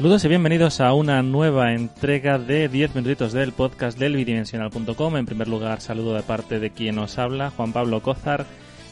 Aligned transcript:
Saludos 0.00 0.24
y 0.24 0.28
bienvenidos 0.28 0.80
a 0.80 0.94
una 0.94 1.22
nueva 1.22 1.74
entrega 1.74 2.38
de 2.38 2.70
10 2.70 2.94
minutitos 2.94 3.34
del 3.34 3.52
podcast 3.52 3.98
del 3.98 4.16
bidimensional.com. 4.16 5.16
En 5.18 5.26
primer 5.26 5.46
lugar, 5.46 5.82
saludo 5.82 6.14
de 6.14 6.22
parte 6.22 6.58
de 6.58 6.70
quien 6.70 6.94
nos 6.94 7.18
habla, 7.18 7.50
Juan 7.50 7.74
Pablo 7.74 8.00
Cózar. 8.00 8.46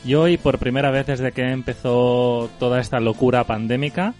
Y 0.05 0.17
hoy, 0.17 0.37
por 0.37 0.59
primera 0.59 0.91
vez 0.91 1.07
desde 1.07 1.33
que 1.33 1.51
empezó 1.51 2.51
toda 2.59 2.79
esta 2.79 3.01
locura 3.01 3.45
pandémica, 3.45 4.13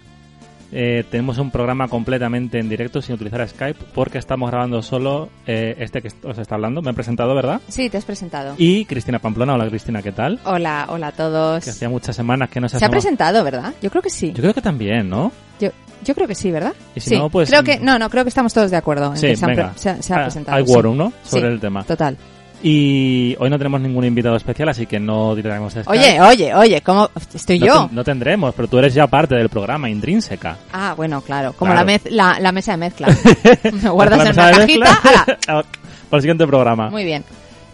eh, 0.71 1.03
tenemos 1.09 1.37
un 1.39 1.51
programa 1.51 1.87
completamente 1.87 2.59
en 2.59 2.69
directo 2.69 3.01
sin 3.01 3.15
utilizar 3.15 3.47
Skype 3.47 3.79
porque 3.93 4.17
estamos 4.17 4.49
grabando 4.51 4.81
solo 4.81 5.29
eh, 5.47 5.75
este 5.79 6.01
que 6.01 6.09
os 6.23 6.37
está 6.37 6.55
hablando. 6.55 6.81
Me 6.81 6.91
he 6.91 6.93
presentado, 6.93 7.33
¿verdad? 7.35 7.59
Sí, 7.67 7.89
te 7.89 7.97
has 7.97 8.05
presentado. 8.05 8.55
Y 8.57 8.85
Cristina 8.85 9.19
Pamplona. 9.19 9.53
Hola, 9.55 9.67
Cristina, 9.67 10.01
¿qué 10.01 10.11
tal? 10.11 10.39
Hola, 10.45 10.85
hola 10.89 11.07
a 11.07 11.11
todos. 11.11 11.63
Que 11.63 11.69
hacía 11.71 11.89
muchas 11.89 12.15
semanas 12.15 12.49
que 12.49 12.59
no 12.61 12.69
se 12.69 12.77
Se 12.79 12.85
ha 12.85 12.89
presentado, 12.89 13.43
¿verdad? 13.43 13.73
Yo 13.81 13.89
creo 13.89 14.01
que 14.01 14.09
sí. 14.09 14.31
Yo 14.33 14.41
creo 14.41 14.53
que 14.53 14.61
también, 14.61 15.09
¿no? 15.09 15.31
Yo, 15.59 15.69
yo 16.05 16.15
creo 16.15 16.27
que 16.27 16.35
sí, 16.35 16.51
¿verdad? 16.51 16.73
Y 16.95 16.99
si 16.99 17.09
sí. 17.11 17.17
no, 17.17 17.29
pues- 17.29 17.49
Creo 17.49 17.63
que, 17.63 17.79
no, 17.79 17.97
no, 17.99 18.09
creo 18.09 18.23
que 18.23 18.29
estamos 18.29 18.53
todos 18.53 18.71
de 18.71 18.77
acuerdo 18.77 19.11
en 19.11 19.17
Sí, 19.17 19.27
que 19.27 19.35
se, 19.35 19.45
han 19.45 19.51
venga. 19.55 19.69
pre- 19.71 19.79
se 19.79 19.89
ha- 19.89 20.01
se 20.01 20.13
ha 20.13 20.17
Ah, 20.17 20.23
presentado. 20.23 20.57
Hay 20.57 20.65
sí. 20.65 20.73
quórum, 20.73 20.95
¿no? 20.97 21.13
Sobre 21.23 21.47
Sí, 21.47 21.53
el 21.53 21.59
tema. 21.59 21.83
Total. 21.83 22.15
Y 22.61 23.37
hoy 23.39 23.49
no 23.49 23.57
tenemos 23.57 23.79
ningún 23.79 24.03
invitado 24.03 24.35
especial, 24.35 24.67
así 24.69 24.85
que 24.85 24.99
no 24.99 25.33
diremos 25.33 25.71
Skype. 25.71 25.89
Oye, 25.89 26.19
oye, 26.21 26.53
oye, 26.53 26.81
¿cómo 26.81 27.09
estoy 27.33 27.57
no, 27.59 27.65
yo? 27.65 27.85
ten- 27.87 27.95
no 27.95 28.03
tendremos, 28.03 28.53
pero 28.53 28.67
tú 28.67 28.77
eres 28.79 28.93
ya 28.93 29.07
parte 29.07 29.35
del 29.35 29.47
programa, 29.47 29.89
intrínseca. 29.89 30.57
Ah, 30.73 30.93
bueno, 30.97 31.21
claro. 31.21 31.53
Como 31.53 31.71
Claro. 31.71 31.85
La, 31.87 31.93
mez- 31.93 32.09
la, 32.09 32.37
la 32.39 32.51
mesa 32.51 32.71
de 32.73 32.77
mezcla. 32.77 33.07
Me 33.81 33.89
guardas 33.89 34.25
en 34.27 34.33
una 34.33 34.51
cajita. 34.51 34.99
Para 35.45 35.63
el 36.17 36.21
siguiente 36.21 36.45
programa. 36.45 36.89
Muy 36.89 37.05
bien. 37.05 37.23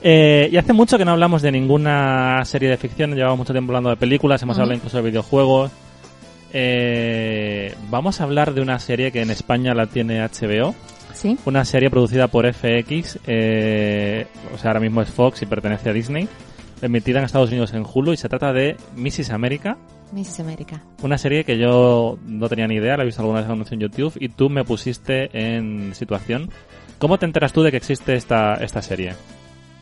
Eh, 0.03 0.49
y 0.51 0.57
hace 0.57 0.71
mucho 0.71 0.99
que 0.99 1.05
no 1.05 1.13
hablamos 1.13 1.41
de 1.41 1.51
ninguna 1.51 2.45
serie 2.45 2.69
de 2.69 2.77
ficción, 2.77 3.15
llevamos 3.15 3.39
mucho 3.39 3.53
tiempo 3.53 3.71
hablando 3.71 3.89
de 3.89 3.95
películas, 3.97 4.39
hemos 4.43 4.55
hablado 4.59 4.75
incluso 4.75 4.97
de 4.97 5.03
videojuegos. 5.09 5.71
Eh, 6.53 7.73
vamos 7.89 8.21
a 8.21 8.23
hablar 8.23 8.53
de 8.53 8.61
una 8.61 8.79
serie 8.79 9.11
que 9.11 9.21
en 9.21 9.31
España 9.31 9.73
la 9.73 9.87
tiene 9.87 10.21
HBO, 10.21 10.75
¿Sí? 11.15 11.37
una 11.45 11.65
serie 11.65 11.89
producida 11.89 12.27
por 12.27 12.45
FX, 12.45 13.19
eh, 13.25 14.27
o 14.53 14.57
sea, 14.57 14.71
ahora 14.71 14.81
mismo 14.81 15.01
es 15.01 15.09
Fox 15.09 15.41
y 15.41 15.45
pertenece 15.45 15.89
a 15.89 15.93
Disney, 15.93 16.27
emitida 16.81 17.19
en 17.19 17.25
Estados 17.25 17.49
Unidos 17.49 17.73
en 17.73 17.85
Hulu 17.91 18.13
y 18.13 18.17
se 18.17 18.29
trata 18.29 18.51
de 18.53 18.75
Mrs. 18.95 19.31
America, 19.31 19.77
Mrs. 20.11 20.41
America. 20.41 20.83
una 21.01 21.17
serie 21.17 21.43
que 21.43 21.57
yo 21.57 22.19
no 22.25 22.49
tenía 22.49 22.67
ni 22.67 22.75
idea, 22.75 22.97
la 22.97 23.03
he 23.03 23.05
visto 23.05 23.21
alguna 23.21 23.41
vez 23.41 23.71
en 23.71 23.79
YouTube 23.79 24.13
y 24.19 24.29
tú 24.29 24.49
me 24.49 24.63
pusiste 24.63 25.29
en 25.33 25.95
situación. 25.95 26.49
¿Cómo 26.99 27.17
te 27.17 27.25
enteras 27.25 27.53
tú 27.53 27.63
de 27.63 27.71
que 27.71 27.77
existe 27.77 28.15
esta, 28.15 28.55
esta 28.55 28.81
serie? 28.81 29.13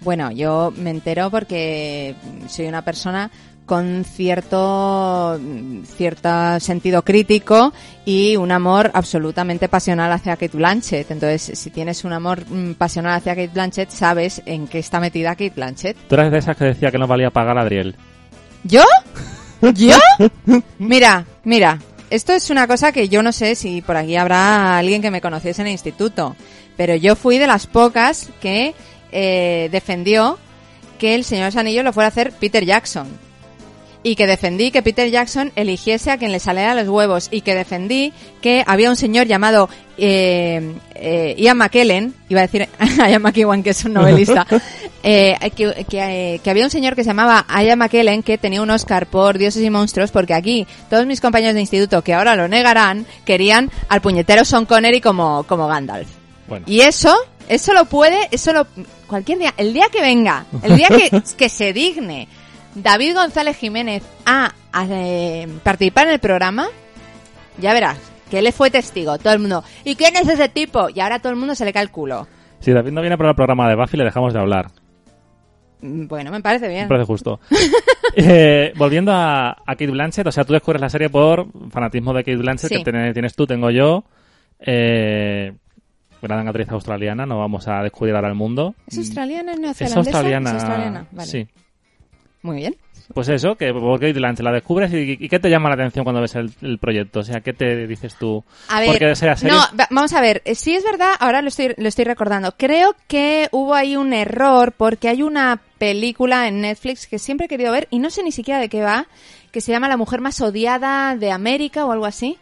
Bueno, 0.02 0.32
yo 0.32 0.74
me 0.76 0.90
entero 0.90 1.30
porque 1.30 2.16
soy 2.48 2.68
una 2.68 2.84
persona 2.84 3.32
con 3.66 4.04
cierto 4.04 5.40
cierto 5.86 6.60
sentido 6.60 7.04
crítico 7.04 7.74
y 8.06 8.36
un 8.36 8.52
amor 8.52 8.92
absolutamente 8.94 9.70
pasional 9.70 10.12
hacia 10.12 10.36
Kate 10.36 10.58
Blanchett. 10.58 11.12
Entonces, 11.12 11.58
si 11.58 11.70
tienes 11.70 12.04
un 12.04 12.14
amor 12.14 12.44
mm, 12.50 12.74
pasional 12.74 13.14
hacia 13.14 13.36
Kate 13.36 13.52
Blanchett, 13.54 13.90
sabes 13.90 14.42
en 14.46 14.68
qué 14.68 14.80
está 14.80 15.00
metida 15.00 15.32
Kate 15.32 15.54
Blanchett. 15.56 15.98
Tú 16.08 16.16
eres 16.16 16.32
de 16.32 16.38
esas 16.40 16.58
que 16.58 16.66
decía 16.66 16.92
que 16.92 16.98
no 16.98 17.08
valía 17.08 17.30
pagar 17.30 17.58
a 17.58 17.62
Adriel. 17.62 17.96
¿Yo? 18.64 18.84
¿Yo? 19.76 19.98
Mira, 20.78 21.26
mira, 21.44 21.80
esto 22.10 22.34
es 22.34 22.50
una 22.50 22.68
cosa 22.68 22.92
que 22.92 23.10
yo 23.10 23.24
no 23.24 23.32
sé 23.32 23.56
si 23.56 23.82
por 23.82 23.98
aquí 23.98 24.16
habrá 24.16 24.78
alguien 24.78 25.02
que 25.02 25.12
me 25.12 25.22
conociese 25.22 25.62
en 25.62 25.68
el 25.68 25.74
instituto, 25.74 26.36
pero 26.78 26.96
yo 26.96 27.16
fui 27.16 27.38
de 27.38 27.48
las 27.48 27.66
pocas 27.66 28.30
que 28.42 28.76
eh, 29.12 29.70
defendió 29.72 30.38
que 31.00 31.16
el 31.16 31.24
Señor 31.24 31.46
de 31.46 31.48
los 31.48 31.56
Anillos 31.58 31.84
lo 31.84 31.94
fuera 31.94 32.08
a 32.08 32.10
hacer 32.10 32.32
Peter 32.34 32.64
Jackson. 32.64 33.08
Y 34.04 34.16
que 34.16 34.28
defendí 34.28 34.72
que 34.72 34.82
Peter 34.82 35.10
Jackson 35.10 35.52
eligiese 35.56 36.12
a 36.12 36.18
quien 36.18 36.32
le 36.32 36.40
saliera 36.40 36.76
los 36.76 36.90
huevos. 36.90 37.30
Y 37.32 37.42
que 37.42 37.56
defendí 37.56 38.12
que 38.42 38.64
había 38.68 38.90
un 38.90 38.98
señor 38.98 39.28
llamado 39.28 39.70
eh, 39.98 40.74
eh, 40.96 41.36
Ian 41.38 41.58
McKellen, 41.58 42.14
iba 42.30 42.42
a 42.42 42.48
decir 42.48 42.68
Ian 42.98 43.22
McEwan, 43.22 43.64
que 43.64 43.72
es 43.72 43.86
un 43.86 43.94
novelista, 43.94 44.46
eh, 45.04 45.38
que, 45.56 45.86
que, 45.90 46.34
eh, 46.36 46.40
que 46.44 46.50
había 46.50 46.64
un 46.64 46.70
señor 46.70 46.96
que 46.96 47.04
se 47.04 47.10
llamaba 47.10 47.46
Ian 47.62 47.80
McKellen 47.80 48.24
que 48.24 48.38
tenía 48.38 48.62
un 48.62 48.70
Oscar 48.70 49.08
por 49.08 49.38
Dioses 49.38 49.64
y 49.64 49.70
Monstruos, 49.70 50.12
porque 50.12 50.34
aquí 50.34 50.68
todos 50.90 51.06
mis 51.06 51.22
compañeros 51.22 51.56
de 51.56 51.62
instituto, 51.62 52.02
que 52.04 52.14
ahora 52.14 52.36
lo 52.36 52.48
negarán, 52.48 53.06
querían 53.26 53.72
al 53.90 54.02
puñetero 54.02 54.46
Sean 54.46 54.66
Connery 54.66 55.02
como, 55.02 55.44
como 55.44 55.68
Gandalf. 55.68 56.08
Bueno, 56.48 56.66
Y 56.68 56.82
eso, 56.82 57.16
eso 57.48 57.74
lo 57.74 57.86
puede, 57.86 58.18
eso 58.32 58.54
lo, 58.54 58.68
cualquier 59.08 59.40
día, 59.40 59.54
el 59.58 59.74
día 59.74 59.88
que 59.92 60.02
venga, 60.02 60.46
el 60.62 60.76
día 60.76 60.88
que, 60.90 61.22
que 61.38 61.50
se 61.50 61.74
digne 61.74 62.28
David 62.76 63.14
González 63.16 63.58
Jiménez 63.58 64.04
a, 64.26 64.52
a, 64.72 64.86
eh, 64.90 65.48
participar 65.64 66.08
en 66.08 66.14
el 66.14 66.20
programa, 66.20 66.68
ya 67.60 67.74
verás, 67.74 67.98
que 68.32 68.40
él 68.40 68.52
fue 68.52 68.72
testigo, 68.72 69.18
todo 69.18 69.34
el 69.34 69.40
mundo, 69.40 69.64
¿y 69.84 69.96
quién 69.96 70.16
es 70.16 70.28
ese 70.28 70.50
tipo? 70.50 70.90
Y 70.90 71.00
ahora 71.00 71.20
todo 71.20 71.32
el 71.32 71.38
mundo 71.38 71.54
se 71.56 71.66
le 71.66 71.74
cae 71.74 71.84
el 71.84 71.92
culo. 71.92 72.28
si 72.60 72.72
David 72.72 72.92
no 72.92 73.02
viene 73.02 73.18
para 73.18 73.30
el 73.30 73.36
programa 73.36 73.70
de 73.70 73.76
Buffy, 73.76 73.98
le 73.98 74.06
dejamos 74.06 74.34
de 74.34 74.40
hablar. 74.40 74.72
Mm, 75.82 76.08
Bueno, 76.08 76.32
me 76.32 76.42
parece 76.42 76.68
bien. 76.68 76.84
Me 76.84 76.88
parece 76.90 77.06
justo. 77.08 77.40
Eh, 78.16 78.74
volviendo 78.76 79.12
a, 79.12 79.50
a 79.54 79.56
Kate 79.66 79.88
Blanchett, 79.88 80.28
o 80.28 80.32
sea, 80.32 80.44
tú 80.44 80.54
descubres 80.54 80.80
la 80.80 80.90
serie 80.90 81.10
por 81.10 81.48
fanatismo 81.72 82.14
de 82.14 82.24
Kate 82.24 82.38
Blanchett, 82.38 82.70
Sí. 82.70 82.78
que 82.78 82.84
tiene- 82.84 83.12
tienes 83.12 83.36
tú, 83.36 83.48
tengo 83.48 83.72
yo. 83.72 84.04
Eh, 84.60 85.52
gran 86.22 86.48
actriz 86.48 86.70
australiana, 86.70 87.26
no 87.26 87.40
vamos 87.40 87.68
a 87.68 87.82
descubrir 87.82 88.14
ahora 88.16 88.28
el 88.30 88.36
mundo. 88.36 88.76
¿Es 88.86 89.00
australiana, 89.00 89.54
es 89.54 89.58
Es 89.58 89.62
neozelandesa? 89.62 90.00
australiana. 90.00 90.50
Es 90.50 90.56
australiana, 90.64 91.06
vale. 91.12 91.28
Sí. 91.28 91.48
Muy 92.44 92.58
bien. 92.58 92.76
Pues 93.14 93.28
eso, 93.30 93.56
que 93.56 93.72
Blanchett 93.72 94.44
la 94.46 94.52
descubres 94.52 94.92
y, 94.94 95.18
y 95.20 95.28
¿qué 95.30 95.40
te 95.40 95.50
llama 95.50 95.68
la 95.70 95.76
atención 95.76 96.04
cuando 96.06 96.22
ves 96.22 96.36
el, 96.36 96.52
el 96.62 96.78
proyecto? 96.78 97.20
O 97.20 97.24
sea, 97.24 97.42
¿qué 97.42 97.52
te 97.54 97.86
dices 97.88 98.16
tú? 98.16 98.44
A 98.70 98.80
ver, 98.80 98.90
Porque 98.90 99.16
sea 99.16 99.36
serie... 99.36 99.56
no, 99.56 99.62
va- 99.78 99.88
vamos 99.90 100.14
a 100.14 100.22
ver, 100.22 100.42
eh, 100.46 100.56
sí 100.56 100.74
es 100.74 100.84
verdad, 100.84 101.12
ahora 101.20 101.42
lo 101.42 101.50
estoy, 101.50 101.74
lo 101.78 101.88
estoy 101.88 102.06
recordando. 102.06 102.54
Creo 102.58 102.96
que 103.08 103.50
hubo 103.52 103.74
ahí 103.74 103.98
un 103.98 104.14
error 104.14 104.72
porque 104.72 105.10
hay 105.10 105.22
una 105.22 105.60
película 105.78 106.48
en 106.48 106.62
Netflix 106.62 107.08
que 107.08 107.20
siempre 107.20 107.46
he 107.46 107.50
querido 107.50 107.72
ver 107.74 107.88
y 107.92 108.00
no 108.00 108.10
sé 108.10 108.24
ni 108.24 108.32
siquiera 108.32 108.60
de 108.60 108.70
qué 108.70 108.82
va, 108.82 109.08
que 109.52 109.60
se 109.62 109.72
llama 109.72 109.90
La 109.90 109.98
mujer 109.98 110.22
más 110.22 110.40
odiada 110.42 111.16
de 111.18 111.32
América 111.32 111.86
o 111.86 111.92
algo 111.92 112.06
así. 112.06 112.38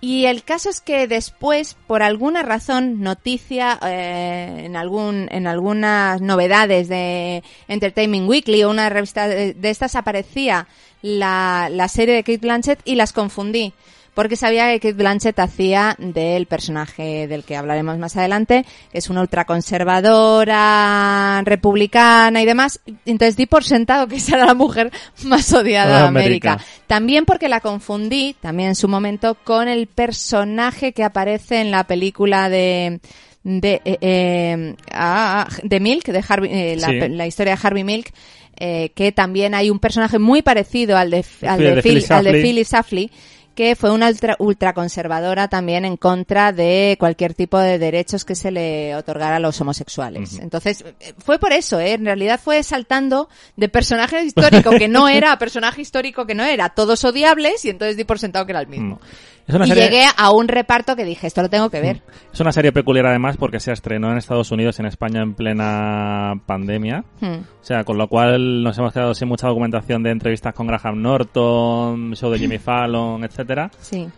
Y 0.00 0.26
el 0.26 0.44
caso 0.44 0.68
es 0.68 0.80
que 0.80 1.08
después, 1.08 1.74
por 1.86 2.02
alguna 2.02 2.42
razón, 2.42 3.00
noticia 3.00 3.78
eh, 3.82 4.62
en 4.64 4.76
algún 4.76 5.28
en 5.30 5.46
algunas 5.46 6.20
novedades 6.20 6.88
de 6.88 7.42
Entertainment 7.66 8.28
Weekly 8.28 8.62
o 8.64 8.70
una 8.70 8.90
revista 8.90 9.26
de, 9.26 9.54
de 9.54 9.70
estas 9.70 9.96
aparecía 9.96 10.68
la, 11.00 11.68
la 11.70 11.88
serie 11.88 12.14
de 12.14 12.22
Kate 12.22 12.38
Blanchett 12.38 12.80
y 12.84 12.96
las 12.96 13.12
confundí. 13.12 13.72
Porque 14.16 14.34
sabía 14.34 14.70
que 14.72 14.80
Kate 14.80 14.94
Blanchett 14.94 15.38
hacía 15.38 15.94
del 15.98 16.46
personaje 16.46 17.28
del 17.28 17.44
que 17.44 17.54
hablaremos 17.54 17.98
más 17.98 18.16
adelante, 18.16 18.64
que 18.90 18.98
es 18.98 19.10
una 19.10 19.20
ultraconservadora, 19.20 21.42
republicana 21.44 22.42
y 22.42 22.46
demás. 22.46 22.80
Entonces 23.04 23.36
di 23.36 23.46
por 23.46 23.64
sentado 23.64 24.06
que 24.08 24.16
esa 24.16 24.36
era 24.36 24.46
la 24.46 24.54
mujer 24.54 24.90
más 25.24 25.52
odiada 25.52 25.98
de 25.98 26.04
Ah, 26.04 26.08
América. 26.08 26.52
América. 26.54 26.70
También 26.86 27.24
porque 27.24 27.48
la 27.48 27.60
confundí, 27.60 28.36
también 28.40 28.70
en 28.70 28.74
su 28.74 28.88
momento, 28.88 29.36
con 29.44 29.68
el 29.68 29.86
personaje 29.86 30.92
que 30.92 31.04
aparece 31.04 31.60
en 31.60 31.70
la 31.70 31.84
película 31.84 32.48
de 32.48 33.00
de, 33.48 33.80
eh, 33.84 33.98
eh, 34.00 34.74
ah, 34.92 35.46
de 35.62 35.78
Milk, 35.78 36.04
de 36.06 36.24
Harvey, 36.26 36.50
eh, 36.52 36.76
la, 36.80 36.88
Sí. 36.88 36.98
la 37.10 37.26
historia 37.28 37.54
de 37.54 37.60
Harvey 37.62 37.84
Milk, 37.84 38.12
eh, 38.58 38.90
que 38.96 39.12
también 39.12 39.54
hay 39.54 39.70
un 39.70 39.78
personaje 39.78 40.18
muy 40.18 40.42
parecido 40.42 40.96
al 40.96 41.10
de, 41.10 41.24
al 41.46 41.58
de, 41.58 41.74
de 41.76 41.82
Phil- 41.82 41.82
Phyllis 41.82 42.10
al 42.10 42.24
de. 42.24 42.42
Phyllis 42.42 42.66
Schlafly, 42.68 43.10
que 43.56 43.74
fue 43.74 43.90
una 43.90 44.08
ultra, 44.08 44.36
ultraconservadora 44.38 45.48
también 45.48 45.86
en 45.86 45.96
contra 45.96 46.52
de 46.52 46.96
cualquier 47.00 47.32
tipo 47.32 47.58
de 47.58 47.78
derechos 47.78 48.26
que 48.26 48.34
se 48.34 48.50
le 48.50 48.94
otorgara 48.94 49.36
a 49.36 49.40
los 49.40 49.58
homosexuales. 49.60 50.38
Entonces, 50.38 50.84
eh, 51.00 51.14
fue 51.18 51.38
por 51.38 51.52
eso, 51.52 51.80
¿eh? 51.80 51.94
en 51.94 52.04
realidad 52.04 52.38
fue 52.38 52.62
saltando 52.62 53.30
de 53.56 53.70
personaje 53.70 54.22
histórico 54.22 54.70
que 54.70 54.88
no 54.88 55.08
era 55.08 55.32
a 55.32 55.38
personaje 55.38 55.80
histórico 55.80 56.26
que 56.26 56.34
no 56.34 56.44
era, 56.44 56.68
todos 56.68 57.02
odiables, 57.04 57.64
y 57.64 57.70
entonces 57.70 57.96
di 57.96 58.04
por 58.04 58.18
sentado 58.18 58.44
que 58.44 58.52
era 58.52 58.60
el 58.60 58.68
mismo. 58.68 58.96
Mm. 58.96 59.35
Es 59.46 59.54
una 59.54 59.64
Y 59.64 59.68
serie... 59.68 59.84
llegué 59.84 60.04
a 60.16 60.30
un 60.32 60.48
reparto 60.48 60.96
que 60.96 61.04
dije, 61.04 61.26
esto 61.26 61.40
lo 61.42 61.48
tengo 61.48 61.70
que 61.70 61.80
ver. 61.80 62.02
Es 62.32 62.40
una 62.40 62.50
serie 62.50 62.72
peculiar 62.72 63.06
además 63.06 63.36
porque 63.36 63.60
se 63.60 63.70
estrenó 63.72 64.10
en 64.10 64.18
Estados 64.18 64.50
Unidos 64.50 64.78
y 64.78 64.82
en 64.82 64.86
España 64.86 65.22
en 65.22 65.34
plena 65.34 66.34
pandemia. 66.46 67.04
Hmm. 67.20 67.42
O 67.60 67.64
sea, 67.64 67.84
con 67.84 67.96
lo 67.96 68.08
cual 68.08 68.62
nos 68.64 68.76
hemos 68.78 68.92
quedado 68.92 69.14
sin 69.14 69.28
mucha 69.28 69.46
documentación 69.46 70.02
de 70.02 70.10
entrevistas 70.10 70.52
con 70.52 70.66
Graham 70.66 71.00
Norton, 71.00 72.14
show 72.16 72.30
de 72.30 72.38
Jimmy 72.40 72.58
Fallon, 72.58 73.22
etcétera. 73.24 73.70
Sí. 73.80 74.08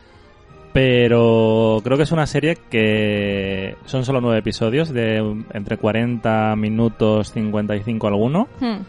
Pero 0.73 1.81
creo 1.83 1.97
que 1.97 2.03
es 2.05 2.13
una 2.13 2.27
serie 2.27 2.57
que 2.71 3.75
son 3.87 4.05
solo 4.05 4.21
nueve 4.21 4.39
episodios 4.39 4.91
de 4.91 5.17
entre 5.53 5.77
40 5.77 6.55
minutos 6.57 7.33
55 7.33 8.07
alguno, 8.07 8.49
Hmm. 8.61 8.83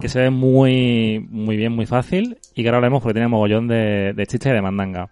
que 0.00 0.08
se 0.08 0.20
ve 0.20 0.30
muy 0.30 1.24
muy 1.30 1.56
bien, 1.56 1.72
muy 1.72 1.86
fácil 1.86 2.38
y 2.54 2.62
que 2.62 2.68
ahora 2.68 2.78
hablaremos 2.78 3.02
porque 3.02 3.14
tiene 3.14 3.28
mogollón 3.28 3.68
de, 3.68 4.14
de 4.14 4.26
chicha 4.26 4.50
y 4.50 4.54
de 4.54 4.62
mandanga. 4.62 5.08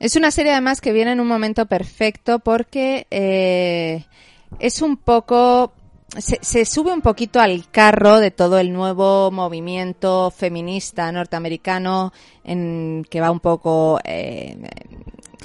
Es 0.00 0.16
una 0.16 0.30
serie 0.30 0.52
además 0.52 0.80
que 0.80 0.92
viene 0.92 1.12
en 1.12 1.20
un 1.20 1.28
momento 1.28 1.66
perfecto 1.66 2.38
porque 2.40 3.06
eh, 3.10 4.04
es 4.58 4.80
un 4.82 4.96
poco 4.96 5.72
se, 6.18 6.38
se 6.40 6.64
sube 6.64 6.92
un 6.92 7.02
poquito 7.02 7.38
al 7.38 7.70
carro 7.70 8.18
de 8.18 8.30
todo 8.32 8.58
el 8.58 8.72
nuevo 8.72 9.30
movimiento 9.30 10.32
feminista 10.32 11.12
norteamericano 11.12 12.12
en 12.42 13.06
que 13.08 13.20
va 13.20 13.30
un 13.30 13.40
poco 13.40 14.00
eh, 14.04 14.56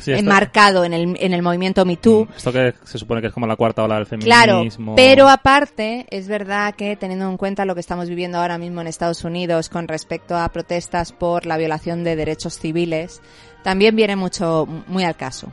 Sí, 0.02 0.12
eh, 0.12 0.16
esto- 0.16 0.30
marcado 0.30 0.84
en 0.84 0.94
el, 0.94 1.16
en 1.20 1.34
el 1.34 1.42
movimiento 1.42 1.86
Me 1.86 1.98
Too. 1.98 2.28
Esto 2.36 2.52
que 2.52 2.74
se 2.84 2.98
supone 2.98 3.22
que 3.22 3.28
es 3.28 3.34
como 3.34 3.48
la 3.48 3.56
cuarta 3.56 3.84
ola 3.84 3.96
del 4.04 4.08
Claro, 4.20 4.54
feminismo. 4.54 4.96
pero 4.96 5.30
aparte, 5.30 6.06
es 6.10 6.28
verdad 6.28 6.76
que 6.76 6.96
teniendo 6.96 7.30
en 7.30 7.38
cuenta 7.38 7.64
lo 7.66 7.76
que 7.76 7.80
estamos 7.82 8.10
viviendo 8.10 8.38
ahora 8.40 8.58
mismo 8.58 8.82
en 8.82 8.88
Estados 8.88 9.24
Unidos 9.24 9.70
con 9.70 9.88
respecto 9.88 10.36
a 10.36 10.50
protestas 10.50 11.12
por 11.14 11.46
la 11.46 11.56
violación 11.58 12.04
de 12.04 12.16
derechos 12.18 12.58
civiles, 12.60 13.22
también 13.66 13.96
viene 13.96 14.16
mucho, 14.16 14.66
muy 14.88 15.04
al 15.04 15.16
caso. 15.18 15.52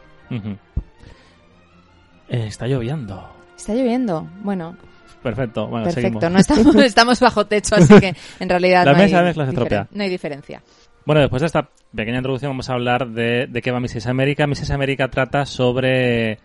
Eh, 2.29 2.47
está 2.47 2.67
lloviendo. 2.67 3.27
Está 3.57 3.75
lloviendo, 3.75 4.29
bueno, 4.43 4.77
Perfecto, 5.23 5.69
bueno, 5.69 5.85
perfecto, 5.85 6.19
seguimos. 6.21 6.33
no 6.33 6.39
estamos, 6.39 6.75
estamos 6.85 7.21
bajo 7.21 7.47
techo, 7.47 7.77
así 7.77 7.99
que 8.01 8.15
en 8.41 8.49
realidad 8.49 8.85
La 8.85 8.93
no, 8.93 8.99
hay 8.99 9.05
mesa 9.05 9.19
de 9.19 9.25
las 9.25 9.37
diferen- 9.37 9.49
estropea. 9.49 9.89
no 9.93 10.03
hay 10.03 10.11
diferencia. 10.11 10.63
Bueno, 11.07 11.21
después 11.21 11.41
de 11.43 11.47
esta 11.47 11.69
pequeña 11.95 12.19
introducción 12.19 12.51
vamos 12.51 12.69
a 12.71 12.75
hablar 12.75 13.09
de, 13.09 13.47
de 13.49 13.63
qué 13.63 13.71
va 13.71 13.81
Mrs. 13.81 14.07
América. 14.09 14.47
Mrs. 14.47 14.71
América 14.73 15.09
trata 15.09 15.47
sobre 15.47 16.39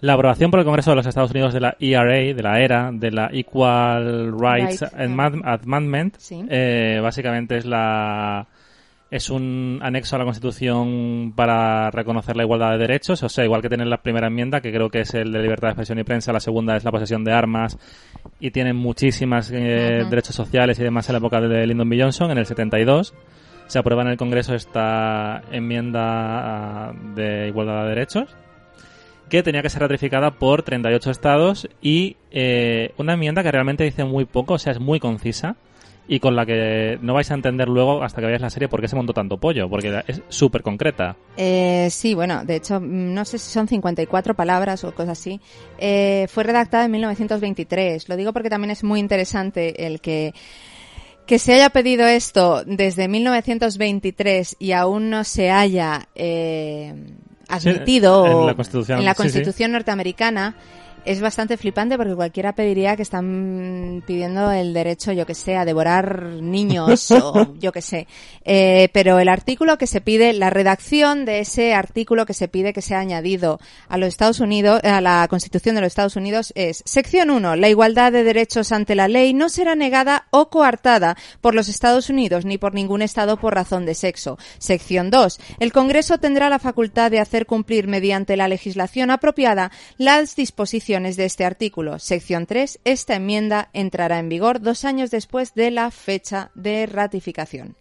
la 0.00 0.12
aprobación 0.14 0.50
por 0.50 0.60
el 0.60 0.64
Congreso 0.66 0.90
de 0.90 0.96
los 0.96 1.06
Estados 1.06 1.30
Unidos 1.32 1.52
de 1.54 1.60
la 1.60 1.76
ERA, 1.80 2.12
de 2.34 2.42
la 2.42 2.60
ERA, 2.60 2.90
de 2.92 3.10
la 3.10 3.28
Equal 3.32 4.32
Rights 4.38 4.82
Amend- 4.82 5.42
Amendment. 5.44 6.16
Sí. 6.18 6.44
Eh, 6.48 6.98
básicamente 7.02 7.56
es 7.56 7.64
la 7.66 8.46
es 9.14 9.30
un 9.30 9.78
anexo 9.80 10.16
a 10.16 10.18
la 10.18 10.24
Constitución 10.24 11.34
para 11.36 11.88
reconocer 11.92 12.34
la 12.34 12.42
igualdad 12.42 12.72
de 12.72 12.78
derechos, 12.78 13.22
o 13.22 13.28
sea, 13.28 13.44
igual 13.44 13.62
que 13.62 13.68
tiene 13.68 13.84
la 13.84 14.02
primera 14.02 14.26
enmienda, 14.26 14.60
que 14.60 14.72
creo 14.72 14.90
que 14.90 15.02
es 15.02 15.14
el 15.14 15.30
de 15.30 15.40
libertad 15.40 15.68
de 15.68 15.70
expresión 15.70 16.00
y 16.00 16.02
prensa, 16.02 16.32
la 16.32 16.40
segunda 16.40 16.76
es 16.76 16.82
la 16.82 16.90
posesión 16.90 17.22
de 17.22 17.32
armas, 17.32 17.78
y 18.40 18.50
tienen 18.50 18.74
muchísimas 18.74 19.52
eh, 19.52 20.04
derechos 20.10 20.34
sociales 20.34 20.80
y 20.80 20.82
demás 20.82 21.08
en 21.08 21.12
la 21.12 21.18
época 21.18 21.40
de 21.40 21.64
Lyndon 21.64 21.88
B. 21.88 22.02
Johnson, 22.02 22.32
en 22.32 22.38
el 22.38 22.46
72. 22.46 23.14
Se 23.68 23.78
aprueba 23.78 24.02
en 24.02 24.08
el 24.08 24.16
Congreso 24.16 24.52
esta 24.52 25.42
enmienda 25.52 26.88
ah, 26.88 26.92
de 27.14 27.46
igualdad 27.46 27.84
de 27.84 27.90
derechos, 27.90 28.36
que 29.28 29.44
tenía 29.44 29.62
que 29.62 29.70
ser 29.70 29.82
ratificada 29.82 30.32
por 30.32 30.64
38 30.64 31.12
estados 31.12 31.68
y 31.80 32.16
eh, 32.32 32.92
una 32.98 33.12
enmienda 33.12 33.44
que 33.44 33.52
realmente 33.52 33.84
dice 33.84 34.02
muy 34.02 34.24
poco, 34.24 34.54
o 34.54 34.58
sea, 34.58 34.72
es 34.72 34.80
muy 34.80 34.98
concisa 34.98 35.54
y 36.06 36.20
con 36.20 36.36
la 36.36 36.44
que 36.44 36.98
no 37.00 37.14
vais 37.14 37.30
a 37.30 37.34
entender 37.34 37.68
luego 37.68 38.02
hasta 38.02 38.20
que 38.20 38.26
veáis 38.26 38.42
la 38.42 38.50
serie 38.50 38.68
por 38.68 38.80
qué 38.80 38.88
se 38.88 38.96
montó 38.96 39.12
tanto 39.12 39.38
pollo, 39.38 39.68
porque 39.68 40.02
es 40.06 40.22
súper 40.28 40.62
concreta. 40.62 41.16
Eh, 41.36 41.88
sí, 41.90 42.14
bueno, 42.14 42.44
de 42.44 42.56
hecho, 42.56 42.80
mm, 42.80 43.14
no 43.14 43.24
sé 43.24 43.38
si 43.38 43.50
son 43.50 43.68
54 43.68 44.34
palabras 44.34 44.84
o 44.84 44.94
cosas 44.94 45.18
así. 45.18 45.40
Eh, 45.78 46.26
fue 46.28 46.44
redactada 46.44 46.84
en 46.84 46.90
1923. 46.90 48.08
Lo 48.08 48.16
digo 48.16 48.32
porque 48.32 48.50
también 48.50 48.70
es 48.70 48.84
muy 48.84 49.00
interesante 49.00 49.86
el 49.86 50.00
que 50.00 50.34
que 51.26 51.38
se 51.38 51.54
haya 51.54 51.70
pedido 51.70 52.06
esto 52.06 52.64
desde 52.66 53.08
1923 53.08 54.56
y 54.58 54.72
aún 54.72 55.08
no 55.08 55.24
se 55.24 55.50
haya 55.50 56.08
eh, 56.14 56.94
admitido 57.48 58.42
en 58.42 58.46
la 58.46 58.54
Constitución, 58.54 58.98
en 58.98 59.04
la 59.06 59.12
sí, 59.12 59.16
sí. 59.16 59.22
Constitución 59.22 59.72
norteamericana 59.72 60.54
es 61.04 61.20
bastante 61.20 61.56
flipante 61.56 61.96
porque 61.96 62.14
cualquiera 62.14 62.54
pediría 62.54 62.96
que 62.96 63.02
están 63.02 64.02
pidiendo 64.06 64.50
el 64.50 64.72
derecho, 64.72 65.12
yo 65.12 65.26
que 65.26 65.34
sé, 65.34 65.56
a 65.56 65.64
devorar 65.64 66.24
niños 66.40 67.10
o 67.10 67.54
yo 67.58 67.72
que 67.72 67.82
sé. 67.82 68.06
Eh, 68.44 68.88
pero 68.92 69.18
el 69.18 69.28
artículo 69.28 69.78
que 69.78 69.86
se 69.86 70.00
pide, 70.00 70.32
la 70.32 70.50
redacción 70.50 71.24
de 71.24 71.40
ese 71.40 71.74
artículo 71.74 72.26
que 72.26 72.34
se 72.34 72.48
pide 72.48 72.72
que 72.72 72.82
sea 72.82 73.00
añadido 73.00 73.60
a 73.88 73.98
los 73.98 74.08
Estados 74.08 74.40
Unidos, 74.40 74.80
a 74.82 75.00
la 75.00 75.26
Constitución 75.28 75.74
de 75.74 75.82
los 75.82 75.88
Estados 75.88 76.16
Unidos 76.16 76.52
es 76.54 76.82
sección 76.86 77.30
1. 77.30 77.56
La 77.56 77.68
igualdad 77.68 78.12
de 78.12 78.24
derechos 78.24 78.72
ante 78.72 78.94
la 78.94 79.08
ley 79.08 79.34
no 79.34 79.48
será 79.48 79.74
negada 79.74 80.26
o 80.30 80.48
coartada 80.48 81.16
por 81.40 81.54
los 81.54 81.68
Estados 81.68 82.08
Unidos 82.08 82.44
ni 82.44 82.58
por 82.58 82.74
ningún 82.74 83.02
Estado 83.02 83.36
por 83.36 83.54
razón 83.54 83.84
de 83.84 83.94
sexo. 83.94 84.38
Sección 84.58 85.10
2. 85.10 85.38
El 85.58 85.72
Congreso 85.72 86.18
tendrá 86.18 86.48
la 86.48 86.58
facultad 86.58 87.10
de 87.10 87.20
hacer 87.20 87.46
cumplir 87.46 87.88
mediante 87.88 88.36
la 88.36 88.48
legislación 88.48 89.10
apropiada 89.10 89.70
las 89.98 90.36
disposiciones 90.36 90.93
de 91.02 91.24
este 91.24 91.44
artículo. 91.44 91.98
Sección 91.98 92.46
3. 92.46 92.78
Esta 92.84 93.16
enmienda 93.16 93.68
entrará 93.72 94.20
en 94.20 94.28
vigor 94.28 94.60
dos 94.60 94.84
años 94.84 95.10
después 95.10 95.52
de 95.54 95.72
la 95.72 95.90
fecha 95.90 96.50
de 96.54 96.86
ratificación. 96.86 97.74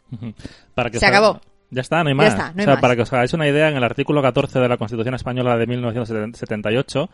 Para 0.74 0.90
que 0.90 0.98
Se 1.00 1.06
acabó. 1.06 1.40
Ya 1.70 1.82
está, 1.82 2.04
no 2.04 2.10
hay 2.10 2.16
Ya 2.16 2.18
más. 2.18 2.28
está, 2.34 2.44
no 2.54 2.54
hay 2.58 2.62
o 2.62 2.66
sea, 2.66 2.74
más. 2.74 2.82
para 2.82 2.96
que 2.96 3.02
os 3.04 3.14
hagáis 3.14 3.34
una 3.34 3.48
idea, 3.48 3.70
en 3.70 3.76
el 3.78 3.84
artículo 3.84 4.22
14 4.24 4.60
de 4.60 4.68
la 4.68 4.78
Constitución 4.78 5.14
Española 5.14 5.58
de 5.58 5.68
1978, 5.68 7.10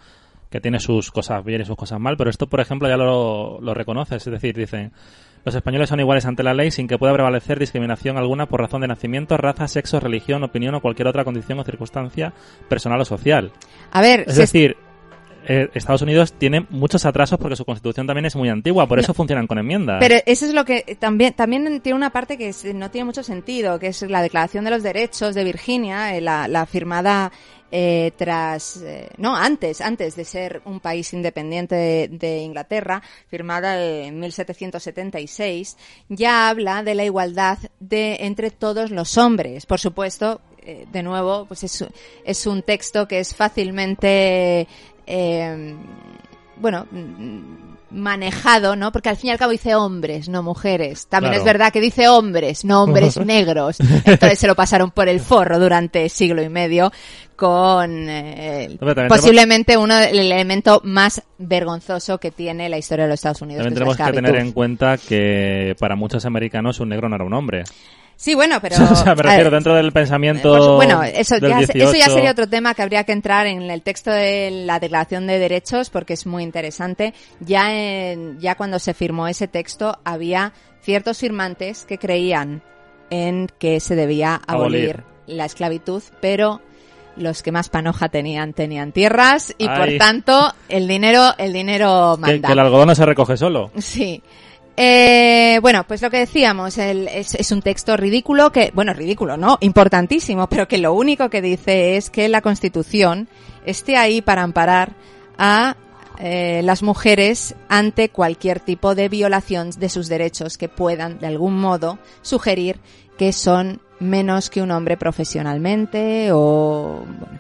que 0.50 0.62
tiene 0.62 0.80
sus 0.80 1.12
cosas 1.12 1.44
bien 1.44 1.62
y 1.62 1.66
sus 1.66 1.76
cosas 1.76 2.00
mal, 2.00 2.16
pero 2.18 2.30
esto, 2.30 2.48
por 2.48 2.60
ejemplo, 2.62 2.88
ya 2.88 2.96
lo, 2.98 3.60
lo 3.62 3.74
reconoces. 3.74 4.26
Es 4.26 4.32
decir, 4.32 4.56
dicen, 4.56 4.92
los 5.46 5.54
españoles 5.56 5.90
son 5.90 6.00
iguales 6.00 6.26
ante 6.26 6.44
la 6.44 6.54
ley 6.54 6.72
sin 6.72 6.88
que 6.88 6.98
pueda 6.98 7.14
prevalecer 7.14 7.60
discriminación 7.60 8.18
alguna 8.18 8.48
por 8.48 8.62
razón 8.62 8.82
de 8.82 8.88
nacimiento, 8.88 9.38
raza, 9.38 9.68
sexo, 9.68 10.00
religión, 10.00 10.44
opinión 10.44 10.76
o 10.76 10.82
cualquier 10.82 11.08
otra 11.08 11.24
condición 11.26 11.60
o 11.60 11.64
circunstancia 11.64 12.34
personal 12.70 13.00
o 13.02 13.06
social. 13.06 13.52
A 13.92 14.02
ver, 14.02 14.26
Es 14.28 14.38
decir, 14.38 14.76
eh, 15.52 15.68
Estados 15.74 16.04
Unidos 16.04 16.34
tiene 16.34 16.68
muchos 16.70 17.08
atrasos 17.08 17.40
porque 17.40 17.56
su 17.56 17.66
constitución 17.66 18.06
también 18.06 18.26
es 18.26 18.36
muy 18.36 18.50
antigua, 18.50 18.88
por 18.88 19.00
eso 19.00 19.16
funcionan 19.16 19.48
con 19.48 19.58
enmiendas. 19.58 19.98
Pero 20.00 20.18
eso 20.28 20.46
es 20.46 20.54
lo 20.54 20.64
que 20.64 20.96
también 21.00 21.34
también 21.34 21.82
tiene 21.82 21.96
una 21.98 22.12
parte 22.12 22.38
que 22.38 22.54
no 22.76 22.92
tiene 22.92 23.06
mucho 23.06 23.24
sentido, 23.24 23.80
que 23.80 23.88
es 23.88 24.00
la 24.04 24.22
Declaración 24.22 24.64
de 24.64 24.70
los 24.70 24.84
Derechos 24.84 25.34
de 25.34 25.44
Virginia, 25.44 26.16
eh, 26.16 26.22
la, 26.22 26.48
la 26.48 26.68
firmada 26.68 27.32
eh, 27.72 28.12
tras, 28.16 28.78
eh, 28.84 29.10
no, 29.18 29.36
antes, 29.36 29.82
antes 29.82 30.16
de 30.16 30.24
ser 30.24 30.62
un 30.66 30.80
país 30.80 31.12
independiente 31.14 31.74
de, 31.74 32.08
de 32.10 32.38
Inglaterra, 32.42 33.02
firmada 33.28 33.84
en 33.84 34.20
1776, 34.20 35.78
ya 36.10 36.50
habla 36.50 36.84
de 36.84 36.94
la 36.94 37.06
igualdad 37.06 37.58
de 37.80 38.18
entre 38.20 38.52
todos 38.52 38.92
los 38.92 39.18
hombres. 39.18 39.66
Por 39.66 39.80
supuesto, 39.80 40.42
de 40.92 41.02
nuevo, 41.02 41.46
pues 41.48 41.64
es, 41.64 41.84
es 42.24 42.46
un 42.46 42.62
texto 42.62 43.08
que 43.08 43.20
es 43.20 43.34
fácilmente 43.34 44.68
eh, 45.10 45.76
bueno, 46.58 46.86
manejado, 47.92 48.76
¿no? 48.76 48.92
Porque 48.92 49.10
al 49.10 49.18
fin 49.18 49.30
y 49.30 49.32
al 49.32 49.40
cabo 49.40 49.52
dice 49.52 49.76
hombres, 49.76 50.30
no 50.30 50.44
mujeres. 50.44 51.08
También 51.08 51.32
Claro. 51.32 51.42
es 51.42 51.46
verdad 51.46 51.74
que 51.74 51.82
dice 51.82 52.08
hombres, 52.08 52.64
no 52.66 52.84
hombres 52.84 53.18
negros. 53.26 53.78
Entonces 54.06 54.40
se 54.40 54.48
lo 54.48 54.56
pasaron 54.56 54.92
por 54.92 55.10
el 55.10 55.20
forro 55.20 55.60
durante 55.60 56.08
siglo 56.10 56.42
y 56.44 56.50
medio 56.50 56.92
con 57.36 58.10
eh, 58.10 58.78
posiblemente 59.08 59.78
uno 59.78 59.98
el 59.98 60.20
elemento 60.20 60.82
más 60.84 61.24
vergonzoso 61.38 62.18
que 62.18 62.32
tiene 62.32 62.68
la 62.68 62.78
historia 62.78 63.06
de 63.06 63.10
los 63.12 63.20
Estados 63.20 63.42
Unidos. 63.42 63.64
También 63.64 63.76
que 63.76 63.92
es 63.92 63.98
la 63.98 64.06
tenemos 64.06 64.24
que 64.24 64.28
tener 64.28 64.46
en 64.46 64.52
cuenta 64.52 64.98
que 64.98 65.76
para 65.80 65.96
muchos 65.96 66.26
americanos 66.26 66.80
un 66.82 66.90
negro 66.90 67.08
no 67.08 67.16
era 67.16 67.26
un 67.26 67.34
hombre. 67.34 67.64
Sí, 68.22 68.36
bueno, 68.36 68.60
pero... 68.62 68.76
o 68.92 68.96
sea, 68.96 69.16
me 69.16 69.24
refiero 69.24 69.50
dentro 69.50 69.74
del 69.76 69.94
pensamiento. 69.94 70.52
Pues, 70.52 70.66
bueno, 70.76 71.02
eso 71.04 71.38
ya, 71.38 71.62
eso 71.62 71.72
ya 71.74 71.86
18. 71.86 72.12
sería 72.12 72.32
otro 72.32 72.48
tema 72.48 72.74
que 72.74 72.82
habría 72.82 73.06
que 73.06 73.14
entrar 73.14 73.48
en 73.48 73.62
el 73.72 73.82
texto 73.82 74.12
de 74.12 74.52
la 74.66 74.78
Declaración 74.78 75.26
de 75.26 75.40
Derechos 75.40 75.90
porque 75.90 76.14
es 76.16 76.26
muy 76.26 76.44
interesante. 76.44 77.14
Ya, 77.40 77.74
en- 77.74 78.38
ya 78.42 78.56
cuando 78.56 78.78
se 78.78 78.94
firmó 78.94 79.30
ese 79.30 79.48
texto 79.48 79.98
había 80.04 80.52
ciertos 80.82 81.20
firmantes 81.20 81.86
que 81.86 81.98
creían 81.98 82.62
en 83.10 83.48
que 83.58 83.80
se 83.80 83.96
debía 83.96 84.36
abolir, 84.46 84.98
Abolir. 84.98 85.04
la 85.28 85.46
esclavitud, 85.46 86.04
pero 86.20 86.60
los 87.16 87.42
que 87.42 87.54
más 87.54 87.70
panoja 87.70 88.10
tenían 88.10 88.52
tenían 88.54 88.92
tierras 88.92 89.56
y 89.58 89.68
por 89.68 89.88
tanto 89.98 90.54
el 90.68 90.88
dinero 90.90 91.34
el 91.38 91.54
dinero 91.54 92.16
Que, 92.16 92.22
manda. 92.22 92.48
que 92.48 92.54
el 92.54 92.60
algodón 92.60 92.88
no 92.90 92.96
se 92.96 93.06
recoge 93.06 93.38
solo. 93.38 93.72
Sí. 93.78 94.22
Eh, 94.82 95.60
bueno, 95.62 95.84
pues 95.86 96.02
lo 96.02 96.10
que 96.10 96.20
decíamos, 96.20 96.78
el- 96.78 97.10
es, 97.10 97.36
es 97.36 97.52
un 97.52 97.62
texto 97.62 97.98
ridículo 97.98 98.54
que, 98.54 98.72
bueno, 98.74 98.94
ridículo, 98.94 99.36
¿no? 99.36 99.58
Importantísimo, 99.60 100.48
pero 100.48 100.70
que 100.70 100.78
lo 100.78 100.94
único 100.94 101.30
que 101.30 101.42
dice 101.42 101.98
es 101.98 102.10
que 102.10 102.30
la 102.30 102.40
Constitución 102.42 103.28
esté 103.66 103.98
ahí 103.98 104.22
para 104.22 104.42
amparar 104.42 104.94
a 105.38 105.76
eh, 106.22 106.62
las 106.64 106.82
mujeres 106.82 107.56
ante 107.68 108.08
cualquier 108.08 108.62
tipo 108.62 108.96
de 108.96 109.10
violación 109.10 109.72
de 109.72 109.90
sus 109.90 110.08
derechos 110.08 110.58
que 110.58 110.70
puedan, 110.70 111.20
de 111.20 111.28
algún 111.28 111.58
modo, 111.60 112.00
sugerir 112.22 112.80
que 113.18 113.34
son 113.34 113.82
menos 114.00 114.50
que 114.50 114.62
un 114.62 114.72
hombre 114.72 114.96
profesionalmente 114.96 116.30
o, 116.32 117.04
bueno, 117.06 117.40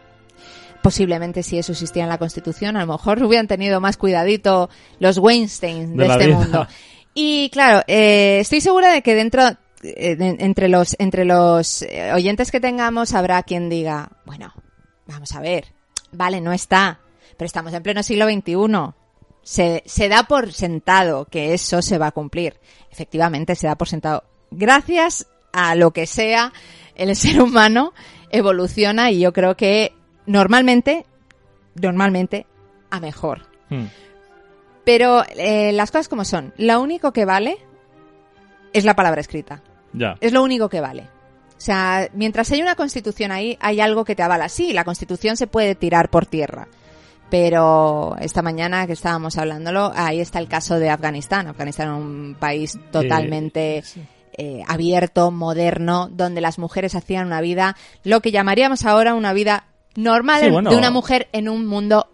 posiblemente 0.81 1.41
si 1.43 1.57
eso 1.57 1.71
existía 1.71 2.03
en 2.03 2.09
la 2.09 2.17
Constitución, 2.17 2.75
a 2.75 2.85
lo 2.85 2.91
mejor 2.93 3.23
hubieran 3.23 3.47
tenido 3.47 3.79
más 3.79 3.95
cuidadito 3.95 4.69
los 4.99 5.17
Weinstein 5.19 5.95
de, 5.95 6.05
este 6.07 6.27
vida. 6.27 6.37
mundo. 6.37 6.67
Y 7.21 7.49
claro, 7.49 7.83
eh, 7.87 8.37
estoy 8.39 8.61
segura 8.61 8.93
de 8.93 9.01
que 9.01 9.13
dentro, 9.13 9.41
eh, 9.83 10.15
de- 10.15 10.37
entre 10.39 10.69
los, 10.69 10.95
entre 10.99 11.25
los 11.25 11.81
eh, 11.81 12.13
oyentes 12.13 12.49
que 12.49 12.61
tengamos 12.61 13.13
habrá 13.13 13.43
quien 13.43 13.67
diga, 13.67 14.09
bueno, 14.25 14.53
vamos 15.05 15.33
a 15.35 15.41
ver, 15.41 15.65
vale, 16.13 16.39
no 16.39 16.53
está, 16.53 17.01
pero 17.35 17.45
estamos 17.45 17.73
en 17.73 17.83
pleno 17.83 18.03
siglo 18.03 18.25
XXI. 18.29 18.93
Se, 19.41 19.83
se 19.85 20.07
da 20.07 20.23
por 20.23 20.53
sentado 20.53 21.25
que 21.25 21.53
eso 21.53 21.81
se 21.81 21.97
va 21.97 22.07
a 22.07 22.11
cumplir. 22.11 22.57
Efectivamente, 22.89 23.55
se 23.55 23.67
da 23.67 23.75
por 23.75 23.89
sentado. 23.89 24.23
Gracias 24.49 25.27
a 25.51 25.75
lo 25.75 25.91
que 25.91 26.05
sea, 26.07 26.53
el 26.95 27.13
ser 27.17 27.41
humano 27.41 27.93
evoluciona 28.31 29.11
y 29.11 29.19
yo 29.19 29.33
creo 29.33 29.57
que 29.57 29.93
normalmente, 30.25 31.05
normalmente, 31.75 32.45
a 32.89 33.01
mejor. 33.01 33.45
Hmm. 33.69 33.87
Pero 34.89 35.23
eh, 35.37 35.71
las 35.71 35.91
cosas 35.91 36.09
como 36.09 36.25
son. 36.25 36.51
Lo 36.57 36.81
único 36.81 37.13
que 37.13 37.23
vale 37.23 37.59
es 38.73 38.85
la 38.85 38.95
palabra 38.95 39.21
escrita. 39.21 39.61
Ya. 39.93 40.15
Es 40.19 40.33
lo 40.33 40.41
único 40.41 40.67
que 40.67 40.81
vale. 40.81 41.03
O 41.03 41.61
sea, 41.61 42.09
mientras 42.15 42.51
hay 42.51 42.63
una 42.63 42.73
constitución 42.73 43.31
ahí, 43.31 43.55
hay 43.61 43.81
algo 43.81 44.03
que 44.03 44.15
te 44.15 44.23
avala. 44.23 44.49
Sí, 44.49 44.73
la 44.73 44.83
constitución 44.83 45.37
se 45.37 45.45
puede 45.45 45.75
tirar 45.75 46.09
por 46.09 46.25
tierra. 46.25 46.67
Pero 47.29 48.15
esta 48.19 48.41
mañana 48.41 48.87
que 48.87 48.93
estábamos 48.93 49.37
hablándolo, 49.37 49.91
ahí 49.93 50.21
está 50.21 50.39
el 50.39 50.47
caso 50.47 50.79
de 50.79 50.89
Afganistán. 50.89 51.45
Afganistán 51.45 51.89
es 51.89 52.01
un 52.01 52.35
país 52.39 52.79
totalmente 52.91 53.83
eh, 54.39 54.63
abierto, 54.67 55.29
moderno, 55.29 56.09
donde 56.11 56.41
las 56.41 56.57
mujeres 56.57 56.95
hacían 56.95 57.27
una 57.27 57.41
vida, 57.41 57.75
lo 58.03 58.21
que 58.21 58.31
llamaríamos 58.31 58.87
ahora 58.87 59.13
una 59.13 59.33
vida 59.33 59.65
normal 59.95 60.41
Sí, 60.45 60.49
bueno. 60.49 60.71
de 60.71 60.77
una 60.77 60.89
mujer 60.89 61.29
en 61.31 61.47
un 61.47 61.67
mundo 61.67 62.09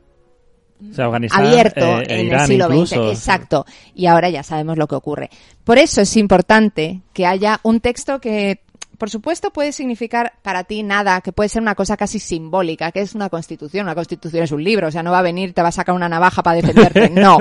O 0.91 0.93
sea, 0.93 1.05
Afganistán, 1.05 1.45
abierto 1.45 2.01
eh, 2.01 2.05
en 2.09 2.25
Irán 2.27 2.41
el 2.41 2.47
siglo 2.47 2.65
incluso. 2.65 2.95
XX. 2.95 3.17
Exacto. 3.17 3.65
Y 3.93 4.07
ahora 4.07 4.29
ya 4.29 4.43
sabemos 4.43 4.77
lo 4.77 4.87
que 4.87 4.95
ocurre. 4.95 5.29
Por 5.63 5.77
eso 5.77 6.01
es 6.01 6.17
importante 6.17 7.01
que 7.13 7.25
haya 7.25 7.59
un 7.63 7.79
texto 7.79 8.19
que, 8.19 8.61
por 8.97 9.09
supuesto, 9.09 9.51
puede 9.51 9.71
significar 9.71 10.33
para 10.41 10.65
ti 10.65 10.83
nada, 10.83 11.21
que 11.21 11.31
puede 11.31 11.49
ser 11.49 11.61
una 11.61 11.75
cosa 11.75 11.95
casi 11.95 12.19
simbólica, 12.19 12.91
que 12.91 13.01
es 13.01 13.15
una 13.15 13.29
constitución. 13.29 13.85
Una 13.85 13.95
constitución 13.95 14.43
es 14.43 14.51
un 14.51 14.63
libro, 14.63 14.87
o 14.89 14.91
sea, 14.91 15.01
no 15.01 15.11
va 15.11 15.19
a 15.19 15.23
venir, 15.23 15.53
te 15.53 15.61
va 15.61 15.69
a 15.69 15.73
sacar 15.73 15.95
una 15.95 16.09
navaja 16.09 16.43
para 16.43 16.57
defenderte. 16.57 17.09
No. 17.15 17.37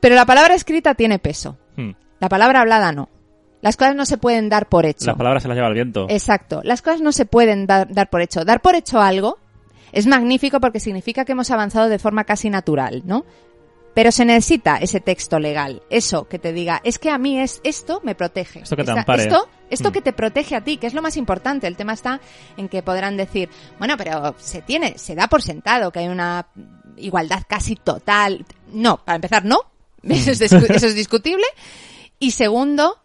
Pero 0.00 0.14
la 0.14 0.24
palabra 0.24 0.54
escrita 0.54 0.94
tiene 0.94 1.18
peso. 1.18 1.58
Hmm. 1.76 1.92
La 2.18 2.28
palabra 2.28 2.62
hablada 2.62 2.92
no. 2.92 3.08
Las 3.60 3.76
cosas 3.76 3.94
no 3.94 4.06
se 4.06 4.18
pueden 4.18 4.48
dar 4.48 4.68
por 4.68 4.86
hecho. 4.86 5.06
Las 5.06 5.16
palabras 5.16 5.42
se 5.42 5.48
las 5.48 5.56
lleva 5.56 5.68
el 5.68 5.74
viento. 5.74 6.06
Exacto. 6.08 6.60
Las 6.64 6.82
cosas 6.82 7.00
no 7.00 7.12
se 7.12 7.26
pueden 7.26 7.66
dar, 7.66 7.92
dar 7.92 8.10
por 8.10 8.20
hecho. 8.20 8.44
Dar 8.44 8.60
por 8.60 8.74
hecho 8.74 9.00
algo 9.00 9.38
es 9.92 10.06
magnífico 10.06 10.60
porque 10.60 10.80
significa 10.80 11.24
que 11.24 11.32
hemos 11.32 11.50
avanzado 11.50 11.88
de 11.88 11.98
forma 11.98 12.24
casi 12.24 12.50
natural, 12.50 13.02
¿no? 13.04 13.24
Pero 13.94 14.10
se 14.10 14.24
necesita 14.24 14.78
ese 14.78 15.00
texto 15.00 15.38
legal, 15.38 15.82
eso 15.90 16.26
que 16.26 16.38
te 16.38 16.54
diga, 16.54 16.80
es 16.82 16.98
que 16.98 17.10
a 17.10 17.18
mí 17.18 17.38
es 17.38 17.60
esto 17.62 18.00
me 18.02 18.14
protege. 18.14 18.60
Esto 18.60 18.74
que 18.74 18.84
te 18.84 18.92
Esta-. 18.92 19.14
Esto, 19.14 19.48
esto 19.68 19.90
Mm. 19.90 19.92
que 19.92 20.00
te 20.00 20.12
protege 20.14 20.56
a 20.56 20.64
ti, 20.64 20.78
que 20.78 20.86
es 20.86 20.94
lo 20.94 21.02
más 21.02 21.18
importante. 21.18 21.66
El 21.66 21.76
tema 21.76 21.92
está 21.92 22.20
en 22.56 22.68
que 22.70 22.82
podrán 22.82 23.18
decir, 23.18 23.50
bueno, 23.78 23.96
pero 23.98 24.34
se 24.38 24.62
tiene, 24.62 24.96
se 24.96 25.14
da 25.14 25.28
por 25.28 25.42
sentado 25.42 25.92
que 25.92 25.98
hay 25.98 26.08
una 26.08 26.46
igualdad 26.96 27.42
casi 27.46 27.76
total. 27.76 28.46
No, 28.72 28.96
para 29.04 29.16
empezar, 29.16 29.44
no. 29.44 29.58
Eso 30.02 30.30
es, 30.32 30.40
eso 30.40 30.56
es 30.58 30.94
discutible. 30.94 31.44
Y 32.18 32.32
segundo, 32.32 32.98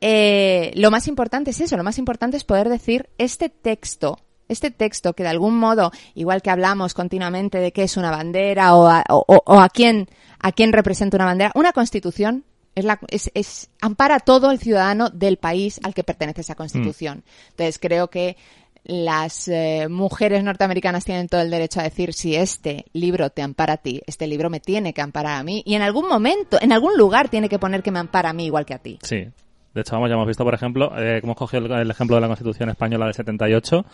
eh, 0.00 0.72
lo 0.76 0.90
más 0.90 1.08
importante 1.08 1.50
es 1.50 1.60
eso, 1.60 1.76
lo 1.76 1.82
más 1.84 1.98
importante 1.98 2.36
es 2.36 2.44
poder 2.44 2.68
decir 2.68 3.08
este 3.18 3.48
texto, 3.48 4.20
este 4.48 4.70
texto 4.70 5.12
que 5.14 5.22
de 5.22 5.28
algún 5.30 5.56
modo, 5.58 5.92
igual 6.14 6.42
que 6.42 6.50
hablamos 6.50 6.94
continuamente 6.94 7.58
de 7.58 7.72
qué 7.72 7.82
es 7.84 7.96
una 7.96 8.10
bandera 8.10 8.74
o 8.74 8.86
a, 8.88 9.04
o- 9.08 9.24
o- 9.44 9.60
a 9.60 9.68
quién, 9.68 10.08
a 10.40 10.52
quién 10.52 10.72
representa 10.72 11.16
una 11.16 11.26
bandera, 11.26 11.52
una 11.54 11.72
constitución 11.72 12.44
es 12.74 12.84
la, 12.84 13.00
es, 13.08 13.30
es- 13.34 13.70
ampara 13.80 14.16
a 14.16 14.20
todo 14.20 14.50
el 14.50 14.58
ciudadano 14.58 15.10
del 15.10 15.36
país 15.36 15.80
al 15.82 15.94
que 15.94 16.04
pertenece 16.04 16.42
esa 16.42 16.54
constitución. 16.54 17.24
Entonces 17.50 17.78
creo 17.80 18.08
que 18.08 18.36
las 18.84 19.48
eh, 19.48 19.86
mujeres 19.90 20.42
norteamericanas 20.44 21.04
tienen 21.04 21.28
todo 21.28 21.40
el 21.42 21.50
derecho 21.50 21.80
a 21.80 21.82
decir 21.82 22.14
si 22.14 22.36
este 22.36 22.86
libro 22.92 23.28
te 23.30 23.42
ampara 23.42 23.74
a 23.74 23.76
ti, 23.78 24.00
este 24.06 24.26
libro 24.26 24.48
me 24.48 24.60
tiene 24.60 24.94
que 24.94 25.02
amparar 25.02 25.38
a 25.38 25.42
mí 25.42 25.62
y 25.66 25.74
en 25.74 25.82
algún 25.82 26.08
momento, 26.08 26.56
en 26.60 26.72
algún 26.72 26.96
lugar 26.96 27.28
tiene 27.28 27.48
que 27.48 27.58
poner 27.58 27.82
que 27.82 27.90
me 27.90 27.98
ampara 27.98 28.30
a 28.30 28.32
mí 28.32 28.46
igual 28.46 28.64
que 28.64 28.74
a 28.74 28.78
ti. 28.78 28.98
Sí. 29.02 29.26
De 29.74 29.82
hecho, 29.82 29.92
vamos, 29.94 30.08
ya 30.08 30.14
hemos 30.14 30.26
visto, 30.26 30.42
por 30.42 30.54
ejemplo, 30.54 30.90
eh, 30.98 31.20
hemos 31.22 31.36
cogido 31.36 31.66
el, 31.66 31.72
el 31.72 31.90
ejemplo 31.90 32.16
de 32.16 32.22
la 32.22 32.28
Constitución 32.28 32.70
Española 32.70 33.04
del 33.04 33.14
78, 33.14 33.84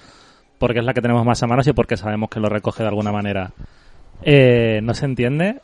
porque 0.58 0.78
es 0.80 0.84
la 0.84 0.94
que 0.94 1.02
tenemos 1.02 1.25
más 1.25 1.42
a 1.42 1.46
manos 1.46 1.66
y 1.66 1.73
porque 1.73 1.96
sabemos 1.96 2.30
que 2.30 2.40
lo 2.40 2.49
recoge 2.49 2.82
de 2.82 2.88
alguna 2.88 3.12
manera. 3.12 3.50
Eh, 4.23 4.80
no 4.82 4.94
se 4.94 5.04
entiende. 5.06 5.56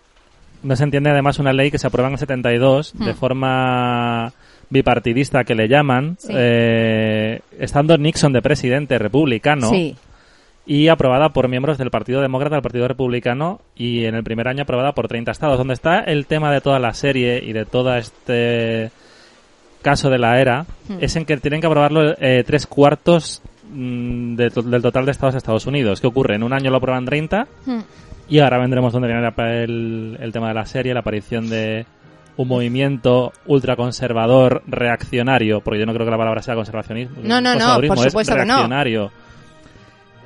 No 0.63 0.77
se 0.77 0.85
entiende 0.85 1.11
además 1.11 1.39
una 1.39 1.53
ley 1.55 1.71
que 1.71 1.79
se 1.79 1.87
aprueba 1.87 2.09
en 2.09 2.15
el 2.15 2.19
72 2.19 2.93
de 2.99 3.13
Hmm. 3.13 3.17
forma 3.17 4.33
bipartidista 4.69 5.45
que 5.45 5.55
le 5.55 5.69
llaman, 5.69 6.17
Sí. 6.19 6.33
eh, 6.37 7.41
estando 7.59 7.97
Nixon 7.97 8.33
de 8.33 8.43
presidente 8.43 8.99
republicano 8.99 9.69
Sí, 9.71 9.97
y 10.67 10.89
aprobada 10.89 11.31
por 11.31 11.49
miembros 11.49 11.79
del 11.79 11.91
Partido 11.91 12.21
Demócrata, 12.21 12.57
del 12.57 12.63
Partido 12.63 12.87
Republicano 12.87 13.61
y 13.75 14.05
en 14.05 14.15
el 14.15 14.23
primer 14.23 14.47
año 14.49 14.63
aprobada 14.63 14.93
por 14.93 15.09
30 15.09 15.33
estados. 15.33 15.57
Donde 15.59 15.75
está 15.75 16.01
el 16.01 16.27
tema 16.27 16.53
de 16.53 16.61
toda 16.61 16.79
la 16.79 16.93
serie 16.93 17.43
y 17.43 17.53
de 17.53 17.65
todo 17.65 17.97
este 17.97 18.91
caso 19.83 20.11
de 20.11 20.19
la 20.19 20.39
era 20.41 20.67
Hmm. 20.89 20.99
es 21.01 21.17
en 21.17 21.25
que 21.25 21.37
tienen 21.39 21.61
que 21.63 21.67
aprobarlo 21.67 22.15
eh, 22.21 22.45
tres 22.47 22.67
cuartos 22.67 23.41
de 23.73 24.51
to- 24.51 24.63
del 24.63 24.83
total 24.83 25.05
de 25.07 25.13
estados 25.13 25.35
de 25.35 25.39
Estados 25.39 25.67
Unidos. 25.67 26.01
¿Qué 26.01 26.07
ocurre? 26.07 26.35
En 26.35 26.43
un 26.43 26.53
año 26.53 26.71
lo 26.71 26.77
aprueban 26.79 27.05
30 27.05 27.47
Hmm. 27.67 27.81
y 28.29 28.39
ahora 28.41 28.59
vendremos 28.59 28.93
donde 28.93 29.09
viene 29.09 29.27
el, 29.65 30.19
el 30.21 30.33
tema 30.33 30.49
de 30.49 30.55
la 30.55 30.67
serie, 30.67 30.95
la 30.95 31.01
aparición 31.01 31.49
de 31.49 31.87
un 32.37 32.49
movimiento 32.49 33.33
ultraconservador 33.47 34.63
reaccionario, 34.67 35.61
porque 35.61 35.81
yo 35.81 35.87
no 35.87 35.93
creo 35.93 36.07
que 36.07 36.11
la 36.11 36.17
palabra 36.19 36.43
sea 36.43 36.55
conservacionismo. 36.55 37.17
No, 37.23 37.41
no, 37.41 37.55
no, 37.55 37.77
por 37.77 37.85
es 37.99 38.03
supuesto 38.05 38.35
que 38.37 38.45
no. 38.47 39.11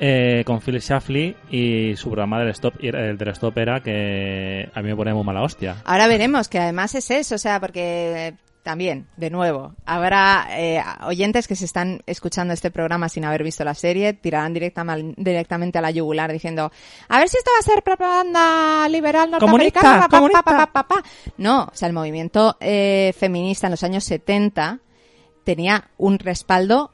Eh, 0.00 0.42
con 0.44 0.60
Philip 0.60 0.82
Shafley 0.82 1.36
y 1.52 1.94
su 1.96 2.08
programa 2.10 2.40
del 2.40 2.48
Stop, 2.48 2.74
el 2.82 3.16
del 3.16 3.28
Stop 3.28 3.56
era 3.58 3.78
que 3.80 4.68
a 4.74 4.82
mí 4.82 4.88
me 4.88 4.96
pone 4.96 5.14
muy 5.14 5.22
mala 5.22 5.42
hostia. 5.42 5.76
Ahora 5.84 6.08
veremos 6.08 6.48
que 6.48 6.58
además 6.58 6.96
es 6.96 7.10
eso, 7.12 7.36
o 7.36 7.38
sea, 7.38 7.60
porque 7.60 8.34
también, 8.64 9.06
de 9.16 9.30
nuevo, 9.30 9.75
habrá 9.87 10.47
eh, 10.50 10.83
oyentes 11.06 11.47
que 11.47 11.54
se 11.54 11.66
están 11.66 12.00
escuchando 12.06 12.52
este 12.54 12.71
programa 12.73 13.09
sin 13.09 13.25
haber 13.25 13.44
visto 13.44 13.62
la 13.62 13.75
serie, 13.75 14.14
tirarán 14.14 14.54
directam- 14.54 15.14
directamente 15.16 15.78
a 15.78 15.83
la 15.83 15.90
yugular 15.92 16.33
diciendo, 16.33 16.73
a 17.09 17.18
ver 17.18 17.28
si 17.28 17.37
esto 17.37 17.50
va 17.54 17.61
a 17.61 17.62
ser 17.75 17.83
propaganda 17.85 18.88
liberal 18.88 19.30
norteamericana. 19.30 20.09
Comunista, 20.09 20.42
pa, 20.42 20.42
pa, 20.42 20.56
pa, 20.56 20.66
pa, 20.66 20.73
pa, 20.73 20.88
pa". 20.88 21.02
No, 21.37 21.64
o 21.64 21.76
sea, 21.76 21.87
el 21.88 21.94
movimiento 21.94 22.56
eh, 22.59 23.14
feminista 23.18 23.66
en 23.66 23.73
los 23.73 23.85
años 23.85 24.02
70 24.04 24.80
tenía 25.44 25.90
un 25.99 26.18
respaldo 26.18 26.90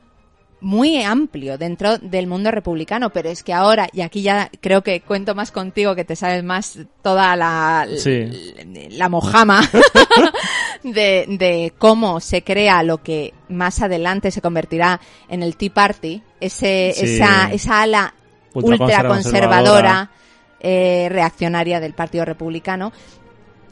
muy 0.62 1.03
amplio 1.03 1.57
dentro 1.57 1.97
del 1.97 2.27
mundo 2.27 2.50
republicano, 2.50 3.09
pero 3.09 3.31
es 3.31 3.43
que 3.43 3.55
ahora, 3.55 3.89
y 3.95 4.03
aquí 4.03 4.21
ya 4.21 4.50
creo 4.61 4.83
que 4.83 5.00
cuento 5.00 5.35
más 5.35 5.53
contigo, 5.53 5.95
que 5.95 6.05
te 6.05 6.17
sabes 6.17 6.45
más 6.45 6.79
toda 7.00 7.35
la, 7.35 7.87
Sí. 7.97 8.29
la 8.91 9.09
mojama 9.09 9.62
de, 10.83 11.27
de 11.29 11.73
cómo 11.79 12.21
se 12.21 12.43
crea 12.43 12.83
lo 12.83 13.03
que 13.03 13.35
más 13.49 13.81
adelante 13.83 14.31
se 14.31 14.41
convertirá 14.41 15.01
en 15.29 15.43
el 15.43 15.57
Tea 15.57 15.73
Party, 15.73 16.23
ese, 16.41 16.93
Sí. 16.97 17.17
esa, 17.17 17.51
esa 17.53 17.83
ala 17.83 18.15
Ultraconservadora. 18.55 19.03
ultraconservadora, 19.03 20.11
eh, 20.61 21.09
reaccionaria 21.11 21.81
del 21.81 21.95
Partido 21.95 22.25
Republicano, 22.25 22.93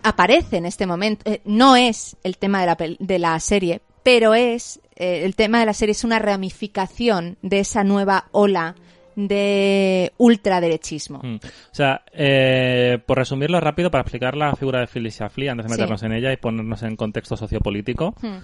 aparece 0.02 0.56
en 0.58 0.66
este 0.66 0.86
momento. 0.86 1.30
eh, 1.30 1.40
no 1.44 1.76
es 1.76 2.16
el 2.22 2.38
tema 2.38 2.60
de 2.60 2.66
la, 2.66 2.76
de 2.98 3.18
la 3.18 3.38
serie, 3.40 3.80
pero 4.02 4.34
es 4.34 4.80
eh, 4.96 5.22
el 5.24 5.34
tema 5.34 5.60
de 5.60 5.66
la 5.66 5.74
serie 5.74 5.92
es 5.92 6.04
una 6.04 6.18
ramificación 6.18 7.36
de 7.42 7.60
esa 7.60 7.84
nueva 7.84 8.26
ola 8.32 8.74
de 9.26 10.12
ultraderechismo. 10.16 11.20
Mm. 11.24 11.34
O 11.36 11.72
sea, 11.74 12.02
eh, 12.12 12.98
por 13.04 13.18
resumirlo 13.18 13.58
rápido, 13.60 13.90
para 13.90 14.02
explicar 14.02 14.36
la 14.36 14.54
figura 14.54 14.78
de 14.80 14.86
Phyllis 14.86 15.16
Schlafly, 15.16 15.48
antes 15.48 15.66
de 15.66 15.70
Sí. 15.74 15.80
meternos 15.80 16.02
en 16.04 16.12
ella 16.12 16.32
y 16.32 16.36
ponernos 16.36 16.82
en 16.84 16.94
contexto 16.94 17.36
sociopolítico, 17.36 18.14
Hmm. 18.22 18.36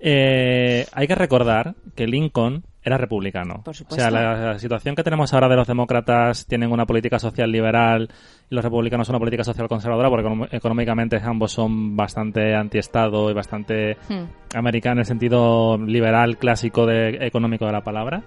eh, 0.00 0.86
hay 0.92 1.06
que 1.06 1.14
recordar 1.14 1.74
que 1.94 2.06
Lincoln 2.06 2.64
era 2.82 2.96
republicano. 2.98 3.62
Por 3.64 3.74
O 3.74 3.94
sea, 3.94 4.10
la, 4.10 4.34
la 4.52 4.58
situación 4.58 4.94
que 4.94 5.02
tenemos 5.02 5.32
ahora 5.32 5.48
de 5.48 5.56
los 5.56 5.66
demócratas 5.66 6.46
tienen 6.46 6.70
una 6.70 6.84
política 6.84 7.18
social 7.18 7.50
liberal 7.50 8.10
y 8.50 8.54
los 8.54 8.62
republicanos 8.64 9.08
una 9.08 9.18
política 9.18 9.44
social 9.44 9.68
conservadora, 9.68 10.10
porque 10.10 10.56
económicamente 10.56 11.18
ambos 11.22 11.52
son 11.52 11.96
bastante 11.96 12.54
antiestado 12.54 13.30
y 13.30 13.34
bastante 13.34 13.96
Hmm. 14.08 14.24
americana 14.56 14.94
en 14.94 14.98
el 15.00 15.06
sentido 15.06 15.78
liberal 15.78 16.36
clásico 16.38 16.84
de, 16.86 17.26
económico 17.26 17.64
de 17.66 17.72
la 17.72 17.82
palabra. 17.82 18.22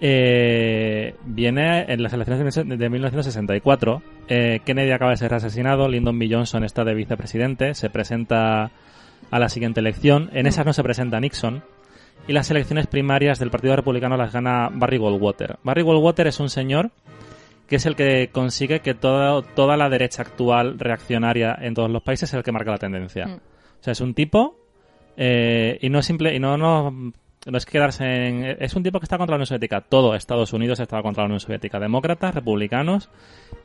Eh, 0.00 1.14
viene 1.24 1.92
en 1.92 2.02
las 2.02 2.12
elecciones 2.12 2.54
de 2.54 2.76
de 2.76 2.88
1964. 2.88 4.02
Eh, 4.28 4.60
Kennedy 4.64 4.92
acaba 4.92 5.10
de 5.10 5.16
ser 5.16 5.34
asesinado, 5.34 5.88
Lyndon 5.88 6.18
B. 6.18 6.28
Johnson 6.30 6.64
está 6.64 6.84
de 6.84 6.94
vicepresidente, 6.94 7.74
se 7.74 7.90
presenta 7.90 8.70
a 9.30 9.38
la 9.38 9.48
siguiente 9.48 9.80
elección. 9.80 10.30
En 10.32 10.46
esas 10.46 10.64
no 10.64 10.72
se 10.72 10.82
presenta 10.82 11.20
Nixon. 11.20 11.62
Y 12.26 12.32
las 12.32 12.50
elecciones 12.50 12.86
primarias 12.86 13.38
del 13.38 13.50
Partido 13.50 13.74
Republicano 13.74 14.16
las 14.16 14.32
gana 14.32 14.68
Barry 14.70 14.98
Goldwater. 14.98 15.56
Barry 15.62 15.82
Goldwater 15.82 16.26
es 16.26 16.40
un 16.40 16.50
señor 16.50 16.90
que 17.68 17.76
es 17.76 17.86
el 17.86 17.96
que 17.96 18.30
consigue 18.32 18.80
que 18.80 18.94
toda, 18.94 19.42
toda 19.42 19.76
la 19.76 19.90
derecha 19.90 20.22
actual 20.22 20.78
reaccionaria 20.78 21.54
en 21.60 21.74
todos 21.74 21.90
los 21.90 22.02
países 22.02 22.30
es 22.30 22.34
el 22.34 22.42
que 22.42 22.52
marca 22.52 22.70
la 22.70 22.78
tendencia. 22.78 23.26
Mm. 23.26 23.34
O 23.34 23.82
sea, 23.82 23.92
es 23.92 24.00
un 24.00 24.14
tipo 24.14 24.58
eh, 25.16 25.78
y 25.82 25.90
no 25.90 25.98
es 25.98 26.06
simple 26.06 26.34
y 26.34 26.38
no 26.38 26.56
no 26.56 27.12
no 27.50 27.58
es 27.58 27.66
quedarse 27.66 28.04
en 28.04 28.44
es 28.60 28.74
un 28.74 28.82
tipo 28.82 29.00
que 29.00 29.04
está 29.04 29.16
contra 29.18 29.34
la 29.34 29.38
Unión 29.38 29.46
Soviética. 29.46 29.80
Todo 29.80 30.14
Estados 30.14 30.52
Unidos 30.52 30.80
estaba 30.80 31.02
contra 31.02 31.22
la 31.22 31.26
Unión 31.26 31.40
Soviética, 31.40 31.78
demócratas, 31.78 32.34
republicanos 32.34 33.08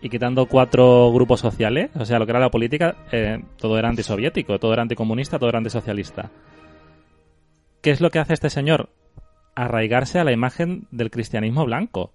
y 0.02 0.10
quitando 0.10 0.46
cuatro 0.46 1.12
grupos 1.14 1.40
sociales, 1.40 1.92
o 1.96 2.06
sea, 2.06 2.20
lo 2.20 2.26
que 2.26 2.32
era 2.32 2.40
la 2.40 2.52
política, 2.52 2.96
eh, 3.12 3.44
todo 3.58 3.78
era 3.78 3.90
antisoviético, 3.90 4.60
todo 4.60 4.74
era 4.74 4.82
anticomunista, 4.82 5.38
todo 5.38 5.50
era 5.50 5.58
antisocialista. 5.58 6.32
¿Qué 7.82 7.92
es 7.92 8.02
lo 8.02 8.10
que 8.10 8.20
hace 8.20 8.34
este 8.34 8.50
señor? 8.50 8.90
Arraigarse 9.56 10.20
a 10.20 10.24
la 10.24 10.32
imagen 10.32 10.88
del 10.92 11.12
cristianismo 11.12 11.66
blanco. 11.66 12.14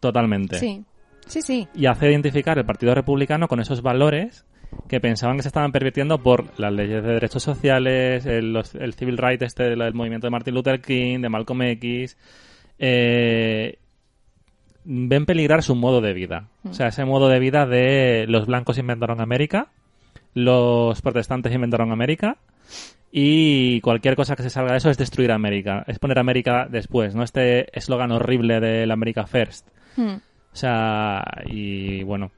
Totalmente 0.00 0.58
Sí, 0.58 0.84
sí, 1.26 1.42
sí. 1.42 1.68
y 1.74 1.86
hace 1.86 2.10
identificar 2.10 2.58
el 2.58 2.66
Partido 2.66 2.94
Republicano 2.94 3.46
con 3.46 3.60
esos 3.60 3.82
valores 3.82 4.44
que 4.88 5.00
pensaban 5.00 5.36
que 5.36 5.42
se 5.42 5.48
estaban 5.48 5.72
pervirtiendo 5.72 6.18
por 6.18 6.58
las 6.58 6.72
leyes 6.72 7.02
de 7.02 7.12
derechos 7.14 7.42
sociales, 7.42 8.26
el, 8.26 8.52
los- 8.52 8.74
el 8.74 8.94
civil 8.94 9.18
right 9.18 9.40
este 9.42 9.64
del 9.64 9.94
movimiento 9.94 10.26
de 10.26 10.30
Martin 10.30 10.54
Luther 10.54 10.80
King, 10.80 11.20
de 11.20 11.28
Malcolm 11.28 11.62
X, 11.62 12.16
eh, 12.78 13.78
ven 14.84 15.26
peligrar 15.26 15.62
su 15.62 15.74
modo 15.74 16.00
de 16.00 16.12
vida. 16.12 16.48
O 16.68 16.72
sea, 16.74 16.88
ese 16.88 17.04
modo 17.04 17.28
de 17.28 17.38
vida 17.38 17.66
de 17.66 18.26
los 18.28 18.46
blancos 18.46 18.78
inventaron 18.78 19.20
América, 19.20 19.68
los 20.34 21.00
protestantes 21.02 21.52
inventaron 21.54 21.92
América 21.92 22.38
y 23.12 23.80
cualquier 23.82 24.16
cosa 24.16 24.34
que 24.36 24.42
se 24.42 24.50
salga 24.50 24.72
de 24.72 24.78
eso 24.78 24.90
es 24.90 24.96
destruir 24.98 25.30
América, 25.32 25.84
es 25.86 25.98
poner 25.98 26.18
América 26.18 26.66
después, 26.70 27.14
no 27.14 27.22
este 27.22 27.66
eslogan 27.78 28.10
horrible 28.12 28.58
del 28.60 28.90
America 28.90 29.26
First. 29.26 29.68
Hmm. 29.96 30.14
O 30.52 30.56
sea, 30.56 31.22
y 31.46 32.02
bueno, 32.02 32.30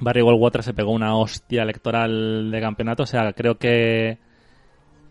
Barry 0.00 0.22
Goldwater 0.22 0.62
se 0.62 0.74
pegó 0.74 0.92
una 0.92 1.16
hostia 1.16 1.62
electoral 1.62 2.50
de 2.50 2.60
campeonato, 2.60 3.02
o 3.04 3.06
sea, 3.06 3.32
creo 3.32 3.58
que 3.58 4.18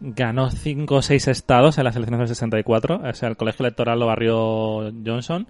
ganó 0.01 0.49
5 0.49 0.95
o 0.95 1.01
6 1.01 1.27
estados 1.27 1.77
en 1.77 1.83
las 1.83 1.95
elecciones 1.95 2.19
del 2.19 2.27
64, 2.35 3.01
o 3.03 3.13
sea, 3.13 3.29
el 3.29 3.37
colegio 3.37 3.65
electoral 3.65 3.99
lo 3.99 4.07
barrió 4.07 4.91
Johnson. 5.05 5.47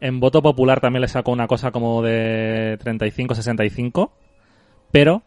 En 0.00 0.20
voto 0.20 0.42
popular 0.42 0.80
también 0.80 1.02
le 1.02 1.08
sacó 1.08 1.32
una 1.32 1.46
cosa 1.46 1.70
como 1.70 2.02
de 2.02 2.78
35-65, 2.82 4.10
pero 4.90 5.22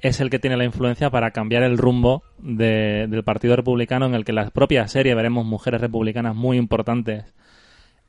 es 0.00 0.20
el 0.20 0.30
que 0.30 0.38
tiene 0.38 0.56
la 0.56 0.64
influencia 0.64 1.10
para 1.10 1.30
cambiar 1.30 1.62
el 1.62 1.78
rumbo 1.78 2.22
de- 2.38 3.06
del 3.08 3.24
Partido 3.24 3.56
Republicano, 3.56 4.06
en 4.06 4.14
el 4.14 4.24
que 4.24 4.32
en 4.32 4.36
la 4.36 4.50
propia 4.50 4.86
serie 4.88 5.14
veremos 5.14 5.44
mujeres 5.46 5.80
republicanas 5.80 6.34
muy 6.34 6.58
importantes. 6.58 7.34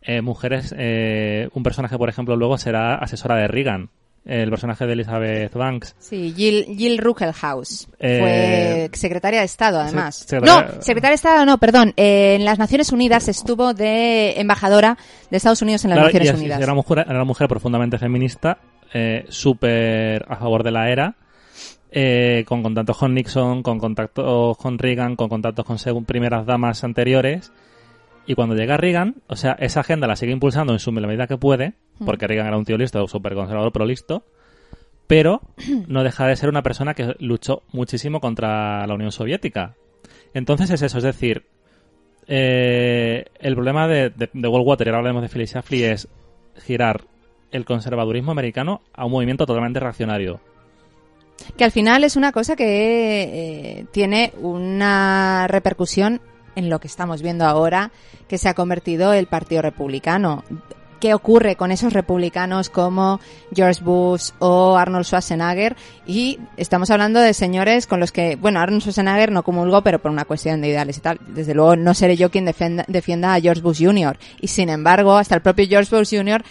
Eh, 0.02 0.22
mujeres, 0.22 0.74
eh, 0.78 1.50
un 1.54 1.64
personaje, 1.64 1.98
por 1.98 2.10
ejemplo, 2.10 2.36
luego 2.36 2.58
será 2.58 2.96
asesora 2.96 3.36
de 3.36 3.48
Reagan, 3.48 3.90
el 4.26 4.50
personaje 4.50 4.86
de 4.86 4.94
Elizabeth 4.94 5.54
Banks. 5.54 5.96
Sí, 6.00 6.34
Jill, 6.36 6.66
Jill 6.78 6.98
Ruckelhaus. 6.98 7.88
Eh, 8.00 8.90
Fue 8.90 8.98
secretaria 9.00 9.40
de 9.40 9.46
Estado, 9.46 9.80
además. 9.80 10.16
se- 10.18 10.26
secretaria- 10.28 10.72
No, 10.76 10.82
secretaria 10.82 11.10
de 11.12 11.16
Estado, 11.16 11.46
no, 11.46 11.58
perdón. 11.60 11.94
Eh, 11.96 12.36
en 12.36 12.44
las 12.46 12.60
Naciones 12.60 12.92
Unidas 12.92 13.28
estuvo 13.30 13.74
de 13.74 14.40
embajadora 14.40 14.98
de 15.32 15.38
Estados 15.38 15.62
Unidos 15.62 15.86
en 15.86 15.92
las 15.92 15.98
Claro, 15.98 16.08
Naciones 16.08 16.28
y 16.28 16.30
así 16.32 16.40
Unidas. 16.42 16.58
Era 16.60 16.66
una 16.68 16.76
mujer, 16.76 17.00
era 17.00 17.16
una 17.16 17.24
mujer 17.24 17.48
profundamente 17.48 17.98
feminista, 17.98 18.58
eh, 18.94 19.26
súper 19.30 20.26
a 20.28 20.36
favor 20.36 20.64
de 20.64 20.72
la 20.72 20.90
era, 20.90 21.16
eh, 21.92 22.44
con 22.48 22.64
contactos 22.64 22.98
con 22.98 23.14
Nixon, 23.14 23.64
con 23.64 23.80
contactos 23.80 24.58
con 24.58 24.78
Reagan, 24.78 25.16
con 25.16 25.30
contactos 25.30 25.66
con 25.66 25.80
según 25.80 26.04
primeras 26.06 26.46
damas 26.46 26.84
anteriores. 26.84 27.52
Y 28.26 28.36
cuando 28.36 28.56
llega 28.56 28.76
Reagan, 28.76 29.16
o 29.28 29.38
sea, 29.38 29.54
esa 29.60 29.80
agenda 29.80 30.06
la 30.06 30.18
sigue 30.18 30.34
impulsando 30.34 30.74
en 30.74 30.80
su 30.80 30.92
medida 30.92 31.28
que 31.28 31.38
puede, 31.38 31.76
porque 32.06 32.28
Reagan 32.28 32.48
era 32.48 32.58
un 32.58 32.66
tío 32.66 32.78
listo, 32.78 33.08
súper 33.08 33.36
conservador, 33.36 33.72
pero 33.72 33.86
listo. 33.86 34.24
Pero 35.08 35.42
no 35.88 36.04
deja 36.04 36.28
de 36.28 36.36
ser 36.36 36.50
una 36.50 36.64
persona 36.64 36.94
que 36.94 37.16
luchó 37.20 37.64
muchísimo 37.72 38.20
contra 38.20 38.86
la 38.88 38.94
Unión 38.94 39.12
Soviética. 39.12 39.76
Entonces 40.34 40.70
es 40.70 40.82
eso, 40.82 40.98
es 40.98 41.04
decir, 41.04 41.46
eh, 42.28 43.26
el 43.40 43.56
problema 43.56 43.88
de, 43.88 44.10
de, 44.10 44.30
de 44.34 44.48
Goldwater, 44.48 44.88
y 44.88 44.90
ahora 44.90 45.00
hablemos 45.00 45.22
de 45.22 45.30
Phyllis 45.30 45.52
Schlafly, 45.52 45.84
es 45.84 46.08
girar 46.66 47.06
el 47.52 47.66
conservadurismo 47.66 48.32
americano 48.32 48.82
a 48.94 49.06
un 49.06 49.12
movimiento 49.12 49.46
totalmente 49.46 49.80
reaccionario. 49.80 50.40
Que 51.56 51.64
al 51.64 51.72
final 51.72 52.04
es 52.04 52.16
una 52.16 52.32
cosa 52.32 52.56
que 52.56 53.22
eh, 53.24 53.86
tiene 53.92 54.34
una 54.40 55.48
repercusión 55.48 56.20
en 56.56 56.70
lo 56.70 56.80
que 56.80 56.88
estamos 56.88 57.22
viendo 57.22 57.46
ahora, 57.46 57.92
que 58.28 58.38
se 58.38 58.50
ha 58.50 58.56
convertido 58.56 59.14
el 59.14 59.28
Partido 59.28 59.62
Republicano. 59.62 60.44
¿Qué 61.00 61.14
ocurre 61.14 61.56
con 61.56 61.72
esos 61.72 61.94
republicanos 61.94 62.70
como 62.70 63.20
George 63.54 63.84
Bush 63.84 64.32
o 64.40 64.76
Arnold 64.78 65.06
Schwarzenegger? 65.06 65.76
Y 66.06 66.40
estamos 66.58 66.90
hablando 66.90 67.20
de 67.20 67.34
señores 67.34 67.86
con 67.86 68.00
los 68.00 68.12
que, 68.12 68.36
bueno, 68.36 68.60
Arnold 68.60 68.82
Schwarzenegger 68.82 69.32
no 69.32 69.44
comulgó, 69.44 69.84
pero 69.84 70.00
por 70.00 70.10
una 70.12 70.26
cuestión 70.26 70.62
de 70.62 70.70
ideales 70.70 70.98
y 70.98 71.02
tal. 71.02 71.20
Desde 71.28 71.54
luego 71.54 71.76
no 71.76 71.94
seré 71.94 72.18
yo 72.18 72.32
quien 72.32 72.46
defienda, 72.46 72.84
defienda 72.88 73.34
a 73.36 73.40
George 73.40 73.62
Bush 73.62 73.84
Jr. 73.86 74.18
Y 74.42 74.48
sin 74.48 74.70
embargo, 74.70 75.18
hasta 75.18 75.36
el 75.36 75.42
propio 75.42 75.68
George 75.68 75.96
Bush 75.96 76.16
Jr. 76.18 76.44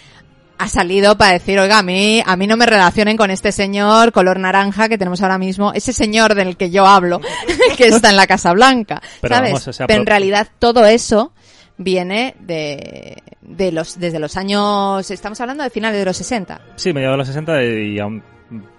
ha 0.57 0.67
salido 0.69 1.17
para 1.17 1.33
decir, 1.33 1.59
oiga, 1.59 1.79
a 1.79 1.83
mí, 1.83 2.23
a 2.25 2.37
mí 2.37 2.47
no 2.47 2.55
me 2.55 2.65
relacionen 2.65 3.17
con 3.17 3.29
este 3.31 3.51
señor 3.51 4.11
color 4.13 4.39
naranja 4.39 4.87
que 4.87 4.97
tenemos 4.97 5.21
ahora 5.21 5.37
mismo, 5.37 5.73
ese 5.73 5.91
señor 5.91 6.35
del 6.35 6.55
que 6.55 6.69
yo 6.69 6.85
hablo, 6.87 7.19
que 7.77 7.87
está 7.87 8.11
en 8.11 8.15
la 8.15 8.27
Casa 8.27 8.53
Blanca, 8.53 9.01
Pero 9.21 9.35
¿sabes? 9.35 9.51
vamos, 9.51 9.67
o 9.67 9.73
sea, 9.73 9.87
Pero 9.87 9.99
en 9.99 10.05
realidad 10.07 10.47
todo 10.57 10.85
eso 10.85 11.33
viene 11.77 12.35
de, 12.39 13.21
de 13.41 13.71
los, 13.71 13.99
desde 13.99 14.19
los 14.19 14.37
años, 14.37 15.09
estamos 15.11 15.39
hablando 15.41 15.63
de 15.63 15.69
finales 15.69 15.99
de 15.99 16.05
los 16.05 16.17
60. 16.17 16.61
Sí, 16.75 16.93
mediados 16.93 17.13
de 17.13 17.17
los 17.17 17.27
60 17.27 17.63
y 17.63 17.99
aún 17.99 18.23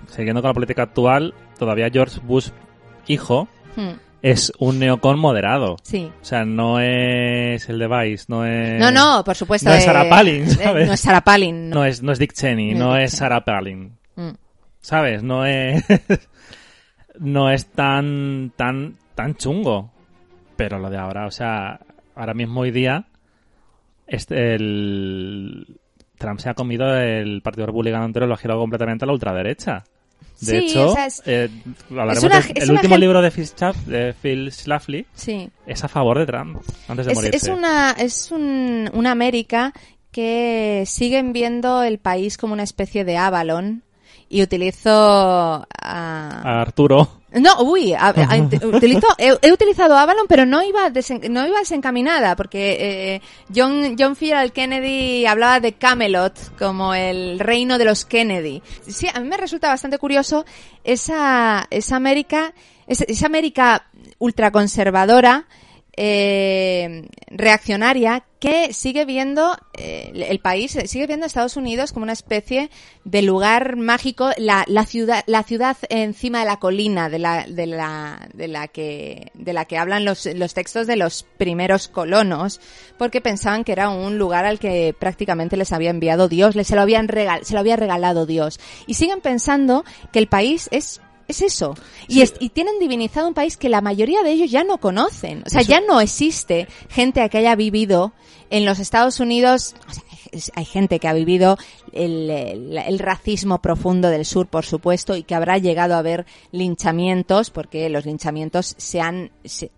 siguiendo 0.06 0.40
con 0.42 0.48
la 0.50 0.54
política 0.54 0.82
actual, 0.82 1.34
todavía 1.58 1.90
George 1.90 2.20
Bush, 2.24 2.50
hijo, 3.06 3.48
Hmm, 3.78 3.92
es 4.22 4.52
un 4.58 4.80
neocon 4.80 5.20
moderado. 5.20 5.76
Sí. 5.84 6.10
O 6.20 6.24
sea, 6.24 6.44
no 6.44 6.80
es 6.80 7.68
el 7.68 7.78
de 7.78 7.86
Vice, 7.86 8.24
no 8.26 8.44
es... 8.44 8.80
No, 8.80 8.90
no, 8.90 9.22
por 9.24 9.36
supuesto. 9.36 9.68
no 9.68 9.74
es 9.76 9.82
eh, 9.82 9.86
Sarah 9.86 10.08
Palin, 10.08 10.42
eh, 10.42 10.50
¿sabes? 10.50 10.86
No 10.88 10.94
es 10.94 11.00
Sarah 11.00 11.20
Palin. 11.20 11.70
No 11.70 11.84
es, 11.84 12.02
no 12.02 12.10
es 12.10 12.18
Dick 12.18 12.32
Cheney, 12.32 12.74
No 12.74 12.86
no, 12.88 12.96
es. 12.96 13.12
Sarah 13.12 13.44
Palin. 13.44 13.96
Mm. 14.16 14.30
¿Sabes? 14.80 15.22
No 15.22 15.46
es... 15.46 15.84
no 17.20 17.50
es 17.52 17.66
tan, 17.66 18.52
tan, 18.56 18.96
tan 19.14 19.36
chungo. 19.36 19.92
Pero 20.56 20.80
lo 20.80 20.90
de 20.90 20.98
ahora, 20.98 21.26
o 21.26 21.30
sea, 21.30 21.78
ahora 22.18 22.34
mismo 22.34 22.60
hoy 22.60 22.70
día, 22.70 23.06
este, 24.06 24.54
el... 24.54 25.78
Trump 26.18 26.40
se 26.40 26.48
ha 26.50 26.54
comido 26.54 26.96
el 26.96 27.42
Partido 27.42 27.66
Republicano 27.66 28.04
entero, 28.04 28.26
lo 28.26 28.34
ha 28.34 28.38
girado 28.38 28.58
completamente 28.60 29.04
a 29.04 29.06
la 29.06 29.12
ultraderecha. 29.12 29.84
De 30.40 30.46
Sí, 30.60 30.66
hecho, 30.66 30.90
o 30.90 30.94
sea, 30.94 31.06
es- 31.06 31.22
eh, 31.26 31.48
hablaremos 31.90 32.24
una- 32.24 32.40
del- 32.40 32.52
es 32.58 32.64
el 32.64 32.70
último 32.72 32.96
libro 32.96 33.22
de 33.22 33.30
Phil, 33.30 33.44
Schaff- 33.44 33.84
de 33.84 34.12
Phil 34.14 34.50
Schlafly 34.52 35.06
Sí. 35.14 35.48
es 35.66 35.84
a 35.84 35.88
favor 35.88 36.18
de 36.18 36.26
Trump, 36.26 36.60
antes 36.88 37.06
de 37.06 37.12
Es, 37.12 37.18
morirse. 37.18 37.36
es 37.36 37.48
una, 37.56 37.92
es 37.92 38.30
un, 38.32 38.90
una 38.94 39.12
América 39.12 39.72
que 40.10 40.82
siguen 40.86 41.32
viendo 41.32 41.82
el 41.84 41.98
país 41.98 42.36
como 42.36 42.52
una 42.52 42.62
especie 42.64 43.04
de 43.04 43.16
Avalon 43.16 43.82
y 44.28 44.42
utilizo 44.42 44.90
a... 44.92 45.66
A 45.82 46.60
Arturo. 46.60 47.08
No, 47.32 47.60
uy, 47.62 47.92
a- 47.92 48.08
a- 48.08 48.36
utilizo, 48.66 49.06
he, 49.18 49.36
he 49.42 49.52
utilizado 49.52 49.96
Avalon, 49.96 50.26
pero 50.28 50.46
no 50.46 50.62
iba, 50.62 50.88
desen- 50.90 51.28
no 51.28 51.46
iba 51.46 51.58
desencaminada, 51.58 52.34
porque 52.36 52.76
eh, 53.16 53.22
John, 53.54 53.96
John 53.98 54.16
Fitzgerald 54.16 54.52
Kennedy 54.52 55.26
hablaba 55.26 55.60
de 55.60 55.74
Camelot 55.74 56.56
como 56.58 56.94
el 56.94 57.38
reino 57.38 57.76
de 57.76 57.84
los 57.84 58.04
Kennedy. 58.06 58.62
Sí, 58.86 59.08
a 59.12 59.20
mí 59.20 59.28
me 59.28 59.36
resulta 59.36 59.68
bastante 59.68 59.98
curioso 59.98 60.46
esa, 60.84 61.66
esa 61.70 61.96
América, 61.96 62.54
esa, 62.86 63.04
esa 63.04 63.26
América 63.26 63.84
ultraconservadora, 64.18 65.46
eh, 66.00 67.08
reaccionaria 67.26 68.24
que 68.38 68.72
sigue 68.72 69.04
viendo 69.04 69.56
eh, 69.76 70.12
el 70.14 70.38
país 70.38 70.78
sigue 70.84 71.08
viendo 71.08 71.26
Estados 71.26 71.56
Unidos 71.56 71.92
como 71.92 72.04
una 72.04 72.12
especie 72.12 72.70
de 73.04 73.22
lugar 73.22 73.74
mágico 73.74 74.30
la, 74.38 74.64
la 74.68 74.86
ciudad 74.86 75.24
la 75.26 75.42
ciudad 75.42 75.76
encima 75.88 76.38
de 76.38 76.44
la 76.44 76.58
colina 76.58 77.08
de 77.08 77.18
la 77.18 77.46
de 77.48 77.66
la 77.66 78.28
de 78.32 78.46
la 78.46 78.68
que 78.68 79.32
de 79.34 79.52
la 79.52 79.64
que 79.64 79.76
hablan 79.76 80.04
los 80.04 80.26
los 80.26 80.54
textos 80.54 80.86
de 80.86 80.94
los 80.94 81.24
primeros 81.36 81.88
colonos 81.88 82.60
porque 82.96 83.20
pensaban 83.20 83.64
que 83.64 83.72
era 83.72 83.90
un 83.90 84.18
lugar 84.18 84.44
al 84.44 84.60
que 84.60 84.94
prácticamente 84.96 85.56
les 85.56 85.72
había 85.72 85.90
enviado 85.90 86.28
Dios 86.28 86.54
les 86.54 86.68
se 86.68 86.76
lo 86.76 86.82
habían 86.82 87.08
regal, 87.08 87.44
se 87.44 87.54
lo 87.54 87.60
había 87.60 87.76
regalado 87.76 88.26
Dios. 88.26 88.60
Y 88.86 88.94
siguen 88.94 89.20
pensando 89.20 89.84
que 90.12 90.18
el 90.18 90.28
país 90.28 90.68
es 90.70 91.00
es 91.28 91.42
eso. 91.42 91.74
Y, 92.08 92.22
es- 92.22 92.34
y 92.40 92.48
tienen 92.48 92.78
divinizado 92.80 93.28
un 93.28 93.34
país 93.34 93.56
que 93.56 93.68
la 93.68 93.80
mayoría 93.80 94.22
de 94.22 94.32
ellos 94.32 94.50
ya 94.50 94.64
no 94.64 94.78
conocen. 94.78 95.42
O 95.46 95.50
sea, 95.50 95.60
Eso- 95.60 95.70
ya 95.70 95.80
no 95.80 96.00
existe 96.00 96.66
gente 96.88 97.28
que 97.28 97.38
haya 97.38 97.54
vivido 97.54 98.12
en 98.50 98.64
los 98.64 98.78
Estados 98.78 99.20
Unidos. 99.20 99.74
O 99.86 99.92
sea, 99.92 100.02
hay 100.56 100.64
gente 100.64 100.98
que 100.98 101.06
ha 101.08 101.12
vivido 101.12 101.56
el, 101.92 102.28
el- 102.30 102.78
el 102.78 102.98
racismo 102.98 103.60
profundo 103.62 104.08
del 104.10 104.24
sur, 104.24 104.46
por 104.46 104.64
supuesto, 104.64 105.14
y 105.16 105.22
que 105.22 105.34
habrá 105.34 105.58
llegado 105.58 105.94
a 105.96 106.02
ver 106.02 106.26
linchamientos, 106.50 107.50
porque 107.50 107.88
los 107.88 108.04
linchamientos 108.06 108.74
se 108.78 109.00
han... 109.00 109.30
se- 109.44 109.70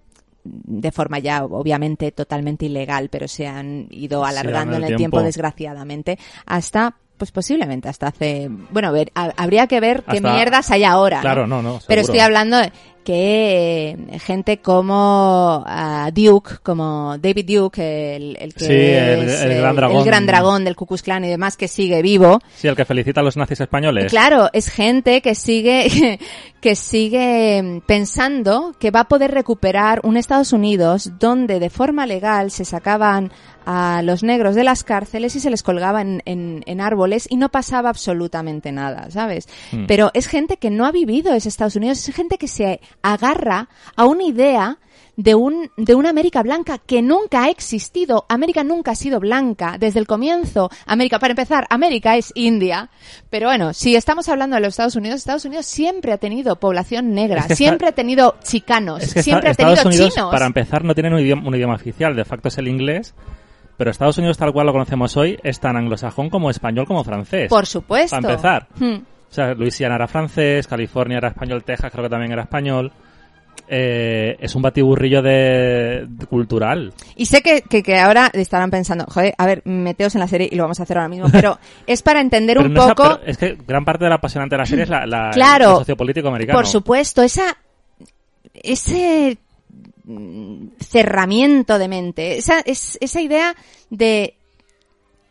de 0.42 0.90
forma 0.90 1.18
ya 1.18 1.44
obviamente 1.44 2.12
totalmente 2.12 2.64
ilegal, 2.64 3.10
pero 3.10 3.28
se 3.28 3.46
han 3.46 3.88
ido 3.90 4.24
alargando 4.24 4.76
en 4.76 4.84
el 4.84 4.92
el 4.92 4.96
tiempo, 4.96 5.18
tiempo. 5.18 5.26
desgraciadamente, 5.26 6.18
hasta 6.46 6.96
pues 7.20 7.30
posiblemente 7.32 7.86
hasta 7.90 8.06
hace 8.08 8.48
bueno 8.70 8.88
a 8.88 8.92
ver 8.92 9.12
ha- 9.14 9.34
habría 9.36 9.66
que 9.66 9.78
ver 9.78 10.02
qué 10.10 10.22
mierdas 10.22 10.70
hay 10.70 10.84
ahora. 10.84 11.20
Claro, 11.20 11.46
no, 11.46 11.60
no, 11.62 11.78
pero 11.86 12.00
estoy 12.00 12.18
hablando 12.20 12.56
de 12.56 12.72
que 13.04 13.96
eh, 14.10 14.18
gente 14.18 14.58
como 14.60 15.64
ah, 15.66 16.10
Duke, 16.12 16.56
como 16.62 17.16
David 17.18 17.46
Duke, 17.56 18.16
el, 18.16 18.36
el 18.38 18.54
que 18.54 18.64
Sí, 18.64 18.72
el- 18.72 19.28
es, 19.28 19.42
el 19.42 19.52
eh, 19.52 19.58
gran 19.60 19.76
dragón. 19.76 19.98
el 19.98 20.04
gran 20.04 20.26
dragón 20.26 20.64
del 20.64 20.76
Ku 20.76 20.86
Klux 20.86 21.02
Klan 21.02 21.24
y 21.24 21.28
demás, 21.28 21.56
que 21.56 21.66
sigue 21.68 22.02
vivo. 22.02 22.40
Sí, 22.56 22.68
el 22.68 22.76
que 22.76 22.84
felicita 22.84 23.20
a 23.20 23.24
los 23.24 23.36
nazis 23.36 23.60
españoles. 23.60 24.10
Claro, 24.10 24.48
es 24.52 24.68
gente 24.68 25.22
que 25.22 25.34
sigue, 25.34 26.18
que 26.60 26.74
sigue 26.76 27.82
pensando 27.86 28.74
que 28.78 28.90
va 28.90 29.00
a 29.00 29.08
poder 29.08 29.30
recuperar 29.30 30.00
un 30.04 30.16
Estados 30.18 30.52
Unidos 30.52 31.12
donde 31.18 31.58
de 31.58 31.70
forma 31.70 32.06
legal 32.06 32.50
se 32.50 32.64
sacaban 32.66 33.32
a 33.66 34.02
los 34.02 34.22
negros 34.22 34.54
de 34.54 34.64
las 34.64 34.84
cárceles 34.84 35.36
y 35.36 35.40
se 35.40 35.50
les 35.50 35.62
colgaba 35.62 36.00
en, 36.00 36.22
en- 36.24 36.62
en 36.66 36.80
árboles 36.80 37.26
y 37.30 37.36
no 37.36 37.48
pasaba 37.50 37.88
absolutamente 37.90 38.72
nada, 38.72 39.10
¿sabes? 39.10 39.48
Hmm. 39.72 39.86
Pero 39.86 40.10
es 40.14 40.26
gente 40.26 40.56
que 40.56 40.70
no 40.70 40.86
ha 40.86 40.92
vivido 40.92 41.32
ese 41.34 41.48
Estados 41.48 41.76
Unidos, 41.76 42.08
es 42.08 42.14
gente 42.14 42.38
que 42.38 42.48
se 42.48 42.80
agarra 43.02 43.68
a 43.96 44.06
una 44.06 44.24
idea 44.24 44.78
de 45.16 45.34
un 45.34 45.70
de 45.76 45.94
una 45.94 46.08
América 46.08 46.42
blanca 46.42 46.78
que 46.78 47.02
nunca 47.02 47.42
ha 47.44 47.50
existido. 47.50 48.24
América 48.30 48.64
nunca 48.64 48.92
ha 48.92 48.94
sido 48.94 49.20
blanca 49.20 49.76
desde 49.78 49.98
el 50.00 50.06
comienzo. 50.06 50.70
América, 50.86 51.18
para 51.18 51.32
empezar, 51.32 51.66
América 51.68 52.16
es 52.16 52.32
India. 52.34 52.88
Pero 53.28 53.48
bueno, 53.48 53.74
si 53.74 53.96
estamos 53.96 54.30
hablando 54.30 54.54
de 54.56 54.60
los 54.62 54.68
Estados 54.70 54.96
Unidos, 54.96 55.16
Estados 55.18 55.44
Unidos 55.44 55.66
siempre 55.66 56.12
ha 56.12 56.16
tenido 56.18 56.56
población 56.58 57.12
negra, 57.12 57.40
Es 57.40 57.46
que 57.48 57.52
está- 57.52 57.64
siempre 57.64 57.88
ha 57.88 57.92
tenido 57.92 58.36
chicanos, 58.42 59.02
Es 59.02 59.12
que 59.12 59.22
siempre 59.22 59.50
ha 59.50 59.54
tenido 59.54 59.74
Estados 59.74 59.94
Unidos, 59.94 60.14
chinos. 60.14 60.30
para 60.30 60.46
empezar, 60.46 60.84
no 60.84 60.94
tienen 60.94 61.12
un 61.12 61.20
idioma, 61.20 61.46
un 61.46 61.54
idioma 61.54 61.74
oficial, 61.74 62.16
de 62.16 62.24
facto 62.24 62.48
es 62.48 62.56
el 62.56 62.68
inglés, 62.68 63.14
pero 63.80 63.92
Estados 63.92 64.18
Unidos 64.18 64.36
tal 64.36 64.52
cual 64.52 64.66
lo 64.66 64.72
conocemos 64.72 65.16
hoy 65.16 65.38
es 65.42 65.58
tan 65.58 65.74
anglosajón 65.74 66.28
como 66.28 66.50
español 66.50 66.84
como 66.86 67.02
francés. 67.02 67.48
Por 67.48 67.64
supuesto. 67.64 68.14
Para 68.14 68.28
empezar. 68.34 68.66
Hmm. 68.78 68.96
O 69.30 69.32
sea, 69.32 69.54
Luisiana 69.54 69.94
era 69.94 70.06
francés, 70.06 70.66
California 70.66 71.16
era 71.16 71.28
español, 71.28 71.64
Texas 71.64 71.90
creo 71.90 72.04
que 72.04 72.10
también 72.10 72.30
era 72.30 72.42
español. 72.42 72.92
Eh, 73.68 74.36
es 74.38 74.54
un 74.54 74.60
batiburrillo 74.60 75.22
de, 75.22 76.04
de 76.06 76.26
cultural. 76.26 76.92
Y 77.16 77.24
sé 77.24 77.40
que, 77.40 77.62
que, 77.62 77.82
que 77.82 77.98
ahora 77.98 78.30
estarán 78.34 78.70
pensando, 78.70 79.06
joder, 79.08 79.32
a 79.38 79.46
ver, 79.46 79.62
meteos 79.64 80.14
en 80.14 80.20
la 80.20 80.28
serie 80.28 80.46
y 80.52 80.56
lo 80.56 80.64
vamos 80.64 80.78
a 80.80 80.82
hacer 80.82 80.98
ahora 80.98 81.08
mismo, 81.08 81.28
pero 81.32 81.58
es 81.86 82.02
para 82.02 82.20
entender 82.20 82.58
un 82.58 82.74
no 82.74 82.86
poco... 82.88 83.18
es 83.24 83.38
que 83.38 83.56
gran 83.66 83.86
parte 83.86 84.04
de 84.04 84.10
la 84.10 84.16
apasionante 84.16 84.56
de 84.56 84.58
la 84.58 84.66
serie 84.66 84.84
es 84.84 84.90
la, 84.90 85.06
la- 85.06 85.30
Claro. 85.30 85.70
el 85.70 85.76
sociopolítico 85.78 86.28
americano. 86.28 86.58
Por 86.58 86.66
supuesto, 86.66 87.22
esa 87.22 87.56
ese 88.52 89.38
cerramiento 90.80 91.78
de 91.78 91.88
mente, 91.88 92.38
esa 92.38 92.60
es, 92.60 92.98
esa 93.00 93.20
idea 93.20 93.54
de 93.90 94.34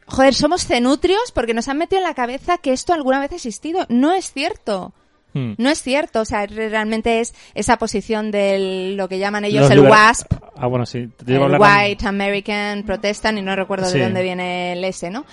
joder, 0.07 0.33
somos 0.33 0.65
cenutrios 0.65 1.31
porque 1.33 1.53
nos 1.53 1.67
han 1.67 1.77
metido 1.77 2.01
en 2.01 2.07
la 2.07 2.15
cabeza 2.15 2.57
que 2.57 2.73
esto 2.73 2.93
alguna 2.93 3.19
vez 3.19 3.31
ha 3.31 3.35
existido. 3.35 3.85
No 3.89 4.13
es 4.13 4.31
cierto. 4.31 4.91
Hmm. 5.33 5.53
No 5.59 5.69
es 5.69 5.83
cierto, 5.83 6.21
o 6.21 6.25
sea, 6.25 6.47
re- 6.47 6.69
realmente 6.69 7.19
es 7.19 7.35
esa 7.53 7.77
posición 7.77 8.31
de 8.31 8.93
lo 8.97 9.07
que 9.07 9.19
llaman 9.19 9.45
ellos 9.45 9.61
Los 9.61 9.71
el 9.71 9.81
WASP, 9.81 10.33
Ah, 10.57 10.65
bueno, 10.65 10.87
sí. 10.87 11.07
Te 11.23 11.35
el 11.35 11.43
a 11.55 11.59
White 11.59 12.07
American 12.07 12.81
Protestant, 12.83 13.37
y 13.37 13.41
no 13.43 13.55
recuerdo 13.55 13.85
Sí. 13.87 13.99
de 13.99 14.05
dónde 14.05 14.23
viene 14.23 14.73
el 14.73 14.83
S, 14.83 15.09
¿no? 15.11 15.25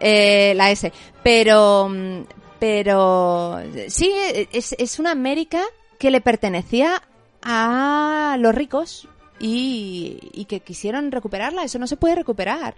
Eh, 0.00 0.52
la 0.56 0.72
S. 0.72 0.92
Pero, 1.22 1.88
mm, 1.88 2.22
pero, 2.58 3.60
sí, 3.86 4.12
es, 4.52 4.74
es 4.76 4.98
una 4.98 5.12
América 5.12 5.62
que 6.00 6.10
le 6.10 6.20
pertenecía 6.20 7.00
a 7.44 8.36
los 8.40 8.54
ricos 8.54 9.08
y, 9.38 10.18
y 10.32 10.46
que 10.46 10.60
quisieron 10.60 11.12
recuperarla. 11.12 11.62
Eso 11.64 11.78
no 11.78 11.86
se 11.86 11.96
puede 11.96 12.14
recuperar. 12.16 12.74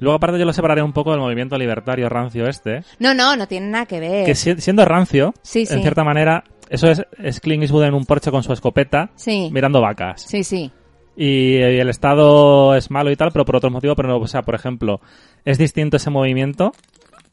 Luego, 0.00 0.16
aparte, 0.16 0.38
yo 0.38 0.44
lo 0.44 0.52
separaré 0.52 0.82
un 0.82 0.92
poco 0.92 1.10
del 1.10 1.20
movimiento 1.20 1.58
libertario 1.58 2.08
rancio 2.08 2.46
este. 2.46 2.82
No, 3.00 3.14
no, 3.14 3.36
no 3.36 3.48
tiene 3.48 3.66
nada 3.68 3.86
que 3.86 3.98
ver. 4.00 4.24
Que 4.26 4.34
si- 4.34 4.60
siendo 4.60 4.84
rancio, 4.84 5.34
Sí, 5.42 5.66
sí. 5.66 5.74
en 5.74 5.80
cierta 5.82 6.04
manera, 6.04 6.44
eso 6.70 6.88
es, 6.88 7.02
es 7.18 7.40
Clint 7.40 7.62
Eastwood 7.64 7.84
en 7.84 7.94
un 7.94 8.06
porche 8.06 8.30
con 8.30 8.42
su 8.44 8.52
escopeta, 8.52 9.10
Sí, 9.16 9.50
mirando 9.52 9.80
vacas. 9.80 10.22
sí, 10.22 10.44
sí. 10.44 10.70
Y, 11.16 11.56
y 11.56 11.80
el 11.80 11.88
Estado 11.88 12.76
es 12.76 12.92
malo 12.92 13.10
y 13.10 13.16
tal, 13.16 13.32
pero 13.32 13.44
por 13.44 13.56
otro 13.56 13.70
motivo, 13.70 13.96
pero 13.96 14.08
no, 14.08 14.18
o 14.18 14.26
sea, 14.28 14.42
por 14.42 14.54
ejemplo, 14.54 15.00
es 15.44 15.58
distinto 15.58 15.96
ese 15.96 16.10
movimiento 16.10 16.72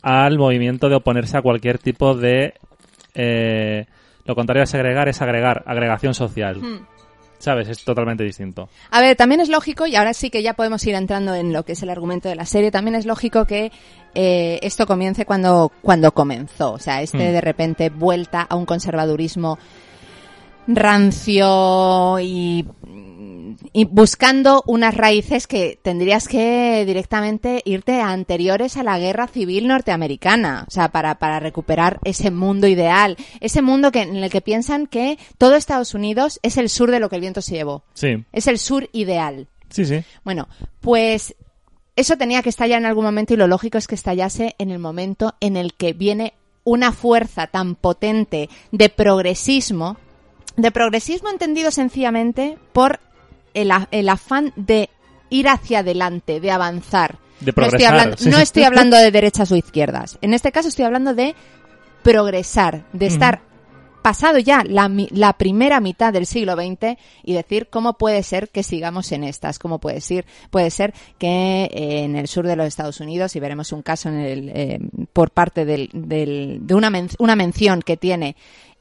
al 0.02 0.40
movimiento 0.40 0.90
de 0.90 0.96
oponerse 0.96 1.38
a 1.38 1.44
cualquier 1.44 1.78
tipo 1.78 2.16
de... 2.16 2.56
eh, 3.14 3.86
lo 4.26 4.36
contrario 4.36 4.62
de 4.62 4.68
segregar 4.68 5.08
es 5.08 5.22
agregar, 5.22 5.64
agregación 5.66 6.14
social. 6.14 6.58
Hmm. 6.58 6.86
¿Sabes? 7.38 7.68
Es 7.68 7.84
totalmente 7.84 8.24
distinto. 8.24 8.70
A 8.90 9.02
ver, 9.02 9.16
también 9.18 9.42
es 9.42 9.50
lógico, 9.50 9.86
y 9.86 9.96
ahora 9.96 10.14
sí 10.14 10.30
que 10.30 10.42
ya 10.42 10.54
podemos 10.54 10.84
ir 10.88 10.96
entrando 10.96 11.36
en 11.36 11.54
lo 11.54 11.64
que 11.64 11.74
es 11.74 11.84
el 11.84 11.90
argumento 11.90 12.30
de 12.30 12.36
la 12.36 12.46
serie, 12.46 12.72
también 12.72 12.96
es 12.96 13.06
lógico 13.06 13.46
que 13.46 13.72
eh, 14.16 14.58
esto 14.64 14.88
comience 14.88 15.26
cuando, 15.26 15.72
cuando 15.82 16.12
comenzó. 16.14 16.72
O 16.72 16.80
sea, 16.80 17.02
este 17.02 17.18
Hmm. 17.18 17.34
de 17.34 17.42
repente 17.42 17.90
vuelta 17.90 18.42
a 18.42 18.56
un 18.56 18.66
conservadurismo 18.66 19.60
rancio 20.68 22.18
y, 22.20 22.66
y 23.74 23.86
buscando 23.86 24.64
unas 24.68 24.96
raíces 24.96 25.48
que 25.48 25.80
tendrías 25.82 26.28
que 26.28 26.84
directamente 26.86 27.62
irte 27.66 28.02
a 28.02 28.10
anteriores 28.10 28.78
a 28.78 28.84
la 28.84 29.00
guerra 29.00 29.28
civil 29.28 29.68
norteamericana, 29.68 30.66
o 30.68 30.72
sea, 30.72 30.90
para, 30.90 31.16
para 31.20 31.40
recuperar 31.40 32.00
ese 32.04 32.32
mundo 32.32 32.68
ideal, 32.68 33.18
ese 33.40 33.62
mundo 33.62 33.92
que, 33.92 34.02
en 34.02 34.16
el 34.18 34.30
que 34.30 34.42
piensan 34.42 34.88
que 34.88 35.18
todo 35.38 35.56
Estados 35.56 35.94
Unidos 35.94 36.40
es 36.44 36.58
el 36.58 36.70
sur 36.70 36.92
de 36.92 37.00
lo 37.00 37.10
que 37.10 37.16
el 37.16 37.22
viento 37.22 37.42
se 37.42 37.56
llevó. 37.56 37.84
Sí, 37.94 38.24
Es 38.32 38.48
el 38.48 38.60
sur 38.60 38.90
ideal. 38.94 39.48
sí, 39.70 39.86
sí. 39.86 40.04
Bueno, 40.24 40.48
pues 40.82 41.36
eso 41.96 42.18
tenía 42.18 42.42
que 42.42 42.50
estallar 42.50 42.80
en 42.80 42.86
algún 42.86 43.06
momento 43.06 43.34
y 43.34 43.38
lo 43.38 43.48
lógico 43.48 43.78
es 43.78 43.88
que 43.88 43.96
estallase 43.96 44.56
en 44.58 44.70
el 44.70 44.80
momento 44.80 45.36
en 45.40 45.56
el 45.56 45.74
que 45.74 45.94
viene 45.94 46.34
una 46.64 46.92
fuerza 46.92 47.48
tan 47.48 47.76
potente 47.76 48.50
de 48.72 48.90
progresismo, 48.90 49.98
de 50.58 50.72
progresismo 50.72 51.30
entendido 51.30 51.72
sencillamente 51.72 52.58
por 52.74 53.00
el, 53.56 54.10
afán 54.10 54.54
de 54.56 54.90
ir 55.32 55.48
hacia 55.48 55.80
adelante, 55.80 56.40
de 56.40 56.52
avanzar. 56.52 57.18
De 57.40 57.48
no, 57.48 57.50
estoy 57.50 57.54
progresar, 57.54 57.94
hablando, 57.94 58.18
sí. 58.18 58.30
no 58.30 58.38
estoy 58.38 58.64
hablando 58.64 58.98
de 58.98 59.12
derechas 59.12 59.52
o 59.52 59.56
izquierdas. 59.56 60.18
En 60.22 60.34
este 60.34 60.52
caso 60.52 60.68
estoy 60.70 60.86
hablando 60.86 61.14
de 61.16 61.36
progresar, 62.04 62.86
de 62.94 63.08
estar 63.08 63.42
pasado 64.02 64.38
ya 64.38 64.64
la, 64.64 64.88
la 65.10 65.34
primera 65.34 65.80
mitad 65.80 66.14
del 66.14 66.28
siglo 66.28 66.54
XX 66.54 66.96
y 67.24 67.34
decir 67.34 67.68
cómo 67.72 67.94
puede 67.98 68.22
ser 68.22 68.50
que 68.50 68.62
sigamos 68.62 69.12
en 69.12 69.24
estas, 69.24 69.58
cómo 69.58 69.80
puede 69.80 70.00
ser, 70.00 70.26
puede 70.52 70.70
ser 70.70 70.94
que 71.18 71.64
eh, 71.74 72.04
en 72.04 72.16
el 72.16 72.28
sur 72.28 72.46
de 72.46 72.56
los 72.56 72.68
Estados 72.68 73.00
Unidos, 73.00 73.36
y 73.36 73.40
veremos 73.40 73.72
un 73.72 73.82
caso 73.82 74.10
en 74.10 74.20
el, 74.20 74.50
eh, 74.54 74.80
por 75.12 75.32
parte 75.32 75.66
del, 75.66 75.90
del- 75.92 76.60
de 76.62 76.76
una, 76.76 76.92
men- 76.92 77.10
una 77.18 77.36
mención 77.36 77.82
que 77.82 77.98
tiene 77.98 78.36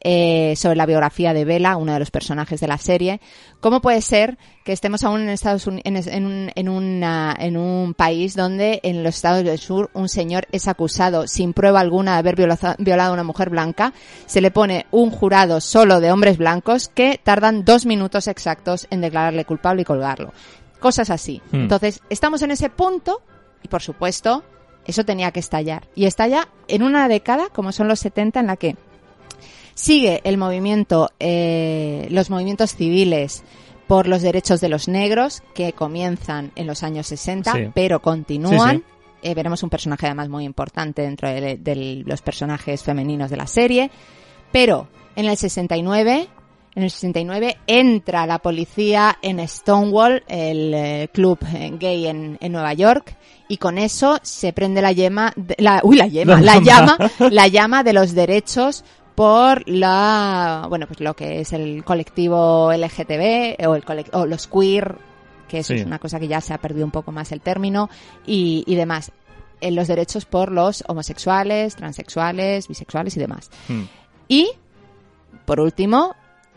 eh, 0.04 0.54
sobre 0.56 0.76
la 0.76 0.86
biografía 0.86 1.32
de 1.32 1.44
Vela, 1.44 1.76
uno 1.76 1.94
de 1.94 1.98
los 1.98 2.10
personajes 2.10 2.60
de 2.60 2.68
la 2.68 2.78
serie, 2.78 3.20
¿cómo 3.60 3.80
puede 3.80 4.02
ser 4.02 4.36
que 4.64 4.72
estemos 4.72 5.02
aún 5.02 5.22
en 5.22 5.30
Estados 5.30 5.66
Unidos, 5.66 6.06
en, 6.06 6.26
un, 6.26 6.52
en, 6.54 6.68
una- 6.68 7.34
en 7.38 7.56
un 7.56 7.94
país 7.94 8.36
donde 8.36 8.80
en 8.82 9.02
los 9.02 9.16
estados 9.16 9.42
del 9.44 9.58
sur 9.58 9.90
un 9.94 10.08
señor 10.08 10.46
es 10.52 10.68
acusado 10.68 11.26
sin 11.26 11.52
prueba 11.54 11.80
alguna 11.80 12.12
de 12.12 12.18
haber 12.18 12.36
violaza- 12.36 12.76
violado 12.78 13.10
a 13.10 13.14
una 13.14 13.24
mujer 13.24 13.50
blanca, 13.50 13.92
se 14.26 14.40
le 14.40 14.50
pone 14.50 14.86
un 14.90 15.10
jurado 15.10 15.60
solo 15.60 16.00
de 16.00 16.12
hombres 16.12 16.36
blancos 16.38 16.88
que 16.88 17.18
tardan 17.22 17.64
dos 17.64 17.86
minutos 17.86 18.28
exactos 18.28 18.86
en 18.90 19.00
declararle 19.00 19.44
culpable 19.44 19.82
y 19.82 19.84
colgarlo. 19.86 20.32
Cosas 20.80 21.08
así. 21.08 21.40
Hmm. 21.50 21.62
Entonces, 21.62 22.02
estamos 22.10 22.42
en 22.42 22.50
ese 22.50 22.68
punto 22.68 23.22
y 23.62 23.68
por 23.68 23.80
supuesto, 23.80 24.44
eso 24.86 25.04
tenía 25.06 25.30
que 25.32 25.40
estallar. 25.40 25.88
Y 25.94 26.04
estalla 26.04 26.48
en 26.68 26.82
una 26.82 27.08
década, 27.08 27.44
como 27.54 27.72
son 27.72 27.88
los 27.88 28.00
70, 28.00 28.40
en 28.40 28.46
la 28.48 28.56
que 28.58 28.76
sigue 29.74 30.20
el 30.24 30.38
movimiento, 30.38 31.10
eh, 31.20 32.06
los 32.10 32.30
movimientos 32.30 32.74
civiles 32.74 33.42
por 33.86 34.06
los 34.08 34.22
derechos 34.22 34.60
de 34.60 34.68
los 34.68 34.88
negros 34.88 35.42
que 35.54 35.72
comienzan 35.72 36.52
en 36.56 36.66
los 36.66 36.82
años 36.82 37.06
60, 37.08 37.52
Sí. 37.52 37.58
pero 37.74 38.00
continúan. 38.00 38.76
Sí, 38.78 38.82
sí. 39.22 39.28
Eh, 39.30 39.34
veremos 39.34 39.62
un 39.62 39.70
personaje 39.70 40.06
además 40.06 40.28
muy 40.28 40.44
importante 40.44 41.02
dentro 41.02 41.28
de, 41.28 41.56
de 41.56 42.02
los 42.06 42.20
personajes 42.22 42.82
femeninos 42.82 43.30
de 43.30 43.36
la 43.38 43.46
serie. 43.46 43.90
Pero 44.52 44.88
en 45.16 45.26
el 45.26 45.36
69, 45.36 46.28
en 46.74 46.82
el 46.82 46.90
69 46.90 47.56
entra 47.66 48.26
la 48.26 48.38
policía 48.38 49.16
en 49.22 49.46
Stonewall, 49.48 50.22
el 50.28 50.74
eh, 50.74 51.08
club 51.12 51.38
eh, 51.54 51.72
gay 51.78 52.06
en, 52.06 52.36
en 52.40 52.52
Nueva 52.52 52.72
York, 52.74 53.16
y 53.48 53.56
con 53.56 53.78
eso 53.78 54.18
se 54.22 54.52
prende 54.52 54.82
la 54.82 54.92
llama, 54.92 55.32
de- 55.36 55.56
la, 55.58 55.80
uy, 55.84 55.96
la 55.96 56.06
llama, 56.06 56.40
La 56.40 56.54
la 56.56 56.60
llama. 56.60 56.96
llama, 56.98 57.30
la 57.30 57.48
llama 57.48 57.82
de 57.82 57.92
los 57.94 58.14
derechos 58.14 58.84
por 59.14 59.68
la, 59.68 60.66
bueno, 60.68 60.86
pues 60.86 61.00
lo 61.00 61.14
que 61.14 61.40
es 61.40 61.52
el 61.52 61.84
colectivo 61.84 62.72
LGTB 62.72 63.66
o 63.68 63.74
el 63.76 63.84
colec- 63.84 64.10
o 64.12 64.26
los 64.26 64.46
queer, 64.46 64.96
que 65.48 65.58
eso 65.60 65.72
Sí. 65.74 65.80
es 65.80 65.86
una 65.86 65.98
cosa 65.98 66.18
que 66.18 66.26
ya 66.28 66.40
se 66.40 66.52
ha 66.54 66.58
perdido 66.58 66.84
un 66.84 66.90
poco 66.90 67.12
más 67.12 67.30
el 67.32 67.40
término 67.40 67.88
y, 68.26 68.64
y 68.66 68.74
demás. 68.74 69.12
En 69.60 69.76
los 69.76 69.86
derechos 69.88 70.24
por 70.24 70.50
los 70.50 70.82
homosexuales, 70.88 71.76
transexuales, 71.76 72.66
bisexuales 72.68 73.16
y 73.16 73.20
demás. 73.20 73.50
Hmm. 73.68 73.82
Y, 74.28 74.50
por 75.44 75.60
último, 75.60 76.14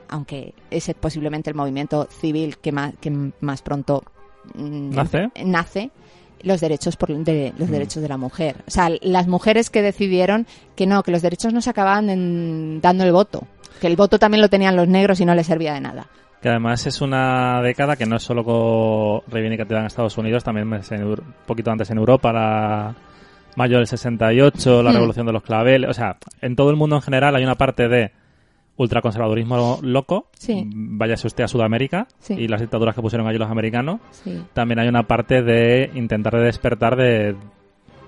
aunque 0.10 0.54
es 0.72 0.92
posiblemente 1.00 1.50
el 1.50 1.56
movimiento 1.56 2.08
civil 2.10 2.58
que 2.58 2.72
más, 2.72 2.94
que 3.00 3.12
más 3.40 3.62
pronto 3.62 4.04
mm, 4.56 4.90
¿Nace? 4.96 5.30
nace, 5.46 5.92
los 6.44 6.62
derechos 6.62 6.96
por, 6.98 7.10
de 7.16 7.54
los 7.58 7.70
derechos 7.70 8.02
de 8.02 8.10
la 8.10 8.18
mujer. 8.18 8.56
O 8.68 8.72
sea, 8.72 8.90
las 9.02 9.28
mujeres 9.28 9.70
que 9.70 9.82
decidieron 9.82 10.46
que 10.76 10.86
no, 10.88 11.04
que 11.04 11.12
los 11.12 11.22
derechos 11.22 11.54
no 11.54 11.62
se 11.62 11.70
acababan 11.70 12.10
en- 12.10 12.80
dando 12.82 13.04
el 13.04 13.12
voto, 13.12 13.48
que 13.82 13.88
el 13.88 13.96
voto 13.96 14.20
también 14.20 14.42
lo 14.42 14.50
tenían 14.50 14.76
los 14.76 14.88
negros 14.88 15.20
y 15.20 15.26
no 15.26 15.36
les 15.36 15.48
servía 15.48 15.74
de 15.74 15.82
nada. 15.82 16.08
Que 16.42 16.50
además 16.50 16.86
es 16.86 17.02
una 17.02 17.62
década 17.64 17.96
que 17.96 18.06
no 18.06 18.18
es 18.18 18.24
solo 18.24 19.24
reivindicativa 19.28 19.80
en 19.80 19.88
Estados 19.88 20.18
Unidos, 20.18 20.44
también 20.44 20.72
es 20.76 20.92
en 20.92 21.04
un 21.04 21.18
poquito 21.46 21.72
antes 21.72 21.90
en 21.90 21.98
Europa, 21.98 22.32
la 22.32 22.96
mayo 23.56 23.78
del 23.78 23.88
68, 23.88 24.84
la 24.84 24.92
Hmm. 24.92 24.94
revolución 24.94 25.26
de 25.26 25.34
los 25.34 25.42
claveles. 25.42 25.90
O 25.90 25.94
sea, 25.94 26.18
en 26.42 26.56
todo 26.56 26.70
el 26.70 26.76
mundo 26.76 26.96
en 26.98 27.02
general 27.02 27.36
hay 27.36 27.44
una 27.44 27.56
parte 27.56 27.88
de 27.88 28.12
ultraconservadurismo 28.78 29.80
loco. 29.82 30.30
Sí. 30.38 30.64
Váyase 30.74 31.28
usted 31.28 31.44
a 31.44 31.48
Sudamérica 31.48 32.08
Sí. 32.20 32.34
y 32.36 32.48
las 32.48 32.62
dictaduras 32.62 32.96
que 32.96 33.02
pusieron 33.02 33.28
allí 33.28 33.38
los 33.38 33.50
americanos. 33.52 34.00
Sí. 34.12 34.42
También 34.54 34.80
hay 34.80 34.88
una 34.88 35.04
parte 35.04 35.42
de 35.42 35.92
intentar 35.96 36.34
de 36.36 36.44
despertar 36.46 36.96
de, 36.96 37.36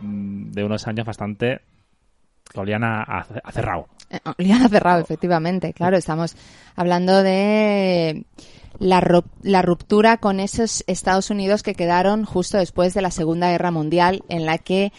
de 0.02 0.64
unos 0.64 0.88
años 0.88 1.06
bastante 1.06 1.62
que 2.54 2.60
olían 2.60 2.84
a, 2.84 3.02
a- 3.04 3.26
a 3.44 3.52
cerrado. 3.52 3.88
Eh, 4.10 4.20
Liana 4.40 4.70
cerrado, 4.70 5.02
efectivamente. 5.02 5.74
Claro, 5.74 5.98
estamos 5.98 6.36
hablando 6.76 7.22
de 7.22 8.26
la 8.80 9.62
ruptura 9.62 10.18
con 10.18 10.40
esos 10.40 10.84
Estados 10.88 11.30
Unidos 11.30 11.64
que 11.64 11.76
quedaron 11.76 12.26
justo 12.26 12.58
después 12.58 12.94
de 12.94 13.02
la 13.02 13.12
Segunda 13.12 13.52
Guerra 13.52 13.72
Mundial, 13.72 14.24
en 14.30 14.46
la 14.46 14.58
que 14.58 14.92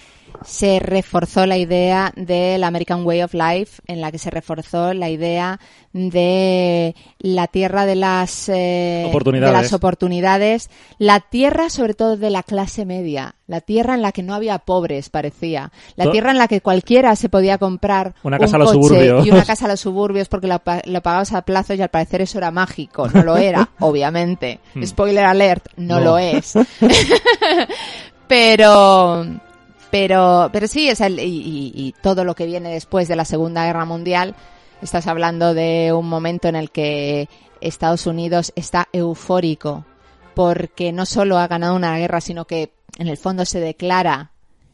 se 0.44 0.79
reforzó 0.81 1.46
la 1.46 1.57
idea 1.59 2.12
del 2.16 2.64
American 2.64 3.05
Way 3.07 3.22
of 3.22 3.35
Life, 3.35 3.83
en 3.87 4.00
la 4.00 4.11
que 4.11 4.18
se 4.18 4.31
reforzó 4.31 4.94
la 4.94 5.09
idea 5.11 5.61
de 5.92 6.94
la 7.18 7.46
tierra 7.48 7.85
de 7.85 7.94
las, 7.96 8.48
eh, 8.48 9.05
Oportunidades. 9.09 9.55
de 9.57 9.62
las 9.62 9.72
oportunidades, 9.72 10.70
la 10.98 11.20
tierra 11.20 11.68
sobre 11.68 11.94
todo 11.94 12.16
de 12.16 12.31
la 12.31 12.42
clase 12.42 12.85
media, 12.87 13.35
la 13.48 13.61
tierra 13.61 13.94
en 13.94 14.03
la 14.03 14.12
que 14.12 14.22
no 14.22 14.35
había 14.35 14.59
pobres, 14.61 15.11
parecía, 15.11 15.72
la 15.96 16.11
tierra 16.12 16.31
en 16.31 16.38
la 16.38 16.46
que 16.48 16.61
cualquiera 16.61 17.16
se 17.16 17.29
podía 17.29 17.59
comprar 17.59 18.14
Una 18.22 18.37
un 18.37 18.42
casa 18.42 18.57
a 18.57 18.59
los 18.61 18.72
coche 18.72 18.83
suburbios. 18.88 19.26
y 19.26 19.31
una 19.31 19.44
casa 19.44 19.64
a 19.64 19.68
los 19.68 19.81
suburbios 19.81 20.29
porque 20.29 20.46
lo, 20.46 20.59
pa- 20.61 20.83
lo 20.85 21.03
pagabas 21.03 21.33
a 21.33 21.42
plazos 21.42 21.76
y 21.76 21.83
al 21.83 21.88
parecer 21.88 22.22
eso 22.22 22.38
era 22.38 22.50
mágico. 22.53 23.09
No 23.09 23.22
lo 23.24 23.37
era, 23.37 23.68
obviamente. 23.81 24.61
Hmm. 24.74 24.85
Spoiler 24.85 25.24
alert, 25.24 25.66
no, 25.76 25.98
No. 25.98 26.05
lo 26.05 26.18
es. 26.18 26.55
pero, 28.29 29.26
pero, 29.90 30.50
pero 30.53 30.66
sí, 30.66 30.88
es 30.88 31.00
el, 31.00 31.18
y, 31.18 31.22
y- 31.24 31.72
y 31.74 31.94
todo 32.03 32.24
lo 32.24 32.35
que 32.35 32.46
viene 32.46 32.70
después 32.70 33.09
de 33.09 33.16
la 33.16 33.24
Segunda 33.24 33.64
Guerra 33.64 33.85
Mundial, 33.85 34.35
estás 34.83 35.07
hablando 35.07 35.55
de 35.55 35.92
un 35.92 36.09
momento 36.09 36.48
en 36.48 36.57
el 36.57 36.70
que 36.70 37.29
Estados 37.61 38.07
Unidos 38.07 38.53
está 38.57 38.88
eufórico 38.92 39.85
porque 40.35 40.92
no 40.92 41.05
solo 41.07 41.38
ha 41.38 41.46
ganado 41.48 41.74
una 41.74 41.96
guerra, 41.98 42.20
sino 42.20 42.46
que 42.46 42.72
en 42.98 43.09
el 43.09 43.16
fondo 43.16 43.44
se 43.44 43.61
declara 43.61 44.31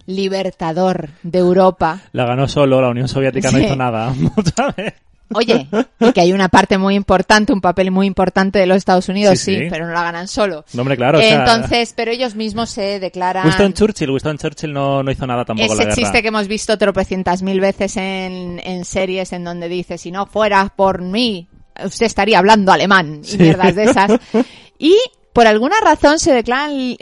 libertador 0.06 1.10
de 1.22 1.38
Europa. 1.40 2.00
La 2.12 2.24
ganó 2.26 2.46
solo, 2.46 2.80
la 2.80 2.88
Unión 2.90 3.08
Soviética 3.08 3.50
no 3.50 3.58
hizo 3.58 3.76
nada. 3.76 4.12
Oye, 5.34 5.66
y 6.00 6.12
que 6.12 6.20
hay 6.20 6.32
una 6.32 6.48
parte 6.48 6.78
muy 6.78 6.94
importante, 6.94 7.52
un 7.52 7.60
papel 7.60 7.90
muy 7.90 8.06
importante 8.06 8.58
de 8.60 8.66
los 8.66 8.76
Estados 8.76 9.08
Unidos, 9.08 9.38
Sí, 9.40 9.54
sí, 9.56 9.60
sí. 9.62 9.66
pero 9.70 9.86
no 9.86 9.92
la 9.92 10.02
ganan 10.04 10.28
solo. 10.28 10.64
No, 10.72 10.82
hombre, 10.82 10.96
claro. 10.96 11.18
o 11.18 11.20
sea, 11.20 11.40
Entonces, 11.40 11.92
pero 11.96 12.10
ellos 12.12 12.34
mismos 12.36 12.70
se 12.70 13.00
declaran... 13.00 13.44
Winston 13.44 13.72
Churchill, 13.72 14.10
Winston 14.10 14.38
Churchill 14.38 14.72
no, 14.72 15.02
no 15.02 15.10
hizo 15.10 15.26
nada 15.26 15.44
tampoco 15.44 15.64
en 15.64 15.68
la 15.68 15.74
Ese 15.74 15.82
guerra. 15.84 15.94
chiste 15.96 16.22
que 16.22 16.28
hemos 16.28 16.46
visto 16.48 16.78
tropecientas 16.78 17.42
mil 17.42 17.60
veces 17.60 17.96
en, 17.96 18.60
en 18.64 18.84
series 18.84 19.32
en 19.32 19.42
donde 19.44 19.68
dice, 19.68 19.98
si 19.98 20.10
no 20.12 20.26
fuera 20.26 20.72
por 20.76 21.02
mí, 21.02 21.48
usted 21.84 22.06
estaría 22.06 22.38
hablando 22.38 22.70
alemán 22.72 23.20
y 23.30 23.36
mierdas 23.36 23.74
de 23.74 23.84
esas. 23.84 24.12
Y 24.78 24.94
por 25.32 25.46
alguna 25.46 25.76
razón 25.82 26.18
se 26.18 26.32
declaran 26.32 26.76
li- 26.76 26.96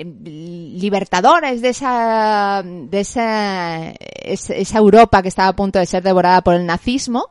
libertadores 0.81 1.61
de 1.61 1.69
esa, 1.69 2.63
de 2.65 3.01
esa, 3.01 3.91
es- 3.91 4.51
esa 4.51 4.79
Europa 4.79 5.23
que 5.23 5.29
estaba 5.29 5.49
a 5.49 5.57
punto 5.57 5.79
de 5.79 5.87
ser 5.87 6.03
devorada 6.03 6.41
por 6.43 6.55
el 6.55 6.67
nazismo 6.67 7.29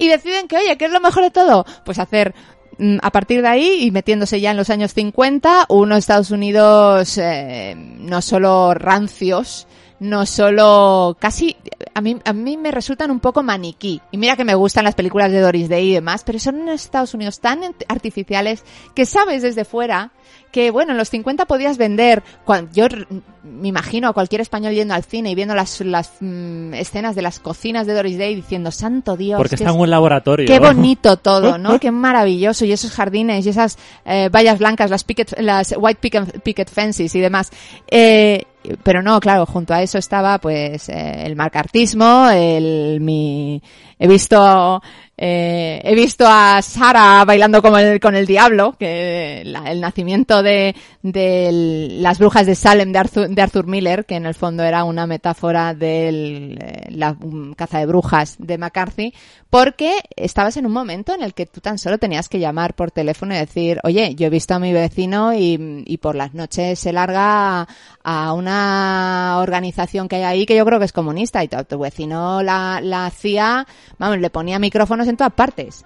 y 0.00 0.08
deciden 0.08 0.48
que, 0.48 0.56
oye, 0.56 0.76
¿qué 0.76 0.86
es 0.86 0.90
lo 0.90 1.00
mejor 1.00 1.22
de 1.22 1.30
todo? 1.30 1.64
Pues 1.84 1.98
hacer 1.98 2.34
mm, 2.78 2.96
a 3.02 3.12
partir 3.12 3.42
de 3.42 3.48
ahí 3.48 3.84
y 3.84 3.90
metiéndose 3.90 4.40
ya 4.40 4.50
en 4.50 4.56
los 4.56 4.70
años 4.70 4.94
50, 4.94 5.66
unos 5.68 5.98
Estados 5.98 6.30
Unidos 6.30 7.16
eh, 7.18 7.74
no 7.76 8.22
solo 8.22 8.72
rancios, 8.74 9.68
no 10.00 10.24
solo 10.24 11.16
casi 11.20 11.54
a 11.92 12.00
mí 12.00 12.16
a 12.24 12.32
mí 12.32 12.56
me 12.56 12.70
resultan 12.70 13.10
un 13.10 13.20
poco 13.20 13.42
maniquí. 13.42 14.00
Y 14.10 14.16
mira 14.16 14.36
que 14.36 14.44
me 14.44 14.54
gustan 14.54 14.84
las 14.84 14.94
películas 14.94 15.30
de 15.30 15.40
Doris 15.40 15.68
Day 15.68 15.90
y 15.90 15.94
demás, 15.94 16.24
pero 16.24 16.38
son 16.38 16.56
unos 16.56 16.82
Estados 16.82 17.12
Unidos 17.12 17.40
tan 17.40 17.60
artificiales 17.88 18.64
que 18.94 19.04
sabes 19.04 19.42
desde 19.42 19.66
fuera 19.66 20.12
que 20.50 20.70
bueno, 20.70 20.92
en 20.92 20.98
los 20.98 21.10
50 21.10 21.46
podías 21.46 21.78
vender 21.78 22.22
yo 22.72 22.86
me 23.42 23.68
imagino 23.68 24.08
a 24.08 24.12
cualquier 24.12 24.40
español 24.40 24.74
yendo 24.74 24.94
al 24.94 25.04
cine 25.04 25.30
y 25.30 25.34
viendo 25.34 25.54
las 25.54 25.80
las 25.80 26.12
mm, 26.20 26.74
escenas 26.74 27.14
de 27.14 27.22
las 27.22 27.40
cocinas 27.40 27.86
de 27.86 27.94
Doris 27.94 28.18
Day 28.18 28.34
diciendo, 28.34 28.70
"Santo 28.70 29.16
Dios, 29.16 29.38
Porque 29.38 29.54
está 29.54 29.70
en 29.70 29.78
un 29.78 29.90
laboratorio. 29.90 30.46
Qué 30.46 30.58
bonito 30.58 31.16
todo, 31.16 31.58
¿no? 31.58 31.78
Qué 31.80 31.90
maravilloso. 31.90 32.64
Y 32.64 32.72
esos 32.72 32.90
jardines 32.90 33.46
y 33.46 33.48
esas 33.48 33.78
eh, 34.04 34.28
vallas 34.28 34.58
blancas, 34.58 34.90
las, 34.90 35.04
picket, 35.04 35.38
las 35.40 35.74
white 35.76 36.00
picket, 36.00 36.42
picket 36.42 36.70
fences 36.70 37.14
y 37.14 37.20
demás. 37.20 37.50
Eh, 37.90 38.44
pero 38.82 39.02
no, 39.02 39.18
claro, 39.20 39.46
junto 39.46 39.72
a 39.72 39.82
eso 39.82 39.98
estaba 39.98 40.38
pues 40.38 40.88
eh, 40.88 41.24
el 41.24 41.36
marcartismo, 41.36 42.28
el 42.30 42.98
mi... 43.00 43.62
He 43.98 44.08
visto... 44.08 44.82
eh, 45.22 45.82
he 45.84 45.94
visto 45.94 46.24
a 46.26 46.62
Sara 46.62 47.22
bailando 47.26 47.60
como 47.60 47.76
el- 47.76 48.00
con 48.00 48.16
el 48.16 48.26
diablo, 48.26 48.74
que 48.78 49.42
la- 49.44 49.70
el 49.70 49.78
nacimiento 49.82 50.42
de, 50.42 50.74
las 51.02 52.18
brujas 52.18 52.46
de 52.46 52.54
Salem 52.54 52.90
de 52.92 52.98
Arthur, 52.98 53.28
de 53.28 53.42
Arthur 53.42 53.66
Miller, 53.66 54.06
que 54.06 54.14
en 54.16 54.24
el 54.24 54.34
fondo 54.34 54.62
era 54.64 54.84
una 54.84 55.06
metáfora 55.06 55.74
de 55.74 56.86
la 56.88 57.14
um, 57.20 57.52
caza 57.52 57.78
de 57.80 57.86
brujas 57.86 58.36
de 58.38 58.56
McCarthy, 58.56 59.12
porque 59.50 59.92
estabas 60.16 60.56
en 60.56 60.64
un 60.64 60.72
momento 60.72 61.14
en 61.14 61.22
el 61.22 61.34
que 61.34 61.44
tú 61.44 61.60
tan 61.60 61.76
solo 61.76 61.98
tenías 61.98 62.28
que 62.30 62.38
llamar 62.38 62.72
por 62.74 62.90
teléfono 62.90 63.34
y 63.34 63.38
decir, 63.38 63.78
oye, 63.84 64.14
yo 64.14 64.26
he 64.26 64.30
visto 64.30 64.54
a 64.54 64.58
mi 64.58 64.72
vecino 64.72 65.34
y, 65.34 65.98
por 66.00 66.14
las 66.14 66.32
noches 66.32 66.78
se 66.78 66.94
larga 66.94 67.68
a 68.02 68.32
una 68.32 69.36
organización 69.38 70.08
que 70.08 70.16
hay 70.16 70.22
ahí 70.22 70.46
que 70.46 70.56
yo 70.56 70.64
creo 70.64 70.78
que 70.78 70.86
es 70.86 70.92
comunista 70.92 71.44
y 71.44 71.48
tu, 71.48 71.62
tu 71.64 71.78
vecino 71.78 72.42
la, 72.42 72.80
la 72.82 73.04
hacía, 73.04 73.66
vamos, 73.98 74.18
le 74.18 74.30
ponía 74.30 74.58
micrófonos 74.58 75.09
en 75.10 75.16
todas 75.16 75.32
partes. 75.32 75.84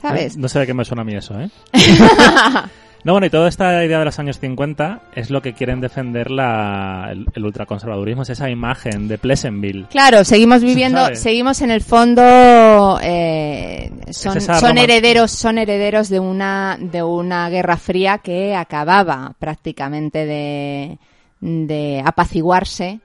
¿Sabes? 0.00 0.36
No 0.36 0.48
sé 0.48 0.58
de 0.58 0.66
qué 0.66 0.74
me 0.74 0.84
suena 0.84 1.02
a 1.02 1.04
mí 1.04 1.14
eso, 1.14 1.38
¿eh? 1.40 1.48
no, 3.04 3.12
bueno, 3.12 3.26
y 3.26 3.30
toda 3.30 3.48
esta 3.48 3.84
idea 3.84 4.00
de 4.00 4.04
los 4.04 4.18
años 4.18 4.40
50 4.40 5.00
es 5.14 5.30
lo 5.30 5.42
que 5.42 5.52
quieren 5.52 5.80
defender 5.80 6.30
la, 6.32 7.08
el, 7.12 7.26
el 7.32 7.44
ultraconservadurismo, 7.44 8.22
es 8.22 8.30
esa 8.30 8.50
imagen 8.50 9.06
de 9.06 9.18
Pleasantville. 9.18 9.86
Claro, 9.90 10.24
seguimos 10.24 10.62
viviendo, 10.62 10.98
¿Sabes? 10.98 11.20
seguimos 11.20 11.60
en 11.62 11.70
el 11.70 11.82
fondo, 11.82 12.98
eh, 13.00 13.92
son, 14.10 14.38
herederos, 14.76 15.30
son 15.30 15.58
herederos 15.58 16.08
de 16.08 16.18
una, 16.18 16.76
de 16.80 17.04
una 17.04 17.48
guerra 17.48 17.76
fría 17.76 18.18
que 18.18 18.56
acababa 18.56 19.36
prácticamente 19.38 20.26
de, 20.26 20.98
de 21.40 22.02
apaciguarse. 22.04 23.00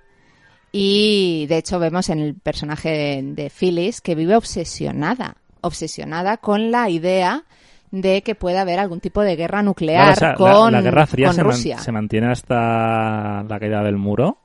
Y 0.71 1.45
de 1.47 1.57
hecho 1.57 1.79
vemos 1.79 2.09
en 2.09 2.19
el 2.19 2.35
personaje 2.35 2.89
de, 2.89 3.21
de 3.23 3.49
Phyllis 3.49 4.01
que 4.01 4.15
vive 4.15 4.35
obsesionada, 4.35 5.37
obsesionada 5.67 6.37
con 6.37 6.71
la 6.71 6.89
idea 6.89 7.43
de 7.91 8.21
que 8.21 8.35
pueda 8.35 8.61
haber 8.61 8.79
algún 8.79 8.99
tipo 8.99 9.21
de 9.21 9.35
guerra 9.35 9.61
nuclear 9.63 10.13
Claro, 10.13 10.13
o 10.13 10.19
sea, 10.19 10.29
la- 10.29 10.35
con, 10.61 10.71
la, 10.73 10.81
Guerra 10.81 11.07
Fría 11.07 11.27
con 11.27 11.35
se, 11.35 11.43
man- 11.43 11.51
Rusia. 11.53 11.77
se 11.79 11.91
mantiene 11.91 12.31
hasta 12.31 13.43
la 13.43 13.59
caída 13.59 13.81
del 13.83 13.95
muro, 13.97 14.39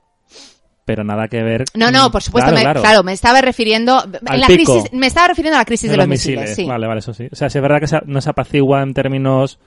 pero 0.84 1.02
nada 1.04 1.26
que 1.28 1.42
ver. 1.42 1.64
No, 1.74 1.90
no, 1.90 2.10
por 2.10 2.22
supuesto, 2.22 2.50
Claro, 2.50 2.56
me, 2.58 2.62
claro. 2.64 2.80
claro, 2.82 3.02
me 3.02 3.12
estaba 3.12 3.40
refiriendo 3.40 4.02
en 4.04 4.40
la 4.40 4.46
pico. 4.46 4.74
crisis, 4.74 4.92
me 4.92 5.06
estaba 5.08 5.28
refiriendo 5.28 5.56
a 5.56 5.60
la 5.60 5.64
crisis 5.64 5.90
de, 5.90 5.96
los 5.96 6.06
misiles, 6.08 6.54
sí. 6.54 6.64
Vale, 6.66 6.86
vale, 6.86 6.98
eso 7.00 7.14
sí. 7.14 7.28
O 7.32 7.34
sea, 7.36 7.48
sí 7.50 7.58
es 7.58 7.62
verdad 7.62 7.80
que 7.80 8.00
no 8.06 8.20
se 8.20 8.30
apacigua 8.30 8.82
en 8.82 8.94
términos 8.94 9.58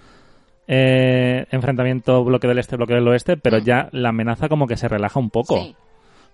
eh, 0.67 1.45
enfrentamiento 1.51 2.23
bloque 2.23 2.47
del 2.47 2.59
este, 2.59 2.75
bloque 2.75 2.93
del 2.93 3.07
oeste, 3.07 3.37
pero 3.37 3.57
ya 3.59 3.89
la 3.91 4.09
amenaza 4.09 4.49
como 4.49 4.67
que 4.67 4.77
se 4.77 4.87
relaja 4.87 5.19
un 5.19 5.29
poco. 5.29 5.57
Mm. 5.57 5.63
Sí. 5.63 5.75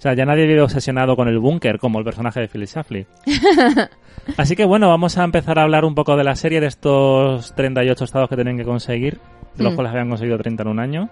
O 0.01 0.03
sea, 0.03 0.15
ya 0.15 0.25
nadie 0.25 0.47
vive 0.47 0.61
obsesionado 0.63 1.15
con 1.15 1.27
el 1.27 1.37
búnker 1.37 1.77
como 1.77 1.99
el 1.99 2.03
personaje 2.05 2.39
de 2.39 2.47
Phyllis 2.47 2.71
Schlafly. 2.71 3.05
Así 4.37 4.55
que 4.55 4.65
bueno, 4.65 4.89
vamos 4.89 5.15
a 5.19 5.23
empezar 5.23 5.59
a 5.59 5.61
hablar 5.61 5.85
un 5.85 5.93
poco 5.93 6.17
de 6.17 6.23
la 6.23 6.35
serie, 6.35 6.59
de 6.59 6.65
estos 6.65 7.53
38 7.53 8.03
estados 8.05 8.27
que 8.27 8.33
tienen 8.35 8.57
que 8.57 8.63
conseguir, 8.65 9.19
de 9.55 9.63
los 9.63 9.73
Mm. 9.73 9.75
cuales 9.75 9.91
habían 9.91 10.09
conseguido 10.09 10.39
30 10.39 10.63
en 10.63 10.69
un 10.69 10.79
año. 10.79 11.09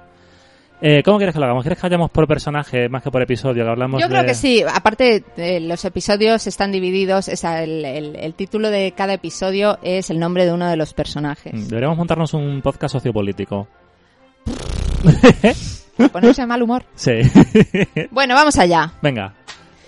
Eh, 0.82 1.04
¿Cómo 1.04 1.18
quieres 1.18 1.34
que 1.36 1.40
lo 1.40 1.46
hagamos? 1.46 1.64
¿Quieres 1.64 1.78
que 1.80 1.86
vayamos 1.86 2.10
por 2.10 2.26
personaje 2.28 2.90
más 2.90 3.04
que 3.04 3.12
por 3.12 3.22
episodio? 3.22 3.64
Que 3.64 3.70
hablamos 3.70 4.02
Yo 4.02 4.08
creo 4.10 4.26
que 4.26 4.34
sí. 4.34 4.64
Aparte, 4.68 5.24
eh, 5.38 5.60
los 5.60 5.86
episodios 5.86 6.48
están 6.48 6.72
divididos. 6.72 7.28
O 7.28 7.36
sea, 7.36 7.62
el, 7.64 7.86
el- 7.86 8.16
el 8.16 8.34
título 8.34 8.72
de 8.72 8.94
cada 8.94 9.14
episodio 9.14 9.78
es 9.84 10.10
el 10.10 10.18
nombre 10.20 10.46
de 10.46 10.54
uno 10.54 10.68
de 10.68 10.78
los 10.78 10.96
personajes. 10.96 11.54
Mm, 11.54 11.68
Deberíamos 11.68 11.96
montarnos 11.98 12.34
un 12.34 12.62
podcast 12.64 12.94
sociopolítico. 12.94 13.68
Ponerse 16.12 16.42
de 16.42 16.48
mal 16.48 16.62
humor. 16.64 16.86
Sí. 16.96 17.12
Bueno, 18.12 18.36
vamos 18.36 18.58
allá. 18.58 18.94
Venga. 19.02 19.34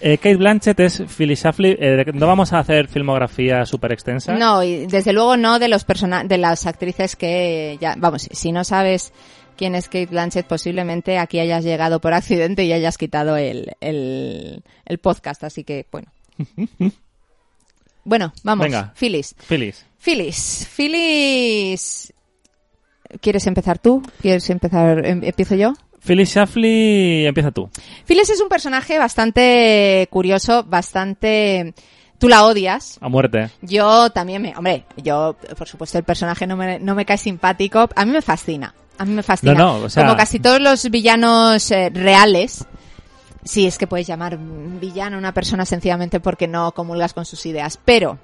Eh, 0.03 0.17
Kate 0.17 0.35
Blanchett 0.35 0.79
es 0.79 1.03
Phyllis 1.15 1.39
Schlafly. 1.41 1.77
Eh, 1.79 2.05
no 2.13 2.25
vamos 2.27 2.53
a 2.53 2.59
hacer 2.59 2.87
filmografía 2.87 3.65
súper 3.65 3.91
extensa. 3.91 4.33
No, 4.33 4.63
y 4.63 4.87
desde 4.87 5.13
luego 5.13 5.37
no 5.37 5.59
de 5.59 5.67
los 5.67 5.83
persona 5.85 6.23
de 6.23 6.37
las 6.39 6.65
actrices 6.65 7.15
que 7.15 7.77
ya, 7.79 7.95
vamos, 7.97 8.27
si 8.31 8.51
no 8.51 8.63
sabes 8.63 9.13
quién 9.57 9.75
es 9.75 9.85
Kate 9.85 10.07
Blanchett, 10.07 10.47
posiblemente 10.47 11.19
aquí 11.19 11.39
hayas 11.39 11.63
llegado 11.63 12.01
por 12.01 12.13
accidente 12.15 12.63
y 12.65 12.73
hayas 12.73 12.97
quitado 12.97 13.37
el, 13.37 13.73
el, 13.79 14.63
el 14.85 14.97
podcast. 14.97 15.43
Así 15.43 15.63
que, 15.63 15.85
bueno. 15.91 16.07
Bueno, 18.03 18.33
vamos. 18.43 18.63
Venga. 18.65 18.93
Phyllis. 18.95 19.35
Phyllis. 19.47 19.85
Phyllis. 19.99 20.67
Phyllis. 20.75 22.13
¿Quieres 23.21 23.45
empezar 23.45 23.77
tú? 23.77 24.01
¿Quieres 24.21 24.49
empezar? 24.49 25.05
em- 25.05 25.23
¿Empiezo 25.23 25.53
yo? 25.55 25.73
Phyllis 26.03 26.29
Schlafly, 26.31 27.25
empieza 27.27 27.51
tú. 27.51 27.69
Phyllis 28.05 28.29
es 28.29 28.41
un 28.41 28.49
personaje 28.49 28.97
bastante 28.97 30.07
curioso, 30.09 30.63
bastante... 30.63 31.73
Tú 32.17 32.29
la 32.29 32.45
odias. 32.45 32.99
A 33.01 33.09
muerte. 33.09 33.49
Yo 33.63 34.11
también 34.11 34.43
me... 34.43 34.55
Hombre, 34.55 34.85
yo, 34.97 35.35
por 35.57 35.67
supuesto, 35.67 35.97
el 35.97 36.03
personaje 36.03 36.45
no 36.45 36.55
me, 36.55 36.77
no 36.79 36.93
me 36.93 37.03
cae 37.03 37.17
simpático. 37.17 37.89
A 37.95 38.05
mí 38.05 38.11
me 38.11 38.21
fascina. 38.21 38.75
A 38.99 39.05
mí 39.05 39.13
me 39.13 39.23
fascina. 39.23 39.53
No, 39.55 39.79
no, 39.79 39.85
o 39.85 39.89
sea- 39.89 40.03
Como 40.03 40.15
casi 40.15 40.39
todos 40.39 40.61
los 40.61 40.87
villanos 40.91 41.71
eh, 41.71 41.89
reales. 41.91 42.63
Sí, 43.43 43.65
es 43.65 43.79
que 43.79 43.87
puedes 43.87 44.05
llamar 44.05 44.37
villano 44.37 45.15
a 45.15 45.19
una 45.19 45.33
persona 45.33 45.65
sencillamente 45.65 46.19
porque 46.19 46.47
no 46.47 46.73
comulgas 46.73 47.13
con 47.13 47.25
sus 47.25 47.43
ideas. 47.47 47.79
Pero... 47.83 48.19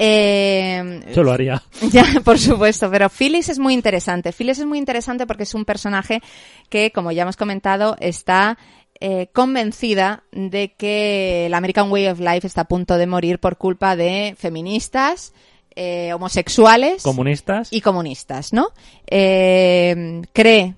eh, 0.00 1.00
Yo 1.12 1.22
lo 1.24 1.32
haría. 1.32 1.62
ya, 1.90 2.04
por 2.24 2.38
supuesto, 2.38 2.90
pero 2.90 3.08
Phyllis 3.08 3.48
es 3.48 3.58
muy 3.58 3.74
interesante. 3.74 4.32
Phyllis 4.32 4.60
es 4.60 4.66
muy 4.66 4.78
interesante 4.78 5.26
porque 5.26 5.42
es 5.42 5.54
un 5.54 5.64
personaje 5.64 6.22
que, 6.68 6.92
como 6.92 7.10
ya 7.10 7.22
hemos 7.22 7.36
comentado, 7.36 7.96
está 7.98 8.58
eh, 9.00 9.28
convencida 9.32 10.22
de 10.30 10.74
que 10.74 11.46
el 11.46 11.54
American 11.54 11.90
Way 11.90 12.08
of 12.08 12.20
Life 12.20 12.46
está 12.46 12.62
a 12.62 12.68
punto 12.68 12.96
de 12.96 13.06
morir 13.06 13.40
por 13.40 13.56
culpa 13.56 13.96
de 13.96 14.36
feministas, 14.38 15.32
eh, 15.74 16.12
homosexuales 16.12 17.02
Comunistas. 17.02 17.72
y 17.72 17.80
comunistas, 17.80 18.52
¿no? 18.52 18.68
Eh, 19.06 20.22
cree 20.32 20.74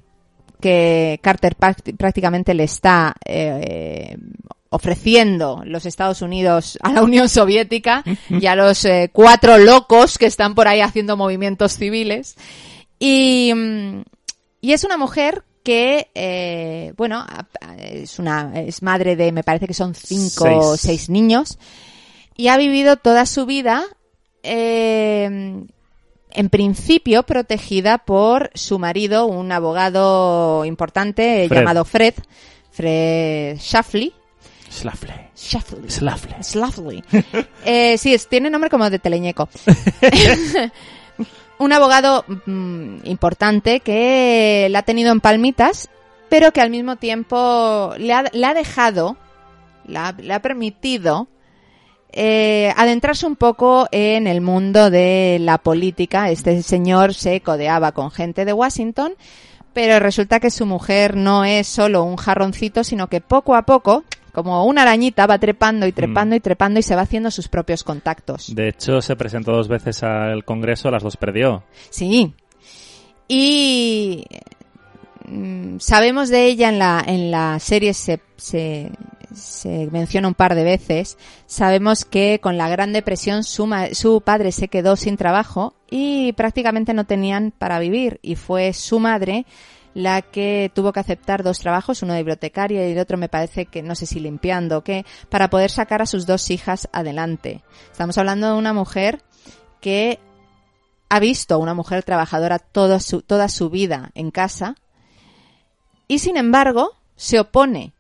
que 0.61 1.19
Carter 1.23 1.57
prácticamente 1.57 2.55
le 2.55 2.65
está 2.65 3.15
eh, 3.25 4.17
ofreciendo 4.71 5.63
los 5.65 5.85
Estados 5.85 6.23
Unidos 6.23 6.79
a 6.83 6.93
la 6.93 7.03
Unión 7.03 7.29
Soviética 7.29 8.05
y 8.29 8.47
a 8.47 8.55
los 8.55 8.85
eh, 8.85 9.11
cuatro 9.13 9.59
locos 9.59 10.17
que 10.17 10.27
están 10.27 10.55
por 10.55 10.69
ahí 10.69 10.81
haciendo 10.81 11.17
movimientos 11.17 11.77
civiles. 11.77 12.37
Y, 12.99 13.53
mm, 13.55 14.03
y 14.61 14.73
es 14.73 14.85
una 14.85 14.97
mujer 14.97 15.43
que, 15.65 16.09
eh, 16.15 16.93
bueno, 16.97 17.27
es 17.79 18.19
una, 18.19 18.53
es 18.61 18.83
madre 18.83 19.17
de, 19.17 19.33
me 19.33 19.43
parece 19.43 19.67
que 19.67 19.75
son 19.75 19.95
cinco 19.95 20.45
o 20.45 20.77
Seis. 20.77 20.81
seis 20.81 21.11
niños 21.11 21.59
y 22.37 22.49
ha 22.49 22.57
vivido 22.57 22.97
toda 22.97 23.27
su 23.27 23.45
vida 23.47 23.85
eh, 24.43 25.25
en 26.33 26.49
principio 26.49 27.25
protegida 27.25 27.99
por 27.99 28.51
su 28.55 28.79
marido, 28.79 29.27
un 29.27 29.51
abogado 29.53 30.65
importante 30.65 31.45
eh, 31.45 31.49
Fred. 31.49 31.59
llamado 31.59 31.85
Fred, 31.85 32.15
Fred 32.71 33.59
Schlafly. 33.59 34.15
Schlafly. 34.71 35.13
Schlafly. 35.35 35.89
Schlafly. 35.89 36.35
Schlafly. 36.43 37.05
Eh, 37.65 37.99
sí, 37.99 38.15
es- 38.15 38.29
tiene 38.29 38.49
nombre 38.51 38.71
como 38.71 38.89
de 38.89 38.99
teleñeco. 38.99 39.49
un 41.59 41.73
abogado 41.73 42.25
mm, 42.47 43.01
importante 43.05 43.81
que 43.81 44.69
la 44.71 44.79
ha 44.81 44.83
tenido 44.83 45.13
en 45.13 45.21
palmitas, 45.21 45.91
pero 46.31 46.53
que 46.53 46.61
al 46.63 46.71
mismo 46.71 46.97
tiempo 46.97 47.93
le 47.99 48.13
ha, 48.15 48.25
le 48.33 48.47
ha 48.47 48.55
dejado, 48.55 49.17
le 49.87 49.99
ha, 49.99 50.13
le 50.13 50.33
ha 50.33 50.41
permitido 50.41 51.29
eh, 52.13 52.73
adentrarse 52.77 53.27
un 53.27 53.37
poco 53.37 53.89
en 53.93 54.27
el 54.27 54.41
mundo 54.41 54.91
de 54.91 55.39
la 55.41 55.59
política. 55.59 56.31
Este 56.31 56.63
señor 56.63 57.13
se 57.15 57.41
codeaba 57.43 57.93
con 57.93 58.11
gente 58.11 58.45
de 58.45 58.53
Washington, 58.55 59.13
pero 59.75 60.01
resulta 60.01 60.41
que 60.41 60.51
su 60.51 60.65
mujer 60.67 61.17
no 61.17 61.45
es 61.45 61.69
solo 61.69 62.05
un 62.05 62.17
jarroncito, 62.17 62.85
sino 62.85 63.09
que 63.09 63.21
poco 63.21 63.55
a 63.55 63.63
poco, 63.63 64.05
como 64.31 64.65
una 64.65 64.83
arañita, 64.83 65.27
va 65.27 65.39
trepando 65.39 65.87
y 65.87 65.93
trepando 65.93 66.35
y 66.37 66.41
trepando 66.41 66.81
y 66.81 66.83
se 66.83 66.95
va 66.97 67.03
haciendo 67.03 67.31
sus 67.31 67.49
propios 67.49 67.85
contactos. 67.85 68.55
De 68.55 68.69
hecho, 68.69 69.01
se 69.03 69.17
presentó 69.17 69.53
dos 69.53 69.69
veces 69.69 70.03
al 70.03 70.45
Congreso, 70.45 70.91
las 70.91 71.03
dos 71.03 71.17
perdió. 71.17 71.65
Sí. 71.91 72.35
Y 73.29 74.25
mm, 75.27 75.79
sabemos 75.79 76.29
de 76.29 76.47
ella 76.47 76.69
en 76.69 76.79
la, 76.79 77.03
en 77.07 77.31
la 77.31 77.59
serie, 77.61 77.95
se, 77.95 78.21
se, 78.37 78.91
se 79.35 79.89
menciona 79.93 80.29
un 80.29 80.35
par 80.35 80.55
de 80.55 80.65
veces. 80.65 81.17
Sabemos 81.47 82.05
que 82.05 82.41
con 82.41 82.57
la 82.59 82.69
Gran 82.69 82.93
Depresión 82.93 83.45
su, 83.45 83.67
ma- 83.67 83.95
su 83.95 84.21
padre 84.21 84.53
se 84.53 84.69
quedó 84.69 84.97
sin 84.97 85.17
trabajo 85.17 85.75
y 85.91 86.33
prácticamente 86.33 86.95
no 86.95 87.05
tenían 87.05 87.53
para 87.57 87.79
vivir. 87.79 88.19
Y 88.23 88.35
fue 88.35 88.73
su 88.73 88.99
madre 88.99 89.47
la 89.95 90.23
que 90.23 90.71
tuvo 90.75 90.93
que 90.93 91.01
aceptar 91.01 91.43
dos 91.43 91.59
trabajos, 91.59 92.03
uno 92.03 92.13
de 92.13 92.21
bibliotecaria 92.21 92.89
y 92.89 92.93
el 92.93 92.99
otro 92.99 93.19
me 93.19 93.29
parece 93.29 93.67
que 93.67 93.83
no 93.83 93.95
sé 93.95 94.07
si 94.07 94.21
limpiando 94.21 94.79
o 94.79 94.85
qué, 94.85 95.05
para 95.29 95.51
poder 95.51 95.71
sacar 95.71 96.03
a 96.03 96.07
sus 96.07 96.27
dos 96.27 96.51
hijas 96.51 96.89
adelante. 96.93 97.63
Estamos 97.91 98.17
hablando 98.19 98.49
de 98.49 98.59
una 98.59 98.73
mujer 98.73 99.23
que 99.81 100.21
ha 101.09 101.19
visto 101.19 101.55
a 101.55 101.59
una 101.59 101.75
mujer 101.75 102.05
trabajadora 102.05 102.59
toda 102.59 103.01
su, 103.01 103.23
toda 103.23 103.49
su 103.49 103.69
vida 103.69 104.11
en 104.15 104.31
casa 104.31 104.77
y 106.07 106.21
sin 106.21 106.37
embargo 106.37 106.93
se 107.17 107.41
opone, 107.41 107.93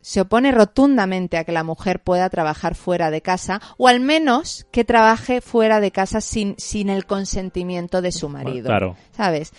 se 0.00 0.22
opone 0.22 0.50
rotundamente 0.50 1.36
a 1.36 1.44
que 1.44 1.52
la 1.52 1.62
mujer 1.62 2.02
pueda 2.02 2.28
trabajar 2.30 2.74
fuera 2.74 3.10
de 3.10 3.20
casa 3.20 3.60
o 3.76 3.86
al 3.86 4.00
menos 4.00 4.66
que 4.72 4.84
trabaje 4.84 5.40
fuera 5.40 5.80
de 5.80 5.92
casa 5.92 6.20
sin, 6.20 6.56
sin 6.58 6.88
el 6.88 7.06
consentimiento 7.06 8.02
de 8.02 8.12
su 8.12 8.28
marido. 8.28 8.66
Claro. 8.66 8.96
¿Sabes? 9.12 9.52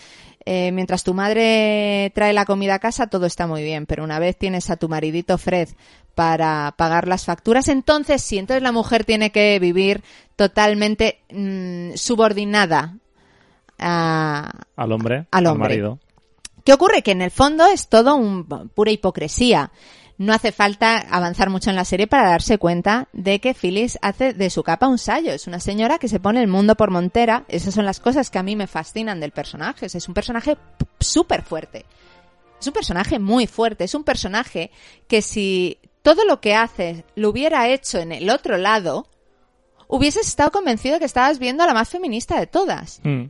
Eh, 0.45 0.71
mientras 0.73 1.03
tu 1.03 1.13
madre 1.13 2.11
trae 2.13 2.33
la 2.33 2.45
comida 2.45 2.75
a 2.75 2.79
casa, 2.79 3.07
todo 3.07 3.25
está 3.25 3.47
muy 3.47 3.63
bien, 3.63 3.85
pero 3.85 4.03
una 4.03 4.19
vez 4.19 4.37
tienes 4.37 4.69
a 4.69 4.75
tu 4.75 4.89
maridito 4.89 5.37
Fred 5.37 5.69
para 6.15 6.73
pagar 6.77 7.07
las 7.07 7.25
facturas, 7.25 7.69
entonces 7.69 8.21
sí, 8.21 8.37
entonces 8.37 8.61
la 8.61 8.71
mujer 8.71 9.05
tiene 9.05 9.31
que 9.31 9.57
vivir 9.59 10.03
totalmente 10.35 11.21
mm, 11.31 11.93
subordinada 11.95 12.97
a, 13.79 14.51
Al 14.75 14.91
hombre. 14.91 15.27
Al 15.31 15.47
hombre. 15.47 15.69
marido. 15.69 15.99
¿Qué 16.63 16.73
ocurre? 16.73 17.01
Que 17.01 17.11
en 17.11 17.21
el 17.21 17.31
fondo 17.31 17.65
es 17.65 17.87
todo 17.89 18.15
un, 18.15 18.45
pura 18.45 18.91
hipocresía. 18.91 19.71
No 20.17 20.31
hace 20.33 20.51
falta 20.51 20.97
avanzar 20.97 21.49
mucho 21.49 21.69
en 21.69 21.75
la 21.75 21.85
serie 21.85 22.07
para 22.07 22.29
darse 22.29 22.57
cuenta 22.57 23.07
de 23.13 23.39
que 23.39 23.53
Phyllis 23.53 23.97
hace 24.01 24.33
de 24.33 24.49
su 24.49 24.63
capa 24.63 24.87
un 24.87 24.97
sallo. 24.99 25.31
Es 25.31 25.47
una 25.47 25.59
señora 25.59 25.97
que 25.97 26.07
se 26.07 26.19
pone 26.19 26.39
el 26.41 26.47
mundo 26.47 26.75
por 26.75 26.91
montera. 26.91 27.45
Esas 27.47 27.73
son 27.73 27.85
las 27.85 27.99
cosas 27.99 28.29
que 28.29 28.37
a 28.37 28.43
mí 28.43 28.55
me 28.55 28.67
fascinan 28.67 29.19
del 29.19 29.31
personaje. 29.31 29.87
O 29.87 29.89
sea, 29.89 29.97
es 29.97 30.07
un 30.07 30.13
personaje 30.13 30.57
súper 30.99 31.41
fuerte. 31.41 31.85
Es 32.59 32.67
un 32.67 32.73
personaje 32.73 33.17
muy 33.19 33.47
fuerte. 33.47 33.83
Es 33.85 33.95
un 33.95 34.03
personaje 34.03 34.69
que 35.07 35.21
si 35.21 35.79
todo 36.03 36.25
lo 36.25 36.39
que 36.39 36.53
hace 36.55 37.05
lo 37.15 37.29
hubiera 37.29 37.67
hecho 37.69 37.97
en 37.99 38.11
el 38.11 38.29
otro 38.29 38.57
lado, 38.57 39.07
hubieses 39.87 40.27
estado 40.27 40.51
convencido 40.51 40.99
que 40.99 41.05
estabas 41.05 41.39
viendo 41.39 41.63
a 41.63 41.67
la 41.67 41.73
más 41.73 41.89
feminista 41.89 42.39
de 42.39 42.47
todas 42.47 43.01
Mm. 43.03 43.25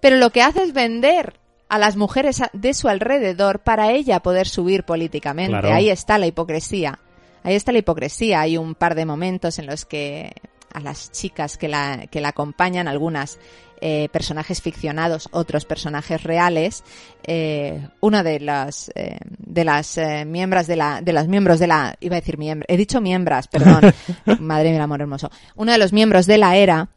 pero 0.00 0.16
lo 0.16 0.30
que 0.30 0.42
hace 0.42 0.62
es 0.62 0.72
vender 0.72 1.38
a 1.68 1.78
las 1.78 1.96
mujeres 1.96 2.42
de 2.52 2.74
su 2.74 2.88
alrededor 2.88 3.60
para 3.60 3.92
ella 3.92 4.20
poder 4.20 4.48
subir 4.48 4.84
políticamente. 4.84 5.50
Claro. 5.50 5.72
Ahí 5.72 5.90
está 5.90 6.18
la 6.18 6.26
hipocresía. 6.26 7.00
Ahí 7.42 7.54
está 7.54 7.72
la 7.72 7.78
hipocresía. 7.78 8.40
Hay 8.40 8.56
un 8.56 8.74
par 8.74 8.94
de 8.94 9.06
momentos 9.06 9.58
en 9.58 9.66
los 9.66 9.84
que 9.84 10.32
a 10.72 10.80
las 10.80 11.12
chicas 11.12 11.56
que 11.56 11.68
la, 11.68 12.06
que 12.10 12.20
la 12.20 12.30
acompañan, 12.30 12.88
algunas 12.88 13.38
eh, 13.80 14.08
personajes 14.10 14.60
ficcionados, 14.60 15.28
otros 15.30 15.64
personajes 15.64 16.22
reales, 16.22 16.82
eh, 17.22 17.88
una 18.00 18.22
de 18.22 18.40
las 18.40 18.90
eh, 18.94 19.18
de 19.38 19.64
las 19.64 19.98
eh, 19.98 20.24
miembros 20.24 20.66
de 20.66 20.76
la 20.76 21.00
de 21.00 21.12
los 21.12 21.28
miembros 21.28 21.60
de 21.60 21.66
la 21.68 21.96
iba 22.00 22.16
a 22.16 22.20
decir 22.20 22.38
miembro, 22.38 22.66
he 22.68 22.76
dicho 22.76 23.00
miembros, 23.00 23.46
perdón, 23.46 23.92
madre 24.40 24.70
mía, 24.70 24.82
amor 24.82 25.00
hermoso, 25.00 25.30
uno 25.54 25.70
de 25.72 25.78
los 25.78 25.92
miembros 25.92 26.26
de 26.26 26.38
la 26.38 26.56
era 26.56 26.88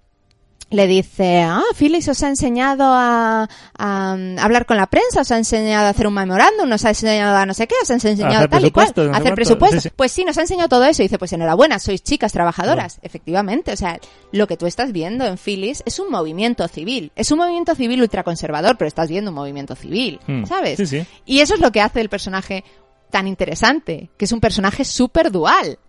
le 0.70 0.86
dice, 0.86 1.44
ah, 1.44 1.62
Phyllis 1.78 2.08
os 2.10 2.22
ha 2.24 2.28
enseñado 2.28 2.84
a, 2.88 3.48
a, 3.78 4.14
um, 4.18 4.38
hablar 4.38 4.66
con 4.66 4.76
la 4.76 4.88
prensa, 4.88 5.22
os 5.22 5.32
ha 5.32 5.38
enseñado 5.38 5.86
a 5.88 5.90
hacer 5.90 6.08
un 6.08 6.14
memorándum, 6.14 6.68
nos 6.68 6.84
ha 6.84 6.90
enseñado 6.90 7.38
a 7.38 7.46
no 7.46 7.54
sé 7.54 7.68
qué, 7.68 7.76
os 7.82 7.90
ha 7.90 7.94
enseñado 7.94 8.34
hacer 8.36 8.50
tal 8.50 8.66
y 8.66 8.72
cual, 8.72 8.92
no 8.98 9.14
a 9.14 9.18
hacer 9.18 9.34
presupuestos. 9.34 9.84
sí, 9.84 9.90
sí. 9.90 9.94
Pues 9.96 10.12
sí, 10.12 10.26
nos 10.26 10.38
ha 10.38 10.42
enseñado 10.42 10.68
todo 10.68 10.84
eso. 10.84 11.02
Y 11.02 11.06
dice, 11.06 11.18
pues 11.18 11.32
enhorabuena, 11.32 11.80
sois 11.80 12.04
chicas 12.04 12.34
trabajadoras. 12.34 13.00
Efectivamente, 13.02 13.72
o 13.72 13.78
sea, 13.78 13.98
lo 14.34 14.46
que 14.48 14.58
tú 14.58 14.66
estás 14.66 14.92
viendo 14.92 15.26
en 15.26 15.38
Phyllis 15.38 15.84
es 15.86 16.00
un 16.00 16.12
movimiento 16.12 16.68
civil. 16.68 17.14
Es 17.16 17.32
un 17.32 17.38
movimiento 17.38 17.74
civil 17.74 18.02
ultraconservador, 18.02 18.78
pero 18.78 18.90
estás 18.90 19.08
viendo 19.08 19.32
un 19.32 19.36
movimiento 19.36 19.76
civil, 19.76 20.20
Mm, 20.28 20.46
¿sabes? 20.46 20.78
sí, 20.78 20.86
sí. 20.86 21.06
Y 21.26 21.40
eso 21.40 21.54
es 21.54 21.62
lo 21.62 21.72
que 21.72 21.80
hace 21.80 22.02
el 22.02 22.10
personaje 22.10 22.66
tan 23.10 23.26
interesante, 23.28 24.10
que 24.18 24.26
es 24.26 24.32
un 24.34 24.42
personaje 24.42 24.84
súper 24.84 25.32
dual. 25.32 25.80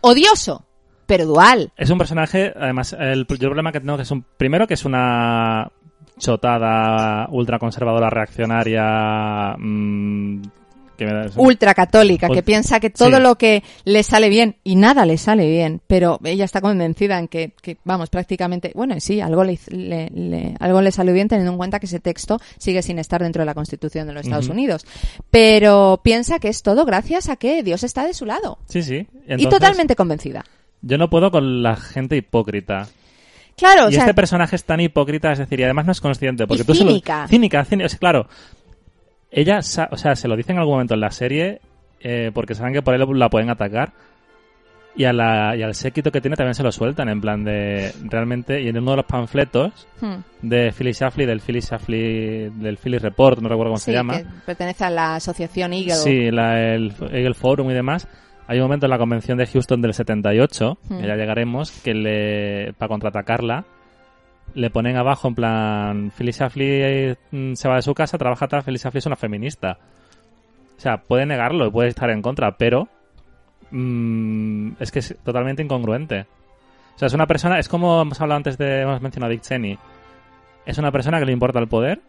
Odioso, 0.00 0.64
pero 1.08 1.24
dual. 1.26 1.72
Es 1.76 1.88
un 1.90 1.96
personaje, 1.98 2.52
además, 2.54 2.92
el, 2.92 3.20
el 3.20 3.26
problema 3.26 3.72
que 3.72 3.80
tengo 3.80 3.96
que 3.96 4.02
es 4.02 4.10
un, 4.12 4.22
primero 4.36 4.66
que 4.68 4.74
es 4.74 4.84
una 4.84 5.72
chotada 6.18 7.28
ultraconservadora 7.30 8.10
reaccionaria 8.10 9.56
mm, 9.58 10.42
da- 10.98 11.30
ultracatólica, 11.36 12.28
que 12.28 12.42
piensa 12.42 12.80
que 12.80 12.90
todo 12.90 13.16
sí. 13.16 13.22
lo 13.22 13.36
que 13.36 13.62
le 13.84 14.02
sale 14.02 14.28
bien, 14.28 14.56
y 14.64 14.74
nada 14.76 15.06
le 15.06 15.16
sale 15.16 15.48
bien, 15.48 15.80
pero 15.86 16.18
ella 16.24 16.44
está 16.44 16.60
convencida 16.60 17.18
en 17.18 17.28
que, 17.28 17.52
que, 17.62 17.78
vamos, 17.84 18.10
prácticamente, 18.10 18.72
bueno, 18.74 18.96
sí, 18.98 19.20
algo 19.20 19.44
le, 19.44 19.58
le- 19.70 20.10
le- 20.10 20.54
algo 20.60 20.82
le 20.82 20.90
salió 20.92 21.14
bien 21.14 21.28
teniendo 21.28 21.52
en 21.52 21.58
cuenta 21.58 21.78
que 21.80 21.86
ese 21.86 22.00
texto 22.00 22.38
sigue 22.58 22.82
sin 22.82 22.98
estar 22.98 23.22
dentro 23.22 23.40
de 23.42 23.46
la 23.46 23.54
Constitución 23.54 24.06
de 24.08 24.12
los 24.12 24.24
Estados. 24.24 24.48
Unidos. 24.48 24.84
Pero 25.30 26.00
piensa 26.02 26.38
que 26.40 26.48
es 26.48 26.62
todo 26.62 26.84
gracias 26.84 27.28
a 27.28 27.36
que 27.36 27.62
Dios 27.62 27.82
está 27.84 28.04
de 28.06 28.12
su 28.14 28.26
lado. 28.26 28.58
Sí, 28.66 28.82
sí. 28.82 29.06
y 29.28 29.46
totalmente 29.46 29.94
convencida. 29.94 30.44
Yo 30.82 30.98
no 30.98 31.10
puedo 31.10 31.30
con 31.30 31.62
la 31.62 31.76
gente 31.76 32.16
hipócrita. 32.16 32.88
Claro, 33.56 33.86
o 33.86 33.88
y 33.88 33.94
sea, 33.94 34.02
este 34.02 34.14
personaje 34.14 34.54
es 34.54 34.64
tan 34.64 34.80
hipócrita, 34.80 35.32
es 35.32 35.38
decir, 35.38 35.58
y 35.58 35.64
además 35.64 35.86
no 35.86 35.92
es 35.92 36.00
consciente. 36.00 36.46
Porque 36.46 36.62
Y 36.62 36.64
tú 36.66 36.74
cínica. 36.74 37.26
cínica, 37.26 37.64
cínica, 37.64 37.86
o 37.86 37.88
sea, 37.88 37.98
claro. 37.98 38.28
Ella, 39.30 39.58
o 39.58 39.96
sea, 39.96 40.14
se 40.14 40.28
lo 40.28 40.36
dice 40.36 40.52
en 40.52 40.58
algún 40.58 40.74
momento 40.74 40.94
en 40.94 41.00
la 41.00 41.10
serie, 41.10 41.60
eh, 42.00 42.30
porque 42.32 42.54
saben 42.54 42.72
que 42.72 42.82
por 42.82 42.94
él 42.94 43.04
la 43.18 43.28
pueden 43.28 43.50
atacar. 43.50 43.92
Y, 44.96 45.04
a 45.04 45.12
la, 45.12 45.54
y 45.56 45.62
al 45.62 45.74
séquito 45.74 46.10
que 46.10 46.20
tiene 46.20 46.34
también 46.34 46.54
se 46.54 46.62
lo 46.62 46.72
sueltan, 46.72 47.08
en 47.08 47.20
plan 47.20 47.44
de. 47.44 47.92
Realmente, 48.04 48.60
y 48.60 48.68
en 48.68 48.78
uno 48.78 48.92
de 48.92 48.96
los 48.98 49.06
panfletos 49.06 49.86
hmm, 50.00 50.16
de 50.42 50.72
Philly 50.72 50.92
Shafley, 50.92 51.24
del 51.24 51.40
Philly 51.40 51.60
Shafley, 51.60 52.50
del 52.50 52.78
Philly 52.78 52.98
Report, 52.98 53.38
no 53.38 53.48
recuerdo 53.48 53.70
cómo 53.70 53.78
sí, 53.78 53.86
se 53.86 53.92
llama. 53.92 54.18
que 54.18 54.26
pertenece 54.44 54.84
a 54.84 54.90
la 54.90 55.16
asociación 55.16 55.72
Eagle. 55.72 55.94
Sí, 55.94 56.30
la, 56.32 56.74
el 56.74 56.92
Eagle 57.12 57.34
Forum 57.34 57.70
y 57.70 57.74
demás. 57.74 58.08
Hay 58.48 58.58
un 58.58 58.64
momento 58.64 58.86
en 58.86 58.90
la 58.90 58.98
convención 58.98 59.38
de 59.38 59.46
Houston 59.46 59.80
del 59.80 59.94
78, 59.94 60.78
Hmm. 60.88 61.00
que 61.00 61.06
ya 61.06 61.14
llegaremos, 61.14 61.70
que 61.82 61.94
le 61.94 62.72
para 62.78 62.88
contraatacarla 62.88 63.64
le 64.54 64.70
ponen 64.70 64.96
abajo 64.96 65.28
en 65.28 65.34
plan 65.34 66.12
Phyllis 66.16 66.38
Shafley 66.38 67.16
mm, 67.30 67.54
se 67.54 67.68
va 67.68 67.76
de 67.76 67.82
su 67.82 67.94
casa, 67.94 68.18
trabaja 68.18 68.48
tal, 68.48 68.62
Phyllis 68.62 68.82
Shafley 68.82 68.98
es 68.98 69.06
una 69.06 69.16
feminista. 69.16 69.78
O 70.76 70.80
sea, 70.80 70.98
puede 70.98 71.26
negarlo 71.26 71.66
y 71.66 71.70
puede 71.70 71.88
estar 71.88 72.10
en 72.10 72.22
contra, 72.22 72.56
pero 72.56 72.88
mm, 73.70 74.72
es 74.80 74.90
que 74.90 75.00
es 75.00 75.16
totalmente 75.24 75.62
incongruente. 75.62 76.26
O 76.94 76.98
sea, 76.98 77.06
es 77.06 77.14
una 77.14 77.26
persona, 77.26 77.58
es 77.58 77.68
como 77.68 78.02
hemos 78.02 78.20
hablado 78.20 78.38
antes 78.38 78.58
de, 78.58 78.82
hemos 78.82 79.00
mencionado 79.00 79.30
a 79.30 79.32
Dick 79.32 79.42
Cheney. 79.42 79.78
Es 80.66 80.78
una 80.78 80.90
persona 80.92 81.18
que 81.18 81.26
le 81.26 81.32
importa 81.32 81.58
el 81.58 81.68
poder. 81.68 82.00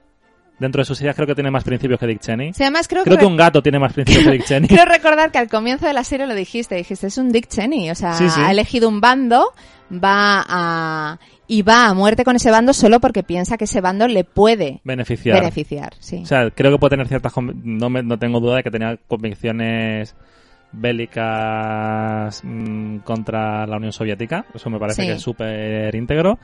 Dentro 0.60 0.82
de 0.82 0.86
sus 0.86 1.00
ideas 1.02 1.16
creo 1.16 1.26
que 1.26 1.36
tiene 1.36 1.50
más 1.52 1.64
principios 1.64 2.00
que 2.00 2.06
Dick 2.08 2.20
Cheney. 2.20 2.54
Sí, 2.54 2.64
además 2.64 2.88
creo, 2.88 3.04
Creo 3.04 3.16
que 3.16 3.22
que 3.22 3.26
un 3.26 3.38
gato 3.38 3.62
tiene 3.64 3.80
más 3.80 3.94
principios 3.94 4.26
que 4.26 4.32
Dick 4.32 4.44
Cheney. 4.46 4.68
Quiero 4.68 4.86
recordar 4.86 5.32
que 5.32 5.38
al 5.38 5.48
comienzo 5.48 5.88
de 5.88 5.94
la 5.94 6.04
serie 6.04 6.28
lo 6.28 6.36
dijiste, 6.36 6.76
dijiste, 6.76 7.08
es 7.08 7.18
un 7.18 7.32
Dick 7.32 7.48
Cheney, 7.48 7.90
o 7.92 7.96
sea, 7.96 8.14
Sí, 8.14 8.30
sí. 8.30 8.42
ha 8.42 8.52
elegido 8.52 8.90
un 8.90 9.00
bando, 9.00 9.54
va 9.92 10.44
a... 10.48 11.20
y 11.48 11.62
va 11.62 11.88
a 11.88 11.94
muerte 11.94 12.24
con 12.26 12.36
ese 12.36 12.52
bando 12.52 12.74
solo 12.74 13.00
porque 13.00 13.24
piensa 13.24 13.58
que 13.58 13.64
ese 13.64 13.80
bando 13.82 14.08
le 14.08 14.24
puede 14.26 14.82
Beneficiar. 14.84 15.40
beneficiar, 15.40 15.94
sí. 16.00 16.20
O 16.24 16.26
sea, 16.26 16.50
creo 16.52 16.72
que 16.74 16.78
puede 16.78 16.92
tener 16.92 17.08
ciertas... 17.08 17.32
No, 17.64 17.90
me- 17.90 18.04
no 18.04 18.20
tengo 18.20 18.40
duda 18.42 18.58
de 18.58 18.64
que 18.64 18.72
tenía 18.72 18.98
convicciones 19.08 20.14
bélicas 21.20 22.42
mm, 22.44 22.98
contra 23.00 23.66
la 23.66 23.78
Unión 23.78 23.92
Soviética. 23.94 24.46
Eso 24.54 24.70
me 24.70 24.80
parece 24.80 25.02
Sí. 25.02 25.08
que 25.08 25.14
es 25.16 25.22
súper 25.22 25.94
íntegro. 25.96 26.38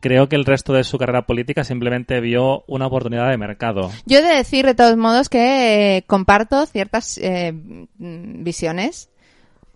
Creo 0.00 0.28
que 0.28 0.36
el 0.36 0.44
resto 0.44 0.72
de 0.72 0.84
su 0.84 0.96
carrera 0.96 1.26
política 1.26 1.64
simplemente 1.64 2.20
vio 2.20 2.64
una 2.68 2.86
oportunidad 2.86 3.28
de 3.30 3.36
mercado. 3.36 3.90
Yo 4.06 4.18
he 4.18 4.22
de 4.22 4.34
decir, 4.34 4.64
de 4.64 4.74
todos 4.74 4.96
modos, 4.96 5.28
que 5.28 5.96
eh, 5.96 6.04
comparto 6.06 6.66
ciertas 6.66 7.18
eh, 7.18 7.52
mm, 7.52 8.44
visiones 8.44 9.10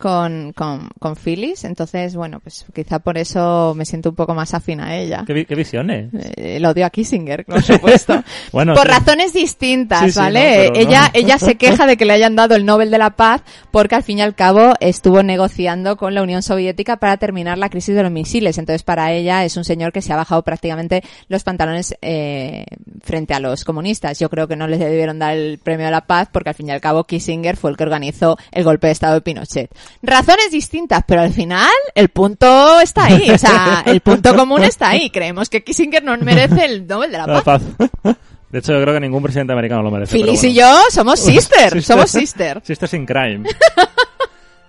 con, 0.03 0.53
con, 0.53 0.89
con 0.99 1.15
Phyllis, 1.15 1.63
entonces, 1.63 2.17
bueno, 2.17 2.41
pues 2.41 2.67
quizá 2.75 2.99
por 2.99 3.17
eso 3.19 3.73
me 3.77 3.85
siento 3.85 4.09
un 4.09 4.17
poco 4.17 4.35
más 4.35 4.53
afín 4.53 4.81
a 4.81 4.97
ella. 4.97 5.23
¿Qué, 5.25 5.33
vi- 5.33 5.45
qué 5.45 5.55
visiones? 5.55 6.13
Eh, 6.13 6.57
el 6.57 6.67
odio 6.67 6.85
a 6.85 6.91
Kissinger, 6.91 7.45
por 7.45 7.63
supuesto. 7.63 8.21
Bueno, 8.53 8.75
por 8.75 8.83
sí. 8.83 8.89
razones 8.89 9.33
distintas, 9.33 10.01
Sí, 10.01 10.11
sí, 10.11 10.19
¿vale? 10.19 10.41
no, 10.41 10.73
pero 10.73 10.85
no. 10.85 10.91
ella, 10.91 11.11
ella 11.15 11.39
se 11.39 11.55
queja 11.55 11.87
de 11.87 11.97
que 11.97 12.05
le 12.05 12.13
hayan 12.15 12.35
dado 12.35 12.57
el 12.57 12.65
Nobel 12.67 12.91
de 12.91 12.99
la 12.99 13.11
Paz 13.11 13.43
porque 13.71 13.95
al 13.95 14.03
fin 14.03 14.19
y 14.19 14.23
al 14.23 14.35
cabo 14.35 14.75
estuvo 14.81 15.23
negociando 15.23 15.97
con 15.97 16.15
la 16.15 16.23
Unión 16.23 16.43
Soviética 16.43 16.97
para 16.97 17.17
terminar 17.19 17.57
la 17.59 17.69
crisis 17.71 17.95
de 17.95 18.03
los 18.03 18.11
misiles. 18.11 18.59
Entonces, 18.59 18.83
para 18.83 19.13
ella 19.13 19.45
es 19.45 19.57
un 19.57 19.65
señor 19.65 19.93
que 19.93 20.03
se 20.03 20.13
ha 20.13 20.17
bajado 20.17 20.43
prácticamente 20.43 21.03
los 21.29 21.45
pantalones 21.45 21.95
eh, 22.03 22.65
frente 23.03 23.35
a 23.35 23.41
los 23.41 23.65
comunistas. 23.65 24.19
Yo 24.19 24.29
creo 24.29 24.49
que 24.49 24.57
no 24.57 24.67
les 24.67 24.81
debieron 24.81 25.19
dar 25.21 25.37
el 25.37 25.59
premio 25.59 25.87
de 25.87 25.93
la 25.93 26.07
paz 26.07 26.29
porque 26.33 26.49
al 26.51 26.55
fin 26.57 26.69
y 26.69 26.73
al 26.73 26.81
cabo 26.81 27.05
Kissinger 27.05 27.57
fue 27.57 27.71
el 27.71 27.77
que 27.77 27.85
organizó 27.85 28.37
el 28.51 28.65
golpe 28.65 28.89
de 28.89 28.93
Estado 28.95 29.15
de 29.15 29.21
Pinochet. 29.21 29.71
Razones 30.01 30.51
distintas, 30.51 31.03
pero 31.07 31.21
al 31.21 31.33
final 31.33 31.69
el 31.95 32.09
punto 32.09 32.81
está 32.81 33.05
ahí. 33.07 33.31
O 33.31 33.39
sea, 33.39 33.83
el 33.87 34.01
punto 34.01 34.35
común 34.35 34.65
está 34.65 34.91
ahí. 34.91 35.11
Creemos 35.11 35.49
que 35.51 35.63
Kissinger 35.63 36.03
no 36.03 36.17
merece 36.19 36.65
el 36.65 36.87
Nobel 36.87 37.13
de 37.13 37.19
la 37.19 37.27
La 37.27 37.43
Paz. 37.43 37.63
paz. 38.03 38.17
De 38.51 38.59
hecho, 38.59 38.73
yo 38.73 38.83
creo 38.83 38.95
que 38.95 39.01
ningún 39.01 39.23
presidente 39.23 39.53
americano 39.53 39.83
lo 39.83 39.91
merece. 39.91 40.13
Phyllis 40.17 40.41
bueno. 40.43 40.49
y 40.53 40.55
yo 40.55 40.79
somos 40.91 41.21
sister, 41.25 41.73
Sister. 41.73 41.83
somos 41.83 42.11
sister. 42.11 42.61
Sister 42.65 42.89
sin 42.89 43.07
crime. 43.07 43.49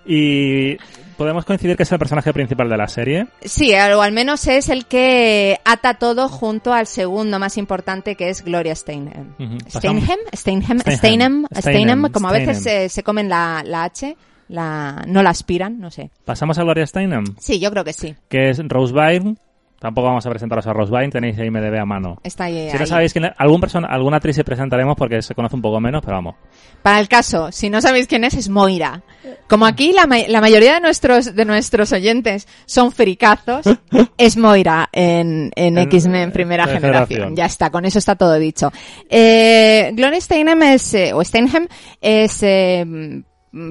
y 0.06 0.76
podemos 1.16 1.44
coincidir 1.44 1.76
que 1.76 1.84
es 1.84 1.92
el 1.92 1.98
personaje 1.98 2.32
principal 2.32 2.68
de 2.68 2.76
la 2.76 2.88
serie. 2.88 3.26
Sí, 3.42 3.72
o 3.74 4.02
al 4.02 4.12
menos 4.12 4.46
es 4.46 4.68
el 4.68 4.86
que 4.86 5.60
ata 5.64 5.94
todo 5.94 6.28
junto 6.28 6.72
al 6.72 6.86
segundo 6.86 7.38
más 7.38 7.56
importante 7.56 8.14
que 8.16 8.28
es 8.30 8.42
Gloria 8.42 8.74
Steinem. 8.74 9.34
Ujú. 9.38 9.58
Steinem, 9.68 10.18
Steinem, 10.34 10.80
Steinem. 10.80 10.96
Steinem, 10.96 11.46
Steinem, 11.56 12.12
como 12.12 12.28
a 12.28 12.32
veces 12.32 12.66
eh, 12.66 12.88
se 12.88 13.02
comen 13.02 13.28
la, 13.28 13.62
la 13.64 13.84
H, 13.84 14.16
la, 14.48 15.04
no 15.06 15.22
la 15.22 15.30
aspiran, 15.30 15.78
no 15.80 15.90
sé. 15.90 16.10
Pasamos 16.24 16.58
a 16.58 16.62
Gloria 16.62 16.86
Steinem, 16.86 17.24
Sí, 17.38 17.58
yo 17.60 17.70
creo 17.70 17.84
que 17.84 17.92
sí. 17.92 18.14
que 18.28 18.50
es 18.50 18.60
Rose 18.68 18.92
Byrne. 18.92 19.36
Tampoco 19.80 20.06
vamos 20.06 20.24
a 20.24 20.30
presentaros 20.30 20.66
a 20.66 20.72
Rose 20.72 20.90
Byrne, 20.90 21.10
tenéis 21.10 21.36
IMDB 21.36 21.78
a 21.78 21.84
mano. 21.84 22.16
Está 22.22 22.44
ahí. 22.44 22.70
Si 22.70 22.74
no 22.76 22.80
ahí. 22.82 22.86
sabéis 22.86 23.12
quién 23.12 23.26
es, 23.26 23.32
algún 23.36 23.60
persona, 23.60 23.86
alguna 23.88 24.16
actriz 24.16 24.34
se 24.34 24.42
presentaremos 24.42 24.96
porque 24.96 25.20
se 25.20 25.34
conoce 25.34 25.56
un 25.56 25.60
poco 25.62 25.78
menos, 25.78 26.00
pero 26.02 26.16
vamos. 26.16 26.36
Para 26.80 27.00
el 27.00 27.08
caso, 27.08 27.52
si 27.52 27.68
no 27.68 27.82
sabéis 27.82 28.06
quién 28.06 28.24
es, 28.24 28.32
es 28.32 28.48
Moira. 28.48 29.02
Como 29.46 29.66
aquí 29.66 29.92
la, 29.92 30.06
ma- 30.06 30.26
la 30.26 30.40
mayoría 30.40 30.74
de 30.74 30.80
nuestros, 30.80 31.34
de 31.34 31.44
nuestros 31.44 31.92
oyentes 31.92 32.48
son 32.64 32.92
fricazos, 32.92 33.66
es 34.16 34.36
Moira 34.38 34.88
en, 34.90 35.50
en 35.54 35.76
En- 35.76 35.84
X-Men 35.88 36.32
Primera 36.32 36.64
generación. 36.64 37.08
generación. 37.08 37.36
Ya 37.36 37.44
está, 37.44 37.68
con 37.68 37.84
eso 37.84 37.98
está 37.98 38.16
todo 38.16 38.38
dicho. 38.38 38.72
Eh, 39.10 39.90
Gloria 39.94 40.18
Steinem 40.20 40.62
es, 40.62 40.94
eh, 40.94 41.12
o 41.12 41.22
Steinhem 41.22 41.66
es 42.00 42.42
eh, 42.42 43.22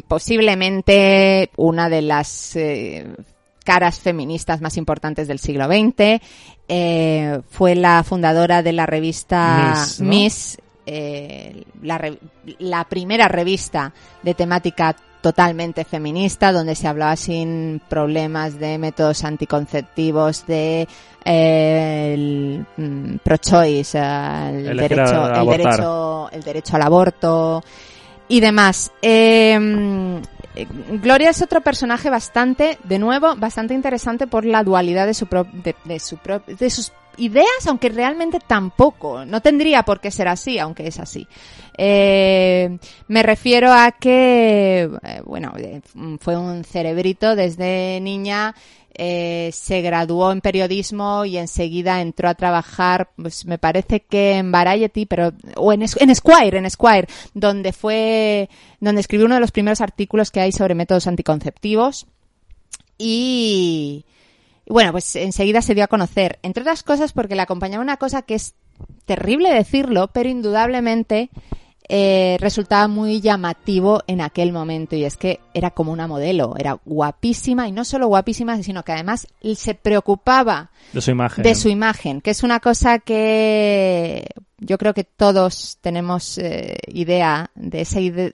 posiblemente 0.08 1.50
una 1.58 1.90
de 1.90 2.02
las 2.02 2.56
eh, 2.56 3.08
caras 3.64 4.00
feministas 4.00 4.62
más 4.62 4.78
importantes 4.78 5.28
del 5.28 5.40
siglo 5.40 5.66
XX. 5.66 6.22
Eh, 6.68 7.42
fue 7.50 7.76
la 7.76 8.04
fundadora 8.04 8.64
de 8.64 8.74
la 8.74 8.86
revista 8.86 9.74
Miss, 9.76 10.00
¿no? 10.00 10.10
Miss, 10.10 10.58
eh, 10.86 11.64
la, 11.82 11.98
re- 11.98 12.20
la 12.60 12.84
primera 12.86 13.28
revista 13.28 13.94
de 14.22 14.34
temática 14.34 14.96
totalmente 15.22 15.86
feminista, 15.86 16.52
donde 16.52 16.76
se 16.76 16.88
hablaba 16.88 17.16
sin 17.16 17.82
problemas 17.88 18.60
de 18.60 18.78
métodos 18.78 19.24
anticonceptivos, 19.24 20.46
de 20.46 20.88
eh, 21.24 22.12
el 22.14 22.66
mm, 22.76 23.16
pro-choice, 23.24 23.98
eh, 23.98 24.50
el, 24.70 24.78
derecho, 24.78 26.30
el 26.32 26.44
derecho 26.44 26.76
al 26.76 26.82
aborto 26.82 27.64
y 28.28 28.40
demás. 28.40 28.92
Eh, 29.02 30.20
Gloria 31.02 31.32
es 31.32 31.42
otro 31.42 31.62
personaje 31.62 32.10
bastante, 32.12 32.78
de 32.84 33.00
nuevo, 33.00 33.36
bastante 33.36 33.74
interesante 33.74 34.28
por 34.28 34.46
la 34.46 34.64
dualidad 34.64 35.08
de 35.08 35.16
su 35.16 35.26
pro- 35.26 35.48
de, 35.52 36.00
su 36.00 36.20
de 36.46 36.70
sus 36.70 36.92
ideas, 37.18 37.48
aunque 37.68 37.90
realmente 37.90 38.40
tampoco. 38.46 39.26
No 39.26 39.42
tendría 39.42 39.82
por 39.84 40.00
qué 40.00 40.12
ser 40.12 40.28
así, 40.28 40.60
aunque 40.60 40.88
es 40.88 41.00
así. 41.00 41.28
Eh, 41.76 42.78
me 43.08 43.24
refiero 43.24 43.72
a 43.74 43.92
que, 43.92 44.90
eh, 45.04 45.22
bueno, 45.26 45.54
eh, 45.58 45.82
fue 46.20 46.38
un 46.38 46.64
cerebrito 46.64 47.36
desde 47.36 48.00
niña. 48.02 48.54
Eh, 48.96 49.50
se 49.54 49.82
graduó 49.82 50.32
en 50.32 50.42
periodismo 50.42 51.26
y 51.26 51.38
enseguida 51.38 52.02
entró 52.02 52.30
a 52.30 52.36
trabajar, 52.36 53.10
pues 53.16 53.46
me 53.46 53.58
parece 53.58 54.02
que 54.02 54.34
en 54.34 54.52
Variety, 54.52 55.06
pero 55.06 55.32
o 55.56 55.74
en, 55.74 55.82
en 55.82 56.10
Esquire, 56.10 56.58
en 56.58 56.66
Esquire, 56.66 57.08
donde 57.34 57.74
fue, 57.74 58.50
donde 58.80 59.02
escribió 59.02 59.26
uno 59.26 59.36
de 59.36 59.42
los 59.42 59.52
primeros 59.52 59.82
artículos 59.82 60.32
que 60.32 60.42
hay 60.42 60.52
sobre 60.52 60.76
métodos 60.76 61.08
anticonceptivos. 61.08 62.06
Y 62.98 64.06
bueno, 64.68 64.92
pues 64.92 65.16
enseguida 65.16 65.62
se 65.62 65.76
dio 65.76 65.84
a 65.84 65.88
conocer, 65.88 66.40
entre 66.44 66.62
otras 66.62 66.84
cosas 66.84 67.14
porque 67.14 67.36
le 67.36 67.42
acompañaba 67.42 67.84
una 67.84 67.98
cosa 67.98 68.22
que 68.22 68.36
es 68.36 68.54
terrible 69.06 69.54
decirlo, 69.54 70.10
pero 70.14 70.30
indudablemente 70.30 71.30
eh, 71.96 72.38
resultaba 72.40 72.88
muy 72.88 73.22
llamativo 73.22 74.02
en 74.08 74.20
aquel 74.22 74.52
momento 74.52 74.96
y 74.96 75.04
es 75.06 75.16
que 75.16 75.40
era 75.54 75.70
como 75.70 75.92
una 75.92 76.08
modelo, 76.08 76.56
era 76.58 76.80
guapísima 76.86 77.68
y 77.68 77.72
no 77.72 77.86
solo 77.86 78.08
guapísima, 78.08 78.58
sino 78.64 78.82
que 78.84 78.94
además 78.94 79.28
se 79.56 79.76
preocupaba 79.76 80.72
De 80.92 81.02
su 81.02 81.12
imagen. 81.12 81.44
de 81.44 81.54
su 81.54 81.70
imagen, 81.70 82.22
que 82.22 82.32
es 82.32 82.42
una 82.42 82.60
cosa 82.60 82.98
que 82.98 84.26
yo 84.58 84.78
creo 84.78 84.94
que 84.94 85.04
todos 85.04 85.78
tenemos 85.82 86.38
eh, 86.38 86.78
idea 86.88 87.52
de 87.54 87.82
esa 87.82 88.00
ide- 88.00 88.34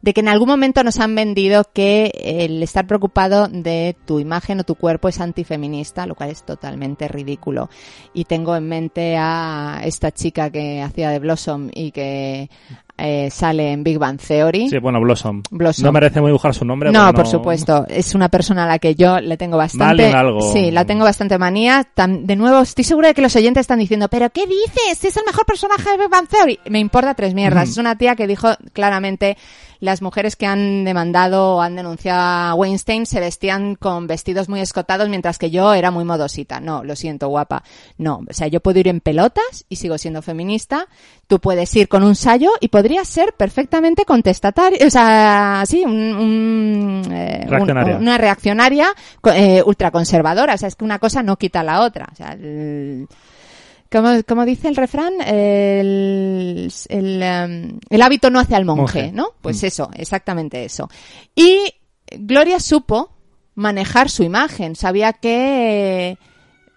de 0.00 0.14
que 0.14 0.20
en 0.20 0.28
algún 0.28 0.48
momento 0.48 0.82
nos 0.82 0.98
han 0.98 1.14
vendido 1.14 1.64
que 1.72 2.10
el 2.24 2.62
estar 2.62 2.86
preocupado 2.86 3.46
de 3.48 3.94
tu 4.06 4.18
imagen 4.18 4.58
o 4.60 4.64
tu 4.64 4.74
cuerpo 4.74 5.08
es 5.08 5.20
antifeminista, 5.20 6.06
lo 6.06 6.14
cual 6.14 6.30
es 6.30 6.42
totalmente 6.44 7.08
ridículo. 7.08 7.68
Y 8.14 8.24
tengo 8.24 8.56
en 8.56 8.68
mente 8.68 9.16
a 9.18 9.80
esta 9.84 10.10
chica 10.12 10.50
que 10.50 10.80
hacía 10.80 11.10
de 11.10 11.18
Blossom 11.18 11.68
y 11.74 11.90
que 11.90 12.48
eh, 12.98 13.28
sale 13.30 13.72
en 13.72 13.84
Big 13.84 13.98
Bang 13.98 14.18
Theory. 14.18 14.70
Sí, 14.70 14.78
bueno, 14.78 15.00
Blossom. 15.00 15.42
Blossom. 15.50 15.84
No 15.84 15.92
merece 15.92 16.20
muy 16.20 16.30
dibujar 16.30 16.54
su 16.54 16.64
nombre. 16.64 16.90
No, 16.90 17.06
porque 17.06 17.16
por 17.16 17.26
supuesto. 17.26 17.84
Es 17.88 18.14
una 18.14 18.28
persona 18.28 18.64
a 18.64 18.66
la 18.66 18.78
que 18.78 18.94
yo 18.94 19.20
le 19.20 19.36
tengo 19.36 19.56
bastante. 19.56 20.04
Vale 20.04 20.16
algo. 20.16 20.40
Sí, 20.52 20.70
la 20.70 20.84
tengo 20.84 21.04
bastante 21.04 21.38
manía. 21.38 21.86
De 21.96 22.36
nuevo, 22.36 22.60
estoy 22.60 22.84
segura 22.84 23.08
de 23.08 23.14
que 23.14 23.22
los 23.22 23.36
oyentes 23.36 23.62
están 23.62 23.78
diciendo, 23.78 24.08
¿pero 24.08 24.30
qué 24.30 24.46
dices? 24.46 24.98
Si 24.98 25.08
es 25.08 25.16
el 25.16 25.24
mejor 25.26 25.44
personaje 25.44 25.90
de 25.90 25.98
Big 25.98 26.08
Bang 26.08 26.28
Theory. 26.28 26.58
Me 26.70 26.78
importa 26.78 27.14
tres 27.14 27.34
mierdas. 27.34 27.68
Es 27.68 27.76
una 27.76 27.96
tía 27.96 28.16
que 28.16 28.26
dijo 28.26 28.48
claramente 28.72 29.36
las 29.80 30.02
mujeres 30.02 30.36
que 30.36 30.46
han 30.46 30.84
demandado 30.84 31.56
o 31.56 31.60
han 31.62 31.76
denunciado 31.76 32.20
a 32.20 32.54
Weinstein 32.54 33.06
se 33.06 33.20
vestían 33.20 33.74
con 33.74 34.06
vestidos 34.06 34.48
muy 34.48 34.60
escotados 34.60 35.08
mientras 35.08 35.38
que 35.38 35.50
yo 35.50 35.74
era 35.74 35.90
muy 35.90 36.04
modosita. 36.04 36.60
No, 36.60 36.84
lo 36.84 36.96
siento, 36.96 37.28
guapa. 37.28 37.62
No, 37.98 38.20
o 38.28 38.32
sea, 38.32 38.48
yo 38.48 38.60
puedo 38.60 38.78
ir 38.80 38.88
en 38.88 39.00
pelotas 39.00 39.64
y 39.68 39.76
sigo 39.76 39.98
siendo 39.98 40.22
feminista. 40.22 40.86
Tú 41.26 41.40
puedes 41.40 41.74
ir 41.76 41.88
con 41.88 42.02
un 42.04 42.14
sayo 42.14 42.50
y 42.60 42.68
podrías 42.68 43.08
ser 43.08 43.32
perfectamente 43.36 44.04
contestatario, 44.04 44.78
o 44.86 44.90
sea, 44.90 45.62
sí, 45.66 45.82
un, 45.84 45.92
un, 45.92 47.02
eh, 47.12 47.40
un- 47.44 47.50
Reaccionaria. 47.50 47.96
una 47.96 48.18
reaccionaria 48.18 48.88
eh, 49.34 49.62
ultraconservadora. 49.66 50.54
O 50.54 50.58
sea, 50.58 50.68
es 50.68 50.76
que 50.76 50.84
una 50.84 50.98
cosa 50.98 51.22
no 51.22 51.36
quita 51.36 51.62
la 51.62 51.80
otra. 51.82 52.08
O 52.12 52.14
sea, 52.14 52.32
el- 52.32 53.08
como, 53.90 54.22
como 54.26 54.44
dice 54.44 54.68
el 54.68 54.76
refrán, 54.76 55.14
el, 55.20 56.72
el, 56.88 57.22
el 57.90 58.02
hábito 58.02 58.30
no 58.30 58.40
hace 58.40 58.54
al 58.54 58.64
monje, 58.64 58.82
Monje. 59.04 59.12
¿no? 59.12 59.28
Pues 59.40 59.62
Mm. 59.62 59.66
eso, 59.66 59.90
exactamente 59.94 60.64
eso. 60.64 60.88
Y 61.34 61.58
Gloria 62.10 62.60
supo 62.60 63.10
manejar 63.54 64.10
su 64.10 64.22
imagen. 64.22 64.76
Sabía 64.76 65.12
que 65.14 66.18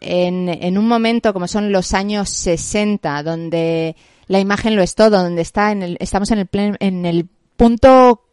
en, 0.01 0.49
en 0.49 0.77
un 0.77 0.87
momento 0.87 1.33
como 1.33 1.47
son 1.47 1.71
los 1.71 1.93
años 1.93 2.29
60, 2.29 3.21
donde 3.23 3.95
la 4.27 4.39
imagen 4.39 4.75
lo 4.75 4.81
es 4.81 4.95
todo, 4.95 5.21
donde 5.21 5.41
está 5.41 5.71
en 5.71 5.83
el, 5.83 5.97
estamos 5.99 6.31
en 6.31 6.39
el, 6.39 6.47
plen- 6.49 6.77
en 6.79 7.05
el 7.05 7.27
punto 7.57 8.23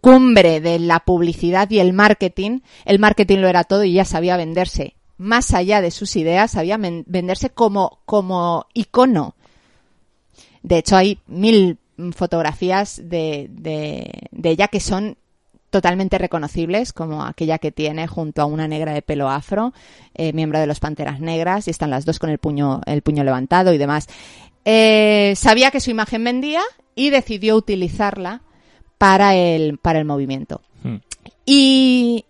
cumbre 0.00 0.60
de 0.60 0.78
la 0.78 1.00
publicidad 1.00 1.70
y 1.70 1.78
el 1.80 1.92
marketing, 1.92 2.60
el 2.84 2.98
marketing 2.98 3.38
lo 3.38 3.48
era 3.48 3.64
todo 3.64 3.82
y 3.84 3.92
ya 3.94 4.04
sabía 4.04 4.36
venderse 4.36 4.94
más 5.18 5.54
allá 5.54 5.80
de 5.80 5.90
sus 5.90 6.16
ideas, 6.16 6.52
sabía 6.52 6.78
venderse 6.78 7.50
como, 7.50 8.00
como 8.04 8.66
icono. 8.74 9.34
De 10.62 10.78
hecho, 10.78 10.96
hay 10.96 11.20
mil 11.26 11.78
fotografías 12.14 13.00
de, 13.04 13.48
de, 13.50 14.28
de 14.30 14.50
ella 14.50 14.68
que 14.68 14.80
son 14.80 15.16
totalmente 15.70 16.18
reconocibles, 16.18 16.92
como 16.92 17.22
aquella 17.22 17.58
que 17.58 17.72
tiene 17.72 18.06
junto 18.06 18.42
a 18.42 18.46
una 18.46 18.68
negra 18.68 18.92
de 18.92 19.02
pelo 19.02 19.28
afro, 19.28 19.72
eh, 20.14 20.32
miembro 20.32 20.58
de 20.58 20.66
los 20.66 20.80
Panteras 20.80 21.20
Negras, 21.20 21.66
y 21.66 21.70
están 21.70 21.90
las 21.90 22.04
dos 22.04 22.18
con 22.18 22.30
el 22.30 22.38
puño, 22.38 22.80
el 22.86 23.02
puño 23.02 23.24
levantado 23.24 23.72
y 23.72 23.78
demás. 23.78 24.08
Eh, 24.64 25.34
sabía 25.36 25.70
que 25.70 25.80
su 25.80 25.90
imagen 25.90 26.24
vendía 26.24 26.62
y 26.94 27.10
decidió 27.10 27.56
utilizarla 27.56 28.42
para 28.98 29.34
el, 29.34 29.78
para 29.78 29.98
el 29.98 30.04
movimiento. 30.04 30.62
Hmm. 30.82 30.96
Y 31.44 32.24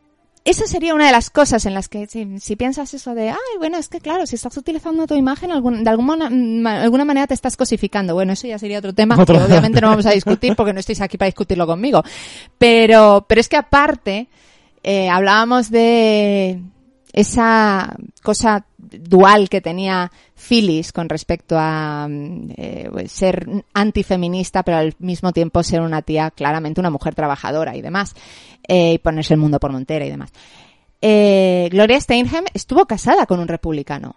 esa 0.47 0.67
sería 0.67 0.95
una 0.95 1.07
de 1.07 1.13
las 1.13 1.29
cosas 1.29 1.67
en 1.67 1.75
las 1.75 1.89
que 1.89 2.07
si, 2.07 2.39
si 2.41 2.57
piensas 2.57 2.95
eso 2.95 3.15
de, 3.15 3.29
ay, 3.31 3.37
bueno, 3.59 3.77
es 3.79 3.89
que 3.89 4.01
claro, 4.01 4.27
si 4.27 4.37
estás 4.37 4.57
utilizando 4.57 5.07
tu 5.07 5.15
imagen, 5.15 5.51
algún- 5.53 5.85
de 5.85 5.91
alguna, 5.91 6.31
ma- 6.31 6.81
alguna 6.83 7.05
manera 7.05 7.27
te 7.27 7.35
estás 7.35 7.57
cosificando. 7.57 8.15
Bueno, 8.15 8.33
eso 8.33 8.47
ya 8.47 8.59
sería 8.59 8.79
otro 8.79 8.95
tema 8.95 9.21
Otro 9.21 9.37
que 9.39 9.45
obviamente 9.45 9.81
no 9.81 9.89
vamos 9.89 10.07
a 10.07 10.11
discutir 10.13 10.55
porque 10.57 10.73
no 10.73 10.81
estáis 10.81 11.01
aquí 11.03 11.19
para 11.19 11.27
discutirlo 11.27 11.67
conmigo. 11.67 12.03
Pero, 12.59 13.27
pero 13.29 13.41
es 13.41 13.49
que 13.49 13.57
aparte, 13.57 14.29
eh, 14.83 15.09
hablábamos 15.09 15.71
de 15.71 16.61
esa 17.13 17.97
cosa 18.23 18.65
dual 19.01 19.49
que 19.49 19.61
tenía 19.61 20.11
Phyllis 20.35 20.93
con 20.93 21.09
respecto 21.09 21.57
a 21.59 22.07
mm, 22.09 22.51
eh, 22.57 22.91
ser 23.09 23.47
antifeminista, 23.75 24.63
pero 24.63 24.79
al 24.79 24.95
mismo 24.99 25.33
tiempo 25.33 25.63
ser 25.63 25.81
una 25.81 26.03
tía, 26.03 26.31
claramente 26.31 26.81
una 26.81 26.91
mujer 26.91 27.15
trabajadora 27.15 27.77
y 27.77 27.83
demás, 27.83 28.15
eh, 28.67 28.95
y 28.95 28.99
ponerse 28.99 29.35
el 29.35 29.41
mundo 29.41 29.59
por 29.59 29.73
montera 29.73 30.05
y 30.05 30.11
demás. 30.11 30.33
Eh, 31.01 31.69
Gloria 31.71 32.01
Steinem 32.01 32.45
estuvo 32.55 32.87
casada 32.87 33.27
con 33.27 33.41
un 33.41 33.49
republicano. 33.49 34.17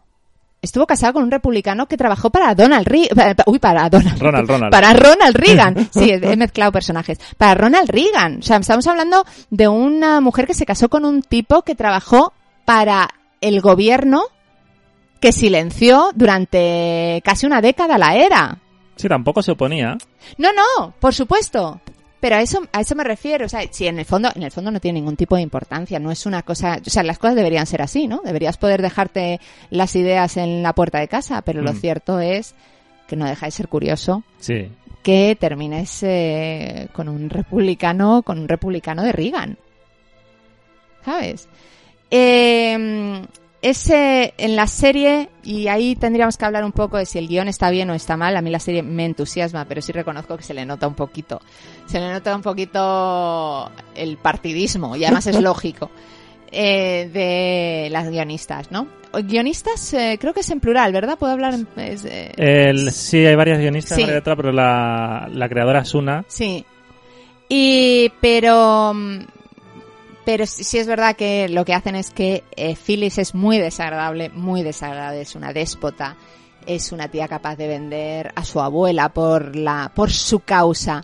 Estuvo 0.62 0.86
casada 0.86 1.14
con 1.14 1.24
un 1.24 1.32
republicano 1.32 1.88
que 1.88 1.96
trabajó 1.96 2.32
para 2.32 2.54
Donald 2.54 2.86
Reagan. 2.86 3.36
Uy, 3.46 3.60
para 3.60 3.90
Donald. 3.90 4.20
Ronald, 4.20 4.50
Ronald. 4.50 4.72
Para 4.72 4.94
Ronald 4.94 5.36
Reagan. 5.36 5.90
Sí, 5.94 6.12
he 6.12 6.36
mezclado 6.36 6.74
personajes. 6.74 7.18
Para 7.38 7.56
Ronald 7.56 7.90
Reagan. 7.90 8.40
O 8.40 8.42
sea, 8.42 8.58
estamos 8.58 8.86
hablando 8.88 9.24
de 9.50 9.70
una 9.70 10.20
mujer 10.20 10.48
que 10.48 10.54
se 10.54 10.66
casó 10.66 10.90
con 10.90 11.06
un 11.06 11.22
tipo 11.22 11.62
que 11.62 11.76
trabajó 11.76 12.34
para 12.66 13.10
el 13.40 13.62
gobierno 13.62 14.24
que 15.20 15.32
silenció 15.32 16.12
durante 16.16 17.22
casi 17.24 17.46
una 17.46 17.62
década 17.62 17.98
la 17.98 18.16
era. 18.16 18.58
Sí, 18.96 19.08
tampoco 19.08 19.42
se 19.42 19.52
oponía. 19.52 19.98
No, 20.38 20.50
no, 20.54 20.94
por 21.00 21.14
supuesto. 21.14 21.80
Pero 22.20 22.36
a 22.36 22.42
eso, 22.42 22.62
a 22.74 22.82
eso 22.82 22.96
me 22.96 23.06
refiero. 23.06 23.46
O 23.46 23.50
sea, 23.50 23.62
si 23.72 23.88
en 23.88 23.98
el 23.98 24.04
fondo, 24.06 24.30
en 24.36 24.44
el 24.44 24.52
fondo 24.52 24.72
no 24.72 24.82
tiene 24.82 25.00
ningún 25.00 25.16
tipo 25.16 25.38
de 25.38 25.42
importancia. 25.42 26.00
No 26.00 26.12
es 26.12 26.26
una 26.26 26.42
cosa, 26.44 26.80
o 26.86 26.90
sea, 26.90 27.02
las 27.04 27.18
cosas 27.18 27.38
deberían 27.38 27.66
ser 27.66 27.82
así, 27.82 28.08
¿no? 28.08 28.20
Deberías 28.26 28.58
poder 28.58 28.82
dejarte 28.82 29.40
las 29.70 29.96
ideas 29.96 30.36
en 30.36 30.62
la 30.62 30.74
puerta 30.74 31.00
de 31.00 31.08
casa, 31.08 31.42
pero 31.44 31.62
lo 31.62 31.72
Mm. 31.72 31.78
cierto 31.78 32.20
es 32.20 32.56
que 33.08 33.16
no 33.16 33.26
deja 33.26 33.46
de 33.46 33.52
ser 33.54 33.70
curioso 33.70 34.24
Sí. 34.40 34.70
que 35.02 35.38
termines 35.40 36.04
eh, 36.04 36.90
con 36.92 37.08
un 37.08 37.30
republicano, 37.30 38.22
con 38.24 38.38
un 38.40 38.50
republicano 38.50 39.02
de 39.04 39.14
Reagan. 39.14 39.58
¿Sabes? 41.06 41.48
Eh, 42.12 43.22
ese, 43.62 44.34
en 44.38 44.56
la 44.56 44.68
serie, 44.68 45.30
y 45.44 45.68
ahí 45.68 45.96
tendríamos 45.96 46.38
que 46.38 46.46
hablar 46.46 46.64
un 46.64 46.72
poco 46.72 46.98
de 46.98 47.06
si 47.06 47.18
el 47.18 47.28
guion 47.28 47.48
está 47.48 47.70
bien 47.70 47.90
o 47.90 47.94
está 47.94 48.16
mal. 48.18 48.38
A 48.38 48.42
mí 48.42 48.50
la 48.50 48.60
serie 48.60 48.84
me 48.84 49.06
entusiasma, 49.06 49.66
pero 49.66 49.82
sí 49.82 49.92
reconozco 49.92 50.38
que 50.38 50.44
se 50.44 50.54
le 50.54 50.66
nota 50.66 50.88
un 50.88 50.96
poquito. 50.96 51.42
Se 51.86 52.00
le 52.00 52.12
nota 52.12 52.36
un 52.36 52.42
poquito 52.42 53.70
el 53.96 54.18
partidismo, 54.18 54.96
y 54.96 55.04
además 55.04 55.28
es 55.28 55.40
lógico, 55.42 55.92
eh, 56.52 57.10
de 57.12 57.90
las 57.92 58.10
guionistas, 58.10 58.72
¿no? 58.72 58.88
O 59.12 59.20
Guionistas, 59.24 59.92
eh, 59.96 60.18
creo 60.22 60.34
que 60.36 60.42
es 60.42 60.50
en 60.52 60.60
plural, 60.60 60.94
¿verdad? 60.94 61.18
Puedo 61.18 61.34
hablar 61.34 61.56
en... 61.56 61.68
es, 61.78 62.06
eh, 62.06 62.32
El, 62.38 62.92
sí, 62.92 63.26
hay 63.26 63.36
varias 63.36 63.58
guionistas, 63.60 63.96
Sí. 63.96 64.04
varias 64.04 64.22
otras, 64.22 64.36
pero 64.38 64.52
la, 64.52 65.28
la 65.34 65.50
creadora 65.50 65.82
es 65.82 65.94
una. 65.96 66.24
Sí. 66.28 66.64
Y, 67.50 68.12
pero, 68.22 68.94
mm, 68.94 69.20
pero 70.26 70.46
sí 70.46 70.64
sí 70.64 70.78
es 70.78 70.88
verdad 70.88 71.16
que 71.16 71.50
lo 71.50 71.66
que 71.66 71.74
hacen 71.74 71.96
es 71.96 72.12
que 72.12 72.44
eh, 72.56 72.76
Phyllis 72.76 73.18
es 73.18 73.36
muy 73.36 73.58
desagradable, 73.58 74.30
muy 74.30 74.64
desagradable, 74.64 75.22
es 75.22 75.36
una 75.36 75.54
déspota, 75.54 76.16
es 76.66 76.92
una 76.92 77.08
tía 77.08 77.28
capaz 77.28 77.56
de 77.56 77.68
vender 77.68 78.32
a 78.36 78.44
su 78.44 78.60
abuela 78.62 79.10
por 79.10 79.56
la, 79.56 79.92
por 79.96 80.12
su 80.12 80.42
causa. 80.42 81.04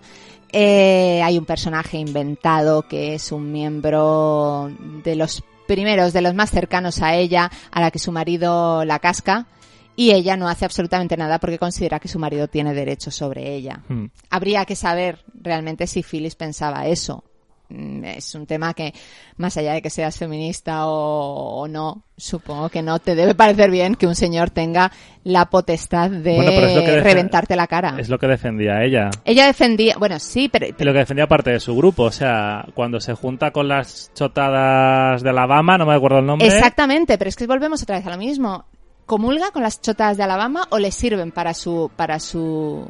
Eh, 0.51 1.21
hay 1.23 1.37
un 1.37 1.45
personaje 1.45 1.97
inventado 1.97 2.87
que 2.87 3.15
es 3.15 3.31
un 3.31 3.51
miembro 3.51 4.71
de 5.03 5.15
los 5.15 5.43
primeros, 5.67 6.13
de 6.13 6.21
los 6.21 6.35
más 6.35 6.51
cercanos 6.51 7.01
a 7.01 7.15
ella, 7.15 7.51
a 7.71 7.81
la 7.81 7.91
que 7.91 7.99
su 7.99 8.11
marido 8.11 8.85
la 8.85 8.99
casca, 8.99 9.47
y 9.95 10.11
ella 10.11 10.37
no 10.37 10.47
hace 10.47 10.65
absolutamente 10.65 11.17
nada 11.17 11.39
porque 11.39 11.57
considera 11.57 11.99
que 11.99 12.07
su 12.07 12.19
marido 12.19 12.47
tiene 12.47 12.73
derechos 12.73 13.15
sobre 13.15 13.55
ella 13.55 13.81
Hmm. 13.87 14.05
habría 14.29 14.65
que 14.65 14.75
saber 14.75 15.23
realmente 15.33 15.87
si 15.87 16.03
Phyllis 16.03 16.35
pensaba 16.35 16.87
eso. 16.87 17.23
Mm, 17.69 18.03
Es 18.05 18.35
un 18.35 18.45
tema 18.45 18.73
que, 18.73 18.93
más 19.37 19.57
allá 19.57 19.73
de 19.73 19.81
que 19.81 19.89
seas 19.89 20.17
feminista 20.17 20.87
o, 20.87 21.61
o 21.61 21.67
no, 21.67 22.03
supongo 22.15 22.69
que 22.69 22.81
no 22.81 22.99
te 22.99 23.15
debe 23.15 23.33
parecer 23.35 23.71
bien 23.71 23.95
que 23.95 24.07
un 24.07 24.15
señor 24.15 24.49
tenga 24.51 24.91
la 25.23 25.45
potestad 25.49 26.09
de 26.09 26.35
Bueno, 26.35 26.51
es 26.51 27.03
reventarte 27.03 27.55
la 27.55 27.67
cara. 27.67 27.95
Es 27.97 28.09
lo 28.09 28.19
que 28.19 28.27
defendía 28.27 28.83
ella. 28.83 29.09
Ella 29.25 29.47
defendía, 29.47 29.95
bueno, 29.97 30.19
sí, 30.19 30.49
pero, 30.49 30.67
Y 30.67 30.83
lo 30.83 30.93
que 30.93 30.99
defendía 30.99 31.27
parte 31.27 31.51
de 31.51 31.59
su 31.59 31.75
grupo, 31.75 32.03
o 32.03 32.11
sea, 32.11 32.65
cuando 32.75 32.99
se 32.99 33.13
junta 33.13 33.51
con 33.51 33.67
las 33.67 34.11
chotadas 34.13 35.23
de 35.23 35.29
Alabama, 35.29 35.77
no 35.77 35.85
me 35.85 35.95
acuerdo 35.95 36.19
el 36.19 36.25
nombre. 36.25 36.47
Exactamente, 36.47 37.17
pero 37.17 37.29
es 37.29 37.35
que 37.35 37.47
volvemos 37.47 37.81
otra 37.81 37.97
vez 37.97 38.05
a 38.05 38.11
lo 38.11 38.17
mismo. 38.17 38.65
¿Comulga 39.05 39.51
con 39.51 39.61
las 39.61 39.81
chotas 39.81 40.17
de 40.17 40.23
Alabama 40.23 40.67
o 40.71 40.79
le 40.79 40.91
sirven 40.91 41.31
para 41.31 41.53
su, 41.53 41.91
para 41.95 42.19
su, 42.19 42.87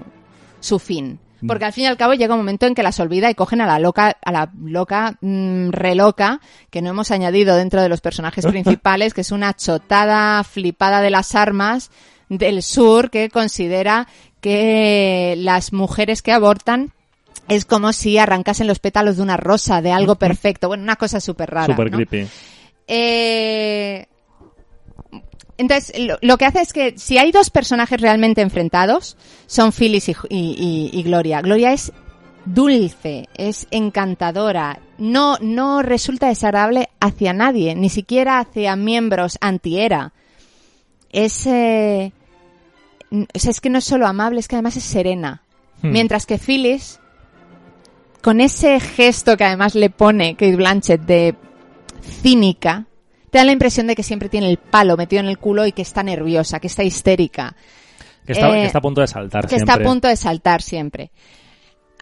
su 0.62 0.80
fin? 0.80 1.20
Porque 1.46 1.66
al 1.66 1.74
fin 1.74 1.84
y 1.84 1.88
al 1.88 1.98
cabo 1.98 2.14
llega 2.14 2.34
un 2.34 2.40
momento 2.40 2.66
en 2.66 2.76
que 2.76 2.84
las 2.84 3.00
olvida 3.00 3.30
y 3.30 3.36
cogen 3.36 3.62
a 3.62 3.66
la 3.66 3.80
loca, 3.80 4.18
a 4.24 4.32
la 4.32 4.52
loca, 4.64 5.18
mm, 5.22 5.70
reloca, 5.70 6.40
que 6.70 6.82
no 6.82 6.90
hemos 6.90 7.12
añadido 7.12 7.56
dentro 7.56 7.82
de 7.82 7.90
los 7.90 8.02
personajes 8.02 8.46
principales, 8.48 9.14
que 9.14 9.22
es 9.22 9.32
una 9.32 9.54
chotada 9.54 10.44
flipada 10.44 11.02
de 11.02 11.10
las 11.10 11.36
armas 11.36 11.92
del 12.30 12.64
sur 12.64 13.10
que 13.10 13.30
considera 13.30 14.08
que 14.42 15.36
las 15.38 15.74
mujeres 15.74 16.22
que 16.22 16.32
abortan 16.32 16.92
es 17.48 17.66
como 17.66 17.94
si 17.94 18.18
arrancasen 18.18 18.68
los 18.68 18.80
pétalos 18.80 19.18
de 19.18 19.24
una 19.24 19.38
rosa, 19.38 19.82
de 19.82 19.92
algo 19.92 20.16
perfecto. 20.16 20.68
Bueno, 20.68 20.84
una 20.84 20.96
cosa 20.96 21.20
súper 21.20 21.52
rara. 21.52 21.74
Super 21.74 21.92
¿no? 21.92 21.98
creepy. 21.98 22.28
Eh, 22.88 24.08
entonces, 25.58 25.98
lo, 26.00 26.18
lo 26.22 26.38
que 26.38 26.46
hace 26.46 26.62
es 26.62 26.74
que 26.74 26.98
si 26.98 27.18
hay 27.18 27.32
dos 27.32 27.50
personajes 27.50 28.02
realmente 28.02 28.42
enfrentados, 28.42 29.16
son 29.48 29.72
Phyllis 29.72 30.10
y, 30.10 30.16
y- 30.30 30.56
y- 30.94 31.00
y 31.00 31.04
Gloria. 31.04 31.42
Gloria 31.42 31.72
es 31.74 31.92
dulce, 32.46 33.28
es 33.36 33.66
encantadora, 33.72 34.80
no, 34.98 35.38
no 35.42 35.82
resulta 35.82 36.28
desagradable 36.28 36.90
hacia 37.00 37.34
nadie, 37.34 37.74
ni 37.76 37.90
siquiera 37.90 38.40
hacia 38.40 38.76
miembros 38.76 39.38
anti-era. 39.42 40.14
Es, 41.12 41.48
eh, 41.48 42.12
sea, 43.34 43.52
es 43.52 43.62
que 43.62 43.70
no 43.70 43.80
es 43.80 43.86
solo 43.86 44.06
amable, 44.08 44.40
es 44.40 44.48
que 44.48 44.56
además 44.56 44.76
es 44.78 44.84
serena. 44.84 45.42
Hmm. 45.82 45.92
Mientras 45.92 46.26
que 46.26 46.38
Phyllis, 46.38 47.00
con 48.22 48.42
ese 48.42 48.80
gesto 48.80 49.38
que 49.38 49.46
además 49.46 49.74
le 49.76 49.90
pone 49.90 50.34
Kate 50.36 50.56
Blanchett 50.56 51.02
de 51.02 51.36
cínica, 52.22 52.86
te 53.36 53.40
da 53.40 53.44
la 53.44 53.52
impresión 53.52 53.86
de 53.86 53.98
que 53.98 54.04
siempre 54.04 54.30
tiene 54.30 54.50
el 54.50 54.56
palo 54.56 54.96
metido 54.96 55.20
en 55.20 55.28
el 55.28 55.38
culo 55.38 55.66
y 55.66 55.74
que 55.74 55.82
está 55.82 56.02
nerviosa, 56.04 56.62
que 56.62 56.68
está 56.68 56.84
histérica, 56.84 57.54
Que 58.26 58.32
está, 58.32 58.48
Eh, 58.48 58.62
que 58.62 58.66
está 58.68 58.78
a 58.78 58.82
punto 58.82 59.02
de 59.02 59.08
saltar 59.08 59.42
que 59.44 59.50
siempre. 59.50 59.74
está 59.74 59.74
a 59.74 59.86
punto 59.86 60.08
de 60.08 60.16
saltar 60.16 60.62
siempre. 60.62 61.12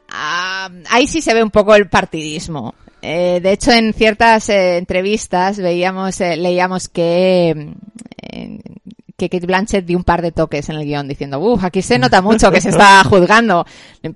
Ah, 0.09 0.69
ahí 0.91 1.07
sí 1.07 1.23
se 1.23 1.33
ve 1.33 1.41
un 1.41 1.49
poco 1.49 1.73
el 1.73 1.89
partidismo. 1.89 2.75
Eh, 3.01 3.39
de 3.41 3.51
hecho, 3.51 3.71
en 3.71 3.93
ciertas 3.93 4.47
eh, 4.49 4.77
entrevistas 4.77 5.57
veíamos, 5.57 6.19
leíamos 6.19 6.87
que, 6.87 7.73
mm, 8.31 8.82
que 9.15 9.29
Kate 9.29 9.45
Blanchett 9.45 9.85
dio 9.85 9.97
un 9.97 10.03
par 10.03 10.21
de 10.21 10.31
toques 10.31 10.69
en 10.69 10.75
el 10.77 10.85
guion 10.85 11.07
diciendo, 11.07 11.39
uff, 11.39 11.63
aquí 11.63 11.81
se 11.81 11.99
nota 11.99 12.21
mucho 12.21 12.51
que 12.51 12.61
se 12.61 12.69
está 12.69 13.03
juzgando, 13.05 13.65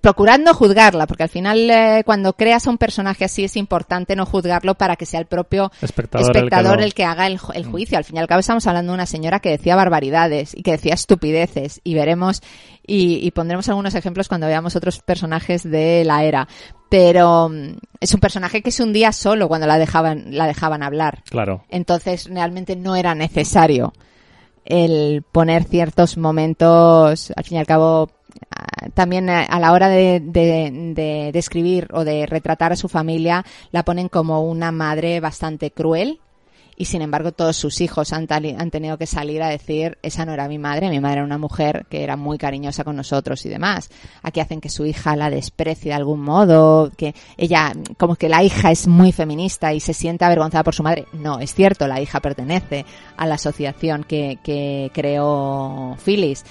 procurando 0.01 0.53
juzgarla, 0.53 1.05
porque 1.05 1.23
al 1.23 1.29
final 1.29 1.69
eh, 1.69 2.03
cuando 2.05 2.33
creas 2.33 2.65
a 2.65 2.71
un 2.71 2.77
personaje 2.77 3.25
así 3.25 3.43
es 3.43 3.55
importante 3.57 4.15
no 4.15 4.25
juzgarlo 4.25 4.75
para 4.75 4.95
que 4.95 5.05
sea 5.05 5.19
el 5.19 5.27
propio 5.27 5.71
Espectador, 5.81 6.81
el 6.81 6.93
que 6.93 7.03
el 7.03 7.09
haga 7.09 7.27
el, 7.27 7.39
el 7.53 7.65
juicio. 7.65 7.97
Al 7.97 8.03
fin 8.03 8.17
y 8.17 8.19
al 8.19 8.27
cabo 8.27 8.39
estamos 8.39 8.65
hablando 8.65 8.91
de 8.91 8.95
una 8.95 9.05
señora 9.05 9.39
que 9.39 9.49
decía 9.49 9.75
barbaridades 9.75 10.55
y 10.55 10.63
que 10.63 10.71
decía 10.71 10.95
estupideces 10.95 11.79
y 11.83 11.93
veremos 11.93 12.41
y, 12.85 13.19
y 13.25 13.31
pondremos 13.31 13.69
algunos 13.69 13.93
ejemplos 13.93 14.27
cuando 14.27 14.47
veamos 14.47 14.75
otros 14.75 14.99
personajes 14.99 15.63
de 15.63 16.03
la 16.05 16.23
era. 16.23 16.47
Pero 16.89 17.49
mm, 17.49 17.77
es 17.99 18.13
un 18.13 18.19
personaje 18.19 18.63
que 18.63 18.71
se 18.71 18.81
hundía 18.81 19.11
solo 19.11 19.47
cuando 19.47 19.67
la 19.67 19.77
dejaban, 19.77 20.35
la 20.35 20.47
dejaban 20.47 20.81
hablar. 20.81 21.23
Claro. 21.29 21.65
Entonces 21.69 22.25
realmente 22.29 22.75
no 22.75 22.95
era 22.95 23.13
necesario 23.13 23.93
el 24.67 25.23
poner 25.23 25.63
ciertos 25.63 26.17
momentos, 26.17 27.31
al 27.35 27.43
fin 27.43 27.57
y 27.57 27.59
al 27.59 27.67
cabo, 27.67 28.11
también 28.93 29.29
a 29.29 29.59
la 29.59 29.71
hora 29.71 29.89
de, 29.89 30.19
de, 30.19 30.93
de 30.93 31.31
describir 31.33 31.87
o 31.91 32.03
de 32.03 32.25
retratar 32.25 32.71
a 32.71 32.75
su 32.75 32.87
familia, 32.87 33.45
la 33.71 33.83
ponen 33.83 34.09
como 34.09 34.43
una 34.43 34.71
madre 34.71 35.19
bastante 35.19 35.71
cruel. 35.71 36.19
Y 36.79 36.85
sin 36.85 37.01
embargo, 37.01 37.31
todos 37.31 37.57
sus 37.57 37.81
hijos 37.81 38.13
han, 38.13 38.27
tenido 38.27 38.99
que 38.99 39.07
salir 39.07 39.41
a 39.41 39.49
decir, 39.49 39.97
esa 40.03 40.25
no 40.25 40.33
era 40.33 40.47
mi 40.47 40.59
madre, 40.59 40.91
mi 40.91 40.99
madre 40.99 41.17
era 41.17 41.25
una 41.25 41.39
mujer 41.39 41.87
que 41.89 42.03
era 42.03 42.15
muy 42.17 42.37
cariñosa 42.37 42.83
con 42.83 42.95
nosotros 42.95 43.43
y 43.47 43.49
demás. 43.49 43.89
Aquí 44.21 44.41
hacen 44.41 44.61
que 44.61 44.69
su 44.69 44.85
hija 44.85 45.15
la 45.15 45.31
desprecie 45.31 45.89
de 45.89 45.95
algún 45.95 46.21
modo, 46.21 46.91
que 46.95 47.15
ella, 47.35 47.73
como 47.97 48.15
que 48.15 48.29
la 48.29 48.43
hija 48.43 48.69
es 48.69 48.85
muy 48.85 49.11
feminista 49.11 49.73
y 49.73 49.79
se 49.79 49.95
siente 49.95 50.23
avergonzada 50.23 50.63
por 50.63 50.75
su 50.75 50.83
madre. 50.83 51.07
No, 51.13 51.39
es 51.39 51.55
cierto, 51.55 51.87
la 51.87 51.99
hija 51.99 52.19
pertenece 52.19 52.85
a 53.17 53.25
la 53.25 53.35
asociación 53.35 54.03
que, 54.03 54.37
que 54.43 54.91
creó 54.93 55.97
Phyllis. 56.05 56.45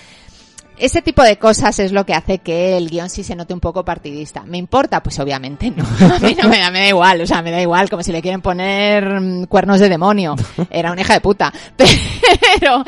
Ese 0.78 1.00
tipo 1.02 1.22
de 1.22 1.38
cosas 1.38 1.78
es 1.78 1.92
lo 1.92 2.04
que 2.04 2.12
hace 2.14 2.38
que 2.38 2.76
el 2.76 2.90
guion 2.90 3.08
sí 3.08 3.22
se 3.24 3.34
note 3.34 3.54
un 3.54 3.60
poco 3.60 3.84
partidista. 3.84 4.42
¿Me 4.44 4.58
importa? 4.58 5.02
Pues 5.02 5.18
obviamente 5.18 5.70
no. 5.70 5.84
A 6.14 6.18
mí 6.18 6.36
no 6.40 6.48
me, 6.48 6.58
da- 6.58 6.70
me 6.70 6.80
da 6.80 6.88
igual, 6.88 7.20
o 7.22 7.26
sea, 7.26 7.40
me 7.42 7.50
da 7.50 7.60
igual, 7.62 7.88
como 7.88 8.02
si 8.02 8.12
le 8.12 8.20
quieren 8.22 8.42
poner 8.42 9.20
mm, 9.20 9.44
cuernos 9.44 9.80
de 9.80 9.88
demonio. 9.88 10.36
Era 10.70 10.92
una 10.92 11.00
hija 11.00 11.14
de 11.14 11.20
puta. 11.20 11.52
Pero, 12.60 12.84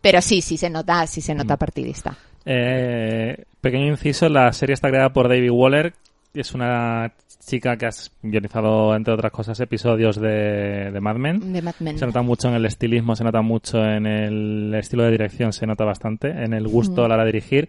pero 0.00 0.20
sí, 0.22 0.40
sí 0.40 0.56
se 0.56 0.70
nota, 0.70 1.06
sí 1.06 1.20
se 1.20 1.34
nota 1.34 1.56
partidista. 1.56 2.16
Eh, 2.44 3.44
pequeño 3.60 3.86
inciso, 3.88 4.28
la 4.28 4.52
serie 4.52 4.74
está 4.74 4.88
creada 4.88 5.12
por 5.12 5.28
David 5.28 5.50
Waller, 5.50 5.94
es 6.32 6.52
una 6.52 7.12
chica 7.46 7.76
que 7.76 7.86
ha 7.86 7.90
guionizado, 8.22 8.94
entre 8.94 9.14
otras 9.14 9.32
cosas, 9.32 9.58
episodios 9.60 10.20
de, 10.20 10.90
de 10.90 11.00
Mad 11.00 11.16
Men. 11.16 11.52
De 11.52 11.62
Mad 11.62 11.74
Men. 11.78 11.98
Se 11.98 12.06
nota 12.06 12.22
mucho 12.22 12.48
en 12.48 12.54
el 12.54 12.66
estilismo, 12.66 13.14
se 13.16 13.24
nota 13.24 13.40
mucho 13.40 13.84
en 13.84 14.06
el 14.06 14.74
estilo 14.74 15.04
de 15.04 15.12
dirección, 15.12 15.52
se 15.52 15.66
nota 15.66 15.84
bastante, 15.84 16.28
en 16.28 16.52
el 16.52 16.66
gusto 16.66 17.04
a 17.04 17.08
la 17.08 17.14
hora 17.14 17.24
de 17.24 17.32
dirigir. 17.32 17.68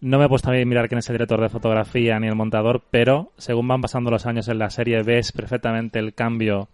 No 0.00 0.18
me 0.18 0.24
he 0.24 0.28
puesto 0.28 0.50
a 0.50 0.52
mirar 0.52 0.88
quién 0.88 1.00
es 1.00 1.08
el 1.10 1.14
director 1.14 1.40
de 1.40 1.50
fotografía 1.50 2.18
ni 2.18 2.28
el 2.28 2.34
montador, 2.34 2.82
pero 2.90 3.32
según 3.36 3.68
van 3.68 3.82
pasando 3.82 4.10
los 4.10 4.24
años 4.24 4.48
en 4.48 4.58
la 4.58 4.70
serie 4.70 5.02
ves 5.02 5.32
perfectamente 5.32 5.98
el 5.98 6.14
cambio 6.14 6.68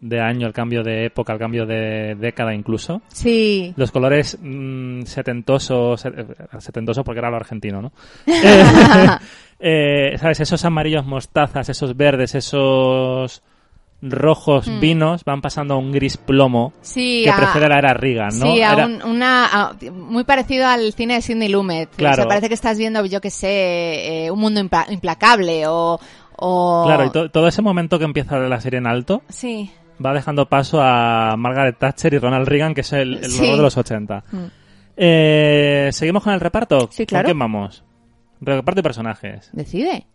de 0.00 0.20
año, 0.20 0.46
el 0.46 0.52
cambio 0.52 0.84
de 0.84 1.06
época, 1.06 1.32
el 1.32 1.40
cambio 1.40 1.66
de 1.66 2.14
década 2.14 2.54
incluso. 2.54 3.02
Sí. 3.08 3.74
Los 3.76 3.90
colores 3.90 4.38
mm, 4.40 5.02
setentosos, 5.02 6.04
eh, 6.04 6.12
setentosos 6.60 7.04
porque 7.04 7.18
era 7.18 7.30
lo 7.30 7.36
argentino, 7.36 7.82
¿no? 7.82 7.92
Eh, 9.60 10.16
¿Sabes? 10.18 10.40
Esos 10.40 10.64
amarillos 10.64 11.04
mostazas, 11.04 11.68
esos 11.68 11.96
verdes, 11.96 12.34
esos 12.34 13.42
rojos 14.00 14.68
Mm. 14.68 14.78
vinos 14.80 15.24
van 15.24 15.40
pasando 15.40 15.74
a 15.74 15.76
un 15.76 15.90
gris 15.90 16.16
plomo 16.16 16.72
Sí, 16.82 17.22
que 17.24 17.30
a- 17.30 17.36
precede 17.36 17.68
la 17.68 17.78
era 17.78 17.94
Reagan, 17.94 18.38
¿no? 18.38 18.46
Sí, 18.46 18.62
a 18.62 18.72
Era- 18.74 18.86
un- 18.86 19.02
una, 19.02 19.46
a- 19.46 19.72
muy 19.92 20.22
parecido 20.22 20.68
al 20.68 20.92
cine 20.92 21.14
de 21.14 21.22
Sidney 21.22 21.48
Lumet. 21.48 21.88
Claro. 21.96 22.12
O 22.12 22.16
sea, 22.16 22.28
parece 22.28 22.46
que 22.46 22.54
estás 22.54 22.78
viendo, 22.78 23.04
yo 23.06 23.20
que 23.20 23.30
sé, 23.30 24.26
eh, 24.26 24.30
un 24.30 24.38
mundo 24.38 24.60
impla- 24.60 24.86
implacable 24.92 25.66
o... 25.66 25.98
o... 26.36 26.84
Claro, 26.86 27.06
y 27.06 27.10
to- 27.10 27.28
todo 27.32 27.48
ese 27.48 27.60
momento 27.60 27.98
que 27.98 28.04
empieza 28.04 28.38
la 28.38 28.60
serie 28.60 28.78
en 28.78 28.86
alto 28.86 29.22
Sí. 29.28 29.72
va 30.04 30.14
dejando 30.14 30.48
paso 30.48 30.80
a 30.80 31.34
Margaret 31.36 31.76
Thatcher 31.76 32.14
y 32.14 32.18
Ronald 32.18 32.46
Reagan, 32.46 32.74
que 32.74 32.82
es 32.82 32.92
el, 32.92 33.14
el 33.16 33.30
Sí. 33.32 33.50
de 33.50 33.56
los 33.56 33.76
80. 33.76 34.22
Mm. 34.30 34.36
Eh, 34.96 35.88
¿Seguimos 35.92 36.22
con 36.22 36.32
el 36.34 36.40
reparto? 36.40 36.88
Sí, 36.92 37.04
claro. 37.04 37.24
¿Con 37.24 37.28
quién 37.30 37.38
vamos? 37.40 37.82
Reparto 38.40 38.80
y 38.80 38.82
personajes. 38.82 39.50
Decide. 39.52 40.06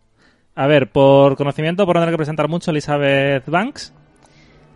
A 0.55 0.67
ver, 0.67 0.91
por 0.91 1.35
conocimiento, 1.35 1.85
por 1.85 1.95
no 1.95 2.01
tener 2.01 2.13
que 2.13 2.17
presentar 2.17 2.47
mucho, 2.47 2.71
Elizabeth 2.71 3.45
Banks. 3.47 3.93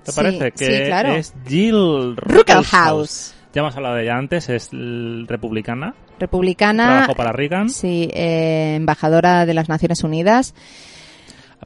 ¿Te 0.03 0.11
Sí, 0.11 0.15
parece? 0.15 0.51
Que 0.51 0.65
sí, 0.65 0.83
claro. 0.85 1.09
es 1.13 1.33
Jill 1.47 2.15
Ruckelshaus. 2.17 3.33
Ya 3.53 3.61
hemos 3.61 3.75
hablado 3.75 3.95
de 3.95 4.03
ella 4.03 4.17
antes, 4.17 4.49
es 4.49 4.69
republicana. 4.71 5.93
Republicana. 6.19 6.85
Trabajó 6.87 7.15
para 7.15 7.31
Reagan. 7.31 7.69
Sí, 7.69 8.09
eh, 8.13 8.75
embajadora 8.75 9.45
de 9.45 9.53
las 9.53 9.69
Naciones 9.69 10.03
Unidas. 10.03 10.53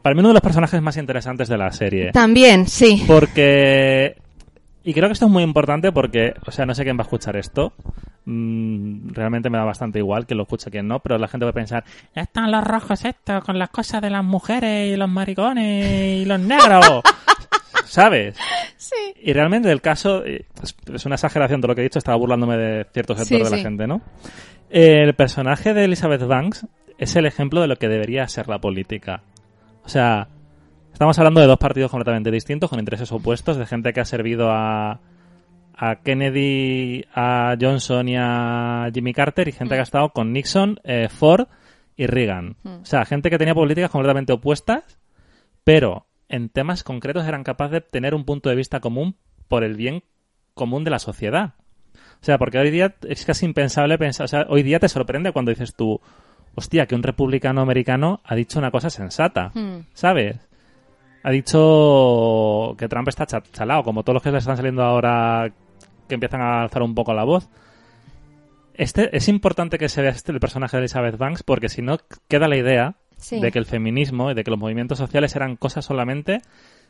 Para 0.01 0.13
mí 0.15 0.19
uno 0.19 0.29
de 0.29 0.33
los 0.35 0.41
personajes 0.41 0.81
más 0.81 0.97
interesantes 0.97 1.47
de 1.47 1.57
la 1.57 1.71
serie. 1.71 2.11
También, 2.11 2.67
sí. 2.67 3.03
Porque... 3.07 4.15
Y 4.83 4.93
creo 4.93 5.07
que 5.07 5.13
esto 5.13 5.25
es 5.25 5.31
muy 5.31 5.43
importante 5.43 5.91
porque, 5.91 6.33
o 6.45 6.51
sea, 6.51 6.65
no 6.65 6.73
sé 6.73 6.83
quién 6.83 6.97
va 6.97 7.01
a 7.01 7.03
escuchar 7.03 7.35
esto. 7.35 7.73
Mm, 8.25 9.09
realmente 9.13 9.49
me 9.49 9.57
da 9.57 9.63
bastante 9.63 9.99
igual 9.99 10.25
que 10.25 10.35
lo 10.35 10.43
escuche 10.43 10.71
quien 10.71 10.87
no, 10.87 10.99
pero 10.99 11.17
la 11.17 11.27
gente 11.27 11.45
va 11.45 11.51
a 11.51 11.53
pensar, 11.53 11.83
"Ya 12.15 12.23
están 12.23 12.51
los 12.51 12.63
rojos 12.63 13.03
estos 13.05 13.43
con 13.43 13.57
las 13.59 13.69
cosas 13.69 14.01
de 14.01 14.09
las 14.09 14.23
mujeres 14.23 14.93
y 14.93 14.95
los 14.97 15.09
maricones 15.09 16.21
y 16.21 16.25
los 16.25 16.39
negros. 16.39 17.01
¿Sabes? 17.85 18.37
Sí. 18.77 18.95
Y 19.21 19.33
realmente 19.33 19.71
el 19.71 19.81
caso, 19.81 20.25
eh, 20.25 20.45
es, 20.93 21.05
una 21.05 21.15
exageración 21.15 21.61
todo 21.61 21.69
lo 21.69 21.75
que 21.75 21.81
he 21.81 21.83
dicho, 21.83 21.99
estaba 21.99 22.17
burlándome 22.17 22.57
de 22.57 22.85
cierto 22.93 23.15
sector 23.15 23.39
Sí, 23.39 23.43
de 23.43 23.49
la 23.49 23.57
sí. 23.57 23.63
gente, 23.63 23.85
¿no? 23.85 24.01
El 24.69 25.13
personaje 25.13 25.73
de 25.73 25.83
Elizabeth 25.83 26.23
Banks 26.25 26.65
es 26.97 27.15
el 27.15 27.25
ejemplo 27.25 27.59
de 27.61 27.67
lo 27.67 27.75
que 27.75 27.89
debería 27.89 28.27
ser 28.27 28.47
la 28.47 28.59
política. 28.59 29.23
O 29.83 29.89
sea, 29.89 30.27
estamos 31.01 31.17
hablando 31.17 31.41
de 31.41 31.47
dos 31.47 31.57
partidos 31.57 31.89
completamente 31.89 32.29
distintos, 32.29 32.69
con 32.69 32.77
intereses 32.77 33.11
opuestos, 33.11 33.57
de 33.57 33.65
gente 33.65 33.91
que 33.91 34.01
ha 34.01 34.05
servido 34.05 34.51
a, 34.51 34.99
a 35.75 35.95
Kennedy, 36.03 37.05
a 37.15 37.55
Johnson 37.59 38.07
y 38.07 38.15
a 38.19 38.87
Jimmy 38.93 39.11
Carter, 39.11 39.47
y 39.47 39.51
gente 39.51 39.73
que 39.73 39.79
ha 39.79 39.83
estado 39.83 40.09
con 40.09 40.31
Nixon, 40.31 40.79
eh, 40.83 41.09
Ford 41.09 41.47
y 41.95 42.05
Reagan. 42.05 42.55
O 42.63 42.85
sea, 42.85 43.03
gente 43.05 43.31
que 43.31 43.39
tenía 43.39 43.55
políticas 43.55 43.89
completamente 43.89 44.31
opuestas, 44.31 44.99
pero 45.63 46.05
en 46.29 46.49
temas 46.49 46.83
concretos 46.83 47.25
eran 47.25 47.43
capaces 47.43 47.71
de 47.71 47.81
tener 47.81 48.13
un 48.13 48.23
punto 48.23 48.51
de 48.51 48.55
vista 48.55 48.79
común 48.79 49.15
por 49.47 49.63
el 49.63 49.75
bien 49.77 50.03
común 50.53 50.83
de 50.83 50.91
la 50.91 50.99
sociedad. 50.99 51.55
O 51.95 52.23
sea, 52.23 52.37
porque 52.37 52.59
hoy 52.59 52.69
día 52.69 52.93
es 53.09 53.25
casi 53.25 53.47
impensable 53.47 53.97
pensar, 53.97 54.25
o 54.25 54.27
sea, 54.27 54.45
hoy 54.49 54.61
día 54.61 54.77
te 54.77 54.87
sorprende 54.87 55.31
cuando 55.31 55.49
dices 55.49 55.73
tú, 55.73 55.99
hostia, 56.53 56.85
que 56.85 56.93
un 56.93 57.01
republicano 57.01 57.61
americano 57.61 58.21
ha 58.23 58.35
dicho 58.35 58.59
una 58.59 58.69
cosa 58.69 58.91
sensata, 58.91 59.51
Mm. 59.55 59.87
¿sabes? 59.95 60.50
Ha 61.23 61.29
dicho 61.31 62.75
que 62.77 62.87
Trump 62.87 63.07
está 63.07 63.25
cha- 63.25 63.43
chalao, 63.51 63.83
como 63.83 64.03
todos 64.03 64.15
los 64.15 64.23
que 64.23 64.31
le 64.31 64.39
están 64.39 64.57
saliendo 64.57 64.83
ahora 64.83 65.51
que 66.07 66.15
empiezan 66.15 66.41
a 66.41 66.63
alzar 66.63 66.81
un 66.81 66.95
poco 66.95 67.13
la 67.13 67.23
voz. 67.23 67.47
Este, 68.73 69.15
es 69.15 69.27
importante 69.27 69.77
que 69.77 69.89
se 69.89 70.01
vea 70.01 70.11
este, 70.11 70.31
el 70.31 70.39
personaje 70.39 70.77
de 70.77 70.81
Elizabeth 70.81 71.17
Banks 71.17 71.43
porque 71.43 71.69
si 71.69 71.81
no 71.81 71.97
queda 72.27 72.47
la 72.47 72.57
idea 72.57 72.95
Sí. 73.17 73.39
de 73.39 73.51
que 73.51 73.59
el 73.59 73.65
feminismo 73.65 74.31
y 74.31 74.33
de 74.33 74.43
que 74.43 74.49
los 74.49 74.59
movimientos 74.59 74.97
sociales 74.97 75.35
eran 75.35 75.55
cosas 75.55 75.85
solamente 75.85 76.41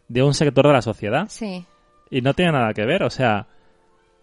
de 0.08 0.24
un 0.24 0.34
sector 0.34 0.66
de 0.66 0.74
la 0.74 0.82
sociedad. 0.82 1.26
Sí. 1.28 1.66
Y 2.10 2.22
no 2.22 2.34
tiene 2.34 2.54
nada 2.54 2.74
que 2.74 2.86
ver. 2.86 3.04
O 3.04 3.10
sea, 3.10 3.48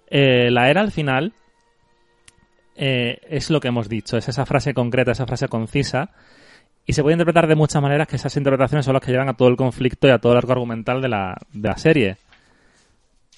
eh, 0.09 0.49
la 0.51 0.71
era 0.71 0.81
al 0.81 0.91
final 0.91 1.35
eh, 2.77 3.19
es 3.29 3.51
lo 3.51 3.61
que 3.61 3.69
hemos 3.69 3.89
dicho, 3.89 4.17
es 4.17 4.29
esa 4.29 4.47
frase 4.47 4.73
concreta, 4.73 5.13
esa 5.13 5.27
frase 5.27 5.49
concisa. 5.49 6.11
Y 6.89 6.95
se 6.95 7.03
puede 7.03 7.13
interpretar 7.15 7.47
de 7.47 7.55
muchas 7.55 7.83
maneras 7.83 8.09
que 8.09 8.17
esas 8.17 8.35
interpretaciones 8.37 8.87
son 8.87 8.95
las 8.95 9.03
que 9.03 9.13
llevan 9.13 9.29
a 9.29 9.35
todo 9.37 9.49
el 9.49 9.57
conflicto 9.57 10.09
y 10.09 10.11
a 10.11 10.19
todo 10.19 10.33
el 10.33 10.39
arco 10.39 10.53
argumental 10.53 11.03
de 11.03 11.09
la, 11.09 11.37
de 11.53 11.69
la 11.69 11.77
serie. 11.77 12.17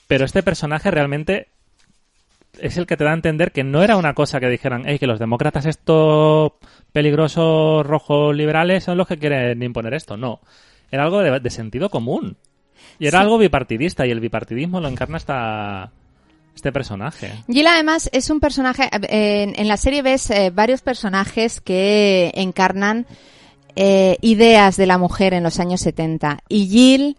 Pero 0.06 0.24
este 0.24 0.44
personaje 0.44 0.88
realmente 0.90 1.48
es 2.60 2.76
el 2.76 2.86
que 2.86 2.96
te 2.96 3.02
da 3.02 3.10
a 3.10 3.14
entender 3.14 3.50
que 3.50 3.64
no 3.64 3.82
era 3.82 3.96
una 3.96 4.14
cosa 4.14 4.38
que 4.38 4.48
dijeran, 4.48 4.84
hey, 4.86 5.00
que 5.00 5.08
los 5.08 5.18
demócratas 5.18 5.66
estos 5.66 6.52
peligrosos 6.92 7.84
rojos 7.84 8.36
liberales 8.36 8.84
son 8.84 8.96
los 8.96 9.08
que 9.08 9.18
quieren 9.18 9.60
imponer 9.64 9.94
esto. 9.94 10.16
No. 10.16 10.38
Era 10.92 11.02
algo 11.02 11.18
de, 11.20 11.40
de 11.40 11.50
sentido 11.50 11.90
común. 11.90 12.36
Y 13.00 13.08
era 13.08 13.18
Sí. 13.18 13.22
algo 13.24 13.36
bipartidista 13.38 14.06
y 14.06 14.12
el 14.12 14.20
bipartidismo 14.20 14.80
lo 14.80 14.86
encarna 14.86 15.16
esta, 15.16 15.90
este 16.54 16.70
personaje. 16.70 17.32
Jill 17.48 17.66
además 17.66 18.08
es 18.12 18.30
un 18.30 18.38
personaje, 18.38 18.84
eh, 19.08 19.42
en, 19.42 19.58
en 19.58 19.66
la 19.66 19.76
serie 19.76 20.02
ves 20.02 20.30
eh, 20.30 20.50
varios 20.54 20.82
personajes 20.82 21.60
que 21.60 22.30
encarnan 22.34 23.06
eh, 23.76 24.16
ideas 24.20 24.76
de 24.76 24.86
la 24.86 24.98
mujer 24.98 25.34
en 25.34 25.42
los 25.42 25.60
años 25.60 25.80
70 25.80 26.38
y 26.48 26.66
Jill, 26.68 27.16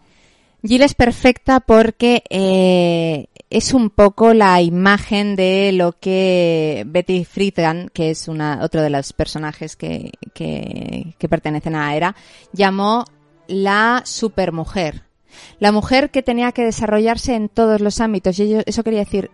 Jill 0.64 0.84
es 0.84 0.94
perfecta 0.94 1.60
porque 1.60 2.24
eh, 2.30 3.28
es 3.50 3.74
un 3.74 3.90
poco 3.90 4.34
la 4.34 4.62
imagen 4.62 5.36
de 5.36 5.72
lo 5.74 5.94
que 5.94 6.84
Betty 6.88 7.26
Friedan, 7.26 7.90
que 7.94 8.12
es 8.12 8.28
una, 8.28 8.60
otro 8.64 8.82
de 8.82 8.90
los 8.90 9.12
personajes 9.14 9.76
que, 9.76 10.12
que, 10.34 11.16
que 11.18 11.30
pertenecen 11.30 11.76
a 11.76 11.88
la 11.88 11.96
era, 11.96 12.16
llamó 12.54 13.06
la 13.48 14.04
supermujer. 14.06 15.04
La 15.60 15.72
mujer 15.72 16.12
que 16.12 16.22
tenía 16.22 16.52
que 16.52 16.64
desarrollarse 16.64 17.36
en 17.36 17.50
todos 17.50 17.82
los 17.82 18.00
ámbitos. 18.00 18.38
Y 18.40 18.58
eso 18.66 18.84
quería 18.84 19.00
decir 19.00 19.32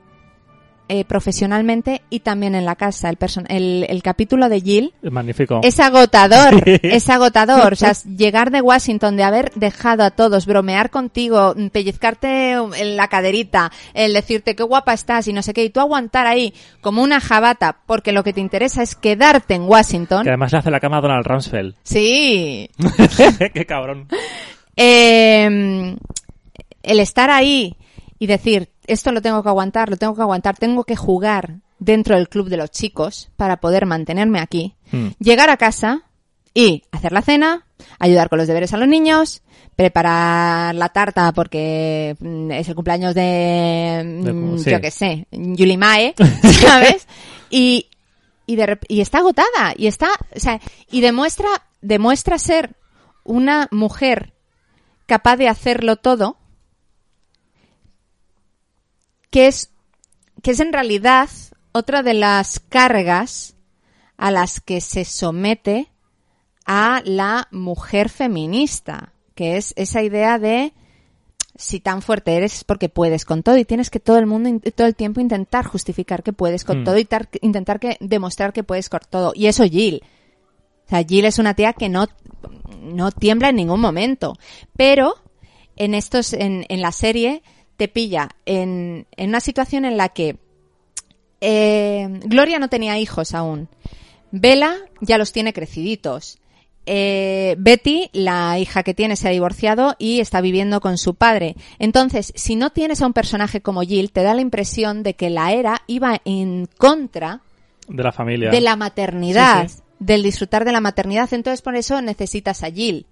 eh, 0.90 1.06
profesionalmente 1.06 2.02
y 2.10 2.22
también 2.22 2.56
en 2.56 2.66
la 2.66 2.76
casa. 2.76 3.10
El, 3.10 3.18
el, 3.50 3.86
el 3.90 4.04
capítulo 4.04 4.50
de 4.50 4.62
Jill 4.62 4.94
Magnífico. 5.02 5.62
es 5.64 5.80
agotador, 5.80 6.64
es 6.66 7.10
agotador. 7.10 7.74
O 7.74 7.76
sea, 7.76 7.94
llegar 8.18 8.52
de 8.52 8.62
Washington, 8.62 9.18
de 9.18 9.24
haber 9.24 9.52
dejado 9.56 10.04
a 10.04 10.12
todos, 10.12 10.46
bromear 10.46 10.90
contigo, 10.90 11.54
pellizcarte 11.72 12.52
en 12.54 12.96
la 12.96 13.08
caderita, 13.08 13.72
el 13.94 14.14
decirte 14.14 14.56
qué 14.56 14.64
guapa 14.64 14.94
estás 14.94 15.28
y 15.28 15.34
no 15.34 15.42
sé 15.42 15.54
qué, 15.54 15.64
y 15.64 15.70
tú 15.70 15.80
aguantar 15.80 16.28
ahí 16.28 16.54
como 16.82 17.04
una 17.04 17.20
jabata, 17.20 17.78
porque 17.86 18.12
lo 18.12 18.24
que 18.24 18.34
te 18.34 18.42
interesa 18.42 18.82
es 18.84 18.96
quedarte 18.96 19.56
en 19.56 19.64
Washington. 19.64 20.24
Que 20.24 20.30
además 20.30 20.52
le 20.52 20.60
hace 20.60 20.72
la 20.72 20.80
cama 20.80 20.98
a 20.98 21.02
Donald 21.02 21.26
Rumsfeld. 21.26 21.76
Sí, 21.84 22.70
Qué 23.54 23.66
cabrón. 23.66 24.08
Eh, 24.76 25.96
el 26.84 27.00
estar 27.00 27.30
ahí 27.30 27.76
y 28.20 28.28
decir, 28.28 28.70
esto 28.88 29.12
lo 29.12 29.22
tengo 29.22 29.44
que 29.44 29.50
aguantar, 29.50 29.90
lo 29.90 29.98
tengo 29.98 30.16
que 30.16 30.22
aguantar, 30.22 30.58
tengo 30.58 30.84
que 30.84 30.96
jugar 30.96 31.58
dentro 31.80 32.16
del 32.16 32.30
club 32.30 32.50
de 32.50 32.58
los 32.58 32.72
chicos 32.72 33.30
para 33.38 33.58
poder 33.58 33.86
mantenerme 33.86 34.40
aquí, 34.40 34.74
Hmm. 34.92 35.10
llegar 35.20 35.50
a 35.50 35.58
casa 35.58 36.04
y 36.54 36.84
hacer 36.92 37.12
la 37.12 37.22
cena, 37.22 37.66
ayudar 38.00 38.30
con 38.30 38.40
los 38.40 38.48
deberes 38.48 38.74
a 38.74 38.78
los 38.78 38.88
niños, 38.88 39.44
preparar 39.76 40.74
la 40.74 40.90
tarta 40.90 41.32
porque 41.34 42.16
mm, 42.20 42.52
es 42.52 42.68
el 42.68 42.74
cumpleaños 42.76 43.14
de, 43.14 44.22
De- 44.24 44.34
mm, 44.34 44.58
sí. 44.60 44.72
yo 44.72 44.82
qué 44.82 44.90
sé, 44.92 45.28
Yuli 45.32 45.78
Mae, 45.78 46.16
¿sabes? 46.62 47.08
Y, 47.52 47.88
y, 48.48 48.56
de 48.56 48.80
y 48.88 49.02
está 49.02 49.20
agotada 49.20 49.74
y 49.78 49.86
está, 49.88 50.08
o 50.36 50.40
sea, 50.40 50.60
y 50.90 51.02
demuestra, 51.02 51.50
demuestra 51.82 52.40
ser 52.40 52.76
una 53.24 53.68
mujer 53.72 54.34
capaz 55.06 55.36
de 55.38 55.48
hacerlo 55.50 55.98
todo, 55.98 56.38
que 59.30 59.48
es, 59.48 59.72
que 60.44 60.52
es 60.52 60.60
en 60.60 60.74
realidad 60.74 61.30
otra 61.72 62.04
de 62.04 62.14
las 62.14 62.60
cargas 62.60 63.56
a 64.18 64.32
las 64.32 64.60
que 64.62 64.82
se 64.82 65.06
somete 65.06 65.88
a 66.66 67.02
la 67.06 67.48
mujer 67.52 68.10
feminista, 68.10 69.14
que 69.36 69.58
es 69.58 69.74
esa 69.78 70.02
idea 70.02 70.40
de 70.40 70.74
si 71.56 71.80
tan 71.80 72.02
fuerte 72.02 72.36
eres 72.36 72.54
es 72.56 72.64
porque 72.64 72.88
puedes 72.90 73.26
con 73.26 73.42
todo 73.42 73.58
y 73.58 73.66
tienes 73.66 73.90
que 73.90 74.00
todo 74.00 74.18
el 74.20 74.28
mundo 74.28 74.50
todo 74.76 74.86
el 74.86 74.96
tiempo 74.96 75.22
intentar 75.22 75.66
justificar 75.66 76.22
que 76.22 76.32
puedes 76.34 76.64
con 76.64 76.82
Mm. 76.82 76.84
todo 76.84 76.98
y 77.00 77.06
tar- 77.06 77.30
intentar 77.42 77.80
que 77.80 77.98
demostrar 78.00 78.54
que 78.54 78.64
puedes 78.64 78.90
con 78.90 79.00
todo 79.10 79.32
y 79.36 79.48
eso 79.48 79.64
Jill 79.64 80.04
o 80.86 80.90
sea, 80.90 81.04
Jill 81.04 81.26
es 81.26 81.38
una 81.40 81.54
tía 81.56 81.74
que 81.74 81.90
no, 81.90 82.08
no 82.82 83.12
tiembla 83.12 83.50
en 83.50 83.58
ningún 83.58 83.82
momento. 83.82 84.38
Pero 84.78 85.16
en 85.76 85.94
estos, 85.94 86.32
en, 86.32 86.66
en 86.70 86.82
la 86.82 86.94
serie, 86.94 87.44
te 87.78 87.88
pilla 87.88 88.30
en, 88.46 89.08
en 89.16 89.30
una 89.30 89.40
situación 89.40 89.86
en 89.86 89.96
la 89.98 90.10
que 90.10 90.38
eh, 91.42 92.08
Gloria 92.26 92.60
no 92.60 92.68
tenía 92.70 92.98
hijos 93.00 93.34
aún. 93.34 93.70
Bella 94.32 94.76
ya 95.02 95.18
los 95.18 95.32
tiene 95.32 95.54
creciditos. 95.54 96.40
Eh, 96.90 97.56
Betty, 97.60 98.10
la 98.14 98.58
hija 98.60 98.82
que 98.82 98.94
tiene, 98.94 99.16
se 99.18 99.28
ha 99.28 99.32
divorciado 99.32 99.96
y 100.00 100.20
está 100.22 100.40
viviendo 100.42 100.80
con 100.80 100.98
su 100.98 101.16
padre. 101.16 101.56
Entonces, 101.80 102.32
si 102.36 102.56
no 102.56 102.70
tienes 102.72 103.02
a 103.02 103.06
un 103.08 103.14
personaje 103.14 103.62
como 103.62 103.82
Jill, 103.82 104.12
te 104.12 104.24
da 104.24 104.34
la 104.34 104.42
impresión 104.42 105.04
de 105.04 105.14
que 105.14 105.30
la 105.30 105.52
era 105.52 105.82
iba 105.88 106.22
en 106.24 106.68
contra 106.78 107.42
De 107.90 108.04
la 108.04 108.12
familia. 108.14 108.52
de 108.52 108.62
la 108.62 108.78
maternidad, 108.78 109.68
Sí, 109.68 109.76
sí. 109.78 109.82
del 110.00 110.24
disfrutar 110.24 110.64
de 110.64 110.72
la 110.72 110.80
maternidad. 110.82 111.32
Entonces, 111.34 111.62
por 111.62 111.76
eso 111.76 112.02
necesitas 112.02 112.64
a 112.64 112.72
Jill. 112.72 113.06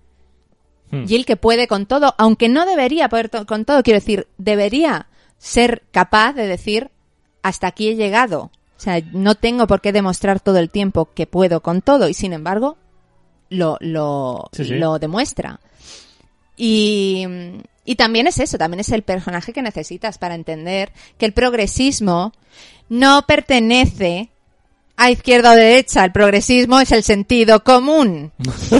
Hmm. 0.91 1.05
Jill 1.05 1.25
que 1.25 1.35
puede 1.35 1.67
con 1.67 1.85
todo, 1.85 2.13
aunque 2.17 2.47
no 2.49 2.65
debería 2.65 3.09
poder 3.09 3.29
to- 3.29 3.45
con 3.45 3.65
todo, 3.65 3.81
quiero 3.83 3.99
decir, 3.99 4.27
debería 4.37 5.07
ser 5.37 5.83
capaz 5.91 6.33
de 6.33 6.47
decir, 6.47 6.89
hasta 7.43 7.67
aquí 7.67 7.89
he 7.89 7.95
llegado. 7.95 8.51
O 8.77 8.79
sea, 8.79 8.99
no 9.13 9.35
tengo 9.35 9.67
por 9.67 9.81
qué 9.81 9.91
demostrar 9.91 10.39
todo 10.39 10.57
el 10.59 10.69
tiempo 10.69 11.09
que 11.13 11.27
puedo 11.27 11.61
con 11.61 11.81
todo 11.81 12.09
y 12.09 12.13
sin 12.13 12.33
embargo 12.33 12.77
lo, 13.49 13.77
lo, 13.79 14.49
Sí, 14.51 14.65
sí. 14.65 14.73
lo 14.75 14.99
demuestra. 14.99 15.59
Y, 16.57 17.25
y 17.83 17.95
también 17.95 18.27
es 18.27 18.39
eso, 18.39 18.57
también 18.57 18.79
es 18.79 18.89
el 18.89 19.03
personaje 19.03 19.53
que 19.53 19.61
necesitas 19.61 20.17
para 20.17 20.35
entender 20.35 20.91
que 21.17 21.25
el 21.25 21.33
progresismo 21.33 22.31
no 22.89 23.23
pertenece 23.27 24.29
a 24.97 25.11
izquierda 25.11 25.51
o 25.51 25.55
derecha. 25.55 26.05
El 26.05 26.11
progresismo 26.11 26.79
es 26.79 26.91
el 26.91 27.03
sentido 27.03 27.63
común. 27.63 28.31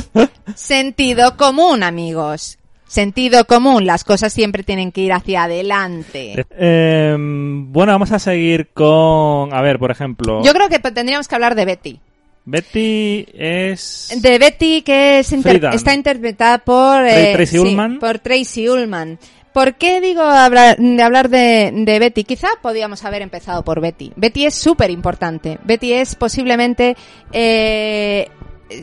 sentido 0.56 1.36
común, 1.38 1.84
amigos. 1.84 2.58
Sentido 2.88 3.46
común. 3.46 3.86
Las 3.86 4.04
cosas 4.04 4.32
siempre 4.32 4.64
tienen 4.64 4.92
que 4.92 5.02
ir 5.02 5.14
hacia 5.14 5.44
adelante. 5.44 6.46
Eh, 6.52 7.16
bueno, 7.18 7.92
vamos 7.92 8.12
a 8.12 8.20
seguir 8.20 8.70
con... 8.74 9.54
A 9.54 9.62
ver, 9.62 9.80
por 9.80 9.92
ejemplo... 9.92 10.42
Yo 10.44 10.54
creo 10.54 10.70
que 10.70 10.80
tendríamos 10.80 11.28
que 11.28 11.36
hablar 11.36 11.56
de 11.56 11.66
Betty. 11.66 12.00
Betty 12.46 13.26
es... 13.34 14.14
De 14.22 14.38
Betty, 14.38 14.84
que 14.84 15.20
es 15.20 15.32
inter- 15.32 15.66
está 15.74 15.94
interpretada 15.96 16.60
por 16.60 17.04
eh, 17.06 17.34
Tracy 17.34 17.54
sí, 17.54 17.58
Ullman. 17.60 18.00
por 18.00 18.20
Tracy 18.20 18.70
Ullman. 18.70 19.18
¿Por 19.56 19.76
qué 19.76 20.02
digo 20.02 20.22
de 20.22 21.02
hablar 21.02 21.30
de, 21.30 21.98
Betty? 21.98 22.26
Quizá 22.26 22.50
podíamos 22.62 23.06
haber 23.06 23.22
empezado 23.22 23.64
por 23.64 23.80
Betty. 23.80 24.12
Betty 24.18 24.46
es 24.46 24.54
súper 24.54 24.92
importante. 24.92 25.60
Betty 25.64 25.94
es 25.94 26.16
posiblemente 26.16 26.98
eh, 27.32 28.28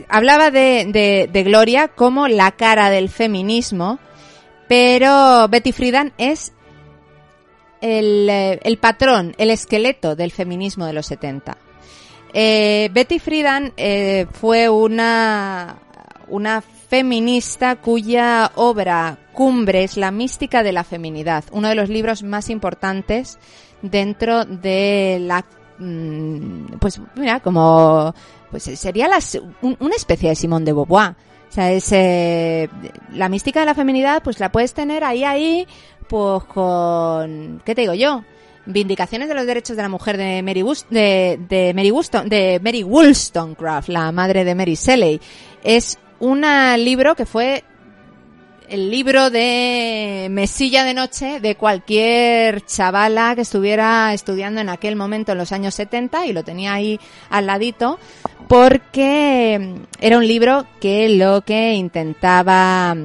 hablaba 0.09 0.49
de, 0.49 1.29
de, 1.31 1.43
Gloria 1.43 1.89
como 1.89 2.27
la 2.27 2.53
cara 2.53 2.89
del 2.89 3.09
feminismo, 3.09 3.99
pero 4.67 5.47
Betty 5.47 5.73
Friedan 5.73 6.11
es 6.17 6.53
el, 7.79 8.27
eh, 8.27 8.59
el 8.63 8.79
patrón, 8.79 9.35
el 9.37 9.51
esqueleto 9.51 10.15
del 10.15 10.31
feminismo 10.31 10.87
de 10.87 10.93
los 10.93 11.05
70. 11.05 11.55
Eh, 12.33 12.89
Betty 12.91 13.19
Friedan 13.19 13.73
fue 14.31 14.69
una, 14.69 15.75
una 16.29 16.61
feminista 16.61 17.75
cuya 17.75 18.51
obra 18.55 19.19
cumbre 19.33 19.83
es 19.83 19.97
La 19.97 20.11
mística 20.11 20.63
de 20.63 20.71
la 20.71 20.83
feminidad, 20.83 21.43
uno 21.51 21.67
de 21.67 21.75
los 21.75 21.89
libros 21.89 22.23
más 22.23 22.49
importantes 22.49 23.37
dentro 23.81 24.45
de 24.45 25.17
la 25.21 25.43
mm, 25.79 26.77
pues 26.79 27.01
mira 27.15 27.39
como 27.41 28.13
pues 28.51 28.63
sería 28.63 29.07
las, 29.07 29.39
un- 29.61 29.75
una 29.79 29.95
especie 29.95 30.29
de 30.29 30.35
Simón 30.35 30.63
de 30.63 30.71
Beauvoir 30.73 31.11
o 31.49 31.51
sea 31.53 31.71
es 31.71 31.91
eh, 31.91 32.69
la 33.11 33.27
mística 33.29 33.59
de 33.59 33.65
la 33.65 33.73
feminidad 33.75 34.23
pues 34.23 34.39
la 34.39 34.51
puedes 34.51 34.73
tener 34.73 35.03
ahí 35.03 35.23
ahí 35.23 35.67
pues 36.07 36.43
con 36.45 37.61
qué 37.65 37.75
te 37.75 37.81
digo 37.81 37.93
yo 37.93 38.23
Vindicaciones 38.65 39.27
de 39.27 39.35
los 39.35 39.45
derechos 39.45 39.75
de 39.75 39.83
la 39.83 39.89
mujer 39.89 40.15
de 40.15 40.41
Mary, 40.41 40.61
Wus- 40.61 40.85
de, 40.89 41.73
Mary, 41.75 41.91
Wollston- 41.91 42.29
de 42.29 42.61
Mary 42.63 42.81
Wollstonecraft, 42.81 43.89
la 43.89 44.09
madre 44.13 44.45
de 44.45 44.55
Mary 44.55 44.75
Shelley. 44.75 45.19
Es 45.65 45.99
un 46.21 46.45
libro 46.77 47.13
que 47.15 47.25
fue 47.25 47.65
el 48.69 48.89
libro 48.89 49.29
de 49.29 50.27
mesilla 50.31 50.83
de 50.83 50.93
noche 50.93 51.39
de 51.39 51.55
cualquier 51.55 52.65
chavala 52.65 53.35
que 53.35 53.41
estuviera 53.41 54.13
estudiando 54.13 54.61
en 54.61 54.69
aquel 54.69 54.95
momento 54.95 55.31
en 55.31 55.37
los 55.37 55.51
años 55.51 55.75
70 55.75 56.25
y 56.25 56.33
lo 56.33 56.43
tenía 56.43 56.73
ahí 56.73 56.99
al 57.29 57.47
ladito 57.47 57.99
porque 58.47 59.75
era 59.99 60.17
un 60.17 60.27
libro 60.27 60.65
que 60.79 61.09
lo 61.09 61.41
que 61.41 61.73
intentaba 61.73 62.95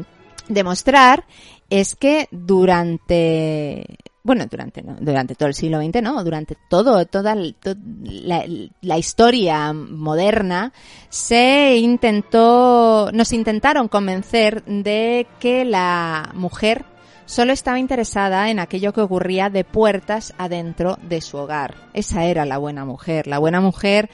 demostrar 0.49 1.25
es 1.71 1.95
que 1.95 2.29
durante 2.31 3.99
bueno, 4.29 4.45
durante 4.45 4.83
durante 4.83 5.35
todo 5.35 5.49
el 5.49 5.55
siglo 5.55 5.81
XX, 5.81 6.03
no, 6.03 6.23
durante 6.23 6.55
todo 6.69 7.07
toda 7.07 7.35
la, 7.35 8.45
la 8.83 8.99
historia 8.99 9.73
moderna 9.73 10.75
se 11.09 11.79
intentó 11.79 13.11
nos 13.11 13.33
intentaron 13.33 13.89
convencer 13.89 14.63
de 14.67 15.27
que 15.41 15.65
la 15.65 16.31
mujer 16.35 16.85
solo 17.25 17.55
estaba 17.55 17.79
interesada 17.79 18.51
en 18.51 18.59
aquello 18.59 18.93
que 18.93 19.01
ocurría 19.01 19.49
de 19.49 19.65
puertas 19.65 20.35
adentro 20.37 20.99
de 21.01 21.23
su 21.23 21.39
hogar. 21.39 21.75
Esa 21.95 22.25
era 22.25 22.45
la 22.45 22.59
buena 22.59 22.85
mujer. 22.85 23.29
La 23.29 23.39
buena 23.39 23.63
mujer 23.63 24.11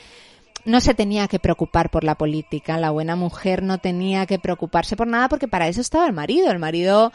no 0.64 0.80
se 0.80 0.94
tenía 0.94 1.26
que 1.26 1.40
preocupar 1.40 1.90
por 1.90 2.04
la 2.04 2.14
política, 2.14 2.78
la 2.78 2.90
buena 2.90 3.16
mujer 3.16 3.64
no 3.64 3.78
tenía 3.78 4.26
que 4.26 4.38
preocuparse 4.38 4.94
por 4.94 5.08
nada 5.08 5.28
porque 5.28 5.48
para 5.48 5.66
eso 5.66 5.80
estaba 5.80 6.06
el 6.06 6.12
marido. 6.12 6.52
El 6.52 6.60
marido 6.60 7.10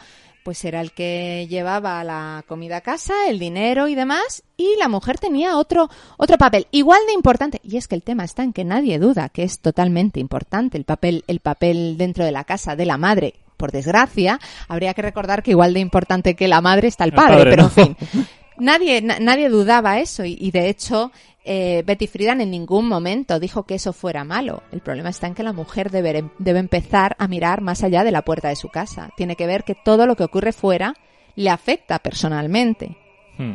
pues 0.50 0.64
era 0.64 0.80
el 0.80 0.90
que 0.90 1.46
llevaba 1.48 2.02
la 2.02 2.44
comida 2.48 2.78
a 2.78 2.80
casa, 2.80 3.14
el 3.28 3.38
dinero 3.38 3.86
y 3.86 3.94
demás, 3.94 4.42
y 4.56 4.74
la 4.80 4.88
mujer 4.88 5.16
tenía 5.16 5.56
otro, 5.56 5.88
otro 6.16 6.38
papel, 6.38 6.66
igual 6.72 6.98
de 7.06 7.12
importante. 7.12 7.60
Y 7.62 7.76
es 7.76 7.86
que 7.86 7.94
el 7.94 8.02
tema 8.02 8.24
está 8.24 8.42
en 8.42 8.52
que 8.52 8.64
nadie 8.64 8.98
duda 8.98 9.28
que 9.28 9.44
es 9.44 9.60
totalmente 9.60 10.18
importante 10.18 10.76
el 10.76 10.82
papel, 10.82 11.22
el 11.28 11.38
papel 11.38 11.94
dentro 11.96 12.24
de 12.24 12.32
la 12.32 12.42
casa 12.42 12.74
de 12.74 12.84
la 12.84 12.96
madre. 12.98 13.34
Por 13.56 13.70
desgracia, 13.70 14.40
habría 14.66 14.92
que 14.92 15.02
recordar 15.02 15.44
que 15.44 15.52
igual 15.52 15.72
de 15.72 15.78
importante 15.78 16.34
que 16.34 16.48
la 16.48 16.60
madre 16.60 16.88
está 16.88 17.04
el 17.04 17.10
El 17.10 17.14
padre, 17.14 17.36
padre, 17.36 17.50
pero 17.50 17.62
¿no? 17.62 17.68
en 17.76 17.96
fin. 17.96 18.26
Nadie, 18.58 19.00
na- 19.02 19.20
nadie 19.20 19.48
dudaba 19.50 20.00
eso 20.00 20.24
y, 20.24 20.36
y 20.40 20.50
de 20.50 20.68
hecho 20.68 21.12
eh, 21.44 21.82
Betty 21.86 22.06
Friedan 22.06 22.40
en 22.40 22.50
ningún 22.50 22.86
momento 22.86 23.40
dijo 23.40 23.64
que 23.64 23.76
eso 23.76 23.92
fuera 23.92 24.24
malo. 24.24 24.62
El 24.72 24.80
problema 24.80 25.08
está 25.08 25.26
en 25.26 25.34
que 25.34 25.42
la 25.42 25.52
mujer 25.52 25.90
debe, 25.90 26.30
debe 26.38 26.58
empezar 26.58 27.16
a 27.18 27.28
mirar 27.28 27.62
más 27.62 27.82
allá 27.82 28.04
de 28.04 28.10
la 28.10 28.22
puerta 28.22 28.48
de 28.48 28.56
su 28.56 28.68
casa. 28.68 29.10
Tiene 29.16 29.36
que 29.36 29.46
ver 29.46 29.64
que 29.64 29.74
todo 29.74 30.06
lo 30.06 30.16
que 30.16 30.24
ocurre 30.24 30.52
fuera 30.52 30.94
le 31.36 31.50
afecta 31.50 31.98
personalmente. 31.98 32.96
Hmm. 33.38 33.54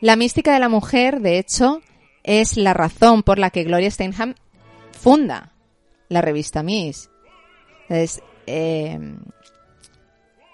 La 0.00 0.16
mística 0.16 0.52
de 0.52 0.60
la 0.60 0.68
mujer, 0.68 1.20
de 1.20 1.38
hecho, 1.38 1.80
es 2.22 2.56
la 2.56 2.74
razón 2.74 3.22
por 3.22 3.38
la 3.38 3.50
que 3.50 3.64
Gloria 3.64 3.90
Steinem 3.90 4.34
funda 4.92 5.52
la 6.08 6.20
revista 6.20 6.62
Miss. 6.62 7.10
Entonces, 7.88 8.22
eh, 8.46 8.98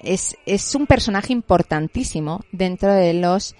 es, 0.00 0.36
es 0.46 0.74
un 0.74 0.86
personaje 0.86 1.32
importantísimo 1.32 2.44
dentro 2.52 2.92
de 2.92 3.14
los 3.14 3.54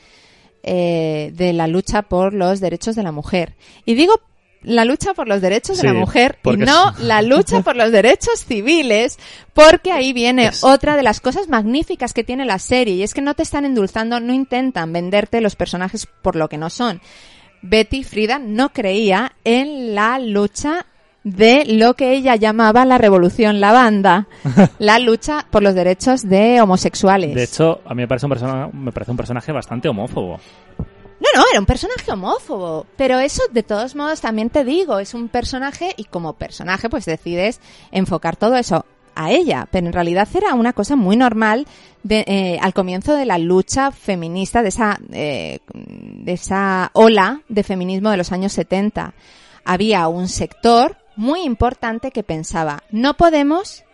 eh, 0.63 1.31
de 1.35 1.53
la 1.53 1.67
lucha 1.67 2.03
por 2.03 2.35
los 2.35 2.61
derechos 2.61 2.97
de 2.97 3.03
la 3.03 3.13
mujer. 3.13 3.55
Y 3.85 3.95
digo 3.95 4.21
la 4.63 4.85
lucha 4.85 5.15
por 5.15 5.29
los 5.29 5.41
derechos 5.41 5.77
Sí, 5.79 5.87
de 5.87 5.93
la 5.93 6.01
mujer 6.01 6.37
y 6.45 6.57
no 6.57 6.91
es- 6.91 6.99
la 6.99 7.23
lucha 7.23 7.61
por 7.63 7.77
los 7.77 7.93
derechos 7.93 8.45
civiles, 8.45 9.17
porque 9.55 9.93
ahí 9.93 10.13
viene 10.13 10.47
Es- 10.47 10.65
otra 10.65 10.97
de 10.97 11.05
las 11.05 11.21
cosas 11.21 11.49
magníficas 11.49 12.13
que 12.13 12.25
tiene 12.25 12.45
la 12.45 12.59
serie 12.59 12.95
y 12.97 13.03
es 13.05 13.15
que 13.15 13.21
no 13.23 13.35
te 13.35 13.45
están 13.45 13.65
endulzando, 13.65 14.19
no 14.19 14.33
intentan 14.33 14.93
venderte 14.93 15.41
los 15.41 15.55
personajes 15.55 16.07
por 16.23 16.35
lo 16.35 16.49
que 16.49 16.59
no 16.59 16.71
son. 16.71 17.01
Betty 17.63 18.03
Frida 18.03 18.39
no 18.41 18.73
creía 18.73 19.33
en 19.45 19.95
la 19.95 20.19
lucha 20.19 20.87
de 21.29 21.65
lo 21.67 21.95
que 21.95 22.15
ella 22.15 22.37
llamaba 22.37 22.85
la 22.85 22.99
revolución 22.99 23.61
lavanda, 23.61 24.29
la 24.79 24.99
lucha 24.99 25.47
por 25.51 25.63
los 25.63 25.75
derechos 25.75 26.29
de 26.29 26.61
homosexuales. 26.61 27.35
De 27.35 27.45
hecho, 27.45 27.81
a 27.85 27.95
mí 27.95 28.03
me 28.03 28.09
parece 28.09 28.27
un 28.27 28.31
personaje, 28.31 28.71
me 28.73 28.93
parece 28.93 29.11
un 29.11 29.17
personaje 29.17 29.53
bastante 29.53 29.89
homófobo. 29.89 30.41
No, 30.79 31.27
no, 31.35 31.45
era 31.51 31.59
un 31.59 31.67
personaje 31.67 32.11
homófobo. 32.11 32.87
Pero 32.97 33.19
eso, 33.19 33.43
de 33.53 33.63
todos 33.63 33.95
modos, 33.95 34.21
también 34.21 34.51
te 34.51 34.65
digo, 34.65 34.99
es 35.01 35.15
un 35.15 35.29
personaje 35.29 35.93
y 35.97 36.05
como 36.05 36.35
personaje, 36.35 36.89
pues 36.89 37.05
decides 37.05 37.61
enfocar 37.91 38.37
todo 38.37 38.57
eso 38.57 38.87
a 39.15 39.31
ella. 39.33 39.69
Pero 39.71 39.89
en 39.89 39.93
realidad 39.93 40.29
era 40.33 40.55
una 40.55 40.73
cosa 40.73 40.97
muy 40.97 41.17
normal 41.17 41.67
de, 42.05 42.25
eh, 42.27 42.59
al 42.63 42.73
comienzo 42.73 43.15
de 43.15 43.27
la 43.27 43.37
lucha 43.37 43.91
feminista, 43.91 44.63
de 44.63 44.69
esa, 44.69 44.99
eh, 45.13 45.59
de 45.75 46.33
esa 46.33 46.91
ola 46.95 47.43
de 47.49 47.65
feminismo 47.65 48.11
de 48.11 48.17
los 48.17 48.31
años 48.31 48.53
70. 48.53 49.13
Había 49.65 50.07
un 50.09 50.29
sector 50.29 50.97
muy 51.19 51.43
importante 51.43 52.13
que 52.13 52.23
pensaba, 52.23 52.85
no 52.91 53.15
podemos 53.15 53.85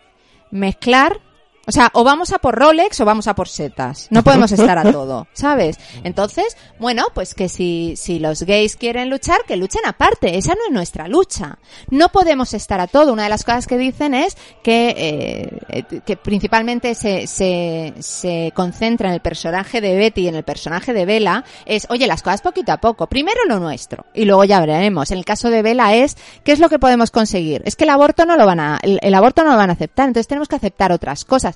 mezclar 0.51 1.23
o 1.67 1.73
sea, 1.73 1.91
o 1.95 2.05
vamos 2.05 2.33
a 2.33 2.39
por 2.39 2.55
Rolex 2.55 3.01
o 3.01 3.05
vamos 3.05 3.27
a 3.27 3.35
por 3.35 3.49
setas. 3.49 4.09
No 4.11 4.23
podemos 4.23 4.53
estar 4.53 4.77
a 4.79 4.93
todo, 4.93 5.27
¿sabes? 5.33 5.79
Entonces, 6.03 6.57
bueno, 6.79 7.07
pues 7.15 7.35
que 7.35 7.49
si, 7.49 7.95
si 7.97 8.19
los 8.19 8.43
gays 8.43 8.77
quieren 8.77 9.09
luchar, 9.09 9.43
que 9.47 9.57
luchen 9.57 9.83
aparte. 9.87 10.37
Esa 10.37 10.55
no 10.55 10.61
es 10.67 10.73
nuestra 10.73 11.09
lucha. 11.09 11.59
No 11.91 12.11
podemos 12.11 12.53
estar 12.53 12.81
a 12.81 12.87
todo. 12.87 13.13
Una 13.13 13.25
de 13.25 13.29
las 13.31 13.45
cosas 13.45 13.67
que 13.67 13.79
dicen 13.79 14.15
es 14.15 14.37
que, 14.63 14.95
eh, 14.97 15.59
eh, 15.69 16.01
que 16.05 16.17
principalmente 16.17 16.95
se, 16.95 17.27
se, 17.27 17.95
se 17.99 18.53
concentra 18.55 19.09
en 19.09 19.15
el 19.15 19.21
personaje 19.21 19.81
de 19.81 19.97
Betty 19.97 20.23
y 20.23 20.29
en 20.29 20.35
el 20.35 20.45
personaje 20.45 20.93
de 20.93 21.07
Bella. 21.07 21.45
Es, 21.65 21.87
oye, 21.89 22.07
las 22.07 22.23
cosas 22.23 22.43
poquito 22.43 22.73
a 22.73 22.77
poco. 22.79 23.07
Primero 23.07 23.41
lo 23.49 23.59
nuestro. 23.59 24.05
Y 24.13 24.27
luego 24.27 24.45
ya 24.45 24.61
veremos. 24.61 25.11
En 25.11 25.19
el 25.19 25.25
caso 25.25 25.49
de 25.49 25.63
Bella 25.63 25.95
es, 25.95 26.17
¿qué 26.45 26.53
es 26.53 26.59
lo 26.59 26.69
que 26.69 26.79
podemos 26.79 27.11
conseguir? 27.11 27.63
Es 27.65 27.75
que 27.75 27.85
el 27.85 27.91
aborto 27.91 28.27
no 28.27 28.37
lo 28.37 28.45
van 28.45 28.61
a, 28.61 28.79
el, 28.83 28.99
el 29.03 29.15
aborto 29.15 29.45
no 29.45 29.53
lo 29.53 29.57
van 29.57 29.71
a 29.71 29.75
aceptar. 29.75 30.09
Entonces 30.09 30.29
tenemos 30.29 30.49
que 30.49 30.57
aceptar 30.57 30.93
otras 30.93 31.25
cosas 31.25 31.54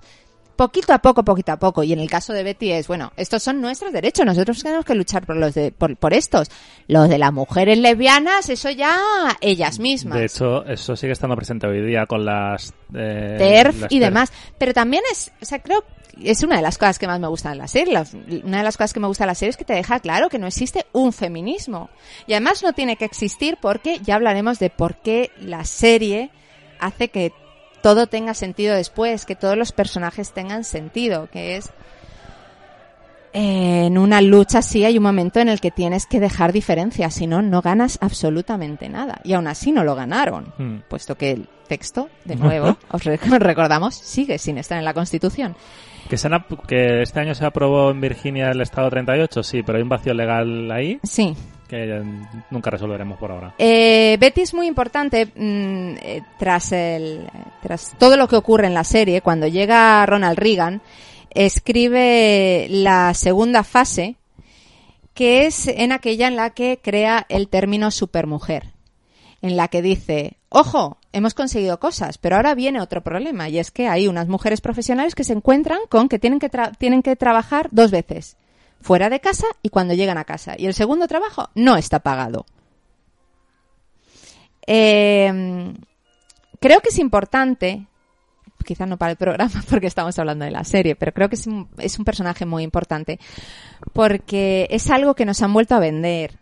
poquito 0.57 0.93
a 0.93 0.99
poco, 0.99 1.25
poquito 1.25 1.53
a 1.53 1.57
poco. 1.57 1.85
Y 1.85 1.93
en 1.93 2.01
el 2.01 2.11
caso 2.11 2.33
de 2.33 2.43
Betty 2.43 2.73
es, 2.73 2.89
bueno, 2.89 3.13
estos 3.17 3.43
son 3.43 3.61
nuestros 3.61 3.93
derechos, 3.93 4.27
nosotros 4.27 4.61
tenemos 4.63 4.85
que 4.85 4.95
luchar 4.97 5.25
por 5.25 5.37
los 5.37 5.55
de, 5.55 5.71
por, 5.71 5.97
por 5.97 6.13
estos. 6.13 6.51
Los 6.89 7.09
de 7.09 7.19
las 7.19 7.33
mujeres 7.33 7.79
lesbianas, 7.79 8.49
eso 8.49 8.69
ya 8.71 8.99
ellas 9.41 9.79
mismas. 9.79 10.19
De 10.19 10.25
hecho, 10.27 10.65
eso 10.67 10.97
sigue 10.97 11.13
estando 11.13 11.37
presente 11.37 11.67
hoy 11.67 11.87
día 11.87 12.07
con 12.07 12.25
las... 12.25 12.75
eh, 12.95 13.37
TERF 13.39 13.83
las 13.83 13.93
y 13.93 13.99
TERF. 14.01 14.09
demás. 14.09 14.33
Pero 14.59 14.75
también 14.75 15.05
es, 15.13 15.31
o 15.41 15.45
sea, 15.45 15.61
creo 15.61 15.85
es 16.23 16.43
una 16.43 16.57
de 16.57 16.63
las 16.63 16.79
cosas 16.79 16.99
que 16.99 17.07
más 17.07 17.21
me 17.21 17.29
gustan 17.29 17.53
de 17.53 17.59
la 17.59 17.69
serie. 17.69 18.03
Una 18.43 18.59
de 18.59 18.65
las 18.65 18.77
cosas 18.77 18.93
que 18.93 18.99
me 18.99 19.07
gusta 19.07 19.25
de 19.25 19.29
la 19.29 19.35
serie 19.37 19.51
es 19.51 19.57
que 19.57 19.65
te 19.65 19.75
deja 19.75 20.01
claro 20.01 20.29
que 20.29 20.39
no 20.39 20.49
existe 20.49 20.87
un 20.93 21.13
feminismo. 21.13 21.91
Y 22.27 22.33
además 22.33 22.63
no 22.65 22.73
tiene 22.73 22.97
que 22.97 23.05
existir 23.05 23.59
porque 23.61 24.01
ya 24.01 24.17
hablaremos 24.17 24.59
de 24.59 24.71
por 24.71 24.97
qué 24.97 25.31
la 25.41 25.65
serie 25.65 26.31
hace 26.81 27.09
que 27.09 27.33
todo 27.83 28.07
tenga 28.07 28.35
sentido 28.35 28.75
después, 28.75 29.25
que 29.25 29.35
todos 29.37 29.57
los 29.57 29.73
personajes 29.73 30.33
tengan 30.33 30.65
sentido, 30.65 31.29
que 31.33 31.57
es 31.57 31.71
eh, 33.35 33.85
en 33.87 33.99
una 33.99 34.21
lucha 34.23 34.63
sí 34.63 34.85
hay 34.85 34.97
un 34.97 35.03
momento 35.05 35.39
en 35.41 35.49
el 35.49 35.61
que 35.61 35.71
tienes 35.71 36.07
que 36.07 36.19
dejar 36.19 36.53
diferencias, 36.53 37.15
si 37.15 37.27
no, 37.27 37.43
no 37.43 37.61
ganas 37.61 37.99
absolutamente 38.01 38.89
nada. 38.89 39.21
Y 39.23 39.35
aún 39.35 39.47
así 39.47 39.71
no 39.71 39.85
lo 39.85 39.95
ganaron, 39.95 40.53
Hmm. 40.57 40.79
puesto 40.89 41.15
que 41.17 41.33
el 41.33 41.49
texto, 41.69 42.09
de 42.25 42.37
nuevo, 42.37 42.79
os 42.91 43.05
re- 43.05 43.19
recordamos, 43.39 43.95
sigue 43.95 44.39
sin 44.39 44.57
estar 44.59 44.79
en 44.79 44.85
la 44.85 44.95
Constitución. 44.95 45.55
Que, 46.09 46.17
se 46.17 46.27
han 46.29 46.43
que 46.67 47.03
este 47.03 47.21
año 47.21 47.35
se 47.35 47.45
aprobó 47.45 47.91
en 47.91 48.01
Virginia 48.01 48.51
el 48.51 48.63
Estado 48.63 48.89
38, 48.89 49.43
sí, 49.43 49.63
pero 49.63 49.77
hay 49.77 49.83
un 49.83 49.91
vacío 49.91 50.15
legal 50.15 50.71
ahí 50.73 50.99
Sí. 51.03 51.37
Que 51.69 51.85
eh, 51.85 52.03
nunca 52.51 52.71
resolveremos 52.71 53.19
por 53.19 53.31
ahora. 53.31 53.55
Eh, 53.59 54.17
Betty 54.19 54.41
es 54.41 54.55
muy 54.55 54.67
importante 54.67 55.27
mm, 55.27 55.97
eh, 56.03 56.23
tras 56.39 56.73
el 56.73 57.29
tras 57.63 57.95
todo 57.99 58.17
lo 58.17 58.27
que 58.27 58.37
ocurre 58.37 58.67
en 58.67 58.75
la 58.75 58.85
serie 58.85 59.21
cuando 59.21 59.47
llega 59.47 60.05
Ronald 60.07 60.39
Reagan 60.39 60.81
escribe 61.31 62.67
la 62.71 63.13
segunda 63.15 63.63
fase 63.63 64.17
que 65.13 65.47
es 65.47 65.69
en 65.69 65.93
aquella 65.93 66.27
en 66.29 66.37
la 66.37 66.51
que 66.51 66.81
crea 66.83 67.27
el 67.29 67.49
término 67.49 67.91
supermujer 67.91 68.73
en 69.43 69.57
la 69.57 69.69
que 69.69 69.83
dice 69.83 70.39
ojo 70.49 70.97
hemos 71.13 71.35
conseguido 71.35 71.79
cosas 71.79 72.17
pero 72.17 72.37
ahora 72.37 72.55
viene 72.55 72.81
otro 72.81 73.03
problema 73.03 73.49
y 73.49 73.59
es 73.59 73.71
que 73.71 73.89
hay 73.89 74.09
unas 74.09 74.29
mujeres 74.29 74.61
profesionales 74.61 75.15
que 75.15 75.25
se 75.25 75.35
encuentran 75.35 75.81
con 75.91 76.09
que 76.09 76.19
tienen 76.19 76.39
que 76.39 76.51
tienen 76.79 77.03
que 77.03 77.17
trabajar 77.17 77.69
dos 77.73 77.91
veces 77.91 78.37
fuera 78.81 79.11
de 79.11 79.21
casa 79.21 79.47
y 79.63 79.69
cuando 79.69 79.95
llegan 79.95 80.19
a 80.19 80.25
casa. 80.25 80.55
Y 80.57 80.67
el 80.67 80.75
segundo 80.75 81.09
trabajo 81.09 81.51
no 81.55 81.77
está 81.77 82.01
pagado. 82.01 82.47
Eh, 84.67 85.75
creo 86.61 86.81
que 86.81 86.91
es 86.91 86.99
importante, 86.99 87.87
quizás 88.65 88.89
no 88.89 88.99
para 88.99 89.13
el 89.13 89.17
programa 89.17 89.63
porque 89.71 89.87
estamos 89.87 90.19
hablando 90.19 90.45
de 90.45 90.51
la 90.51 90.65
serie, 90.65 90.95
pero 90.97 91.13
creo 91.13 91.29
que 91.29 91.37
es 91.37 91.47
un, 91.47 91.69
es 91.79 91.99
un 91.99 92.05
personaje 92.05 92.45
muy 92.47 92.63
importante 92.63 93.19
porque 93.93 94.67
es 94.71 94.91
algo 94.91 95.15
que 95.15 95.25
nos 95.25 95.43
han 95.43 95.53
vuelto 95.53 95.75
a 95.75 95.81
vender. 95.81 96.39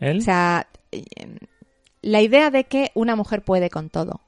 ¿Él? 0.00 0.18
O 0.18 0.20
sea, 0.20 0.66
eh, 0.92 1.02
la 2.02 2.22
idea 2.22 2.50
de 2.50 2.64
que 2.64 2.92
una 2.94 3.16
mujer 3.16 3.42
puede 3.42 3.70
con 3.70 3.90
todo 3.90 4.20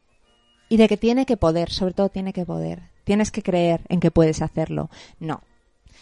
y 0.68 0.76
de 0.76 0.88
que 0.88 0.96
tiene 0.96 1.26
que 1.26 1.36
poder, 1.36 1.70
sobre 1.70 1.94
todo 1.94 2.08
tiene 2.08 2.32
que 2.32 2.44
poder. 2.44 2.82
Tienes 3.04 3.30
que 3.30 3.42
creer 3.42 3.80
en 3.88 4.00
que 4.00 4.10
puedes 4.10 4.42
hacerlo. 4.42 4.90
No. 5.18 5.40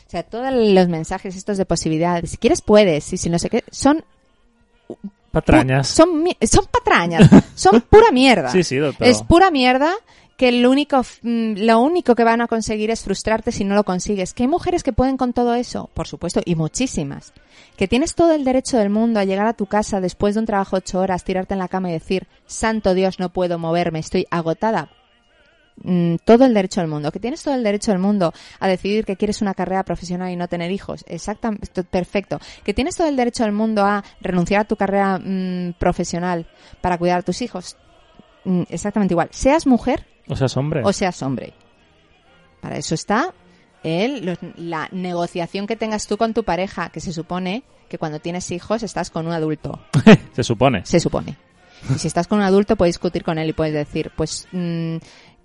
O 0.07 0.11
sea, 0.11 0.23
todos 0.23 0.53
los 0.53 0.89
mensajes 0.89 1.35
estos 1.37 1.59
de 1.59 1.65
posibilidades, 1.67 2.31
si 2.31 2.37
quieres 2.37 2.61
puedes, 2.61 3.13
y 3.13 3.17
si 3.17 3.29
no 3.29 3.39
sé 3.39 3.51
qué, 3.51 3.65
son 3.71 4.05
Patrañas. 5.33 5.89
son 5.89 6.25
son 6.49 6.65
patrañas, 6.71 7.29
son 7.55 7.81
pura 7.83 8.11
mierda. 8.13 8.51
Sí, 8.51 8.63
sí, 8.63 8.77
pero- 8.99 9.11
Es 9.11 9.23
pura 9.23 9.51
mierda 9.51 9.93
que 10.39 10.53
lo 10.53 10.71
único, 10.71 11.03
mm, 11.23 11.55
lo 11.59 11.81
único 11.81 12.15
que 12.15 12.25
van 12.25 12.41
a 12.41 12.47
conseguir 12.47 12.91
es 12.91 13.03
frustrarte 13.03 13.53
si 13.53 13.65
no 13.65 13.75
lo 13.75 13.85
consigues. 13.85 14.33
Que 14.33 14.45
hay 14.45 14.49
mujeres 14.49 14.83
que 14.83 14.93
pueden 14.93 15.17
con 15.17 15.33
todo 15.33 15.55
eso, 15.55 15.91
por 15.93 16.07
supuesto, 16.07 16.41
y 16.45 16.55
muchísimas. 16.55 17.33
Que 17.77 17.89
tienes 17.89 18.15
todo 18.15 18.33
el 18.33 18.45
derecho 18.45 18.79
del 18.79 18.91
mundo 18.91 19.19
a 19.21 19.25
llegar 19.25 19.47
a 19.47 19.53
tu 19.55 19.67
casa 19.67 20.01
después 20.01 20.35
de 20.35 20.41
un 20.41 20.47
trabajo 20.47 20.77
ocho 20.77 21.01
horas, 21.01 21.25
tirarte 21.25 21.55
en 21.55 21.59
la 21.59 21.69
cama 21.69 21.91
y 21.91 21.95
decir, 21.95 22.27
santo 22.47 22.95
Dios, 22.95 23.19
no 23.19 23.31
puedo 23.31 23.59
moverme, 23.59 23.99
estoy 23.99 24.27
agotada. 24.31 24.89
Mm, 25.83 26.17
todo 26.25 26.47
el 26.47 26.55
derecho 26.55 26.81
del 26.81 26.89
mundo. 26.89 27.13
Que 27.13 27.21
tienes 27.21 27.43
todo 27.43 27.55
el 27.55 27.63
derecho 27.63 27.91
del 27.93 28.01
mundo 28.01 28.33
a 28.61 28.67
decidir 28.69 29.05
que 29.05 29.17
quieres 29.17 29.43
una 29.43 29.53
carrera 29.55 29.85
profesional 29.85 30.31
y 30.31 30.37
no 30.37 30.49
tener 30.49 30.71
hijos. 30.71 31.05
Exactamente, 31.07 31.85
perfecto. 31.85 32.41
Que 32.65 32.73
tienes 32.75 32.97
todo 32.97 33.09
el 33.09 33.17
derecho 33.17 33.43
del 33.45 33.53
mundo 33.53 33.85
a 33.85 34.03
renunciar 34.21 34.63
a 34.63 34.65
tu 34.65 34.77
carrera 34.77 35.19
mm, 35.19 35.75
profesional 35.79 36.47
para 36.81 36.97
cuidar 36.99 37.19
a 37.19 37.23
tus 37.23 37.43
hijos. 37.43 37.77
Mm, 38.45 38.63
exactamente 38.71 39.13
igual. 39.15 39.29
Seas 39.33 39.67
mujer 39.67 40.07
O 40.29 40.35
sea, 40.37 40.47
es 40.47 40.57
hombre. 40.57 40.81
o 40.85 40.93
seas 40.93 41.21
hombre. 41.23 41.53
Para 42.61 42.79
eso 42.79 42.95
está 42.95 43.35
el, 43.83 44.25
los- 44.27 44.39
la 44.57 44.89
negociación 44.93 45.67
que 45.67 45.77
tengas 45.77 46.07
tú 46.07 46.17
con 46.17 46.33
tu 46.35 46.43
pareja, 46.45 46.89
que 46.89 47.01
se 47.01 47.13
supone 47.13 47.63
que 47.89 47.99
cuando 47.99 48.19
tienes 48.19 48.51
hijos 48.51 48.83
estás 48.83 49.11
con 49.11 49.27
un 49.27 49.33
adulto. 49.33 49.79
Se 50.33 50.43
supone. 50.43 50.85
Se 50.85 50.99
supone. 50.99 51.37
Y 51.95 51.99
si 51.99 52.09
estás 52.09 52.27
con 52.27 52.39
un 52.39 52.45
adulto, 52.45 52.75
puedes 52.75 52.95
discutir 52.95 53.23
con 53.23 53.39
él 53.39 53.51
y 53.51 53.53
puedes 53.53 53.75
decir, 53.75 54.11
pues, 54.17 54.49
mm, 54.51 54.97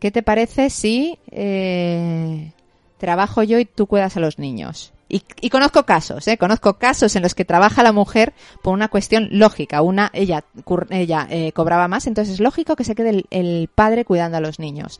¿qué 0.02 0.12
te 0.12 0.24
parece 0.24 0.72
si 0.72 1.18
eh, 1.32 2.52
trabajo 2.98 3.44
yo 3.44 3.60
y 3.60 3.66
tú 3.66 3.86
cuidas 3.86 4.18
a 4.18 4.20
los 4.20 4.40
niños. 4.40 4.92
Y, 5.08 5.24
y 5.42 5.50
conozco 5.50 5.86
casos, 5.86 6.28
¿eh? 6.28 6.38
Conozco 6.38 6.78
casos 6.78 7.16
en 7.16 7.22
los 7.22 7.36
que 7.36 7.46
trabaja 7.46 7.84
la 7.84 7.92
mujer 7.92 8.34
por 8.62 8.74
una 8.74 8.88
cuestión 8.88 9.28
lógica. 9.32 9.82
Una, 9.82 10.10
ella, 10.14 10.44
ella 10.90 11.28
eh, 11.30 11.52
cobraba 11.52 11.88
más, 11.88 12.08
entonces 12.08 12.36
es 12.36 12.40
lógico 12.40 12.76
que 12.76 12.84
se 12.84 12.96
quede 12.96 13.10
el, 13.10 13.26
el 13.30 13.70
padre 13.74 14.06
cuidando 14.06 14.38
a 14.38 14.42
los 14.42 14.58
niños. 14.58 15.00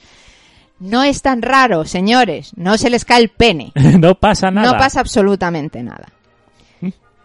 No 0.80 1.04
es 1.04 1.22
tan 1.22 1.42
raro, 1.42 1.86
señores. 1.86 2.52
No 2.56 2.78
se 2.78 2.90
les 2.90 3.06
cae 3.06 3.22
el 3.22 3.30
pene. 3.30 3.72
no 3.76 4.16
pasa 4.16 4.52
nada. 4.52 4.72
No 4.72 4.78
pasa 4.78 5.00
absolutamente 5.00 5.82
nada. 5.82 6.10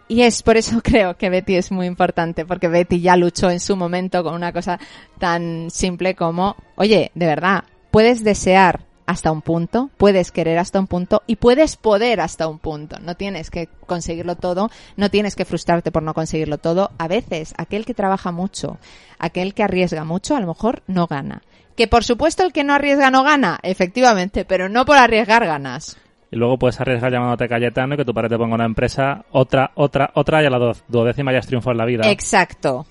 Y 0.08 0.22
es 0.22 0.42
por 0.42 0.56
eso 0.56 0.80
creo 0.84 1.16
que 1.16 1.30
Betty 1.30 1.56
es 1.56 1.72
muy 1.72 1.86
importante, 1.86 2.44
porque 2.44 2.68
Betty 2.68 3.00
ya 3.00 3.16
luchó 3.16 3.50
en 3.50 3.60
su 3.60 3.76
momento 3.76 4.22
con 4.22 4.34
una 4.34 4.52
cosa 4.52 4.78
tan 5.18 5.70
simple 5.70 6.14
como, 6.14 6.56
oye, 6.76 7.10
de 7.14 7.26
verdad, 7.26 7.64
puedes 7.90 8.22
desear 8.22 8.84
hasta 9.06 9.30
un 9.30 9.40
punto, 9.40 9.90
puedes 9.96 10.32
querer 10.32 10.58
hasta 10.58 10.80
un 10.80 10.88
punto 10.88 11.22
y 11.26 11.36
puedes 11.36 11.76
poder 11.76 12.20
hasta 12.20 12.48
un 12.48 12.58
punto. 12.58 12.98
No 12.98 13.16
tienes 13.16 13.50
que 13.50 13.68
conseguirlo 13.86 14.36
todo, 14.36 14.70
no 14.96 15.10
tienes 15.10 15.36
que 15.36 15.44
frustrarte 15.44 15.92
por 15.92 16.02
no 16.02 16.12
conseguirlo 16.12 16.58
todo. 16.58 16.90
A 16.98 17.08
veces, 17.08 17.54
aquel 17.56 17.84
que 17.84 17.94
trabaja 17.94 18.32
mucho, 18.32 18.78
aquel 19.18 19.54
que 19.54 19.62
arriesga 19.62 20.04
mucho, 20.04 20.36
a 20.36 20.40
lo 20.40 20.48
mejor 20.48 20.82
no 20.88 21.06
gana. 21.06 21.42
Que 21.76 21.86
por 21.86 22.04
supuesto 22.04 22.42
el 22.42 22.52
que 22.52 22.64
no 22.64 22.74
arriesga 22.74 23.10
no 23.10 23.22
gana, 23.22 23.60
efectivamente, 23.62 24.44
pero 24.44 24.68
no 24.68 24.84
por 24.84 24.96
arriesgar 24.96 25.46
ganas. 25.46 25.96
Y 26.36 26.38
luego 26.38 26.58
puedes 26.58 26.78
arriesgar 26.78 27.10
llamándote 27.10 27.48
Cayetano 27.48 27.94
y 27.94 27.96
que 27.96 28.04
tu 28.04 28.12
padre 28.12 28.28
te 28.28 28.36
ponga 28.36 28.56
una 28.56 28.66
empresa, 28.66 29.24
otra, 29.30 29.70
otra, 29.74 30.10
otra 30.12 30.42
y 30.42 30.46
a 30.46 30.50
la 30.50 30.58
do- 30.58 30.76
duodécima 30.86 31.32
ya 31.32 31.38
has 31.38 31.46
triunfado 31.46 31.72
en 31.72 31.78
la 31.78 31.86
vida. 31.86 32.10
Exacto. 32.10 32.84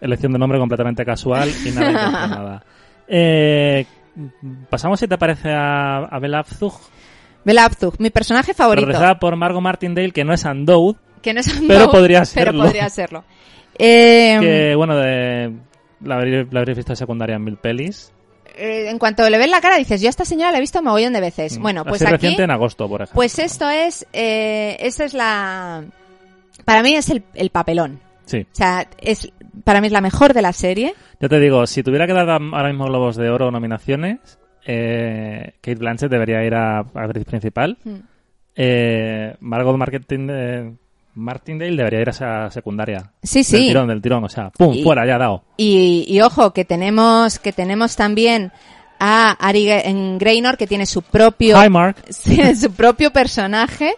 Elección 0.00 0.30
de 0.32 0.38
nombre 0.38 0.56
completamente 0.60 1.04
casual 1.04 1.48
y 1.64 1.70
nada 1.72 1.90
intencionada. 1.90 2.62
Eh, 3.08 3.84
pasamos, 4.70 5.00
si 5.00 5.08
te 5.08 5.18
parece, 5.18 5.50
a, 5.50 6.04
a 6.04 6.18
Bella 6.20 6.38
Abzug, 6.38 6.74
Bella 7.44 7.64
Abzug, 7.64 7.94
mi 7.98 8.10
personaje 8.10 8.54
favorito. 8.54 8.86
protagonizada 8.86 9.18
por 9.18 9.34
Margot 9.34 9.60
Martindale, 9.60 10.12
que 10.12 10.22
no 10.24 10.32
es 10.32 10.46
Andoud, 10.46 10.94
Que 11.22 11.34
no 11.34 11.40
es 11.40 11.60
Pero 11.66 11.90
podría 11.90 12.20
Pero 12.20 12.26
serlo. 12.52 12.62
podría 12.62 12.88
serlo. 12.90 13.24
Eh, 13.76 14.38
que, 14.40 14.74
bueno, 14.76 14.94
de, 14.94 15.52
la, 16.00 16.14
habréis, 16.14 16.46
la 16.52 16.60
habréis 16.60 16.76
visto 16.76 16.92
de 16.92 16.96
secundaria 16.96 17.34
en 17.34 17.42
mil 17.42 17.56
pelis. 17.56 18.12
Eh, 18.56 18.90
en 18.90 18.98
cuanto 18.98 19.28
le 19.28 19.38
ves 19.38 19.50
la 19.50 19.60
cara, 19.60 19.76
dices, 19.76 20.00
yo 20.00 20.08
a 20.08 20.10
esta 20.10 20.24
señora 20.24 20.50
la 20.50 20.58
he 20.58 20.60
visto 20.60 20.82
mogollón 20.82 21.12
de 21.12 21.20
veces. 21.20 21.58
Bueno, 21.58 21.84
pues 21.84 22.02
Así 22.02 22.06
aquí... 22.06 22.12
reciente 22.12 22.42
en 22.42 22.50
agosto, 22.50 22.88
por 22.88 23.02
ejemplo. 23.02 23.14
Pues 23.14 23.38
esto 23.38 23.68
es... 23.68 24.06
Eh, 24.12 24.76
esta 24.80 25.04
es 25.04 25.14
la... 25.14 25.84
Para 26.64 26.82
mí 26.82 26.94
es 26.94 27.10
el, 27.10 27.22
el 27.34 27.50
papelón. 27.50 28.00
Sí. 28.24 28.40
O 28.40 28.54
sea, 28.54 28.88
es 29.00 29.30
para 29.64 29.80
mí 29.80 29.86
es 29.86 29.92
la 29.92 30.00
mejor 30.00 30.34
de 30.34 30.42
la 30.42 30.52
serie. 30.52 30.94
Yo 31.20 31.28
te 31.28 31.40
digo, 31.40 31.66
si 31.66 31.82
tuviera 31.82 32.06
que 32.06 32.12
dar 32.12 32.28
ahora 32.28 32.68
mismo 32.68 32.86
Globos 32.86 33.16
de 33.16 33.30
Oro 33.30 33.48
o 33.48 33.50
nominaciones, 33.50 34.38
eh, 34.66 35.54
Kate 35.60 35.76
Blanchett 35.76 36.10
debería 36.10 36.44
ir 36.44 36.54
a, 36.54 36.78
a 36.78 36.82
actriz 36.82 37.24
principal. 37.24 37.78
Mm. 37.84 37.96
Eh, 38.54 39.36
Margot 39.40 39.76
Marketing, 39.76 40.28
eh, 40.30 40.72
Martindale 41.16 41.74
debería 41.76 42.00
ir 42.02 42.08
a 42.08 42.12
esa 42.12 42.50
secundaria. 42.50 43.10
Sí, 43.22 43.38
Del 43.40 43.44
sí. 43.44 43.56
tirón, 43.68 43.88
del 43.88 44.00
tirón, 44.00 44.22
o 44.24 44.28
sea, 44.28 44.50
¡pum! 44.50 44.72
Y- 44.74 44.82
fuera, 44.84 45.04
ya 45.06 45.18
dado. 45.18 45.42
Y, 45.56 46.04
y 46.08 46.20
ojo, 46.20 46.52
que 46.52 46.64
tenemos, 46.64 47.38
que 47.38 47.52
tenemos 47.52 47.96
también 47.96 48.52
a 49.00 49.32
Ari 49.32 49.64
Ge- 49.64 50.16
Graynor, 50.18 50.56
que 50.56 50.66
tiene 50.66 50.86
su 50.86 51.02
propio... 51.02 51.60
Hi, 51.62 51.68
Mark. 51.68 51.96
tiene 52.24 52.54
su 52.54 52.70
propio 52.72 53.10
personaje 53.12 53.94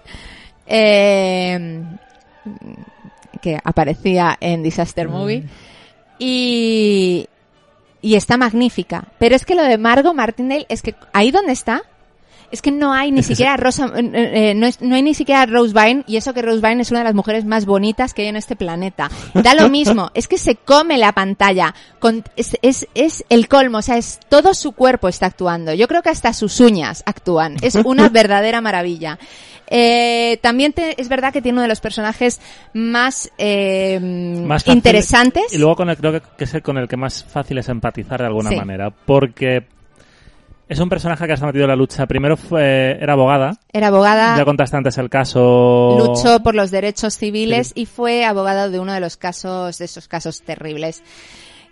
eh, 0.66 1.82
que 3.42 3.58
aparecía 3.62 4.36
en 4.40 4.62
Disaster 4.62 5.08
Movie 5.08 5.44
y, 6.18 7.26
y 8.02 8.14
está 8.14 8.36
magnífica. 8.36 9.04
Pero 9.18 9.36
es 9.36 9.44
que 9.44 9.54
lo 9.54 9.62
de 9.62 9.78
Margot 9.78 10.14
Martindale 10.14 10.66
es 10.68 10.82
que 10.82 10.94
ahí 11.12 11.30
donde 11.30 11.52
está 11.52 11.82
es 12.50 12.62
que 12.62 12.70
no 12.70 12.92
hay 12.92 13.10
ni 13.12 13.22
siquiera 13.22 13.56
Rosa, 13.56 13.92
eh, 13.96 14.10
eh, 14.50 14.54
no, 14.54 14.66
es- 14.66 14.80
no 14.80 14.94
hay 14.94 15.02
ni 15.02 15.14
siquiera 15.14 15.44
Rose 15.46 15.72
Byrne 15.74 16.04
y 16.06 16.16
eso 16.16 16.32
que 16.34 16.42
Rose 16.42 16.60
Byrne 16.60 16.82
es 16.82 16.90
una 16.90 17.00
de 17.00 17.04
las 17.04 17.14
mujeres 17.14 17.44
más 17.44 17.66
bonitas 17.66 18.14
que 18.14 18.22
hay 18.22 18.28
en 18.28 18.36
este 18.36 18.56
planeta. 18.56 19.10
Da 19.34 19.54
lo 19.54 19.68
mismo, 19.70 20.10
es 20.14 20.28
que 20.28 20.38
se 20.38 20.56
come 20.56 20.98
la 20.98 21.12
pantalla, 21.12 21.74
con, 21.98 22.24
es, 22.36 22.56
es, 22.62 22.86
es 22.94 23.24
el 23.28 23.48
colmo, 23.48 23.78
o 23.78 23.82
sea, 23.82 23.96
es 23.98 24.18
todo 24.28 24.54
su 24.54 24.72
cuerpo 24.72 25.08
está 25.08 25.26
actuando. 25.26 25.74
Yo 25.74 25.88
creo 25.88 26.02
que 26.02 26.10
hasta 26.10 26.32
sus 26.32 26.58
uñas 26.60 27.02
actúan. 27.06 27.56
Es 27.62 27.74
una 27.74 28.08
verdadera 28.10 28.60
maravilla. 28.60 29.18
Eh, 29.70 30.38
también 30.40 30.72
te- 30.72 30.98
es 30.98 31.10
verdad 31.10 31.30
que 31.30 31.42
tiene 31.42 31.56
uno 31.56 31.62
de 31.62 31.68
los 31.68 31.80
personajes 31.80 32.40
más, 32.72 33.30
eh, 33.36 34.00
interesantes. 34.66 35.52
Y 35.52 35.58
luego 35.58 35.76
con 35.76 35.90
el, 35.90 35.96
creo 35.96 36.12
que, 36.12 36.22
que 36.38 36.44
es 36.44 36.54
el 36.54 36.62
con 36.62 36.78
el 36.78 36.88
que 36.88 36.96
más 36.96 37.24
fácil 37.24 37.58
es 37.58 37.68
empatizar 37.68 38.20
de 38.20 38.26
alguna 38.26 38.50
Sí. 38.50 38.56
manera. 38.56 38.90
Porque 38.90 39.66
es 40.68 40.78
un 40.78 40.88
personaje 40.88 41.24
que 41.24 41.32
ha 41.32 41.34
estado 41.34 41.48
metido 41.48 41.64
en 41.64 41.70
la 41.70 41.76
lucha. 41.76 42.06
Primero 42.06 42.36
fue, 42.36 42.98
era 43.00 43.14
abogada. 43.14 43.58
Era 43.72 43.88
abogada. 43.88 44.36
Ya 44.36 44.44
contaste 44.44 44.76
antes 44.76 44.98
el 44.98 45.08
caso. 45.08 45.96
luchó 45.98 46.42
por 46.42 46.54
los 46.54 46.70
derechos 46.70 47.16
civiles 47.16 47.72
y 47.74 47.86
fue 47.86 48.24
abogado 48.24 48.70
de 48.70 48.78
uno 48.78 48.92
de 48.92 49.00
los 49.00 49.16
casos, 49.16 49.78
de 49.78 49.84
esos 49.86 50.08
casos 50.08 50.42
terribles 50.42 51.02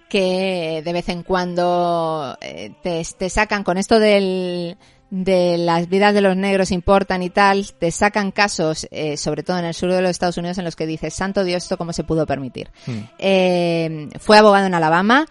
que 0.08 0.82
de 0.84 0.92
vez 0.92 1.08
en 1.08 1.24
cuando 1.24 2.38
eh, 2.40 2.72
te, 2.80 3.02
te 3.18 3.28
sacan 3.28 3.64
con 3.64 3.76
esto 3.76 3.98
del 3.98 4.76
de 5.10 5.56
las 5.56 5.88
vidas 5.88 6.14
de 6.14 6.20
los 6.20 6.36
negros 6.36 6.72
importan 6.72 7.22
y 7.22 7.30
tal, 7.30 7.72
te 7.78 7.90
sacan 7.90 8.32
casos, 8.32 8.88
eh, 8.90 9.16
sobre 9.16 9.42
todo 9.42 9.58
en 9.58 9.64
el 9.64 9.74
sur 9.74 9.92
de 9.92 10.00
los 10.02 10.10
Estados 10.10 10.36
Unidos, 10.36 10.58
en 10.58 10.64
los 10.64 10.74
que 10.74 10.86
dices, 10.86 11.14
santo 11.14 11.44
Dios, 11.44 11.62
¿esto 11.62 11.78
cómo 11.78 11.92
se 11.92 12.02
pudo 12.04 12.26
permitir? 12.26 12.70
Hmm. 12.86 12.98
Eh, 13.18 14.08
fue 14.18 14.38
abogado 14.38 14.66
en 14.66 14.74
Alabama, 14.74 15.26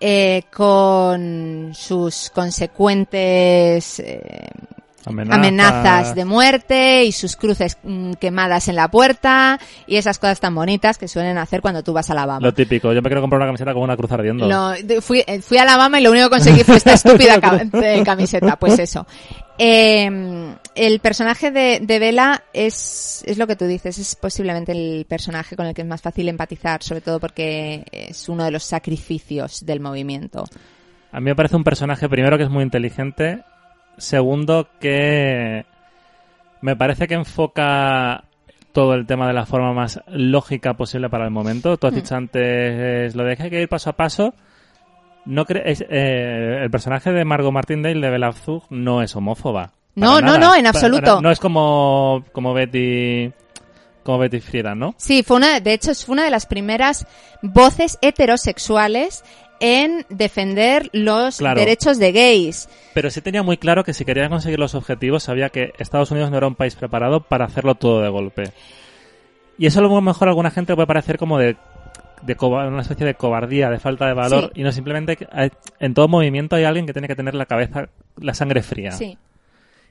eh, 0.00 0.44
con 0.52 1.72
sus 1.74 2.30
consecuentes 2.30 4.00
eh, 4.00 4.50
Amenazas. 5.06 5.38
amenazas 5.38 6.14
de 6.14 6.24
muerte 6.24 7.04
y 7.04 7.12
sus 7.12 7.36
cruces 7.36 7.78
mm, 7.82 8.14
quemadas 8.14 8.68
en 8.68 8.76
la 8.76 8.88
puerta 8.90 9.58
y 9.86 9.96
esas 9.96 10.18
cosas 10.18 10.40
tan 10.40 10.54
bonitas 10.54 10.98
que 10.98 11.08
suelen 11.08 11.38
hacer 11.38 11.60
cuando 11.62 11.82
tú 11.82 11.92
vas 11.92 12.10
a 12.10 12.12
Alabama. 12.12 12.40
Lo 12.44 12.52
típico. 12.52 12.92
Yo 12.92 13.00
me 13.00 13.08
quiero 13.08 13.20
comprar 13.20 13.38
una 13.40 13.46
camiseta 13.46 13.72
con 13.72 13.82
una 13.82 13.96
cruz 13.96 14.10
ardiendo. 14.12 14.46
De- 14.82 15.00
fui, 15.00 15.22
eh, 15.26 15.40
fui 15.40 15.56
a 15.58 15.62
Alabama 15.62 15.98
y 16.00 16.02
lo 16.02 16.10
único 16.10 16.26
que 16.28 16.30
conseguí 16.36 16.64
fue 16.64 16.76
esta 16.76 16.92
estúpida 16.94 17.40
camiseta, 18.04 18.56
pues 18.56 18.78
eso. 18.78 19.06
Eh, 19.60 20.54
el 20.74 21.00
personaje 21.00 21.50
de, 21.50 21.80
de 21.82 21.98
Bella 21.98 22.44
es, 22.52 23.22
es 23.26 23.38
lo 23.38 23.46
que 23.46 23.56
tú 23.56 23.64
dices, 23.66 23.98
es 23.98 24.14
posiblemente 24.14 24.72
el 24.72 25.04
personaje 25.06 25.56
con 25.56 25.66
el 25.66 25.74
que 25.74 25.82
es 25.82 25.88
más 25.88 26.00
fácil 26.00 26.28
empatizar, 26.28 26.82
sobre 26.82 27.00
todo 27.00 27.18
porque 27.18 27.84
es 27.90 28.28
uno 28.28 28.44
de 28.44 28.50
los 28.52 28.62
sacrificios 28.62 29.64
del 29.66 29.80
movimiento. 29.80 30.44
A 31.10 31.20
mí 31.20 31.24
me 31.24 31.34
parece 31.34 31.56
un 31.56 31.64
personaje, 31.64 32.08
primero, 32.08 32.36
que 32.36 32.44
es 32.44 32.50
muy 32.50 32.62
inteligente. 32.62 33.42
Segundo, 33.98 34.68
que 34.80 35.66
me 36.62 36.76
parece 36.76 37.06
que 37.06 37.14
enfoca 37.14 38.24
todo 38.72 38.94
el 38.94 39.06
tema 39.06 39.26
de 39.26 39.32
la 39.32 39.44
forma 39.46 39.72
más 39.72 40.00
lógica 40.08 40.74
posible 40.74 41.08
para 41.08 41.24
el 41.24 41.30
momento. 41.30 41.76
Tú 41.76 41.86
has 41.86 41.92
Hmm. 41.92 41.96
dicho 41.96 42.14
antes 42.16 43.14
lo 43.14 43.24
de 43.24 43.36
que 43.36 43.42
hay 43.44 43.50
que 43.50 43.62
ir 43.62 43.68
paso 43.68 43.90
a 43.90 43.94
paso. 43.94 44.34
No 45.24 45.44
cre- 45.44 45.62
es- 45.66 45.84
eh, 45.88 46.60
el 46.62 46.70
personaje 46.70 47.12
de 47.12 47.24
Margot 47.24 47.52
Martindale 47.52 48.00
de 48.00 48.10
Bella 48.10 48.28
Abzug 48.28 48.62
no 48.70 49.02
es 49.02 49.14
homófoba. 49.14 49.72
No, 49.94 50.20
no, 50.20 50.38
no, 50.38 50.54
en 50.54 50.62
Para- 50.62 50.68
absoluto. 50.70 51.20
no 51.20 51.30
es 51.30 51.40
como, 51.40 52.24
como 52.32 52.54
Betty 52.54 53.32
como 54.04 54.18
Betty 54.18 54.40
Friedan, 54.40 54.78
¿no? 54.78 54.94
Sí, 54.96 55.22
fue 55.22 55.36
una, 55.36 55.60
de 55.60 55.74
hecho, 55.74 55.92
fue 55.94 56.14
una 56.14 56.24
de 56.24 56.30
las 56.30 56.46
primeras 56.46 57.06
voces 57.42 57.98
heterosexuales 58.00 59.22
en 59.60 60.04
defender 60.08 60.88
los 60.92 61.38
Claro. 61.38 61.58
derechos 61.60 61.98
de 61.98 62.12
gays. 62.12 62.68
Pero 62.94 63.10
sí 63.10 63.20
tenía 63.20 63.42
muy 63.42 63.56
claro 63.56 63.84
que 63.84 63.94
si 63.94 64.04
quería 64.04 64.28
conseguir 64.28 64.58
los 64.58 64.74
objetivos, 64.74 65.22
sabía 65.24 65.48
que 65.50 65.72
Estados 65.78 66.10
Unidos 66.10 66.30
no 66.30 66.36
era 66.36 66.46
un 66.46 66.54
país 66.54 66.74
preparado 66.76 67.20
para 67.20 67.44
hacerlo 67.46 67.74
todo 67.74 68.00
de 68.02 68.08
golpe. 68.08 68.52
Y 69.58 69.66
eso 69.66 69.80
a 69.80 69.82
lo 69.82 70.00
mejor 70.00 70.28
a 70.28 70.30
alguna 70.30 70.50
gente 70.50 70.74
puede 70.74 70.86
parecer 70.86 71.18
como 71.18 71.38
de, 71.38 71.56
de 72.22 72.36
una 72.40 72.82
especie 72.82 73.06
de 73.06 73.14
cobardía, 73.14 73.70
de 73.70 73.78
falta 73.78 74.06
de 74.06 74.14
valor, 74.14 74.50
Sí. 74.54 74.60
y 74.60 74.62
no 74.64 74.72
simplemente 74.72 75.18
hay- 75.32 75.50
en 75.80 75.94
todo 75.94 76.08
movimiento 76.08 76.56
hay 76.56 76.64
alguien 76.64 76.86
que 76.86 76.92
tiene 76.92 77.08
que 77.08 77.16
tener 77.16 77.34
la 77.34 77.46
cabeza, 77.46 77.88
la 78.20 78.34
sangre 78.34 78.62
fría. 78.62 78.92
Sí. 78.92 79.18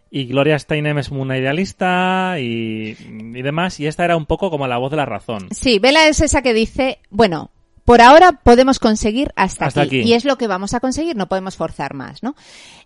Y 0.09 0.25
Gloria 0.27 0.57
Steinem 0.57 0.97
es 0.99 1.09
una 1.09 1.37
idealista 1.37 2.35
y, 2.39 2.95
y 3.35 3.41
demás, 3.41 3.77
y 3.81 3.87
esta 3.87 4.05
era 4.05 4.15
un 4.15 4.25
poco 4.25 4.49
como 4.49 4.65
la 4.65 4.77
voz 4.77 4.89
de 4.91 4.95
la 4.97 5.05
razón. 5.05 5.49
Sí, 5.51 5.79
Vela 5.79 6.07
es 6.07 6.21
esa 6.21 6.41
que 6.41 6.53
dice, 6.53 6.99
bueno, 7.09 7.51
por 7.87 8.01
ahora 8.01 8.33
podemos 8.33 8.79
conseguir 8.79 9.31
hasta, 9.37 9.67
Hasta 9.67 9.83
aquí, 9.83 10.01
aquí. 10.01 10.09
Y 10.09 10.13
es 10.13 10.25
lo 10.25 10.37
que 10.37 10.47
vamos 10.47 10.73
a 10.73 10.81
conseguir, 10.81 11.15
no 11.15 11.29
podemos 11.29 11.55
forzar 11.55 11.93
más, 11.93 12.21
¿no? 12.21 12.35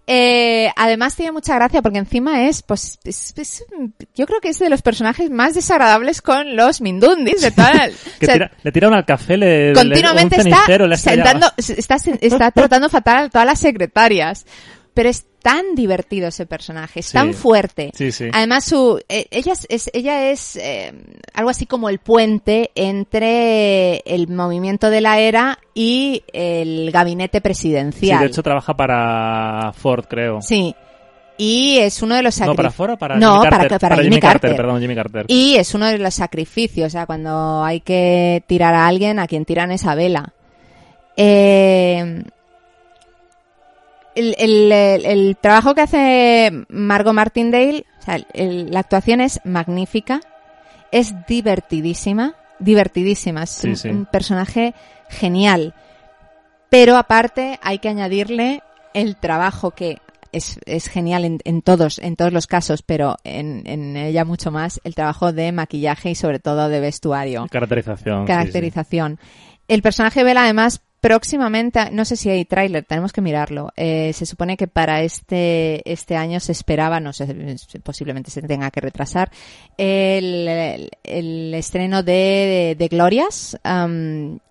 Eh, 0.06 0.70
además 0.76 1.16
tiene 1.16 1.32
mucha 1.32 1.56
gracia 1.56 1.82
porque 1.82 1.98
encima 1.98 2.48
es, 2.48 2.62
pues, 2.62 3.00
es- 3.04 3.34
es- 3.36 3.66
yo 4.14 4.28
creo 4.28 4.40
que 4.42 4.50
es 4.50 4.60
de 4.60 4.70
los 4.70 4.84
personajes 4.84 5.32
más 5.32 5.56
desagradables 5.56 6.22
con 6.22 6.56
los 6.56 6.82
Mindundis 6.82 7.42
de 7.42 7.50
toda 7.50 7.74
la- 7.74 7.88
Que 8.20 8.26
o 8.26 8.28
sea, 8.28 8.34
tira- 8.36 8.52
le 8.62 8.72
tiraron 8.72 8.96
al 8.96 9.06
café, 9.06 9.38
le, 9.38 9.74
continuamente 9.74 10.38
le, 10.38 10.44
un 10.44 10.48
está 10.54 10.78
le 10.78 10.94
estallado. 10.94 11.30
sentando, 11.30 11.54
está, 11.58 11.96
está 12.22 12.52
tratando 12.52 12.88
fatal 12.90 13.26
a 13.26 13.30
todas 13.30 13.48
las 13.48 13.60
secretarias. 13.60 14.46
Pero 14.94 15.10
es 15.10 15.26
tan 15.42 15.76
divertido 15.76 16.28
ese 16.28 16.46
personaje, 16.46 17.02
es 17.02 17.08
Sí. 17.08 17.14
tan 17.14 17.34
fuerte. 17.34 17.92
Sí, 17.94 18.12
sí. 18.12 18.28
Además, 18.32 18.64
su, 18.66 19.02
eh, 19.10 19.26
ella 19.32 19.54
es, 19.54 19.66
es- 19.70 19.90
ella 19.94 20.30
es 20.32 20.56
eh, 20.56 20.94
algo 21.34 21.50
así 21.50 21.66
como 21.66 21.90
el 21.90 22.00
puente 22.00 22.72
entre 22.76 23.98
el 24.06 24.28
movimiento 24.28 24.90
de 24.90 25.02
la 25.02 25.20
era 25.20 25.60
y 25.74 26.24
el 26.34 26.92
gabinete 26.92 27.40
Sí, 27.40 27.42
presidencial. 27.42 28.20
de 28.20 28.26
hecho 28.28 28.44
trabaja 28.44 28.76
para 28.76 29.72
Ford, 29.74 30.06
creo. 30.08 30.42
Sí. 30.42 30.76
Y 31.38 31.80
es 31.80 32.04
uno 32.04 32.14
de 32.16 32.22
los 32.22 32.36
No, 32.36 32.46
sacrificios. 32.46 32.56
para 32.58 32.72
fuera 32.72 32.94
o 32.94 32.98
para 32.98 33.16
No, 33.18 33.38
Jimmy 33.40 33.50
para- 33.50 33.58
Carter. 33.68 33.80
para 33.90 34.04
Jimmy 34.04 34.20
Carter. 34.20 34.56
Perdón, 34.56 34.80
Jimmy 34.82 34.94
Carter. 34.96 35.26
Y 35.28 35.56
es 35.56 35.74
uno 35.74 35.88
de 35.88 35.98
los 35.98 36.14
sacrificios, 36.14 36.86
o 36.88 36.90
sea, 36.92 37.08
cuando 37.08 37.64
hay 37.64 37.80
que 37.80 38.44
tirar 38.46 38.76
a 38.76 38.86
alguien, 38.86 39.18
a 39.18 39.26
quien 39.26 39.46
tiran 39.46 39.72
esa 39.72 39.96
vela. 39.96 40.34
Eh, 41.18 42.24
el, 44.16 44.36
el- 44.38 44.72
el- 45.06 45.38
trabajo 45.40 45.74
que 45.76 45.82
hace 45.82 46.66
Margot 46.70 47.14
Martindale, 47.14 47.86
o 48.00 48.04
sea, 48.04 48.20
el- 48.34 48.72
la 48.72 48.80
actuación 48.82 49.22
es 49.22 49.40
magnífica, 49.44 50.22
es 50.92 51.14
divertidísima, 51.28 52.36
divertidísima, 52.60 53.44
es 53.44 53.50
Sí, 53.52 53.70
un, 53.70 53.76
sí. 53.78 53.88
un 53.90 54.06
personaje 54.06 54.74
genial. 55.10 55.74
Pero 56.70 56.98
aparte 56.98 57.60
hay 57.62 57.80
que 57.80 57.90
añadirle 57.90 58.62
el 58.94 59.16
trabajo 59.18 59.72
que 59.72 59.98
es, 60.32 60.60
es 60.66 60.88
genial 60.88 61.26
en, 61.26 61.40
en 61.44 61.62
todos, 61.62 62.00
en 62.00 62.16
todos 62.16 62.32
los 62.32 62.48
casos, 62.48 62.82
pero 62.84 63.18
en, 63.26 63.64
en 63.66 63.98
ella 63.98 64.24
mucho 64.24 64.52
más, 64.52 64.80
el 64.86 64.96
trabajo 64.96 65.34
de 65.34 65.52
maquillaje 65.52 66.12
y 66.12 66.16
sobre 66.16 66.40
todo 66.40 66.70
de 66.70 66.80
vestuario 66.80 67.48
Caracterización. 67.52 68.22
sí, 68.24 68.28
caracterización. 68.28 69.20
El 69.68 69.82
personaje 69.82 70.24
Bella, 70.24 70.44
además, 70.44 70.82
próximamente, 71.02 71.90
no 71.92 72.06
sé 72.06 72.16
si 72.16 72.30
hay 72.30 72.46
tráiler, 72.46 72.86
tenemos 72.86 73.12
que 73.12 73.22
mirarlo. 73.22 73.72
Eh, 73.76 74.14
se 74.14 74.26
supone 74.26 74.56
que 74.56 74.68
para 74.68 75.02
este 75.02 75.82
este 75.92 76.16
año 76.16 76.40
se 76.40 76.52
esperaba, 76.52 77.00
no 77.00 77.12
sé, 77.12 77.26
posiblemente 77.84 78.32
se 78.32 78.42
tenga 78.44 78.70
que 78.72 78.82
retrasar, 78.82 79.32
el, 79.78 80.90
el- 81.04 81.54
estreno 81.56 82.04
de, 82.04 82.76
de 82.78 82.88
Glorias, 82.88 83.58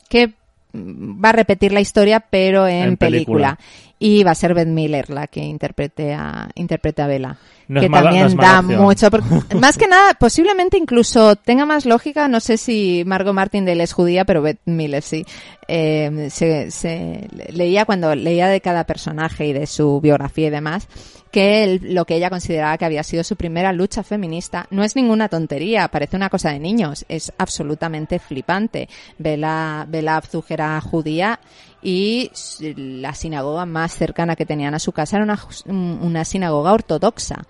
que 0.08 0.34
va 0.74 1.30
a 1.30 1.32
repetir 1.32 1.72
la 1.72 1.80
historia, 1.80 2.20
pero 2.20 2.66
en, 2.66 2.82
En 2.82 2.96
película. 2.96 3.56
película. 3.56 3.58
Y 4.02 4.22
va 4.24 4.30
a 4.30 4.34
ser 4.34 4.54
Beth 4.54 4.66
Miller 4.68 5.10
la 5.10 5.26
que 5.26 5.40
interprete 5.44 6.14
a, 6.14 6.48
interprete 6.54 7.02
a 7.02 7.06
Bella 7.06 7.36
No 7.68 7.82
que 7.82 7.88
mala- 7.90 8.10
también 8.10 8.34
da 8.36 8.62
mucho. 8.62 9.10
porque- 9.10 9.54
más 9.60 9.76
que 9.76 9.86
nada, 9.86 10.14
posiblemente 10.14 10.78
incluso 10.78 11.36
tenga 11.36 11.66
más 11.66 11.84
lógica. 11.84 12.26
No 12.26 12.40
sé 12.40 12.56
si 12.56 13.02
Margot 13.04 13.34
Martindale 13.34 13.82
es 13.82 13.92
judía, 13.92 14.24
pero 14.24 14.40
Beth 14.40 14.60
Miller 14.64 15.02
sí. 15.02 15.26
Eh, 15.68 16.28
se, 16.30 16.70
se- 16.70 17.28
leía 17.52 17.84
cuando 17.84 18.14
leía 18.14 18.48
de 18.48 18.62
cada 18.62 18.84
personaje 18.84 19.46
y 19.48 19.52
de 19.52 19.66
su 19.66 20.00
biografía 20.00 20.46
y 20.46 20.50
demás 20.50 20.88
que 21.30 21.78
lo 21.82 22.04
que 22.04 22.16
ella 22.16 22.30
consideraba 22.30 22.76
que 22.76 22.84
había 22.84 23.02
sido 23.02 23.22
su 23.22 23.36
primera 23.36 23.72
lucha 23.72 24.02
feminista 24.02 24.66
no 24.70 24.82
es 24.82 24.96
ninguna 24.96 25.28
tontería, 25.28 25.88
parece 25.88 26.16
una 26.16 26.28
cosa 26.28 26.50
de 26.50 26.58
niños, 26.58 27.04
es 27.08 27.32
absolutamente 27.38 28.18
flipante. 28.18 28.88
Bela, 29.18 29.86
Bela 29.88 30.16
Abzug 30.16 30.44
era 30.48 30.80
judía 30.80 31.38
y 31.82 32.30
la 32.76 33.14
sinagoga 33.14 33.64
más 33.64 33.92
cercana 33.94 34.36
que 34.36 34.46
tenían 34.46 34.74
a 34.74 34.78
su 34.78 34.92
casa 34.92 35.16
era 35.16 35.24
una, 35.24 35.38
una 35.66 36.24
sinagoga 36.24 36.72
ortodoxa. 36.72 37.44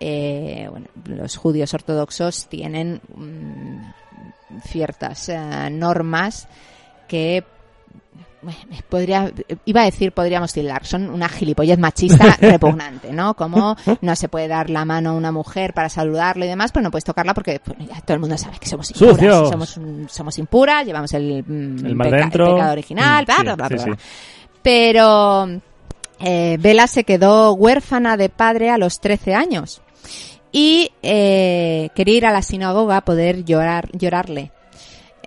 Eh, 0.00 0.68
los 1.06 1.36
judíos 1.36 1.74
ortodoxos 1.74 2.46
tienen 2.48 3.00
mm, 3.14 4.60
ciertas 4.62 5.28
eh, 5.28 5.70
normas 5.70 6.48
que 7.08 7.44
podría 8.88 9.32
iba 9.64 9.82
a 9.82 9.84
decir 9.84 10.12
podríamos 10.12 10.52
tildar 10.52 10.84
son 10.86 11.08
una 11.10 11.28
gilipollez 11.28 11.78
machista 11.78 12.36
repugnante 12.40 13.12
no 13.12 13.34
como 13.34 13.76
no 14.00 14.16
se 14.16 14.28
puede 14.28 14.48
dar 14.48 14.70
la 14.70 14.84
mano 14.84 15.10
a 15.10 15.12
una 15.14 15.32
mujer 15.32 15.74
para 15.74 15.88
saludarlo 15.88 16.44
y 16.44 16.48
demás 16.48 16.72
pero 16.72 16.82
no 16.84 16.90
puedes 16.90 17.04
tocarla 17.04 17.34
porque 17.34 17.60
bueno, 17.66 17.86
ya 17.92 18.00
todo 18.00 18.14
el 18.14 18.20
mundo 18.20 18.36
sabe 18.38 18.58
que 18.58 18.68
somos 18.68 18.90
impuras 18.90 19.14
¡Sucios! 19.16 19.48
somos 19.50 19.80
somos 20.12 20.38
impuras 20.38 20.86
llevamos 20.86 21.12
el, 21.14 21.44
mm, 21.46 21.86
El 21.86 21.96
peca- 21.96 22.30
pecado 22.30 22.72
original 22.72 23.22
Mm, 23.22 23.26
bla 23.26 23.36
sí, 23.36 23.42
bla 23.42 23.54
bla 23.56 23.68
sí, 23.68 23.74
bla, 23.74 23.82
sí. 23.84 23.90
bla. 23.90 23.98
pero 24.62 25.48
eh, 26.20 26.56
Bella 26.60 26.86
se 26.86 27.04
quedó 27.04 27.52
huérfana 27.54 28.16
de 28.16 28.28
padre 28.28 28.70
a 28.70 28.78
los 28.78 29.00
13 29.00 29.34
años 29.34 29.82
y 30.52 30.90
eh, 31.02 31.90
quería 31.94 32.16
ir 32.16 32.26
a 32.26 32.32
la 32.32 32.40
sinagoga 32.42 32.98
a 32.98 33.04
poder 33.04 33.44
llorar, 33.44 33.88
llorarle. 33.92 34.52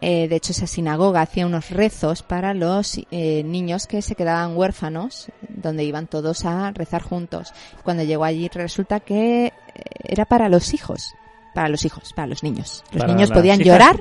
Eh, 0.02 0.28
de 0.28 0.36
hecho, 0.36 0.52
esa 0.52 0.68
sinagoga 0.68 1.22
hacía 1.22 1.46
unos 1.46 1.70
rezos 1.72 2.22
para 2.24 2.54
los 2.54 3.00
eh, 3.12 3.44
niños 3.44 3.88
que 3.88 4.02
se 4.02 4.16
quedaban 4.16 4.56
huérfanos, 4.56 5.28
donde 5.50 5.84
iban 5.84 6.08
todos 6.08 6.46
a 6.46 6.72
rezar 6.72 7.02
juntos. 7.02 7.54
Cuando 7.84 8.04
llegó 8.04 8.24
allí 8.24 8.48
resulta 8.54 9.00
que 9.00 9.46
eh, 9.48 9.52
era 10.04 10.26
para 10.26 10.50
los 10.50 10.74
hijos, 10.74 11.16
para 11.56 11.70
los 11.70 11.84
hijos, 11.86 12.14
para 12.14 12.28
los 12.28 12.44
niños. 12.44 12.84
Los 12.92 13.02
Para 13.02 13.14
niños 13.14 13.32
podían 13.32 13.60
hijas. 13.62 13.68
llorar 13.68 14.00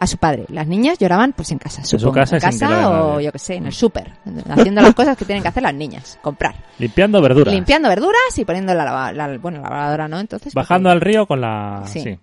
a 0.00 0.06
su 0.06 0.16
padre. 0.16 0.44
Las 0.48 0.66
niñas 0.68 0.96
lloraban 0.98 1.32
pues 1.32 1.50
en 1.50 1.58
casa, 1.58 1.82
su 1.84 1.98
supongo, 1.98 2.14
casa 2.14 2.36
en 2.36 2.58
vea 2.60 2.90
o 2.90 3.20
yo 3.20 3.32
que 3.32 3.38
sé, 3.40 3.56
en 3.56 3.66
el 3.66 3.72
súper, 3.72 4.12
haciendo 4.48 4.80
las 4.80 4.94
cosas 4.94 5.16
que 5.16 5.24
tienen 5.24 5.42
que 5.42 5.48
hacer 5.48 5.62
las 5.64 5.74
niñas, 5.74 6.18
comprar, 6.22 6.54
Limpiando 6.78 7.20
verduras. 7.20 7.52
limpiando 7.52 7.88
verduras 7.88 8.20
y 8.38 8.44
poniendo 8.44 8.74
la, 8.74 9.12
la- 9.12 9.36
bueno, 9.38 9.60
la 9.60 9.68
lavadora, 9.70 10.06
¿no? 10.06 10.20
Entonces 10.20 10.54
Bajando 10.54 10.88
porque- 10.88 10.92
al 10.94 11.00
río 11.00 11.26
con 11.26 11.40
la... 11.40 11.82
Sí. 11.86 12.00
Sí. 12.00 12.18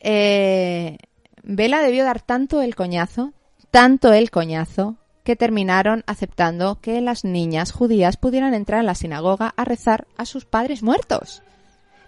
eh, 0.00 0.98
Vela 1.42 1.80
debió 1.80 2.04
dar 2.04 2.20
tanto 2.20 2.62
el 2.62 2.74
coñazo, 2.74 3.32
tanto 3.70 4.12
el 4.12 4.30
coñazo, 4.30 4.96
que 5.24 5.36
terminaron 5.36 6.04
aceptando 6.06 6.80
que 6.80 7.00
las 7.02 7.24
niñas 7.24 7.72
judías 7.72 8.16
pudieran 8.16 8.54
entrar 8.54 8.80
en 8.80 8.86
la 8.86 8.94
sinagoga 8.94 9.52
a 9.56 9.64
rezar 9.64 10.06
a 10.16 10.24
sus 10.24 10.46
padres 10.46 10.82
muertos. 10.82 11.42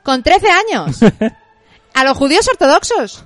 Con 0.03 0.23
13 0.23 0.47
años. 0.49 1.01
A 1.95 2.05
los 2.05 2.17
judíos 2.17 2.49
ortodoxos. 2.49 3.25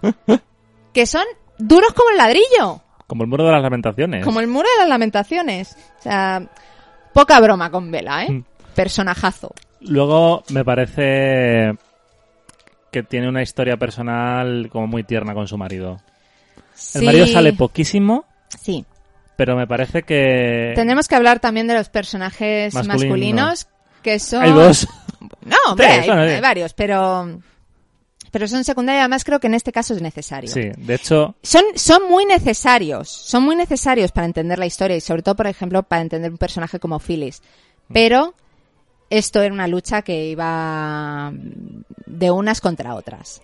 Que 0.93 1.07
son 1.07 1.23
duros 1.59 1.93
como 1.93 2.11
el 2.11 2.17
ladrillo. 2.17 2.81
Como 3.07 3.23
el 3.23 3.29
muro 3.29 3.45
de 3.45 3.53
las 3.53 3.63
lamentaciones. 3.63 4.25
Como 4.25 4.41
el 4.41 4.49
muro 4.49 4.67
de 4.75 4.81
las 4.81 4.89
lamentaciones. 4.89 5.77
O 6.01 6.03
sea, 6.03 6.43
poca 7.13 7.39
broma 7.41 7.71
con 7.71 7.91
Vela, 7.91 8.25
¿eh? 8.25 8.31
Mm. 8.33 8.45
Personajazo. 8.75 9.53
Luego 9.81 10.43
me 10.49 10.65
parece 10.65 11.77
que 12.95 13.03
tiene 13.03 13.29
una 13.29 13.43
historia 13.43 13.77
personal 13.77 14.69
como 14.71 14.87
muy 14.87 15.03
tierna 15.03 15.35
con 15.35 15.49
su 15.49 15.59
marido. 15.59 16.01
El 16.95 17.03
marido 17.03 17.27
sale 17.27 17.53
poquísimo, 17.53 18.25
Sí. 18.57 18.85
pero 19.35 19.57
me 19.57 19.67
parece 19.67 20.05
que... 20.05 20.75
Tenemos 20.77 21.09
que 21.09 21.17
hablar 21.17 21.41
también 21.41 21.67
de 21.67 21.75
los 21.75 21.89
personajes 21.89 22.73
Masculino. 22.73 22.95
masculinos, 23.03 23.67
que 24.01 24.21
son... 24.21 24.45
Hay 24.45 24.53
dos. 24.53 24.87
No, 25.45 25.57
hombre, 25.71 25.89
Tres, 25.89 26.09
hay, 26.09 26.41
varios, 26.41 26.73
pero... 26.73 27.41
Pero 28.31 28.47
son 28.47 28.63
secundarios, 28.63 29.01
además 29.01 29.25
creo 29.25 29.41
que 29.41 29.49
en 29.49 29.55
este 29.55 29.73
caso 29.73 29.93
es 29.95 30.01
necesario. 30.01 30.49
Sí, 30.49 30.71
de 30.77 30.95
hecho, 30.95 31.35
Son, 31.43 31.65
son 31.75 32.09
muy 32.09 32.25
necesarios, 32.27 33.09
son 33.09 33.43
muy 33.43 33.57
necesarios 33.57 34.13
para 34.13 34.27
entender 34.27 34.61
la 34.61 34.67
historia 34.67 34.97
y 34.97 35.01
sobre 35.01 35.23
todo, 35.23 35.35
por 35.35 35.49
ejemplo, 35.49 35.83
para 35.83 36.03
entender 36.03 36.31
un 36.31 36.39
personaje 36.39 36.79
como 36.79 37.01
Phyllis. 37.01 37.43
Mm. 37.89 37.93
Pero 37.93 38.35
esto 39.11 39.43
era 39.43 39.53
una 39.53 39.69
lucha 39.69 40.03
que 40.03 40.27
iba 40.27 41.33
de 42.07 42.31
unas 42.31 42.61
contra 42.61 42.95
otras. 42.95 43.41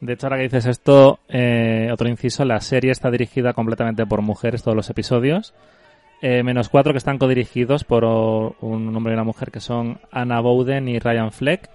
de 0.00 0.12
hecho 0.12 0.26
ahora 0.26 0.36
que 0.36 0.44
dices 0.44 0.66
esto, 0.66 1.20
eh, 1.28 1.88
otro 1.92 2.08
inciso, 2.08 2.44
la 2.44 2.60
serie 2.60 2.90
está 2.90 3.10
dirigida 3.10 3.52
completamente 3.52 4.06
por 4.06 4.22
mujeres, 4.22 4.62
todos 4.62 4.76
los 4.76 4.90
episodios. 4.90 5.54
Eh, 6.20 6.42
menos 6.42 6.68
cuatro 6.68 6.92
que 6.92 6.98
están 6.98 7.18
codirigidos 7.18 7.84
por 7.84 8.04
un 8.04 8.96
hombre 8.96 9.12
y 9.12 9.14
una 9.14 9.24
mujer 9.24 9.52
que 9.52 9.60
son 9.60 10.00
Anna 10.10 10.40
Bowden 10.40 10.88
y 10.88 10.98
Ryan 10.98 11.30
Fleck, 11.30 11.70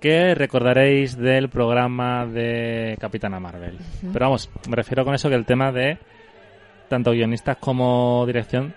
que 0.00 0.34
recordaréis 0.34 1.16
del 1.16 1.48
programa 1.48 2.26
de 2.26 2.98
Capitana 3.00 3.40
Marvel. 3.40 3.78
Pero 4.12 4.26
vamos, 4.26 4.50
me 4.68 4.76
refiero 4.76 5.04
con 5.04 5.14
eso 5.14 5.30
que 5.30 5.34
el 5.34 5.46
tema 5.46 5.72
de 5.72 5.98
tanto 6.88 7.12
guionistas 7.12 7.56
como 7.56 8.24
dirección 8.26 8.74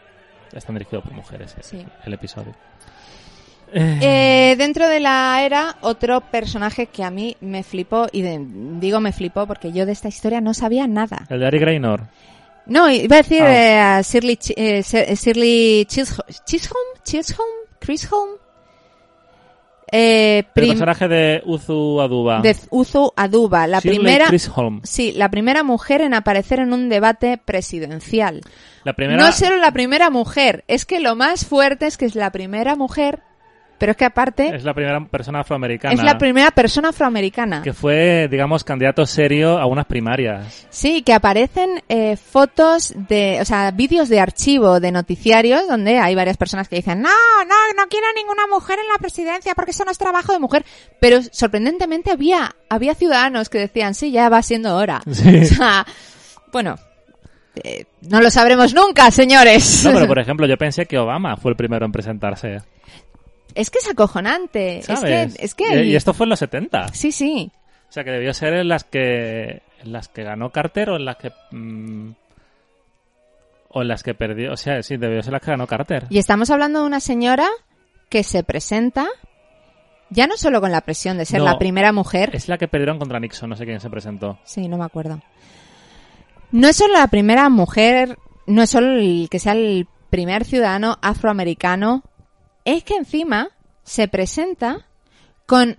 están 0.54 0.76
dirigidos 0.76 1.04
por 1.04 1.14
mujeres, 1.14 1.56
el 2.06 2.14
episodio. 2.14 2.69
Eh, 3.74 4.56
dentro 4.58 4.88
de 4.88 5.00
la 5.00 5.42
era, 5.44 5.76
otro 5.82 6.22
personaje 6.22 6.88
que 6.88 7.04
a 7.04 7.12
mí 7.12 7.36
me 7.42 7.64
flipó, 7.64 8.08
y 8.12 8.22
de- 8.22 8.40
digo 8.80 9.00
me 9.00 9.12
flipó 9.12 9.46
porque 9.48 9.72
yo 9.72 9.86
de 9.86 9.92
esta 9.92 10.08
historia 10.08 10.42
no 10.42 10.54
sabía 10.54 10.88
nada. 10.88 11.26
El 11.30 11.40
de 11.40 11.48
Ari 11.48 11.60
Graynor. 11.60 12.02
No, 12.66 12.90
iba 12.90 13.16
a 13.16 13.22
decir 13.22 13.42
Ah. 13.44 13.54
eh, 13.56 13.80
a 13.80 14.02
Shirley, 14.02 14.36
Ch- 14.38 14.54
eh, 14.56 14.84
Sir- 14.84 15.16
Shirley 15.16 15.86
Chisholm, 15.86 16.22
Chisholm, 16.46 16.78
Chisholm, 17.04 17.50
Chisholm, 17.84 18.30
eh, 19.92 20.40
El 20.40 20.46
personaje 20.68 21.08
de 21.08 21.42
Uzu 21.46 22.00
Aduba. 22.00 22.42
de 22.42 22.56
Uzu 22.70 23.12
Aduba, 23.16 23.66
la 23.66 23.80
Shirley 23.80 23.98
primera, 24.00 24.30
Chisholm. 24.30 24.82
sí, 24.84 25.14
la 25.14 25.30
primera 25.32 25.64
mujer 25.64 26.02
en 26.02 26.14
aparecer 26.14 26.60
en 26.60 26.74
un 26.74 26.90
debate 26.90 27.40
presidencial. 27.44 28.42
La 28.84 28.94
primera... 28.94 29.24
No 29.24 29.32
solo 29.32 29.58
la 29.58 29.72
primera 29.72 30.10
mujer, 30.12 30.64
es 30.68 30.86
que 30.86 31.00
lo 31.00 31.16
más 31.16 31.46
fuerte 31.46 31.88
es 31.88 31.98
que 31.98 32.06
es 32.06 32.14
la 32.16 32.32
primera 32.32 32.76
mujer, 32.76 33.22
pero 33.80 33.92
es 33.92 33.98
que 33.98 34.06
aparte 34.06 34.56
Es 34.56 34.64
la 34.64 34.74
primera 34.74 35.04
persona 35.06 35.40
afroamericana. 35.40 35.94
es 35.94 36.04
la 36.04 36.18
primera 36.18 36.52
persona 36.52 36.90
afroamericana. 36.90 37.62
que 37.64 37.74
fue, 37.74 38.28
digamos, 38.30 38.64
candidato 38.64 39.06
serio 39.06 39.58
a 39.58 39.66
unas 39.66 39.86
primarias. 39.86 40.68
Sí, 40.70 41.02
que 41.02 41.14
aparecen 41.14 41.82
eh, 41.90 42.18
fotos 42.18 42.94
de, 42.96 43.40
o 43.42 43.46
sea, 43.46 43.72
vídeos 43.72 44.10
de 44.10 44.20
archivo 44.20 44.80
de 44.80 44.92
noticiarios 44.92 45.68
donde 45.68 45.98
hay 45.98 46.14
varias 46.16 46.38
personas 46.38 46.68
que 46.68 46.76
dicen, 46.76 47.02
no, 47.02 47.10
no, 47.10 47.56
no 47.78 47.88
quiero 47.90 48.08
ninguna 48.16 48.46
mujer 48.48 48.78
en 48.80 48.88
la 48.92 49.00
presidencia 49.00 49.56
porque 49.56 49.72
eso 49.72 49.86
no 49.86 49.92
es 49.92 49.98
trabajo 49.98 50.34
de 50.34 50.40
mujer. 50.40 50.66
Pero 51.00 51.22
sorprendentemente 51.32 52.12
había, 52.12 52.56
había 52.70 52.94
ciudadanos 52.96 53.50
que 53.50 53.58
decían, 53.60 53.96
sí, 53.96 54.12
ya 54.12 54.30
va 54.30 54.42
siendo 54.42 54.76
hora. 54.76 55.02
Sí. 55.10 55.40
O 55.42 55.46
sea, 55.46 55.86
bueno, 56.52 56.76
eh, 57.64 57.86
no 58.02 58.22
lo 58.22 58.30
sabremos 58.32 58.74
nunca, 58.74 59.12
señores. 59.12 59.84
No, 59.86 59.94
pero 59.94 60.08
por 60.08 60.20
ejemplo, 60.20 60.48
yo 60.48 60.58
pensé 60.58 60.86
que 60.86 60.98
Obama 60.98 61.38
fue 61.38 61.52
el 61.52 61.58
primero 61.58 61.86
en 61.86 61.92
presentarse. 61.92 62.58
Es 63.56 63.70
que 63.70 63.80
es 63.80 63.90
acojonante. 63.90 64.82
¿Sabes? 64.84 65.36
Es 65.40 65.56
que, 65.56 65.66
es 65.68 65.74
que 65.76 65.84
y, 65.86 65.92
y 65.92 65.96
esto 65.96 66.14
fue 66.14 66.26
en 66.26 66.30
los 66.32 66.40
70. 66.40 66.90
Sí, 66.94 67.12
sí. 67.12 67.52
O 67.90 67.92
sea, 67.92 68.04
que 68.04 68.12
debió 68.12 68.34
ser 68.34 68.54
en 68.54 68.68
las 68.68 68.84
que 68.84 69.62
en 69.82 69.92
las 69.92 70.08
que 70.10 70.24
ganó 70.24 70.52
Carter 70.52 70.90
o 70.92 70.96
en 70.98 71.06
las 71.06 71.16
que 71.18 71.32
mm, 71.52 72.12
o 73.70 73.82
en 73.82 73.88
las 73.88 74.04
que 74.04 74.14
perdió, 74.14 74.54
o 74.54 74.58
sea, 74.58 74.82
sí, 74.84 74.98
debió 74.98 75.22
ser 75.24 75.34
las 75.34 75.42
que 75.42 75.52
ganó 75.52 75.68
Carter. 75.68 76.06
Y 76.10 76.18
estamos 76.18 76.50
hablando 76.50 76.82
de 76.82 76.86
una 76.88 77.00
señora 77.00 77.48
que 78.10 78.24
se 78.24 78.44
presenta 78.44 79.08
ya 80.12 80.26
no 80.26 80.38
solo 80.38 80.60
con 80.60 80.72
la 80.72 80.82
presión 80.82 81.18
de 81.20 81.26
ser 81.26 81.40
No. 81.40 81.46
la 81.46 81.60
primera 81.60 81.92
mujer. 81.92 82.32
Es 82.34 82.48
la 82.48 82.58
que 82.58 82.68
perdieron 82.68 82.98
contra 82.98 83.20
Nixon, 83.20 83.50
no 83.50 83.56
sé 83.56 83.66
quién 83.66 83.80
se 83.80 83.90
presentó. 83.92 84.40
Sí, 84.44 84.68
no 84.68 84.78
me 84.78 84.86
acuerdo. 84.86 85.22
No 86.52 86.68
es 86.68 86.78
solo 86.78 86.96
la 86.96 87.08
primera 87.08 87.48
mujer, 87.50 88.18
no 88.48 88.64
es 88.64 88.72
solo 88.72 88.94
el 88.94 89.28
que 89.30 89.38
sea 89.38 89.54
el 89.54 89.88
primer 90.10 90.46
ciudadano 90.46 90.98
afroamericano, 91.04 92.04
es 92.78 92.84
que 92.84 92.96
encima 92.96 93.50
se 93.84 94.08
presenta 94.08 94.86
con, 95.46 95.78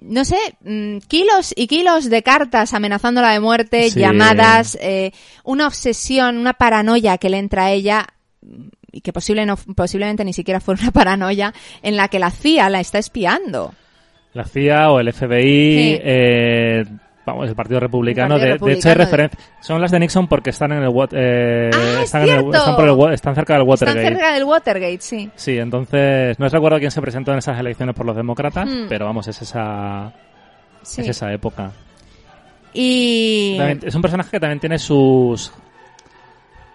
no 0.00 0.24
sé, 0.24 0.38
mm, 0.62 0.98
kilos 1.08 1.52
y 1.56 1.66
kilos 1.66 2.08
de 2.08 2.22
cartas 2.22 2.72
amenazándola 2.74 3.32
de 3.32 3.40
muerte, 3.40 3.90
Sí. 3.90 3.98
llamadas, 4.00 4.78
eh, 4.80 5.12
una 5.44 5.66
obsesión, 5.66 6.38
una 6.38 6.52
paranoia 6.54 7.18
que 7.18 7.30
le 7.30 7.38
entra 7.38 7.66
a 7.66 7.72
ella 7.72 8.06
mm, 8.42 8.68
y 8.92 9.00
que 9.00 9.12
posible 9.12 9.44
no, 9.44 9.56
posiblemente 9.56 10.24
ni 10.24 10.32
siquiera 10.32 10.60
fue 10.60 10.74
una 10.74 10.90
paranoia 10.92 11.52
en 11.82 11.96
la 11.96 12.08
que 12.08 12.18
la 12.18 12.30
CIA 12.30 12.70
la 12.70 12.80
está 12.80 12.98
espiando. 12.98 13.74
La 14.34 14.44
CIA 14.44 14.90
o 14.92 15.00
el 15.00 15.12
FBI, 15.12 15.94
Sí. 15.94 15.98
eh, 16.02 16.84
vamos, 17.32 17.48
el 17.48 17.54
Partido 17.54 17.80
Republicano. 17.80 18.34
El 18.36 18.40
Partido 18.40 18.66
de, 18.66 18.72
de 18.72 18.78
hecho, 18.78 18.88
hay 18.88 18.94
referencia. 18.94 19.38
Son 19.60 19.80
las 19.80 19.90
de 19.90 19.98
Nixon 20.00 20.26
porque 20.28 20.50
están 20.50 20.72
en 20.72 20.82
el 20.82 20.90
eh, 21.12 21.70
Ah, 21.72 21.78
es 21.98 22.04
están, 22.04 22.22
en 22.22 22.28
el- 22.28 22.34
cierto. 22.40 22.56
están 22.58 22.76
por 22.76 22.84
el 22.84 22.90
wa- 22.92 23.14
están 23.14 23.34
cerca 23.34 23.54
del 23.54 23.62
Watergate. 23.62 23.98
Están 24.00 24.14
cerca 24.14 24.34
del 24.34 24.44
Watergate, 24.44 24.98
sí. 25.00 25.30
Sí, 25.36 25.58
entonces 25.58 26.38
no 26.38 26.48
recuerdo 26.52 26.78
quién 26.78 26.90
se 26.90 27.00
presentó 27.00 27.32
en 27.32 27.38
esas 27.38 27.58
elecciones 27.58 27.94
por 27.94 28.06
los 28.06 28.16
demócratas, 28.16 28.68
Hmm. 28.68 28.86
pero 28.88 29.06
vamos, 29.06 29.28
es 29.28 29.40
esa 29.42 30.12
sí. 30.82 31.02
es 31.02 31.08
esa 31.08 31.32
época. 31.32 31.70
Y 32.72 33.56
También- 33.56 33.80
es 33.84 33.94
un 33.94 34.02
personaje 34.02 34.30
que 34.30 34.40
también 34.40 34.60
tiene 34.60 34.78
sus 34.78 35.52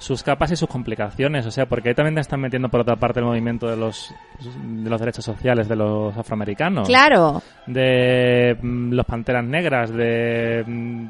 sus 0.03 0.21
capas 0.23 0.51
y 0.51 0.55
sus 0.55 0.67
complicaciones, 0.67 1.45
o 1.45 1.51
sea, 1.51 1.65
porque 1.65 1.89
ahí 1.89 1.95
también 1.95 2.15
te 2.15 2.21
están 2.21 2.39
metiendo 2.41 2.67
por 2.69 2.81
otra 2.81 2.95
parte 2.97 3.19
el 3.19 3.25
movimiento 3.25 3.67
de 3.67 3.77
los 3.77 4.13
de 4.63 4.89
los 4.89 4.99
derechos 4.99 5.23
sociales 5.23 5.67
de 5.69 5.75
los 5.77 6.15
afroamericanos, 6.17 6.87
claro, 6.87 7.41
de 7.67 8.57
mm, 8.61 8.91
los 8.93 9.05
panteras 9.05 9.45
negras, 9.45 9.91
de 9.91 10.63
mm, 10.65 11.05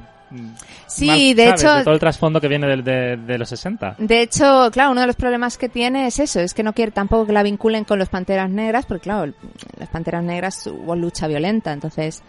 Sí, 0.88 1.06
mal- 1.07 1.36
de 1.36 1.44
¿sabes? 1.45 1.61
hecho- 1.64 1.74
de 1.76 1.84
todo 1.84 1.94
el 1.94 1.99
trasfondo 1.99 2.41
que 2.41 2.48
viene 2.48 2.68
de, 2.78 3.18
de 3.18 3.38
los 3.38 3.49
60. 3.49 3.95
de 3.99 4.22
hecho, 4.22 4.70
claro, 4.72 4.91
uno 4.91 5.02
de 5.02 5.07
los 5.07 5.15
problemas 5.15 5.57
que 5.60 5.70
tiene 5.70 6.07
es 6.07 6.20
eso, 6.20 6.40
es 6.40 6.53
que 6.56 6.64
no 6.64 6.74
quiere 6.74 6.91
tampoco 6.91 7.28
que 7.28 7.34
la 7.34 7.44
vinculen 7.44 7.84
con 7.84 7.99
los 7.99 8.10
Panteras 8.10 8.49
Negras, 8.49 8.86
porque 8.88 9.03
claro, 9.03 9.26
el- 9.26 9.36
las 9.80 9.90
Panteras 9.90 10.24
Negras 10.24 10.65
hubo 10.68 10.95
lucha 10.95 11.28
violenta, 11.28 11.72
entonces... 11.74 12.22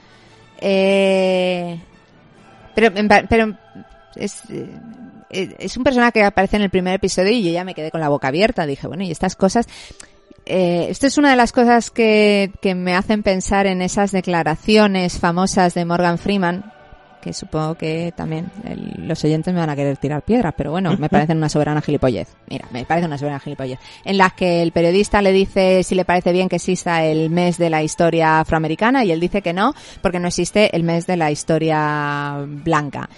Eh, 0.61 1.79
pero, 2.75 2.91
pero 3.29 3.55
es, 4.17 4.43
eh, 4.51 4.67
es 5.59 5.77
un 5.77 5.85
personaje 5.85 6.13
que 6.13 6.25
aparece 6.25 6.57
en 6.57 6.63
el 6.63 6.71
primer 6.71 6.95
episodio 6.95 7.33
y 7.33 7.43
yo 7.43 7.51
ya 7.53 7.65
me 7.65 7.75
quedé 7.75 7.91
con 7.91 8.01
la 8.01 8.09
boca 8.09 8.29
abierta, 8.29 8.67
dije, 8.67 8.87
bueno, 8.87 9.03
y 9.05 9.11
estas 9.11 9.37
cosas... 9.37 9.67
Eh, 10.47 10.89
esto 10.91 11.07
es 11.07 11.17
una 11.17 11.31
de 11.31 11.37
las 11.37 11.53
cosas 11.53 11.91
que, 11.91 12.51
que 12.61 12.75
me 12.75 12.95
hacen 12.95 13.23
pensar 13.23 13.67
en 13.67 13.81
esas 13.81 14.13
declaraciones 14.13 15.19
famosas 15.19 15.73
de 15.73 15.87
Morgan 15.87 16.19
Freeman, 16.19 16.71
que 17.23 17.33
supongo 17.33 17.77
que 17.77 18.13
también 18.15 18.51
el- 18.69 19.09
los 19.09 19.25
oyentes 19.25 19.55
me 19.55 19.61
van 19.61 19.71
a 19.71 19.77
querer 19.77 19.97
tirar 19.97 20.21
piedras, 20.21 20.53
pero 20.55 20.71
bueno, 20.71 20.95
me 20.99 21.09
parecen 21.09 21.39
una 21.39 21.49
soberana 21.49 21.81
gilipollez. 21.81 22.29
Mira, 22.51 22.69
me 22.73 22.85
parece 22.85 23.07
una 23.07 23.17
soberana 23.17 23.41
gilipollez. 23.41 23.79
En 24.05 24.19
las 24.19 24.35
que 24.35 24.61
el 24.61 24.73
periodista 24.73 25.23
le 25.23 25.33
dice 25.33 25.83
si 25.83 25.95
le 25.95 26.05
parece 26.05 26.33
bien 26.33 26.51
que 26.51 26.57
exista 26.57 27.03
el 27.03 27.31
mes 27.31 27.57
de 27.57 27.71
la 27.71 27.83
historia 27.83 28.41
afroamericana 28.41 29.03
y 29.03 29.13
él 29.13 29.21
dice 29.21 29.41
que 29.41 29.55
no, 29.55 29.73
porque 30.03 30.21
no 30.21 30.29
existe 30.29 30.77
el 30.77 30.83
mes 30.83 31.07
de 31.07 31.17
la 31.17 31.31
historia 31.31 32.45
blanca. 32.47 33.09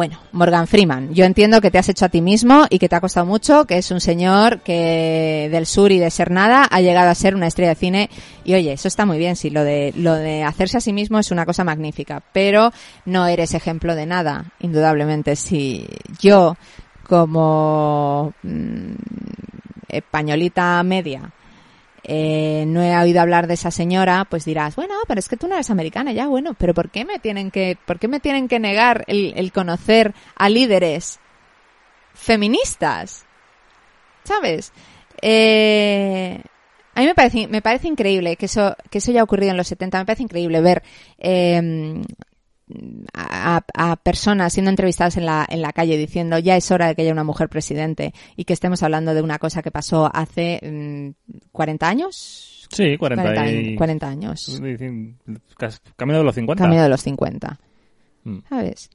Bueno, 0.00 0.18
Morgan 0.32 0.66
Freeman, 0.66 1.12
yo 1.12 1.26
entiendo 1.26 1.60
que 1.60 1.70
te 1.70 1.76
has 1.76 1.90
hecho 1.90 2.06
a 2.06 2.08
ti 2.08 2.22
mismo 2.22 2.64
y 2.70 2.78
que 2.78 2.88
te 2.88 2.96
ha 2.96 3.02
costado 3.02 3.26
mucho, 3.26 3.66
que 3.66 3.76
es 3.76 3.90
un 3.90 4.00
señor 4.00 4.60
que 4.60 5.50
del 5.52 5.66
sur 5.66 5.92
y 5.92 5.98
de 5.98 6.10
ser 6.10 6.30
nada 6.30 6.64
ha 6.64 6.80
llegado 6.80 7.10
a 7.10 7.14
ser 7.14 7.34
una 7.34 7.46
estrella 7.46 7.72
de 7.72 7.74
cine 7.74 8.10
y 8.42 8.54
oye, 8.54 8.72
eso 8.72 8.88
está 8.88 9.04
muy 9.04 9.18
bien, 9.18 9.36
sí, 9.36 9.50
lo 9.50 9.62
de 9.62 9.92
lo 9.94 10.14
de 10.14 10.42
hacerse 10.42 10.78
a 10.78 10.80
sí 10.80 10.94
mismo 10.94 11.18
es 11.18 11.30
una 11.30 11.44
cosa 11.44 11.64
magnífica, 11.64 12.22
pero 12.32 12.72
no 13.04 13.26
eres 13.26 13.52
ejemplo 13.52 13.94
de 13.94 14.06
nada, 14.06 14.46
indudablemente. 14.60 15.36
Si 15.36 15.86
yo 16.18 16.56
como 17.06 18.32
mm, 18.42 18.94
españolita 19.86 20.82
media 20.82 21.30
eh, 22.04 22.64
no 22.66 22.82
he 22.82 22.96
oído 22.96 23.20
hablar 23.20 23.46
de 23.46 23.54
esa 23.54 23.70
señora, 23.70 24.26
pues 24.28 24.44
dirás, 24.44 24.76
bueno, 24.76 24.94
pero 25.06 25.20
es 25.20 25.28
que 25.28 25.36
tú 25.36 25.48
no 25.48 25.54
eres 25.54 25.70
americana, 25.70 26.12
ya, 26.12 26.26
bueno, 26.26 26.54
pero 26.54 26.74
¿por 26.74 26.90
qué 26.90 27.04
me 27.04 27.18
tienen 27.18 27.50
que, 27.50 27.76
por 27.86 27.98
qué 27.98 28.08
me 28.08 28.20
tienen 28.20 28.48
que 28.48 28.58
negar 28.58 29.04
el, 29.06 29.32
el 29.36 29.52
conocer 29.52 30.14
a 30.36 30.48
líderes 30.48 31.20
feministas? 32.14 33.26
¿Sabes? 34.24 34.72
Eh, 35.22 36.40
a 36.94 37.00
mí 37.00 37.06
me 37.06 37.14
parece, 37.14 37.48
me 37.48 37.62
parece 37.62 37.88
increíble 37.88 38.36
que 38.36 38.46
eso, 38.46 38.76
que 38.90 38.98
eso 38.98 39.10
haya 39.10 39.22
ocurrido 39.22 39.50
en 39.50 39.56
los 39.56 39.68
70, 39.68 39.98
me 39.98 40.06
parece 40.06 40.22
increíble 40.22 40.60
ver, 40.60 40.82
eh, 41.18 42.02
a, 43.14 43.62
a 43.74 43.96
personas 43.96 44.52
siendo 44.52 44.70
entrevistadas 44.70 45.16
en 45.16 45.26
la, 45.26 45.46
en 45.48 45.62
la 45.62 45.72
calle 45.72 45.96
diciendo 45.96 46.38
ya 46.38 46.56
es 46.56 46.70
hora 46.70 46.88
de 46.88 46.94
que 46.94 47.02
haya 47.02 47.12
una 47.12 47.24
mujer 47.24 47.48
presidente 47.48 48.12
y 48.36 48.44
que 48.44 48.52
estemos 48.52 48.82
hablando 48.82 49.14
de 49.14 49.22
una 49.22 49.38
cosa 49.38 49.62
que 49.62 49.70
pasó 49.70 50.10
hace 50.12 50.60
mm, 50.62 51.38
40 51.52 51.88
años. 51.88 52.68
Sí, 52.70 52.96
40, 52.96 53.22
40, 53.22 53.50
y... 53.50 53.76
40 53.76 54.08
años. 54.08 54.60
Camino 55.96 56.18
de 56.18 56.24
los 56.24 56.34
50. 56.34 56.62
Camino 56.64 56.82
de 56.82 56.88
los 56.88 57.02
50. 57.02 57.58
Mm. 58.24 58.38
¿Sabes? 58.48 58.90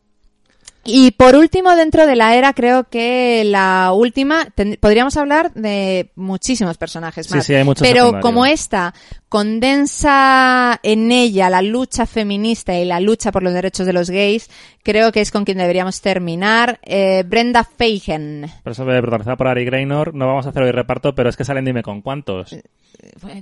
Y 0.87 1.11
por 1.11 1.35
último, 1.35 1.75
dentro 1.75 2.05
de 2.05 2.15
la 2.15 2.35
era, 2.35 2.53
creo 2.53 2.83
que 2.83 3.43
la 3.43 3.91
última, 3.91 4.47
podríamos 4.79 5.17
hablar 5.17 5.51
de 5.55 6.11
muchísimos 6.15 6.77
personajes 6.77 7.25
Sí, 7.25 7.33
más. 7.35 7.45
sí, 7.45 7.55
hay 7.55 7.63
muchos 7.63 7.87
Pero 7.87 8.19
como 8.21 8.45
esta 8.45 8.93
condensa 9.35 10.79
en 10.81 11.11
ella 11.11 11.49
la 11.49 11.61
lucha 11.61 12.05
feminista 12.05 12.73
y 12.77 12.85
la 12.85 13.01
lucha 13.01 13.33
por 13.33 13.43
los 13.43 13.53
derechos 13.53 13.85
de 13.85 13.91
los 13.91 14.09
gays, 14.09 14.49
creo 14.81 15.11
que 15.11 15.19
es 15.19 15.29
con 15.29 15.43
quien 15.43 15.57
deberíamos 15.57 15.99
terminar. 15.99 16.79
Eh, 16.83 17.23
Brenda 17.27 17.65
Feigen. 17.65 18.49
Por 18.63 18.71
eso, 18.71 18.83
eh, 18.83 19.01
protagonizada 19.01 19.35
por 19.35 19.49
Ari 19.49 19.65
Graynor, 19.65 20.15
no 20.15 20.27
vamos 20.27 20.45
a 20.45 20.49
hacer 20.51 20.63
hoy 20.63 20.71
reparto, 20.71 21.13
pero 21.15 21.29
es 21.29 21.35
que 21.35 21.43
salen 21.43 21.65
dime 21.65 21.83
con 21.83 22.01
cuántos. 22.01 22.53
Eh, 22.53 22.63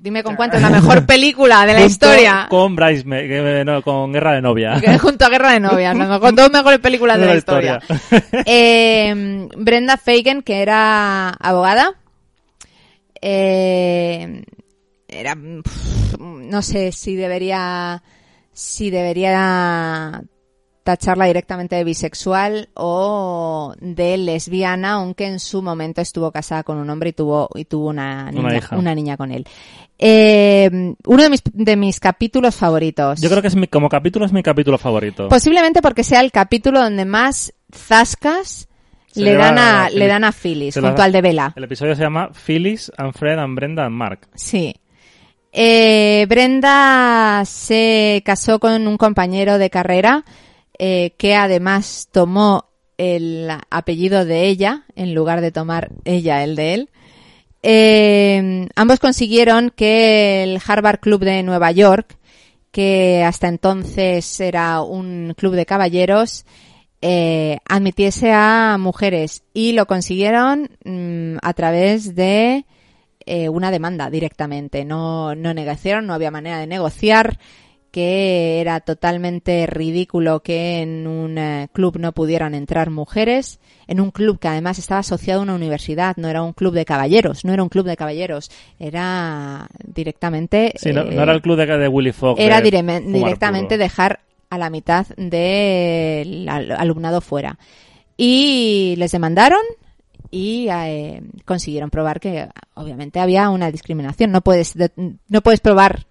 Dime 0.01 0.23
con 0.23 0.35
cuánto 0.35 0.57
es 0.57 0.63
la 0.63 0.71
mejor 0.71 1.05
película 1.05 1.61
de 1.67 1.73
la 1.73 1.79
Junto 1.81 1.91
historia. 1.91 2.47
Con 2.49 2.75
Bryce, 2.75 3.63
no, 3.63 3.83
con 3.83 4.11
Guerra 4.13 4.33
de 4.33 4.41
Novia. 4.41 4.81
Junto 4.99 5.25
a 5.25 5.29
Guerra 5.29 5.51
de 5.53 5.59
Novias, 5.59 5.95
¿no? 5.95 6.19
con 6.19 6.33
dos 6.35 6.51
mejores 6.51 6.79
películas 6.79 7.17
de 7.17 7.21
De 7.21 7.27
la 7.27 7.33
la 7.33 7.37
historia. 7.37 7.79
historia. 7.87 8.43
Eh, 8.47 9.47
Brenda 9.55 9.97
Fagan, 9.97 10.41
que 10.41 10.63
era 10.63 11.29
abogada, 11.29 11.93
eh, 13.21 14.43
era, 15.13 15.35
no 15.35 16.61
sé 16.61 16.91
si 16.91 17.15
debería, 17.15 18.03
si 18.51 18.89
debería 18.89 20.23
tacharla 20.83 21.25
directamente 21.25 21.75
de 21.75 21.83
bisexual 21.83 22.69
o 22.73 23.73
de 23.79 24.17
lesbiana, 24.17 24.93
aunque 24.93 25.25
en 25.25 25.39
su 25.39 25.61
momento 25.61 26.01
estuvo 26.01 26.31
casada 26.31 26.63
con 26.63 26.77
un 26.77 26.89
hombre 26.89 27.09
y 27.09 27.13
tuvo, 27.13 27.49
y 27.55 27.65
tuvo 27.65 27.87
una 27.89 28.31
niña, 28.31 28.69
Una 28.71 28.93
niña 28.93 29.17
con 29.17 29.31
él. 29.31 29.45
Eh, 29.97 30.69
uno 31.05 31.23
de 31.23 31.29
mis, 31.29 31.41
de 31.53 31.75
mis 31.77 31.99
capítulos 31.99 32.55
favoritos. 32.55 33.21
Yo 33.21 33.29
creo 33.29 33.41
que 33.41 33.47
es 33.47 33.55
mi, 33.55 33.67
como 33.67 33.87
capítulo 33.87 34.25
es 34.25 34.33
mi 34.33 34.43
capítulo 34.43 34.77
favorito. 34.77 35.29
Posiblemente 35.29 35.81
porque 35.81 36.03
sea 36.03 36.19
el 36.19 36.31
capítulo 36.31 36.81
donde 36.81 37.05
más 37.05 37.53
zascas 37.73 38.67
Se 39.07 39.21
le 39.21 39.35
dan 39.35 39.57
a, 39.57 39.85
a 39.85 39.89
le 39.89 40.07
dan 40.07 40.25
a 40.25 40.33
Phyllis, 40.33 40.75
la 40.75 40.89
junto 40.89 41.01
al 41.01 41.11
de 41.13 41.21
Vela. 41.21 41.53
El 41.55 41.63
episodio 41.63 41.95
se 41.95 42.01
llama 42.01 42.31
Phyllis 42.33 42.91
and 42.97 43.13
Fred 43.13 43.39
and 43.39 43.55
Brenda 43.55 43.85
and 43.85 43.95
Mark. 43.95 44.27
Sí. 44.35 44.75
Eh, 45.55 46.25
Brenda 46.27 47.43
se 47.45 48.23
casó 48.25 48.59
con 48.59 48.87
un 48.87 48.97
compañero 48.97 49.59
de 49.59 49.69
carrera 49.69 50.25
eh, 50.79 51.13
que 51.19 51.35
además 51.35 52.09
tomó 52.11 52.65
el 52.97 53.51
apellido 53.69 54.25
de 54.25 54.47
ella 54.47 54.85
en 54.95 55.13
lugar 55.13 55.41
de 55.41 55.51
tomar 55.51 55.91
ella 56.05 56.43
el 56.43 56.55
de 56.55 56.73
él. 56.73 56.89
Eh, 57.61 58.67
ambos 58.75 58.99
consiguieron 58.99 59.69
que 59.69 60.43
el 60.43 60.59
Harvard 60.65 60.99
Club 60.99 61.23
de 61.23 61.43
Nueva 61.43 61.71
York, 61.71 62.17
que 62.71 63.23
hasta 63.23 63.47
entonces 63.47 64.39
era 64.39 64.81
un 64.81 65.35
club 65.37 65.53
de 65.53 65.67
caballeros, 65.67 66.45
admitiese 67.69 68.31
a 68.31 68.77
mujeres 68.79 69.43
y 69.53 69.73
lo 69.73 69.85
consiguieron 69.85 70.69
mm, 70.83 71.37
a 71.41 71.53
través 71.53 72.15
de 72.15 72.65
eh, 73.25 73.49
una 73.49 73.71
demanda 73.71 74.09
directamente. 74.09 74.85
No, 74.85 75.35
no 75.35 75.53
negociaron, 75.53 76.05
no 76.07 76.13
había 76.13 76.31
manera 76.31 76.59
de 76.59 76.67
negociar 76.67 77.37
que 77.91 78.59
era 78.59 78.79
totalmente 78.79 79.67
ridículo 79.67 80.39
que 80.41 80.81
en 80.81 81.05
un 81.05 81.37
eh, 81.37 81.67
club 81.71 81.99
no 81.99 82.11
pudieran 82.11 82.55
entrar 82.55 82.89
mujeres, 82.89 83.59
en 83.85 83.99
un 83.99 84.09
club 84.09 84.39
que 84.39 84.47
además 84.47 84.79
estaba 84.79 85.01
asociado 85.01 85.41
a 85.41 85.43
una 85.43 85.53
universidad, 85.53 86.15
no 86.17 86.27
era 86.27 86.41
un 86.41 86.53
club 86.53 86.73
de 86.73 86.85
caballeros, 86.85 87.45
no 87.45 87.53
era 87.53 87.61
un 87.61 87.69
club 87.69 87.85
de 87.85 87.95
caballeros, 87.95 88.49
era 88.79 89.67
directamente... 89.85 90.73
Sí, 90.75 90.91
no, 90.91 91.01
eh, 91.01 91.13
no 91.13 91.21
era 91.21 91.33
el 91.33 91.41
club 91.43 91.55
de, 91.55 91.67
de 91.67 91.87
Willy 91.87 92.13
Fogg. 92.13 92.39
era 92.39 92.61
de 92.61 92.71
directamente 93.01 93.75
puro. 93.75 93.83
dejar 93.83 94.21
a 94.49 94.57
la 94.57 94.71
mitad 94.71 95.05
del 95.15 96.49
al- 96.49 96.71
alumnado 96.71 97.21
fuera. 97.21 97.59
Y 98.17 98.95
les 98.97 99.11
demandaron 99.11 99.61
y 100.35 100.67
eh, 100.67 101.21
consiguieron 101.45 101.91
probar 101.91 102.19
que 102.19 102.49
obviamente 102.73 103.19
había 103.19 103.49
una 103.51 103.69
discriminación. 103.69 104.31
No 104.31 104.41
puedes, 104.41 104.73
de- 104.73 104.89
no 105.27 105.41
puedes 105.41 105.59
probar 105.59 106.07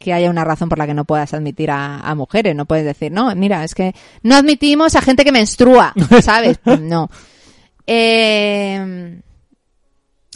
que 0.00 0.12
haya 0.12 0.30
una 0.30 0.42
razón 0.42 0.68
por 0.68 0.78
la 0.78 0.86
que 0.88 0.94
no 0.94 1.04
puedas 1.04 1.32
admitir 1.32 1.70
a, 1.70 2.00
a 2.00 2.14
mujeres. 2.16 2.56
No 2.56 2.66
puedes 2.66 2.84
decir, 2.84 3.12
no, 3.12 3.32
mira, 3.36 3.62
es 3.62 3.76
que 3.76 3.94
no 4.24 4.34
admitimos 4.34 4.96
a 4.96 5.00
gente 5.00 5.24
que 5.24 5.30
menstrua, 5.30 5.94
¿sabes? 6.22 6.58
No. 6.80 7.08
Eh, 7.86 9.20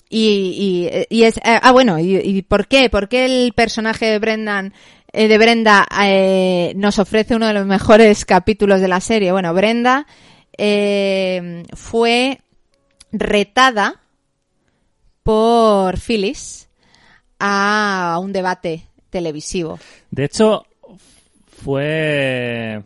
y, 0.09 0.89
y, 1.11 1.17
y 1.19 1.23
es, 1.25 1.37
eh, 1.39 1.59
ah, 1.61 1.73
bueno, 1.73 1.99
y, 1.99 2.17
y 2.19 2.43
por 2.43 2.69
qué? 2.69 2.89
¿Por 2.91 3.09
qué 3.09 3.25
el 3.25 3.53
personaje 3.55 4.07
de 4.07 4.21
Brendan, 4.21 4.73
eh, 5.13 5.27
de 5.27 5.37
Brenda, 5.39 5.85
eh, 6.05 6.75
nos 6.77 7.01
ofrece 7.01 7.35
uno 7.35 7.49
de 7.49 7.55
los 7.55 7.67
mejores 7.67 8.25
capítulos 8.25 8.81
de 8.81 8.87
la 8.87 9.01
serie? 9.01 9.33
Bueno, 9.33 9.53
Brenda, 9.53 10.07
eh, 10.57 11.65
fue 11.75 12.39
retada 13.13 14.01
por 15.23 15.99
Phyllis 15.99 16.69
a 17.39 18.19
un 18.21 18.33
debate 18.33 18.87
televisivo. 19.11 19.79
De 20.11 20.25
hecho, 20.25 20.65
fue. 21.47 22.83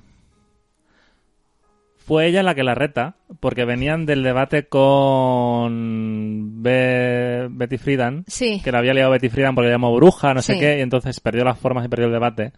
Fue 2.07 2.27
ella 2.27 2.43
la 2.43 2.55
que 2.57 2.65
la 2.65 2.75
reta, 2.75 3.15
porque 3.39 3.65
venían 3.65 4.05
del 4.05 4.25
debate 4.25 4.67
con 4.69 6.61
Be- 6.61 7.47
Betty 7.51 7.79
Friedan, 7.79 8.25
Sí. 8.27 8.61
que 8.65 8.73
la 8.73 8.79
había 8.79 8.95
liado 8.95 9.13
Betty 9.13 9.29
Friedan 9.29 9.55
porque 9.55 9.69
le 9.69 9.75
llamó 9.75 9.95
bruja, 9.95 10.35
no 10.35 10.43
sé 10.43 10.59
qué, 10.59 10.79
y 10.79 10.81
entonces 10.81 11.21
perdió 11.21 11.45
las 11.45 11.57
formas 11.59 11.85
y 11.85 11.89
perdió 11.89 12.07
el 12.07 12.13
debate. 12.13 12.53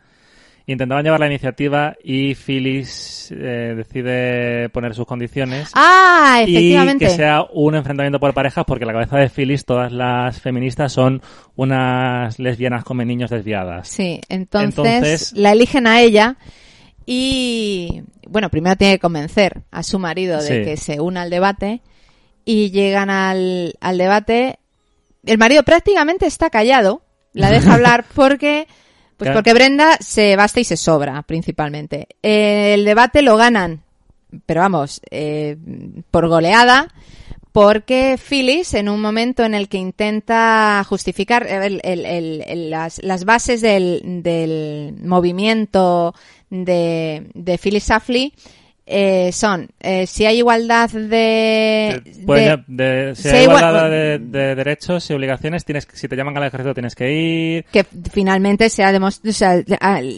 Intentaban 0.66 1.04
llevar 1.04 1.18
la 1.20 1.26
iniciativa 1.26 1.94
y 2.04 2.34
Phyllis 2.34 3.32
eh, 3.32 3.74
decide 3.76 4.68
poner 4.68 4.94
sus 4.94 5.06
condiciones. 5.06 5.70
Ah, 5.74 6.42
Y 6.46 6.54
efectivamente. 6.56 7.06
que 7.06 7.10
sea 7.10 7.44
un 7.52 7.74
enfrentamiento 7.74 8.20
por 8.20 8.32
parejas, 8.32 8.64
porque 8.66 8.84
en 8.84 8.88
la 8.88 8.92
cabeza 8.92 9.16
de 9.16 9.28
Phyllis 9.28 9.64
todas 9.64 9.90
las 9.92 10.40
feministas 10.40 10.92
son 10.92 11.20
unas 11.56 12.38
lesbianas 12.38 12.84
come 12.84 13.04
niños 13.04 13.30
desviadas. 13.30 13.88
Sí, 13.88 14.20
entonces, 14.28 14.76
Entonces- 14.78 15.32
la 15.34 15.52
eligen 15.52 15.86
a 15.88 16.00
ella 16.00 16.36
y, 17.06 18.02
bueno, 18.28 18.48
primero 18.50 18.76
tiene 18.76 18.94
que 18.94 19.00
convencer 19.00 19.62
a 19.70 19.82
su 19.82 19.98
marido 19.98 20.40
de 20.40 20.48
Sí. 20.60 20.64
que 20.64 20.76
se 20.76 21.00
una 21.00 21.22
al 21.22 21.30
debate 21.30 21.80
y 22.44 22.70
llegan 22.70 23.10
al, 23.10 23.74
al 23.80 23.98
debate. 23.98 24.58
El 25.24 25.38
marido 25.38 25.62
prácticamente 25.64 26.26
está 26.26 26.50
callado, 26.50 27.02
la 27.32 27.50
deja 27.50 27.74
hablar 27.74 28.04
porque, 28.14 28.66
pues 29.22 29.28
Claro. 29.28 29.38
porque 29.38 29.54
Brenda 29.54 29.96
se 30.00 30.34
basta 30.36 30.60
y 30.60 30.64
se 30.64 30.76
sobra, 30.76 31.22
principalmente. 31.22 32.08
Eh, 32.22 32.74
el 32.74 32.84
debate 32.84 33.22
lo 33.22 33.36
ganan, 33.36 33.82
pero 34.46 34.60
vamos, 34.62 35.00
eh, 35.10 35.56
por 36.10 36.28
goleada, 36.28 36.88
porque 37.52 38.18
Phyllis, 38.18 38.72
en 38.74 38.88
un 38.88 39.00
momento 39.00 39.44
en 39.44 39.54
el 39.54 39.68
que 39.68 39.76
intenta 39.78 40.82
justificar 40.88 41.46
el- 41.46 41.80
el- 41.84 42.06
el- 42.06 42.42
el- 42.46 42.70
las, 42.70 43.02
las 43.02 43.24
bases 43.24 43.60
del, 43.60 44.00
del 44.22 44.94
movimiento 45.04 46.14
de, 46.50 47.30
de 47.34 47.58
Phyllis 47.58 47.84
Safley, 47.84 48.32
eh, 48.84 49.30
son 49.32 49.68
eh, 49.80 50.06
si 50.06 50.26
hay 50.26 50.38
igualdad 50.38 50.90
de, 50.90 52.02
Pues 52.26 52.40
de- 52.40 52.46
ya, 52.46 52.64
de- 52.66 53.14
si 53.14 53.22
si 53.22 53.28
hay 53.28 53.42
igualdad 53.44 53.70
igual- 53.86 53.90
de, 53.90 54.18
de 54.18 54.54
derechos 54.56 55.08
y 55.08 55.14
obligaciones, 55.14 55.64
tienes 55.64 55.86
que- 55.86 55.96
si 55.96 56.08
te 56.08 56.16
llaman 56.16 56.36
al 56.36 56.44
ejército 56.44 56.74
tienes 56.74 56.94
que 56.94 57.12
ir. 57.12 57.64
que 57.72 57.84
finalmente 58.12 58.68
se 58.70 58.82
ha 58.84 58.90
demostrado, 58.92 59.30
o 59.30 59.34
sea, 59.34 59.62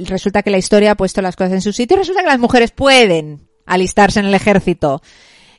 resulta 0.06 0.42
que 0.42 0.50
la 0.50 0.58
historia 0.58 0.92
ha 0.92 0.96
puesto 0.96 1.20
las 1.22 1.36
cosas 1.36 1.52
en 1.52 1.60
su 1.62 1.72
sitio 1.72 1.96
y 1.96 2.00
resulta 2.00 2.22
que 2.22 2.28
las 2.28 2.38
mujeres 2.38 2.70
pueden 2.70 3.48
alistarse 3.66 4.20
en 4.20 4.26
el 4.26 4.34
ejército. 4.34 5.02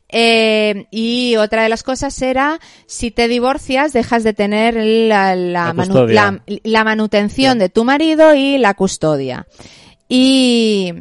Eh, 0.07 0.85
y 0.91 1.35
otra 1.37 1.63
de 1.63 1.69
las 1.69 1.81
cosas 1.83 2.21
era, 2.21 2.59
si 2.85 3.09
te 3.11 3.27
divorcias, 3.27 3.91
dejas 3.91 4.23
de 4.23 4.33
tener 4.33 4.75
la, 4.75 5.35
la, 5.35 5.65
La 5.65 5.73
manu- 5.73 5.87
custodia. 5.93 6.13
la- 6.23 6.41
la 6.63 6.83
manutención 6.83 7.57
de 7.57 7.69
tu 7.69 7.83
marido 7.83 8.35
y 8.35 8.57
la 8.59 8.75
custodia. 8.75 9.47
Y, 10.07 10.93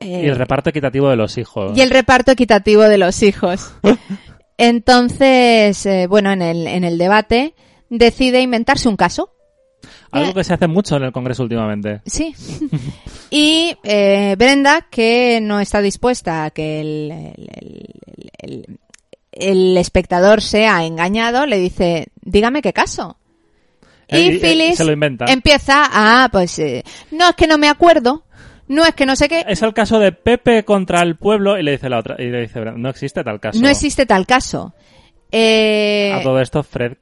eh, 0.00 0.22
Y 0.24 0.28
el 0.28 0.36
reparto 0.36 0.70
equitativo 0.70 1.08
de 1.08 1.16
los 1.16 1.38
hijos. 1.38 1.76
y 1.76 1.80
el 1.82 1.90
reparto 1.90 2.32
equitativo 2.32 2.82
de 2.82 2.98
los 2.98 3.22
hijos. 3.22 3.72
Entonces, 4.58 5.86
eh, 5.86 6.06
bueno, 6.06 6.30
en 6.32 6.42
el, 6.42 6.66
en 6.66 6.84
el 6.84 6.98
debate 6.98 7.54
decide 7.88 8.40
inventarse 8.42 8.88
un 8.88 8.96
caso. 8.96 9.32
Algo 10.12 10.34
que 10.34 10.44
se 10.44 10.52
hace 10.54 10.66
mucho 10.66 10.96
en 10.96 11.04
el 11.04 11.12
Congreso 11.12 11.42
últimamente. 11.44 12.02
Sí. 12.04 12.34
y 13.30 13.76
eh, 13.84 14.34
Brenda, 14.38 14.86
que 14.90 15.40
no 15.40 15.60
está 15.60 15.80
dispuesta 15.80 16.44
a 16.44 16.50
que 16.50 16.80
el, 16.80 17.10
el- 17.10 18.30
el- 18.38 18.78
el- 19.32 19.76
espectador 19.78 20.42
sea 20.42 20.84
engañado, 20.84 21.46
le 21.46 21.58
dice, 21.58 22.08
dígame 22.22 22.60
qué 22.62 22.72
caso. 22.72 23.16
Eh, 24.08 24.20
Y 24.20 24.22
y- 24.22 24.36
eh, 24.36 24.38
Phyllis 24.40 24.76
se 24.76 24.84
lo 24.84 24.92
inventa. 24.92 25.24
empieza 25.26 25.84
a, 25.90 26.28
pues, 26.30 26.58
eh, 26.58 26.84
no 27.12 27.28
es 27.30 27.34
que 27.36 27.46
no 27.46 27.56
me 27.56 27.68
acuerdo, 27.68 28.24
no 28.70 28.84
es 28.84 28.94
que 28.94 29.04
no 29.04 29.16
sé 29.16 29.28
qué, 29.28 29.44
Es 29.48 29.62
el 29.62 29.74
caso 29.74 29.98
de 29.98 30.12
Pepe 30.12 30.64
contra 30.64 31.02
el 31.02 31.16
pueblo 31.16 31.58
y 31.58 31.64
le 31.64 31.72
dice 31.72 31.88
la 31.88 31.98
otra. 31.98 32.14
Y 32.20 32.26
le 32.30 32.42
dice, 32.42 32.60
no 32.60 32.88
existe 32.88 33.24
tal 33.24 33.40
caso. 33.40 33.60
no 33.60 33.68
existe 33.68 34.06
tal 34.06 34.26
caso. 34.26 34.72
Eh, 35.32 36.12
A 36.14 36.22
todo 36.22 36.40
esto, 36.40 36.62
Fred. 36.62 36.92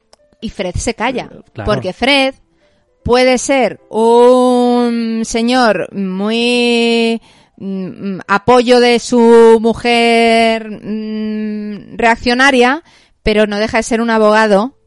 y 0.40 0.48
Fred 0.48 0.74
se 0.76 0.94
calla. 0.94 1.28
Eh, 1.30 1.40
claro. 1.52 1.70
Porque 1.70 1.92
Fred 1.92 2.34
puede 3.04 3.36
ser 3.36 3.80
un 3.90 5.20
señor 5.26 5.94
muy 5.94 7.20
mm, 7.58 8.20
apoyo 8.26 8.80
de 8.80 8.98
su 8.98 9.58
mujer 9.60 10.70
mm, 10.70 11.98
reaccionaria, 11.98 12.82
pero 13.22 13.46
no 13.46 13.58
deja 13.58 13.76
de 13.76 13.82
ser 13.82 14.00
un 14.00 14.08
abogado 14.08 14.78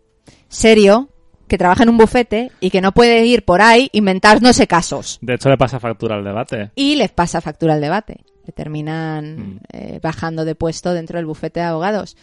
serio 0.49 1.10
que 1.51 1.57
trabaja 1.57 1.83
en 1.83 1.89
un 1.89 1.97
bufete 1.97 2.49
y 2.61 2.69
que 2.69 2.79
no 2.79 2.93
puede 2.93 3.25
ir 3.25 3.43
por 3.43 3.61
ahí 3.61 3.89
inventándose 3.91 4.67
casos. 4.67 5.19
De 5.21 5.33
hecho, 5.35 5.49
le 5.49 5.57
pasa 5.57 5.79
factura 5.81 6.15
al 6.15 6.23
debate. 6.23 6.71
Y 6.75 6.95
les 6.95 7.11
pasa 7.11 7.41
factura 7.41 7.73
al 7.73 7.81
debate. 7.81 8.21
Le 8.45 8.53
terminan 8.53 9.35
Mm. 9.37 9.59
eh, 9.73 9.99
bajando 10.01 10.45
de 10.45 10.55
puesto 10.55 10.93
dentro 10.93 11.17
del 11.17 11.25
bufete 11.25 11.59
de 11.59 11.65
abogados. 11.65 12.15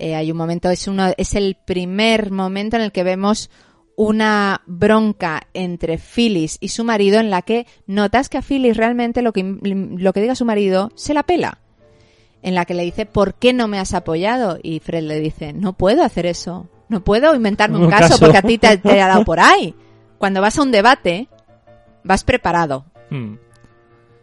Eh, 0.00 0.16
hay 0.16 0.32
un 0.32 0.36
momento, 0.36 0.70
es 0.70 0.88
uno, 0.88 1.12
es 1.16 1.36
el 1.36 1.56
primer 1.64 2.32
momento 2.32 2.74
en 2.76 2.82
el 2.82 2.90
que 2.90 3.04
vemos 3.04 3.48
una 3.96 4.60
bronca 4.66 5.42
entre 5.54 5.98
Phyllis 5.98 6.58
y 6.60 6.70
su 6.70 6.82
marido 6.82 7.20
en 7.20 7.30
la 7.30 7.42
que 7.42 7.66
notas 7.86 8.28
que 8.28 8.38
a 8.38 8.42
Phyllis 8.42 8.76
realmente 8.76 9.22
lo 9.22 9.32
que, 9.32 9.44
lo 9.62 10.12
que 10.12 10.20
diga 10.20 10.34
su 10.34 10.44
marido 10.44 10.90
se 10.96 11.14
la 11.14 11.22
pela. 11.22 11.58
En 12.42 12.56
la 12.56 12.64
que 12.64 12.74
le 12.74 12.82
dice, 12.82 13.06
¿por 13.06 13.34
qué 13.34 13.52
no 13.52 13.68
me 13.68 13.78
has 13.78 13.94
apoyado? 13.94 14.58
Y 14.62 14.80
Fred 14.80 15.04
le 15.04 15.20
dice, 15.20 15.52
no 15.52 15.74
puedo 15.74 16.02
hacer 16.02 16.26
eso. 16.26 16.68
No 16.88 17.02
puedo 17.02 17.34
inventarme 17.34 17.76
un, 17.78 17.84
Un 17.84 17.90
caso, 17.90 18.08
caso. 18.08 18.18
porque 18.20 18.38
a 18.38 18.42
ti 18.42 18.58
te, 18.58 18.76
te 18.78 19.00
ha 19.00 19.08
dado 19.08 19.24
por 19.24 19.40
ahí. 19.40 19.74
Cuando 20.18 20.40
vas 20.40 20.58
a 20.58 20.62
un 20.62 20.70
debate, 20.72 21.28
vas 22.02 22.24
preparado. 22.24 22.84
Hmm. 23.10 23.34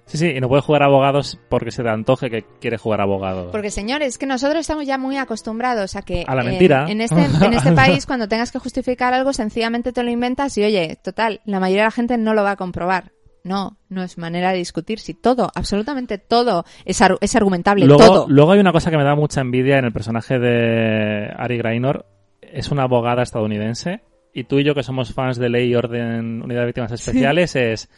Sí, 0.05 0.17
sí, 0.17 0.27
y 0.35 0.41
no 0.41 0.49
puede 0.49 0.61
jugar 0.61 0.83
a 0.83 0.87
abogados 0.87 1.39
porque 1.47 1.71
se 1.71 1.83
te 1.83 1.89
antoje 1.89 2.29
que 2.29 2.43
quiere 2.59 2.77
jugar 2.77 2.99
a 2.99 3.03
abogados. 3.03 3.49
Porque 3.51 3.71
señores, 3.71 4.09
es 4.09 4.17
que 4.17 4.25
nosotros 4.25 4.59
estamos 4.59 4.85
ya 4.85 4.97
muy 4.97 5.15
acostumbrados 5.17 5.95
a 5.95 6.01
que 6.01 6.25
A 6.27 6.35
la 6.35 6.41
en- 6.41 6.47
mentira. 6.49 6.85
En, 6.89 6.99
este, 6.99 7.23
en 7.45 7.53
este 7.53 7.71
país 7.71 8.05
cuando 8.05 8.27
tengas 8.27 8.51
que 8.51 8.59
justificar 8.59 9.13
algo 9.13 9.31
sencillamente 9.31 9.93
te 9.93 10.03
lo 10.03 10.09
inventas 10.11 10.57
y 10.57 10.65
oye, 10.65 10.97
total, 11.01 11.39
la 11.45 11.61
mayoría 11.61 11.83
de 11.83 11.87
la 11.87 11.91
gente 11.91 12.17
no 12.17 12.33
lo 12.33 12.43
va 12.43 12.51
a 12.51 12.55
comprobar. 12.57 13.11
No, 13.45 13.77
no 13.89 14.03
es 14.03 14.17
manera 14.17 14.51
de 14.51 14.57
discutir. 14.57 14.99
Si 14.99 15.13
todo, 15.13 15.49
absolutamente 15.55 16.17
todo 16.17 16.65
es, 16.83 17.01
ar- 17.01 17.17
es 17.21 17.35
argumentable, 17.35 17.85
luego, 17.85 18.05
todo. 18.05 18.25
luego 18.27 18.51
hay 18.51 18.59
una 18.59 18.73
cosa 18.73 18.91
que 18.91 18.97
me 18.97 19.03
da 19.05 19.15
mucha 19.15 19.39
envidia 19.41 19.77
en 19.79 19.85
el 19.85 19.93
personaje 19.93 20.39
de 20.39 21.31
Ari 21.37 21.57
Graynor. 21.57 22.05
Es 22.53 22.71
una 22.71 22.83
abogada 22.83 23.23
estadounidense. 23.23 24.01
Y 24.33 24.45
tú 24.45 24.59
y 24.59 24.63
yo, 24.63 24.73
que 24.75 24.83
somos 24.83 25.13
fans 25.13 25.37
de 25.37 25.49
Ley 25.49 25.69
y 25.71 25.75
Orden 25.75 26.41
Unidad 26.41 26.61
de 26.61 26.65
Víctimas 26.67 26.91
Especiales, 26.91 27.55
es... 27.55 27.89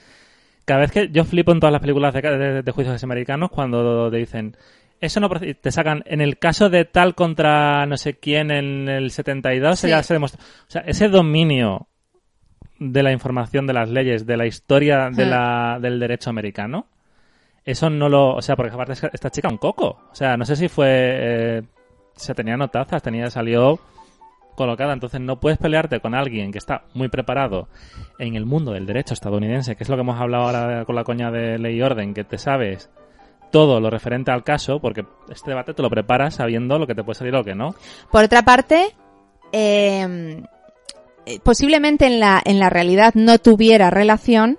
Cada 0.65 0.79
vez 0.79 0.91
que 0.91 1.09
yo 1.09 1.25
flipo 1.25 1.51
en 1.51 1.59
todas 1.59 1.73
las 1.73 1.81
películas 1.81 2.13
de, 2.13 2.21
de- 2.21 2.61
de 2.63 2.71
juicios 2.71 3.03
americanos 3.03 3.49
cuando 3.51 4.09
te 4.09 4.17
dicen... 4.17 4.55
Eso 5.01 5.19
no 5.19 5.29
te 5.29 5.71
sacan 5.71 6.01
en 6.05 6.21
el 6.21 6.37
caso 6.39 6.69
de 6.69 6.85
tal 6.85 7.13
contra 7.13 7.85
no 7.85 7.97
sé 7.97 8.13
quién 8.19 8.51
en 8.51 8.87
el 8.87 9.11
72 9.11 9.77
Sí. 9.79 9.89
ya 9.89 10.01
se 10.01 10.13
demostró. 10.13 10.41
O 10.41 10.71
sea, 10.71 10.81
ese 10.87 11.09
dominio 11.09 11.87
de 12.79 13.03
la 13.03 13.11
información 13.11 13.67
de 13.67 13.73
las 13.73 13.89
leyes, 13.89 14.25
de 14.25 14.37
la 14.37 14.45
historia 14.45 15.09
de 15.11 15.25
la, 15.25 15.77
del 15.81 15.99
derecho 15.99 16.29
americano, 16.29 16.87
eso 17.65 17.89
no 17.89 18.07
lo. 18.07 18.35
O 18.35 18.41
sea, 18.41 18.55
porque 18.55 18.73
aparte 18.73 18.93
esta 19.11 19.29
chica 19.29 19.49
un 19.49 19.57
coco. 19.57 19.99
O 20.09 20.15
sea, 20.15 20.37
no 20.37 20.45
sé 20.45 20.55
si 20.55 20.69
fue. 20.69 20.87
eh, 20.89 21.61
se 22.15 22.33
tenía 22.33 22.55
notazas, 22.55 23.03
tenía, 23.03 23.29
salió 23.29 23.81
colocada, 24.55 24.93
entonces 24.93 25.21
no 25.21 25.39
puedes 25.39 25.57
pelearte 25.57 25.99
con 25.99 26.15
alguien 26.15 26.51
que 26.51 26.57
está 26.57 26.83
muy 26.93 27.09
preparado 27.09 27.67
en 28.19 28.35
el 28.35 28.45
mundo 28.45 28.71
del 28.71 28.85
derecho 28.85 29.13
estadounidense, 29.13 29.75
que 29.75 29.83
es 29.83 29.89
lo 29.89 29.95
que 29.95 30.01
hemos 30.01 30.19
hablado 30.19 30.45
ahora 30.45 30.85
con 30.85 30.95
la 30.95 31.03
coña 31.03 31.31
de 31.31 31.57
ley 31.57 31.77
y 31.77 31.81
orden, 31.81 32.13
que 32.13 32.23
te 32.23 32.37
sabes 32.37 32.89
todo 33.51 33.79
lo 33.79 33.89
referente 33.89 34.31
al 34.31 34.43
caso, 34.43 34.79
porque 34.79 35.05
este 35.29 35.51
debate 35.51 35.73
te 35.73 35.81
lo 35.81 35.89
preparas 35.89 36.35
sabiendo 36.35 36.79
lo 36.79 36.87
que 36.87 36.95
te 36.95 37.03
puede 37.03 37.19
salir 37.19 37.33
o 37.35 37.37
lo 37.39 37.43
que 37.43 37.55
no. 37.55 37.75
Por 38.11 38.23
otra 38.23 38.41
parte, 38.43 38.95
eh, 39.51 40.41
posiblemente 41.43 42.07
en 42.07 42.19
la, 42.19 42.41
en 42.43 42.59
la 42.59 42.69
realidad 42.69 43.13
no 43.15 43.37
tuviera 43.37 43.89
relación, 43.89 44.57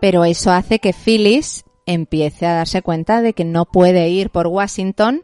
pero 0.00 0.24
eso 0.24 0.50
hace 0.50 0.80
que 0.80 0.92
Phyllis 0.92 1.64
empiece 1.86 2.46
a 2.46 2.54
darse 2.54 2.82
cuenta 2.82 3.22
de 3.22 3.32
que 3.32 3.44
no 3.44 3.64
puede 3.64 4.08
ir 4.08 4.30
por 4.30 4.46
Washington, 4.46 5.22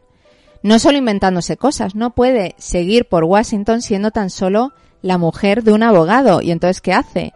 no 0.63 0.79
solo 0.79 0.97
inventándose 0.97 1.57
cosas, 1.57 1.95
no 1.95 2.11
puede 2.11 2.55
seguir 2.57 3.05
por 3.05 3.23
Washington 3.23 3.81
siendo 3.81 4.11
tan 4.11 4.29
solo 4.29 4.73
la 5.01 5.17
mujer 5.17 5.63
de 5.63 5.71
un 5.71 5.83
abogado. 5.83 6.41
Y 6.41 6.51
entonces, 6.51 6.81
¿qué 6.81 6.93
hace? 6.93 7.33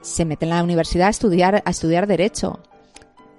Se 0.00 0.24
mete 0.24 0.44
en 0.44 0.50
la 0.50 0.62
universidad 0.62 1.08
a 1.08 1.10
estudiar, 1.10 1.62
a 1.64 1.70
estudiar 1.70 2.06
derecho 2.06 2.60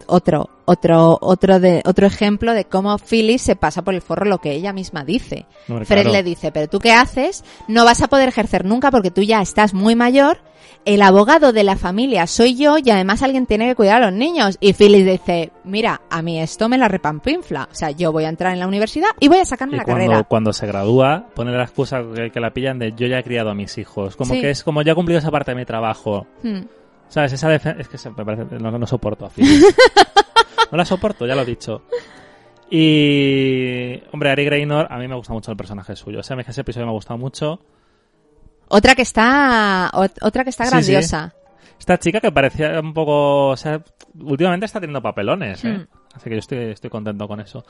otro, 0.07 0.49
otro, 0.65 1.18
otro 1.22 1.60
de, 1.60 1.82
otro 1.86 2.07
ejemplo 2.07 2.53
de 2.53 2.65
cómo 2.65 2.98
Phyllis 2.98 3.41
se 3.41 3.56
pasa 3.56 3.84
por 3.84 3.94
el 3.94 4.02
forro 4.02 4.26
lo 4.26 4.40
que 4.40 4.52
ella 4.52 4.73
misma 4.73 5.03
dice. 5.03 5.45
Fred 5.65 5.86
claro. 5.86 6.11
le 6.11 6.23
dice, 6.23 6.52
pero 6.52 6.68
tú 6.68 6.80
qué 6.80 6.91
haces, 6.91 7.44
no 7.68 7.86
vas 7.86 8.02
a 8.02 8.07
poder 8.07 8.30
ejercer 8.30 8.65
nunca 8.65 8.91
porque 8.91 9.11
tú 9.11 9.22
ya 9.22 9.41
estás 9.41 9.73
muy 9.73 9.95
mayor, 9.95 10.40
el 10.86 11.02
abogado 11.02 11.52
de 11.52 11.64
la 11.64 11.76
familia 11.76 12.28
soy 12.28 12.56
yo 12.56 12.78
y 12.78 12.90
además 12.91 13.22
alguien 13.24 13.45
tiene 13.48 13.68
que 13.68 13.76
cuidar 13.76 14.02
a 14.03 14.06
los 14.06 14.14
niños. 14.18 14.57
Y 14.60 14.74
Phyllis 14.74 15.06
dice, 15.06 15.52
mira, 15.64 16.02
a 16.10 16.22
mí 16.22 16.40
esto 16.40 16.70
me 16.70 16.78
la 16.78 16.88
repampinfla. 16.88 17.68
O 17.72 17.76
sea, 17.76 17.91
yo 17.91 18.12
voy 18.12 18.26
a 18.26 18.30
entrar 18.30 18.53
en 18.53 18.60
la 18.60 18.68
universidad 18.68 19.10
y 19.20 19.28
voy 19.28 19.40
a 19.40 19.45
sacarme 19.45 19.76
Y 19.76 19.78
la 19.78 19.84
cuando, 19.84 20.06
carrera. 20.06 20.24
cuando 20.26 20.53
se 20.53 20.68
gradúa, 20.68 21.26
pone 21.36 21.52
la 21.52 21.64
excusa 21.64 22.02
que, 22.14 22.30
que 22.32 22.40
la 22.40 22.52
pillan 22.53 22.78
de 22.80 22.94
yo 22.95 23.07
ya 23.07 23.20
he 23.20 23.24
criado 23.24 23.49
a 23.49 23.56
mis 23.56 23.78
hijos. 23.78 24.16
Como 24.16 24.34
Sí. 24.36 24.41
que 24.41 24.52
es 24.52 24.64
como 24.64 24.82
ya 24.84 24.91
he 24.91 24.95
cumplido 24.95 25.20
esa 25.20 25.32
parte 25.32 25.52
de 25.52 25.56
mi 25.57 25.66
trabajo. 25.66 26.28
Hmm. 26.44 26.62
¿Sabes? 27.07 27.34
Esa 27.34 27.53
es 27.56 27.88
que 27.88 27.98
se 27.98 28.10
me 28.12 28.24
parece, 28.26 28.60
no, 28.60 28.72
no 28.72 28.88
soporto 28.88 29.26
a 29.26 29.30
Phyllis. 29.30 29.64
no 30.72 30.78
la 30.78 30.86
soporto, 30.86 31.26
ya 31.26 31.36
lo 31.36 31.41
he 31.41 31.45
dicho. 31.45 31.84
Y, 32.70 34.02
hombre, 34.12 34.32
Ari 34.32 34.45
Graynor, 34.45 34.88
a 34.90 34.98
mí 34.98 35.07
me 35.07 35.16
gusta 35.16 35.34
mucho 35.34 35.52
el 35.52 35.57
personaje 35.57 35.95
suyo. 35.95 36.20
O 36.20 36.24
sea, 36.24 36.36
ese 36.40 36.62
episodio 36.62 36.86
me 36.86 36.91
ha 36.91 36.95
gustado 36.95 37.18
mucho. 37.18 37.60
Otra 38.68 38.96
que 38.96 39.02
está, 39.04 39.90
ot- 39.94 40.18
otra 40.22 40.44
que 40.44 40.50
está 40.50 40.66
Sí, 40.66 40.72
grandiosa. 40.72 41.34
Esta 41.80 41.98
chica 42.00 42.20
que 42.22 42.32
parecía 42.32 42.80
un 42.80 42.94
poco... 42.94 43.50
O 43.50 43.58
sea, 43.58 43.82
últimamente 44.20 44.66
está 44.66 44.80
teniendo 44.80 45.02
papelones, 45.02 45.64
¿eh? 45.66 45.74
Hmm. 45.80 45.88
Así 46.16 46.30
que 46.30 46.36
yo 46.36 46.40
estoy, 46.40 46.58
estoy 46.72 46.90
contento 46.90 47.28
con 47.28 47.42
eso. 47.42 47.66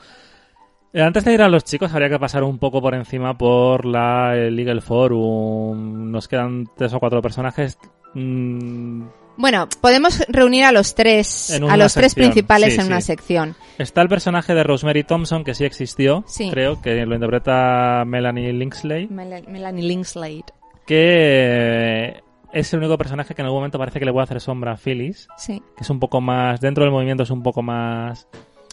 Eh, 0.92 1.02
Antes 1.02 1.24
de 1.24 1.34
ir 1.34 1.42
a 1.42 1.48
los 1.48 1.64
chicos, 1.64 1.92
habría 1.92 2.08
que 2.08 2.18
pasar 2.18 2.44
un 2.44 2.58
poco 2.58 2.80
por 2.80 2.94
encima 2.94 3.36
por 3.36 3.84
la 3.84 4.36
el 4.36 4.54
Legal 4.54 4.80
Forum. 4.80 6.10
Nos 6.10 6.28
quedan 6.28 6.66
tres 6.76 6.92
o 6.94 7.00
cuatro 7.00 7.20
personajes. 7.20 7.76
Mm, 8.14 9.02
Bueno, 9.36 9.68
podemos 9.82 10.24
reunir 10.28 10.64
a 10.64 10.72
los 10.72 10.94
tres, 10.94 11.50
a 11.68 11.76
los 11.76 11.92
tres 11.92 12.14
principales 12.14 12.74
sí, 12.74 12.80
en 12.80 12.86
una 12.86 13.00
sección. 13.02 13.54
Está 13.76 14.00
el 14.00 14.08
personaje 14.08 14.54
de 14.54 14.62
Rosemary 14.62 15.04
Thompson, 15.04 15.44
que 15.44 15.54
sí 15.54 15.64
existió, 15.64 16.24
Sí. 16.26 16.48
creo, 16.50 16.80
que 16.80 17.04
lo 17.04 17.14
interpreta 17.16 18.04
Melanie 18.06 18.52
Linksley, 18.54 19.08
Mel- 19.08 19.46
Melanie 19.48 19.82
Linkslade. 19.86 20.44
Que 20.86 22.22
es 22.52 22.72
el 22.72 22.78
único 22.80 22.96
personaje 22.96 23.34
que 23.34 23.42
en 23.42 23.46
algún 23.46 23.58
momento 23.60 23.78
parece 23.78 23.98
que 23.98 24.04
le 24.06 24.12
puede 24.12 24.24
hacer 24.24 24.40
sombra 24.40 24.72
a 24.72 24.76
Phyllis, 24.76 25.28
Sí, 25.36 25.60
que 25.76 25.82
es 25.82 25.90
un 25.90 26.00
poco 26.00 26.20
más, 26.20 26.60
dentro 26.60 26.84
del 26.84 26.92
movimiento 26.92 27.22
es 27.24 27.30
un 27.30 27.42
poco 27.42 27.62
más, 27.62 28.28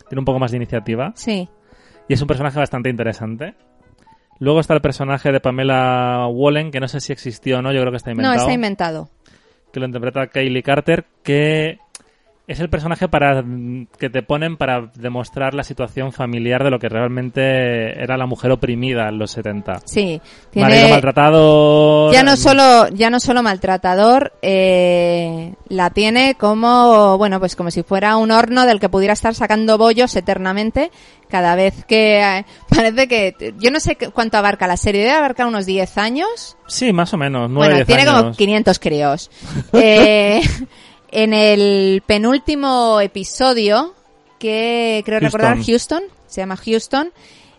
tiene 0.07 0.19
un 0.19 0.25
poco 0.25 0.39
más 0.39 0.51
de 0.51 0.57
iniciativa, 0.57 1.11
sí. 1.15 1.49
y 2.07 2.13
es 2.13 2.21
un 2.21 2.27
personaje 2.27 2.59
bastante 2.59 2.89
interesante. 2.89 3.55
Luego 4.39 4.59
está 4.59 4.73
el 4.73 4.81
personaje 4.81 5.31
de 5.31 5.39
Pamela 5.39 6.27
Wallen, 6.29 6.71
que 6.71 6.79
no 6.79 6.87
sé 6.87 6.99
si 6.99 7.13
existió 7.13 7.59
o 7.59 7.61
no, 7.61 7.71
yo 7.71 7.79
creo 7.81 7.91
que 7.91 7.97
está 7.97 8.09
No, 8.09 8.15
inventado. 8.15 8.39
está 8.39 8.53
inventado. 8.53 9.09
que 9.71 9.79
lo 9.79 9.85
interpreta 9.85 10.27
Kaylee 10.27 10.63
Carter, 10.63 11.05
que 11.23 11.77
es 12.45 12.59
el 12.59 12.69
personaje 12.69 13.07
para 13.07 13.41
que 13.97 14.09
te 14.09 14.21
ponen 14.21 14.57
para 14.57 14.91
demostrar 14.95 15.53
la 15.53 15.63
situación 15.63 16.11
familiar 16.11 16.61
de 16.63 16.71
lo 16.71 16.77
que 16.79 16.89
realmente 16.89 18.01
era 18.01 18.17
la 18.17 18.25
mujer 18.25 18.51
oprimida 18.51 19.07
en 19.07 19.17
los 19.17 19.31
70. 19.31 19.81
Sí. 19.85 20.19
Marido 20.53 20.69
Tiene, 20.79 20.91
maltratado. 20.91 22.11
ya 22.11 22.23
no 22.23 22.35
solo, 22.35 22.89
ya 22.89 23.09
no 23.09 23.19
solo 23.21 23.43
maltratador, 23.43 24.33
eh, 24.41 25.53
la 25.69 25.89
tiene 25.91 26.35
como, 26.35 27.17
bueno, 27.17 27.39
pues 27.39 27.55
como 27.55 27.71
si 27.71 27.81
fuera 27.83 28.17
un 28.17 28.31
horno 28.31 28.65
del 28.65 28.79
que 28.81 28.89
pudiera 28.89 29.13
estar 29.13 29.33
sacando 29.35 29.77
bollos 29.77 30.13
eternamente 30.15 30.91
cada 31.29 31.55
vez 31.55 31.85
que 31.85 32.21
eh, 32.21 32.45
parece 32.69 33.07
que 33.07 33.53
yo 33.57 33.71
no 33.71 33.79
sé 33.79 33.95
cuánto 34.13 34.37
abarca 34.37 34.67
la 34.67 34.77
serie, 34.77 35.01
debe 35.01 35.13
abarcar 35.13 35.47
unos 35.47 35.65
10 35.65 35.97
años. 35.97 36.57
Sí, 36.67 36.91
más 36.93 37.13
o 37.13 37.17
menos. 37.17 37.49
nueve, 37.49 37.73
Bueno, 37.73 37.75
diez 37.75 37.87
tiene 37.87 38.05
como 38.05 38.17
años. 38.17 38.37
500 38.37 38.79
críos. 38.79 39.31
Eh, 39.73 40.41
en 41.13 41.33
el 41.33 42.01
penúltimo 42.05 42.99
episodio, 43.01 43.93
que 44.39 45.01
creo 45.05 45.19
Houston. 45.19 45.39
recordar 45.41 45.65
Houston, 45.65 46.03
se 46.27 46.41
llama 46.41 46.57
Houston, 46.57 47.11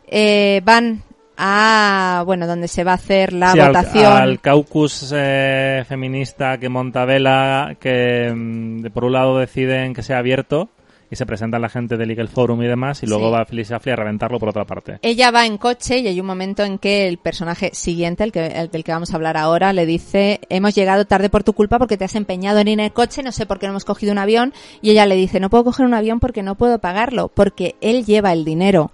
eh, 0.06 0.60
van 0.64 1.02
a, 1.36 2.22
bueno, 2.26 2.46
donde 2.46 2.68
se 2.68 2.84
va 2.84 2.92
a 2.92 2.94
hacer 2.96 3.32
la 3.32 3.52
Sí, 3.52 3.60
al- 3.60 3.66
votación. 3.68 4.12
Al, 4.12 4.40
caucus 4.40 5.12
eh, 5.16 5.84
feminista 5.88 6.58
que 6.58 6.68
monta 6.68 7.04
Vela, 7.04 7.76
que 7.80 8.32
mm, 8.34 8.86
por 8.92 9.04
un 9.04 9.12
lado 9.12 9.38
deciden 9.38 9.94
que 9.94 10.02
sea 10.02 10.18
abierto 10.18 10.68
y 11.10 11.16
se 11.16 11.26
presenta 11.26 11.58
la 11.58 11.68
gente 11.68 11.96
del 11.96 12.08
Legal 12.08 12.28
Forum 12.28 12.62
y 12.62 12.66
demás, 12.66 13.02
y 13.02 13.06
luego 13.06 13.26
Sí. 13.26 13.32
va 13.32 13.64
Schlafly 13.64 13.92
a 13.92 13.96
reventarlo 13.96 14.38
por 14.40 14.48
otra 14.48 14.64
parte. 14.64 14.98
Ella 15.02 15.30
va 15.30 15.46
en 15.46 15.58
coche 15.58 15.98
y 15.98 16.06
hay 16.08 16.18
un 16.20 16.26
momento 16.26 16.64
en 16.64 16.78
que 16.78 17.06
el 17.06 17.18
personaje 17.18 17.70
siguiente, 17.74 18.24
el, 18.24 18.32
que, 18.32 18.46
el 18.46 18.70
del 18.70 18.82
que 18.84 18.92
vamos 18.92 19.12
a 19.12 19.16
hablar 19.16 19.36
ahora, 19.36 19.72
le 19.72 19.86
dice, 19.86 20.40
hemos 20.48 20.74
llegado 20.74 21.04
tarde 21.04 21.28
por 21.30 21.44
tu 21.44 21.52
culpa 21.52 21.78
porque 21.78 21.96
te 21.96 22.04
has 22.04 22.14
empeñado 22.14 22.58
en 22.58 22.68
ir 22.68 22.74
en 22.74 22.80
el 22.86 22.92
coche, 22.92 23.22
no 23.22 23.32
sé 23.32 23.46
por 23.46 23.58
qué 23.58 23.66
no 23.66 23.72
hemos 23.72 23.84
cogido 23.84 24.12
un 24.12 24.18
avión. 24.18 24.52
Y 24.82 24.90
ella 24.90 25.06
le 25.06 25.14
dice, 25.14 25.38
no 25.40 25.50
puedo 25.50 25.64
coger 25.64 25.86
un 25.86 25.94
avión 25.94 26.20
porque 26.20 26.42
no 26.42 26.54
puedo 26.56 26.78
pagarlo, 26.78 27.28
porque 27.28 27.76
él 27.80 28.04
lleva 28.04 28.32
el 28.32 28.44
dinero. 28.44 28.90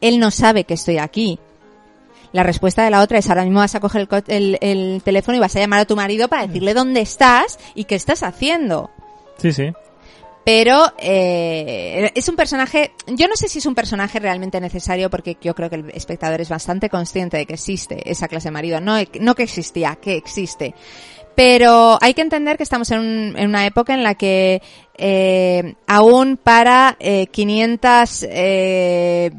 Él 0.00 0.20
no 0.20 0.30
sabe 0.30 0.64
que 0.64 0.74
estoy 0.74 0.98
aquí. 0.98 1.38
La 2.32 2.42
respuesta 2.42 2.84
de 2.84 2.90
la 2.90 3.00
otra 3.00 3.18
es, 3.18 3.28
ahora 3.30 3.42
mismo 3.44 3.60
vas 3.60 3.74
a 3.74 3.80
coger 3.80 4.02
el, 4.02 4.08
co- 4.08 4.16
el- 4.28 4.58
el 4.60 5.00
teléfono 5.02 5.36
y 5.36 5.40
vas 5.40 5.56
a 5.56 5.60
llamar 5.60 5.80
a 5.80 5.84
tu 5.86 5.96
marido 5.96 6.28
para 6.28 6.46
decirle 6.46 6.74
dónde 6.74 7.00
estás 7.00 7.58
y 7.74 7.84
qué 7.84 7.94
estás 7.94 8.22
haciendo 8.22 8.90
Sí, 9.38 9.50
sí. 9.52 9.72
Pero 10.48 10.94
eh, 10.96 12.10
es 12.14 12.26
un 12.26 12.34
personaje, 12.34 12.92
yo 13.06 13.28
no 13.28 13.36
sé 13.36 13.48
si 13.48 13.58
es 13.58 13.66
un 13.66 13.74
personaje 13.74 14.18
realmente 14.18 14.58
necesario 14.62 15.10
porque 15.10 15.36
yo 15.42 15.54
creo 15.54 15.68
que 15.68 15.76
el 15.76 15.90
espectador 15.90 16.40
es 16.40 16.48
bastante 16.48 16.88
consciente 16.88 17.36
de 17.36 17.44
que 17.44 17.52
existe 17.52 18.10
esa 18.10 18.28
clase 18.28 18.48
de 18.48 18.52
marido, 18.52 18.80
no, 18.80 18.94
no 19.20 19.34
que 19.34 19.42
existía, 19.42 19.96
que 19.96 20.16
existe. 20.16 20.74
Pero 21.34 21.98
hay 22.00 22.14
que 22.14 22.22
entender 22.22 22.56
que 22.56 22.62
estamos 22.62 22.90
en, 22.92 22.98
un- 23.00 23.36
en 23.36 23.46
una 23.46 23.66
época 23.66 23.92
en 23.92 24.02
la 24.02 24.14
que 24.14 24.62
eh, 24.96 25.74
aún 25.86 26.38
para 26.38 26.96
eh, 26.98 27.26
500, 27.26 28.26
eh, 28.30 29.30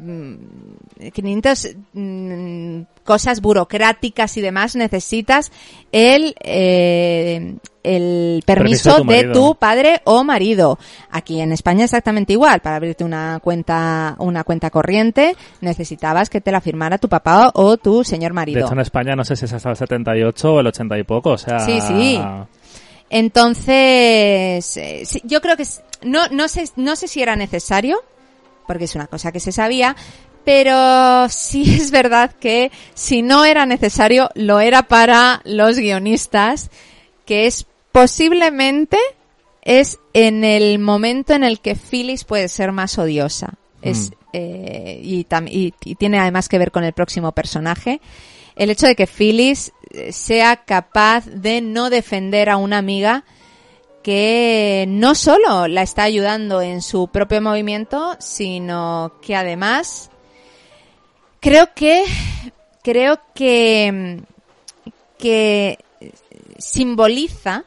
500 1.13 1.75
mm, 1.93 2.81
cosas 3.03 3.41
burocráticas 3.41 4.35
y 4.37 4.41
demás 4.41 4.75
necesitas 4.75 5.51
el, 5.91 6.35
eh, 6.41 7.55
el 7.83 8.43
permiso, 8.45 8.97
Permiso 8.97 9.27
de 9.27 9.33
tu 9.33 9.49
de 9.49 9.55
padre 9.55 10.01
o 10.03 10.23
marido. 10.23 10.77
Aquí 11.09 11.39
en 11.39 11.51
España 11.51 11.85
exactamente 11.85 12.33
igual. 12.33 12.59
Para 12.59 12.75
abrirte 12.75 13.03
una 13.03 13.39
cuenta, 13.41 14.15
una 14.19 14.43
cuenta 14.43 14.69
corriente, 14.69 15.35
necesitabas 15.61 16.29
que 16.29 16.41
te 16.41 16.51
la 16.51 16.61
firmara 16.61 16.97
tu 16.97 17.07
papá 17.07 17.51
o 17.53 17.77
tu 17.77 18.03
señor 18.03 18.31
De 18.31 18.35
marido. 18.35 18.65
hecho, 18.65 18.73
en 18.73 18.81
España 18.81 19.15
no 19.15 19.23
sé 19.23 19.35
si 19.35 19.45
es 19.45 19.53
hasta 19.53 19.69
el 19.69 19.77
78 19.77 20.53
o 20.53 20.59
el 20.59 20.67
80 20.67 20.99
y 20.99 21.03
poco, 21.03 21.31
o 21.31 21.37
sea... 21.37 21.59
Sí, 21.59 21.79
sí. 21.81 22.19
Entonces, 23.09 24.77
eh, 24.77 25.01
sí, 25.05 25.21
yo 25.23 25.41
creo 25.41 25.57
que 25.57 25.65
no, 26.03 26.27
no 26.29 26.47
sé, 26.47 26.69
no 26.75 26.95
sé 26.95 27.07
si 27.07 27.21
era 27.21 27.35
necesario, 27.35 28.03
porque 28.67 28.83
es 28.85 28.93
una 28.93 29.07
cosa 29.07 29.31
que 29.31 29.39
se 29.39 29.51
sabía, 29.51 29.95
pero 30.45 31.27
sí 31.29 31.75
es 31.79 31.91
verdad 31.91 32.31
que 32.39 32.71
si 32.93 33.21
no 33.21 33.45
era 33.45 33.65
necesario, 33.65 34.29
lo 34.35 34.59
era 34.59 34.83
para 34.83 35.41
los 35.45 35.77
guionistas, 35.77 36.69
que 37.25 37.45
es 37.47 37.65
posiblemente 37.91 38.97
es 39.61 39.99
en 40.13 40.43
el 40.43 40.79
momento 40.79 41.33
en 41.33 41.43
el 41.43 41.59
que 41.59 41.75
Phyllis 41.75 42.23
puede 42.23 42.47
ser 42.47 42.71
más 42.71 42.97
odiosa. 42.97 43.53
Es, 43.81 44.09
Mm. 44.11 44.13
eh, 44.33 45.01
y, 45.03 45.27
y- 45.49 45.73
y 45.85 45.95
tiene 45.95 46.19
además 46.19 46.49
que 46.49 46.57
ver 46.59 46.71
con 46.71 46.83
el 46.83 46.93
próximo 46.93 47.31
personaje. 47.31 47.99
El 48.55 48.69
hecho 48.69 48.87
de 48.87 48.95
que 48.95 49.07
Phyllis 49.07 49.71
eh, 49.91 50.11
sea 50.11 50.57
capaz 50.57 51.25
de 51.25 51.61
no 51.61 51.89
defender 51.89 52.49
a 52.49 52.57
una 52.57 52.77
amiga 52.77 53.23
que 54.03 54.85
no 54.87 55.13
solo 55.15 55.67
la 55.67 55.81
está 55.81 56.03
ayudando 56.03 56.61
en 56.61 56.81
su 56.81 57.07
propio 57.09 57.41
movimiento, 57.41 58.15
sino 58.19 59.13
que 59.21 59.35
además 59.35 60.08
creo 61.39 61.73
que 61.73 62.03
creo 62.83 63.19
que 63.33 64.21
que 65.17 65.77
simboliza 66.57 67.65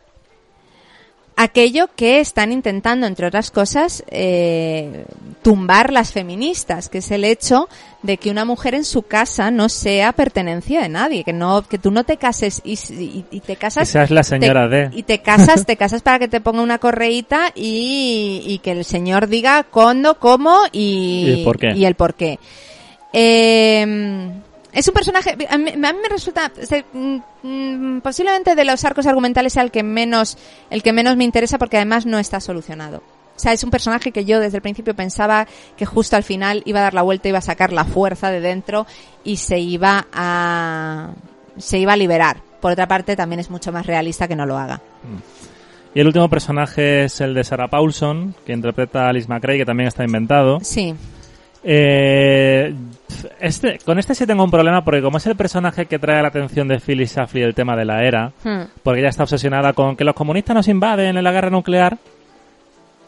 aquello 1.37 1.89
que 1.97 2.21
están 2.21 2.53
intentando, 2.53 3.07
entre 3.07 3.27
otras 3.27 3.51
cosas, 3.51 4.05
eh, 4.09 5.05
tumbar 5.43 5.93
las 5.93 6.13
feministas, 6.13 6.89
que 6.89 6.99
es 6.99 7.11
el 7.11 7.25
hecho 7.25 7.69
de 8.03 8.17
que 8.17 8.31
una 8.31 8.45
mujer 8.45 8.75
en 8.75 8.85
su 8.85 9.03
casa 9.03 9.51
no 9.51 9.69
sea 9.69 10.13
pertenencia 10.13 10.83
de 10.83 10.89
nadie, 10.89 11.25
que 11.25 11.33
no, 11.33 11.63
que 11.63 11.79
tú 11.79 11.91
no 11.91 12.05
te 12.05 12.17
cases 12.17 12.61
y, 12.65 12.79
y, 13.31 13.41
te 13.41 13.57
casas. 13.57 13.89
Esa 13.89 14.05
es 14.05 14.11
la 14.11 14.23
señora 14.23 14.69
te, 14.69 14.77
de. 14.77 14.91
Y 14.93 15.03
te 15.03 15.21
casas, 15.21 15.67
te 15.67 15.77
casas 15.77 16.03
para 16.03 16.19
que 16.19 16.29
te 16.29 16.41
ponga 16.41 16.63
una 16.63 16.79
correíta 16.79 17.53
y, 17.55 18.43
y 18.47 18.59
que 18.59 18.73
el 18.73 18.85
señor 18.85 19.29
diga 19.29 19.65
cuándo, 19.65 20.19
cómo 20.19 20.59
y. 20.71 21.25
Y 21.75 21.85
el 21.85 21.95
por 21.95 22.15
qué. 22.15 22.39
Eh, 23.13 24.33
es 24.73 24.89
un 24.89 24.95
personaje, 24.95 25.37
a 25.51 25.59
mí, 25.59 25.71
a 25.71 25.77
mí 25.77 25.99
me 26.03 26.09
resulta, 26.09 26.51
se, 26.63 26.85
mm, 26.93 27.99
posiblemente 28.01 28.55
de 28.55 28.65
los 28.65 28.85
arcos 28.85 29.07
argumentales 29.07 29.53
sea 29.53 29.63
el 29.63 29.71
que 29.71 29.83
menos, 29.83 30.39
el 30.71 30.83
que 30.83 30.93
menos 30.93 31.17
me 31.17 31.25
interesa 31.25 31.59
porque 31.59 31.77
además 31.77 32.07
no 32.07 32.19
está 32.19 32.41
solucionado. 32.41 33.03
O 33.37 33.39
sea, 33.39 33.53
es 33.53 33.65
un 33.65 33.71
personaje 33.71 34.13
que 34.13 34.25
yo 34.25 34.41
desde 34.41 34.59
el 34.59 34.63
principio 34.63 34.95
pensaba 34.95 35.47
que 35.77 35.85
justo 35.85 36.17
al 36.17 36.23
final 36.23 36.63
iba 36.65 36.81
a 36.81 36.85
dar 36.85 36.95
la 36.95 37.03
vuelta, 37.03 37.29
iba 37.29 37.39
a 37.39 37.43
sacar 37.43 37.73
la 37.73 37.85
fuerza 37.85 38.31
de 38.31 38.41
dentro 38.41 38.87
y 39.25 39.37
se 39.37 39.59
iba 39.59 40.07
a, 40.13 41.11
se 41.59 41.79
iba 41.79 41.93
a 41.93 41.97
liberar. 41.97 42.39
Por 42.61 42.73
otra 42.73 42.87
parte, 42.87 43.17
también 43.17 43.41
es 43.41 43.51
mucho 43.51 43.73
más 43.73 43.87
realista 43.87 44.29
que 44.29 44.37
no 44.37 44.47
lo 44.47 44.57
haga. 44.57 44.81
Y 45.95 46.01
el 46.01 46.07
último 46.07 46.29
personaje 46.29 47.05
es 47.05 47.21
el 47.21 47.35
de 47.35 47.45
Sarah 47.45 47.69
Paulson, 47.69 48.35
que 48.47 48.53
interpreta 48.53 49.07
a 49.07 49.09
Alice 49.09 49.29
McRae, 49.29 49.59
que 49.59 49.67
también 49.67 49.89
está 49.89 50.05
inventado. 50.05 50.61
Sí. 50.63 50.95
Eh, 51.65 52.75
este, 53.41 53.79
con 53.85 53.99
este 53.99 54.15
sí 54.15 54.27
tengo 54.27 54.45
un 54.45 54.51
problema 54.51 54.85
porque 54.85 55.03
como 55.03 55.19
es 55.19 55.27
el 55.27 55.37
personaje 55.37 55.87
que 55.87 55.99
trae 55.99 56.23
la 56.23 56.29
atención 56.29 56.69
de 56.69 56.79
Phyllis 56.79 57.13
Schlafly 57.13 57.43
el 57.43 57.55
tema 57.55 57.77
de 57.77 57.85
la 57.85 58.05
era, 58.05 58.33
Hmm. 58.45 58.63
porque 58.83 59.01
ella 59.01 59.09
está 59.09 59.23
obsesionada 59.25 59.73
con 59.73 59.97
que 59.97 60.05
los 60.05 60.15
comunistas 60.15 60.55
nos 60.55 60.69
invaden 60.69 61.17
en 61.17 61.25
la 61.25 61.33
guerra 61.33 61.51
nuclear, 61.51 61.99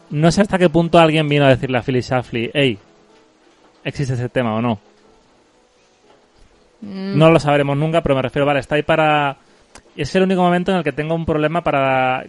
no 0.09 0.31
sé 0.31 0.41
hasta 0.41 0.57
qué 0.57 0.69
punto 0.69 0.99
alguien 0.99 1.27
vino 1.27 1.45
a 1.45 1.49
decirle 1.49 1.77
a 1.77 1.81
Phyllis 1.81 2.05
Schlafly, 2.07 2.51
hey, 2.53 2.77
¿existe 3.83 4.13
ese 4.13 4.29
tema 4.29 4.55
o 4.55 4.61
no? 4.61 4.79
Mm. 6.81 7.17
No 7.17 7.31
lo 7.31 7.39
sabremos 7.39 7.77
nunca, 7.77 8.01
pero 8.01 8.15
me 8.15 8.21
refiero, 8.21 8.45
vale, 8.45 8.59
está 8.59 8.75
ahí 8.75 8.83
para... 8.83 9.37
Es 9.95 10.13
el 10.15 10.23
único 10.23 10.41
momento 10.41 10.71
en 10.71 10.77
el 10.77 10.83
que 10.83 10.91
tengo 10.91 11.15
un 11.15 11.25
problema 11.25 11.61
para 11.61 12.25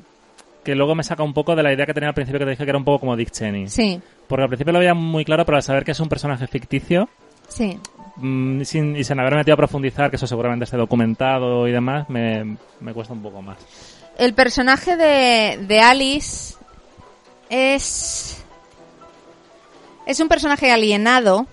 que 0.65 0.75
luego 0.75 0.95
me 0.95 1.05
saca 1.05 1.23
un 1.23 1.33
poco 1.33 1.55
de 1.55 1.63
la 1.63 1.73
idea 1.73 1.87
que 1.87 1.95
tenía 1.95 2.09
al 2.09 2.15
principio 2.15 2.41
que 2.41 2.45
te 2.45 2.51
dije 2.53 2.65
que 2.65 2.71
era 2.71 2.79
un 2.79 2.85
poco 2.85 3.01
como 3.01 3.17
Dick 3.17 3.31
Cheney. 3.31 3.69
Sí, 3.69 4.01
Porque 4.27 4.43
al 4.43 4.49
principio 4.49 4.73
lo 4.73 4.81
veía 4.81 4.95
muy 4.95 5.25
claro, 5.25 5.45
pero 5.45 5.57
al 5.57 5.63
saber 5.63 5.85
que 5.85 5.93
es 5.93 6.01
un 6.01 6.09
personaje 6.09 6.47
ficticio 6.49 7.09
sí. 7.49 7.79
mm, 8.17 8.63
sin, 8.63 8.97
y 8.97 9.05
sin 9.05 9.19
haber 9.21 9.35
metido 9.35 9.55
a 9.55 9.57
profundizar, 9.59 10.11
que 10.11 10.17
eso 10.17 10.27
seguramente 10.27 10.65
esté 10.65 10.77
documentado 10.77 11.67
y 11.69 11.73
demás, 11.73 12.09
me, 12.09 12.57
me 12.81 12.93
cuesta 12.95 13.13
un 13.13 13.23
poco 13.23 13.43
más. 13.43 13.59
El 14.19 14.35
personaje 14.35 14.97
de, 14.97 15.59
de 15.67 15.81
Alice 15.81 16.55
es. 17.51 18.43
Es 20.07 20.21
un 20.21 20.29
personaje 20.29 20.71
alienado. 20.71 21.47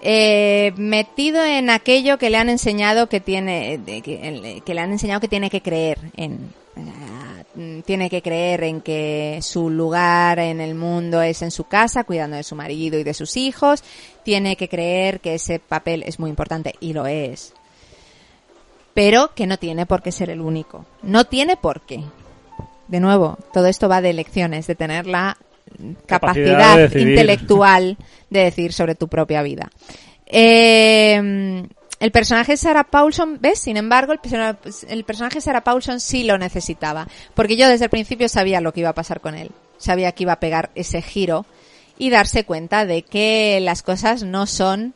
eh, 0.00 0.72
metido 0.76 1.42
en 1.44 1.70
aquello 1.70 2.18
que 2.18 2.30
le 2.30 2.36
han 2.36 2.48
enseñado 2.48 3.08
que 3.08 3.18
tiene 3.20 3.80
que, 3.84 4.62
le 4.64 4.80
han 4.80 4.92
enseñado 4.92 5.20
que 5.20 5.26
tiene 5.28 5.50
que 5.50 5.60
creer 5.60 5.98
en 6.16 6.52
eh, 6.76 7.82
tiene 7.84 8.08
que 8.08 8.22
creer 8.22 8.62
en 8.62 8.80
que 8.80 9.40
su 9.42 9.68
lugar 9.70 10.38
en 10.38 10.60
el 10.60 10.76
mundo 10.76 11.20
es 11.22 11.42
en 11.42 11.50
su 11.50 11.64
casa 11.64 12.04
cuidando 12.04 12.36
de 12.36 12.44
su 12.44 12.54
marido 12.54 12.96
y 12.98 13.02
de 13.02 13.14
sus 13.14 13.36
hijos 13.36 13.82
tiene 14.28 14.56
que 14.56 14.68
creer 14.68 15.20
que 15.20 15.36
ese 15.36 15.58
papel 15.58 16.02
es 16.04 16.18
muy 16.18 16.28
importante 16.28 16.74
y 16.80 16.92
lo 16.92 17.06
es 17.06 17.54
pero 18.92 19.32
que 19.34 19.46
no 19.46 19.58
tiene 19.58 19.86
por 19.86 20.02
qué 20.02 20.12
ser 20.12 20.28
el 20.28 20.40
único. 20.42 20.84
No 21.02 21.24
tiene 21.24 21.56
por 21.56 21.82
qué. 21.82 22.02
De 22.88 23.00
nuevo, 23.00 23.38
todo 23.54 23.68
esto 23.68 23.88
va 23.88 24.02
de 24.02 24.10
elecciones, 24.10 24.66
de 24.66 24.74
tener 24.74 25.06
la 25.06 25.38
Capacidad 26.04 26.58
capacidad, 26.58 26.76
de 26.76 26.82
decidir. 26.82 27.08
intelectual 27.10 27.96
de 28.28 28.40
decir 28.40 28.72
sobre 28.72 28.96
tu 28.96 29.08
propia 29.08 29.40
vida. 29.42 29.70
Eh, 30.26 31.64
el 32.00 32.10
personaje 32.10 32.52
de 32.52 32.56
Sarah 32.56 32.84
Paulson, 32.84 33.38
¿ves? 33.40 33.60
Sin 33.60 33.76
embargo, 33.76 34.12
el, 34.12 34.20
el 34.88 35.04
personaje 35.04 35.36
de 35.36 35.42
Sarah 35.42 35.64
Paulson 35.64 36.00
sí 36.00 36.24
lo 36.24 36.36
necesitaba. 36.36 37.06
Porque 37.34 37.56
yo 37.56 37.66
desde 37.68 37.84
el 37.84 37.90
principio 37.90 38.28
sabía 38.28 38.60
lo 38.60 38.72
que 38.72 38.80
iba 38.80 38.90
a 38.90 38.94
pasar 38.94 39.20
con 39.20 39.36
él. 39.36 39.52
Sabía 39.78 40.12
que 40.12 40.24
iba 40.24 40.32
a 40.32 40.40
pegar 40.40 40.70
ese 40.74 41.00
giro 41.00 41.46
y 41.98 42.10
darse 42.10 42.44
cuenta 42.44 42.86
de 42.86 43.02
que 43.02 43.58
las 43.60 43.82
cosas 43.82 44.22
no 44.22 44.46
son 44.46 44.94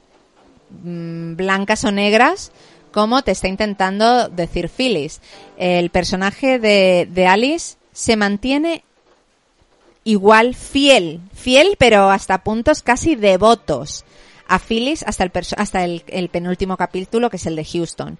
mm, 0.85 1.37
blancas 1.37 1.85
o 1.85 1.91
negras 1.91 2.53
como 2.93 3.23
te 3.23 3.33
está 3.33 3.49
intentando 3.49 4.29
decir 4.29 4.69
Phyllis. 4.69 5.21
El 5.57 5.91
personaje 5.91 6.59
de, 6.59 7.09
de 7.11 7.27
Alice 7.27 7.77
se 7.93 8.17
mantiene 8.17 8.85
igual 10.05 10.55
fiel, 10.55 11.21
fiel 11.33 11.77
pero 11.79 12.11
hasta 12.11 12.43
puntos 12.43 12.83
casi 12.83 13.15
devotos 13.15 14.05
a 14.49 14.59
Phyllis 14.59 15.03
hasta 15.05 15.25
el 15.25 15.33
hasta 15.57 15.85
el, 15.85 16.29
penúltimo 16.31 16.77
capítulo 16.77 17.31
que 17.31 17.37
es 17.37 17.47
el 17.47 17.57
de 17.57 17.65
Houston. 17.65 18.19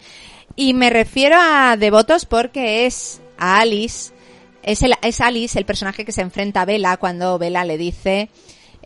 Y 0.57 0.75
me 0.75 0.91
refiero 0.91 1.37
a 1.39 1.77
devotos 1.77 2.25
porque 2.25 2.87
es 2.87 3.21
a 3.39 3.61
Alice, 3.61 4.13
es, 4.63 4.83
el, 4.83 4.95
es 5.03 5.21
Alice 5.21 5.59
el 5.59 5.67
personaje 5.67 6.05
que 6.05 6.13
se 6.13 6.23
enfrenta 6.23 6.63
a 6.63 6.65
Bella 6.65 6.97
cuando 6.97 7.39
Bella 7.39 7.65
le 7.65 7.77
dice 7.77 8.31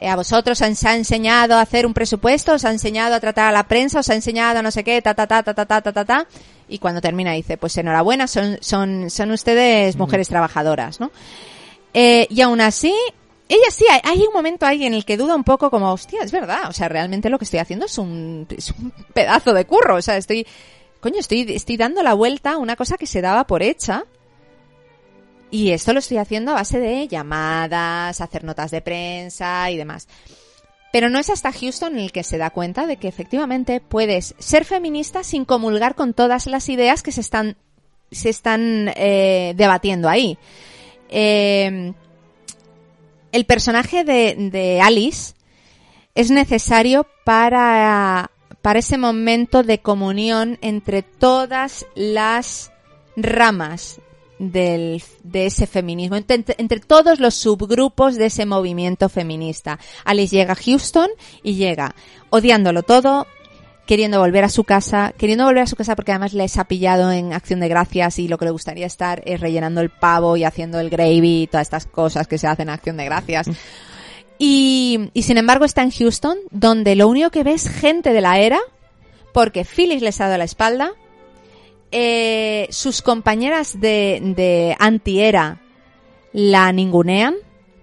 a 0.01 0.17
vosotros 0.17 0.61
os 0.61 0.85
ha 0.85 0.95
enseñado 0.95 1.57
a 1.57 1.63
hacer 1.63 1.87
un 1.87 1.95
presupuesto, 1.95 2.55
os 2.55 2.65
ha 2.65 2.71
enseñado 2.71 3.15
a 3.15 3.21
tratar 3.21 3.49
a 3.49 3.53
la 3.53 3.67
prensa, 3.67 4.01
os 4.01 4.09
ha 4.11 4.15
enseñado 4.15 4.59
a 4.59 4.63
no 4.63 4.71
sé 4.71 4.85
qué, 4.85 5.01
ta 5.01 5.15
ta 5.15 5.27
ta 5.27 5.43
ta 5.43 5.55
ta 5.55 5.65
ta 5.67 5.81
ta 5.81 5.93
ta, 5.93 6.05
ta. 6.05 6.27
y 6.69 6.79
cuando 6.79 7.01
termina 7.01 7.33
dice, 7.33 7.57
pues 7.57 7.77
enhorabuena, 7.79 8.27
son 8.27 8.59
son 8.61 9.09
son 9.11 9.31
ustedes 9.31 9.97
mujeres 9.97 10.29
trabajadoras, 10.29 11.01
¿no? 11.01 11.11
Eh, 11.95 12.27
y 12.29 12.43
aún 12.43 12.61
así, 12.61 12.95
ella 13.49 13.71
sí, 13.71 13.87
hay, 13.91 14.01
hay 14.05 14.19
un 14.19 14.33
momento 14.35 14.67
ahí 14.67 14.85
en 14.85 14.93
el 14.93 15.05
que 15.05 15.17
duda 15.17 15.35
un 15.35 15.45
poco 15.45 15.71
como, 15.71 15.93
hostia, 15.93 16.21
es 16.23 16.33
verdad, 16.33 16.69
o 16.69 16.73
sea, 16.73 16.89
realmente 16.89 17.31
lo 17.31 17.39
que 17.39 17.45
estoy 17.45 17.61
haciendo 17.61 17.87
es 17.87 17.97
un, 17.97 18.47
es 18.51 18.71
un 18.73 18.93
pedazo 19.15 19.55
de 19.55 19.65
curro, 19.65 19.97
o 19.97 20.03
sea, 20.03 20.17
estoy, 20.17 20.47
coño, 21.01 21.21
estoy, 21.21 21.47
estoy 21.55 21.77
dando 21.77 22.03
la 22.03 22.13
vuelta 22.15 22.53
a 22.53 22.57
una 22.59 22.77
cosa 22.77 22.97
que 22.99 23.07
se 23.07 23.23
daba 23.23 23.47
por 23.47 23.63
hecha. 23.63 24.05
Y 25.51 25.71
esto 25.71 25.93
lo 25.93 26.01
estoy 26.01 26.19
haciendo 26.19 26.51
a 26.51 26.55
base 26.55 26.81
de 26.81 27.07
llamadas, 27.07 28.21
hacer 28.21 28.45
notas 28.45 28.71
de 28.71 28.81
prensa 28.81 29.71
y 29.71 29.77
demás. 29.77 30.09
Pero 30.93 31.09
no 31.09 31.19
es 31.19 31.31
hasta 31.31 31.53
Houston 31.53 31.95
en 31.95 32.01
el 32.01 32.13
que 32.13 32.25
se 32.25 32.39
da 32.39 32.51
cuenta 32.51 32.87
de 32.87 32.97
que 32.97 33.09
efectivamente 33.09 33.81
puedes 33.81 34.35
ser 34.39 34.65
feminista 34.65 35.23
sin 35.25 35.45
comulgar 35.45 35.95
con 35.95 36.15
todas 36.15 36.47
las 36.47 36.69
ideas 36.69 37.03
que 37.03 37.13
se 37.13 37.21
están, 37.21 37.57
se 38.11 38.31
están 38.31 38.93
eh, 38.97 39.55
debatiendo 39.57 40.09
ahí. 40.09 40.39
Eh, 41.09 41.93
el 43.31 43.45
personaje 43.45 44.05
de, 44.05 44.35
de 44.51 44.81
Alice 44.81 45.35
es 46.15 46.31
necesario 46.31 47.07
para, 47.25 48.31
para 48.63 48.79
ese 48.79 48.99
momento 48.99 49.63
de 49.63 49.79
comunión 49.79 50.59
entre 50.63 51.03
todas 51.03 51.87
las 51.95 52.73
ramas 53.17 54.01
del, 54.39 55.03
de 55.23 55.47
ese 55.47 55.67
feminismo, 55.67 56.17
entre, 56.17 56.81
todos 56.81 57.21
los 57.21 57.35
subgrupos 57.35 58.17
de 58.17 58.27
ese 58.27 58.47
movimiento 58.47 59.09
feminista. 59.09 59.79
Alice 60.05 60.35
llega 60.35 60.53
a 60.53 60.57
Houston 60.57 61.09
y 61.43 61.55
llega 61.55 61.95
odiándolo 62.31 62.83
todo, 62.83 63.27
queriendo 63.87 64.19
volver 64.19 64.45
a 64.45 64.49
su 64.49 64.65
casa, 64.65 65.15
queriendo 65.17 65.45
volver 65.45 65.63
a 65.63 65.67
su 65.67 65.77
casa 65.77 65.97
porque 65.97 66.13
además 66.13 66.35
les 66.35 66.59
ha 66.59 66.65
pillado 66.65 67.13
en 67.13 67.33
acción 67.33 67.61
de 67.61 67.69
gracias 67.69 68.19
y 68.19 68.29
lo 68.29 68.37
que 68.37 68.47
le 68.47 68.51
gustaría 68.51 68.87
estar 68.87 69.23
es 69.25 69.41
rellenando 69.41 69.81
el 69.81 69.91
pavo 69.91 70.37
y 70.37 70.45
haciendo 70.45 70.81
el 70.81 70.91
gravy 70.91 71.43
y 71.43 71.47
todas 71.47 71.67
estas 71.67 71.87
cosas 71.87 72.27
que 72.27 72.39
se 72.39 72.47
hacen 72.47 72.69
en 72.69 72.75
acción 72.75 72.97
de 72.97 73.05
gracias. 73.05 73.49
Y, 74.39 75.11
y 75.15 75.23
sin 75.23 75.39
embargo 75.39 75.65
está 75.65 75.83
en 75.83 75.91
Houston, 75.91 76.37
donde 76.51 76.95
lo 76.95 77.09
único 77.09 77.31
que 77.31 77.43
ve 77.43 77.53
es 77.55 77.69
gente 77.69 78.13
de 78.13 78.21
la 78.21 78.39
era, 78.39 78.59
porque 79.33 79.65
Phyllis 79.65 80.03
les 80.03 80.21
ha 80.21 80.25
dado 80.25 80.39
la 80.39 80.45
espalda, 80.45 80.93
eh, 81.99 82.67
sus 82.69 83.01
compañeras 83.01 83.81
de, 83.81 84.21
de 84.37 84.77
antiera 84.79 85.63
la 86.35 86.71
ningunean, 86.71 87.35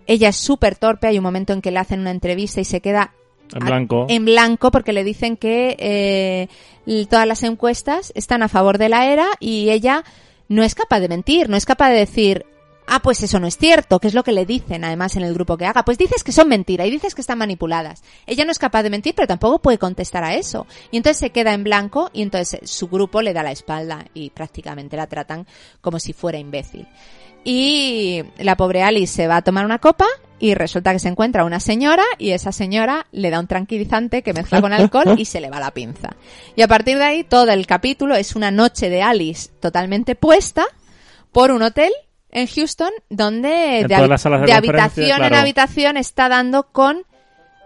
ella 0.06 0.30
es 0.30 0.36
súper 0.36 0.76
torpe, 0.76 1.08
hay 1.08 1.18
un 1.18 1.24
momento 1.24 1.52
en 1.52 1.62
que 1.62 1.72
le 1.72 1.80
hacen 1.80 2.00
una 2.02 2.12
entrevista 2.12 2.62
y 2.62 2.66
se 2.66 2.80
queda 2.80 3.16
en 3.52 3.66
blanco. 3.66 4.06
En 4.10 4.26
blanco 4.26 4.70
porque 4.70 4.94
le 4.94 5.04
dicen 5.04 5.36
que 5.36 5.76
eh, 5.80 7.06
todas 7.10 7.26
las 7.26 7.42
encuestas 7.42 8.12
están 8.14 8.44
a 8.44 8.50
favor 8.50 8.78
de 8.78 8.90
la 8.90 9.12
era 9.12 9.26
y 9.40 9.72
ella 9.72 10.04
no 10.48 10.62
es 10.62 10.76
capaz 10.76 11.00
de 11.00 11.10
mentir, 11.10 11.50
no 11.50 11.58
es 11.58 11.66
capaz 11.66 11.90
de 11.90 11.98
decir, 11.98 12.46
ah, 12.88 13.02
pues 13.02 13.24
eso 13.24 13.40
no 13.40 13.48
es 13.48 13.58
cierto, 13.58 14.00
que 14.00 14.08
es 14.08 14.14
lo 14.14 14.24
que 14.24 14.32
le 14.32 14.46
dicen 14.46 14.84
además 14.84 15.16
en 15.16 15.24
el 15.24 15.34
grupo 15.34 15.58
que 15.58 15.66
haga. 15.66 15.86
Pues 15.86 15.98
dices 15.98 16.24
que 16.24 16.32
son 16.32 16.48
mentiras 16.48 16.88
y 16.88 16.92
dices 16.92 17.16
que 17.16 17.22
están 17.22 17.38
manipuladas. 17.38 18.04
Ella 18.26 18.46
no 18.46 18.52
es 18.52 18.60
capaz 18.60 18.84
de 18.84 18.90
mentir, 18.90 19.16
pero 19.16 19.28
tampoco 19.28 19.60
puede 19.60 19.78
contestar 19.78 20.24
a 20.24 20.36
eso. 20.36 20.68
Y 20.92 20.98
entonces 20.98 21.18
se 21.18 21.32
queda 21.32 21.54
en 21.54 21.64
blanco 21.64 22.10
y 22.14 22.22
entonces 22.22 22.70
su 22.70 22.88
grupo 22.88 23.22
le 23.22 23.34
da 23.34 23.44
la 23.44 23.52
espalda 23.52 24.06
y 24.14 24.30
prácticamente 24.30 24.98
la 24.98 25.08
tratan 25.08 25.48
como 25.82 26.00
si 26.00 26.14
fuera 26.14 26.38
imbécil. 26.38 26.88
Y 27.44 28.24
la 28.38 28.56
pobre 28.56 28.84
Alice 28.84 29.14
se 29.14 29.28
va 29.28 29.38
a 29.38 29.42
tomar 29.42 29.66
una 29.66 29.80
copa 29.80 30.06
y 30.40 30.56
resulta 30.56 30.92
que 30.92 31.00
se 31.00 31.10
encuentra 31.10 31.46
una 31.46 31.60
señora 31.60 32.04
y 32.18 32.32
esa 32.32 32.52
señora 32.52 33.08
le 33.12 33.30
da 33.30 33.40
un 33.40 33.48
tranquilizante 33.48 34.24
que 34.24 34.34
mezcla 34.34 34.62
con 34.62 34.74
alcohol 34.74 35.16
y 35.18 35.26
se 35.26 35.42
le 35.42 35.50
va 35.50 35.60
la 35.60 35.72
pinza. 35.72 36.16
Y 36.56 36.62
a 36.62 36.68
partir 36.68 36.98
de 36.98 37.04
ahí 37.04 37.24
todo 37.24 37.50
el 37.52 37.66
capítulo 37.66 38.16
es 38.16 38.36
una 38.36 38.52
noche 38.52 38.90
de 38.90 39.02
Alice 39.02 39.50
totalmente 39.60 40.16
puesta 40.16 40.66
por 41.32 41.52
un 41.52 41.64
hotel 41.64 41.92
en 42.34 42.48
Houston 42.48 42.92
donde 43.10 43.80
En 43.80 43.88
de, 43.88 43.96
habi- 43.96 44.46
de 44.46 44.54
habitación 44.54 45.24
en 45.24 45.34
habitación 45.40 45.98
está 45.98 46.28
dando 46.30 46.64
con 46.72 47.04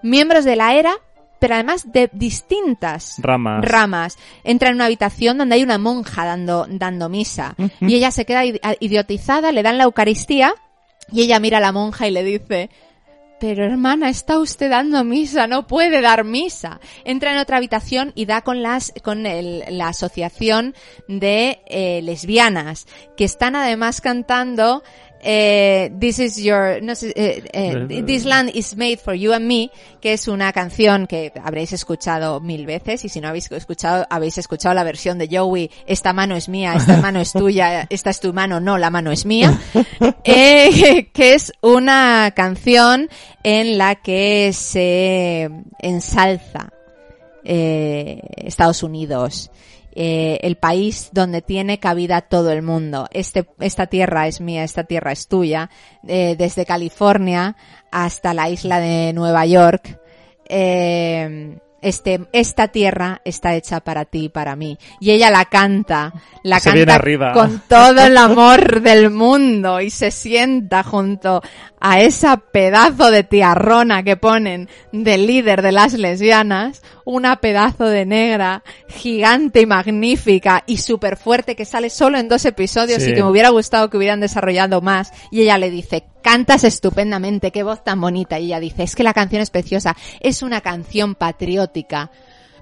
miembros 0.03 0.45
de 0.45 0.55
la 0.55 0.73
era, 0.75 0.93
pero 1.39 1.55
además 1.55 1.91
de 1.91 2.09
distintas 2.13 3.15
Ramas. 3.19 3.63
ramas. 3.65 4.17
Entra 4.43 4.69
en 4.69 4.75
una 4.75 4.85
habitación 4.85 5.37
donde 5.37 5.55
hay 5.55 5.63
una 5.63 5.77
monja 5.77 6.25
dando, 6.25 6.65
dando 6.69 7.09
misa 7.09 7.55
y 7.81 7.95
ella 7.95 8.11
se 8.11 8.25
queda 8.25 8.43
idiotizada, 8.79 9.51
le 9.51 9.63
dan 9.63 9.77
la 9.77 9.85
Eucaristía 9.85 10.53
y 11.11 11.21
ella 11.21 11.39
mira 11.39 11.57
a 11.57 11.61
la 11.61 11.71
monja 11.71 12.07
y 12.07 12.11
le 12.11 12.23
dice, 12.23 12.69
pero 13.39 13.63
hermana, 13.65 14.09
está 14.09 14.39
usted 14.39 14.69
dando 14.69 15.03
misa, 15.03 15.45
no 15.47 15.67
puede 15.67 16.01
dar 16.01 16.23
misa. 16.23 16.79
Entra 17.05 17.31
en 17.31 17.37
otra 17.37 17.57
habitación 17.57 18.11
y 18.15 18.25
da 18.25 18.41
con 18.41 18.63
las 18.63 18.93
con 19.03 19.25
el- 19.25 19.63
la 19.69 19.89
asociación 19.89 20.73
de 21.07 21.59
eh, 21.67 22.01
lesbianas 22.01 22.87
que 23.15 23.25
están 23.25 23.55
además 23.55 24.01
cantando 24.01 24.83
eh, 25.21 25.91
This 25.99 26.19
is 26.19 26.37
your 26.37 26.81
no 26.81 26.95
sé, 26.95 27.13
eh, 27.15 27.43
eh, 27.51 28.03
This 28.05 28.25
land 28.25 28.51
is 28.53 28.75
made 28.75 28.97
for 28.97 29.13
you 29.13 29.33
and 29.33 29.45
me, 29.45 29.71
que 30.01 30.13
es 30.13 30.27
una 30.27 30.51
canción 30.53 31.07
que 31.07 31.31
habréis 31.43 31.73
escuchado 31.73 32.39
mil 32.39 32.65
veces 32.65 33.03
y 33.05 33.09
si 33.09 33.21
no 33.21 33.27
habéis 33.27 33.51
escuchado 33.51 34.05
habéis 34.09 34.37
escuchado 34.37 34.75
la 34.75 34.83
versión 34.83 35.17
de 35.17 35.27
Joey 35.31 35.71
Esta 35.85 36.13
mano 36.13 36.35
es 36.35 36.49
mía, 36.49 36.73
esta 36.75 36.97
mano 37.01 37.19
es 37.19 37.33
tuya, 37.33 37.87
esta 37.89 38.09
es 38.09 38.19
tu 38.19 38.33
mano, 38.33 38.59
no, 38.59 38.77
la 38.77 38.89
mano 38.89 39.11
es 39.11 39.25
mía, 39.25 39.59
que 40.23 41.09
es 41.15 41.51
una 41.61 42.31
canción 42.35 43.09
en 43.43 43.77
la 43.77 43.95
que 43.95 44.51
se 44.53 45.49
ensalza 45.79 46.69
Estados 47.43 48.83
Unidos, 48.83 49.49
eh, 49.99 50.37
el 50.43 50.57
país 50.57 51.09
donde 51.11 51.41
tiene 51.41 51.79
cabida 51.79 52.21
todo 52.21 52.51
el 52.51 52.61
mundo. 52.61 53.07
Este, 53.11 53.47
esta 53.59 53.87
tierra 53.87 54.27
es 54.27 54.41
mía, 54.41 54.63
esta 54.63 54.83
tierra 54.83 55.11
es 55.11 55.27
tuya, 55.27 55.71
eh, 56.07 56.35
desde 56.37 56.67
California 56.67 57.55
hasta 57.91 58.35
la 58.35 58.47
isla 58.47 58.79
de 58.79 59.11
Nueva 59.13 59.47
York. 59.47 59.99
Eh, 60.47 61.57
este, 61.81 62.21
esta 62.33 62.69
tierra 62.69 63.21
está 63.23 63.55
hecha 63.55 63.79
para 63.81 64.05
ti 64.05 64.25
y 64.25 64.29
para 64.29 64.55
mí. 64.55 64.77
Y 64.99 65.11
ella 65.11 65.29
la 65.29 65.45
canta, 65.45 66.13
la 66.43 66.59
Se 66.59 66.71
canta 66.71 66.95
arriba. 66.95 67.33
con 67.33 67.61
todo 67.67 68.01
el 68.01 68.17
amor 68.17 68.81
del 68.81 69.09
mundo 69.11 69.79
y 69.81 69.89
se 69.89 70.11
sienta 70.11 70.83
junto 70.83 71.41
a 71.79 72.01
esa 72.01 72.37
pedazo 72.37 73.11
de 73.11 73.23
tiarrona 73.23 74.01
que 74.03 74.17
ponen 74.17 74.67
del 74.91 75.27
líder 75.27 75.61
de 75.61 75.71
las 75.71 75.93
lesbianas, 75.93 76.81
una 77.05 77.35
pedazo 77.37 77.85
de 77.85 78.05
negra 78.05 78.63
gigante 78.89 79.61
y 79.61 79.65
magnífica 79.65 80.63
y 80.65 80.77
súper 80.77 81.17
fuerte 81.17 81.55
que 81.55 81.65
sale 81.65 81.89
solo 81.89 82.17
en 82.17 82.27
dos 82.27 82.45
episodios 82.45 83.03
Sí. 83.03 83.11
y 83.11 83.13
que 83.13 83.23
me 83.23 83.29
hubiera 83.29 83.49
gustado 83.49 83.89
que 83.89 83.97
hubieran 83.97 84.19
desarrollado 84.19 84.81
más. 84.81 85.11
Y 85.31 85.41
ella 85.41 85.57
le 85.59 85.69
dice, 85.69 86.03
cantas 86.27 86.65
estupendamente, 86.65 87.51
qué 87.51 87.63
voz 87.63 87.85
tan 87.85 88.01
bonita. 88.01 88.37
Y 88.37 88.47
ella 88.47 88.59
dice, 88.59 88.83
es 88.83 88.97
que 88.97 89.03
la 89.03 89.13
canción 89.13 89.41
es 89.41 89.49
preciosa, 89.49 89.95
es 90.19 90.41
una 90.41 90.59
canción 90.59 91.15
patriótica, 91.15 92.11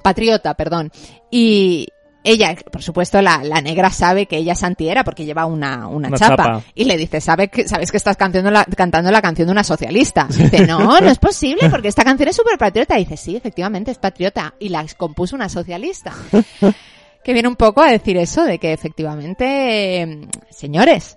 patriota, 0.04 0.54
perdón. 0.54 0.92
Y 1.32 1.88
ella, 2.24 2.56
por 2.72 2.84
supuesto, 2.84 3.24
la, 3.24 3.44
la 3.44 3.62
negra 3.62 3.90
sabe 3.90 4.28
que 4.28 4.38
ella 4.38 4.54
es 4.54 4.62
antiera 4.62 5.04
porque 5.04 5.26
lleva 5.26 5.48
una, 5.48 5.88
una, 5.88 6.10
Una 6.10 6.18
chapa. 6.18 6.36
chapa. 6.36 6.62
Y 6.76 6.84
le 6.84 6.96
dice, 6.96 7.20
¿sabe 7.22 7.48
que, 7.48 7.68
¿sabes 7.68 7.90
que 7.90 7.98
estás 7.98 8.18
cantando 8.18 8.52
la, 8.52 8.66
cantando 8.66 9.10
la 9.10 9.24
canción 9.24 9.48
de 9.48 9.54
una 9.54 9.64
socialista? 9.64 10.28
Y 10.30 10.44
dice, 10.44 10.68
no, 10.68 10.78
no 11.02 11.10
es 11.10 11.18
posible 11.18 11.68
porque 11.72 11.88
esta 11.88 12.04
canción 12.04 12.30
es 12.30 12.36
súper 12.36 12.60
patriota. 12.60 13.00
Y 13.00 13.06
dice, 13.06 13.18
sí, 13.18 13.36
efectivamente 13.36 13.90
es 13.90 13.98
patriota. 13.98 14.54
Y 14.60 14.70
la 14.70 14.86
compuso 14.96 15.36
una 15.36 15.50
socialista. 15.50 16.14
que 17.24 17.34
viene 17.34 17.48
un 17.48 17.56
poco 17.56 17.82
a 17.82 17.90
decir 17.90 18.16
eso 18.18 18.44
de 18.44 18.60
que 18.60 18.72
efectivamente, 18.74 20.04
eh, 20.04 20.28
señores, 20.52 21.16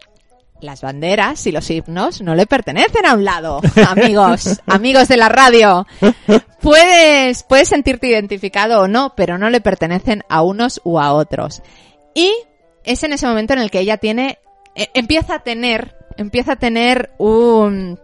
las 0.60 0.80
banderas 0.82 1.47
y 1.47 1.52
los 1.52 1.70
himnos 1.70 2.20
no 2.20 2.35
le 2.35 2.47
pertenecen 2.47 3.06
a 3.06 3.14
un 3.14 3.24
lado, 3.24 3.60
amigos, 3.89 4.60
amigos 4.66 5.09
de 5.09 5.16
la 5.16 5.28
radio. 5.28 5.86
Puedes, 6.60 7.43
puedes 7.44 7.68
sentirte 7.68 8.09
identificado 8.09 8.80
o 8.82 8.89
no, 8.89 9.14
pero 9.16 9.39
no 9.39 9.51
le 9.51 9.60
pertenecen 9.60 10.22
a 10.28 10.43
unos 10.43 10.80
u 10.85 10.98
a 10.98 11.12
otros. 11.12 11.62
Y 12.14 12.32
es 12.85 13.02
en 13.05 13.12
ese 13.12 13.26
momento 13.26 13.52
en 13.52 13.60
el 13.60 13.70
que 13.70 13.80
ella 13.80 13.98
tiene, 13.98 14.39
eh, 14.74 14.89
empieza 14.94 15.36
a 15.36 15.39
tener, 15.40 15.97
empieza 16.16 16.52
a 16.52 16.56
tener 16.56 17.10
un, 17.18 17.98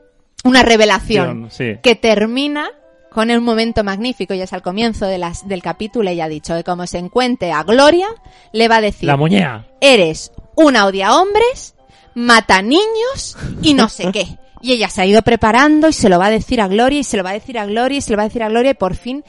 una 0.45 0.63
revelación 0.63 1.49
Sí. 1.51 1.79
que 1.83 1.95
termina 1.97 2.69
con 3.11 3.31
un 3.31 3.43
momento 3.45 3.85
magnífico 3.85 4.35
y 4.35 4.41
es 4.41 4.53
al 4.53 4.63
comienzo 4.63 5.07
de 5.07 5.19
las, 5.19 5.47
del 5.47 5.63
capítulo 5.63 6.11
ella 6.11 6.25
ha 6.25 6.29
dicho 6.29 6.55
que 6.57 6.65
como 6.65 6.85
se 6.87 6.99
encuentre 6.99 7.53
a 7.53 7.63
Gloria 7.63 8.09
le 8.53 8.67
va 8.67 8.77
a 8.77 8.81
decir 8.81 9.07
La 9.07 9.17
muñea. 9.17 9.67
eres 9.81 10.33
una 10.57 10.87
odia 10.87 11.15
hombres, 11.17 11.74
mata 12.15 12.63
niños 12.63 13.37
y 13.63 13.75
no 13.75 13.89
sé 13.89 14.11
qué. 14.13 14.39
Y 14.61 14.73
ella 14.73 14.89
se 14.89 15.03
ha 15.03 15.07
ido 15.07 15.21
preparando 15.23 15.89
y 15.89 15.93
se 15.93 16.09
lo 16.09 16.19
va 16.19 16.27
a 16.27 16.31
decir 16.31 16.61
a 16.61 16.69
Gloria 16.69 17.01
y 17.01 17.05
se 17.05 17.17
lo 17.19 17.25
va 17.25 17.31
a 17.31 17.35
decir 17.35 17.59
a 17.59 17.67
Gloria 17.67 17.99
y 17.99 18.01
se 18.01 18.11
lo 18.13 18.17
va 18.17 18.23
a 18.23 18.29
decir 18.29 18.43
a 18.43 18.49
Gloria 18.49 18.71
y 18.71 18.75
por 18.75 18.95
fin 18.95 19.25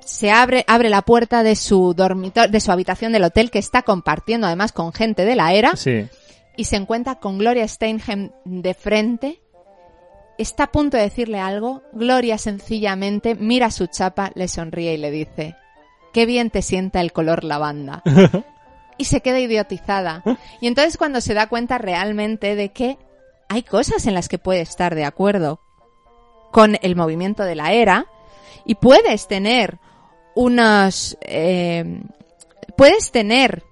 se 0.00 0.30
abre, 0.30 0.64
abre 0.68 0.90
la 0.90 1.00
puerta 1.00 1.42
de 1.42 1.56
su 1.56 1.94
dormitorio, 1.94 2.50
de 2.50 2.60
su 2.60 2.70
habitación 2.70 3.12
del 3.12 3.24
hotel 3.24 3.50
que 3.50 3.58
está 3.58 3.80
compartiendo 3.82 4.46
además 4.46 4.72
con 4.72 4.92
gente 4.92 5.24
de 5.24 5.34
la 5.34 5.54
era 5.54 5.76
Sí. 5.76 6.06
y 6.56 6.64
se 6.64 6.76
encuentra 6.76 7.14
con 7.14 7.38
Gloria 7.38 7.66
Steinem 7.66 8.30
de 8.44 8.74
frente. 8.74 9.40
Está 10.36 10.64
a 10.64 10.72
punto 10.72 10.96
de 10.98 11.04
decirle 11.04 11.38
algo. 11.38 11.82
Gloria 11.92 12.36
sencillamente 12.36 13.34
mira 13.34 13.70
su 13.70 13.86
chapa, 13.86 14.30
le 14.34 14.48
sonríe 14.48 14.92
y 14.94 14.98
le 14.98 15.10
dice, 15.10 15.54
qué 16.12 16.26
bien 16.26 16.50
te 16.50 16.60
sienta 16.60 17.00
el 17.00 17.12
color 17.12 17.44
lavanda. 17.44 18.02
y 18.98 19.04
se 19.06 19.20
queda 19.20 19.38
idiotizada. 19.38 20.22
Y 20.60 20.66
entonces 20.66 20.96
cuando 20.96 21.20
se 21.20 21.34
da 21.34 21.48
cuenta 21.48 21.78
realmente 21.78 22.54
de 22.56 22.70
que 22.70 22.98
hay 23.48 23.62
cosas 23.62 24.06
en 24.06 24.14
las 24.14 24.28
que 24.28 24.38
puede 24.38 24.60
estar 24.60 24.94
de 24.94 25.04
acuerdo 25.04 25.60
con 26.52 26.78
el 26.82 26.96
movimiento 26.96 27.42
de 27.44 27.54
la 27.54 27.72
era 27.72 28.06
y 28.64 28.76
puedes 28.76 29.26
tener 29.28 29.78
unos... 30.34 31.16
eh, 31.22 32.00
puedes 32.76 33.10
tener 33.12 33.62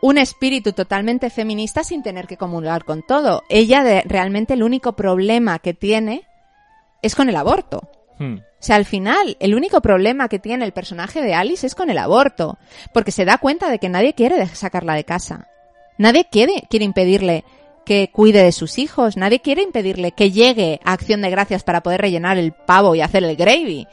un 0.00 0.18
espíritu 0.18 0.72
totalmente 0.72 1.30
feminista 1.30 1.84
sin 1.84 2.02
tener 2.02 2.26
que 2.26 2.36
comulgar 2.36 2.84
con 2.84 3.02
todo. 3.06 3.44
Ella 3.48 3.84
de- 3.84 4.02
realmente 4.04 4.54
el 4.54 4.62
único 4.64 4.94
problema 4.94 5.58
que 5.60 5.74
tiene 5.74 6.22
es 7.02 7.14
con 7.14 7.28
el 7.28 7.36
aborto. 7.36 7.88
Hmm. 8.18 8.38
O 8.62 8.64
sea, 8.64 8.76
al 8.76 8.84
final, 8.84 9.36
el 9.40 9.56
único 9.56 9.80
problema 9.80 10.28
que 10.28 10.38
tiene 10.38 10.64
el 10.64 10.70
personaje 10.70 11.20
de 11.20 11.34
Alice 11.34 11.66
es 11.66 11.74
con 11.74 11.90
el 11.90 11.98
aborto, 11.98 12.58
porque 12.94 13.10
se 13.10 13.24
da 13.24 13.38
cuenta 13.38 13.68
de 13.68 13.80
que 13.80 13.88
nadie 13.88 14.14
quiere 14.14 14.46
sacarla 14.46 14.94
de 14.94 15.02
casa. 15.02 15.48
Nadie 15.98 16.28
quiere, 16.30 16.62
quiere 16.70 16.84
impedirle 16.84 17.44
que 17.84 18.10
cuide 18.12 18.44
de 18.44 18.52
sus 18.52 18.78
hijos, 18.78 19.16
nadie 19.16 19.40
quiere 19.40 19.62
impedirle 19.62 20.12
que 20.12 20.30
llegue 20.30 20.78
a 20.84 20.92
Acción 20.92 21.22
de 21.22 21.30
Gracias 21.30 21.64
para 21.64 21.82
poder 21.82 22.02
rellenar 22.02 22.38
el 22.38 22.52
pavo 22.52 22.94
y 22.94 23.00
hacer 23.00 23.24
el 23.24 23.34
gravy. 23.34 23.88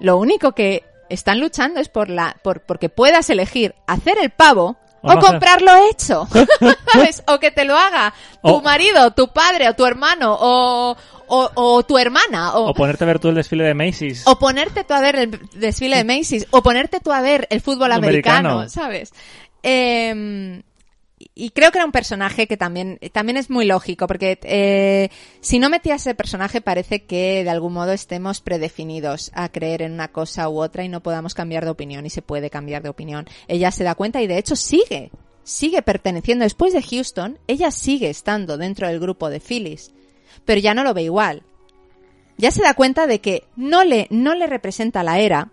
Lo 0.00 0.18
único 0.18 0.52
que 0.52 0.84
están 1.08 1.40
luchando 1.40 1.80
es 1.80 1.88
por 1.88 2.10
la, 2.10 2.36
por, 2.42 2.60
porque 2.60 2.90
puedas 2.90 3.30
elegir 3.30 3.74
hacer 3.86 4.18
el 4.20 4.28
pavo 4.28 4.76
O 5.04 5.18
comprarlo 5.18 5.72
hecho. 5.90 6.26
¿Sabes? 6.92 7.22
O 7.26 7.38
que 7.38 7.50
te 7.50 7.64
lo 7.64 7.76
haga 7.76 8.12
tu 8.42 8.60
marido, 8.62 9.10
tu 9.12 9.28
padre 9.28 9.68
o 9.68 9.74
tu 9.74 9.84
hermano 9.86 10.36
o, 10.38 10.96
o, 11.26 11.50
o 11.54 11.82
tu 11.82 11.98
hermana 11.98 12.54
O 12.54 12.74
ponerte 12.74 13.04
a 13.04 13.06
ver 13.06 13.18
tú 13.18 13.28
el 13.28 13.34
desfile 13.34 13.64
de 13.64 13.74
Macy's. 13.74 14.22
o 14.26 14.38
ponerte 14.38 14.84
tú 14.84 14.94
a 14.94 15.00
ver 15.00 15.16
el 15.16 15.30
desfile 15.54 15.96
de 15.96 16.04
Macy's, 16.04 16.46
o 16.50 16.62
ponerte 16.62 17.00
tú 17.00 17.12
a 17.12 17.20
ver 17.20 17.46
el 17.50 17.60
fútbol 17.60 17.92
americano, 17.92 18.50
Americano. 18.50 18.68
¿sabes? 18.68 19.12
Eh, 19.62 20.62
y 21.16 21.50
creo 21.50 21.70
que 21.70 21.78
era 21.78 21.86
un 21.86 21.92
personaje 21.92 22.46
que 22.46 22.56
también, 22.56 22.98
también 23.12 23.36
es 23.36 23.48
muy 23.48 23.64
lógico, 23.66 24.06
porque 24.06 24.38
eh, 24.42 25.10
si 25.40 25.58
no 25.58 25.70
metías 25.70 26.02
ese 26.02 26.14
personaje 26.14 26.60
parece 26.60 27.04
que 27.04 27.44
de 27.44 27.50
algún 27.50 27.72
modo 27.72 27.92
estemos 27.92 28.40
predefinidos 28.40 29.30
a 29.34 29.48
creer 29.48 29.82
en 29.82 29.92
una 29.92 30.08
cosa 30.08 30.48
u 30.48 30.60
otra 30.60 30.84
y 30.84 30.88
no 30.88 31.02
podamos 31.02 31.34
cambiar 31.34 31.64
de 31.64 31.70
opinión 31.70 32.04
y 32.04 32.10
se 32.10 32.22
puede 32.22 32.50
cambiar 32.50 32.82
de 32.82 32.88
opinión. 32.88 33.26
Ella 33.48 33.70
se 33.70 33.84
da 33.84 33.94
cuenta 33.94 34.22
y 34.22 34.26
de 34.26 34.38
hecho 34.38 34.56
sigue, 34.56 35.10
sigue 35.44 35.82
perteneciendo. 35.82 36.44
Después 36.44 36.72
de 36.72 36.82
Houston, 36.82 37.38
ella 37.46 37.70
sigue 37.70 38.10
estando 38.10 38.58
dentro 38.58 38.88
del 38.88 39.00
grupo 39.00 39.30
de 39.30 39.40
Phyllis, 39.40 39.92
pero 40.44 40.60
ya 40.60 40.74
no 40.74 40.82
lo 40.82 40.94
ve 40.94 41.02
igual 41.04 41.44
ya 42.36 42.50
se 42.50 42.62
da 42.62 42.74
cuenta 42.74 43.06
de 43.06 43.20
que 43.20 43.44
no 43.56 43.84
le, 43.84 44.06
no 44.10 44.34
le 44.34 44.46
representa 44.46 45.02
la 45.02 45.18
era, 45.18 45.52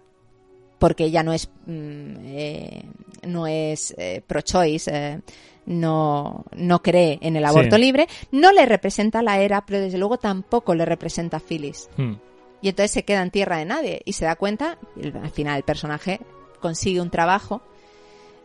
porque 0.79 1.05
ella 1.05 1.23
no 1.23 1.33
es, 1.33 1.49
mm, 1.65 2.15
eh, 2.25 2.83
no 3.27 3.47
es 3.47 3.93
eh, 3.97 4.23
pro-choice, 4.25 4.91
eh, 4.93 5.19
no, 5.65 6.45
no 6.55 6.81
cree 6.81 7.19
en 7.21 7.35
el 7.35 7.45
aborto 7.45 7.75
Sí. 7.75 7.81
libre, 7.81 8.07
no 8.31 8.51
le 8.51 8.65
representa 8.65 9.21
la 9.21 9.39
era, 9.39 9.65
pero 9.65 9.79
desde 9.79 9.97
luego 9.97 10.17
tampoco 10.17 10.73
le 10.75 10.85
representa 10.85 11.37
a 11.37 11.39
Phyllis. 11.39 11.89
Hmm. 11.97 12.13
Y 12.61 12.69
entonces 12.69 12.91
se 12.91 13.03
queda 13.03 13.21
en 13.21 13.31
tierra 13.31 13.57
de 13.57 13.65
nadie 13.65 14.01
y 14.05 14.13
se 14.13 14.25
da 14.25 14.35
cuenta, 14.35 14.77
y 14.95 15.07
al 15.07 15.31
final 15.31 15.57
el 15.57 15.63
personaje 15.63 16.19
consigue 16.59 17.01
un 17.01 17.09
trabajo 17.09 17.61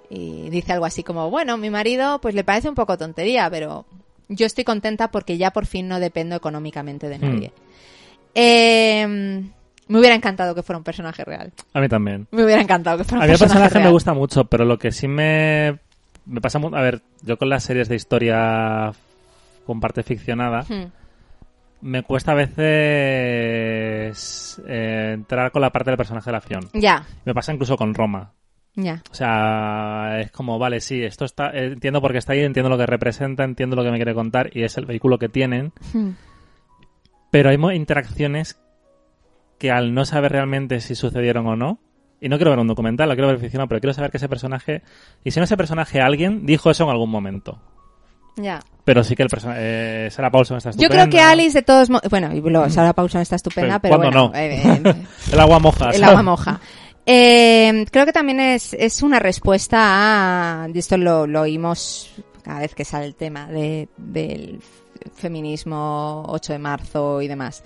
y 0.09 0.49
dice 0.51 0.73
algo 0.73 0.85
así 0.87 1.03
como, 1.03 1.29
bueno, 1.31 1.57
mi 1.57 1.69
marido 1.69 2.21
pues 2.21 2.35
le 2.35 2.45
parece 2.45 2.69
un 2.69 2.75
poco 2.75 2.97
tontería, 2.97 3.49
pero 3.51 3.85
yo 4.29 4.47
estoy 4.47 4.65
contenta 4.65 5.11
porque 5.11 5.37
ya 5.37 5.51
por 5.53 5.67
fin 5.67 5.89
no 5.89 6.01
dependo 6.01 6.37
económicamente 6.37 7.09
de 7.09 7.19
Hmm. 7.19 7.21
nadie. 7.23 7.53
Eh, 8.35 9.07
me 9.89 9.99
hubiera 9.99 10.15
encantado 10.15 10.55
que 10.55 10.63
fuera 10.63 10.79
un 10.79 10.85
personaje 10.85 11.25
real. 11.25 11.53
A 11.73 11.81
mí 11.81 11.89
también. 11.89 12.27
Me 12.31 12.45
hubiera 12.45 12.61
encantado 12.61 12.99
que 12.99 13.05
fuera 13.05 13.23
A 13.23 13.25
un 13.25 13.29
mí 13.29 13.33
el 13.33 13.39
personaje, 13.39 13.61
personaje 13.61 13.79
me 13.79 13.85
real. 13.85 13.93
gusta 13.93 14.15
mucho, 14.15 14.45
pero 14.47 14.65
lo 14.65 14.79
que 14.79 14.93
sí 14.93 15.07
me, 15.09 15.79
me 16.27 16.41
pasa... 16.41 16.59
A 16.59 16.83
ver, 16.83 17.03
yo 17.23 17.37
con 17.39 17.49
las 17.49 17.65
series 17.65 17.89
de 17.89 17.97
historia 17.97 18.93
con 19.65 19.81
parte 19.81 20.03
ficcionada, 20.03 20.65
Hmm. 20.69 20.91
me 21.83 22.03
cuesta 22.03 22.33
a 22.33 22.37
veces 22.37 22.57
eh, 24.67 25.11
entrar 25.15 25.51
con 25.53 25.63
la 25.63 25.71
parte 25.71 25.91
del 25.91 25.97
personaje 25.99 26.27
de 26.27 26.33
la 26.33 26.39
acción. 26.39 26.69
Ya, 26.73 27.05
Me 27.25 27.35
pasa 27.35 27.53
incluso 27.53 27.77
con 27.77 27.95
Roma. 27.95 28.33
ya. 28.75 29.03
O 29.11 29.15
sea, 29.15 30.21
es 30.21 30.31
como, 30.31 30.59
vale, 30.59 30.81
sí, 30.81 31.03
esto 31.03 31.25
está, 31.25 31.51
eh, 31.51 31.67
entiendo 31.73 32.01
por 32.01 32.13
qué 32.13 32.19
está 32.19 32.33
ahí, 32.35 32.41
entiendo 32.41 32.69
lo 32.71 32.79
que 32.79 32.87
representa, 32.87 33.45
entiendo 33.45 33.77
lo 33.77 33.83
que 33.83 33.91
me 33.91 33.97
quiere 33.97 34.15
contar 34.15 34.51
y 34.55 34.63
es 34.65 34.77
el 34.77 34.87
vehículo 34.87 35.19
que 35.19 35.29
tienen, 35.29 35.73
Hmm. 35.93 36.11
pero 37.31 37.51
hay 37.51 37.57
interacciones 37.77 38.61
que 39.59 39.71
al 39.71 39.95
no 39.95 40.05
saber 40.05 40.33
realmente 40.33 40.81
si 40.81 40.95
sucedieron 40.95 41.47
o 41.47 41.57
no, 41.57 41.79
y 42.21 42.29
no 42.29 42.37
quiero 42.37 42.51
ver 42.51 42.61
un 42.61 42.67
documental, 42.69 43.09
lo 43.09 43.15
quiero 43.15 43.29
ver 43.29 43.39
ficcionado, 43.39 43.69
pero 43.69 43.81
quiero 43.81 43.95
saber 43.95 44.11
que 44.11 44.17
ese 44.17 44.29
personaje, 44.29 44.83
y 45.25 45.31
si 45.31 45.41
no 45.41 45.45
ese 45.45 45.57
personaje 45.57 46.01
alguien, 46.01 46.47
dijo 46.47 46.71
eso 46.71 46.85
en 46.85 46.91
algún 46.91 47.11
momento. 47.11 47.59
Ya. 48.37 48.61
Pero 48.85 49.03
sí 49.03 49.17
que 49.17 49.23
el 49.23 49.29
personaje, 49.29 50.11
Sarah 50.11 50.31
Paulson 50.31 50.59
está 50.59 50.71
Yo 50.71 50.75
estupenda. 50.83 51.05
creo 51.05 51.11
que 51.11 51.21
Alice 51.21 51.59
de 51.59 51.63
todos 51.63 51.89
modos, 51.91 52.09
bueno, 52.11 52.35
y 52.35 52.41
luego 52.41 52.69
Sarah 52.71 52.93
Paulson 52.93 53.23
está 53.23 53.37
estupenda, 53.37 53.79
Pero, 53.79 53.99
pero, 53.99 54.13
¿cuándo 54.13 54.29
bueno, 54.29 54.33
no? 54.33 54.39
eh, 54.39 54.81
eh, 54.85 55.07
El 55.33 55.41
agua 55.41 55.59
moja. 55.59 55.91
el 55.91 56.05
agua 56.05 56.23
moja. 56.23 56.61
Eh, 57.07 57.85
creo 57.91 58.05
que 58.05 58.13
también 58.13 58.41
es, 58.41 58.75
es 58.75 59.03
una 59.03 59.19
respuesta 59.19 59.79
a, 60.65 60.69
y 60.69 60.79
esto 60.79 60.97
lo, 60.97 61.27
lo 61.27 61.43
oímos 61.43 62.13
cada 62.43 62.61
vez 62.61 62.75
que 62.75 62.85
sale 62.85 63.07
el 63.07 63.15
tema 63.15 63.47
de, 63.47 63.89
del 63.97 64.61
feminismo 65.15 66.25
8 66.29 66.53
de 66.53 66.59
marzo 66.59 67.23
y 67.23 67.29
demás. 67.29 67.63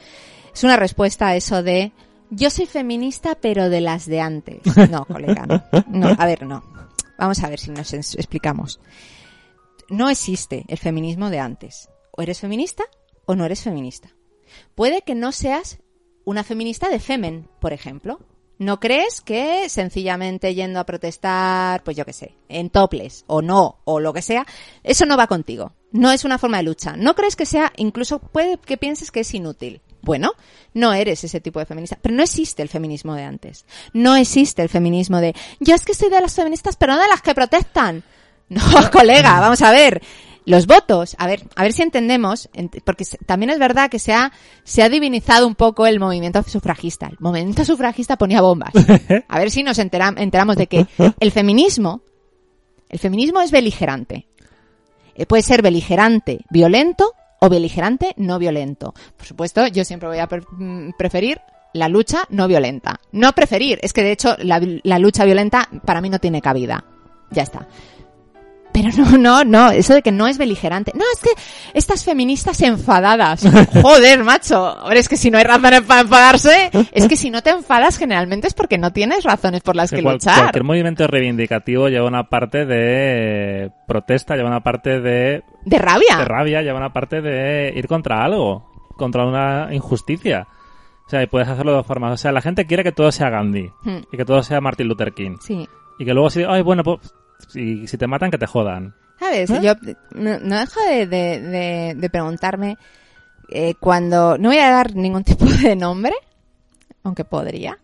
Es 0.55 0.65
una 0.65 0.77
respuesta 0.77 1.29
a 1.29 1.37
eso 1.37 1.63
de 1.63 1.93
yo 2.31 2.51
soy 2.51 2.67
feminista 2.67 3.35
pero 3.35 3.69
de 3.69 3.81
las 3.81 4.07
de 4.07 4.21
antes. 4.21 4.61
No, 4.91 5.05
colega, 5.05 5.47
no. 5.89 6.09
A 6.19 6.27
ver, 6.27 6.47
no. 6.47 6.63
Vamos 7.19 7.43
a 7.43 7.49
ver 7.49 7.61
si 7.61 7.71
nos 7.71 7.93
explicamos. 7.93 8.81
No 9.89 10.09
existe 10.09 10.65
el 10.69 10.79
feminismo 10.79 11.31
de 11.31 11.41
antes. 11.41 11.89
O 12.13 12.23
eres 12.23 12.41
feminista 12.41 12.85
o 13.27 13.35
no 13.35 13.45
eres 13.45 13.63
feminista. 13.63 14.11
Puede 14.75 15.03
que 15.03 15.15
no 15.15 15.33
seas 15.33 15.79
una 16.25 16.45
feminista 16.45 16.89
de 16.89 17.01
Femen, 17.01 17.49
por 17.61 17.73
ejemplo. 17.73 18.21
¿No 18.59 18.79
crees 18.79 19.23
que 19.23 19.69
sencillamente 19.71 20.55
yendo 20.55 20.81
a 20.81 20.85
protestar, 20.85 21.83
pues 21.83 21.97
yo 21.97 22.05
qué 22.05 22.13
sé, 22.13 22.37
en 22.49 22.69
toples 22.69 23.25
o 23.27 23.41
no, 23.41 23.81
o 23.85 24.01
lo 24.01 24.13
que 24.13 24.21
sea, 24.21 24.47
eso 24.83 25.07
no 25.07 25.17
va 25.17 25.29
contigo? 25.29 25.73
No 25.93 26.11
es 26.13 26.27
una 26.27 26.37
forma 26.37 26.59
de 26.59 26.65
lucha. 26.65 26.95
¿No 26.95 27.15
crees 27.15 27.37
que 27.37 27.47
sea, 27.47 27.73
incluso 27.77 28.19
puede 28.19 28.59
que 28.59 28.77
pienses 28.77 29.11
que 29.11 29.21
es 29.21 29.35
inútil? 29.35 29.81
Bueno, 30.03 30.33
no 30.75 30.93
eres 30.93 31.23
ese 31.25 31.41
tipo 31.41 31.59
de 31.59 31.67
feminista. 31.67 31.99
Pero 32.01 32.15
no 32.15 32.23
existe 32.23 32.63
el 32.63 32.69
feminismo 32.69 33.15
de 33.15 33.25
antes. 33.25 33.65
No 33.93 34.17
existe 34.17 34.63
el 34.63 34.69
feminismo 34.69 35.21
de, 35.21 35.35
yo 35.61 35.75
es 35.75 35.85
que 35.85 35.95
soy 35.95 36.09
de 36.11 36.21
las 36.21 36.35
feministas, 36.35 36.77
pero 36.77 36.95
no 36.95 37.01
de 37.03 37.09
las 37.09 37.23
que 37.23 37.35
protestan. 37.35 38.03
No, 38.51 38.63
colega, 38.91 39.39
vamos 39.39 39.63
a 39.63 39.71
ver. 39.71 40.03
Los 40.45 40.67
votos, 40.67 41.15
a 41.19 41.29
ver, 41.29 41.45
a 41.55 41.63
ver 41.63 41.73
si 41.73 41.83
entendemos, 41.83 42.49
ent- 42.53 42.83
porque 42.83 43.05
también 43.25 43.51
es 43.51 43.61
verdad 43.61 43.89
que 43.89 44.01
se 44.01 44.13
ha, 44.13 44.33
se 44.65 44.83
ha 44.83 44.89
divinizado 44.89 45.47
un 45.47 45.55
poco 45.55 45.87
el 45.87 46.01
movimiento 46.01 46.43
sufragista. 46.43 47.07
El 47.07 47.17
movimiento 47.21 47.65
sufragista 47.65 48.17
ponía 48.17 48.41
bombas. 48.41 48.73
A 49.29 49.39
ver 49.39 49.53
si 49.53 49.63
nos 49.63 49.79
entera- 49.79 50.15
enteramos 50.17 50.57
de 50.57 50.67
que 50.67 50.85
el 51.21 51.31
feminismo, 51.31 52.01
el 52.89 52.99
feminismo 52.99 53.41
es 53.41 53.53
beligerante. 53.53 54.27
Eh, 55.15 55.27
Puede 55.27 55.45
ser 55.45 55.63
beligerante 55.63 56.41
violento 56.51 57.13
o 57.41 57.49
beligerante 57.49 58.15
no 58.17 58.39
violento. 58.39 58.95
Por 59.17 59.27
supuesto, 59.27 59.67
yo 59.67 59.85
siempre 59.85 60.09
voy 60.09 60.19
a 60.19 60.27
mm, 60.27 60.93
preferir 60.97 61.41
la 61.73 61.89
lucha 61.89 62.25
no 62.31 62.47
violenta. 62.49 63.01
No 63.13 63.33
preferir, 63.33 63.79
es 63.83 63.93
que 63.93 64.03
de 64.03 64.13
hecho 64.13 64.37
la, 64.39 64.61
la 64.83 64.99
lucha 64.99 65.25
violenta 65.25 65.69
para 65.85 66.01
mí 66.01 66.09
no 66.11 66.19
tiene 66.19 66.41
cabida. 66.43 66.85
Ya 67.31 67.43
está. 67.43 67.67
Pero 68.73 68.89
no, 68.97 69.19
no, 69.19 69.45
no, 69.45 69.71
eso 69.73 69.95
de 69.95 70.03
que 70.03 70.13
no 70.13 70.29
es 70.29 70.39
beligerante. 70.39 70.93
No, 70.95 71.03
es 71.13 71.21
que 71.21 71.31
estas 71.75 72.05
feministas 72.05 72.61
enfadadas. 72.63 73.43
Joder, 73.83 74.23
macho. 74.23 74.57
Ahora 74.65 74.99
es 75.01 75.09
que 75.09 75.17
si 75.17 75.29
no 75.31 75.39
hay 75.39 75.45
razones 75.45 75.81
para 75.83 76.03
enfadarse, 76.03 76.71
es 76.93 77.09
que 77.09 77.17
si 77.17 77.31
no 77.31 77.43
te 77.43 77.51
enfadas 77.51 77.99
generalmente 77.99 78.47
es 78.47 78.55
porque 78.55 78.79
no 78.79 78.93
tienes 78.93 79.25
razones 79.25 79.63
por 79.63 79.75
las 79.75 79.91
Que 79.91 79.97
que 79.97 80.03
cual- 80.05 80.15
luchar. 80.15 80.39
Cualquier 80.39 80.65
movimiento 80.65 81.07
reivindicativo 81.09 81.89
lleva 81.89 82.07
una 82.07 82.29
parte 82.29 82.65
de 82.65 83.73
protesta, 83.89 84.37
lleva 84.37 84.49
una 84.49 84.63
parte 84.63 85.01
de, 85.01 85.43
De 85.65 85.79
rabia. 85.79 86.17
de 86.19 86.25
rabia, 86.25 86.63
lleva 86.63 86.79
una 86.79 86.93
parte 86.93 87.21
de 87.21 87.73
ir 87.77 87.87
contra 87.87 88.25
algo, 88.25 88.71
contra 88.97 89.27
una 89.27 89.69
injusticia. 89.75 90.47
O 91.07 91.11
sea, 91.11 91.23
y 91.23 91.27
puedes 91.27 91.49
hacerlo 91.49 91.73
de 91.73 91.77
dos 91.79 91.87
formas. 91.87 92.13
O 92.13 92.17
sea, 92.17 92.33
la 92.33 92.41
gente 92.41 92.67
quiere 92.67 92.85
que 92.85 92.93
todo 92.93 93.11
sea 93.13 93.31
Gandhi 93.31 93.71
Hmm, 93.83 93.99
y 94.13 94.17
que 94.17 94.25
todo 94.25 94.43
sea 94.43 94.61
Martin 94.61 94.87
Luther 94.89 95.13
King. 95.13 95.37
Sí. 95.41 95.69
Y 95.99 96.05
que 96.05 96.15
luego 96.15 96.31
si, 96.31 96.45
ay, 96.45 96.63
bueno, 96.63 96.83
pues 96.85 96.99
si, 97.49 97.87
si 97.87 97.99
te 97.99 98.07
matan, 98.07 98.31
que 98.31 98.39
te 98.39 98.47
jodan. 98.47 98.95
¿Sabes? 99.19 99.51
¿Eh? 99.51 99.61
Yo 99.63 99.75
no, 100.15 100.39
no 100.39 100.59
dejo 100.61 100.81
de, 100.89 101.07
de, 101.07 101.41
de- 101.41 101.95
de 101.97 102.11
preguntarme 102.11 102.79
eh, 103.51 103.75
cuando... 103.79 104.39
No 104.39 104.49
voy 104.49 104.59
a 104.59 104.71
dar 104.71 104.95
ningún 104.95 105.25
tipo 105.25 105.45
de 105.45 105.77
nombre, 105.77 106.15
aunque 107.03 107.25
podría. 107.25 107.77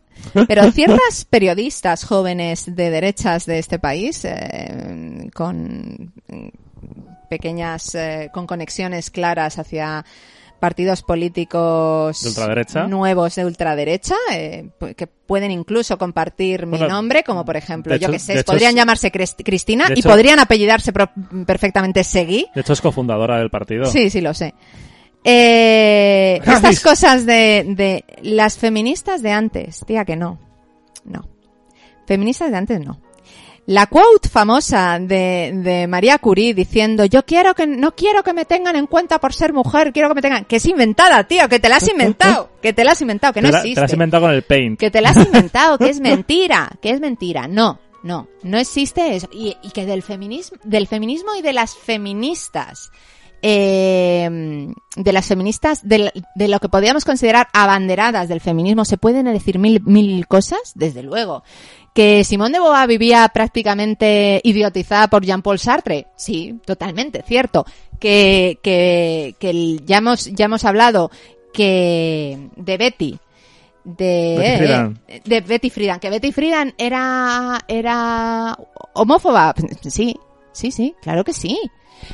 Pero 0.48 0.62
ciertas 0.72 1.24
periodistas 1.28 2.04
jóvenes 2.04 2.74
de 2.74 2.90
derechas 2.90 3.44
de 3.44 3.58
este 3.58 3.78
país, 3.78 4.24
eh, 4.24 5.28
con 5.34 6.12
pequeñas, 7.30 7.94
eh, 7.94 8.30
con 8.32 8.46
conexiones 8.46 9.10
claras 9.10 9.58
hacia 9.58 10.04
partidos 10.60 11.02
políticos 11.02 12.22
¿De 12.22 12.28
ultraderecha? 12.30 12.86
nuevos 12.86 13.34
de 13.34 13.44
ultraderecha, 13.44 14.14
eh, 14.32 14.70
que 14.96 15.06
pueden 15.06 15.50
incluso 15.50 15.98
compartir 15.98 16.66
mi 16.66 16.78
nombre, 16.78 17.24
como 17.24 17.44
por 17.44 17.56
ejemplo, 17.58 17.94
yo 17.96 18.06
hecho- 18.08 18.12
que 18.12 18.18
sé, 18.18 18.42
podrían 18.44 18.70
es- 18.70 18.76
llamarse 18.76 19.12
Crist- 19.12 19.42
Cristina 19.44 19.86
y 19.90 20.00
hecho- 20.00 20.08
podrían 20.08 20.38
apellidarse 20.38 20.92
perfectamente 21.46 22.04
Seguí. 22.04 22.46
De 22.54 22.62
hecho, 22.62 22.72
es 22.72 22.80
cofundadora 22.80 23.38
del 23.38 23.50
partido. 23.50 23.84
Sí, 23.86 24.08
sí, 24.08 24.20
lo 24.22 24.32
sé. 24.32 24.54
Eh, 25.24 26.40
estas 26.46 26.80
cosas 26.80 27.26
de, 27.26 27.64
de 27.76 28.04
las 28.22 28.56
feministas 28.56 29.22
de 29.22 29.32
antes, 29.32 29.84
diga 29.86 30.04
que 30.04 30.16
no. 30.16 30.38
No. 31.04 31.28
Feministas 32.06 32.50
de 32.50 32.56
antes 32.56 32.80
no. 32.80 33.00
La 33.66 33.88
quote 33.88 34.28
famosa 34.28 35.00
de, 35.00 35.50
de 35.52 35.88
María 35.88 36.18
Curie 36.18 36.54
diciendo 36.54 37.04
yo 37.04 37.24
quiero 37.24 37.52
que 37.54 37.66
no 37.66 37.96
quiero 37.96 38.22
que 38.22 38.32
me 38.32 38.44
tengan 38.44 38.76
en 38.76 38.86
cuenta 38.86 39.18
por 39.18 39.32
ser 39.32 39.52
mujer, 39.52 39.92
quiero 39.92 40.08
que 40.08 40.14
me 40.14 40.22
tengan 40.22 40.44
que 40.44 40.56
es 40.56 40.66
inventada, 40.66 41.24
tío, 41.24 41.48
que 41.48 41.58
te 41.58 41.68
la 41.68 41.76
has 41.76 41.88
inventado, 41.90 42.50
que 42.62 42.72
te 42.72 42.84
la 42.84 42.92
has 42.92 43.00
inventado, 43.00 43.32
que 43.32 43.42
no 43.42 43.50
la, 43.50 43.58
existe 43.58 43.74
te 43.74 43.80
la 43.80 43.86
has 43.86 43.92
inventado 43.92 44.22
con 44.22 44.30
el 44.32 44.42
paint. 44.42 44.78
que 44.78 44.90
te 44.90 45.00
la 45.00 45.10
has 45.10 45.16
inventado, 45.16 45.78
que 45.78 45.88
es 45.88 46.00
mentira, 46.00 46.70
que 46.80 46.90
es 46.90 47.00
mentira. 47.00 47.48
No, 47.48 47.80
no, 48.04 48.28
no 48.44 48.58
existe 48.58 49.16
eso. 49.16 49.28
Y, 49.32 49.56
y 49.62 49.70
que 49.70 49.84
del 49.84 50.04
feminismo, 50.04 50.58
del 50.62 50.86
feminismo 50.86 51.34
y 51.34 51.42
de 51.42 51.52
las 51.52 51.74
feministas, 51.76 52.92
eh, 53.48 54.74
de 54.96 55.12
las 55.12 55.28
feministas, 55.28 55.86
de, 55.86 56.10
de 56.34 56.48
lo 56.48 56.58
que 56.58 56.68
podríamos 56.68 57.04
considerar 57.04 57.46
abanderadas 57.52 58.28
del 58.28 58.40
feminismo, 58.40 58.84
se 58.84 58.98
pueden 58.98 59.26
decir 59.26 59.60
mil, 59.60 59.80
mil 59.84 60.26
cosas, 60.26 60.72
desde 60.74 61.04
luego. 61.04 61.44
Que 61.94 62.24
Simone 62.24 62.54
de 62.54 62.58
Beauvoir 62.58 62.88
vivía 62.88 63.28
prácticamente 63.32 64.40
idiotizada 64.42 65.06
por 65.06 65.24
Jean-Paul 65.24 65.60
Sartre, 65.60 66.08
sí, 66.16 66.58
totalmente, 66.64 67.22
cierto. 67.24 67.64
Que, 68.00 68.58
que, 68.64 69.36
que 69.38 69.78
ya 69.84 69.98
hemos, 69.98 70.24
ya 70.24 70.46
hemos 70.46 70.64
hablado 70.64 71.12
que 71.52 72.50
de 72.56 72.76
Betty, 72.78 73.16
de, 73.84 74.34
Betty 74.38 75.12
eh, 75.14 75.22
de 75.24 75.40
Betty 75.40 75.70
Friedan, 75.70 76.00
que 76.00 76.10
Betty 76.10 76.32
Friedan 76.32 76.74
era, 76.76 77.60
era 77.68 78.58
homófoba. 78.92 79.54
Sí, 79.88 80.16
sí, 80.50 80.72
sí, 80.72 80.96
claro 81.00 81.22
que 81.22 81.32
sí. 81.32 81.56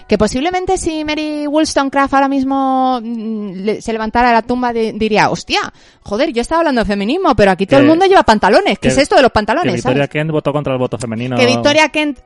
Que 0.09 0.17
posiblemente 0.19 0.79
si 0.79 1.05
Mary 1.05 1.47
Wollstonecraft 1.47 2.15
ahora 2.15 2.29
mismo 2.29 3.01
mm, 3.03 3.81
se 3.81 3.93
levantara 3.93 4.29
de 4.29 4.35
la 4.35 4.43
tumba 4.43 4.73
de- 4.73 4.93
diría, 4.93 5.31
hostia, 5.31 5.61
joder, 6.03 6.33
yo 6.33 6.41
estaba 6.43 6.61
hablando 6.61 6.81
de 6.83 6.87
feminismo, 6.87 7.35
pero 7.37 7.51
aquí 7.51 7.67
todo 7.67 7.79
Que- 7.79 7.83
el 7.83 7.89
mundo 7.89 8.07
lleva 8.07 8.23
pantalones. 8.23 8.79
¿Qué 8.79 8.89
que- 8.89 8.89
es 8.89 8.99
esto 8.99 9.17
de 9.17 9.23
los 9.23 9.31
Que 9.31 9.35
pantalones? 9.35 9.75
Victoria 9.75 9.97
¿sabes? 10.05 10.09
Kent 10.11 10.31
votó 10.31 10.53
contra 10.53 10.73
el 10.73 10.79
voto 10.79 10.99
femenino. 10.99 11.37
Que 11.37 11.47
Victoria 11.47 11.89
Kent, 11.91 12.19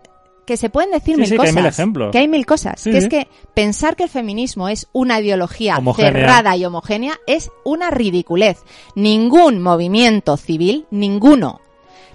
que 0.47 0.57
se 0.57 0.71
pueden 0.71 0.93
decir 0.93 1.15
Sí, 1.17 1.21
mil 1.21 1.27
sí, 1.27 1.33
que 1.33 1.37
cosas. 1.39 1.57
hay 1.57 1.63
mil 1.63 1.67
ejemplos. 1.67 2.13
Que 2.13 2.19
hay 2.19 2.29
mil 2.29 2.47
cosas. 2.47 2.81
Sí, 2.81 2.93
que 2.93 2.99
es 2.99 3.09
que 3.09 3.29
pensar 3.53 3.97
que 3.97 4.05
el 4.05 4.09
feminismo 4.11 4.69
es 4.69 4.87
una 4.93 5.21
ideología 5.21 5.77
Homogénea. 5.79 6.13
cerrada 6.13 6.57
y 6.57 6.65
homogénea 6.65 7.15
es 7.27 7.51
una 7.65 7.91
ridiculez. 7.91 8.59
Ningún 8.95 9.61
movimiento 9.61 10.37
civil, 10.37 10.87
ninguno, 10.93 11.61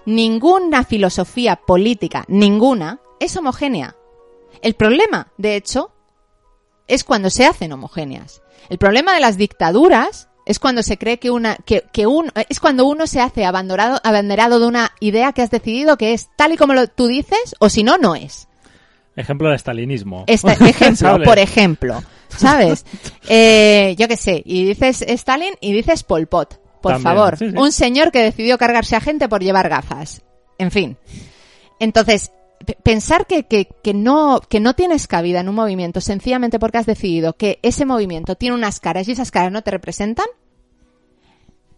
ninguna 0.06 0.84
filosofía 0.84 1.56
política, 1.58 2.24
ninguna, 2.28 3.00
es 3.20 3.36
homogénea. 3.38 3.96
El 4.62 4.76
problema, 4.76 5.28
de 5.38 5.56
hecho, 5.56 5.92
es 6.88 7.04
cuando 7.04 7.30
se 7.30 7.46
hacen 7.46 7.72
homogéneas. 7.72 8.42
El 8.70 8.78
problema 8.78 9.14
de 9.14 9.20
las 9.20 9.38
dictaduras 9.38 10.30
es 10.46 10.60
cuando 10.60 10.84
se 10.84 10.98
cree 10.98 11.20
que 11.20 11.32
una, 11.32 11.56
que, 11.56 11.86
que 11.92 12.08
un, 12.08 12.32
es 12.50 12.60
cuando 12.60 12.86
uno 12.86 13.08
se 13.08 13.22
hace 13.22 13.46
abanderado, 13.46 14.00
abanderado 14.04 14.60
de 14.60 14.68
una 14.68 14.92
idea 15.00 15.34
que 15.34 15.42
has 15.42 15.52
decidido 15.52 15.98
que 15.98 16.14
es 16.14 16.30
tal 16.36 16.54
y 16.54 16.58
como 16.58 16.74
lo, 16.74 16.88
tú 16.88 17.08
dices, 17.08 17.56
o 17.60 17.70
si 17.70 17.84
no, 17.84 17.98
no 17.98 18.16
es. 18.16 18.48
Ejemplo 19.16 19.50
de 19.50 19.56
estalinismo. 19.56 20.24
Este 20.28 20.52
ejemplo, 20.70 21.22
por 21.24 21.40
ejemplo, 21.40 22.04
¿sabes? 22.30 22.86
Eh, 23.30 23.96
yo 23.98 24.08
qué 24.08 24.18
sé, 24.18 24.42
y 24.44 24.66
dices 24.66 25.04
Stalin 25.04 25.54
y 25.62 25.72
dices 25.72 26.04
Pol 26.04 26.28
Pot, 26.28 26.60
por 26.82 26.94
También, 26.94 27.16
favor. 27.16 27.38
sí, 27.38 27.50
sí. 27.50 27.56
Un 27.58 27.72
señor 27.72 28.12
que 28.12 28.24
decidió 28.24 28.58
cargarse 28.58 28.96
a 28.96 29.00
gente 29.00 29.30
por 29.30 29.42
llevar 29.42 29.70
gafas. 29.70 30.22
En 30.58 30.72
fin. 30.72 30.98
Entonces, 31.80 32.32
Pensar 32.84 33.28
que, 33.28 33.44
que, 33.44 33.68
que, 33.84 33.94
no, 33.94 34.42
que 34.48 34.60
no 34.60 34.74
tienes 34.74 35.08
cabida 35.08 35.40
en 35.40 35.50
un 35.50 35.56
movimiento 35.56 36.02
sencillamente 36.02 36.60
porque 36.60 36.78
has 36.78 36.86
decidido 36.86 37.34
que 37.34 37.60
ese 37.62 37.86
movimiento 37.86 38.36
tiene 38.36 38.56
unas 38.56 38.80
caras 38.80 39.08
y 39.08 39.12
esas 39.12 39.32
caras 39.32 39.52
no 39.52 39.62
te 39.62 39.72
representan, 39.72 40.28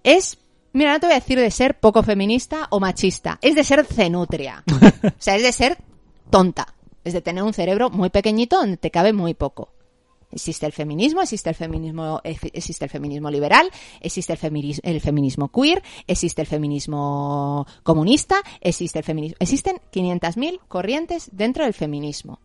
es, 0.03 0.37
mira, 0.73 0.93
no 0.93 0.99
te 0.99 1.07
voy 1.07 1.15
a 1.15 1.19
decir 1.19 1.39
de 1.39 1.51
ser 1.51 1.79
poco 1.79 2.03
feminista 2.03 2.67
o 2.69 2.79
machista, 2.79 3.39
es 3.41 3.55
de 3.55 3.63
ser 3.63 3.85
cenutria. 3.85 4.63
o 5.03 5.11
sea, 5.17 5.35
es 5.35 5.43
de 5.43 5.51
ser 5.51 5.77
tonta. 6.29 6.75
Es 7.03 7.13
de 7.13 7.21
tener 7.21 7.43
un 7.43 7.53
cerebro 7.53 7.89
muy 7.89 8.09
pequeñito 8.09 8.57
donde 8.57 8.77
te 8.77 8.89
cabe 8.89 9.11
muy 9.11 9.33
poco. 9.33 9.72
Existe 10.33 10.65
el 10.65 10.71
feminismo, 10.73 11.21
existe 11.21 11.49
el 11.49 11.55
feminismo, 11.55 12.19
existe 12.23 12.85
el 12.85 12.91
feminismo 12.91 13.29
liberal, 13.29 13.69
existe 14.01 14.33
el, 14.33 14.39
feminis- 14.39 14.79
el 14.83 14.99
feminismo 14.99 15.49
queer, 15.49 15.83
existe 16.07 16.41
el 16.41 16.47
feminismo 16.47 17.65
comunista, 17.83 18.37
existe 18.59 18.99
el 18.99 19.05
feminismo. 19.05 19.37
Existen 19.39 19.77
500.000 19.91 20.59
corrientes 20.67 21.29
dentro 21.31 21.65
del 21.65 21.73
feminismo. 21.73 22.39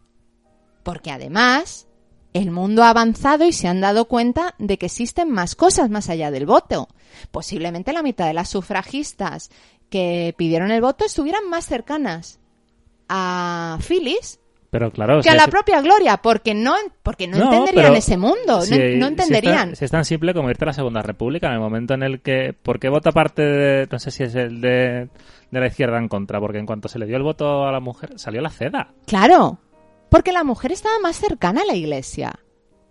Porque 0.83 1.11
además, 1.11 1.89
el 2.35 2.51
mundo 2.51 2.83
ha 2.85 2.91
avanzado 2.91 3.47
y 3.47 3.53
se 3.53 3.69
han 3.69 3.81
dado 3.81 4.05
cuenta 4.07 4.55
de 4.59 4.77
que 4.79 4.87
existen 4.87 5.31
más 5.31 5.55
cosas 5.55 5.89
más 5.91 6.09
allá 6.11 6.31
del 6.31 6.47
voto. 6.47 6.89
Posiblemente 7.31 7.93
la 7.93 8.03
mitad 8.03 8.27
de 8.27 8.35
las 8.35 8.51
sufragistas 8.51 9.51
que 9.89 10.35
pidieron 10.37 10.71
el 10.71 10.83
voto 10.83 11.05
estuvieran 11.07 11.49
más 11.49 11.65
cercanas 11.65 12.39
a 13.09 13.79
Phyllis 13.81 14.41
Pero 14.71 14.91
claro, 14.91 15.23
que 15.23 15.31
a 15.31 15.35
la 15.35 15.47
propia 15.47 15.81
Gloria, 15.81 16.19
porque 16.19 16.53
no, 16.55 16.75
porque 17.03 17.27
no, 17.27 17.39
No, 17.39 17.53
entenderían 17.53 17.97
ese 17.97 18.19
mundo, 18.19 18.61
si- 18.61 18.71
no, 18.71 18.77
no 18.77 18.83
si 18.83 18.85
es 18.85 18.99
tan- 19.01 19.03
entenderían. 19.09 19.77
Si 19.77 19.85
es, 19.87 19.91
tan 19.91 20.05
simple 20.05 20.35
como 20.35 20.51
irte 20.51 20.65
a 20.65 20.67
la 20.67 20.73
Segunda 20.75 21.01
República, 21.01 21.47
en 21.47 21.55
el 21.55 21.61
momento 21.61 21.95
en 21.95 22.03
el 22.03 22.21
que... 22.21 22.53
¿Por 22.53 22.79
qué 22.79 22.91
vota 22.91 23.11
parte 23.11 23.41
de... 23.43 23.89
No 23.91 23.99
sé 23.99 24.11
si 24.11 24.25
es 24.25 24.35
el 24.35 24.61
de, 24.61 25.09
de 25.51 25.61
la 25.61 25.67
izquierda 25.69 25.97
en 25.99 26.09
contra? 26.09 26.39
Porque 26.39 26.59
en 26.59 26.67
cuanto 26.67 26.89
se 26.89 26.99
le 26.99 27.07
dio 27.07 27.17
el 27.17 27.23
voto 27.23 27.67
a 27.67 27.73
la 27.73 27.81
mujer, 27.81 28.19
salió 28.19 28.43
la 28.43 28.51
ceda. 28.51 28.93
Claro, 29.07 29.59
porque 30.11 30.33
la 30.33 30.45
mujer 30.45 30.71
estaba 30.73 30.99
más 30.99 31.17
cercana 31.17 31.63
a 31.63 31.67
la 31.67 31.75
iglesia. 31.75 32.39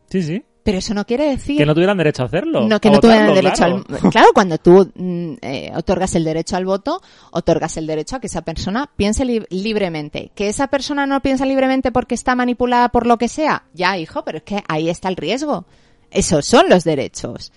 Sí, 0.09 0.23
sí. 0.23 0.43
Pero 0.67 0.79
eso 0.79 0.93
no 0.93 1.05
quiere 1.05 1.29
decir 1.29 1.55
Que 1.57 1.65
no 1.65 1.73
tuvieran 1.73 1.97
derecho 1.97 2.23
a 2.23 2.25
hacerlo. 2.25 2.67
no, 2.67 2.81
que 2.81 2.89
no 2.91 2.99
tuvieran 2.99 3.33
derecho 3.33 3.55
claro. 3.55 3.83
al 4.03 4.09
claro 4.11 4.27
cuando 4.33 4.57
tú 4.57 4.91
mm, 4.95 5.33
eh, 5.41 5.71
otorgas 5.75 6.13
el 6.15 6.25
derecho 6.25 6.57
al 6.57 6.65
voto 6.65 7.01
otorgas 7.31 7.77
el 7.77 7.87
derecho 7.87 8.17
a 8.17 8.19
que 8.19 8.27
esa 8.27 8.41
persona 8.41 8.89
piense 8.97 9.23
li- 9.23 9.45
libremente 9.49 10.31
que 10.35 10.49
esa 10.49 10.67
persona 10.67 11.05
no 11.07 11.21
piensa 11.21 11.45
libremente 11.45 11.93
porque 11.93 12.15
está 12.15 12.35
manipulada 12.35 12.89
por 12.89 13.07
lo 13.07 13.17
que 13.17 13.29
sea 13.29 13.63
ya 13.73 13.97
hijo 13.97 14.25
pero 14.25 14.39
es 14.39 14.43
que 14.43 14.61
ahí 14.67 14.89
está 14.89 15.07
el 15.07 15.15
riesgo 15.15 15.63
esos 16.11 16.45
son 16.45 16.67
los 16.69 16.83
derechos 16.83 17.53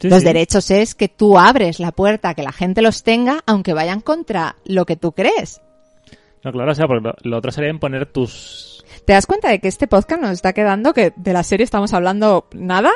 Sí, 0.00 0.08
los 0.08 0.20
sí. 0.20 0.24
derechos 0.24 0.70
es 0.70 0.94
que 0.94 1.08
tú 1.08 1.38
abres 1.38 1.78
la 1.78 1.92
puerta 1.92 2.30
a 2.30 2.34
que 2.34 2.42
la 2.42 2.52
gente 2.52 2.80
los 2.80 3.02
tenga 3.02 3.40
aunque 3.44 3.74
vayan 3.74 4.00
contra 4.00 4.56
lo 4.64 4.86
que 4.86 4.96
tú 4.96 5.12
crees 5.12 5.60
No, 6.42 6.52
claro, 6.52 6.72
o 6.72 6.74
sea, 6.74 6.86
porque 6.86 7.06
lo, 7.06 7.14
lo 7.30 7.36
otro 7.36 7.52
sería 7.52 7.68
imponer 7.68 8.06
tus... 8.06 8.69
¿Te 9.10 9.14
das 9.14 9.26
cuenta 9.26 9.48
de 9.48 9.58
que 9.58 9.66
este 9.66 9.88
podcast 9.88 10.22
nos 10.22 10.30
está 10.30 10.52
quedando 10.52 10.92
que 10.94 11.12
de 11.16 11.32
la 11.32 11.42
serie 11.42 11.64
estamos 11.64 11.92
hablando 11.94 12.46
nada? 12.52 12.92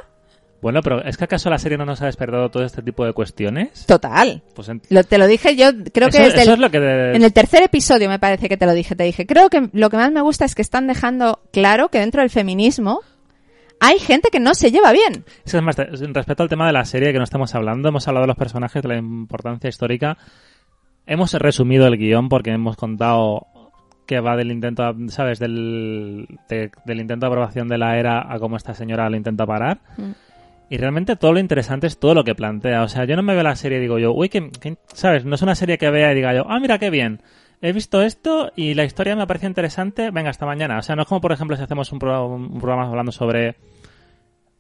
Bueno, 0.63 0.81
pero 0.81 1.03
¿es 1.03 1.17
que 1.17 1.25
acaso 1.25 1.51
la 1.51 1.59
serie 1.59 1.77
no 1.77 1.85
nos 1.85 2.03
ha 2.03 2.07
despertado 2.07 2.53
todo 2.53 2.63
este 2.63 2.83
tipo 2.83 3.05
de 3.05 3.13
cuestiones? 3.13 3.85
Total. 3.87 4.41
Pues 4.55 4.69
en- 4.69 4.81
Lo- 4.91 5.03
te 5.03 5.19
lo 5.19 5.27
dije 5.27 5.57
yo, 5.57 5.71
creo 5.93 6.07
eso, 6.11 6.19
que 6.19 6.23
desde 6.25 6.43
eso 6.43 6.51
el- 6.53 6.55
es 6.55 6.59
lo 6.61 6.71
que... 6.71 6.79
de- 6.79 7.17
En 7.17 7.25
el 7.25 7.33
tercer 7.33 7.65
episodio 7.65 8.09
me 8.09 8.21
parece 8.21 8.49
que 8.49 8.57
te 8.57 8.65
lo 8.65 8.75
dije, 8.75 8.95
te 8.95 9.03
dije, 9.03 9.27
creo 9.27 9.51
que 9.51 9.69
lo 9.73 9.91
que 9.91 9.97
más 9.97 10.13
me 10.13 10.21
gusta 10.21 10.45
es 10.45 10.55
que 10.55 10.63
están 10.63 10.87
dejando 10.87 11.41
claro 11.53 11.89
que 11.89 11.99
dentro 11.99 12.21
del 12.21 12.31
feminismo 12.31 13.01
hay 13.81 13.99
gente 13.99 14.29
que 14.31 14.39
no 14.39 14.55
se 14.55 14.71
lleva 14.71 14.93
bien. 14.93 15.25
Es 15.45 15.61
más, 15.63 15.75
respecto 15.77 16.45
al 16.45 16.49
tema 16.49 16.69
de 16.69 16.75
la 16.75 16.85
serie 16.85 17.11
que 17.11 17.19
no 17.19 17.25
estamos 17.25 17.53
hablando, 17.57 17.89
hemos 17.89 18.07
hablado 18.07 18.23
de 18.23 18.29
los 18.29 18.37
personajes, 18.37 18.81
de 18.85 18.89
la 18.89 18.99
importancia 18.99 19.67
histórica. 19.69 20.17
Hemos 21.07 21.33
resumido 21.35 21.89
el 21.89 21.99
guion 21.99 22.29
porque 22.29 22.53
hemos 22.53 22.77
contado 22.77 23.49
que 24.07 24.21
va 24.21 24.37
del 24.37 24.51
intento, 24.53 24.95
¿sabes? 25.09 25.39
Del, 25.39 26.27
de- 26.49 26.71
del 26.85 27.01
intento 27.01 27.27
de 27.27 27.29
aprobación 27.33 27.69
de 27.69 27.79
la 27.79 27.99
era 27.99 28.33
a 28.33 28.39
cómo 28.39 28.57
esta 28.57 28.75
señora 28.75 29.09
lo 29.11 29.17
intenta 29.17 29.47
parar. 29.47 29.79
Mm. 29.97 30.11
Y 30.71 30.77
realmente 30.79 31.17
todo 31.17 31.33
lo 31.35 31.39
interesante 31.41 31.87
es 31.87 31.99
todo 31.99 32.15
lo 32.15 32.25
que 32.25 32.35
plantea. 32.35 32.83
O 32.83 32.89
sea, 32.89 33.05
yo 33.05 33.17
no 33.17 33.23
me 33.23 33.35
veo 33.35 33.43
la 33.43 33.55
serie 33.57 33.79
y 33.79 33.81
digo 33.83 33.99
yo, 33.99 34.13
uy, 34.13 34.29
que, 34.29 34.51
¿sabes? 34.95 35.25
No 35.25 35.35
es 35.35 35.43
una 35.43 35.55
serie 35.55 35.79
que 35.79 35.91
vea 35.91 36.11
y 36.13 36.15
diga 36.15 36.35
yo, 36.35 36.47
ah, 36.49 36.59
mira 36.59 36.79
qué 36.79 36.91
bien. 36.91 37.21
He 37.61 37.73
visto 37.73 38.03
esto 38.03 38.51
y 38.57 38.75
la 38.75 38.85
historia 38.85 39.15
me 39.17 39.27
parece 39.27 39.47
interesante, 39.47 40.11
venga, 40.11 40.31
hasta 40.31 40.47
mañana. 40.47 40.79
O 40.79 40.83
sea, 40.83 40.97
no 40.97 41.03
es 41.03 41.09
como, 41.09 41.21
por 41.21 41.33
ejemplo, 41.33 41.57
si 41.57 41.63
hacemos 41.63 41.93
un, 41.93 41.99
pro- 41.99 42.27
un 42.27 42.59
programa 42.61 42.87
hablando 42.89 43.13
sobre 43.13 43.57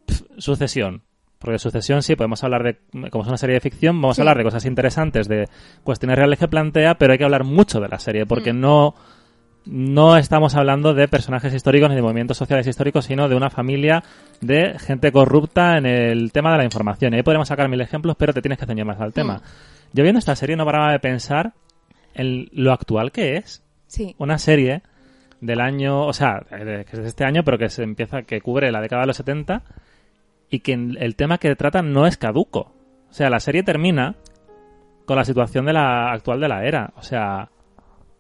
pf, 0.06 0.24
sucesión. 0.38 1.02
Porque 1.38 1.58
sucesión 1.58 2.02
sí, 2.02 2.16
podemos 2.16 2.42
hablar 2.44 2.62
de, 2.62 2.78
como 3.10 3.22
es 3.22 3.28
una 3.28 3.36
serie 3.36 3.54
de 3.54 3.60
ficción, 3.60 4.00
vamos 4.00 4.16
Sí. 4.16 4.20
a 4.20 4.24
hablar 4.24 4.38
de 4.38 4.44
cosas 4.44 4.64
interesantes, 4.64 5.28
de 5.28 5.48
cuestiones 5.82 6.16
reales 6.16 6.38
que 6.38 6.48
plantea, 6.48 6.94
pero 6.96 7.12
hay 7.12 7.18
que 7.18 7.24
hablar 7.24 7.44
mucho 7.44 7.80
de 7.80 7.88
la 7.88 7.98
serie, 7.98 8.24
porque 8.24 8.52
Mm. 8.54 8.60
no, 8.60 8.94
no 9.66 10.16
estamos 10.16 10.54
hablando 10.54 10.92
de 10.94 11.08
personajes 11.08 11.54
históricos 11.54 11.88
ni 11.88 11.96
de 11.96 12.02
movimientos 12.02 12.36
sociales 12.36 12.66
históricos, 12.66 13.06
sino 13.06 13.28
de 13.28 13.34
una 13.34 13.50
familia 13.50 14.02
de 14.40 14.78
gente 14.78 15.10
corrupta 15.10 15.78
en 15.78 15.86
el 15.86 16.32
tema 16.32 16.52
de 16.52 16.58
la 16.58 16.64
información. 16.64 17.12
Y 17.12 17.16
ahí 17.16 17.22
podemos 17.22 17.48
sacar 17.48 17.68
mil 17.68 17.80
ejemplos, 17.80 18.16
pero 18.18 18.32
te 18.32 18.42
tienes 18.42 18.58
que 18.58 18.66
ceñir 18.66 18.84
más 18.84 19.00
al 19.00 19.12
tema. 19.12 19.40
Yo 19.92 20.02
viendo 20.02 20.18
esta 20.18 20.36
serie 20.36 20.56
no 20.56 20.64
paraba 20.64 20.92
de 20.92 20.98
pensar 20.98 21.52
en 22.14 22.48
lo 22.52 22.72
actual 22.72 23.10
que 23.12 23.36
es 23.36 23.62
Sí. 23.86 24.14
una 24.18 24.38
serie 24.38 24.82
del 25.40 25.60
año, 25.60 26.06
o 26.06 26.12
sea, 26.12 26.42
que 26.48 26.86
es 26.92 26.98
de 26.98 27.06
este 27.08 27.24
año, 27.24 27.42
pero 27.44 27.58
que 27.58 27.68
se 27.68 27.82
empieza, 27.82 28.22
que 28.22 28.40
cubre 28.40 28.70
la 28.72 28.80
década 28.80 29.02
de 29.02 29.06
los 29.08 29.16
70 29.16 29.62
y 30.50 30.60
que 30.60 30.72
el 30.72 31.16
tema 31.16 31.38
que 31.38 31.54
trata 31.56 31.82
no 31.82 32.06
es 32.06 32.16
caduco. 32.16 32.72
O 33.10 33.12
sea, 33.12 33.30
la 33.30 33.40
serie 33.40 33.62
termina 33.62 34.16
con 35.06 35.16
la 35.16 35.24
situación 35.24 35.66
de 35.66 35.72
la 35.74 36.12
actual 36.12 36.40
de 36.40 36.48
la 36.48 36.64
era. 36.64 36.92
O 36.96 37.02
sea, 37.02 37.50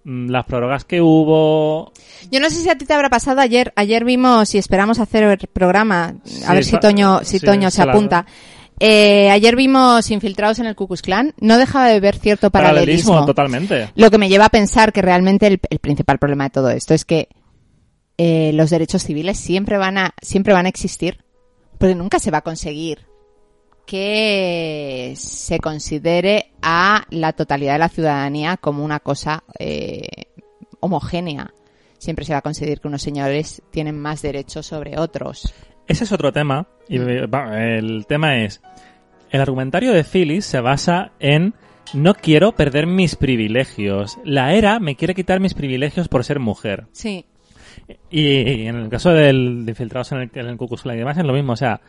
las 0.04 0.44
prórrogas 0.44 0.84
que 0.84 1.00
hubo. 1.00 1.92
Yo 2.30 2.40
no 2.40 2.50
sé 2.50 2.56
si 2.62 2.68
a 2.68 2.76
ti 2.76 2.84
te 2.84 2.92
habrá 2.94 3.08
pasado 3.10 3.40
ayer. 3.40 3.72
Ayer 3.76 4.04
vimos 4.04 4.54
y 4.54 4.58
esperamos 4.58 4.98
hacer 5.00 5.22
el 5.24 5.38
programa. 5.52 6.14
A 6.24 6.28
Sí, 6.28 6.52
ver 6.54 6.64
si 6.64 6.78
Toño, 6.78 7.20
si 7.24 7.38
sí, 7.38 7.46
Toño 7.46 7.70
se 7.70 7.82
apunta. 7.82 8.26
Eh, 8.80 9.30
ayer 9.30 9.54
vimos 9.54 10.10
Infiltrados 10.10 10.58
en 10.58 10.66
el 10.66 10.74
Ku 10.74 10.86
Klux 10.86 11.00
Klan. 11.02 11.32
No 11.40 11.58
dejaba 11.58 11.86
de 11.88 12.00
ver 12.00 12.16
cierto 12.16 12.50
paralelismo. 12.50 13.24
totalmente. 13.24 13.90
Lo 13.94 14.10
que 14.10 14.18
me 14.18 14.28
lleva 14.28 14.46
a 14.46 14.50
pensar 14.50 14.92
que 14.92 15.00
realmente 15.02 15.46
el, 15.46 15.60
el 15.70 15.78
principal 15.78 16.18
problema 16.18 16.44
de 16.44 16.50
todo 16.50 16.70
esto 16.70 16.92
es 16.92 17.04
que 17.04 17.28
eh, 18.18 18.52
los 18.54 18.70
derechos 18.70 19.02
civiles 19.04 19.38
siempre 19.38 19.78
van 19.78 19.98
a 19.98 20.14
siempre 20.20 20.52
van 20.52 20.66
a 20.66 20.68
existir, 20.68 21.24
porque 21.78 21.94
nunca 21.94 22.18
se 22.18 22.30
va 22.30 22.38
a 22.38 22.42
conseguir 22.42 23.06
que 23.86 25.14
se 25.16 25.58
considere 25.58 26.50
a 26.62 27.04
la 27.10 27.32
totalidad 27.32 27.74
de 27.74 27.78
la 27.78 27.88
ciudadanía 27.88 28.56
como 28.56 28.84
una 28.84 29.00
cosa 29.00 29.44
eh, 29.58 30.26
homogénea. 30.80 31.52
Siempre 31.98 32.24
se 32.24 32.32
va 32.32 32.38
a 32.38 32.42
conseguir 32.42 32.80
que 32.80 32.88
unos 32.88 33.02
señores 33.02 33.62
tienen 33.70 33.98
más 33.98 34.22
derechos 34.22 34.66
sobre 34.66 34.98
otros. 34.98 35.52
Ese 35.86 36.04
es 36.04 36.12
otro 36.12 36.32
tema. 36.32 36.66
Y 36.88 36.98
va, 36.98 37.62
el 37.62 38.06
tema 38.06 38.38
es. 38.42 38.60
El 39.30 39.40
argumentario 39.40 39.92
de 39.92 40.04
Phyllis 40.04 40.44
se 40.44 40.60
basa 40.60 41.12
en. 41.18 41.54
No 41.92 42.14
quiero 42.14 42.52
perder 42.52 42.86
mis 42.86 43.16
privilegios. 43.16 44.18
La 44.24 44.54
era 44.54 44.80
me 44.80 44.96
quiere 44.96 45.14
quitar 45.14 45.40
mis 45.40 45.54
privilegios 45.54 46.08
por 46.08 46.24
ser 46.24 46.40
mujer. 46.40 46.86
Sí. 46.92 47.26
Y, 48.10 48.22
y 48.22 48.66
en 48.66 48.76
el 48.76 48.88
caso 48.88 49.10
del, 49.10 49.66
de 49.66 49.72
infiltrados 49.72 50.12
en 50.12 50.18
el, 50.18 50.30
en 50.34 50.46
el 50.46 50.56
y 50.56 50.96
demás 50.96 51.18
es 51.18 51.24
lo 51.24 51.32
mismo. 51.32 51.52
O 51.52 51.56
sea, 51.56 51.80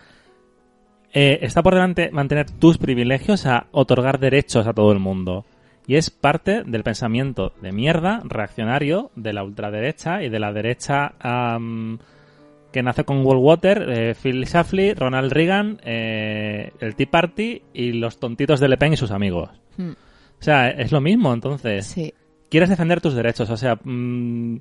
eh, 1.15 1.39
está 1.41 1.63
por 1.63 1.73
delante 1.73 2.11
mantener 2.11 2.51
tus 2.51 2.77
privilegios 2.77 3.45
a 3.47 3.65
otorgar 3.71 4.19
derechos 4.19 4.67
a 4.67 4.73
todo 4.73 4.91
el 4.91 4.99
mundo. 4.99 5.45
Y 5.87 5.95
es 5.95 6.09
parte 6.09 6.63
del 6.63 6.83
pensamiento 6.83 7.53
de 7.61 7.71
mierda 7.71 8.21
reaccionario 8.25 9.11
de 9.15 9.33
la 9.33 9.43
ultraderecha 9.43 10.23
y 10.23 10.29
de 10.29 10.39
la 10.39 10.51
derecha 10.51 11.13
am, 11.19 11.99
que 12.73 12.83
nace 12.83 13.03
con 13.05 13.23
Water, 13.25 13.85
eh, 13.89 14.15
Phil 14.21 14.43
Shafley, 14.45 14.93
Ronald 14.95 15.31
Reagan, 15.31 15.79
eh, 15.83 16.71
el 16.79 16.95
Tea 16.95 17.07
Party 17.09 17.61
y 17.73 17.93
los 17.93 18.19
tontitos 18.19 18.59
de 18.59 18.67
Le 18.67 18.77
Pen 18.77 18.93
y 18.93 18.97
sus 18.97 19.11
amigos. 19.11 19.49
Mm, 19.77 19.91
O 19.91 20.43
sea, 20.45 20.69
es 20.69 20.91
lo 20.91 20.99
mismo, 21.01 21.33
entonces 21.33 21.85
Sí. 21.85 22.13
quieres 22.49 22.69
defender 22.69 22.99
tus 22.99 23.13
derechos, 23.15 23.49
o 23.49 23.55
sea, 23.57 23.75
mm, 23.81 24.57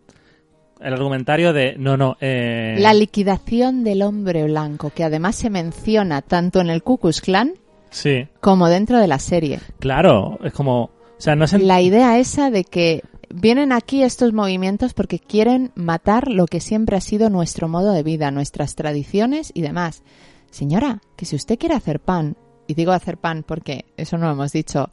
el 0.84 0.92
argumentario 0.92 1.52
de 1.52 1.74
no, 1.78 1.96
no, 1.96 2.16
eh, 2.20 2.76
La 2.78 2.94
liquidación 2.94 3.84
del 3.84 4.02
hombre 4.02 4.44
blanco, 4.44 4.90
que 4.94 5.04
además 5.04 5.36
se 5.36 5.50
menciona 5.50 6.22
tanto 6.22 6.60
en 6.60 6.70
el 6.70 6.82
Ku 6.82 6.98
Klux 6.98 7.20
Klan 7.20 7.54
sí, 7.90 8.26
como 8.40 8.68
dentro 8.68 8.98
de 8.98 9.08
la 9.08 9.18
serie. 9.18 9.60
claro, 9.78 10.38
es 10.44 10.52
como, 10.52 10.84
o 10.84 10.90
sea, 11.18 11.34
no 11.36 11.44
es 11.44 11.52
en- 11.52 11.66
La 11.66 11.80
idea 11.80 12.18
esa 12.18 12.50
de 12.50 12.64
que 12.64 13.02
vienen 13.34 13.72
aquí 13.72 14.02
estos 14.02 14.32
movimientos 14.32 14.94
porque 14.94 15.18
quieren 15.18 15.72
matar 15.74 16.28
lo 16.30 16.46
que 16.46 16.60
siempre 16.60 16.96
ha 16.96 17.00
sido 17.00 17.30
nuestro 17.30 17.68
modo 17.68 17.92
de 17.92 18.02
vida, 18.02 18.30
nuestras 18.30 18.74
tradiciones 18.76 19.50
y 19.54 19.62
demás. 19.62 20.02
Señora, 20.50 21.00
que 21.16 21.24
si 21.24 21.34
usted 21.34 21.58
quiere 21.58 21.74
hacer 21.74 21.98
pan, 22.00 22.36
y 22.66 22.74
digo 22.74 22.92
hacer 22.92 23.18
pan 23.18 23.42
porque 23.46 23.86
eso 23.96 24.16
no 24.18 24.26
lo 24.26 24.32
hemos 24.32 24.52
dicho, 24.52 24.88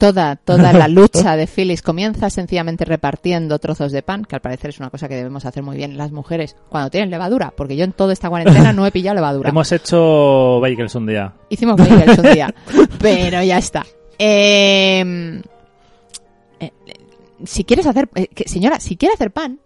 toda, 0.00 0.36
toda 0.36 0.72
la 0.72 0.88
lucha 0.88 1.36
de 1.36 1.46
Phyllis 1.46 1.82
comienza 1.82 2.30
sencillamente 2.30 2.84
repartiendo 2.84 3.58
trozos 3.58 3.92
de 3.92 4.02
pan, 4.02 4.24
que 4.24 4.34
al 4.34 4.40
parecer 4.40 4.70
es 4.70 4.80
una 4.80 4.90
cosa 4.90 5.08
que 5.08 5.14
debemos 5.14 5.44
hacer 5.44 5.62
muy 5.62 5.76
bien 5.76 5.96
las 5.96 6.10
mujeres 6.10 6.56
cuando 6.70 6.90
tienen 6.90 7.10
levadura, 7.10 7.52
porque 7.54 7.76
yo 7.76 7.84
en 7.84 7.92
toda 7.92 8.12
esta 8.12 8.28
cuarentena 8.28 8.72
no 8.72 8.86
he 8.86 8.90
pillado 8.90 9.14
levadura. 9.14 9.50
hemos 9.50 9.70
hecho 9.70 10.58
bagels 10.60 10.94
un 10.94 11.06
día. 11.06 11.34
Hicimos 11.50 11.76
bagels 11.76 12.18
un 12.18 12.32
día, 12.32 12.54
pero 12.98 13.42
ya 13.42 13.58
está. 13.58 13.84
Eh, 14.18 15.40
eh, 16.60 16.72
si 17.44 17.64
quieres 17.64 17.86
hacer, 17.86 18.08
eh, 18.14 18.28
que, 18.28 18.48
señora, 18.48 18.80
si 18.80 18.96
quiere 18.96 19.14
hacer 19.14 19.30
pan, 19.30 19.60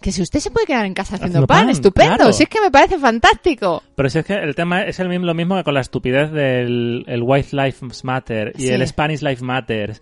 que 0.00 0.12
si 0.12 0.22
usted 0.22 0.40
se 0.40 0.50
puede 0.50 0.66
quedar 0.66 0.86
en 0.86 0.94
casa 0.94 1.16
haciendo, 1.16 1.38
Haciendo 1.38 1.46
pan, 1.46 1.62
pan, 1.64 1.70
estupendo, 1.70 2.16
claro. 2.16 2.32
si 2.32 2.44
es 2.44 2.48
que 2.48 2.60
me 2.60 2.70
parece 2.70 2.98
fantástico. 2.98 3.82
Pero 3.94 4.08
si 4.08 4.18
es 4.18 4.24
que 4.24 4.34
el 4.34 4.54
tema 4.54 4.82
es 4.82 4.98
el 4.98 5.08
mismo, 5.08 5.26
lo 5.26 5.34
mismo 5.34 5.56
que 5.56 5.64
con 5.64 5.74
la 5.74 5.80
estupidez 5.80 6.30
del 6.32 7.04
el 7.06 7.22
White 7.22 7.48
Lives 7.52 8.04
Matter 8.04 8.52
y 8.56 8.62
Sí. 8.62 8.68
el 8.70 8.86
Spanish 8.86 9.20
Life 9.22 9.44
Matters. 9.44 10.00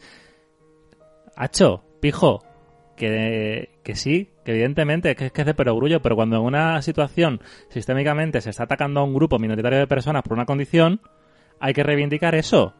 Hacho, 1.37 1.85
pijo, 2.01 2.45
que, 2.97 3.79
que 3.85 3.95
sí, 3.95 4.31
que 4.45 4.53
evidentemente 4.53 5.15
que 5.15 5.27
es 5.27 5.33
que 5.33 5.43
es 5.43 5.47
de 5.47 5.55
perogrullo, 5.55 6.03
pero 6.03 6.17
cuando 6.17 6.37
en 6.37 6.43
una 6.43 6.83
situación 6.83 7.41
sistémicamente 7.69 8.41
se 8.41 8.51
está 8.51 8.65
atacando 8.65 9.01
a 9.01 9.05
un 9.05 9.15
grupo 9.15 9.39
minoritario 9.39 9.79
de 9.79 9.87
personas 9.87 10.23
por 10.23 10.33
una 10.35 10.47
condición, 10.47 11.01
hay 11.61 11.73
que 11.75 11.83
reivindicar 11.83 12.35
eso. 12.35 12.75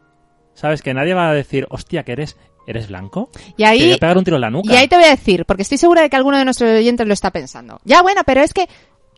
¿Sabes? 0.55 0.83
Que 0.83 0.93
nadie 0.93 1.15
va 1.15 1.31
a 1.31 1.35
decir, 1.35 1.67
hostia, 1.71 2.03
que 2.03 2.13
eres, 2.13 2.37
eres 2.69 2.89
blanco. 2.89 3.31
Y 3.57 3.63
Te 3.63 3.65
voy 3.65 3.81
ahí, 3.81 3.93
a 3.93 3.99
pegar 3.99 4.19
un 4.19 4.25
tiro 4.25 4.37
en 4.37 4.43
la 4.43 4.51
nuca. 4.51 4.73
y 4.73 4.77
ahí 4.77 4.87
te 4.89 4.97
voy 4.97 5.07
a 5.07 5.11
decir, 5.11 5.45
porque 5.47 5.63
estoy 5.63 5.79
segura 5.79 6.03
de 6.03 6.11
que 6.11 6.17
alguno 6.17 6.39
de 6.39 6.45
nuestros 6.45 6.71
oyentes 6.71 7.07
lo 7.07 7.15
está 7.15 7.31
pensando. 7.31 7.81
Ya, 7.85 8.03
bueno, 8.03 8.23
pero 8.27 8.43
es 8.43 8.53
que, 8.53 8.69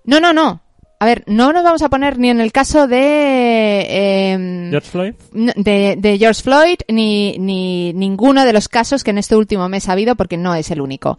no, 0.05 0.21
no, 0.21 0.33
no. 0.33 0.63
A 1.03 1.07
ver, 1.07 1.25
no 1.27 1.53
nos 1.55 1.65
vamos 1.65 1.81
a 1.83 1.89
poner 1.89 2.19
ni 2.19 2.29
en 2.29 2.41
el 2.43 2.53
caso 2.53 2.87
de, 2.87 4.33
em, 4.33 4.71
George 4.71 4.91
Floyd. 4.91 5.15
de, 5.33 5.97
de 5.99 6.19
George 6.19 6.43
Floyd 6.43 6.77
ni, 6.89 7.39
ni 7.39 7.95
ninguno 7.95 8.45
de 8.45 8.53
los 8.53 8.69
casos 8.69 9.03
que 9.03 9.11
en 9.11 9.17
este 9.19 9.35
último 9.35 9.67
mes 9.71 9.89
ha 9.89 9.93
habido, 9.93 10.15
porque 10.15 10.37
no 10.37 10.55
es 10.55 10.71
el 10.71 10.83
único. 10.83 11.17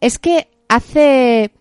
Es 0.00 0.18
que 0.18 0.48
hace 0.68 1.52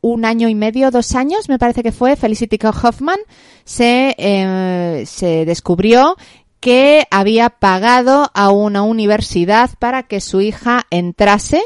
un 0.00 0.24
año 0.24 0.48
y 0.48 0.54
medio, 0.54 0.90
dos 0.90 1.14
años, 1.14 1.48
me 1.48 1.58
parece 1.58 1.82
que 1.82 1.92
fue, 1.92 2.16
Felicity 2.16 2.58
Hoffman 2.66 3.18
se, 3.64 4.14
eh, 4.18 5.04
se 5.06 5.44
descubrió 5.46 6.16
que 6.64 7.06
había 7.10 7.50
pagado 7.50 8.30
a 8.32 8.48
una 8.50 8.82
universidad 8.82 9.68
para 9.78 10.04
que 10.04 10.22
su 10.22 10.40
hija 10.40 10.84
entrase, 10.88 11.60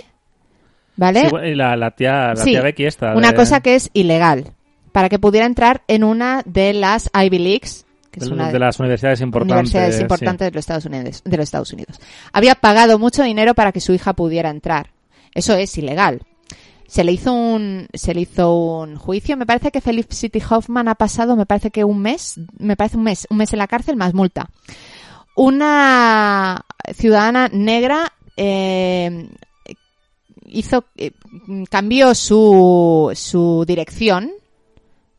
¿vale? 0.97 1.29
Sí, 1.31 1.37
y 1.51 1.55
la, 1.55 1.77
la 1.77 1.93
tía, 1.93 2.35
la 2.35 2.37
Sí, 2.37 2.51
tía 2.51 2.63
Becky 2.63 2.85
esta. 2.85 3.15
una 3.15 3.31
de- 3.31 3.37
cosa 3.37 3.61
que 3.61 3.77
es 3.77 3.91
ilegal, 3.93 4.53
para 4.91 5.09
que 5.09 5.21
pudiera 5.21 5.47
entrar 5.47 5.83
en 5.87 6.03
una 6.03 6.43
de 6.45 6.73
las 6.73 7.11
Ivy 7.15 7.39
Leagues, 7.39 7.87
que 8.11 8.21
es 8.21 8.27
una 8.29 8.51
de 8.51 8.59
las 8.59 8.81
universidades 8.81 9.21
importantes. 9.21 9.55
universidades 9.73 9.97
sí. 9.97 10.03
importantes 10.03 10.47
de 10.47 10.51
los 10.51 10.63
Estados 10.63 10.85
Unidos, 10.87 11.23
de 11.25 11.37
los 11.37 11.45
Estados 11.45 11.73
Unidos. 11.73 12.01
Había 12.33 12.57
pagado 12.57 12.99
mucho 12.99 13.23
dinero 13.23 13.55
para 13.55 13.71
que 13.71 13.81
su 13.81 13.93
hija 13.93 14.15
pudiera 14.15 14.51
entrar. 14.51 14.91
Eso 15.33 15.55
es 15.55 15.79
ilegal. 15.79 16.23
Se 16.89 17.05
le 17.05 17.13
hizo 17.13 17.35
un 17.35 17.87
se 17.93 18.15
le 18.15 18.23
hizo 18.23 18.51
un 18.81 18.97
juicio, 18.97 19.37
me 19.37 19.45
parece 19.45 19.71
que 19.71 19.83
Felicity 19.83 20.41
Hoffman 20.49 20.89
ha 20.89 20.95
pasado, 20.95 21.37
me 21.37 21.45
parece 21.45 21.71
que 21.71 21.85
un 21.85 22.01
mes, 22.01 22.41
me 22.59 22.77
parece 22.77 22.97
un 22.97 23.03
mes, 23.03 23.27
un 23.29 23.37
mes 23.37 23.53
en 23.53 23.59
la 23.59 23.67
cárcel 23.69 23.97
más 23.97 24.15
multa. 24.15 24.49
Una 25.41 26.67
ciudadana 26.95 27.49
negra 27.53 28.13
eh, 28.37 29.31
hizo 30.47 30.85
eh, 30.97 31.13
cambió 31.71 32.13
su 32.17 33.13
su 33.15 33.65
dirección 33.65 34.33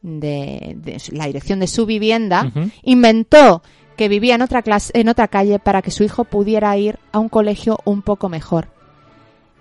de, 0.01 0.75
de 0.75 1.01
la 1.13 1.25
dirección 1.27 1.61
de 1.61 1.67
su 1.67 1.85
vivienda 1.85 2.51
inventó 2.83 3.63
que 3.95 4.09
vivía 4.09 4.35
en 4.35 4.41
otra 4.41 4.61
clase, 4.61 4.91
en 4.93 5.07
otra 5.07 5.29
calle 5.29 5.57
para 5.57 5.81
que 5.81 5.89
su 5.89 6.03
hijo 6.03 6.25
pudiera 6.25 6.75
ir 6.75 6.99
a 7.13 7.19
un 7.19 7.29
colegio 7.29 7.79
un 7.85 8.01
poco 8.01 8.27
mejor. 8.27 8.67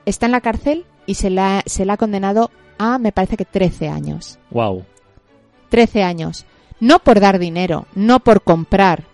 Está 0.06 0.26
en 0.26 0.32
la 0.32 0.40
cárcel 0.40 0.86
y 1.06 1.14
se 1.14 1.30
la, 1.30 1.62
se 1.66 1.84
la 1.84 1.92
ha 1.92 1.98
condenado 1.98 2.50
a, 2.78 2.98
me 2.98 3.12
parece 3.12 3.36
que 3.36 3.44
13 3.44 3.88
años. 3.90 4.40
Wow. 4.50 4.84
13 5.68 6.02
años. 6.02 6.46
No 6.80 6.98
por 6.98 7.20
dar 7.20 7.38
dinero, 7.38 7.86
no 7.94 8.18
por 8.18 8.42
comprar 8.42 9.04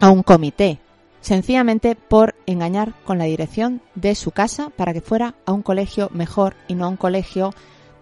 a 0.00 0.10
un 0.10 0.22
comité, 0.22 0.78
sencillamente 1.20 1.94
por 1.94 2.34
engañar 2.46 2.92
con 3.04 3.18
la 3.18 3.24
dirección 3.24 3.80
de 3.94 4.14
su 4.14 4.30
casa 4.30 4.70
para 4.70 4.92
que 4.92 5.00
fuera 5.00 5.34
a 5.46 5.52
un 5.52 5.62
colegio 5.62 6.10
mejor 6.12 6.54
y 6.68 6.74
no 6.74 6.86
a 6.86 6.88
un 6.88 6.96
colegio 6.96 7.52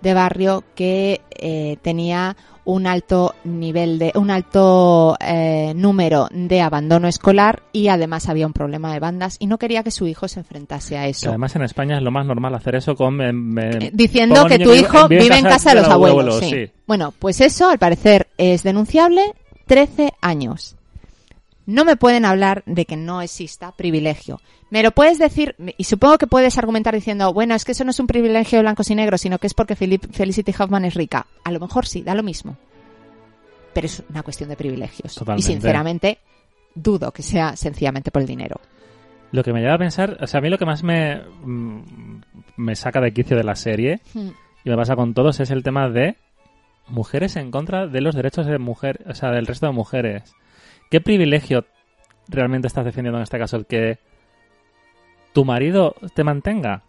de 0.02 0.14
barrio 0.14 0.62
que 0.74 1.20
eh, 1.31 1.78
tenía 1.82 2.36
un 2.64 2.86
alto 2.86 3.35
nivel 3.44 3.98
de 3.98 4.12
un 4.16 4.31
alto 4.31 5.16
eh, 5.20 5.73
número 5.74 6.28
de 6.32 6.60
abandono 6.60 7.06
escolar 7.06 7.62
y 7.73 7.89
además 7.89 8.28
había 8.28 8.47
un 8.47 8.52
problema 8.52 8.93
de 8.93 8.98
bandas 8.98 9.36
y 9.39 9.47
no 9.47 9.56
quería 9.56 9.85
que 9.85 9.93
su 9.93 10.06
hijo 10.06 10.27
se 10.27 10.40
enfrentase 10.40 10.98
a 10.98 11.05
Que 11.05 11.10
eso 11.10 11.28
además 11.28 11.55
en 11.55 11.62
España 11.62 11.97
es 11.97 12.02
lo 12.02 12.10
más 12.10 12.27
normal 12.27 12.55
hacer 12.55 12.74
eso 12.74 12.97
con... 12.97 13.20
em, 13.20 13.59
eh, 13.59 13.90
diciendo 13.93 14.47
que 14.47 14.59
tu 14.59 14.70
que 14.70 14.78
hijo 14.78 15.09
vive 15.09 15.39
en 15.39 15.44
casa 15.44 15.70
de 15.70 15.81
los 15.81 15.89
abuelos. 15.89 16.40
sí. 16.40 16.51
sí. 16.51 16.70
Bueno, 16.86 17.14
pues 17.16 17.40
eso 17.40 17.70
al 17.70 17.78
parecer 17.78 18.28
es 18.36 18.62
denunciable 18.64 19.23
13 19.66 20.12
años. 20.20 20.77
No 21.66 21.84
me 21.84 21.97
pueden 21.97 22.24
hablar 22.24 22.62
de 22.66 22.86
que 22.86 22.97
no 22.97 23.20
exista 23.20 23.72
privilegio. 23.72 24.40
Me 24.70 24.82
lo 24.82 24.93
puedes 24.93 25.18
decir, 25.18 25.56
y 25.76 25.84
supongo 25.84 26.18
que 26.18 26.26
puedes 26.26 26.59
argumentar 26.59 26.94
diciendo, 26.94 27.32
bueno, 27.32 27.55
es 27.55 27.64
que 27.64 27.72
eso 27.72 27.84
no 27.84 27.90
es 27.90 28.01
un 28.01 28.06
privilegio 28.06 28.59
de 28.59 28.62
blancos 28.62 28.90
y 28.90 28.94
negros, 28.94 29.20
sino 29.20 29.38
que 29.38 29.48
es 29.48 29.55
porque 29.55 29.74
Felicity 29.76 30.55
Hoffman 30.59 30.84
es 30.84 30.94
rica. 30.94 31.26
A 31.44 31.51
lo 31.51 31.60
mejor 31.60 31.86
sí, 31.86 32.02
da 32.02 32.14
lo 32.14 32.22
mismo. 32.22 32.56
Pero 33.74 33.86
es 33.86 34.02
una 34.09 34.22
cuestión 34.22 34.48
de 34.48 34.56
privilegios. 34.56 35.14
Totalmente. 35.14 35.51
Y 35.51 35.52
sinceramente, 35.55 36.18
dudo 36.74 37.10
que 37.10 37.22
sea 37.22 37.56
sencillamente 37.56 38.10
por 38.10 38.22
el 38.22 38.28
dinero. 38.28 38.60
Lo 39.32 39.43
que 39.43 39.52
me 39.52 39.60
lleva 39.60 39.74
a 39.74 39.78
pensar, 39.78 40.18
o 40.20 40.26
sea, 40.26 40.38
a 40.38 40.40
mí 40.40 40.48
lo 40.48 40.59
que 40.59 40.66
más 40.66 40.84
me, 40.84 41.20
mm, 41.43 41.80
me 42.56 42.76
saca 42.76 43.01
de 43.01 43.12
quicio 43.12 43.36
de 43.36 43.44
la 43.44 43.56
serie, 43.56 44.01
y 44.14 44.70
me 44.70 44.76
pasa 44.76 44.94
con 44.94 45.14
todos, 45.14 45.40
es 45.40 45.51
el 45.51 45.62
tema 45.62 45.88
de 45.88 46.16
mujeres 46.88 47.36
en 47.36 47.51
contra 47.51 47.86
de 47.86 48.01
los 48.01 48.14
derechos 48.14 48.47
de 48.47 48.59
mujer, 48.59 49.05
o 49.09 49.14
sea, 49.14 49.30
del 49.30 49.47
resto 49.47 49.66
de 49.66 49.72
mujeres. 49.72 50.34
¿Qué 50.90 51.00
privilegio 51.00 51.64
realmente 52.28 52.68
estás 52.68 52.84
defendiendo 52.84 53.18
en 53.18 53.22
este 53.24 53.38
caso? 53.38 53.56
El 53.56 53.66
que 53.66 53.98
tu 55.32 55.44
marido 55.44 55.94
te 56.14 56.24
mantenga. 56.24 56.82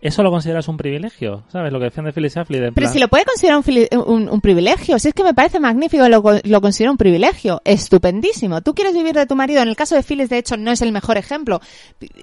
¿Eso 0.00 0.22
lo 0.22 0.30
consideras 0.30 0.68
un 0.68 0.76
privilegio? 0.76 1.42
¿Sabes? 1.48 1.72
Lo 1.72 1.80
que 1.80 1.86
defiende 1.86 2.12
Phyllis 2.12 2.32
Schlafly. 2.34 2.58
de 2.60 2.64
Pero 2.66 2.84
plan- 2.84 2.92
si 2.92 3.00
lo 3.00 3.08
puede 3.08 3.24
considerar 3.24 3.56
un, 3.58 3.64
fili- 3.64 3.88
un- 4.06 4.28
un 4.28 4.40
privilegio, 4.40 4.96
si 5.00 5.08
es 5.08 5.14
que 5.14 5.24
me 5.24 5.34
parece 5.34 5.58
magnífico, 5.58 6.08
lo, 6.08 6.22
lo 6.44 6.60
considero 6.60 6.92
un 6.92 6.96
privilegio, 6.98 7.60
estupendísimo. 7.64 8.60
Tú 8.60 8.76
quieres 8.76 8.94
vivir 8.94 9.16
de 9.16 9.26
tu 9.26 9.34
marido, 9.34 9.60
en 9.60 9.66
el 9.68 9.74
caso 9.74 9.96
de 9.96 10.04
Phyllis, 10.04 10.28
de 10.28 10.38
hecho, 10.38 10.56
no 10.56 10.70
es 10.70 10.82
el 10.82 10.92
mejor 10.92 11.16
ejemplo. 11.18 11.60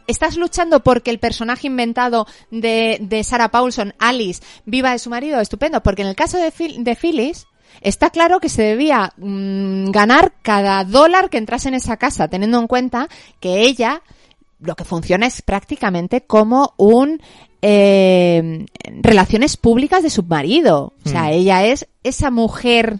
Estás 0.07 0.37
luchando 0.37 0.79
porque 0.83 1.11
el 1.11 1.19
personaje 1.19 1.67
inventado 1.67 2.27
de, 2.49 2.97
de 3.01 3.23
Sarah 3.25 3.49
Paulson, 3.51 3.93
Alice, 3.99 4.41
viva 4.65 4.91
de 4.93 4.99
su 4.99 5.09
marido, 5.09 5.41
estupendo, 5.41 5.83
porque 5.83 6.03
en 6.03 6.07
el 6.07 6.15
caso 6.15 6.37
de, 6.37 6.53
de 6.79 6.95
Phyllis, 6.95 7.45
Está 7.81 8.09
claro 8.09 8.39
que 8.39 8.49
se 8.49 8.63
debía 8.63 9.13
mm, 9.17 9.91
ganar 9.91 10.33
cada 10.41 10.83
dólar 10.83 11.29
que 11.29 11.37
entrase 11.37 11.67
en 11.69 11.75
esa 11.75 11.97
casa, 11.97 12.27
teniendo 12.27 12.59
en 12.59 12.67
cuenta 12.67 13.07
que 13.39 13.61
ella 13.61 14.01
lo 14.59 14.75
que 14.75 14.85
funciona 14.85 15.25
es 15.27 15.41
prácticamente 15.41 16.21
como 16.21 16.73
un 16.77 17.21
eh, 17.79 18.65
relaciones 19.01 19.57
públicas 19.57 20.03
de 20.03 20.09
su 20.09 20.23
marido. 20.23 20.93
O 21.05 21.09
sea, 21.09 21.23
Hmm. 21.25 21.33
ella 21.33 21.65
es 21.65 21.87
esa 22.03 22.29
mujer, 22.31 22.99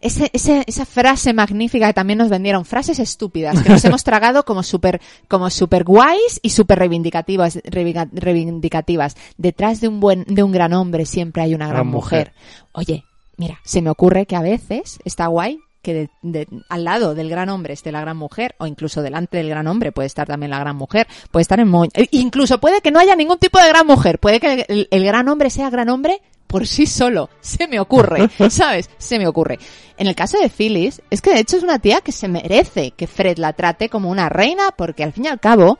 ese, 0.00 0.30
ese- 0.32 0.62
esa 0.66 0.84
frase 0.86 1.32
magnífica 1.32 1.88
que 1.88 1.94
también 1.94 2.18
nos 2.18 2.28
vendieron, 2.28 2.64
frases 2.64 2.98
estúpidas 3.00 3.60
que 3.62 3.68
nos 3.68 3.84
hemos 3.84 4.04
tragado 4.04 4.44
como 4.44 4.62
súper 4.62 5.00
como 5.28 5.50
super 5.50 5.82
guays 5.84 6.38
y 6.42 6.50
súper 6.50 6.78
reivindicativas, 6.78 7.56
reivindica- 7.64 8.08
reivindicativas. 8.12 9.16
Detrás 9.38 9.80
de 9.80 9.88
un 9.88 9.98
buen, 10.00 10.24
de 10.28 10.42
un 10.44 10.52
gran 10.52 10.72
hombre 10.72 11.04
siempre 11.06 11.42
hay 11.42 11.54
una 11.54 11.66
gran, 11.66 11.78
Gran 11.82 11.86
mujer. 11.88 12.32
mujer. 12.32 12.68
Oye, 12.72 13.04
mira, 13.36 13.60
se 13.64 13.82
me 13.82 13.90
ocurre 13.90 14.26
que 14.26 14.36
a 14.36 14.42
veces 14.42 14.98
está 15.04 15.26
guay 15.26 15.58
que 15.82 15.94
de- 15.94 16.10
de- 16.22 16.48
al 16.68 16.82
lado 16.82 17.14
del 17.14 17.30
gran 17.30 17.48
hombre 17.48 17.72
esté 17.72 17.92
la 17.92 18.00
gran 18.00 18.16
mujer, 18.16 18.56
o 18.58 18.66
incluso 18.66 19.02
delante 19.02 19.36
del 19.36 19.48
gran 19.48 19.68
hombre 19.68 19.92
puede 19.92 20.06
estar 20.06 20.26
también 20.26 20.50
la 20.50 20.58
gran 20.58 20.74
mujer, 20.74 21.06
puede 21.30 21.42
estar 21.42 21.60
en 21.60 21.68
mo- 21.68 21.84
eh, 21.84 22.08
incluso 22.10 22.58
puede 22.58 22.80
que 22.80 22.90
no 22.90 22.98
haya 22.98 23.14
ningún 23.14 23.38
tipo 23.38 23.60
de 23.60 23.68
gran 23.68 23.86
mujer, 23.86 24.18
puede 24.18 24.40
que 24.40 24.64
el, 24.68 24.88
el 24.90 25.04
gran 25.04 25.28
hombre 25.28 25.48
sea 25.48 25.70
gran 25.70 25.88
hombre 25.88 26.20
por 26.48 26.66
sí 26.66 26.86
solo, 26.86 27.30
se 27.40 27.68
me 27.68 27.78
ocurre, 27.78 28.28
¿sabes? 28.50 28.90
Se 28.98 29.18
me 29.18 29.28
ocurre. 29.28 29.58
En 29.96 30.08
el 30.08 30.16
caso 30.16 30.38
de 30.40 30.48
Phyllis, 30.48 31.02
es 31.10 31.22
que 31.22 31.30
de 31.34 31.40
hecho 31.40 31.56
es 31.56 31.62
una 31.62 31.78
tía 31.78 32.00
que 32.00 32.10
se 32.12 32.26
merece 32.28 32.90
que 32.92 33.06
Fred 33.06 33.38
la 33.38 33.52
trate 33.52 33.88
como 33.88 34.10
una 34.10 34.28
reina, 34.28 34.70
porque 34.76 35.04
al 35.04 35.12
fin 35.12 35.26
y 35.26 35.28
al 35.28 35.38
cabo 35.40 35.78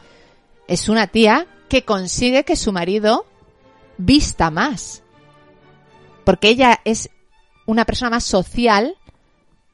es 0.68 0.88
una 0.88 1.08
tía 1.08 1.46
que 1.68 1.82
consigue 1.82 2.44
que 2.44 2.54
su 2.54 2.70
marido 2.72 3.26
vista 3.98 4.50
más. 4.52 5.02
Porque 6.24 6.48
ella 6.48 6.80
es 6.84 7.10
una 7.66 7.84
persona 7.84 8.10
más 8.10 8.24
social 8.24 8.94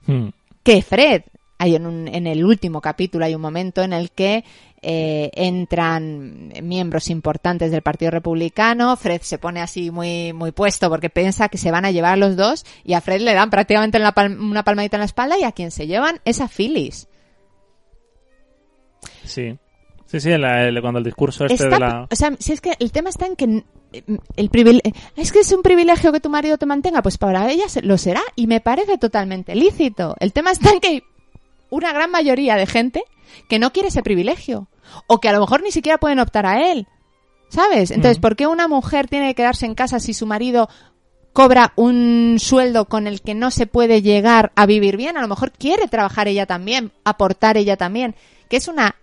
Hmm. 0.07 0.29
que 0.65 0.83
Fred. 0.83 1.23
Hay 1.59 1.77
en, 1.77 1.87
un- 1.87 2.09
en 2.09 2.27
el 2.27 2.45
último 2.45 2.81
capítulo 2.81 3.25
hay 3.25 3.37
un 3.37 3.41
momento 3.41 3.83
en 3.83 3.93
el 3.93 4.11
que 4.11 4.45
eh, 4.85 5.31
entran 5.35 6.53
miembros 6.61 7.09
importantes 7.09 7.71
del 7.71 7.83
Partido 7.83 8.11
Republicano. 8.11 8.97
Fred 8.97 9.21
se 9.23 9.39
pone 9.39 9.61
así 9.61 9.93
muy 9.93 10.33
muy 10.33 10.51
puesto 10.51 10.91
porque 10.91 11.09
piensa 11.09 11.49
que 11.49 11.57
se 11.59 11.71
van 11.71 11.85
a 11.85 11.93
llevar 11.93 12.15
a 12.15 12.17
los 12.17 12.35
dos 12.35 12.65
y 12.83 12.95
a 12.95 13.01
Fred 13.01 13.21
le 13.21 13.33
dan 13.33 13.49
prácticamente 13.51 14.01
pal- 14.01 14.37
una 14.41 14.65
palmadita 14.65 14.97
en 14.97 15.01
la 15.03 15.07
espalda 15.07 15.39
y 15.39 15.45
a 15.45 15.53
quien 15.53 15.71
se 15.71 15.87
llevan 15.87 16.21
es 16.25 16.41
a 16.41 16.49
Phyllis. 16.49 17.07
Sí. 19.25 19.57
Sí, 20.13 20.21
sí, 20.21 20.29
la- 20.37 20.69
el- 20.69 20.79
cuando 20.83 20.99
el 20.99 21.05
discurso 21.05 21.47
este 21.47 21.55
Está- 21.65 21.71
de 21.77 21.81
la... 21.81 22.07
O 22.11 22.15
sea, 22.15 22.33
si 22.39 22.53
es 22.53 22.61
que 22.61 22.75
el 22.79 22.93
tema 22.93 23.09
está 23.09 23.25
en 23.27 23.35
que 23.35 23.47
mm, 23.47 23.63
el 24.37 24.51
privile- 24.51 24.83
es 25.17 25.33
que 25.33 25.41
es 25.41 25.51
un 25.53 25.63
privilegio 25.63 26.13
que 26.13 26.21
tu 26.21 26.29
marido 26.29 26.59
te 26.59 26.67
mantenga, 26.67 27.01
pues 27.03 27.17
para 27.17 27.51
ella 27.51 27.65
lo 27.83 27.97
será 27.97 28.21
y 28.37 28.47
me 28.47 28.61
parece 28.61 28.99
totalmente 28.99 29.55
lícito. 29.55 30.15
El 30.21 30.35
tema 30.35 30.51
está 30.51 30.71
en 30.71 30.81
que 30.81 30.89
hay 30.89 31.03
una 31.71 31.95
gran 31.95 32.11
mayoría 32.11 32.57
de 32.57 32.67
gente 32.67 33.03
que 33.49 33.59
no 33.59 33.73
quiere 33.73 33.89
ese 33.89 34.03
privilegio 34.03 34.69
o 35.07 35.19
que 35.19 35.31
a 35.31 35.33
lo 35.33 35.41
mejor 35.41 35.63
ni 35.63 35.73
siquiera 35.73 35.97
pueden 35.97 36.19
optar 36.19 36.45
a 36.45 36.71
él. 36.71 36.87
¿Sabes? 37.49 37.91
Entonces. 37.91 38.19
¿por 38.19 38.37
qué 38.37 38.47
una 38.47 38.69
mujer 38.69 39.09
tiene 39.09 39.29
que 39.29 39.37
quedarse 39.37 39.65
en 39.65 39.75
casa 39.75 39.99
si 39.99 40.13
su 40.13 40.27
marido 40.27 40.69
cobra 41.33 41.73
un 41.77 42.37
sueldo 42.39 42.85
con 42.87 43.07
el 43.07 43.23
que 43.23 43.35
no 43.35 43.51
se 43.51 43.67
puede 43.67 44.03
llegar 44.03 44.53
a 44.57 44.67
vivir 44.67 44.99
bien? 44.99 45.17
A 45.17 45.23
lo 45.23 45.29
mejor 45.29 45.53
quiere 45.53 45.89
trabajar 45.89 46.29
ella 46.29 46.45
también, 46.45 46.93
aportar 47.05 47.57
ella 47.57 47.79
también, 47.79 48.15
que 48.51 48.59
es 48.59 48.69
una 48.69 48.97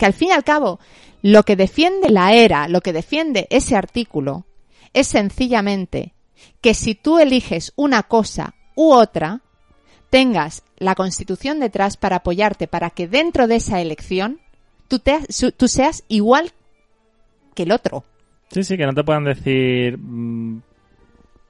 que 0.00 0.06
al 0.06 0.14
fin 0.14 0.30
y 0.30 0.32
al 0.32 0.42
cabo 0.44 0.80
lo 1.22 1.42
que 1.44 1.54
defiende 1.54 2.08
la 2.08 2.32
era, 2.32 2.66
lo 2.68 2.80
que 2.80 2.92
defiende 2.92 3.46
ese 3.50 3.76
artículo 3.76 4.46
es 4.94 5.06
sencillamente 5.06 6.14
que 6.62 6.72
si 6.74 6.94
tú 6.94 7.18
eliges 7.18 7.72
una 7.76 8.02
cosa 8.04 8.54
u 8.74 8.92
otra, 8.92 9.42
tengas 10.08 10.62
la 10.78 10.94
Constitución 10.94 11.60
detrás 11.60 11.96
para 11.98 12.16
apoyarte, 12.16 12.66
para 12.66 12.88
que 12.90 13.06
dentro 13.06 13.46
de 13.46 13.56
esa 13.56 13.80
elección 13.82 14.40
tú, 14.88 14.98
te, 14.98 15.20
su- 15.30 15.52
tú 15.52 15.68
seas 15.68 16.02
igual 16.08 16.52
que 17.54 17.64
el 17.64 17.72
otro. 17.72 18.04
Sí, 18.50 18.64
sí, 18.64 18.76
que 18.78 18.86
no 18.86 18.94
te 18.94 19.04
puedan 19.04 19.24
decir 19.24 19.98
mm, 19.98 20.62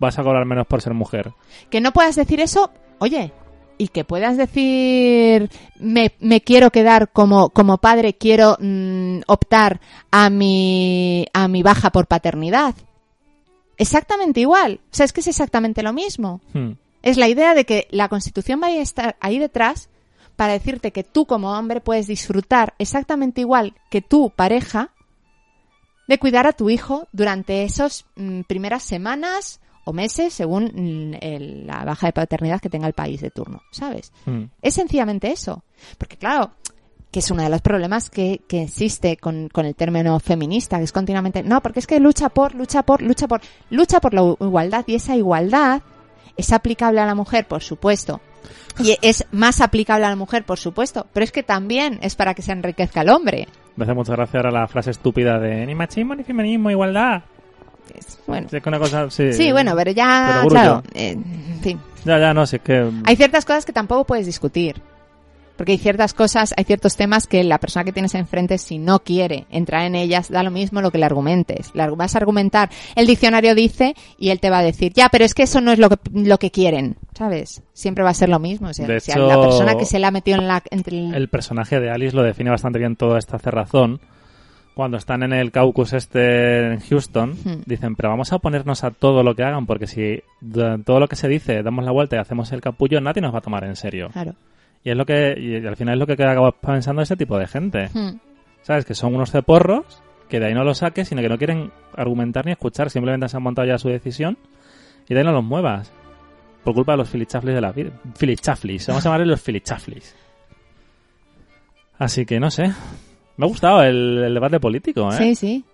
vas 0.01 0.19
a 0.19 0.23
cobrar 0.25 0.45
menos 0.45 0.67
por 0.67 0.83
ser 0.83 0.93
mujer. 0.93 1.33
Que 1.71 1.81
no 1.81 1.93
puedas 1.93 2.17
decir 2.17 2.41
eso, 2.41 2.73
oye, 2.99 3.33
y 3.81 3.89
que 3.89 4.05
puedas 4.05 4.37
decir 4.37 5.49
me, 5.79 6.13
me 6.21 6.43
quiero 6.43 6.71
quedar 6.71 7.11
como, 7.11 7.49
como 7.49 7.79
padre, 7.79 8.13
quiero 8.13 8.59
mm, 8.61 9.21
optar 9.27 9.81
a 10.11 10.29
mi, 10.29 11.27
a 11.33 11.49
mi 11.49 11.63
baja 11.63 11.91
por 11.91 12.07
paternidad. 12.07 12.75
Exactamente 13.79 14.41
igual. 14.41 14.81
O 14.93 14.95
sea, 14.95 15.07
es 15.07 15.15
que 15.15 15.21
es 15.21 15.29
exactamente 15.29 15.83
lo 15.83 15.95
mismo. 15.95 16.43
Hmm. 16.53 16.73
Es 17.03 17.17
la 17.17 17.29
idea 17.29 17.55
de 17.55 17.65
que 17.65 17.89
la 17.91 18.11
Constitución 18.11 18.61
vaya 18.61 18.81
a 18.81 18.83
estar 18.83 19.17
ahí 19.19 19.39
detrás 19.39 19.89
para 20.37 20.53
decirte 20.53 20.93
que 20.93 21.03
tú 21.03 21.25
como 21.25 21.57
hombre 21.57 21.81
puedes 21.81 22.07
disfrutar 22.07 22.75
exactamente 22.79 23.41
igual 23.41 23.73
que 23.91 24.03
tu 24.03 24.29
pareja 24.29 24.91
de 26.07 26.19
cuidar 26.19 26.47
a 26.47 26.53
tu 26.53 26.69
hijo 26.69 27.09
durante 27.13 27.63
esas 27.63 28.05
mm, 28.17 28.43
primeras 28.43 28.83
semanas 28.83 29.59
o 29.85 29.93
meses 29.93 30.33
según 30.33 30.65
mm, 30.75 31.15
el- 31.21 31.67
la 31.67 31.85
baja 31.85 32.07
de 32.09 32.13
paternidad 32.13 32.61
que 32.61 32.69
tenga 32.71 32.87
el 32.87 32.93
país 32.93 33.21
de 33.21 33.31
turno, 33.31 33.63
¿sabes? 33.71 34.13
Hmm. 34.27 34.45
Es 34.63 34.75
sencillamente 34.75 35.31
eso. 35.33 35.65
Porque 35.99 36.17
claro, 36.17 36.53
que 37.11 37.19
es 37.19 37.31
uno 37.31 37.43
de 37.43 37.49
los 37.51 37.61
problemas 37.61 38.09
que, 38.11 38.43
que 38.49 38.63
existe 38.63 39.17
con, 39.17 39.49
con 39.49 39.67
el 39.67 39.75
término 39.75 40.21
feminista, 40.21 40.79
que 40.79 40.85
es 40.85 40.93
continuamente, 40.93 41.43
no, 41.43 41.61
porque 41.61 41.81
es 41.81 41.87
que 41.87 41.99
lucha 41.99 42.29
por, 42.29 42.55
lucha 42.55 42.83
por, 42.85 43.03
lucha 43.03 43.27
por, 43.27 43.41
lucha 43.71 44.01
por 44.01 44.15
la 44.15 44.23
igualdad 44.41 44.85
y 44.87 44.95
esa 44.95 45.17
igualdad 45.17 45.83
es 46.37 46.53
aplicable 46.53 47.01
a 47.01 47.07
la 47.07 47.15
mujer, 47.17 47.49
por 47.49 47.63
supuesto. 47.63 48.21
Y 48.79 48.97
es 49.03 49.27
más 49.33 49.61
aplicable 49.61 50.07
a 50.07 50.11
la 50.11 50.17
mujer, 50.17 50.45
por 50.45 50.59
supuesto, 50.59 51.07
pero 51.13 51.25
es 51.25 51.33
que 51.33 51.43
también 51.43 51.99
es 52.03 52.15
para 52.15 52.33
que 52.35 52.43
se 52.43 52.53
enriquezca 52.53 53.03
el 53.03 53.11
hombre. 53.11 53.49
Me 53.77 53.85
hace 53.85 53.93
mucha 53.95 54.13
gracia 54.13 54.39
ahora 54.41 54.51
la 54.53 54.69
frase 54.69 54.91
estúpida 54.93 55.39
de 55.39 55.67
ni 55.67 55.75
machismo 55.75 56.15
ni 56.15 56.23
feminismo, 56.23 56.71
igualdad. 56.71 57.25
Es- 57.95 58.19
bueno. 58.27 58.49
Es 58.51 58.63
que 58.63 58.69
una 58.69 58.79
cosa, 58.79 59.11
sí. 59.11 59.33
Sí, 59.33 59.53
bueno, 59.53 59.75
pero 59.77 59.91
ya, 59.93 60.39
Pero 60.39 60.49
claro, 60.49 60.83
eh, 60.95 61.11
en 61.13 61.61
fin. 61.63 61.81
Ya, 62.05 62.19
ya, 62.19 62.33
no 62.35 62.47
sé, 62.47 62.59
que... 62.61 62.91
Hay 63.05 63.17
ciertas 63.17 63.45
cosas 63.45 63.65
que 63.67 63.73
tampoco 63.73 64.05
puedes 64.05 64.27
discutir. 64.27 64.81
Porque 65.57 65.73
hay 65.73 65.79
ciertas 65.79 66.15
cosas, 66.15 66.55
hay 66.57 66.65
ciertos 66.65 66.97
temas 66.97 67.27
que 67.27 67.45
la 67.45 67.59
persona 67.59 67.85
que 67.85 67.93
tienes 67.93 68.15
enfrente, 68.15 68.57
si 68.57 68.79
no 68.79 69.01
quiere 69.01 69.45
entrar 69.51 69.85
en 69.85 69.95
ellas, 69.95 70.31
da 70.31 70.43
lo 70.43 70.51
mismo 70.51 70.81
lo 70.81 70.91
que 70.91 70.97
le 70.97 71.05
argumentes. 71.05 71.73
Le 71.75 71.87
vas 71.91 72.15
a 72.15 72.19
argumentar, 72.19 72.71
el 72.97 73.07
diccionario 73.07 73.55
dice, 73.55 73.95
y 74.17 74.31
él 74.31 74.41
te 74.41 74.49
va 74.49 74.61
a 74.61 74.63
decir, 74.63 74.95
ya, 74.95 75.11
pero 75.11 75.27
es 75.27 75.35
que 75.35 75.43
eso 75.43 75.61
no 75.61 75.71
es 75.71 75.79
lo 75.79 75.91
que, 75.91 75.97
lo 76.15 76.39
que 76.39 76.51
quieren, 76.51 76.97
¿sabes? 77.15 77.63
Siempre 77.75 78.03
va 78.03 78.09
a 78.09 78.15
ser 78.15 78.31
lo 78.31 78.39
mismo. 78.39 78.69
O 78.69 78.73
sea, 78.73 78.87
De 78.87 79.01
si 79.01 79.11
hecho, 79.11 79.27
la 79.27 79.39
persona 79.39 79.77
que 79.77 79.85
se 79.85 79.99
la 79.99 80.09
ha 80.09 80.11
metido 80.11 80.39
en 80.39 80.49
la, 80.49 80.63
entre 80.71 80.97
el- 80.97 81.15
El 81.15 81.29
personaje 81.29 81.79
de 81.79 81.91
Alice 81.91 82.17
lo 82.17 82.23
define 82.23 82.49
bastante 82.49 82.79
bien 82.79 82.97
toda 82.97 83.19
esta 83.19 83.39
cerrazón. 83.39 84.01
Cuando 84.75 84.97
están 84.97 85.23
en 85.23 85.33
el 85.33 85.51
caucus 85.51 85.93
este 85.93 86.73
en 86.73 86.81
Houston, 86.81 87.31
Hmm. 87.33 87.63
dicen, 87.67 87.97
pero 87.97 88.09
vamos 88.09 88.33
a 88.33 88.37
oponernos 88.37 88.85
a 88.85 88.91
todo 88.91 89.23
lo 89.23 89.35
que 89.35 89.43
hagan, 89.43 89.67
porque 89.67 89.87
si 89.87 90.23
todo 90.85 91.01
lo 91.01 91.09
que 91.09 91.17
se 91.17 91.29
dice 91.29 91.63
damos 91.63 91.85
la 91.85 91.91
vuelta 91.91 92.17
y 92.17 92.19
hacemos 92.19 92.51
el 92.53 92.61
capullo, 92.61 93.01
nadie 93.01 93.21
nos 93.21 93.35
va 93.35 93.39
a 93.39 93.43
tomar 93.43 93.65
en 93.65 93.77
serio. 93.77 94.09
Claro. 94.13 94.35
Y 94.83 94.91
es 94.91 94.97
lo 94.97 95.05
que, 95.05 95.35
y 95.39 95.67
al 95.67 95.77
final 95.77 95.95
es 95.95 95.99
lo 96.01 96.07
que 96.07 96.13
acabas 96.15 96.55
pensando 96.61 97.03
ese 97.03 97.17
tipo 97.17 97.39
de 97.39 97.47
gente. 97.47 97.89
Hmm. 97.93 98.19
¿Sabes? 98.63 98.85
Que 98.85 98.95
son 98.95 99.15
unos 99.15 99.31
ceporros, 99.31 100.03
que 100.29 100.39
de 100.41 100.47
ahí 100.47 100.55
no 100.55 100.65
los 100.65 100.79
saques, 100.79 101.09
sino 101.09 101.21
que 101.21 101.29
no 101.29 101.37
quieren 101.37 101.73
argumentar 101.97 102.47
ni 102.47 102.53
escuchar, 102.53 102.89
simplemente 102.89 103.29
se 103.29 103.37
han 103.37 103.43
montado 103.43 103.67
ya 103.67 103.77
su 103.79 103.89
decisión 103.89 104.39
y 105.09 105.15
de 105.15 105.21
ahí 105.21 105.27
no 105.27 105.33
los 105.33 105.45
muevas. 105.45 105.93
Por 106.65 106.75
culpa 106.75 106.93
de 106.93 106.99
los 106.99 107.09
filichaflis 107.11 107.55
de 107.55 107.61
la 107.61 107.73
vida. 107.73 107.91
Filichaflis, 108.15 108.87
vamos 108.87 109.05
a 109.05 109.09
llamarles 109.09 109.29
los 109.29 109.41
filichaflis. 109.43 110.15
Así 111.99 112.25
que 112.25 112.39
no 112.39 112.51
sé. 112.51 112.73
Me 113.41 113.47
ha 113.47 113.49
gustado 113.49 113.83
el, 113.83 114.23
el 114.25 114.35
debate 114.35 114.61
político, 114.61 115.11
¿eh? 115.13 115.17
Sí, 115.17 115.35
sí. 115.35 115.65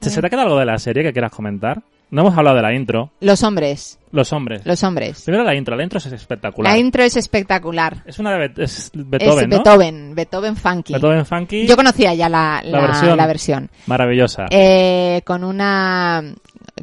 ¿Se, 0.00 0.10
se 0.10 0.20
te 0.20 0.26
ha 0.26 0.30
quedado 0.30 0.46
algo 0.48 0.58
de 0.58 0.66
la 0.66 0.78
serie 0.78 1.02
que 1.02 1.12
quieras 1.12 1.32
comentar? 1.32 1.82
No 2.10 2.22
hemos 2.22 2.36
hablado 2.38 2.56
de 2.56 2.62
la 2.62 2.74
intro. 2.74 3.10
Los 3.20 3.42
hombres, 3.42 3.98
Los 4.12 4.32
hombres. 4.32 4.64
los 4.64 4.82
hombres. 4.82 5.22
Primero 5.24 5.44
la 5.44 5.54
intro. 5.54 5.76
La 5.76 5.82
intro 5.82 5.98
es 5.98 6.06
espectacular. 6.06 6.72
La 6.72 6.78
intro 6.78 7.02
es 7.02 7.16
espectacular. 7.16 8.02
Es 8.06 8.18
una 8.18 8.32
de 8.32 8.38
Bet- 8.38 8.58
es 8.58 8.90
Beethoven, 8.94 9.44
es 9.44 9.48
¿no? 9.48 9.56
Beethoven, 9.64 10.14
Beethoven 10.14 10.56
funky. 10.56 10.92
Beethoven 10.94 11.26
funky. 11.26 11.66
Yo 11.66 11.76
conocía 11.76 12.14
ya 12.14 12.28
la, 12.30 12.62
La 12.64 12.80
la- 12.80 12.86
versión. 12.86 13.16
la 13.16 13.26
versión. 13.26 13.70
Maravillosa. 13.86 14.46
Eh, 14.50 15.20
con 15.26 15.44
una 15.44 16.22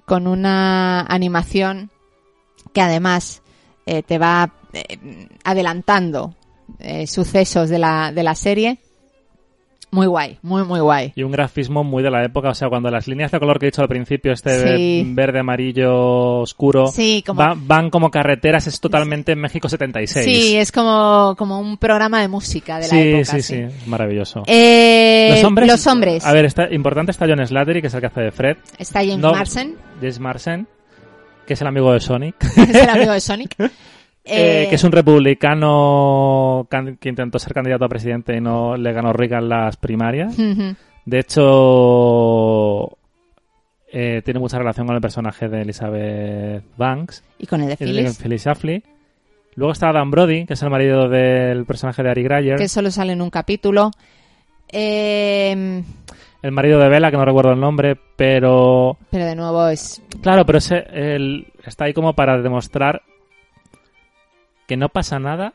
con 0.06 0.27
una 0.27 1.02
animación 1.02 1.89
que 2.73 2.81
además 2.81 3.41
eh, 3.88 4.03
te 4.03 4.18
va 4.19 4.52
eh, 4.73 5.27
adelantando 5.43 6.35
sucesos 7.07 7.69
de 7.69 7.80
la, 7.80 8.11
de 8.11 8.23
la 8.23 8.35
serie. 8.35 8.77
Muy 9.91 10.07
guay, 10.07 10.37
muy, 10.41 10.63
muy 10.63 10.79
guay. 10.81 11.13
Y 11.15 11.23
un 11.23 11.31
grafismo 11.31 11.83
muy 11.83 12.03
de 12.03 12.11
la 12.11 12.23
época, 12.25 12.49
o 12.49 12.53
sea, 12.53 12.67
cuando 12.67 12.89
las 12.91 13.07
líneas 13.07 13.31
de 13.31 13.39
color 13.39 13.59
que 13.59 13.67
he 13.67 13.69
dicho 13.71 13.81
al 13.81 13.87
principio, 13.87 14.33
este 14.33 14.75
Sí. 14.77 15.03
verde, 15.13 15.39
amarillo, 15.39 16.39
oscuro, 16.41 16.87
Sí, 16.87 17.23
como- 17.25 17.39
va- 17.39 17.55
van 17.57 17.89
como 17.89 18.11
carreteras, 18.11 18.67
es 18.67 18.79
totalmente 18.81 19.35
México 19.35 19.69
76. 19.69 20.25
Sí, 20.25 20.57
es 20.57 20.71
como, 20.71 21.35
como 21.37 21.59
un 21.59 21.77
programa 21.77 22.19
de 22.21 22.27
música 22.27 22.75
de 22.75 22.81
la 22.81 22.87
sí, 22.87 22.97
época. 22.99 23.25
sí, 23.25 23.41
sí, 23.41 23.55
es 23.55 23.87
maravilloso. 23.87 24.43
Eh, 24.47 25.29
los 25.31 25.43
hombres. 25.43 25.67
los 25.69 25.87
hombres. 25.87 26.25
A 26.25 26.33
ver, 26.33 26.45
está, 26.45 26.73
importante 26.73 27.11
está 27.11 27.25
John 27.27 27.45
Slattery, 27.45 27.79
que 27.81 27.87
es 27.87 27.93
el 27.93 28.01
que 28.01 28.07
hace 28.07 28.21
de 28.21 28.31
Fred. 28.31 28.57
Está 28.77 28.99
James 28.99 29.19
No, 29.19 29.31
Marsden, 29.31 29.75
James 30.01 30.19
Marsden, 30.19 30.67
que 31.47 31.53
es 31.53 31.61
el 31.61 31.67
amigo 31.67 31.93
de 31.93 31.99
Sonic. 32.01 32.35
es 32.57 32.75
el 32.75 32.89
amigo 32.89 33.13
de 33.13 33.21
Sonic. 33.21 33.55
Eh, 34.27 34.64
Eh, 34.64 34.68
que 34.69 34.76
es 34.76 34.84
un 34.84 34.91
republicano 34.91 36.65
can- 36.69 36.97
que 36.97 37.10
intentó 37.10 37.38
ser 37.39 37.53
candidato 37.53 37.85
a 37.85 37.89
presidente 37.89 38.35
y 38.35 38.41
no 38.41 38.76
le 38.76 38.91
ganó 38.91 39.14
Reagan 39.14 39.47
las 39.47 39.77
primarias. 39.77 40.35
De 41.06 41.19
hecho, 41.19 42.97
eh, 43.91 44.22
tiene 44.26 44.39
mucha 44.39 44.57
relación 44.57 44.88
con 44.88 44.95
el 44.95 45.02
personaje 45.02 45.47
de 45.47 45.61
Elizabeth 45.61 46.64
Banks, 46.77 47.23
Y 47.39 47.45
con 47.45 47.61
el 47.61 47.68
de 47.68 47.73
el 47.80 47.95
de 47.95 48.11
Phyllis, 48.14 48.41
Schlafly. 48.41 48.84
Luego 49.56 49.72
está 49.72 49.89
Adam 49.89 50.11
Brody, 50.11 50.45
que 50.45 50.53
es 50.53 50.61
el 50.64 50.69
marido 50.69 51.07
del 51.07 51.65
personaje 51.65 52.03
de 52.03 52.10
Ari 52.10 52.23
Grayer. 52.23 52.57
que 52.57 52.68
solo 52.68 52.91
sale 52.91 53.14
en 53.14 53.22
un 53.22 53.30
capítulo. 53.30 53.91
Eh, 54.69 55.84
El 56.41 56.52
marido 56.52 56.80
de 56.80 56.89
Bella, 56.89 57.10
que 57.11 57.18
no 57.18 57.26
recuerdo 57.26 57.53
el 57.53 57.60
nombre, 57.60 57.95
pero... 58.18 58.97
pero 59.10 59.26
de 59.26 59.35
nuevo 59.35 59.68
es 59.68 60.02
Claro, 60.22 60.45
pero 60.45 60.57
ese, 60.57 60.84
él 60.93 61.47
está 61.65 61.85
ahí 61.85 61.93
como 61.93 62.14
para 62.14 62.41
demostrar 62.41 63.02
que 64.67 64.77
no 64.77 64.89
pasa 64.89 65.19
nada 65.19 65.53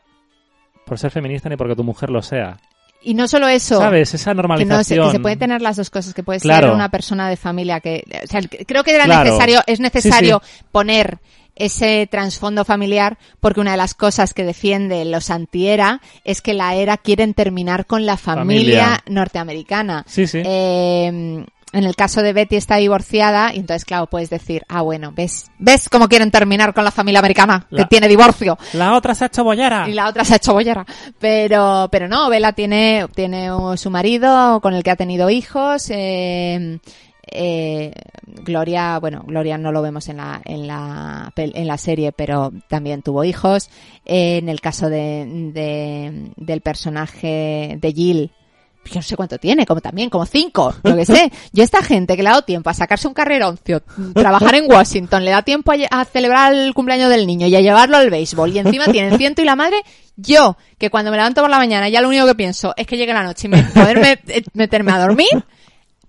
por 0.85 0.97
ser 0.99 1.11
feminista 1.11 1.49
ni 1.49 1.57
porque 1.57 1.75
tu 1.75 1.83
mujer 1.83 2.09
lo 2.09 2.21
sea. 2.21 2.57
Y 3.03 3.13
no 3.15 3.27
solo 3.27 3.47
eso. 3.47 3.79
¿Sabes? 3.79 4.13
Esa 4.13 4.31
Que, 4.31 4.35
no, 4.35 4.41
normalización. 4.43 5.07
que 5.07 5.11
se 5.13 5.19
puede 5.19 5.35
tener 5.35 5.61
las 5.61 5.75
dos 5.77 5.89
cosas, 5.89 6.13
que 6.13 6.21
puede 6.21 6.39
Claro. 6.39 6.67
ser 6.67 6.75
una 6.75 6.89
persona 6.89 7.29
de 7.29 7.35
familia 7.37 7.79
que... 7.79 8.03
O 8.23 8.27
sea, 8.27 8.41
creo 8.67 8.83
que 8.83 8.93
era 8.93 9.05
Claro. 9.05 9.23
necesario, 9.23 9.61
es 9.65 9.79
necesario 9.79 10.41
poner 10.71 11.17
ese 11.55 12.07
trasfondo 12.09 12.63
familiar 12.63 13.17
porque 13.39 13.59
una 13.59 13.71
de 13.71 13.77
las 13.77 13.93
cosas 13.95 14.33
que 14.33 14.43
defiende 14.43 15.03
los 15.05 15.29
antiera 15.31 15.99
es 16.23 16.41
que 16.41 16.53
la 16.53 16.75
era 16.75 16.97
quieren 16.97 17.33
terminar 17.33 17.85
con 17.87 18.05
la 18.05 18.17
familia, 18.17 18.83
Familia. 18.85 19.03
norteamericana. 19.07 20.03
Sí, 20.07 20.27
sí. 20.27 20.41
Eh, 20.45 21.43
en 21.73 21.83
el 21.85 21.95
caso 21.95 22.21
de 22.21 22.33
Betty 22.33 22.55
está 22.57 22.75
divorciada 22.77 23.53
y 23.53 23.59
entonces, 23.59 23.85
claro, 23.85 24.07
puedes 24.07 24.29
decir, 24.29 24.63
ah, 24.67 24.81
bueno, 24.81 25.11
¿ves? 25.15 25.49
¿Ves 25.57 25.87
cómo 25.89 26.09
quieren 26.09 26.29
terminar 26.31 26.73
con 26.73 26.83
la 26.83 26.91
familia 26.91 27.19
americana? 27.19 27.65
La- 27.69 27.83
Que 27.83 27.89
tiene 27.89 28.07
divorcio. 28.07 28.57
La 28.73 28.93
otra 28.95 29.15
se 29.15 29.23
ha 29.23 29.27
hecho 29.27 29.43
bollera. 29.43 29.87
Y 29.87 29.93
la 29.93 30.07
otra 30.09 30.25
se 30.25 30.33
ha 30.33 30.37
hecho 30.37 30.53
bollera. 30.53 30.85
Pero, 31.19 31.87
pero 31.91 32.07
no, 32.07 32.29
Bella 32.29 32.51
tiene, 32.53 33.05
tiene 33.15 33.47
su 33.77 33.89
marido 33.89 34.59
con 34.61 34.73
el 34.73 34.83
que 34.83 34.91
ha 34.91 34.95
tenido 34.95 35.29
hijos. 35.29 35.89
Eh, 35.89 36.79
eh, 37.33 37.93
Gloria, 38.25 38.99
bueno, 38.99 39.23
Gloria 39.25 39.57
no 39.57 39.71
lo 39.71 39.81
vemos 39.81 40.09
en 40.09 40.17
la, 40.17 40.41
en 40.43 40.67
la, 40.67 41.31
en 41.35 41.67
la 41.67 41.77
serie, 41.77 42.11
pero 42.11 42.51
también 42.67 43.01
tuvo 43.01 43.23
hijos. 43.23 43.69
Eh, 44.05 44.37
en 44.37 44.49
el 44.49 44.59
caso 44.59 44.89
de, 44.89 45.51
de- 45.53 46.31
del 46.35 46.61
personaje 46.61 47.77
de 47.79 47.93
Jill, 47.93 48.31
yo 48.85 48.95
no 48.95 49.01
sé 49.01 49.15
cuánto 49.15 49.37
tiene, 49.37 49.65
como 49.65 49.81
también, 49.81 50.09
como 50.09 50.25
cinco, 50.25 50.73
lo 50.83 50.95
que 50.95 51.05
sé. 51.05 51.31
Yo 51.53 51.63
esta 51.63 51.81
gente 51.83 52.15
que 52.15 52.23
le 52.23 52.29
ha 52.29 52.31
dado 52.31 52.43
tiempo 52.43 52.69
a 52.69 52.73
sacarse 52.73 53.07
un 53.07 53.13
carreroncio, 53.13 53.83
trabajar 54.13 54.55
en 54.55 54.69
Washington, 54.69 55.23
le 55.23 55.31
da 55.31 55.43
tiempo 55.43 55.71
a, 55.89 56.05
celebrar 56.05 56.53
el 56.53 56.73
cumpleaños 56.73 57.09
del 57.09 57.27
niño 57.27 57.47
y 57.47 57.55
a 57.55 57.61
llevarlo 57.61 57.97
al 57.97 58.09
béisbol 58.09 58.51
y 58.51 58.59
encima 58.59 58.85
tienen 58.85 59.17
ciento 59.17 59.41
y 59.41 59.45
la 59.45 59.55
madre, 59.55 59.83
yo, 60.15 60.57
que 60.77 60.89
cuando 60.89 61.11
me 61.11 61.17
levanto 61.17 61.41
por 61.41 61.49
la 61.49 61.57
mañana 61.57 61.89
ya 61.89 62.01
lo 62.01 62.09
único 62.09 62.25
que 62.25 62.35
pienso 62.35 62.73
es 62.75 62.87
que 62.87 62.97
llegue 62.97 63.13
la 63.13 63.23
noche 63.23 63.47
y 63.47 63.51
me, 63.51 63.63
poderme 63.63 64.19
eh, 64.27 64.43
meterme 64.53 64.91
a 64.91 64.99
dormir, 64.99 65.45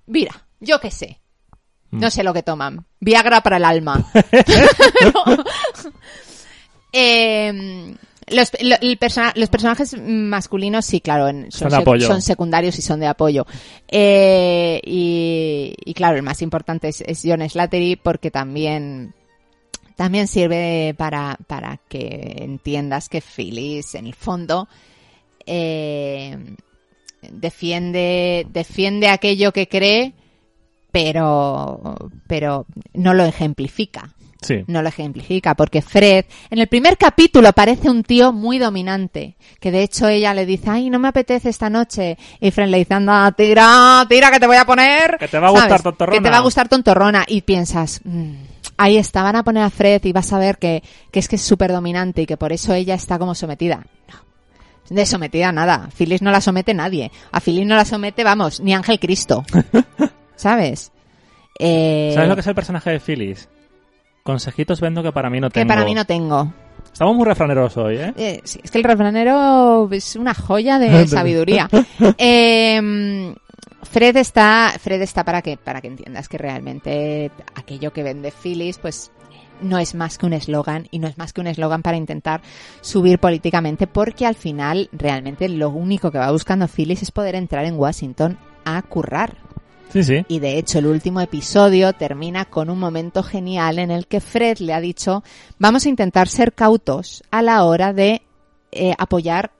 mira, 0.06 0.44
yo 0.60 0.80
qué 0.80 0.90
sé. 0.90 1.18
No 1.90 2.10
sé 2.10 2.22
lo 2.22 2.32
que 2.32 2.42
toman. 2.42 2.86
Viagra 3.00 3.42
para 3.42 3.58
el 3.58 3.64
alma. 3.64 4.02
Eh, 6.94 7.94
los, 8.32 8.50
lo- 8.62 8.76
el 8.80 8.96
persona- 8.98 9.32
los 9.36 9.48
personajes 9.48 9.94
masculinos, 10.00 10.84
sí, 10.84 11.00
claro, 11.00 11.28
en- 11.28 11.50
Son 11.52 11.60
son, 11.60 11.68
de 11.70 11.76
sec- 11.76 11.80
apoyo. 11.82 12.06
son 12.06 12.22
secundarios 12.22 12.78
y 12.78 12.82
son 12.82 13.00
de 13.00 13.06
apoyo. 13.06 13.46
Eh, 13.88 14.80
y, 14.84 15.74
y 15.84 15.94
claro, 15.94 16.16
el 16.16 16.22
más 16.22 16.42
importante 16.42 16.88
es, 16.88 17.02
es 17.02 17.22
John 17.24 17.48
Slattery 17.48 17.96
porque 17.96 18.30
también, 18.30 19.14
también 19.96 20.26
sirve 20.28 20.94
para, 20.96 21.38
para 21.46 21.78
que 21.88 22.36
entiendas 22.38 23.08
que 23.08 23.20
Phyllis, 23.20 23.94
en 23.94 24.06
el 24.06 24.14
fondo, 24.14 24.68
eh, 25.46 26.36
defiende, 27.30 28.46
defiende 28.50 29.08
aquello 29.08 29.52
que 29.52 29.68
cree, 29.68 30.12
pero, 30.90 31.96
pero 32.26 32.66
no 32.94 33.14
lo 33.14 33.24
ejemplifica 33.24 34.14
Sí. 34.42 34.64
no 34.66 34.82
lo 34.82 34.88
ejemplifica, 34.88 35.54
porque 35.54 35.80
Fred 35.82 36.24
en 36.50 36.58
el 36.58 36.66
primer 36.66 36.96
capítulo 36.98 37.52
parece 37.52 37.88
un 37.88 38.02
tío 38.02 38.32
muy 38.32 38.58
dominante, 38.58 39.36
que 39.60 39.70
de 39.70 39.82
hecho 39.82 40.08
ella 40.08 40.34
le 40.34 40.44
dice, 40.46 40.68
ay, 40.70 40.90
no 40.90 40.98
me 40.98 41.08
apetece 41.08 41.48
esta 41.48 41.70
noche, 41.70 42.18
y 42.40 42.50
Fred 42.50 42.68
le 42.68 42.78
dice, 42.78 42.94
anda, 42.94 43.30
tira, 43.32 44.04
tira, 44.08 44.30
que 44.30 44.40
te 44.40 44.46
voy 44.46 44.56
a 44.56 44.64
poner. 44.64 45.16
Que 45.18 45.28
te 45.28 45.38
va 45.38 45.48
a 45.48 45.50
gustar 45.50 45.82
tontorrona. 45.82 46.18
Que 46.18 46.22
te 46.24 46.30
va 46.30 46.36
a 46.36 46.40
gustar 46.40 46.68
tontorrona, 46.68 47.24
y 47.26 47.42
piensas, 47.42 48.00
"Mm, 48.04 48.32
ahí 48.76 48.96
está, 48.98 49.22
van 49.22 49.36
a 49.36 49.44
poner 49.44 49.62
a 49.62 49.70
Fred 49.70 50.04
y 50.04 50.12
vas 50.12 50.32
a 50.32 50.38
ver 50.38 50.58
que, 50.58 50.82
que 51.10 51.20
es 51.20 51.28
que 51.28 51.36
es 51.36 51.42
súper 51.42 51.70
dominante 51.72 52.22
y 52.22 52.26
que 52.26 52.36
por 52.36 52.52
eso 52.52 52.74
ella 52.74 52.94
está 52.94 53.18
como 53.18 53.34
sometida. 53.34 53.86
No. 54.08 54.22
De 54.90 55.06
sometida 55.06 55.52
nada. 55.52 55.88
Phyllis 55.96 56.20
no 56.20 56.30
la 56.30 56.40
somete 56.40 56.74
nadie. 56.74 57.10
A 57.30 57.40
Phyllis 57.40 57.66
no 57.66 57.76
la 57.76 57.84
somete, 57.84 58.24
vamos, 58.24 58.60
ni 58.60 58.74
Ángel 58.74 58.98
Cristo. 58.98 59.44
¿Sabes? 60.36 60.90
Eh, 61.58 62.10
¿Sabes 62.14 62.28
lo 62.28 62.34
que 62.34 62.40
es 62.40 62.46
el 62.46 62.54
personaje 62.54 62.90
de 62.90 63.00
Phyllis? 63.00 63.48
Consejitos 64.22 64.80
vendo 64.80 65.02
que 65.02 65.12
para 65.12 65.30
mí 65.30 65.40
no 65.40 65.48
que 65.48 65.60
tengo. 65.60 65.68
para 65.68 65.84
mí 65.84 65.94
no 65.94 66.04
tengo. 66.04 66.52
Estamos 66.92 67.16
muy 67.16 67.24
refraneros 67.24 67.76
hoy, 67.76 67.96
¿eh? 67.96 68.14
Eh, 68.16 68.40
sí, 68.44 68.60
es 68.62 68.70
que 68.70 68.78
el 68.78 68.84
refranero 68.84 69.88
es 69.90 70.16
una 70.16 70.34
joya 70.34 70.78
de 70.78 71.06
sabiduría. 71.08 71.68
Eh, 72.18 73.34
Fred 73.82 74.16
está, 74.16 74.72
Fred 74.78 75.02
está 75.02 75.24
para 75.24 75.42
que, 75.42 75.56
para 75.56 75.80
que 75.80 75.88
entiendas 75.88 76.28
que 76.28 76.38
realmente 76.38 77.30
aquello 77.54 77.92
que 77.92 78.02
vende 78.02 78.30
Phyllis, 78.30 78.78
pues 78.78 79.10
no 79.60 79.78
es 79.78 79.94
más 79.94 80.18
que 80.18 80.26
un 80.26 80.32
eslogan 80.32 80.88
y 80.90 80.98
no 80.98 81.08
es 81.08 81.18
más 81.18 81.32
que 81.32 81.40
un 81.40 81.46
eslogan 81.46 81.82
para 81.82 81.96
intentar 81.96 82.42
subir 82.80 83.18
políticamente 83.18 83.86
porque 83.86 84.26
al 84.26 84.34
final 84.34 84.88
realmente 84.92 85.48
lo 85.48 85.70
único 85.70 86.10
que 86.10 86.18
va 86.18 86.30
buscando 86.30 86.68
Phyllis 86.68 87.02
es 87.02 87.10
poder 87.10 87.34
entrar 87.34 87.64
en 87.64 87.76
Washington 87.76 88.38
a 88.64 88.82
currar. 88.82 89.36
Y 90.28 90.38
de 90.38 90.58
hecho 90.58 90.78
el 90.78 90.86
último 90.86 91.20
episodio 91.20 91.92
termina 91.92 92.46
con 92.46 92.70
un 92.70 92.78
momento 92.78 93.22
genial 93.22 93.78
en 93.78 93.90
el 93.90 94.06
que 94.06 94.20
Fred 94.20 94.58
le 94.58 94.72
ha 94.72 94.80
dicho 94.80 95.22
vamos 95.58 95.84
a 95.84 95.88
intentar 95.88 96.28
ser 96.28 96.54
cautos 96.54 97.22
a 97.30 97.42
la 97.42 97.64
hora 97.64 97.92
de 97.92 98.22
eh, 98.70 98.94
apoyar 98.98 99.52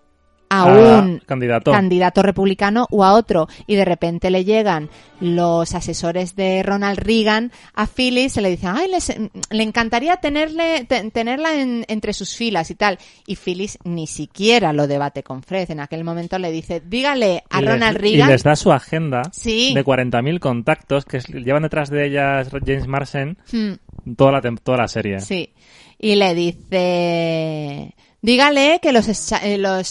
a 0.53 0.65
un 0.67 1.19
candidato. 1.25 1.71
candidato 1.73 2.23
republicano 2.23 2.87
o 2.91 3.05
a 3.05 3.15
otro 3.15 3.49
y 3.67 3.75
de 3.77 3.85
repente 3.85 4.31
le 4.31 4.45
llegan 4.45 4.91
los 5.21 5.75
asesores 5.75 6.35
de 6.37 6.63
Ronald 6.63 6.99
Reagan 6.99 7.53
a 7.75 7.87
Phyllis 7.87 8.33
se 8.33 8.41
le 8.43 8.51
dicen 8.51 8.71
ay 8.75 8.89
les- 8.91 9.17
le 9.51 9.63
encantaría 9.63 10.17
tenerle 10.17 10.85
te- 10.85 11.11
tenerla 11.11 11.55
en- 11.61 11.85
entre 11.89 12.13
sus 12.13 12.35
filas 12.35 12.71
y 12.71 12.75
tal 12.75 12.99
y 13.27 13.37
Phyllis 13.37 13.79
ni 13.85 14.07
siquiera 14.07 14.73
lo 14.73 14.87
debate 14.87 15.23
con 15.23 15.43
Fred 15.43 15.71
en 15.71 15.81
aquel 15.81 16.05
momento 16.05 16.39
le 16.39 16.51
dice 16.51 16.83
dígale 16.85 17.45
a 17.51 17.59
Y 17.61 17.63
les- 17.63 17.71
Ronald 17.73 17.97
Y 17.99 18.01
Reagan 18.01 18.29
les 18.31 18.43
da 18.43 18.57
su 18.57 18.73
agenda 18.73 19.23
Sí. 19.33 19.73
de 19.75 19.85
40.000 19.85 20.41
contactos 20.41 21.05
que 21.05 21.21
llevan 21.21 21.63
detrás 21.63 21.89
de 21.91 22.07
ellas 22.07 22.49
James 22.67 22.87
Marsden 22.87 23.39
Hmm. 23.53 24.15
toda 24.17 24.33
la, 24.33 24.41
toda 24.63 24.79
la 24.79 24.89
serie. 24.89 25.21
Sí. 25.21 25.51
Y 25.99 26.17
le 26.17 26.35
dice, 26.35 27.95
dígale 28.23 28.79
que 28.81 28.93
los 28.93 29.07
eh, 29.33 29.59
los 29.59 29.91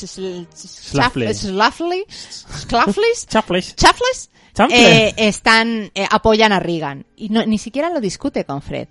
Chanfles. 3.76 4.32
eh, 4.70 5.14
están 5.18 5.92
eh, 5.94 6.08
apoyan 6.10 6.52
a 6.52 6.60
Reagan 6.60 7.06
y 7.16 7.30
no, 7.30 7.46
ni 7.46 7.58
siquiera 7.58 7.90
lo 7.90 8.02
discute 8.02 8.46
con 8.46 8.62
Fred. 8.62 8.88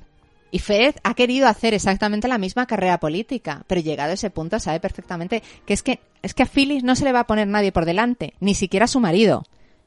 Y 0.53 0.59
Fred 0.59 0.97
ha 1.05 1.15
querido 1.15 1.47
hacer 1.47 1.75
exactamente 1.75 2.27
la 2.27 2.39
misma 2.39 2.67
carrera 2.67 2.99
política, 2.99 3.63
pero 3.67 3.81
llegado 3.81 4.11
a 4.11 4.15
ese 4.15 4.31
punto 4.31 4.59
sabe 4.59 4.81
perfectamente 4.81 5.43
que 5.65 5.75
es 5.75 5.83
que 5.83 6.01
es 6.23 6.35
que 6.35 6.43
a 6.43 6.47
Phyllis 6.47 6.83
no 6.83 6.97
se 6.97 7.05
le 7.05 7.13
va 7.13 7.21
a 7.21 7.27
poner 7.27 7.47
nadie 7.47 7.73
por 7.73 7.85
delante, 7.85 8.35
ni 8.41 8.55
siquiera 8.55 8.87
su 8.87 9.01
marido. 9.01 9.45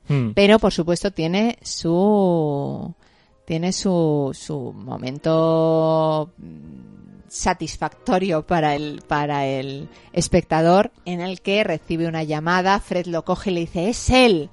Hmm. 0.07 0.31
Pero 0.31 0.59
por 0.59 0.73
supuesto 0.73 1.11
tiene 1.11 1.57
su 1.61 2.93
tiene 3.45 3.73
su, 3.73 4.31
su 4.33 4.73
momento 4.73 6.31
satisfactorio 7.33 8.43
para 8.43 8.75
el 8.75 9.01
para 9.07 9.47
el 9.47 9.89
espectador 10.13 10.91
en 11.05 11.19
el 11.19 11.41
que 11.41 11.63
recibe 11.63 12.07
una 12.07 12.21
llamada, 12.23 12.79
Fred 12.79 13.07
lo 13.07 13.25
coge 13.25 13.49
y 13.49 13.53
le 13.55 13.59
dice 13.61 13.89
es 13.89 14.09
él 14.11 14.49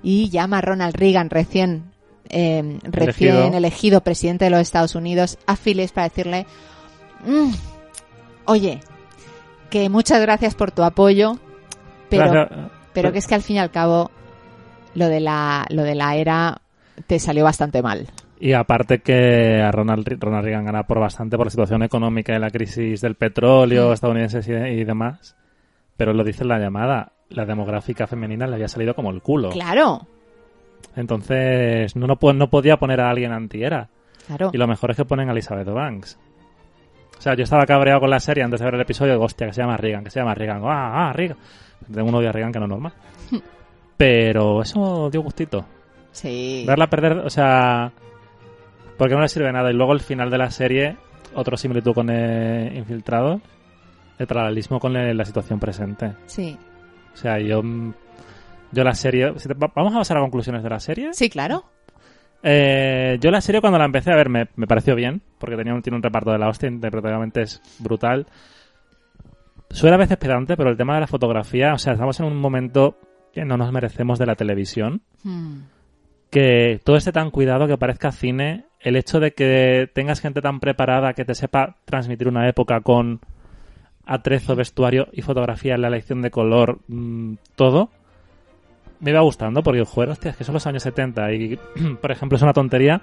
y 0.00 0.30
llama 0.30 0.58
a 0.58 0.60
Ronald 0.60 0.94
Reagan 0.94 1.28
recién 1.28 1.90
eh, 2.28 2.78
recién 2.84 3.34
Elegido. 3.34 3.56
elegido. 3.56 4.00
presidente 4.02 4.44
de 4.44 4.52
los 4.52 4.60
Estados 4.60 4.94
Unidos 4.94 5.38
a 5.46 5.56
Phyllis 5.56 5.90
para 5.90 6.08
decirle 6.08 6.46
"Mm, 7.26 7.50
oye 8.44 8.78
que 9.68 9.88
muchas 9.88 10.20
gracias 10.22 10.54
por 10.54 10.70
tu 10.70 10.84
apoyo 10.84 11.36
pero 12.08 12.48
pero 12.92 13.12
que 13.12 13.18
es 13.18 13.26
que 13.26 13.34
al 13.34 13.42
fin 13.42 13.56
y 13.56 13.58
al 13.58 13.72
cabo 13.72 14.12
lo 14.94 15.08
de 15.08 15.18
la 15.18 15.66
lo 15.70 15.82
de 15.82 15.96
la 15.96 16.14
era 16.14 16.60
te 17.08 17.18
salió 17.18 17.42
bastante 17.44 17.82
mal. 17.82 18.06
Y 18.42 18.54
aparte 18.54 19.00
que 19.00 19.60
a 19.60 19.70
Ronald, 19.70 20.08
Ronald 20.18 20.44
Reagan 20.44 20.64
gana 20.64 20.84
por 20.84 20.98
bastante 20.98 21.36
por 21.36 21.46
la 21.46 21.50
situación 21.50 21.82
económica 21.82 22.34
y 22.34 22.38
la 22.38 22.50
crisis 22.50 23.00
del 23.02 23.14
petróleo 23.14 23.90
Mm. 23.90 23.92
estadounidense 23.92 24.70
y, 24.70 24.80
y 24.80 24.84
demás. 24.84 25.36
Pero 25.96 26.14
lo 26.14 26.24
dice 26.24 26.42
en 26.44 26.48
la 26.48 26.58
llamada, 26.58 27.12
la 27.28 27.44
demográfica 27.44 28.06
femenina 28.06 28.46
le 28.46 28.54
había 28.54 28.68
salido 28.68 28.94
como 28.94 29.10
el 29.10 29.20
culo. 29.20 29.50
Claro, 29.50 30.06
Entonces 30.96 31.94
no, 31.96 32.06
no, 32.06 32.18
no 32.32 32.50
podía 32.50 32.78
poner 32.78 33.00
a 33.02 33.10
alguien 33.10 33.32
antiera. 33.32 33.88
claro. 34.26 34.50
Y 34.52 34.56
lo 34.56 34.66
mejor 34.66 34.90
es 34.92 34.96
que 34.96 35.04
ponen 35.04 35.28
a 35.28 35.32
Elizabeth 35.32 35.68
Banks. 35.68 36.18
O 37.18 37.20
sea, 37.22 37.34
yo 37.34 37.42
estaba 37.44 37.66
cabreado 37.66 38.00
con 38.00 38.08
la 38.08 38.18
serie 38.20 38.42
antes 38.42 38.60
de 38.60 38.64
ver 38.64 38.74
el 38.76 38.80
episodio. 38.80 39.12
Digo, 39.12 39.26
hostia, 39.26 39.48
que 39.48 39.52
se 39.52 39.60
llama 39.60 39.76
Reagan, 39.76 40.02
que 40.02 40.10
se 40.10 40.18
llama 40.20 40.34
Reagan. 40.34 40.62
Ah, 40.64 41.10
ah, 41.10 41.12
Reagan. 41.12 41.36
Tengo 41.92 42.08
un 42.08 42.14
odio 42.14 42.30
a 42.30 42.32
Reagan 42.32 42.52
que 42.52 42.58
no 42.58 42.64
es 42.64 42.70
normal. 42.70 42.92
Pero 43.98 44.62
eso 44.62 45.10
dio 45.10 45.20
gustito. 45.20 45.64
Sí. 46.12 46.64
Verla 46.66 46.88
perder, 46.88 47.18
o 47.18 47.28
sea... 47.30 47.92
Porque 49.00 49.14
no 49.14 49.22
le 49.22 49.28
sirve 49.28 49.50
nada. 49.50 49.70
Y 49.70 49.74
luego 49.74 49.94
el 49.94 50.00
final 50.00 50.28
de 50.30 50.36
la 50.36 50.50
serie, 50.50 50.98
otro 51.34 51.56
similitud 51.56 51.94
con 51.94 52.10
eh, 52.10 52.70
Infiltrados, 52.76 53.40
el 54.18 54.26
paralelismo 54.26 54.78
con 54.78 54.94
eh, 54.94 55.14
la 55.14 55.24
situación 55.24 55.58
presente. 55.58 56.12
Sí. 56.26 56.54
O 57.14 57.16
sea, 57.16 57.38
yo... 57.38 57.62
Yo 58.72 58.84
la 58.84 58.92
serie... 58.94 59.32
si 59.38 59.48
te- 59.48 59.54
va- 59.54 59.72
Vamos 59.74 59.94
a 59.94 59.98
pasar 60.00 60.18
a 60.18 60.20
conclusiones 60.20 60.62
de 60.62 60.68
la 60.68 60.78
serie. 60.80 61.08
Sí, 61.14 61.30
claro. 61.30 61.64
Eh, 62.42 63.16
yo 63.22 63.30
la 63.30 63.40
serie 63.40 63.62
cuando 63.62 63.78
la 63.78 63.86
empecé 63.86 64.12
a 64.12 64.16
ver 64.16 64.28
me, 64.28 64.48
me 64.56 64.66
pareció 64.66 64.94
bien, 64.94 65.22
porque 65.38 65.56
tenía 65.56 65.72
un, 65.74 65.80
tiene 65.80 65.96
un 65.96 66.02
reparto 66.02 66.30
de 66.30 66.38
la 66.38 66.48
hostia, 66.48 66.68
interpretativamente 66.68 67.40
es 67.40 67.62
brutal. 67.78 68.26
Suena 69.70 69.96
a 69.96 69.98
veces 69.98 70.18
pedante, 70.18 70.56
pero 70.58 70.68
el 70.70 70.76
tema 70.76 70.94
de 70.94 71.00
la 71.00 71.06
fotografía, 71.06 71.72
o 71.72 71.78
sea, 71.78 71.94
estamos 71.94 72.20
en 72.20 72.26
un 72.26 72.36
momento 72.36 72.98
que 73.32 73.44
no 73.46 73.56
nos 73.56 73.72
merecemos 73.72 74.18
de 74.18 74.26
la 74.26 74.34
televisión, 74.34 75.00
Hmm. 75.22 75.60
que 76.30 76.80
todo 76.84 76.96
esté 76.96 77.12
tan 77.12 77.30
cuidado 77.30 77.66
que 77.66 77.76
parezca 77.78 78.10
cine, 78.12 78.64
el 78.80 78.96
hecho 78.96 79.20
de 79.20 79.32
que 79.32 79.90
tengas 79.92 80.20
gente 80.20 80.40
tan 80.40 80.60
preparada 80.60 81.12
que 81.14 81.24
te 81.24 81.34
sepa 81.34 81.76
transmitir 81.84 82.28
una 82.28 82.48
época 82.48 82.80
con 82.80 83.20
atrezo, 84.06 84.56
vestuario 84.56 85.08
y 85.12 85.22
fotografía, 85.22 85.76
la 85.76 85.88
elección 85.88 86.22
de 86.22 86.30
color, 86.30 86.78
mm, 86.88 87.34
todo, 87.54 87.90
me 89.00 89.10
iba 89.10 89.20
gustando 89.20 89.62
porque, 89.62 89.84
joder, 89.84 90.10
hostia, 90.10 90.30
es 90.32 90.36
que 90.36 90.44
son 90.44 90.54
los 90.54 90.66
años 90.66 90.82
70 90.82 91.32
y, 91.32 91.58
por 92.00 92.10
ejemplo, 92.10 92.36
es 92.36 92.42
una 92.42 92.52
tontería. 92.52 93.00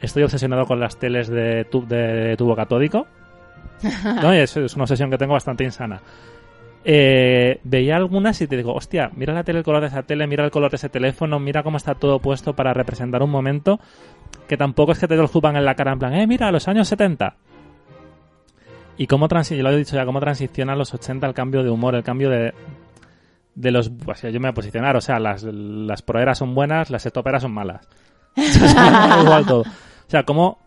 Estoy 0.00 0.22
obsesionado 0.22 0.66
con 0.66 0.80
las 0.80 0.98
teles 0.98 1.28
de, 1.28 1.64
tu- 1.64 1.86
de 1.86 2.34
tubo 2.36 2.54
catódico. 2.56 3.06
¿no? 4.22 4.34
Y 4.34 4.38
es, 4.38 4.56
es 4.56 4.74
una 4.74 4.84
obsesión 4.84 5.10
que 5.10 5.18
tengo 5.18 5.32
bastante 5.34 5.64
insana. 5.64 6.00
Eh, 6.86 7.60
veía 7.64 7.96
algunas 7.96 8.40
y 8.42 8.46
te 8.46 8.56
digo, 8.56 8.74
hostia, 8.74 9.10
mira 9.16 9.32
la 9.32 9.42
tele, 9.42 9.60
el 9.60 9.64
color 9.64 9.80
de 9.80 9.88
esa 9.88 10.02
tele, 10.02 10.26
mira 10.26 10.44
el 10.44 10.50
color 10.50 10.70
de 10.70 10.76
ese 10.76 10.90
teléfono, 10.90 11.40
mira 11.40 11.62
cómo 11.62 11.78
está 11.78 11.94
todo 11.94 12.18
puesto 12.18 12.54
para 12.54 12.74
representar 12.74 13.22
un 13.22 13.30
momento 13.30 13.80
que 14.46 14.58
tampoco 14.58 14.92
es 14.92 14.98
que 14.98 15.08
te 15.08 15.16
lo 15.16 15.26
jupan 15.26 15.56
en 15.56 15.64
la 15.64 15.74
cara 15.74 15.92
en 15.92 15.98
plan, 15.98 16.14
eh, 16.14 16.26
mira, 16.26 16.52
los 16.52 16.68
años 16.68 16.88
70. 16.88 17.36
Y 18.96 19.06
cómo 19.06 19.26
lo 19.28 19.70
he 19.70 19.76
dicho 19.76 19.96
ya, 19.96 20.04
cómo 20.04 20.20
transiciona 20.20 20.76
los 20.76 20.92
80 20.94 21.26
el 21.26 21.34
cambio 21.34 21.62
de 21.64 21.70
humor, 21.70 21.94
el 21.94 22.04
cambio 22.04 22.30
de, 22.30 22.52
de 23.54 23.70
los... 23.70 23.90
Pues 23.90 24.22
yo 24.22 24.32
me 24.32 24.40
voy 24.40 24.48
a 24.48 24.54
posicionar, 24.54 24.96
o 24.96 25.00
sea, 25.00 25.18
las, 25.18 25.42
las 25.42 26.02
proeras 26.02 26.38
son 26.38 26.54
buenas, 26.54 26.90
las 26.90 27.04
estoperas 27.06 27.42
son 27.42 27.52
malas. 27.52 27.88
O 28.36 28.42
sea. 28.42 29.64
O 30.06 30.10
sea, 30.10 30.22
cómo 30.24 30.58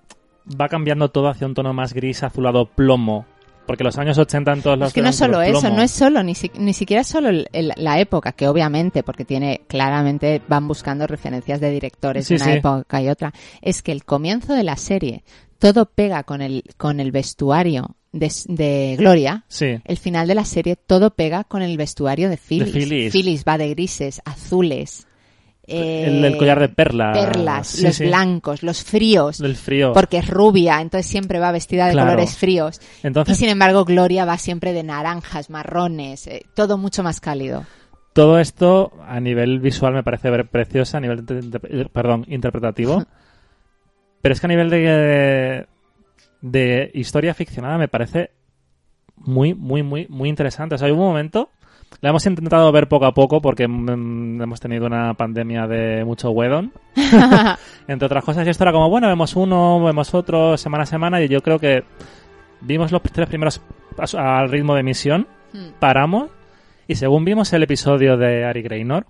va 0.59 0.67
cambiando 0.67 1.09
todo 1.09 1.27
hacia 1.27 1.47
un 1.47 1.53
tono 1.53 1.73
más 1.73 1.93
gris, 1.93 2.23
azulado, 2.23 2.65
plomo, 2.65 3.25
Porque 3.67 3.83
los 3.83 3.97
años 3.97 4.17
80 4.17 4.53
en 4.53 4.61
todos 4.63 4.79
los 4.79 4.87
Es 4.87 4.93
que 4.93 5.01
no 5.01 5.11
solo 5.13 5.41
eso, 5.41 5.69
no 5.69 5.81
es 5.81 5.91
solo, 5.91 6.23
ni, 6.23 6.33
si- 6.33 6.51
ni 6.57 6.73
siquiera 6.73 7.03
solo 7.03 7.29
el- 7.29 7.47
el- 7.51 7.73
la 7.75 7.99
época, 7.99 8.31
que 8.31 8.47
obviamente, 8.47 9.03
porque 9.03 9.25
tiene, 9.25 9.61
claramente 9.67 10.41
van 10.47 10.67
buscando 10.67 11.05
referencias 11.05 11.59
de 11.59 11.69
directores 11.69 12.25
Sí, 12.25 12.35
de 12.37 12.43
una 12.43 12.51
sí. 12.53 12.57
época 12.59 13.01
y 13.01 13.09
otra. 13.09 13.33
Es 13.61 13.81
que 13.83 13.91
el 13.91 14.05
comienzo 14.05 14.53
de 14.53 14.63
la 14.63 14.77
serie, 14.77 15.23
todo 15.59 15.85
pega 15.85 16.23
con 16.23 16.41
el, 16.41 16.63
con 16.77 16.99
el 16.99 17.11
vestuario 17.11 17.95
de, 18.13 18.31
de 18.47 18.95
Gloria. 18.97 19.43
Sí. 19.47 19.79
El 19.83 19.97
final 19.97 20.27
de 20.27 20.35
la 20.35 20.45
serie, 20.45 20.75
todo 20.75 21.09
pega 21.11 21.43
con 21.43 21.61
el 21.61 21.75
vestuario 21.77 22.29
de 22.29 22.37
Phyllis. 22.37 23.11
Phyllis. 23.11 23.43
va 23.45 23.57
de 23.57 23.69
grises, 23.69 24.21
azules. 24.23 25.06
Eh, 25.67 26.05
el, 26.07 26.23
el 26.25 26.37
collar 26.37 26.59
de 26.59 26.69
perlas. 26.69 27.17
perlas, 27.17 27.67
Sí, 27.67 27.83
los 27.83 27.95
sí. 27.95 28.05
blancos, 28.05 28.63
los 28.63 28.83
fríos. 28.83 29.41
Frío. 29.61 29.93
Porque 29.93 30.17
es 30.19 30.27
rubia, 30.29 30.79
entonces 30.81 31.05
siempre 31.11 31.39
va 31.39 31.51
vestida 31.51 31.87
de 31.87 31.91
Claro. 31.93 32.09
colores 32.11 32.37
fríos. 32.37 32.79
Entonces, 33.03 33.35
Y 33.35 33.39
sin 33.39 33.49
embargo, 33.49 33.83
Gloria 33.85 34.25
va 34.25 34.37
siempre 34.37 34.71
de 34.73 34.83
naranjas, 34.83 35.49
marrones, 35.49 36.27
eh, 36.27 36.43
todo 36.55 36.77
mucho 36.77 37.03
más 37.03 37.19
cálido. 37.19 37.65
todo 38.13 38.39
esto 38.39 38.93
a 39.05 39.19
nivel 39.19 39.59
visual 39.59 39.93
me 39.93 40.01
parece 40.03 40.31
ver- 40.31 40.47
precioso, 40.47 40.97
a 40.97 41.01
nivel 41.01 41.23
de- 41.25 41.87
perdón, 41.93 42.25
interpretativo. 42.27 43.03
Pero 44.21 44.33
es 44.33 44.39
que 44.39 44.47
a 44.47 44.49
nivel 44.49 44.69
de, 44.71 45.67
de 46.41 46.91
historia 46.93 47.33
ficcionada 47.33 47.77
me 47.77 47.87
parece 47.87 48.31
muy, 49.17 49.53
muy, 49.53 49.83
muy, 49.83 50.07
muy 50.09 50.29
interesante. 50.29 50.75
O 50.75 50.77
sea, 50.77 50.87
hay 50.87 50.91
un 50.93 50.99
momento, 50.99 51.51
la 52.01 52.09
hemos 52.09 52.25
intentado 52.25 52.71
ver 52.71 52.87
poco 52.87 53.05
a 53.05 53.13
poco 53.13 53.41
porque 53.41 53.67
mm, 53.67 54.41
hemos 54.41 54.59
tenido 54.59 54.85
una 54.85 55.13
pandemia 55.15 55.67
de 55.67 56.03
mucho 56.05 56.31
Wedon, 56.31 56.71
entre 57.87 58.05
otras 58.05 58.23
cosas. 58.23 58.45
Y 58.45 58.49
esto 58.49 58.63
era 58.63 58.71
como, 58.71 58.89
bueno, 58.89 59.07
vemos 59.07 59.35
uno, 59.35 59.83
vemos 59.83 60.13
otro, 60.13 60.57
semana 60.57 60.83
a 60.83 60.87
semana, 60.87 61.21
y 61.21 61.27
yo 61.27 61.41
creo 61.41 61.59
que 61.59 61.83
vimos 62.61 62.91
los 62.91 63.01
tres 63.01 63.27
primeros 63.27 63.61
al 64.15 64.49
ritmo 64.49 64.73
de 64.75 64.81
emisión, 64.81 65.27
paramos, 65.79 66.29
y 66.87 66.95
según 66.95 67.25
vimos 67.25 67.51
el 67.53 67.63
episodio 67.63 68.15
de 68.17 68.45
Ari 68.45 68.61
Graynor, 68.61 69.05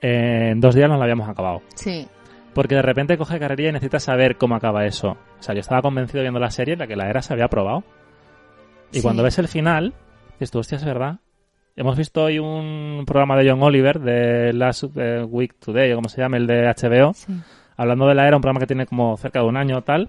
eh, 0.00 0.50
en 0.52 0.60
dos 0.60 0.74
días 0.74 0.88
nos 0.88 0.98
lo 0.98 1.02
habíamos 1.02 1.28
acabado. 1.28 1.62
Sí. 1.74 2.06
Porque 2.54 2.76
de 2.76 2.82
repente 2.82 3.18
coge 3.18 3.38
carrerilla 3.38 3.70
y 3.70 3.72
necesita 3.72 4.00
saber 4.00 4.36
cómo 4.36 4.54
acaba 4.54 4.86
eso. 4.86 5.10
O 5.38 5.42
sea, 5.42 5.54
yo 5.54 5.60
estaba 5.60 5.82
convencido 5.82 6.22
viendo 6.22 6.40
la 6.40 6.50
serie 6.50 6.76
de 6.76 6.86
que 6.88 6.96
la 6.96 7.08
era 7.10 7.22
se 7.22 7.32
había 7.32 7.48
probado. 7.48 7.84
Y 8.92 8.96
Sí. 8.96 9.02
cuando 9.02 9.22
ves 9.22 9.38
el 9.38 9.48
final, 9.48 9.92
dices 10.32 10.50
tú, 10.50 10.60
hostia, 10.60 10.76
es 10.76 10.84
verdad. 10.84 11.16
Hemos 11.78 11.96
visto 11.96 12.24
hoy 12.24 12.40
un 12.40 13.04
programa 13.06 13.36
de 13.36 13.48
John 13.48 13.62
Oliver, 13.62 14.00
de 14.00 14.52
Last 14.52 14.86
eh, 14.96 15.22
Week 15.22 15.54
Today, 15.60 15.92
o 15.92 15.94
como 15.94 16.08
se 16.08 16.20
llama, 16.20 16.36
el 16.36 16.48
de 16.48 16.66
HBO, 16.66 17.14
sí. 17.14 17.32
hablando 17.76 18.08
de 18.08 18.16
la 18.16 18.26
era, 18.26 18.34
un 18.34 18.42
programa 18.42 18.58
que 18.58 18.66
tiene 18.66 18.84
como 18.84 19.16
cerca 19.16 19.38
de 19.42 19.46
un 19.46 19.56
año 19.56 19.78
o 19.78 19.82
tal, 19.82 20.08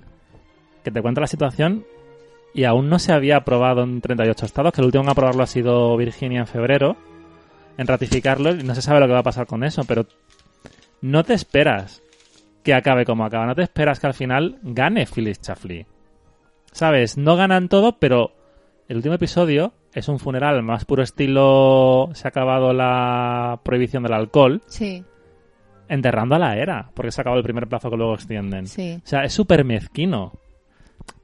que 0.83 0.89
te 0.89 0.99
cuenta 0.99 1.21
la 1.21 1.27
situación 1.27 1.85
y 2.55 2.63
aún 2.63 2.89
no 2.89 2.97
se 2.97 3.13
había 3.13 3.37
aprobado 3.37 3.83
en 3.83 4.01
38 4.01 4.47
estados, 4.47 4.73
que 4.73 4.81
el 4.81 4.85
último 4.85 5.03
en 5.03 5.11
aprobarlo 5.11 5.43
ha 5.43 5.45
sido 5.45 5.95
Virginia 5.95 6.39
en 6.39 6.47
febrero, 6.47 6.97
en 7.77 7.85
ratificarlo, 7.85 8.55
y 8.55 8.63
no 8.63 8.73
se 8.73 8.81
sabe 8.81 8.99
lo 8.99 9.05
que 9.05 9.13
va 9.13 9.19
a 9.19 9.23
pasar 9.23 9.45
con 9.45 9.63
eso, 9.63 9.83
pero 9.83 10.07
no 11.01 11.23
te 11.23 11.35
esperas 11.35 12.01
que 12.63 12.73
acabe 12.73 13.05
como 13.05 13.25
acaba, 13.25 13.45
no 13.45 13.53
te 13.53 13.61
esperas 13.61 13.99
que 13.99 14.07
al 14.07 14.15
final 14.15 14.57
gane 14.63 15.05
Phyllis 15.05 15.39
Chaffley. 15.39 15.85
¿Sabes? 16.71 17.15
No 17.15 17.35
ganan 17.35 17.69
todo, 17.69 17.99
pero 17.99 18.31
el 18.87 18.97
último 18.97 19.13
episodio 19.13 19.71
es 19.93 20.07
un 20.07 20.19
funeral 20.19 20.61
más 20.63 20.85
puro 20.85 21.03
estilo 21.03 22.09
se 22.13 22.27
ha 22.27 22.29
acabado 22.29 22.73
la 22.73 23.59
prohibición 23.63 24.03
del 24.03 24.13
alcohol, 24.13 24.61
Sí, 24.67 25.03
enterrando 25.87 26.35
a 26.35 26.39
la 26.39 26.55
era, 26.57 26.89
porque 26.93 27.11
se 27.11 27.19
ha 27.19 27.23
acabado 27.23 27.39
el 27.39 27.43
primer 27.43 27.67
plazo 27.67 27.89
que 27.89 27.97
luego 27.97 28.13
extienden. 28.13 28.67
sí. 28.67 28.99
O 29.03 29.07
sea, 29.07 29.23
es 29.23 29.33
súper 29.33 29.65
mezquino. 29.65 30.33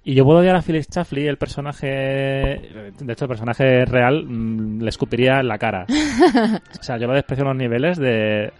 Y 0.04 0.14
yo 0.14 0.24
puedo 0.24 0.40
odiar 0.40 0.56
a 0.56 0.62
Phyllis 0.62 0.88
Chaffley, 0.88 1.26
el 1.28 1.38
personaje. 1.38 1.88
De 1.88 3.14
hecho, 3.14 3.26
el 3.26 3.30
personaje 3.30 3.86
real 3.86 4.24
mm, 4.26 4.82
le 4.84 4.90
escupiría 4.90 5.40
en 5.40 5.48
la 5.48 5.58
cara. 5.58 5.86
o 6.80 6.84
sea, 6.84 6.98
yo 6.98 7.08
lo 7.08 7.14
desprecio 7.14 7.44
a 7.44 7.48
los 7.50 7.58
niveles 7.58 7.98
de. 7.98 8.54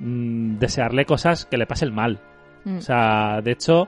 mm, 0.00 0.58
desearle 0.58 1.04
cosas 1.04 1.46
que 1.46 1.56
le 1.56 1.66
pasen 1.66 1.94
mal. 1.94 2.18
Mm. 2.64 2.78
O 2.78 2.80
sea, 2.80 3.40
de 3.42 3.52
hecho, 3.52 3.86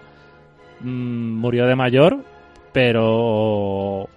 murió 0.82 1.66
de 1.66 1.74
mayor, 1.74 2.24
pero. 2.72 4.09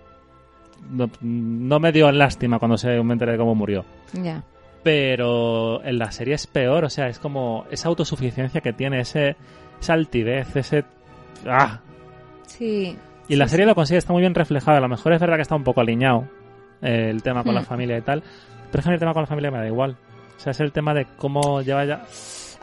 No, 0.90 1.10
no 1.22 1.80
me 1.80 1.91
dio 1.91 2.12
lástima 2.12 2.60
cuando 2.60 2.78
se 2.78 3.02
me 3.04 3.14
enteré 3.14 3.34
de 3.34 3.38
cómo 3.38 3.56
murió 3.56 3.84
Ya. 4.14 4.44
pero 4.84 5.84
en 5.84 5.98
la 5.99 6.12
serie 6.12 6.36
es 6.36 6.48
peor, 6.48 6.86
o 6.86 6.90
sea, 6.90 7.08
es 7.08 7.20
como 7.20 7.66
esa 7.72 7.90
autosuficiencia 7.90 8.62
que 8.62 8.74
tiene, 8.74 9.02
ese, 9.02 9.36
esa 9.82 9.94
altivez, 9.94 10.56
ese... 10.56 10.86
¡Ah! 11.45 11.82
Sí. 12.45 12.95
Y 13.28 13.36
la 13.36 13.45
Sí, 13.45 13.52
serie 13.52 13.66
lo 13.66 13.76
consigue, 13.76 13.98
está 13.98 14.14
muy 14.14 14.22
bien 14.22 14.34
reflejado, 14.36 14.78
a 14.78 14.82
lo 14.82 14.88
mejor 14.88 15.12
es 15.14 15.20
verdad 15.20 15.36
que 15.36 15.41
está 15.41 15.56
un 15.56 15.64
poco 15.66 15.82
alineado 15.82 16.28
eh, 16.82 17.10
el 17.10 17.22
tema 17.22 17.44
con 17.44 17.54
la 17.54 17.62
Hmm. 17.62 17.66
familia 17.66 17.98
y 17.98 18.02
tal, 18.02 18.24
pero 18.72 18.80
es 18.80 18.86
que 18.88 18.94
el 18.94 18.99
tema 18.99 19.14
con 19.14 19.24
la 19.24 19.28
familia 19.28 19.52
me 19.52 19.58
da 19.58 19.68
igual. 19.68 19.98
O 20.38 20.40
sea, 20.40 20.52
es 20.52 20.60
el 20.62 20.72
tema 20.72 20.94
de 20.94 21.06
cómo 21.18 21.62
lleva 21.62 21.84
ya... 21.86 22.06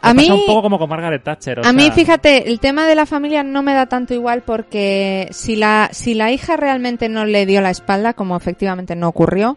A 0.04 0.14
Me 0.14 0.22
pasa 0.22 0.34
mí- 0.34 0.40
un 0.40 0.46
poco 0.46 0.62
como 0.62 0.78
con 0.78 0.88
Margaret 0.88 1.22
Thatcher. 1.22 1.60
o 1.60 1.64
A 1.64 1.72
mí, 1.72 1.90
fíjate, 1.90 2.48
el 2.50 2.60
tema 2.60 2.86
de 2.86 2.94
la 2.94 3.06
familia 3.06 3.42
no 3.42 3.62
me 3.62 3.74
da 3.74 3.86
tanto 3.86 4.14
igual 4.14 4.42
porque 4.42 5.28
si 5.32 5.56
la, 5.56 5.88
si 5.92 6.14
la 6.14 6.30
hija 6.30 6.56
realmente 6.56 7.08
no 7.08 7.24
le 7.24 7.46
dio 7.46 7.60
la 7.60 7.70
espalda, 7.70 8.12
como 8.14 8.36
efectivamente 8.36 8.94
no 8.96 9.08
ocurrió, 9.08 9.56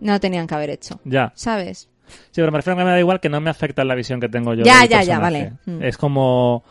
no 0.00 0.18
tenían 0.20 0.46
que 0.46 0.54
haber 0.54 0.70
hecho. 0.70 1.00
Ya. 1.04 1.32
¿Sabes? 1.34 1.88
Sí, 2.06 2.16
pero 2.40 2.52
me 2.52 2.58
refiero 2.58 2.76
a 2.76 2.80
que 2.80 2.84
me 2.84 2.90
da 2.90 2.98
igual 2.98 3.20
que 3.20 3.28
no 3.28 3.40
me 3.40 3.50
afecta 3.50 3.84
la 3.84 3.94
visión 3.94 4.20
que 4.20 4.28
tengo 4.28 4.54
yo. 4.54 4.64
Ya, 4.64 4.80
del 4.80 4.88
ya, 4.90 5.02
ya, 5.02 5.18
personaje. 5.20 5.20
vale. 5.20 5.52
Mm. 5.78 5.82
Es 5.82 5.96
como. 5.96 6.64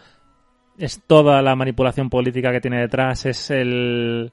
Es 0.77 1.01
toda 1.05 1.41
la 1.41 1.55
manipulación 1.55 2.09
política 2.09 2.51
que 2.51 2.61
tiene 2.61 2.79
detrás, 2.79 3.25
es 3.25 3.49
el. 3.51 4.31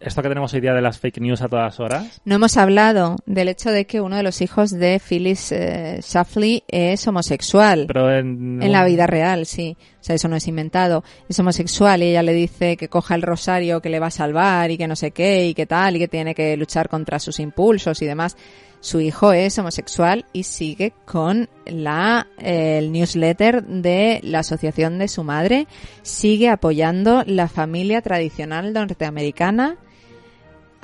Esto 0.00 0.22
que 0.22 0.28
tenemos 0.28 0.52
hoy 0.52 0.60
día 0.60 0.74
de 0.74 0.82
las 0.82 0.98
fake 0.98 1.20
news 1.20 1.42
a 1.42 1.48
todas 1.48 1.80
horas. 1.80 2.20
No 2.24 2.36
hemos 2.36 2.56
hablado 2.56 3.16
del 3.26 3.48
hecho 3.48 3.70
de 3.70 3.86
que 3.86 4.00
uno 4.00 4.16
de 4.16 4.22
los 4.22 4.40
hijos 4.40 4.70
de 4.70 5.00
Phyllis 5.00 5.52
eh, 5.52 6.00
Schlafly 6.02 6.64
es 6.68 7.06
homosexual. 7.06 7.86
Pero 7.86 8.12
en. 8.12 8.62
En 8.62 8.72
la 8.72 8.84
vida 8.84 9.06
real, 9.06 9.46
sí. 9.46 9.76
O 10.00 10.04
sea, 10.04 10.14
eso 10.14 10.28
no 10.28 10.36
es 10.36 10.46
inventado. 10.46 11.02
Es 11.28 11.38
homosexual 11.38 12.02
y 12.02 12.06
ella 12.06 12.22
le 12.22 12.32
dice 12.32 12.76
que 12.76 12.88
coja 12.88 13.14
el 13.14 13.22
rosario 13.22 13.80
que 13.80 13.88
le 13.88 13.98
va 13.98 14.06
a 14.06 14.10
salvar 14.10 14.70
y 14.70 14.78
que 14.78 14.86
no 14.86 14.96
sé 14.96 15.10
qué 15.10 15.46
y 15.46 15.54
que 15.54 15.66
tal 15.66 15.96
y 15.96 15.98
que 15.98 16.08
tiene 16.08 16.34
que 16.34 16.56
luchar 16.56 16.88
contra 16.88 17.18
sus 17.18 17.40
impulsos 17.40 18.02
y 18.02 18.06
demás. 18.06 18.36
Su 18.80 19.00
hijo 19.00 19.32
es 19.32 19.58
homosexual 19.58 20.26
y 20.32 20.44
sigue 20.44 20.92
con 21.06 21.48
la 21.64 22.28
eh, 22.38 22.78
el 22.78 22.92
newsletter 22.92 23.64
de 23.64 24.20
la 24.22 24.40
asociación 24.40 24.98
de 24.98 25.08
su 25.08 25.24
madre. 25.24 25.66
Sigue 26.02 26.50
apoyando 26.50 27.24
la 27.26 27.48
familia 27.48 28.00
tradicional 28.02 28.72
norteamericana. 28.72 29.76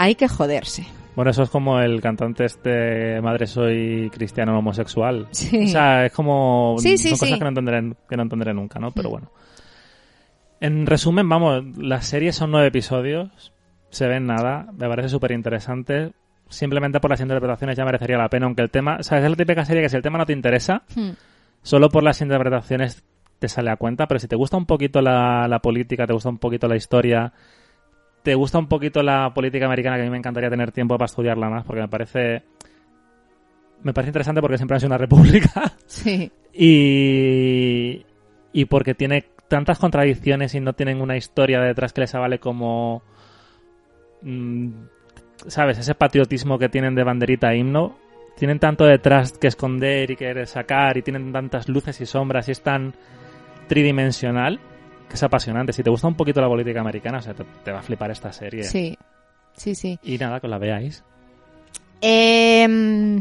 Hay 0.03 0.15
que 0.17 0.27
joderse. 0.29 0.87
Bueno, 1.15 1.31
eso 1.31 1.43
es 1.43 1.51
como 1.51 1.79
el 1.79 2.01
cantante 2.01 2.45
este 2.45 3.21
Madre 3.21 3.47
soy 3.47 4.11
cristiano 4.13 4.59
homosexual. 4.59 5.29
Sí. 5.31 5.65
O 5.65 5.69
sea, 5.69 6.07
es 6.07 6.13
como. 6.13 6.77
Sí, 6.79 6.97
sí, 6.99 7.11
son 7.11 7.19
cosas 7.19 7.39
que 7.39 7.45
no, 7.45 7.49
entenderé, 7.51 7.93
que 8.09 8.17
no 8.17 8.23
entenderé 8.23 8.55
nunca, 8.55 8.79
¿no? 8.79 8.91
Pero 8.91 9.09
Mm. 9.09 9.13
bueno. 9.13 9.31
En 10.61 10.87
resumen, 10.87 11.29
vamos, 11.29 11.65
las 11.77 12.07
series 12.07 12.37
son 12.37 12.51
nueve 12.53 12.69
episodios. 12.69 13.53
Se 13.91 14.07
ven 14.07 14.27
nada. 14.27 14.67
Me 14.77 14.89
parece 14.89 15.09
súper 15.09 15.33
interesante. 15.33 16.13
Simplemente 16.49 17.01
por 17.01 17.11
las 17.11 17.21
interpretaciones 17.21 17.77
ya 17.77 17.85
merecería 17.85 18.17
la 18.19 18.29
pena, 18.29 18.47
aunque 18.47 18.63
el 18.63 18.71
tema. 18.71 18.97
O 19.01 19.03
sea, 19.03 19.19
es 19.19 19.29
la 19.29 19.37
típica 19.37 19.65
serie 19.65 19.83
que 19.83 19.89
si 19.89 19.97
el 19.97 20.03
tema 20.03 20.19
no 20.19 20.27
te 20.27 20.33
interesa, 20.33 20.83
Hmm. 20.95 21.11
solo 21.63 21.89
por 21.91 22.03
las 22.03 22.21
interpretaciones 22.21 23.03
te 23.39 23.49
sale 23.49 23.71
a 23.71 23.77
cuenta, 23.77 24.07
pero 24.07 24.21
si 24.21 24.29
te 24.29 24.37
gusta 24.37 24.57
un 24.57 24.67
poquito 24.67 25.01
la, 25.03 25.47
la 25.49 25.59
política, 25.59 26.07
te 26.07 26.13
gusta 26.13 26.29
un 26.29 26.39
poquito 26.39 26.69
la 26.69 26.77
historia, 26.77 27.33
te 28.23 28.35
gusta 28.35 28.59
un 28.59 28.69
poquito 28.69 29.03
la 29.03 29.33
política 29.35 29.67
americana, 29.67 29.97
que 29.97 30.03
a 30.03 30.05
mí 30.05 30.11
me 30.11 30.19
encantaría 30.19 30.51
tener 30.51 30.73
tiempo 30.73 30.97
para 30.97 31.07
estudiarla 31.07 31.49
más, 31.51 31.65
porque 31.65 31.83
me 31.83 31.89
parece... 31.89 32.43
Me 33.83 33.93
parece 33.93 34.11
interesante 34.11 34.41
porque 34.41 34.59
siempre 34.59 34.77
ha 34.77 34.81
sido 34.81 34.91
una 34.91 34.99
república 34.99 35.73
Sí. 35.87 36.31
y, 36.53 38.07
y 38.53 38.65
porque 38.67 38.95
tiene 38.95 39.25
tantas 39.49 39.81
contradicciones 39.81 40.55
y 40.55 40.61
no 40.61 40.73
tienen 40.73 41.01
una 41.01 41.17
historia 41.17 41.61
detrás 41.61 41.93
que 41.93 42.03
les 42.03 42.15
avale 42.15 42.39
como... 42.39 43.03
mm, 44.23 44.69
¿Sabes? 45.49 45.79
Ese 45.79 45.97
patriotismo 45.97 46.59
que 46.59 46.69
tienen 46.69 46.95
de 46.95 47.03
banderita 47.03 47.53
e 47.53 47.59
himno. 47.59 47.97
Tienen 48.37 48.61
tanto 48.61 48.85
detrás 48.85 49.33
que 49.37 49.49
esconder 49.49 50.13
y 50.13 50.17
querer 50.17 50.47
sacar 50.47 50.97
y 50.97 51.03
tienen 51.03 51.33
tantas 51.33 51.69
luces 51.69 52.01
y 52.01 52.07
sombras 52.07 52.49
y 52.49 52.53
es 52.53 52.63
tan 52.63 52.95
tridimensional 53.69 54.61
que 55.13 55.17
es 55.17 55.23
apasionante. 55.23 55.75
Si 55.75 55.83
te 55.83 55.91
gusta 55.91 56.09
un 56.09 56.15
poquito 56.15 56.41
la 56.41 56.49
política 56.49 56.81
americana, 56.81 57.19
o 57.19 57.23
sea, 57.23 57.35
te, 57.35 57.45
te 57.63 57.71
va 57.71 57.81
a 57.81 57.83
flipar 57.83 58.11
esta 58.11 58.33
serie. 58.33 58.65
Sí. 58.65 58.97
Sí, 59.55 59.75
sí. 59.75 59.99
Y 60.03 60.17
nada, 60.17 60.41
que 60.41 60.49
la 60.49 60.57
veáis. 60.57 61.05
Eh, 62.01 63.21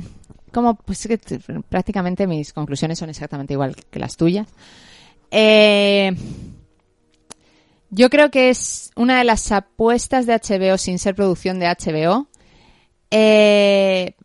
como 0.53 0.75
pues 0.75 1.05
que 1.05 1.19
prácticamente 1.67 2.27
mis 2.27 2.53
conclusiones 2.53 2.97
son 2.97 3.09
exactamente 3.09 3.53
igual 3.53 3.75
que 3.75 3.99
las 3.99 4.15
tuyas. 4.15 4.47
Eh, 5.29 6.15
yo 7.89 8.09
creo 8.09 8.31
que 8.31 8.49
es 8.49 8.91
una 8.95 9.17
de 9.17 9.25
las 9.25 9.51
apuestas 9.51 10.25
de 10.25 10.33
HBO 10.33 10.77
sin 10.77 10.97
ser 10.97 11.13
producción 11.15 11.59
de 11.59 11.67
HBO. 11.67 12.27
eh, 13.11 14.15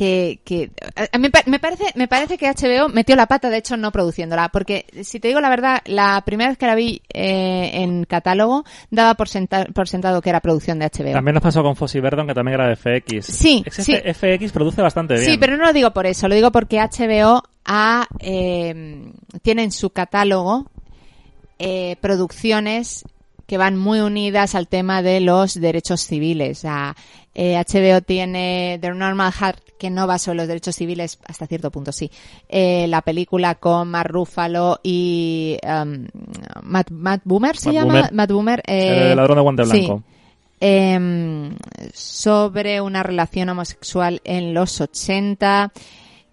que, 0.00 0.40
que 0.46 0.70
a 1.12 1.18
mí 1.18 1.28
me 1.44 1.58
parece 1.58 1.84
me 1.94 2.08
parece 2.08 2.38
que 2.38 2.48
HBO 2.48 2.88
metió 2.88 3.16
la 3.16 3.26
pata 3.26 3.50
de 3.50 3.58
hecho 3.58 3.76
no 3.76 3.92
produciéndola 3.92 4.48
porque 4.48 4.86
si 5.02 5.20
te 5.20 5.28
digo 5.28 5.42
la 5.42 5.50
verdad 5.50 5.82
la 5.84 6.22
primera 6.24 6.48
vez 6.48 6.56
que 6.56 6.66
la 6.66 6.74
vi 6.74 7.02
eh, 7.12 7.82
en 7.82 8.04
catálogo 8.04 8.64
daba 8.90 9.12
por, 9.12 9.28
por 9.74 9.88
sentado 9.88 10.22
que 10.22 10.30
era 10.30 10.40
producción 10.40 10.78
de 10.78 10.86
HBO 10.86 11.12
también 11.12 11.34
nos 11.34 11.42
pasó 11.42 11.62
con 11.62 11.76
Fossi 11.76 12.00
Verdon 12.00 12.26
que 12.26 12.32
también 12.32 12.58
era 12.58 12.70
de 12.70 12.76
FX 12.76 13.26
sí, 13.26 13.62
sí. 13.70 13.94
FX 13.94 14.52
produce 14.52 14.80
bastante 14.80 15.16
bien. 15.16 15.26
sí 15.26 15.36
pero 15.36 15.58
no 15.58 15.66
lo 15.66 15.72
digo 15.74 15.90
por 15.90 16.06
eso 16.06 16.28
lo 16.28 16.34
digo 16.34 16.50
porque 16.50 16.78
HBO 16.80 17.42
ha, 17.66 18.06
eh, 18.20 19.12
tiene 19.42 19.64
en 19.64 19.70
su 19.70 19.90
catálogo 19.90 20.64
eh, 21.58 21.96
producciones 22.00 23.04
que 23.50 23.58
van 23.58 23.76
muy 23.76 23.98
unidas 23.98 24.54
al 24.54 24.68
tema 24.68 25.02
de 25.02 25.18
los 25.18 25.60
derechos 25.60 26.02
civiles. 26.02 26.64
O 26.64 26.68
eh, 27.34 27.56
HBO 27.56 28.00
tiene 28.00 28.78
The 28.80 28.92
Normal 28.92 29.32
Heart, 29.32 29.58
que 29.76 29.90
no 29.90 30.06
va 30.06 30.20
sobre 30.20 30.36
los 30.36 30.46
derechos 30.46 30.76
civiles, 30.76 31.18
hasta 31.26 31.48
cierto 31.48 31.72
punto 31.72 31.90
sí. 31.90 32.12
Eh, 32.48 32.86
la 32.86 33.02
película 33.02 33.56
con 33.56 33.88
Mark 33.88 34.12
Ruffalo 34.12 34.78
y 34.84 35.58
um, 35.64 36.06
Matt, 36.62 37.22
Boomer, 37.24 37.56
¿se 37.56 37.72
llama? 37.72 38.08
Matt 38.12 38.30
Boomer. 38.30 38.62
Eh, 38.64 39.10
el 39.10 39.16
ladrón 39.16 39.38
de 39.38 39.42
guante 39.42 39.62
blanco. 39.64 40.04
Em, 40.60 41.56
sobre 41.92 42.80
una 42.80 43.02
relación 43.02 43.48
homosexual 43.48 44.20
en 44.22 44.54
los 44.54 44.80
80. 44.80 45.72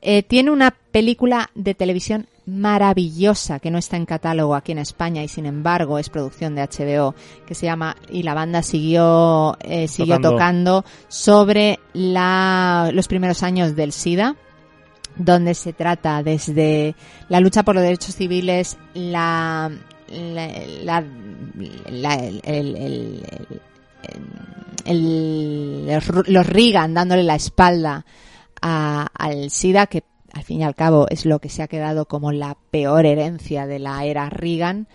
Eh, 0.03 0.21
tiene 0.21 0.51
una 0.51 0.69
película 0.91 1.49
de 1.55 1.73
televisión 1.73 2.27
maravillosa 2.47 3.59
que 3.59 3.69
no 3.69 3.77
está 3.77 3.97
en 3.97 4.05
catálogo 4.05 4.55
aquí 4.55 4.71
en 4.71 4.79
España 4.79 5.21
y 5.21 5.27
sin 5.27 5.45
embargo 5.45 5.99
es 5.99 6.09
producción 6.09 6.55
de 6.55 6.61
HBO 6.61 7.13
que 7.45 7.53
se 7.53 7.65
llama 7.65 7.97
y 8.09 8.23
la 8.23 8.33
banda 8.33 8.63
siguió 8.63 9.57
eh, 9.61 9.89
siguió 9.89 10.21
tocando. 10.21 10.85
sobre 11.09 11.79
la, 11.91 12.89
los 12.93 13.09
primeros 13.09 13.43
años 13.43 13.75
del 13.75 13.91
SIDA 13.91 14.37
donde 15.17 15.55
se 15.55 15.73
trata 15.73 16.23
desde 16.23 16.95
la 17.27 17.41
lucha 17.41 17.63
por 17.63 17.75
los 17.75 17.83
derechos 17.83 18.15
civiles 18.15 18.77
la, 18.93 19.69
la, 20.09 21.03
los 26.27 26.47
Reagan 26.47 26.93
dándole 26.93 27.23
la 27.23 27.35
espalda 27.35 28.05
al 28.61 29.49
SIDA 29.49 29.87
que 29.87 30.03
al 30.37 30.43
fin 30.43 30.61
y 30.61 30.63
al 30.63 30.75
cabo 30.75 31.07
es 31.09 31.25
lo 31.25 31.39
que 31.39 31.49
se 31.49 31.63
ha 31.63 31.67
quedado 31.67 32.05
como 32.05 32.31
la 32.31 32.57
peor 32.69 33.07
herencia 33.07 33.65
de 33.65 33.79
la 33.79 34.05
era 34.05 34.29
Reagan. 34.29 34.87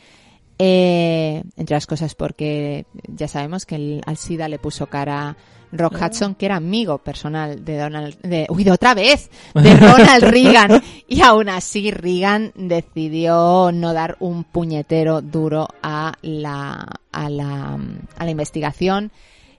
Eh, 0.59 1.43
entre 1.57 1.75
las 1.75 1.87
cosas 1.87 2.15
porque 2.15 2.87
ya 3.09 3.27
sabemos 3.27 3.67
que 3.67 3.75
el, 3.75 4.03
al 4.07 4.17
SIDA 4.17 4.47
le 4.47 4.61
puso 4.61 4.87
cara 4.87 5.37
Rock 5.73 5.97
Hudson, 6.01 6.37
que 6.37 6.47
era 6.47 6.57
amigo 6.57 6.99
personal 6.99 7.65
de 7.65 7.79
Donald, 7.79 8.21
de, 8.21 8.47
uy, 8.51 8.63
de 8.63 8.71
otra 8.71 8.95
vez, 8.95 9.31
de 9.55 9.75
Ronald 9.75 10.23
Reagan. 10.31 10.81
Y 11.09 11.23
aún 11.23 11.49
así 11.49 11.91
Reagan 11.91 12.53
decidió 12.55 13.73
no 13.73 13.93
dar 13.93 14.17
un 14.21 14.45
puñetero 14.45 15.23
duro 15.23 15.67
a 15.83 16.13
la, 16.23 16.87
a 17.11 17.29
la, 17.29 17.79
a 18.17 18.25
la 18.25 18.31
investigación, 18.31 19.11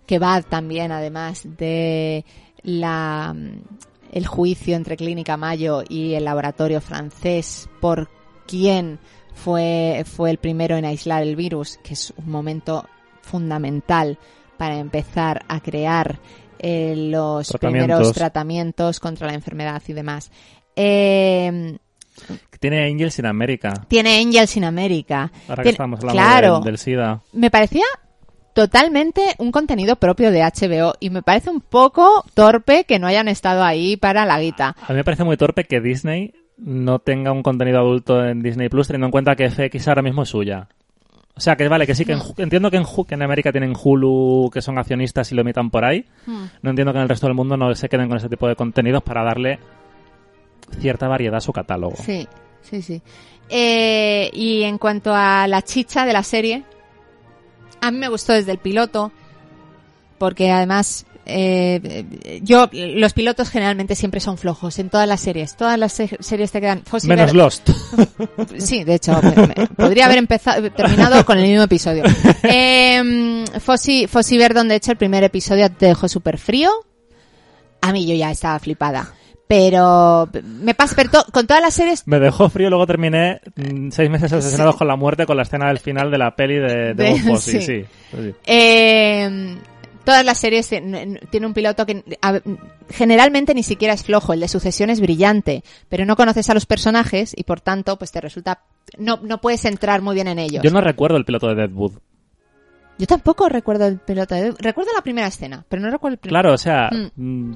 que 0.06 0.20
va 0.20 0.42
también 0.44 0.94
además 0.94 1.42
de 1.44 2.24
la, 2.62 3.36
el 4.14 4.28
juicio 4.28 4.76
entre 4.76 4.96
Clínica 4.96 5.38
Mayo 5.38 5.84
y 5.90 6.14
el 6.14 6.26
laboratorio 6.26 6.80
francés 6.82 7.68
por 7.82 8.10
quién 8.46 9.00
fue, 9.34 10.04
fue 10.06 10.30
el 10.30 10.38
primero 10.38 10.78
en 10.78 10.86
aislar 10.86 11.24
el 11.24 11.36
virus, 11.36 11.80
que 11.84 11.96
es 11.96 12.14
un 12.16 12.30
momento 12.30 12.88
fundamental 13.24 14.20
para 14.58 14.78
empezar 14.78 15.44
a 15.48 15.60
crear 15.62 16.20
eh, 16.60 16.94
los 16.96 17.52
primeros 17.60 18.14
tratamientos 18.14 19.00
contra 19.00 19.28
la 19.28 19.34
enfermedad 19.34 19.82
y 19.88 19.94
demás. 19.94 20.32
Eh, 20.76 21.78
tiene 22.60 22.86
Angels 22.86 23.18
in 23.18 23.26
America. 23.26 23.74
Tiene 23.88 24.20
Angels 24.20 24.56
in 24.58 24.64
America. 24.64 25.32
Ahora 25.48 25.64
que 25.64 25.70
estamos 25.70 26.00
hablando 26.04 26.62
del 26.62 26.78
SIDA. 26.78 27.24
Me 27.34 27.50
parecía 27.50 27.86
totalmente 28.54 29.36
un 29.40 29.52
contenido 29.52 29.96
propio 29.96 30.32
de 30.32 30.42
HBO 30.42 30.94
y 31.00 31.10
me 31.10 31.22
parece 31.22 31.50
un 31.50 31.62
poco 31.62 32.24
torpe 32.34 32.86
que 32.86 33.00
no 33.00 33.08
hayan 33.08 33.28
estado 33.28 33.64
ahí 33.64 33.98
para 33.98 34.26
la 34.26 34.40
guita. 34.40 34.76
A 34.82 34.92
mí 34.92 34.96
me 34.96 35.04
parece 35.04 35.24
muy 35.24 35.38
torpe 35.38 35.66
que 35.66 35.82
Disney 35.82 36.34
no 36.58 37.00
tenga 37.00 37.32
un 37.32 37.44
contenido 37.44 37.80
adulto 37.80 38.24
en 38.24 38.42
Disney 38.42 38.70
Plus 38.70 38.88
teniendo 38.88 39.08
en 39.08 39.12
cuenta 39.12 39.36
que 39.36 39.50
FX 39.50 39.88
ahora 39.88 40.02
mismo 40.02 40.24
es 40.24 40.30
suya. 40.30 40.68
O 41.36 41.40
sea, 41.40 41.56
que 41.56 41.68
vale, 41.68 41.88
que 41.88 41.96
sí, 41.96 42.06
que 42.06 42.16
entiendo 42.38 42.70
que 42.70 42.78
en, 42.78 42.86
que 42.86 43.16
en 43.16 43.24
América 43.24 43.52
tienen 43.52 43.74
Hulu, 43.76 44.52
que 44.54 44.62
son 44.62 44.78
accionistas 44.78 45.32
y 45.32 45.36
lo 45.36 45.42
emitan 45.42 45.72
por 45.72 45.84
ahí. 45.84 46.06
Hmm. 46.28 46.46
No 46.62 46.70
entiendo 46.70 46.94
que 46.94 47.00
en 47.00 47.04
el 47.04 47.10
resto 47.10 47.26
del 47.26 47.36
mundo 47.36 47.58
no 47.58 47.74
se 47.74 47.90
queden 47.90 48.08
con 48.08 48.18
ese 48.18 48.30
tipo 48.30 48.48
de 48.48 48.56
contenidos 48.56 49.02
para 49.02 49.24
darle 49.24 49.58
cierta 50.80 51.08
variedad 51.08 51.38
a 51.38 51.42
su 51.42 51.52
catálogo. 51.52 51.96
Sí, 51.96 52.28
sí, 52.62 52.84
sí. 52.84 53.02
Eh, 53.50 54.30
y 54.32 54.62
en 54.64 54.78
cuanto 54.78 55.14
a 55.14 55.48
la 55.48 55.64
chicha 55.64 56.06
de 56.06 56.14
la 56.14 56.22
serie, 56.22 56.64
a 57.84 57.92
mí 57.92 57.98
me 57.98 58.08
gustó 58.08 58.34
desde 58.34 58.52
el 58.52 58.60
piloto, 58.60 59.12
porque 60.18 60.50
además 60.52 61.06
eh, 61.26 62.40
yo 62.42 62.70
los 62.72 63.14
pilotos 63.14 63.50
generalmente 63.50 63.96
siempre 63.96 64.20
son 64.22 64.38
flojos 64.38 64.80
en 64.80 64.90
todas 64.90 65.08
las 65.08 65.20
series. 65.20 65.56
Todas 65.58 65.78
las 65.78 65.94
series 65.94 66.52
te 66.52 66.62
quedan 66.62 66.84
menos 67.04 67.34
Lost. 67.34 67.70
Sí 68.58 68.84
de 68.84 68.96
hecho 68.96 69.20
podría 69.76 70.06
haber 70.06 70.18
empezado 70.18 70.72
terminado 70.72 71.26
con 71.26 71.38
el 71.38 71.48
mismo 71.48 71.64
episodio. 71.64 72.04
Eh, 72.44 73.46
Fossi, 73.60 74.08
Fossi 74.08 74.38
Verdon 74.38 74.68
de 74.68 74.76
hecho 74.76 74.92
el 74.92 74.98
primer 74.98 75.24
episodio 75.24 75.72
te 75.72 75.88
dejó 75.88 76.08
súper 76.08 76.38
frío 76.38 76.70
a 77.82 77.92
mí 77.92 78.06
yo 78.06 78.16
ya 78.16 78.32
estaba 78.32 78.60
flipada 78.60 79.14
pero 79.48 80.30
me 80.44 80.74
pasa 80.74 80.96
con 81.32 81.48
todas 81.48 81.62
las 81.62 81.74
series 81.74 82.08
me 82.08 82.20
dejó 82.20 82.50
frío 82.50 82.70
luego 82.70 82.88
terminé 82.88 83.42
mm, 83.56 83.90
seis 83.92 84.10
meses 84.10 84.32
obsesionados 84.32 84.76
con 84.76 84.88
la 84.88 84.96
muerte 84.96 85.26
con 85.26 85.38
la 85.38 85.44
escena 85.44 85.68
del 85.68 85.80
final 85.80 86.12
de 86.12 86.18
la 86.18 86.36
peli 86.36 86.56
de, 86.56 86.94
de, 86.94 87.38
sí, 87.38 87.62
sí, 87.62 87.86
Eh, 88.46 89.58
todas 90.04 90.26
las 90.26 90.38
series 90.38 90.68
tienen 90.68 91.46
un 91.46 91.54
piloto 91.54 91.86
que 91.86 92.04
generalmente 92.90 93.54
ni 93.54 93.64
siquiera 93.64 93.94
es 93.94 94.04
flojo, 94.04 94.34
el 94.34 94.40
de 94.40 94.48
sucesión 94.48 94.90
es 94.90 95.00
brillante, 95.00 95.64
pero 95.90 96.06
no 96.06 96.16
conoces 96.16 96.50
a 96.50 96.54
los 96.54 96.66
personajes 96.66 97.34
y 97.36 97.44
por 97.44 97.62
tanto 97.62 97.98
pues 97.98 98.12
te 98.12 98.22
resulta 98.22 98.62
no 98.98 99.20
no 99.22 99.40
puedes 99.40 99.66
entrar 99.66 100.02
muy 100.02 100.16
bien 100.16 100.28
en 100.28 100.40
ellos. 100.40 100.64
Yo 100.64 100.72
no 100.72 100.82
recuerdo 100.82 101.18
el 101.18 101.26
piloto 101.26 101.48
de 101.48 101.56
Deadwood. 101.56 101.94
Yo 103.00 103.08
tampoco 103.08 103.50
recuerdo 103.50 103.88
el 103.88 103.98
piloto 103.98 104.36
de 104.36 104.42
Deadwood. 104.42 104.62
Recuerdo 104.62 104.92
la 104.96 105.02
primera 105.02 105.28
escena, 105.28 105.66
pero 105.68 105.82
no 105.82 105.90
recuerdo 105.90 106.14
el 106.14 106.20
piloto. 106.20 106.34
Claro, 106.34 106.54
o 106.54 106.58
sea, 106.58 106.90
mm. 107.16 107.54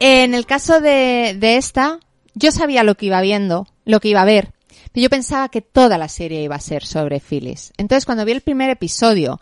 En 0.00 0.34
el 0.34 0.46
caso 0.46 0.80
de, 0.80 1.36
de 1.38 1.56
esta, 1.56 2.00
yo 2.34 2.50
sabía 2.52 2.84
lo 2.84 2.96
que 2.96 3.06
iba 3.06 3.20
viendo, 3.20 3.66
lo 3.84 4.00
que 4.00 4.08
iba 4.08 4.22
a 4.22 4.26
ver, 4.26 4.52
pero 4.92 5.02
yo 5.02 5.10
pensaba 5.10 5.48
que 5.48 5.62
toda 5.62 5.98
la 5.98 6.08
serie 6.08 6.42
iba 6.42 6.56
a 6.56 6.60
ser 6.60 6.84
sobre 6.84 7.20
Phyllis. 7.20 7.72
Entonces, 7.76 8.04
cuando 8.06 8.24
vi 8.24 8.32
el 8.32 8.40
primer 8.40 8.70
episodio 8.70 9.40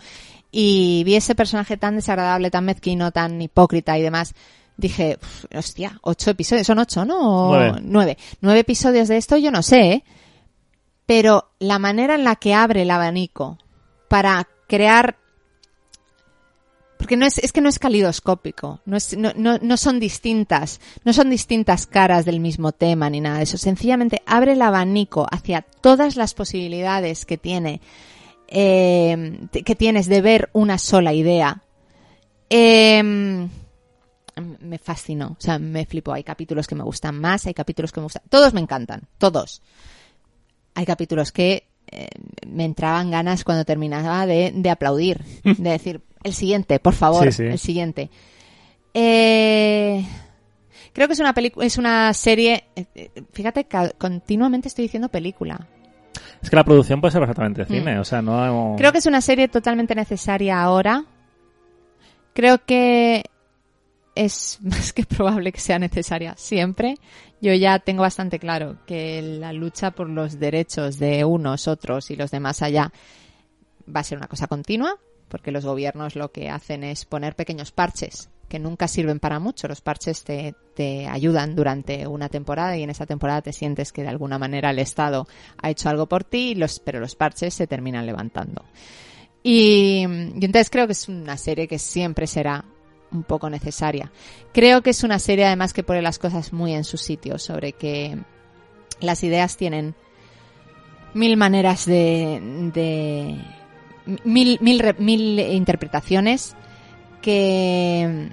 y 0.51 1.03
vi 1.05 1.17
ese 1.17 1.35
personaje 1.35 1.77
tan 1.77 1.97
desagradable, 1.97 2.51
tan 2.51 2.65
mezquino, 2.65 3.13
tan 3.13 3.41
hipócrita 3.41 3.99
y 3.99 4.03
demás, 4.03 4.35
dije, 4.77 5.19
hostia, 5.55 5.99
ocho 6.03 6.31
episodios, 6.31 6.67
son 6.67 6.79
ocho, 6.79 7.05
¿no? 7.05 7.49
Nueve. 7.49 7.81
Nueve. 7.83 8.19
Nueve 8.41 8.61
episodios 8.61 9.09
de 9.09 9.17
esto, 9.17 9.37
yo 9.37 9.51
no 9.51 9.63
sé, 9.63 9.81
¿eh? 9.81 10.05
Pero 11.07 11.51
la 11.59 11.79
manera 11.79 12.15
en 12.15 12.25
la 12.25 12.37
que 12.37 12.55
abre 12.55 12.83
el 12.83 12.91
abanico 12.91 13.59
para 14.09 14.49
crear 14.67 15.17
porque 17.05 17.19
no 17.19 17.27
es, 17.27 17.37
es 17.37 17.53
que 17.53 17.61
no 17.61 17.69
es 17.69 17.79
calidoscópico, 17.79 18.81
no, 18.87 18.97
es, 18.97 19.15
no, 19.15 19.31
no, 19.37 19.59
no 19.59 19.77
son 19.77 20.01
distintas, 20.01 20.81
no 21.05 21.13
son 21.13 21.29
distintas 21.29 21.87
caras 21.87 22.25
del 22.25 22.41
mismo 22.41 22.73
tema 22.73 23.11
ni 23.11 23.21
nada 23.21 23.37
de 23.37 23.43
eso. 23.43 23.59
Sencillamente 23.59 24.23
abre 24.25 24.53
el 24.53 24.63
abanico 24.63 25.27
hacia 25.31 25.61
todas 25.61 26.17
las 26.17 26.33
posibilidades 26.33 27.27
que 27.27 27.37
tiene, 27.37 27.83
eh, 28.49 29.39
que 29.53 29.75
tienes 29.75 30.07
de 30.07 30.23
ver 30.23 30.49
una 30.55 30.79
sola 30.79 31.13
idea. 31.13 31.63
Eh, 32.49 33.03
me 33.03 34.79
fascinó, 34.79 35.37
o 35.39 35.43
sea, 35.43 35.59
me 35.59 35.85
flipó. 35.85 36.15
Hay 36.15 36.25
capítulos 36.25 36.67
que 36.67 36.75
me 36.75 36.85
gustan 36.85 37.21
más, 37.21 37.45
hay 37.45 37.53
capítulos 37.53 37.93
que 37.93 38.01
me 38.01 38.05
gustan. 38.05 38.23
Todos 38.31 38.55
me 38.55 38.63
encantan, 38.63 39.03
todos. 39.19 39.61
Hay 40.75 40.87
capítulos 40.87 41.33
que 41.33 41.69
eh, 41.87 42.09
me 42.47 42.65
entraban 42.65 43.11
ganas 43.11 43.45
cuando 43.45 43.67
terminaba 43.67 44.25
de, 44.25 44.53
de 44.57 44.71
aplaudir, 44.71 45.23
de 45.45 45.71
decir, 45.71 46.01
el 46.25 46.33
siguiente, 46.33 46.81
por 46.81 46.95
favor, 46.95 47.27
el 47.27 47.59
siguiente. 47.59 48.11
Eh, 48.95 50.05
creo 50.93 51.07
que 51.07 51.13
es 51.13 51.21
una 51.21 51.35
película, 51.35 51.67
es 51.67 51.79
una 51.79 52.13
serie. 52.15 52.65
Eh, 52.75 53.11
fíjate 53.33 53.65
que 53.65 53.93
continuamente 53.99 54.69
estoy 54.69 54.85
diciendo 54.85 55.09
película. 55.09 55.69
Es 56.43 56.49
que 56.51 56.57
la 56.57 56.65
producción 56.65 57.01
puede 57.01 57.13
ser 57.13 57.21
perfectamente 57.21 57.65
cine, 57.67 57.97
mm. 57.97 58.01
o 58.01 58.05
sea, 58.05 58.23
no. 58.23 58.75
Creo 58.79 58.91
que 58.91 58.99
es 58.99 59.07
una 59.07 59.21
serie 59.21 59.49
totalmente 59.49 59.95
necesaria 59.95 60.61
ahora. 60.61 61.05
Creo 62.33 62.65
que 62.65 63.25
es 64.15 64.59
más 64.63 64.93
que 64.93 65.05
probable 65.05 65.53
que 65.53 65.61
sea 65.61 65.79
necesaria 65.79 66.35
siempre. 66.39 66.97
Yo 67.43 67.53
ya 67.53 67.79
tengo 67.81 68.01
bastante 68.01 68.39
claro 68.39 68.79
que 68.87 69.21
la 69.21 69.53
lucha 69.53 69.91
por 69.91 70.09
los 70.09 70.39
derechos 70.39 70.99
de 70.99 71.25
unos, 71.27 71.69
otros 71.69 72.11
y 72.11 72.17
los 72.17 72.31
demás 72.31 72.63
allá 72.63 72.91
va 73.95 74.01
a 74.01 74.05
ser 74.05 74.17
una 74.17 74.29
cosa 74.29 74.47
continua 74.47 74.99
porque 75.29 75.51
los 75.51 75.65
gobiernos 75.65 76.17
lo 76.17 76.33
que 76.33 76.51
hacen 76.51 76.85
es 76.85 77.05
poner 77.05 77.35
pequeños 77.35 77.73
parches 77.73 78.31
que 78.49 78.59
nunca 78.59 78.89
sirven 78.89 79.19
para 79.19 79.41
mucho. 79.41 79.69
Los 79.69 79.81
parches 79.81 80.23
te, 80.25 80.55
te 80.75 81.07
ayudan 81.07 81.55
durante 81.55 82.07
una 82.07 82.29
temporada 82.29 82.77
y 82.77 82.83
en 82.83 82.91
esa 82.91 83.07
temporada 83.07 83.43
te 83.43 83.53
sientes 83.53 83.93
que 83.93 84.03
de 84.03 84.09
alguna 84.09 84.39
manera 84.39 84.71
el 84.71 84.79
Estado 84.79 85.27
ha 85.61 85.71
hecho 85.71 85.89
algo 85.89 86.07
por 86.07 86.25
ti, 86.25 86.57
pero 86.85 87.01
los 87.01 87.17
parches 87.17 87.55
se 87.55 87.67
terminan 87.67 88.07
levantando. 88.07 88.65
Y, 89.43 90.03
entonces 90.03 90.71
creo 90.71 90.87
que 90.87 90.93
es 90.93 91.09
una 91.09 91.37
serie 91.37 91.69
que 91.69 91.79
siempre 91.79 92.27
será 92.27 92.65
un 93.11 93.25
poco 93.25 93.51
necesaria. 93.51 94.11
Creo 94.53 94.83
que 94.83 94.91
es 94.91 95.03
una 95.05 95.19
serie 95.19 95.47
además 95.47 95.73
que 95.73 95.83
pone 95.83 96.01
las 96.01 96.19
cosas 96.19 96.53
muy 96.53 96.75
en 96.75 96.85
su 96.85 96.97
sitio, 96.97 97.39
sobre 97.39 97.73
que 97.73 98.19
las 99.01 99.23
ideas 99.23 99.57
tienen 99.57 99.95
mil 101.13 101.37
maneras 101.37 101.87
de 101.87 102.41
mil, 104.25 104.59
mil, 104.61 104.95
mil 104.99 105.41
interpretaciones 105.41 106.57
que, 107.23 108.31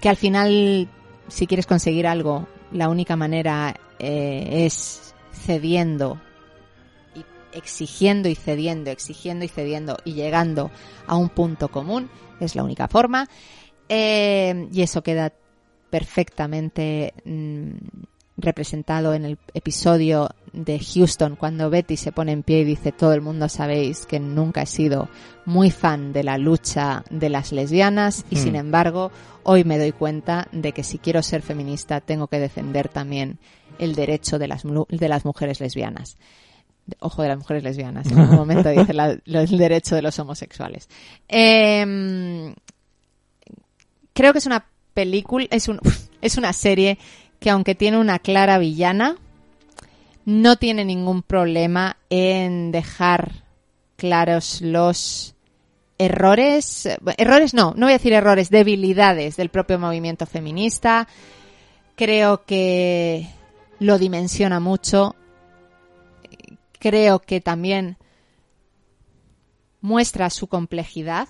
que 0.00 0.08
al 0.08 0.16
final 0.16 0.88
si 1.28 1.46
quieres 1.46 1.66
conseguir 1.66 2.06
algo 2.06 2.46
la 2.72 2.88
única 2.88 3.16
manera 3.16 3.74
eh, 3.98 4.64
es 4.66 5.14
cediendo 5.32 6.20
y 7.14 7.24
exigiendo 7.56 8.28
y 8.28 8.34
cediendo, 8.34 8.90
exigiendo 8.90 9.44
y 9.44 9.48
cediendo 9.48 9.96
y 10.04 10.14
llegando 10.14 10.70
a 11.06 11.16
un 11.16 11.28
punto 11.28 11.68
común 11.68 12.10
es 12.40 12.56
la 12.56 12.64
única 12.64 12.88
forma. 12.88 13.28
Eh, 13.88 14.68
y 14.72 14.82
eso 14.82 15.02
queda 15.02 15.32
perfectamente 15.90 17.14
mm, 17.24 17.72
representado 18.36 19.14
en 19.14 19.24
el 19.24 19.38
episodio 19.54 20.30
de 20.52 20.80
Houston 20.80 21.36
cuando 21.36 21.70
Betty 21.70 21.96
se 21.96 22.10
pone 22.12 22.32
en 22.32 22.42
pie 22.42 22.60
y 22.60 22.64
dice 22.64 22.90
todo 22.92 23.12
el 23.12 23.20
mundo 23.20 23.48
sabéis 23.48 24.06
que 24.06 24.18
nunca 24.20 24.62
he 24.62 24.66
sido 24.66 25.08
muy 25.44 25.70
fan 25.70 26.12
de 26.12 26.24
la 26.24 26.36
lucha 26.38 27.04
de 27.10 27.28
las 27.28 27.52
lesbianas 27.52 28.24
y 28.30 28.36
Hmm. 28.36 28.38
sin 28.38 28.56
embargo 28.56 29.12
hoy 29.44 29.62
me 29.64 29.78
doy 29.78 29.92
cuenta 29.92 30.48
de 30.52 30.72
que 30.72 30.82
si 30.82 30.98
quiero 30.98 31.22
ser 31.22 31.42
feminista 31.42 32.00
tengo 32.00 32.26
que 32.26 32.38
defender 32.40 32.88
también 32.88 33.38
el 33.78 33.94
derecho 33.94 34.38
de 34.38 34.48
las, 34.48 34.62
de 34.64 35.08
las 35.08 35.24
mujeres 35.24 35.60
lesbianas. 35.60 36.16
Ojo 37.00 37.22
de 37.22 37.28
las 37.28 37.38
mujeres 37.38 37.62
lesbianas, 37.64 38.06
en 38.10 38.20
un 38.20 38.30
momento 38.34 38.68
dice 38.68 38.92
la- 38.92 39.16
el 39.24 39.58
derecho 39.58 39.94
de 39.94 40.02
los 40.02 40.18
homosexuales. 40.18 40.88
Em, 41.28 42.54
creo 44.12 44.32
que 44.32 44.38
es 44.38 44.46
una 44.46 44.66
película, 44.92 45.46
es, 45.50 45.68
un, 45.68 45.80
es 46.20 46.36
una 46.36 46.52
serie 46.52 46.98
que 47.40 47.50
aunque 47.50 47.74
tiene 47.74 47.98
una 47.98 48.18
clara 48.18 48.58
villana, 48.58 49.16
no 50.24 50.56
tiene 50.56 50.84
ningún 50.84 51.22
problema 51.22 51.96
en 52.08 52.72
dejar 52.72 53.44
claros 53.96 54.60
los 54.60 55.34
errores, 55.98 56.88
errores 57.16 57.54
no, 57.54 57.74
no 57.76 57.86
voy 57.86 57.92
a 57.92 57.98
decir 57.98 58.12
errores, 58.12 58.50
debilidades 58.50 59.36
del 59.36 59.50
propio 59.50 59.78
movimiento 59.78 60.26
feminista. 60.26 61.08
Creo 61.96 62.44
que 62.44 63.28
lo 63.78 63.98
dimensiona 63.98 64.60
mucho. 64.60 65.14
Creo 66.78 67.20
que 67.20 67.40
también 67.40 67.96
muestra 69.80 70.30
su 70.30 70.48
complejidad. 70.48 71.28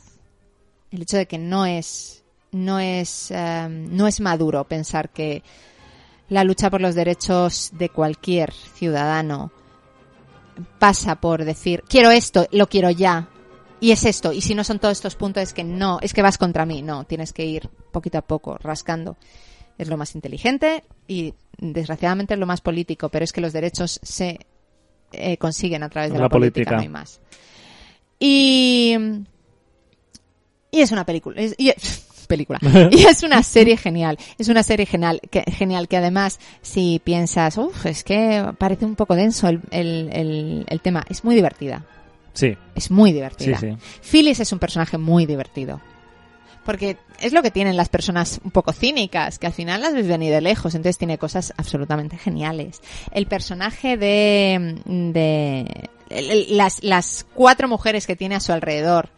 El 0.91 1.03
hecho 1.03 1.17
de 1.17 1.27
que 1.27 1.39
no 1.39 1.67
es 1.67 2.25
no 2.53 2.79
es 2.79 3.33
eh, 3.33 3.67
no 3.69 4.07
es 4.07 4.21
maduro 4.21 4.65
pensar 4.65 5.11
que 5.11 5.43
la 6.29 6.45
lucha 6.45 6.71
por 6.71 6.81
los 6.81 6.95
derechos 6.95 7.71
de 7.75 7.89
cualquier 7.91 8.53
ciudadano 8.53 9.53
pasa 10.79 11.17
por 11.17 11.45
decir 11.45 11.83
quiero 11.89 12.11
esto, 12.11 12.47
lo 12.53 12.69
quiero 12.69 12.91
ya 12.91 13.29
y 13.81 13.91
es 13.91 14.05
esto 14.05 14.33
y 14.33 14.41
si 14.41 14.55
no 14.55 14.65
son 14.65 14.79
todos 14.79 14.93
estos 14.97 15.17
puntos 15.17 15.43
es 15.43 15.53
que 15.53 15.65
no, 15.65 15.99
es 16.01 16.15
que 16.15 16.23
vas 16.23 16.39
contra 16.39 16.65
mí, 16.65 16.81
no, 16.83 17.05
tienes 17.05 17.33
que 17.33 17.45
ir 17.45 17.69
poquito 17.93 18.19
a 18.19 18.23
poco 18.23 18.57
rascando. 18.59 19.17
Es 19.77 19.89
lo 19.89 19.97
más 19.97 20.15
inteligente 20.15 20.85
y 21.09 21.35
desgraciadamente 21.59 22.35
es 22.35 22.41
lo 22.41 22.47
más 22.47 22.61
político, 22.61 23.09
pero 23.09 23.25
es 23.25 23.33
que 23.33 23.41
los 23.41 23.53
derechos 23.53 23.99
se 24.05 24.39
eh, 25.13 25.37
consiguen 25.37 25.83
a 25.83 25.89
través 25.89 26.13
de 26.13 26.19
la, 26.19 26.25
La 26.25 26.29
política, 26.29 26.71
política. 26.71 26.77
no 26.77 26.83
hay 26.83 26.89
más. 26.89 27.21
Y 28.21 28.97
y 30.71 30.81
es 30.81 30.93
una 30.93 31.05
película. 31.05 31.41
es- 31.41 31.55
y 31.59 31.71
es- 31.71 32.04
película. 32.27 32.59
Y 32.91 33.05
es 33.05 33.23
una 33.23 33.43
serie 33.43 33.77
genial. 33.77 34.19
Es 34.39 34.49
una 34.49 34.63
serie 34.63 34.87
genial 34.87 35.21
que, 35.31 35.43
genial 35.43 35.89
que 35.89 35.97
además, 35.97 36.39
si 36.63 37.01
piensas, 37.03 37.57
uff, 37.59 37.87
es 37.87 38.05
que 38.05 38.45
parece 38.59 38.85
un 38.85 38.95
poco 38.97 39.15
denso 39.15 39.49
el, 39.49 39.61
el, 39.71 40.11
el- 40.13 40.67
el 40.69 40.81
tema, 40.81 41.05
es 41.09 41.25
muy 41.25 41.35
divertida. 41.35 41.85
Sí, 42.33 42.57
Es 42.75 42.91
muy 42.91 43.11
sí, 43.11 43.15
divertida. 43.15 43.59
sí. 43.59 43.77
Phyllis 44.03 44.41
es 44.41 44.53
un 44.53 44.59
personaje 44.59 44.99
muy 44.99 45.25
divertido. 45.27 45.81
Porque 46.65 46.97
es 47.21 47.35
lo 47.35 47.43
que 47.43 47.51
tienen 47.51 47.77
las 47.77 47.91
personas 47.91 48.41
un 48.43 48.51
poco 48.51 48.73
cínicas, 48.73 49.39
que 49.39 49.47
al 49.47 49.53
final 49.53 49.83
las 49.83 49.93
ves 49.93 50.09
venir 50.09 50.33
de 50.33 50.41
lejos, 50.41 50.75
entonces 50.75 50.97
tiene 50.97 51.19
cosas 51.19 51.53
absolutamente 51.59 52.17
geniales. 52.17 52.81
El 53.13 53.27
personaje 53.27 53.99
de, 53.99 54.81
de 54.87 55.91
el- 56.09 56.31
el- 56.31 56.57
las, 56.57 56.83
las 56.83 57.27
cuatro 57.35 57.69
mujeres 57.69 58.07
que 58.07 58.17
tiene 58.17 58.35
a 58.37 58.41
su 58.41 58.53
alrededor 58.53 59.11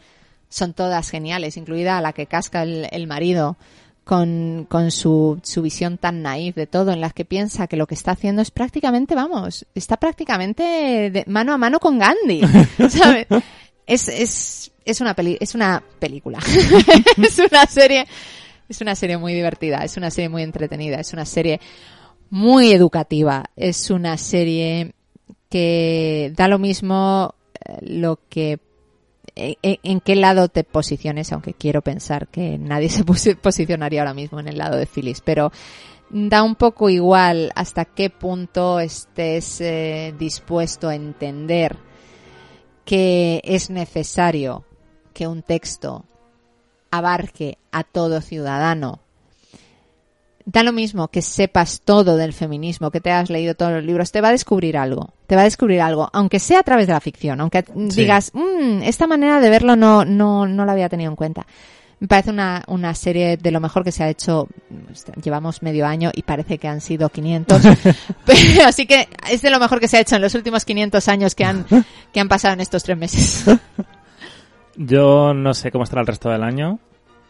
son 0.48 0.72
todas 0.72 1.10
geniales, 1.10 1.56
incluida 1.56 2.00
la 2.00 2.12
que 2.12 2.26
casca 2.26 2.62
el, 2.62 2.88
el 2.90 3.06
marido 3.06 3.56
con, 4.06 4.66
con 4.68 4.92
su, 4.92 5.40
su 5.42 5.62
visión 5.62 5.98
tan 5.98 6.22
naif 6.22 6.54
de 6.54 6.68
todo, 6.68 6.92
en 6.92 7.00
la 7.00 7.10
que 7.10 7.24
piensa 7.24 7.66
que 7.66 7.76
lo 7.76 7.88
que 7.88 7.94
está 7.94 8.12
haciendo 8.12 8.40
es 8.40 8.52
prácticamente, 8.52 9.16
vamos, 9.16 9.66
está 9.74 9.96
prácticamente 9.96 11.10
de 11.10 11.24
mano 11.26 11.52
a 11.52 11.58
mano 11.58 11.80
con 11.80 11.98
Gandhi, 11.98 12.40
¿sabes? 12.88 13.26
Es, 13.84 14.08
es, 14.08 14.72
es 14.84 15.00
una 15.00 15.14
peli, 15.14 15.36
es 15.40 15.56
una 15.56 15.82
película. 15.98 16.38
es 17.20 17.38
una 17.40 17.66
serie, 17.66 18.06
es 18.68 18.80
una 18.80 18.94
serie 18.94 19.18
muy 19.18 19.34
divertida, 19.34 19.78
es 19.78 19.96
una 19.96 20.12
serie 20.12 20.28
muy 20.28 20.44
entretenida, 20.44 21.00
es 21.00 21.12
una 21.12 21.24
serie 21.24 21.60
muy 22.30 22.70
educativa, 22.70 23.46
es 23.56 23.90
una 23.90 24.16
serie 24.18 24.94
que 25.50 26.32
da 26.36 26.46
lo 26.46 26.60
mismo 26.60 27.34
eh, 27.64 27.78
lo 27.82 28.20
que 28.28 28.60
en, 29.36 29.78
en 29.82 30.00
qué 30.00 30.16
lado 30.16 30.48
te 30.48 30.64
posiciones, 30.64 31.30
aunque 31.32 31.54
quiero 31.54 31.82
pensar 31.82 32.26
que 32.28 32.58
nadie 32.58 32.88
se 32.90 33.04
posi- 33.04 33.36
posicionaría 33.36 34.00
ahora 34.00 34.14
mismo 34.14 34.40
en 34.40 34.48
el 34.48 34.58
lado 34.58 34.76
de 34.76 34.86
Phyllis, 34.86 35.20
pero 35.20 35.52
da 36.10 36.42
un 36.42 36.54
poco 36.54 36.88
igual 36.88 37.52
hasta 37.54 37.84
qué 37.84 38.10
punto 38.10 38.80
estés 38.80 39.60
eh, 39.60 40.14
dispuesto 40.18 40.88
a 40.88 40.94
entender 40.94 41.76
que 42.84 43.40
es 43.44 43.70
necesario 43.70 44.64
que 45.12 45.26
un 45.26 45.42
texto 45.42 46.04
abarque 46.90 47.58
a 47.72 47.82
todo 47.82 48.20
ciudadano. 48.20 49.00
Da 50.48 50.62
lo 50.62 50.72
mismo 50.72 51.08
que 51.08 51.22
sepas 51.22 51.80
todo 51.84 52.16
del 52.16 52.32
feminismo, 52.32 52.92
que 52.92 53.00
te 53.00 53.10
has 53.10 53.28
leído 53.30 53.56
todos 53.56 53.72
los 53.72 53.82
libros, 53.84 54.12
te 54.12 54.20
va 54.20 54.28
a 54.28 54.30
descubrir 54.30 54.78
algo, 54.78 55.10
te 55.26 55.34
va 55.34 55.40
a 55.40 55.44
descubrir 55.44 55.80
algo, 55.80 56.08
aunque 56.12 56.38
sea 56.38 56.60
a 56.60 56.62
través 56.62 56.86
de 56.86 56.92
la 56.92 57.00
ficción, 57.00 57.40
aunque 57.40 57.64
digas, 57.74 58.30
"Mm, 58.32 58.82
esta 58.84 59.08
manera 59.08 59.40
de 59.40 59.50
verlo 59.50 59.74
no, 59.74 60.04
no, 60.04 60.46
no 60.46 60.64
la 60.64 60.70
había 60.72 60.88
tenido 60.88 61.10
en 61.10 61.16
cuenta. 61.16 61.46
Me 61.98 62.06
parece 62.08 62.30
una, 62.30 62.62
una 62.68 62.94
serie 62.94 63.38
de 63.38 63.50
lo 63.50 63.58
mejor 63.58 63.82
que 63.82 63.90
se 63.90 64.04
ha 64.04 64.08
hecho. 64.10 64.46
Llevamos 65.20 65.62
medio 65.62 65.86
año 65.86 66.10
y 66.14 66.22
parece 66.22 66.58
que 66.58 66.68
han 66.68 66.80
sido 66.82 67.08
500. 67.08 67.62
Pero, 68.26 68.66
así 68.66 68.86
que 68.86 69.08
es 69.30 69.40
de 69.42 69.50
lo 69.50 69.58
mejor 69.58 69.80
que 69.80 69.88
se 69.88 69.96
ha 69.96 70.00
hecho 70.00 70.14
en 70.16 70.22
los 70.22 70.34
últimos 70.34 70.64
500 70.64 71.08
años 71.08 71.34
que 71.34 71.44
han, 71.44 71.64
que 72.12 72.20
han 72.20 72.28
pasado 72.28 72.54
en 72.54 72.60
estos 72.60 72.84
tres 72.84 72.98
meses. 72.98 73.46
Yo 74.76 75.32
no 75.32 75.54
sé 75.54 75.70
cómo 75.72 75.84
estará 75.84 76.02
el 76.02 76.06
resto 76.06 76.28
del 76.28 76.42
año, 76.42 76.78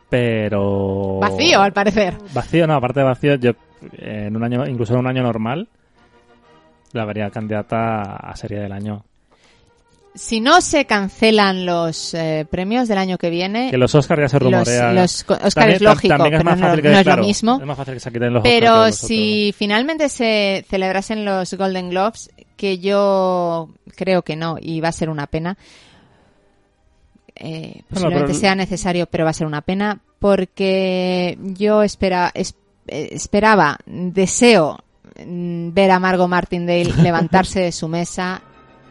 pero... 0.09 1.19
Vacío, 1.20 1.61
al 1.61 1.73
parecer. 1.73 2.15
Vacío, 2.35 2.66
no, 2.66 2.74
aparte 2.74 3.01
de 3.01 3.07
vacío, 3.07 3.35
yo 3.37 3.53
en 3.99 4.35
un 4.37 4.45
año, 4.45 4.66
incluso 4.66 4.95
en 4.95 5.01
un 5.01 5.07
año 5.07 5.23
normal, 5.23 5.69
la 6.93 7.05
vería 7.05 7.31
candidata 7.31 8.16
a 8.16 8.37
serie 8.37 8.59
del 8.61 8.73
año. 8.73 9.05
Si 10.15 10.41
no 10.41 10.62
se 10.62 10.87
cancelan 10.87 11.66
los 11.66 12.15
eh, 12.15 12.47
premios 12.51 12.89
del 12.89 12.97
año 12.97 13.19
que 13.19 13.28
viene, 13.28 13.70
Que 13.70 13.77
los 13.77 13.95
Oscars 13.95 14.23
ya 14.23 14.28
se 14.31 14.41
los, 14.41 14.51
rumorea. 14.51 14.93
los 14.95 15.24
co- 15.24 15.35
Oscar 15.35 15.51
También- 15.53 15.74
es 15.77 15.83
lógico, 15.83 16.09
también 16.16 16.35
es 16.35 16.39
pero 16.41 16.51
más 16.51 16.59
no, 16.59 16.66
fácil 16.69 16.83
que- 16.83 16.89
no 16.89 16.97
es 16.97 17.03
claro, 17.03 17.20
lo 17.20 17.27
mismo. 17.28 17.59
Es 17.61 17.66
más 17.66 17.77
fácil 17.77 17.95
que 17.95 18.01
se 18.01 18.12
quiten 18.12 18.33
los 18.33 18.41
Oscars 18.41 18.55
Pero 18.55 18.87
los 18.87 18.95
si 18.97 19.55
finalmente 19.59 20.09
se 20.09 20.65
celebrasen 20.70 21.27
los 21.27 21.53
Golden 21.53 21.91
Globes, 21.91 22.31
que 22.57 22.78
yo 22.78 23.69
creo 23.95 24.23
que 24.23 24.37
no, 24.37 24.57
y 24.59 24.81
va 24.81 24.89
a 24.89 24.93
ser 24.93 25.11
una 25.11 25.27
pena, 25.27 25.59
eh, 27.36 27.82
posiblemente 27.88 28.34
sea 28.34 28.54
necesario, 28.54 29.06
pero 29.06 29.24
va 29.24 29.30
a 29.30 29.34
ser 29.34 29.46
una 29.46 29.62
pena, 29.62 30.00
porque 30.18 31.38
yo 31.40 31.82
espera, 31.82 32.30
es- 32.34 32.54
eh, 32.88 33.08
esperaba, 33.12 33.78
deseo 33.86 34.78
mm, 35.24 35.72
ver 35.72 35.90
a 35.90 35.98
Margot 35.98 36.28
Martindale 36.28 36.92
levantarse 37.02 37.60
de 37.60 37.72
su 37.72 37.88
mesa, 37.88 38.42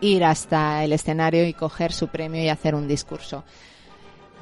ir 0.01 0.23
hasta 0.23 0.84
el 0.84 0.93
escenario 0.93 1.47
y 1.47 1.53
coger 1.53 1.91
su 1.91 2.07
premio 2.09 2.43
y 2.43 2.49
hacer 2.49 2.76
un 2.76 2.88
discurso. 2.88 3.43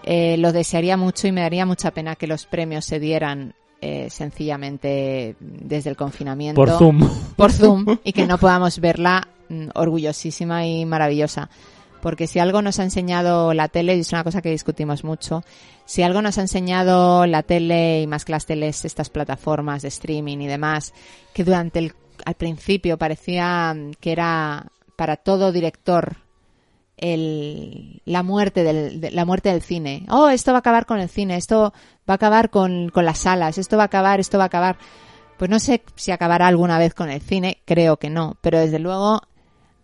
Eh, 0.06 0.36
lo 0.38 0.52
desearía 0.52 0.98
mucho 0.98 1.28
y 1.28 1.32
me 1.32 1.42
daría 1.42 1.66
mucha 1.66 1.92
pena 1.92 2.16
que 2.16 2.28
los 2.28 2.46
premios 2.46 2.84
se 2.84 3.00
dieran 3.00 3.54
eh, 3.80 4.10
sencillamente 4.10 5.36
desde 5.40 5.90
el 5.90 5.96
confinamiento 5.96 6.56
Por 6.56 6.70
Zoom. 6.72 7.10
por 7.38 7.52
Zoom 7.52 7.86
y 8.04 8.12
que 8.12 8.26
no 8.26 8.38
podamos 8.38 8.80
verla 8.80 9.28
mm, 9.50 9.68
orgullosísima 9.76 10.66
y 10.66 10.86
maravillosa 10.86 11.50
porque 12.04 12.28
si 12.28 12.38
algo 12.40 12.62
nos 12.62 12.80
ha 12.80 12.84
enseñado 12.84 13.54
la 13.54 13.70
tele, 13.70 13.96
y 13.96 14.02
es 14.02 14.12
una 14.12 14.26
cosa 14.26 14.42
que 14.42 14.50
discutimos 14.52 15.06
mucho, 15.06 15.42
si 15.86 16.04
algo 16.04 16.22
nos 16.22 16.38
ha 16.38 16.42
enseñado 16.42 17.26
la 17.26 17.44
tele 17.44 18.02
y 18.02 18.08
más 18.08 18.26
que 18.26 18.34
las 18.34 18.46
teles, 18.46 18.84
estas 18.84 19.10
plataformas 19.10 19.84
de 19.84 19.88
streaming 19.88 20.40
y 20.40 20.48
demás, 20.48 20.94
que 21.34 21.46
durante 21.46 21.80
el, 21.80 21.94
al 22.26 22.36
principio 22.36 22.98
parecía 22.98 23.74
que 24.02 24.12
era 24.12 24.68
para 24.98 25.16
todo 25.16 25.54
director 25.54 26.18
el, 26.98 28.02
la 28.06 28.22
muerte 28.22 28.64
del, 28.64 29.00
de- 29.02 29.12
la 29.12 29.26
muerte 29.26 29.50
del 29.50 29.62
cine. 29.62 30.06
Oh, 30.10 30.28
esto 30.30 30.52
va 30.52 30.58
a 30.58 30.60
acabar 30.60 30.86
con 30.86 31.00
el 31.00 31.08
cine, 31.10 31.38
esto 31.38 31.74
va 32.10 32.14
a 32.14 32.16
acabar 32.16 32.50
con, 32.50 32.90
con 32.90 33.06
las 33.06 33.20
salas, 33.20 33.58
esto 33.58 33.78
va 33.78 33.84
a 33.84 33.86
acabar, 33.88 34.20
esto 34.20 34.38
va 34.38 34.44
a 34.44 34.48
acabar. 34.48 34.78
Pues 35.38 35.50
no 35.50 35.60
sé 35.60 35.82
si 35.96 36.12
acabará 36.12 36.48
alguna 36.48 36.78
vez 36.78 36.94
con 36.94 37.10
el 37.10 37.22
cine, 37.22 37.60
creo 37.66 37.98
que 37.98 38.10
no, 38.10 38.36
pero 38.42 38.60
desde 38.60 38.80
luego 38.80 39.22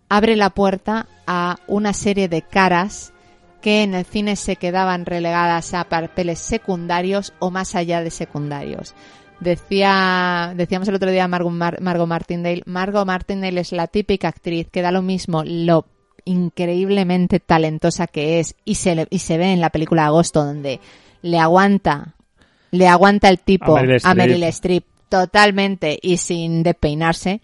abre 0.10 0.36
la 0.36 0.50
puerta 0.52 1.08
a 1.32 1.58
una 1.68 1.94
serie 1.94 2.28
de 2.28 2.42
caras 2.42 3.14
que 3.62 3.84
en 3.84 3.94
el 3.94 4.04
cine 4.06 4.36
se 4.36 4.56
quedaban 4.56 5.06
relegadas 5.06 5.74
a 5.76 5.84
papeles 5.84 6.40
secundarios 6.40 7.34
o 7.38 7.52
más 7.52 7.76
allá 7.76 8.02
de 8.02 8.10
secundarios. 8.10 8.96
Decía, 9.40 10.54
decíamos 10.56 10.88
el 10.88 10.96
otro 10.96 11.12
día 11.12 11.28
Margot, 11.28 11.52
Mar- 11.54 11.82
Margot 11.82 12.08
Martindale, 12.08 12.64
Margot 12.66 13.06
Martindale 13.06 13.62
es 13.62 13.72
la 13.72 13.88
típica 13.88 14.28
actriz 14.30 14.68
que 14.72 14.82
da 14.82 14.92
lo 14.92 15.02
mismo 15.02 15.44
lo 15.46 15.86
increíblemente 16.26 17.40
talentosa 17.40 18.08
que 18.08 18.40
es 18.40 18.56
y 18.66 18.76
se, 18.76 18.96
le- 18.96 19.08
y 19.10 19.20
se 19.20 19.38
ve 19.38 19.52
en 19.54 19.62
la 19.62 19.70
película 19.70 20.06
Agosto 20.06 20.44
donde 20.44 20.80
le 21.22 21.38
aguanta, 21.40 22.16
le 22.72 22.88
aguanta 22.88 23.30
el 23.30 23.40
tipo 23.40 23.74
A 24.06 24.14
Meryl 24.16 24.44
Streep 24.44 24.86
totalmente 25.10 25.98
y 26.02 26.18
sin 26.18 26.64
despeinarse. 26.64 27.42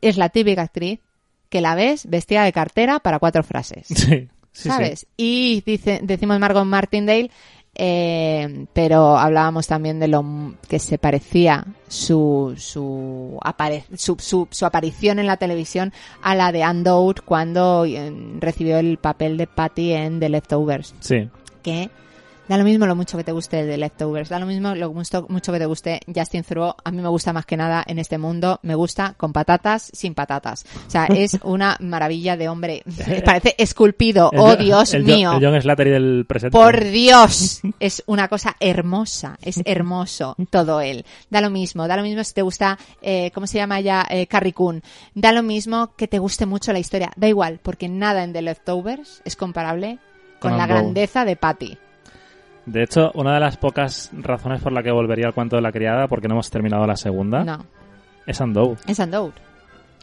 Es 0.00 0.16
la 0.16 0.28
típica 0.28 0.62
actriz 0.62 1.00
que 1.48 1.60
la 1.60 1.74
ves 1.74 2.08
vestida 2.08 2.44
de 2.44 2.52
cartera 2.52 2.98
para 3.00 3.18
cuatro 3.18 3.42
frases. 3.42 3.86
Sí, 4.50 4.62
sí, 4.64 4.68
¿sabes? 4.70 5.00
sí. 5.00 5.06
Y 5.16 5.62
dice, 5.64 6.00
decimos 6.02 6.40
Margot 6.40 6.64
Martindale, 6.64 7.30
eh, 7.76 8.66
pero 8.72 9.16
hablábamos 9.16 9.68
también 9.68 10.00
de 10.00 10.08
lo 10.08 10.24
que 10.68 10.80
se 10.80 10.98
parecía 10.98 11.64
su, 11.86 12.54
su, 12.56 13.38
apare- 13.44 13.84
su, 13.96 14.16
su, 14.18 14.48
su 14.50 14.66
aparición 14.66 15.20
en 15.20 15.28
la 15.28 15.36
televisión 15.36 15.92
a 16.22 16.34
la 16.34 16.50
de 16.50 16.64
Anne 16.64 16.82
Dowd 16.82 17.18
cuando 17.24 17.84
eh, 17.84 18.12
recibió 18.40 18.78
el 18.78 18.98
papel 18.98 19.36
de 19.36 19.46
Patty 19.46 19.92
en 19.92 20.18
The 20.18 20.28
Leftovers 20.28 20.92
Sí. 20.98 21.28
que 21.62 21.88
da 22.48 22.56
lo 22.56 22.64
mismo 22.64 22.86
lo 22.86 22.96
mucho 22.96 23.18
que 23.18 23.24
te 23.24 23.32
guste 23.32 23.64
de 23.64 23.76
Leftovers, 23.76 24.28
da 24.28 24.38
lo 24.38 24.46
mismo 24.46 24.74
lo 24.74 24.92
mucho, 24.92 25.26
mucho 25.28 25.52
que 25.52 25.58
te 25.58 25.66
guste 25.66 26.00
Justin 26.12 26.42
Theroux, 26.42 26.74
a 26.82 26.90
mí 26.90 27.02
me 27.02 27.08
gusta 27.08 27.32
más 27.32 27.44
que 27.44 27.56
nada 27.56 27.84
en 27.86 27.98
este 27.98 28.18
mundo, 28.18 28.58
me 28.62 28.74
gusta 28.74 29.14
con 29.16 29.32
patatas, 29.32 29.90
sin 29.92 30.14
patatas. 30.14 30.64
O 30.86 30.90
sea, 30.90 31.06
es 31.06 31.38
una 31.44 31.76
maravilla 31.80 32.36
de 32.36 32.48
hombre, 32.48 32.82
parece 33.24 33.54
esculpido, 33.58 34.30
El 34.32 34.38
oh 34.38 34.56
Dios 34.56 34.94
el 34.94 35.04
mío. 35.04 35.32
El 35.32 35.44
John 35.44 35.60
Slattery 35.60 35.90
del 35.90 36.24
presente. 36.26 36.56
Por 36.56 36.84
Dios, 36.90 37.60
es 37.80 38.02
una 38.06 38.28
cosa 38.28 38.56
hermosa, 38.60 39.38
es 39.42 39.60
hermoso 39.64 40.34
todo 40.50 40.80
él. 40.80 41.04
Da 41.30 41.40
lo 41.40 41.50
mismo, 41.50 41.86
da 41.86 41.96
lo 41.96 42.02
mismo 42.02 42.24
si 42.24 42.32
te 42.32 42.42
gusta, 42.42 42.78
eh, 43.02 43.30
¿cómo 43.34 43.46
se 43.46 43.58
llama 43.58 43.80
ya? 43.80 44.06
Eh, 44.08 44.26
Carrie 44.26 44.52
Coon. 44.52 44.82
Da 45.14 45.32
lo 45.32 45.42
mismo 45.42 45.94
que 45.96 46.08
te 46.08 46.18
guste 46.18 46.46
mucho 46.46 46.72
la 46.72 46.78
historia, 46.78 47.12
da 47.16 47.28
igual, 47.28 47.60
porque 47.62 47.88
nada 47.88 48.24
en 48.24 48.32
The 48.32 48.42
Leftovers 48.42 49.20
es 49.24 49.36
comparable 49.36 49.98
con, 50.40 50.52
Con 50.52 50.58
la 50.58 50.66
grandeza 50.66 51.24
de 51.24 51.36
Patty. 51.36 51.78
De 52.68 52.82
hecho, 52.82 53.10
una 53.14 53.34
de 53.34 53.40
las 53.40 53.56
pocas 53.56 54.10
razones 54.12 54.60
por 54.62 54.72
la 54.72 54.82
que 54.82 54.90
volvería 54.90 55.26
al 55.26 55.34
cuento 55.34 55.56
de 55.56 55.62
la 55.62 55.72
criada, 55.72 56.06
porque 56.06 56.28
no 56.28 56.34
hemos 56.34 56.50
terminado 56.50 56.86
la 56.86 56.96
segunda, 56.96 57.42
No, 57.44 57.64
es 58.26 58.40
Andow. 58.40 58.76
es 58.86 59.00
Andour. 59.00 59.32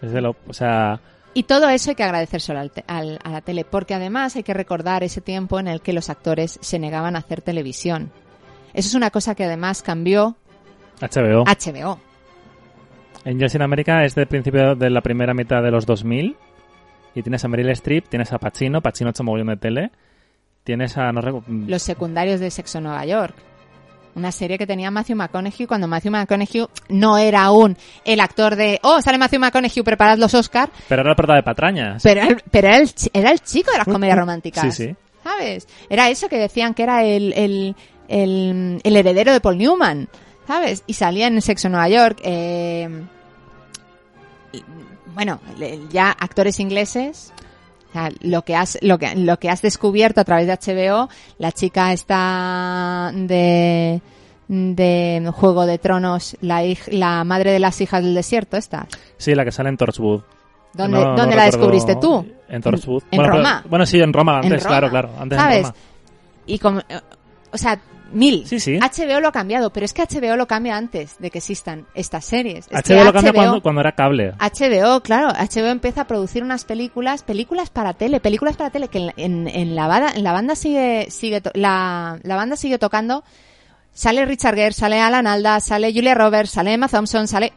Es 0.02 0.12
de 0.12 0.22
lo, 0.22 0.36
o 0.48 0.54
sea, 0.54 1.00
Y 1.34 1.44
todo 1.44 1.70
eso 1.70 1.90
hay 1.92 1.96
que 1.96 2.04
agradecérselo 2.04 2.60
al 2.60 2.72
te- 2.72 2.84
al- 2.88 3.20
a 3.24 3.30
la 3.30 3.42
tele, 3.42 3.66
porque 3.66 3.94
además 3.94 4.36
hay 4.36 4.44
que 4.44 4.54
recordar 4.54 5.04
ese 5.04 5.22
tiempo 5.22 5.60
en 5.60 5.68
el 5.68 5.82
que 5.82 5.94
los 5.94 6.10
actores 6.10 6.58
se 6.62 6.80
negaban 6.80 7.16
a 7.16 7.20
hacer 7.20 7.42
televisión. 7.42 8.12
Eso 8.74 8.88
es 8.90 8.96
una 8.96 9.10
cosa 9.10 9.36
que 9.36 9.44
además 9.46 9.82
cambió 9.84 10.36
HBO. 11.02 11.44
HBO. 11.46 12.00
Angels 13.26 13.56
in 13.56 13.62
America 13.62 14.04
es 14.06 14.16
del 14.16 14.28
principio 14.28 14.76
de 14.76 14.90
la 14.90 15.02
primera 15.02 15.34
mitad 15.34 15.62
de 15.62 15.72
los 15.72 15.86
2000 15.86 16.36
y 17.16 17.22
tienes 17.22 17.44
a 17.44 17.48
Meryl 17.48 17.70
Streep, 17.70 18.08
tienes 18.08 18.32
a 18.34 18.38
Pacino, 18.38 18.82
Pacino 18.82 19.10
ha 19.10 19.12
hecho 19.12 19.24
mogollón 19.24 19.48
de 19.48 19.58
tele, 19.58 19.92
tienes 20.66 20.98
a... 20.98 21.14
No 21.14 21.22
recu- 21.22 21.44
Los 21.68 21.82
secundarios 21.84 22.42
de 22.42 22.52
Sexo 22.52 22.82
Nueva 22.82 23.06
York. 23.06 23.34
Una 24.16 24.32
serie 24.32 24.58
que 24.58 24.66
tenía 24.68 24.92
Matthew 24.92 25.16
McConaughey 25.18 25.68
cuando 25.68 25.88
Matthew 25.88 26.12
McConaughey 26.12 26.66
no 26.90 27.18
era 27.18 27.44
aún 27.44 27.78
el 28.06 28.20
actor 28.22 28.56
de, 28.56 28.80
oh, 28.84 29.02
sale 29.02 29.18
Matthew 29.18 29.40
McConaughey, 29.42 29.84
preparad 29.84 30.18
los 30.18 30.34
Oscar, 30.34 30.70
Pero 30.90 31.02
era 31.02 31.12
el 31.12 31.16
prota 31.18 31.36
de 31.36 31.44
Patrañas. 31.44 32.02
pero, 32.04 32.22
era 32.22 32.30
el- 32.30 32.42
pero 32.50 32.68
era, 32.68 32.78
el, 32.78 32.94
chi- 32.94 33.10
era 33.14 33.32
el 33.32 33.42
chico 33.42 33.72
de 33.72 33.78
las 33.78 33.88
comedias 33.88 34.18
románticas. 34.18 34.74
Sí, 34.76 34.88
sí. 34.88 34.96
¿Sabes? 35.24 35.68
Era 35.90 36.10
eso 36.10 36.30
que 36.30 36.38
decían 36.38 36.74
que 36.74 36.84
era 36.84 37.04
el, 37.04 37.34
el, 37.34 37.76
el, 38.08 38.80
el 38.84 38.96
heredero 38.96 39.34
de 39.34 39.42
Paul 39.42 39.58
Newman, 39.58 40.08
¿sabes? 40.48 40.84
Y 40.88 40.94
salía 40.94 41.28
en 41.28 41.42
Sexo 41.42 41.68
Nueva 41.68 41.90
York. 41.90 42.20
eh, 42.24 42.88
bueno, 45.14 45.40
ya 45.92 46.12
actores 46.12 46.60
ingleses. 46.60 47.34
O 47.96 47.98
sea, 47.98 48.12
lo 48.22 48.42
que 48.44 48.56
has 48.56 48.78
lo 48.82 48.98
que 48.98 49.16
lo 49.16 49.40
que 49.40 49.50
has 49.50 49.62
descubierto 49.62 50.20
a 50.20 50.26
través 50.26 50.48
de 50.48 50.54
HBO, 50.54 51.08
la 51.38 51.52
chica 51.54 51.94
está 51.94 53.12
de 53.14 54.02
de 54.48 55.32
Juego 55.34 55.66
de 55.66 55.78
Tronos, 55.78 56.36
la 56.42 56.62
la 56.88 57.24
madre 57.24 57.52
de 57.52 57.60
las 57.60 57.80
hijas 57.82 58.04
del 58.04 58.14
desierto, 58.14 58.58
esta. 58.58 58.88
Sí, 59.18 59.34
la 59.34 59.46
que 59.46 59.52
sale 59.52 59.70
en 59.70 59.78
Torchwood. 59.78 60.22
¿Dónde, 60.74 60.98
No- 61.00 61.12
no 61.12 61.16
¿dónde 61.16 61.36
la 61.38 61.46
descubriste 61.46 61.96
tú? 61.96 62.26
En 62.50 62.62
Torchwood. 62.62 63.04
En 63.12 63.18
bueno, 63.18 63.34
Roma. 63.38 63.64
bueno, 63.70 63.86
sí, 63.86 64.00
en 64.02 64.12
Roma 64.12 64.36
antes, 64.40 64.52
En 64.52 64.60
Roma, 64.60 64.68
claro, 64.70 64.90
claro. 64.90 65.10
Antes 65.18 65.40
¿Sabes? 65.40 65.58
en 65.58 65.64
Roma. 65.64 65.76
Y 66.48 66.60
como, 66.60 66.80
eh, 66.82 66.84
o 67.54 67.58
sea, 67.58 67.80
mil. 68.12 68.46
Sí, 68.48 68.60
sí. 68.60 68.78
HBO 68.80 69.20
lo 69.20 69.30
ha 69.30 69.32
cambiado, 69.32 69.72
pero 69.72 69.86
es 69.86 69.94
que 69.94 70.04
HBO 70.04 70.36
lo 70.36 70.48
cambia 70.48 70.78
antes 70.78 71.18
de 71.20 71.32
que 71.32 71.40
existan 71.40 71.86
estas 71.94 72.26
series. 72.26 72.68
Es 72.70 72.90
HBO 72.90 73.04
lo 73.04 73.14
cambia 73.14 73.34
cuando, 73.34 73.62
cuando 73.62 73.82
era 73.82 73.92
cable. 73.94 74.34
HBO, 74.40 75.02
claro, 75.02 75.30
HBO 75.30 75.68
empieza 75.68 76.02
a 76.02 76.08
producir 76.08 76.44
unas 76.44 76.66
películas, 76.66 77.24
películas 77.24 77.70
para 77.70 77.94
tele, 77.94 78.20
películas 78.20 78.56
para 78.58 78.70
tele 78.70 78.88
que 78.88 79.00
en, 79.00 79.14
en, 79.18 79.48
en 79.48 79.76
la 79.76 79.88
banda, 79.88 80.12
en 80.16 80.24
la 80.24 80.32
banda 80.32 80.56
sigue, 80.56 81.08
sigue, 81.10 81.42
la, 81.54 82.20
la 82.24 82.36
banda 82.36 82.56
sigue 82.56 82.78
tocando. 82.78 83.24
Sale 83.94 84.26
Richard 84.26 84.56
Gere, 84.56 84.74
sale 84.74 85.00
Alan 85.00 85.26
Alda, 85.26 85.60
sale 85.62 85.94
Julia 85.94 86.16
Roberts, 86.16 86.52
sale 86.52 86.74
Emma 86.74 86.90
Thompson, 86.90 87.28
sale. 87.28 87.54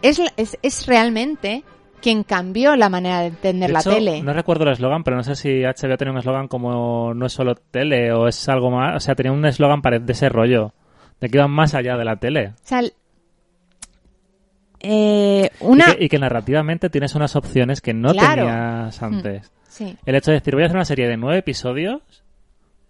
Es, 0.00 0.20
es, 0.36 0.58
es 0.62 0.86
realmente 0.86 1.62
quien 2.04 2.22
cambió 2.22 2.76
la 2.76 2.90
manera 2.90 3.20
de 3.20 3.28
entender 3.28 3.68
De 3.68 3.72
la 3.72 3.80
hecho, 3.80 3.94
tele. 3.94 4.22
No 4.22 4.34
recuerdo 4.34 4.64
el 4.64 4.72
eslogan, 4.72 5.02
pero 5.04 5.16
no 5.16 5.22
sé 5.22 5.34
si 5.34 5.62
HBO 5.62 5.96
tenía 5.96 6.12
un 6.12 6.18
eslogan 6.18 6.48
como 6.48 7.14
no 7.14 7.24
es 7.24 7.32
solo 7.32 7.54
tele 7.54 8.12
o 8.12 8.28
es 8.28 8.46
algo 8.50 8.70
más. 8.70 8.94
O 8.96 9.00
sea, 9.00 9.14
tenía 9.14 9.32
un 9.32 9.44
eslogan 9.46 9.80
de 9.80 10.12
ese 10.12 10.28
rollo. 10.28 10.74
De 11.18 11.30
que 11.30 11.38
iban 11.38 11.50
más 11.50 11.74
allá 11.74 11.96
de 11.96 12.04
la 12.04 12.16
tele. 12.16 12.48
O 12.48 12.52
sea, 12.62 12.82
eh, 14.80 15.48
una... 15.60 15.92
Y, 15.92 15.96
que, 15.96 16.04
y 16.04 16.08
que 16.10 16.18
narrativamente 16.18 16.90
tienes 16.90 17.14
unas 17.14 17.36
opciones 17.36 17.80
que 17.80 17.94
no 17.94 18.12
Claro. 18.12 18.42
tenías 18.44 19.02
antes. 19.02 19.52
Sí. 19.66 19.96
El 20.04 20.14
hecho 20.14 20.30
de 20.30 20.38
decir, 20.40 20.54
voy 20.54 20.64
a 20.64 20.66
hacer 20.66 20.76
una 20.76 20.84
serie 20.84 21.08
de 21.08 21.16
nueve 21.16 21.38
episodios 21.38 22.02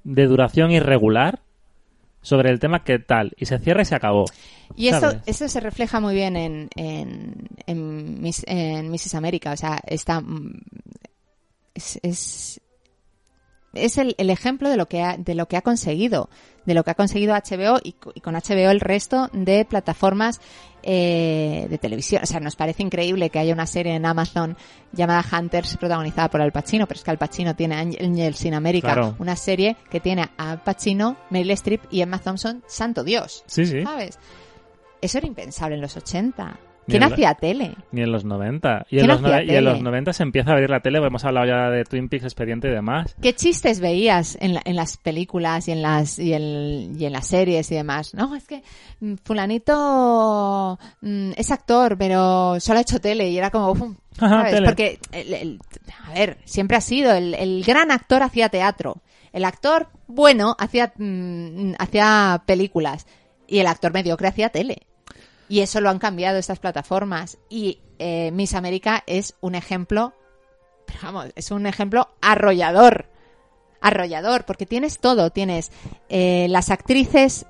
de 0.03 0.27
duración 0.27 0.73
irregular 0.73 1.39
sobre 2.25 2.51
el 2.51 2.59
tema 2.59 2.83
que 2.83 2.99
tal. 2.99 3.33
Y 3.37 3.45
se 3.45 3.59
cierra 3.59 3.83
y 3.83 3.85
se 3.85 3.95
acabó. 3.95 4.25
Y 4.75 4.89
eso, 4.89 5.01
¿sabes? 5.01 5.19
eso 5.27 5.47
se 5.49 5.61
refleja 5.61 6.01
muy 6.01 6.15
bien 6.15 6.37
en, 6.37 6.69
en, 6.75 7.49
en, 7.67 8.21
Miss, 8.21 8.43
en 8.49 8.91
Mrs. 8.91 9.15
América. 9.15 9.53
O 9.53 9.57
sea, 9.57 9.79
está. 9.87 10.21
mm, 10.21 10.59
Es, 11.75 12.01
es, 12.03 12.61
es 13.75 13.99
el, 13.99 14.15
el 14.19 14.31
ejemplo 14.31 14.69
de 14.71 14.77
lo, 14.77 14.87
que 14.87 15.03
ha, 15.03 15.17
de 15.17 15.35
lo 15.35 15.47
que 15.47 15.57
ha 15.57 15.63
conseguido. 15.63 16.29
De 16.65 16.73
lo 16.75 16.83
que 16.83 16.91
ha 16.93 16.95
conseguido 16.95 17.35
HBO 17.35 17.79
y, 17.83 17.93
co- 17.93 18.13
y 18.15 18.21
con 18.21 18.35
HBO 18.35 18.71
el 18.71 18.81
resto 18.81 19.29
de 19.35 19.65
plataformas 19.67 20.41
eh, 20.83 21.67
de 21.69 21.79
televisión. 21.79 22.23
O 22.23 22.27
sea, 22.27 22.41
nos 22.41 22.57
parece 22.57 22.83
increíble 22.83 23.31
que 23.31 23.39
haya 23.39 23.53
una 23.53 23.67
serie 23.67 23.95
en 23.95 24.07
Amazon 24.07 24.57
llamada 24.93 25.25
Hunters 25.31 25.77
protagonizada 25.77 26.29
por 26.31 26.41
Al 26.41 26.53
Pacino, 26.53 26.87
pero 26.87 26.99
es 26.99 27.05
que 27.05 27.11
Al 27.11 27.19
Pacino 27.19 27.55
tiene 27.55 27.75
Angels 27.77 28.45
in 28.45 28.55
America, 28.55 28.93
Claro. 28.95 29.17
una 29.19 29.37
serie 29.37 29.77
que 29.91 30.01
tiene 30.01 30.23
a 30.39 30.51
Al 30.53 30.63
Pacino, 30.63 31.17
Meryl 31.31 31.51
Streep 31.53 31.83
y 31.91 32.01
Emma 32.01 32.19
Thompson, 32.19 32.63
santo 32.67 33.05
Dios. 33.05 33.45
Sí, 33.47 33.67
sí. 33.67 33.83
¿Sabes? 33.83 34.19
Eso 35.01 35.19
era 35.19 35.27
impensable 35.27 35.75
en 35.77 35.83
los 35.83 35.97
80. 35.97 36.59
Ni 36.87 36.93
¿Quién 36.93 37.03
en 37.03 37.13
hacía 37.13 37.35
tele? 37.35 37.75
Ni 37.93 38.03
en 38.03 38.13
los 38.13 38.25
90. 38.25 38.87
Y 38.91 38.97
¿Quién 38.97 39.03
en 39.05 39.09
los, 39.09 39.21
hacía 39.25 39.39
nove- 39.41 39.47
y 39.47 39.57
en 39.57 39.65
los 39.65 39.73
tele? 39.75 39.85
90 39.85 40.13
se 40.13 40.23
empieza 40.23 40.51
a 40.51 40.53
abrir 40.53 40.69
la 40.71 40.81
tele. 40.81 40.99
Hemos 40.99 41.25
hablado 41.25 41.47
ya 41.47 41.71
de 41.71 41.85
Twin 41.85 42.09
Peaks, 42.11 42.25
Expediente 42.25 42.69
y 42.69 42.73
demás. 42.73 43.17
¿Qué 43.23 43.35
chistes 43.35 43.81
veías 43.81 44.37
en, 44.41 44.55
la- 44.55 44.63
en 44.67 44.77
las 44.77 44.97
películas 44.99 45.67
y 45.69 45.73
en 45.73 45.81
las 45.83 46.19
y, 46.19 46.35
el- 46.35 46.93
y 46.99 47.07
en 47.07 47.13
las 47.15 47.27
series 47.27 47.71
y 47.73 47.75
demás? 47.75 48.13
No, 48.15 48.35
es 48.37 48.47
que 48.47 48.63
mm, 49.01 49.15
fulanito 49.25 50.79
mm, 51.01 51.33
es 51.37 51.51
actor, 51.51 51.97
pero 51.99 52.59
solo 52.61 52.79
ha 52.79 52.83
hecho 52.83 53.01
tele 53.01 53.29
y 53.31 53.39
era 53.39 53.51
como... 53.51 53.71
uf, 53.73 53.97
¿sabes? 54.19 54.61
Porque, 54.65 54.99
el- 55.13 55.35
el- 55.35 55.61
a 56.07 56.13
ver, 56.15 56.39
siempre 56.45 56.77
ha 56.77 56.81
sido 56.81 57.13
el, 57.13 57.35
el 57.35 57.65
gran 57.65 57.91
actor 57.91 58.23
hacía 58.23 58.49
teatro. 58.49 59.03
El 59.33 59.45
actor 59.45 59.89
bueno 60.07 60.55
hacía, 60.59 60.93
mm, 60.97 61.73
hacía 61.79 62.43
películas 62.47 63.07
y 63.47 63.59
el 63.59 63.67
actor 63.67 63.93
mediocre 63.93 64.29
hacía 64.29 64.49
tele. 64.51 64.83
Y 65.49 65.61
eso 65.61 65.81
lo 65.81 65.91
han 65.91 65.99
cambiado 65.99 66.39
estas 66.39 66.59
plataformas. 66.59 67.39
Y 67.49 67.81
eh, 67.99 68.31
Miss 68.33 68.55
América 68.55 69.03
es 69.07 69.37
un 69.41 69.55
ejemplo 69.55 70.15
pero 70.87 70.99
vamos, 71.03 71.33
es 71.35 71.51
un 71.51 71.67
ejemplo 71.67 72.09
arrollador. 72.21 73.07
Arrollador, 73.81 74.45
porque 74.45 74.67
tienes 74.67 74.99
todo. 74.99 75.31
Tienes 75.31 75.71
eh, 76.09 76.47
las 76.49 76.71
actrices, 76.71 77.47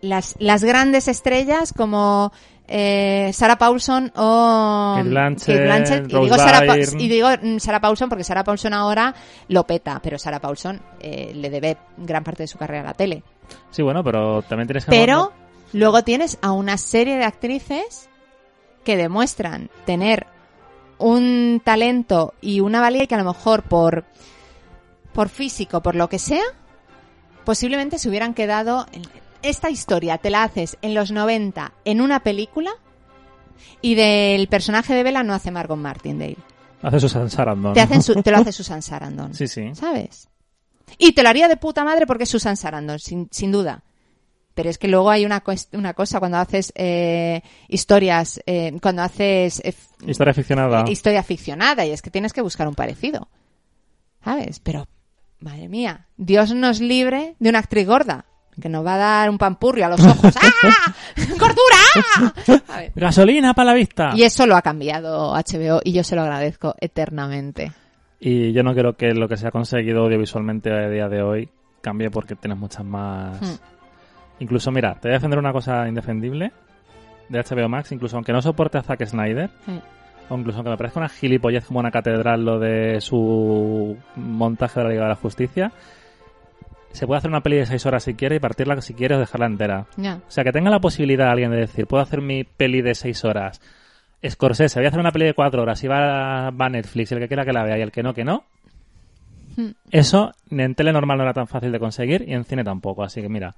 las, 0.00 0.34
las 0.38 0.64
grandes 0.64 1.06
estrellas 1.06 1.74
como 1.74 2.32
eh, 2.66 3.30
Sarah 3.34 3.58
Paulson 3.58 4.10
o 4.16 4.94
Kate 4.96 5.08
Blanchett, 5.08 5.46
Kate 5.46 5.64
Blanchett. 5.64 6.12
Y, 6.12 6.20
digo 6.20 6.36
Sarah, 6.36 6.66
Pa- 6.66 6.78
y 6.78 7.08
digo 7.08 7.28
mm, 7.42 7.58
Sarah 7.58 7.80
Paulson 7.80 8.08
porque 8.08 8.24
Sarah 8.24 8.42
Paulson 8.42 8.72
ahora 8.72 9.14
lo 9.48 9.66
peta, 9.66 10.00
pero 10.02 10.18
Sarah 10.18 10.40
Paulson 10.40 10.80
eh, 10.98 11.32
le 11.34 11.50
debe 11.50 11.76
gran 11.98 12.24
parte 12.24 12.44
de 12.44 12.48
su 12.48 12.56
carrera 12.56 12.80
a 12.80 12.86
la 12.86 12.94
tele. 12.94 13.22
Sí, 13.70 13.82
bueno, 13.82 14.02
pero 14.02 14.42
también 14.42 14.66
tienes 14.66 14.86
que... 14.86 14.90
Pero 14.90 15.32
luego 15.72 16.02
tienes 16.04 16.38
a 16.42 16.52
una 16.52 16.78
serie 16.78 17.16
de 17.16 17.24
actrices 17.24 18.08
que 18.84 18.96
demuestran 18.96 19.70
tener 19.84 20.26
un 20.98 21.60
talento 21.64 22.34
y 22.40 22.60
una 22.60 22.80
valía 22.80 23.04
y 23.04 23.06
que 23.06 23.14
a 23.14 23.18
lo 23.18 23.24
mejor 23.24 23.62
por, 23.64 24.04
por 25.12 25.28
físico, 25.28 25.82
por 25.82 25.94
lo 25.94 26.08
que 26.08 26.18
sea, 26.18 26.42
posiblemente 27.44 27.98
se 27.98 28.08
hubieran 28.08 28.34
quedado... 28.34 28.86
en- 28.92 29.02
Esta 29.42 29.70
historia 29.70 30.18
te 30.18 30.30
la 30.30 30.42
haces 30.44 30.78
en 30.82 30.94
los 30.94 31.10
90 31.12 31.72
en 31.84 32.00
una 32.00 32.20
película 32.20 32.70
y 33.82 33.94
del 33.94 34.48
personaje 34.48 34.94
de 34.94 35.02
Bella 35.02 35.22
no 35.22 35.34
hace 35.34 35.50
Margot 35.50 35.78
Martindale. 35.78 36.36
Hace 36.82 37.00
Susan 37.00 37.28
Sarandon. 37.30 37.72
Te, 37.74 37.80
hacen 37.80 38.02
su- 38.02 38.22
te 38.22 38.30
lo 38.30 38.38
hace 38.38 38.52
Susan 38.52 38.82
Sarandon. 38.82 39.34
Sí, 39.34 39.48
sí. 39.48 39.74
¿Sabes? 39.74 40.28
Y 40.98 41.12
te 41.12 41.22
lo 41.22 41.28
haría 41.28 41.48
de 41.48 41.56
puta 41.56 41.84
madre 41.84 42.06
porque 42.06 42.24
es 42.24 42.30
Susan 42.30 42.56
Sarandon, 42.56 42.98
sin, 42.98 43.28
sin 43.30 43.50
duda. 43.52 43.82
Pero 44.56 44.70
es 44.70 44.78
que 44.78 44.88
luego 44.88 45.10
hay 45.10 45.26
una, 45.26 45.44
una 45.72 45.92
cosa 45.92 46.18
cuando 46.18 46.38
haces 46.38 46.72
eh, 46.76 47.42
historias, 47.68 48.40
eh, 48.46 48.74
cuando 48.80 49.02
haces 49.02 49.60
eh, 49.62 49.74
Historia 50.06 50.32
ficcionada. 50.32 50.84
historia 50.88 51.22
ficcionada 51.22 51.84
y 51.84 51.90
es 51.90 52.00
que 52.00 52.10
tienes 52.10 52.32
que 52.32 52.40
buscar 52.40 52.66
un 52.66 52.74
parecido. 52.74 53.28
¿Sabes? 54.24 54.58
Pero, 54.60 54.88
madre 55.40 55.68
mía, 55.68 56.06
Dios 56.16 56.54
nos 56.54 56.80
libre 56.80 57.36
de 57.38 57.50
una 57.50 57.58
actriz 57.58 57.86
gorda 57.86 58.24
que 58.58 58.70
nos 58.70 58.84
va 58.84 58.94
a 58.94 58.96
dar 58.96 59.28
un 59.28 59.36
pampurrio 59.36 59.84
a 59.84 59.88
los 59.90 60.00
ojos. 60.00 60.34
¡Ah! 60.42 60.94
¡Gordura! 61.38 62.62
A 62.74 62.78
ver. 62.78 62.92
Gasolina 62.94 63.52
para 63.52 63.72
la 63.72 63.76
vista. 63.76 64.12
Y 64.16 64.22
eso 64.22 64.46
lo 64.46 64.56
ha 64.56 64.62
cambiado 64.62 65.34
HBO 65.34 65.82
y 65.84 65.92
yo 65.92 66.02
se 66.02 66.16
lo 66.16 66.22
agradezco 66.22 66.74
eternamente. 66.80 67.72
Y 68.18 68.54
yo 68.54 68.62
no 68.62 68.72
creo 68.74 68.96
que 68.96 69.12
lo 69.12 69.28
que 69.28 69.36
se 69.36 69.46
ha 69.46 69.50
conseguido 69.50 70.04
audiovisualmente 70.04 70.72
a 70.72 70.88
día 70.88 71.10
de 71.10 71.20
hoy 71.20 71.50
cambie 71.82 72.08
porque 72.08 72.36
tienes 72.36 72.58
muchas 72.58 72.86
más... 72.86 73.38
Hmm. 73.42 73.75
Incluso, 74.38 74.70
mira, 74.70 74.94
te 74.94 75.08
voy 75.08 75.12
a 75.12 75.18
defender 75.18 75.38
una 75.38 75.52
cosa 75.52 75.88
indefendible 75.88 76.52
de 77.28 77.40
HBO 77.42 77.68
Max, 77.68 77.92
incluso 77.92 78.16
aunque 78.16 78.32
no 78.32 78.42
soporte 78.42 78.78
a 78.78 78.82
Zack 78.82 79.04
Snyder, 79.06 79.50
o 80.28 80.36
incluso 80.36 80.58
aunque 80.58 80.70
me 80.70 80.76
parezca 80.76 81.00
una 81.00 81.08
gilipollez 81.08 81.64
como 81.64 81.80
una 81.80 81.90
catedral 81.90 82.44
lo 82.44 82.58
de 82.58 83.00
su 83.00 83.96
montaje 84.16 84.80
de 84.80 84.84
la 84.84 84.90
Liga 84.90 85.02
de 85.04 85.08
la 85.08 85.16
Justicia, 85.16 85.72
se 86.92 87.06
puede 87.06 87.18
hacer 87.18 87.30
una 87.30 87.42
peli 87.42 87.56
de 87.56 87.66
seis 87.66 87.84
horas 87.84 88.04
si 88.04 88.14
quiere 88.14 88.36
y 88.36 88.40
partirla 88.40 88.80
si 88.80 88.94
quiere 88.94 89.16
o 89.16 89.18
dejarla 89.18 89.46
entera. 89.46 89.86
O 89.98 90.30
sea, 90.30 90.44
que 90.44 90.52
tenga 90.52 90.70
la 90.70 90.80
posibilidad 90.80 91.30
alguien 91.30 91.50
de 91.50 91.58
decir, 91.58 91.86
puedo 91.86 92.02
hacer 92.02 92.22
mi 92.22 92.44
peli 92.44 92.80
de 92.80 92.94
seis 92.94 93.24
horas. 93.24 93.60
Scorsese, 94.26 94.80
voy 94.80 94.86
a 94.86 94.88
hacer 94.88 95.00
una 95.00 95.12
peli 95.12 95.26
de 95.26 95.34
cuatro 95.34 95.62
horas 95.62 95.82
y 95.84 95.88
va, 95.88 96.50
va 96.50 96.66
a 96.66 96.70
Netflix, 96.70 97.12
el 97.12 97.18
que 97.18 97.28
quiera 97.28 97.44
que 97.44 97.52
la 97.52 97.64
vea 97.64 97.78
y 97.78 97.82
el 97.82 97.92
que 97.92 98.02
no, 98.02 98.14
que 98.14 98.24
no. 98.24 98.44
Hmm. 99.56 99.72
Eso 99.90 100.32
en 100.50 100.74
tele 100.74 100.92
normal 100.92 101.18
no 101.18 101.24
era 101.24 101.32
tan 101.34 101.46
fácil 101.46 101.70
de 101.70 101.78
conseguir 101.78 102.24
y 102.26 102.32
en 102.32 102.44
cine 102.44 102.64
tampoco. 102.64 103.04
Así 103.04 103.20
que 103.20 103.28
mira, 103.28 103.54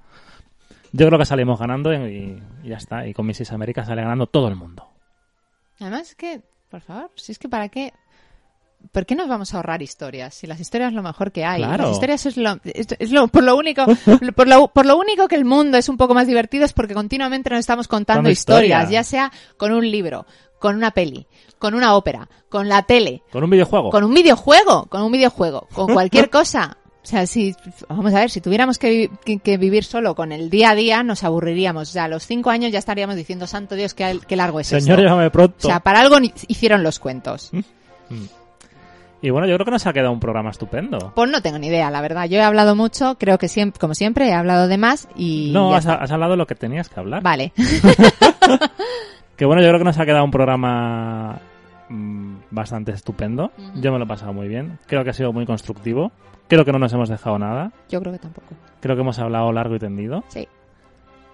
yo 0.91 1.07
creo 1.07 1.19
que 1.19 1.25
salimos 1.25 1.59
ganando 1.59 1.93
y, 1.93 2.41
y 2.63 2.69
ya 2.69 2.77
está. 2.77 3.07
Y 3.07 3.13
con 3.13 3.25
Mrs. 3.27 3.51
América 3.51 3.85
sale 3.85 4.01
ganando 4.01 4.27
todo 4.27 4.47
el 4.47 4.55
mundo. 4.55 4.87
Además, 5.79 6.15
que, 6.15 6.41
por 6.69 6.81
favor, 6.81 7.11
si 7.15 7.31
es 7.31 7.39
que 7.39 7.49
para 7.49 7.69
qué. 7.69 7.93
¿Por 8.93 9.05
qué 9.05 9.13
nos 9.13 9.27
vamos 9.27 9.53
a 9.53 9.57
ahorrar 9.57 9.81
historias? 9.81 10.33
Si 10.33 10.47
las 10.47 10.57
historias 10.61 10.89
es 10.91 10.95
lo 10.95 11.03
mejor 11.03 11.33
que 11.33 11.43
hay. 11.43 11.61
Claro. 11.61 11.83
Las 11.83 11.91
historias 11.91 12.25
es 12.25 12.37
lo, 12.37 12.59
es, 12.63 12.87
es 12.97 13.11
lo- 13.11 13.27
por 13.27 13.43
lo 13.43 13.57
único, 13.57 13.85
por 14.35 14.47
lo, 14.47 14.69
por 14.69 14.85
lo 14.85 14.97
único 14.97 15.27
que 15.27 15.35
el 15.35 15.43
mundo 15.43 15.77
es 15.77 15.89
un 15.89 15.97
poco 15.97 16.13
más 16.13 16.27
divertido 16.27 16.63
es 16.63 16.71
porque 16.71 16.93
continuamente 16.93 17.49
nos 17.49 17.59
estamos 17.59 17.89
contando 17.89 18.19
Contando 18.19 18.29
historias, 18.31 18.83
historia. 18.83 18.99
ya 18.99 19.03
sea 19.03 19.31
con 19.57 19.73
un 19.73 19.89
libro, 19.91 20.25
con 20.59 20.75
una 20.77 20.91
peli, 20.91 21.27
con 21.57 21.73
una 21.73 21.93
ópera, 21.93 22.29
con 22.47 22.69
la 22.69 22.83
tele, 22.83 23.21
Con 23.33 23.43
un 23.43 23.49
videojuego. 23.49 23.89
con 23.89 24.05
un 24.05 24.13
videojuego, 24.13 24.85
con 24.85 25.01
un 25.01 25.11
videojuego, 25.11 25.67
con 25.73 25.91
cualquier 25.93 26.29
cosa. 26.31 26.77
O 27.09 27.11
sea, 27.11 27.25
si, 27.25 27.55
vamos 27.87 28.13
a 28.13 28.19
ver, 28.19 28.29
si 28.29 28.39
tuviéramos 28.39 28.77
que, 28.77 29.09
que- 29.25 29.39
que 29.39 29.57
vivir 29.57 29.83
solo 29.83 30.13
con 30.13 30.31
el 30.31 30.51
día 30.51 30.69
a 30.69 30.75
día, 30.75 31.01
nos 31.01 31.23
aburriríamos. 31.23 31.89
Sea, 31.89 32.03
a 32.03 32.07
los 32.07 32.27
cinco 32.27 32.51
años 32.51 32.71
ya 32.71 32.77
estaríamos 32.77 33.15
diciendo, 33.15 33.47
santo 33.47 33.73
Dios, 33.73 33.95
qué, 33.95 34.19
qué 34.27 34.35
largo 34.35 34.59
es 34.59 34.67
Señor, 34.67 34.99
esto. 34.99 35.09
llámame 35.09 35.31
pronto. 35.31 35.67
O 35.67 35.71
sea, 35.71 35.79
para 35.79 36.01
algo 36.01 36.17
hicieron 36.47 36.83
los 36.83 36.99
cuentos. 36.99 37.49
Y 39.21 39.31
bueno, 39.31 39.47
yo 39.49 39.55
creo 39.55 39.65
que 39.65 39.71
nos 39.71 39.85
ha 39.85 39.91
quedado 39.91 40.13
un 40.13 40.19
programa 40.21 40.49
estupendo. 40.49 41.11
Pues 41.13 41.29
no 41.29 41.41
tengo 41.41 41.59
ni 41.59 41.67
idea, 41.67 41.91
la 41.91 41.99
verdad. 41.99 42.23
Yo 42.29 42.37
he 42.37 42.41
hablado 42.41 42.73
mucho, 42.73 43.15
creo 43.19 43.37
que 43.37 43.49
siempre, 43.49 43.77
como 43.77 43.93
siempre, 43.93 44.29
he 44.29 44.33
hablado 44.33 44.69
de 44.69 44.77
más 44.77 45.09
y... 45.13 45.51
No, 45.53 45.71
ya 45.71 45.77
has, 45.79 45.85
has 45.87 46.11
hablado 46.11 46.31
de 46.31 46.37
lo 46.37 46.47
que 46.47 46.55
tenías 46.55 46.87
que 46.87 46.99
hablar. 47.01 47.21
Vale. 47.21 47.51
Que 49.35 49.45
bueno, 49.45 49.61
yo 49.61 49.69
creo 49.69 49.79
que 49.79 49.85
nos 49.85 49.97
ha 49.97 50.05
quedado 50.05 50.25
un 50.25 50.31
programa 50.31 51.39
mm, 51.87 52.35
bastante 52.51 52.91
estupendo. 52.91 53.51
Yo 53.75 53.91
me 53.93 53.97
lo 53.97 54.03
he 54.03 54.07
pasado 54.07 54.33
muy 54.33 54.49
bien. 54.49 54.79
Creo 54.85 55.03
que 55.05 55.11
ha 55.11 55.13
sido 55.13 55.31
muy 55.31 55.45
constructivo. 55.45 56.11
Creo 56.49 56.65
que 56.65 56.71
no 56.73 56.79
nos 56.79 56.91
hemos 56.91 57.07
dejado 57.07 57.39
nada. 57.39 57.71
Yo 57.89 58.01
creo 58.01 58.11
que 58.11 58.19
tampoco. 58.19 58.47
Creo 58.81 58.95
que 58.95 59.01
hemos 59.01 59.17
hablado 59.19 59.51
largo 59.53 59.75
y 59.75 59.79
tendido. 59.79 60.23
Sí, 60.29 60.47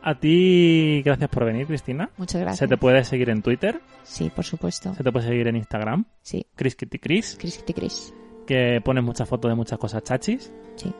A 0.03 0.15
ti, 0.19 1.01
gracias 1.03 1.29
por 1.29 1.45
venir, 1.45 1.65
Cristina. 1.65 2.09
muchas 2.17 2.41
gracias. 2.41 2.59
Se 2.59 2.67
te 2.67 2.77
puede 2.77 3.03
seguir 3.03 3.29
en 3.31 3.41
Twitter, 3.41 3.79
Sí, 4.03 4.29
por 4.35 4.43
supuesto. 4.45 4.93
se 4.93 5.03
te 5.03 5.11
puede 5.11 5.25
seguir 5.27 5.47
en 5.47 5.55
Instagram, 5.55 6.05
Sí, 6.21 6.45
Chris 6.55 6.75
Kitty 6.75 6.99
Chris, 6.99 7.37
Cris 7.39 7.57
Kitty 7.57 7.73
Cris. 7.73 8.13
que 8.45 8.81
pones 8.83 9.03
muchas 9.03 9.27
fotos 9.27 9.49
de 9.49 9.55
muchas 9.55 9.79
cosas 9.79 10.03
chachis. 10.03 10.51
Sí. 10.75 10.93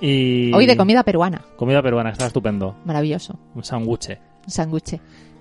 Y 0.00 0.52
Hoy 0.52 0.66
de 0.66 0.76
comida 0.76 1.02
peruana. 1.04 1.42
Comida 1.56 1.80
peruana, 1.82 2.10
está 2.10 2.26
estupendo. 2.26 2.76
Maravilloso. 2.84 3.38
Un 3.54 3.62
sándwich. 3.64 4.10
Un 4.44 4.50
sándwich. 4.50 5.00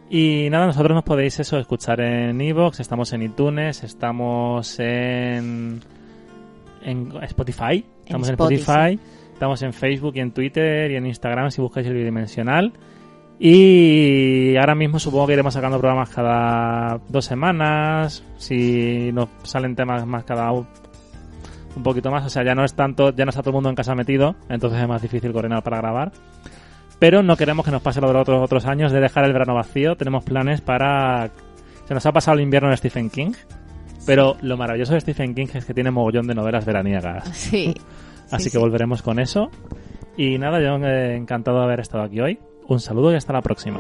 Y 0.10 0.50
nada, 0.52 0.66
nosotros 0.68 0.94
nos 0.94 1.04
podéis 1.04 1.40
eso 1.40 1.58
escuchar 1.58 2.00
en 2.02 2.40
Evox, 2.42 2.80
estamos 2.80 3.12
en 3.14 3.24
iTunes, 3.24 3.84
estamos 3.84 4.78
en, 4.80 5.80
en 6.84 7.12
Spotify, 7.24 7.86
estamos 8.06 8.28
en 8.28 8.34
Spotify, 8.34 8.62
Spotify, 8.62 9.00
estamos 9.34 9.62
en 9.62 9.74
Facebook 9.74 10.14
y 10.16 10.20
en 10.20 10.32
Twitter 10.32 10.92
y 10.92 10.96
en 10.96 11.06
Instagram 11.06 11.52
si 11.52 11.62
buscáis 11.62 11.88
el 11.88 11.94
bidimensional. 11.94 12.74
Y 13.40 14.56
ahora 14.58 14.76
mismo 14.76 15.00
supongo 15.00 15.28
que 15.28 15.34
iremos 15.34 15.54
sacando 15.54 15.80
programas 15.80 16.10
cada 16.12 17.00
dos 17.10 17.26
semanas, 17.26 18.24
si 18.38 19.12
nos 19.12 19.30
salen 19.44 19.76
temas 19.76 20.06
más 20.06 20.24
cada 20.26 20.52
un 20.52 21.84
poquito 21.84 22.12
más, 22.12 22.26
o 22.26 22.30
sea, 22.30 22.44
ya 22.44 22.54
no 22.54 22.64
es 22.64 22.76
tanto, 22.76 23.16
ya 23.16 23.26
no 23.26 23.30
está 23.30 23.42
todo 23.42 23.52
el 23.52 23.56
mundo 23.56 23.70
en 23.70 23.76
casa 23.76 23.96
metido, 23.96 24.36
entonces 24.50 24.80
es 24.82 24.88
más 24.88 25.02
difícil 25.02 25.32
coordinar 25.32 25.64
para 25.64 25.78
grabar. 25.78 26.12
Pero 27.00 27.24
no 27.24 27.36
queremos 27.36 27.66
que 27.66 27.72
nos 27.72 27.82
pase 27.82 28.00
lo 28.00 28.08
de 28.08 28.14
los 28.14 28.22
otros, 28.22 28.44
otros 28.44 28.66
años 28.68 28.92
de 28.92 29.00
dejar 29.00 29.24
el 29.26 29.34
verano 29.34 29.56
vacío. 29.56 29.96
Tenemos 29.96 30.24
planes 30.24 30.62
para... 30.62 31.32
Se 31.86 31.96
nos 31.96 32.06
ha 32.06 32.12
pasado 32.12 32.38
el 32.38 32.44
invierno 32.44 32.70
de 32.70 32.78
Stephen 32.78 33.10
King. 33.10 33.32
Pero 34.06 34.36
lo 34.42 34.58
maravilloso 34.58 34.94
de 34.94 35.02
Stephen 35.02 35.34
King 35.36 35.48
es 35.54 35.66
que 35.66 35.74
tiene 35.74 35.92
mogollón 35.92 36.28
de 36.28 36.36
novelas 36.36 36.66
veraniegas. 36.66 37.28
Sí. 37.34 37.74
Así 38.32 38.46
Sí, 38.46 38.50
que 38.52 38.58
sí. 38.58 38.58
volveremos 38.60 39.02
con 39.02 39.20
eso. 39.20 39.50
Y 40.18 40.38
nada, 40.38 40.60
yo 40.62 40.78
eh, 40.86 41.16
encantado 41.16 41.58
de 41.60 41.64
haber 41.66 41.80
estado 41.82 42.04
aquí 42.04 42.20
hoy. 42.22 42.40
Un 42.68 42.80
saludo 42.80 43.12
y 43.12 43.16
hasta 43.16 43.34
la 43.34 43.42
próxima. 43.42 43.80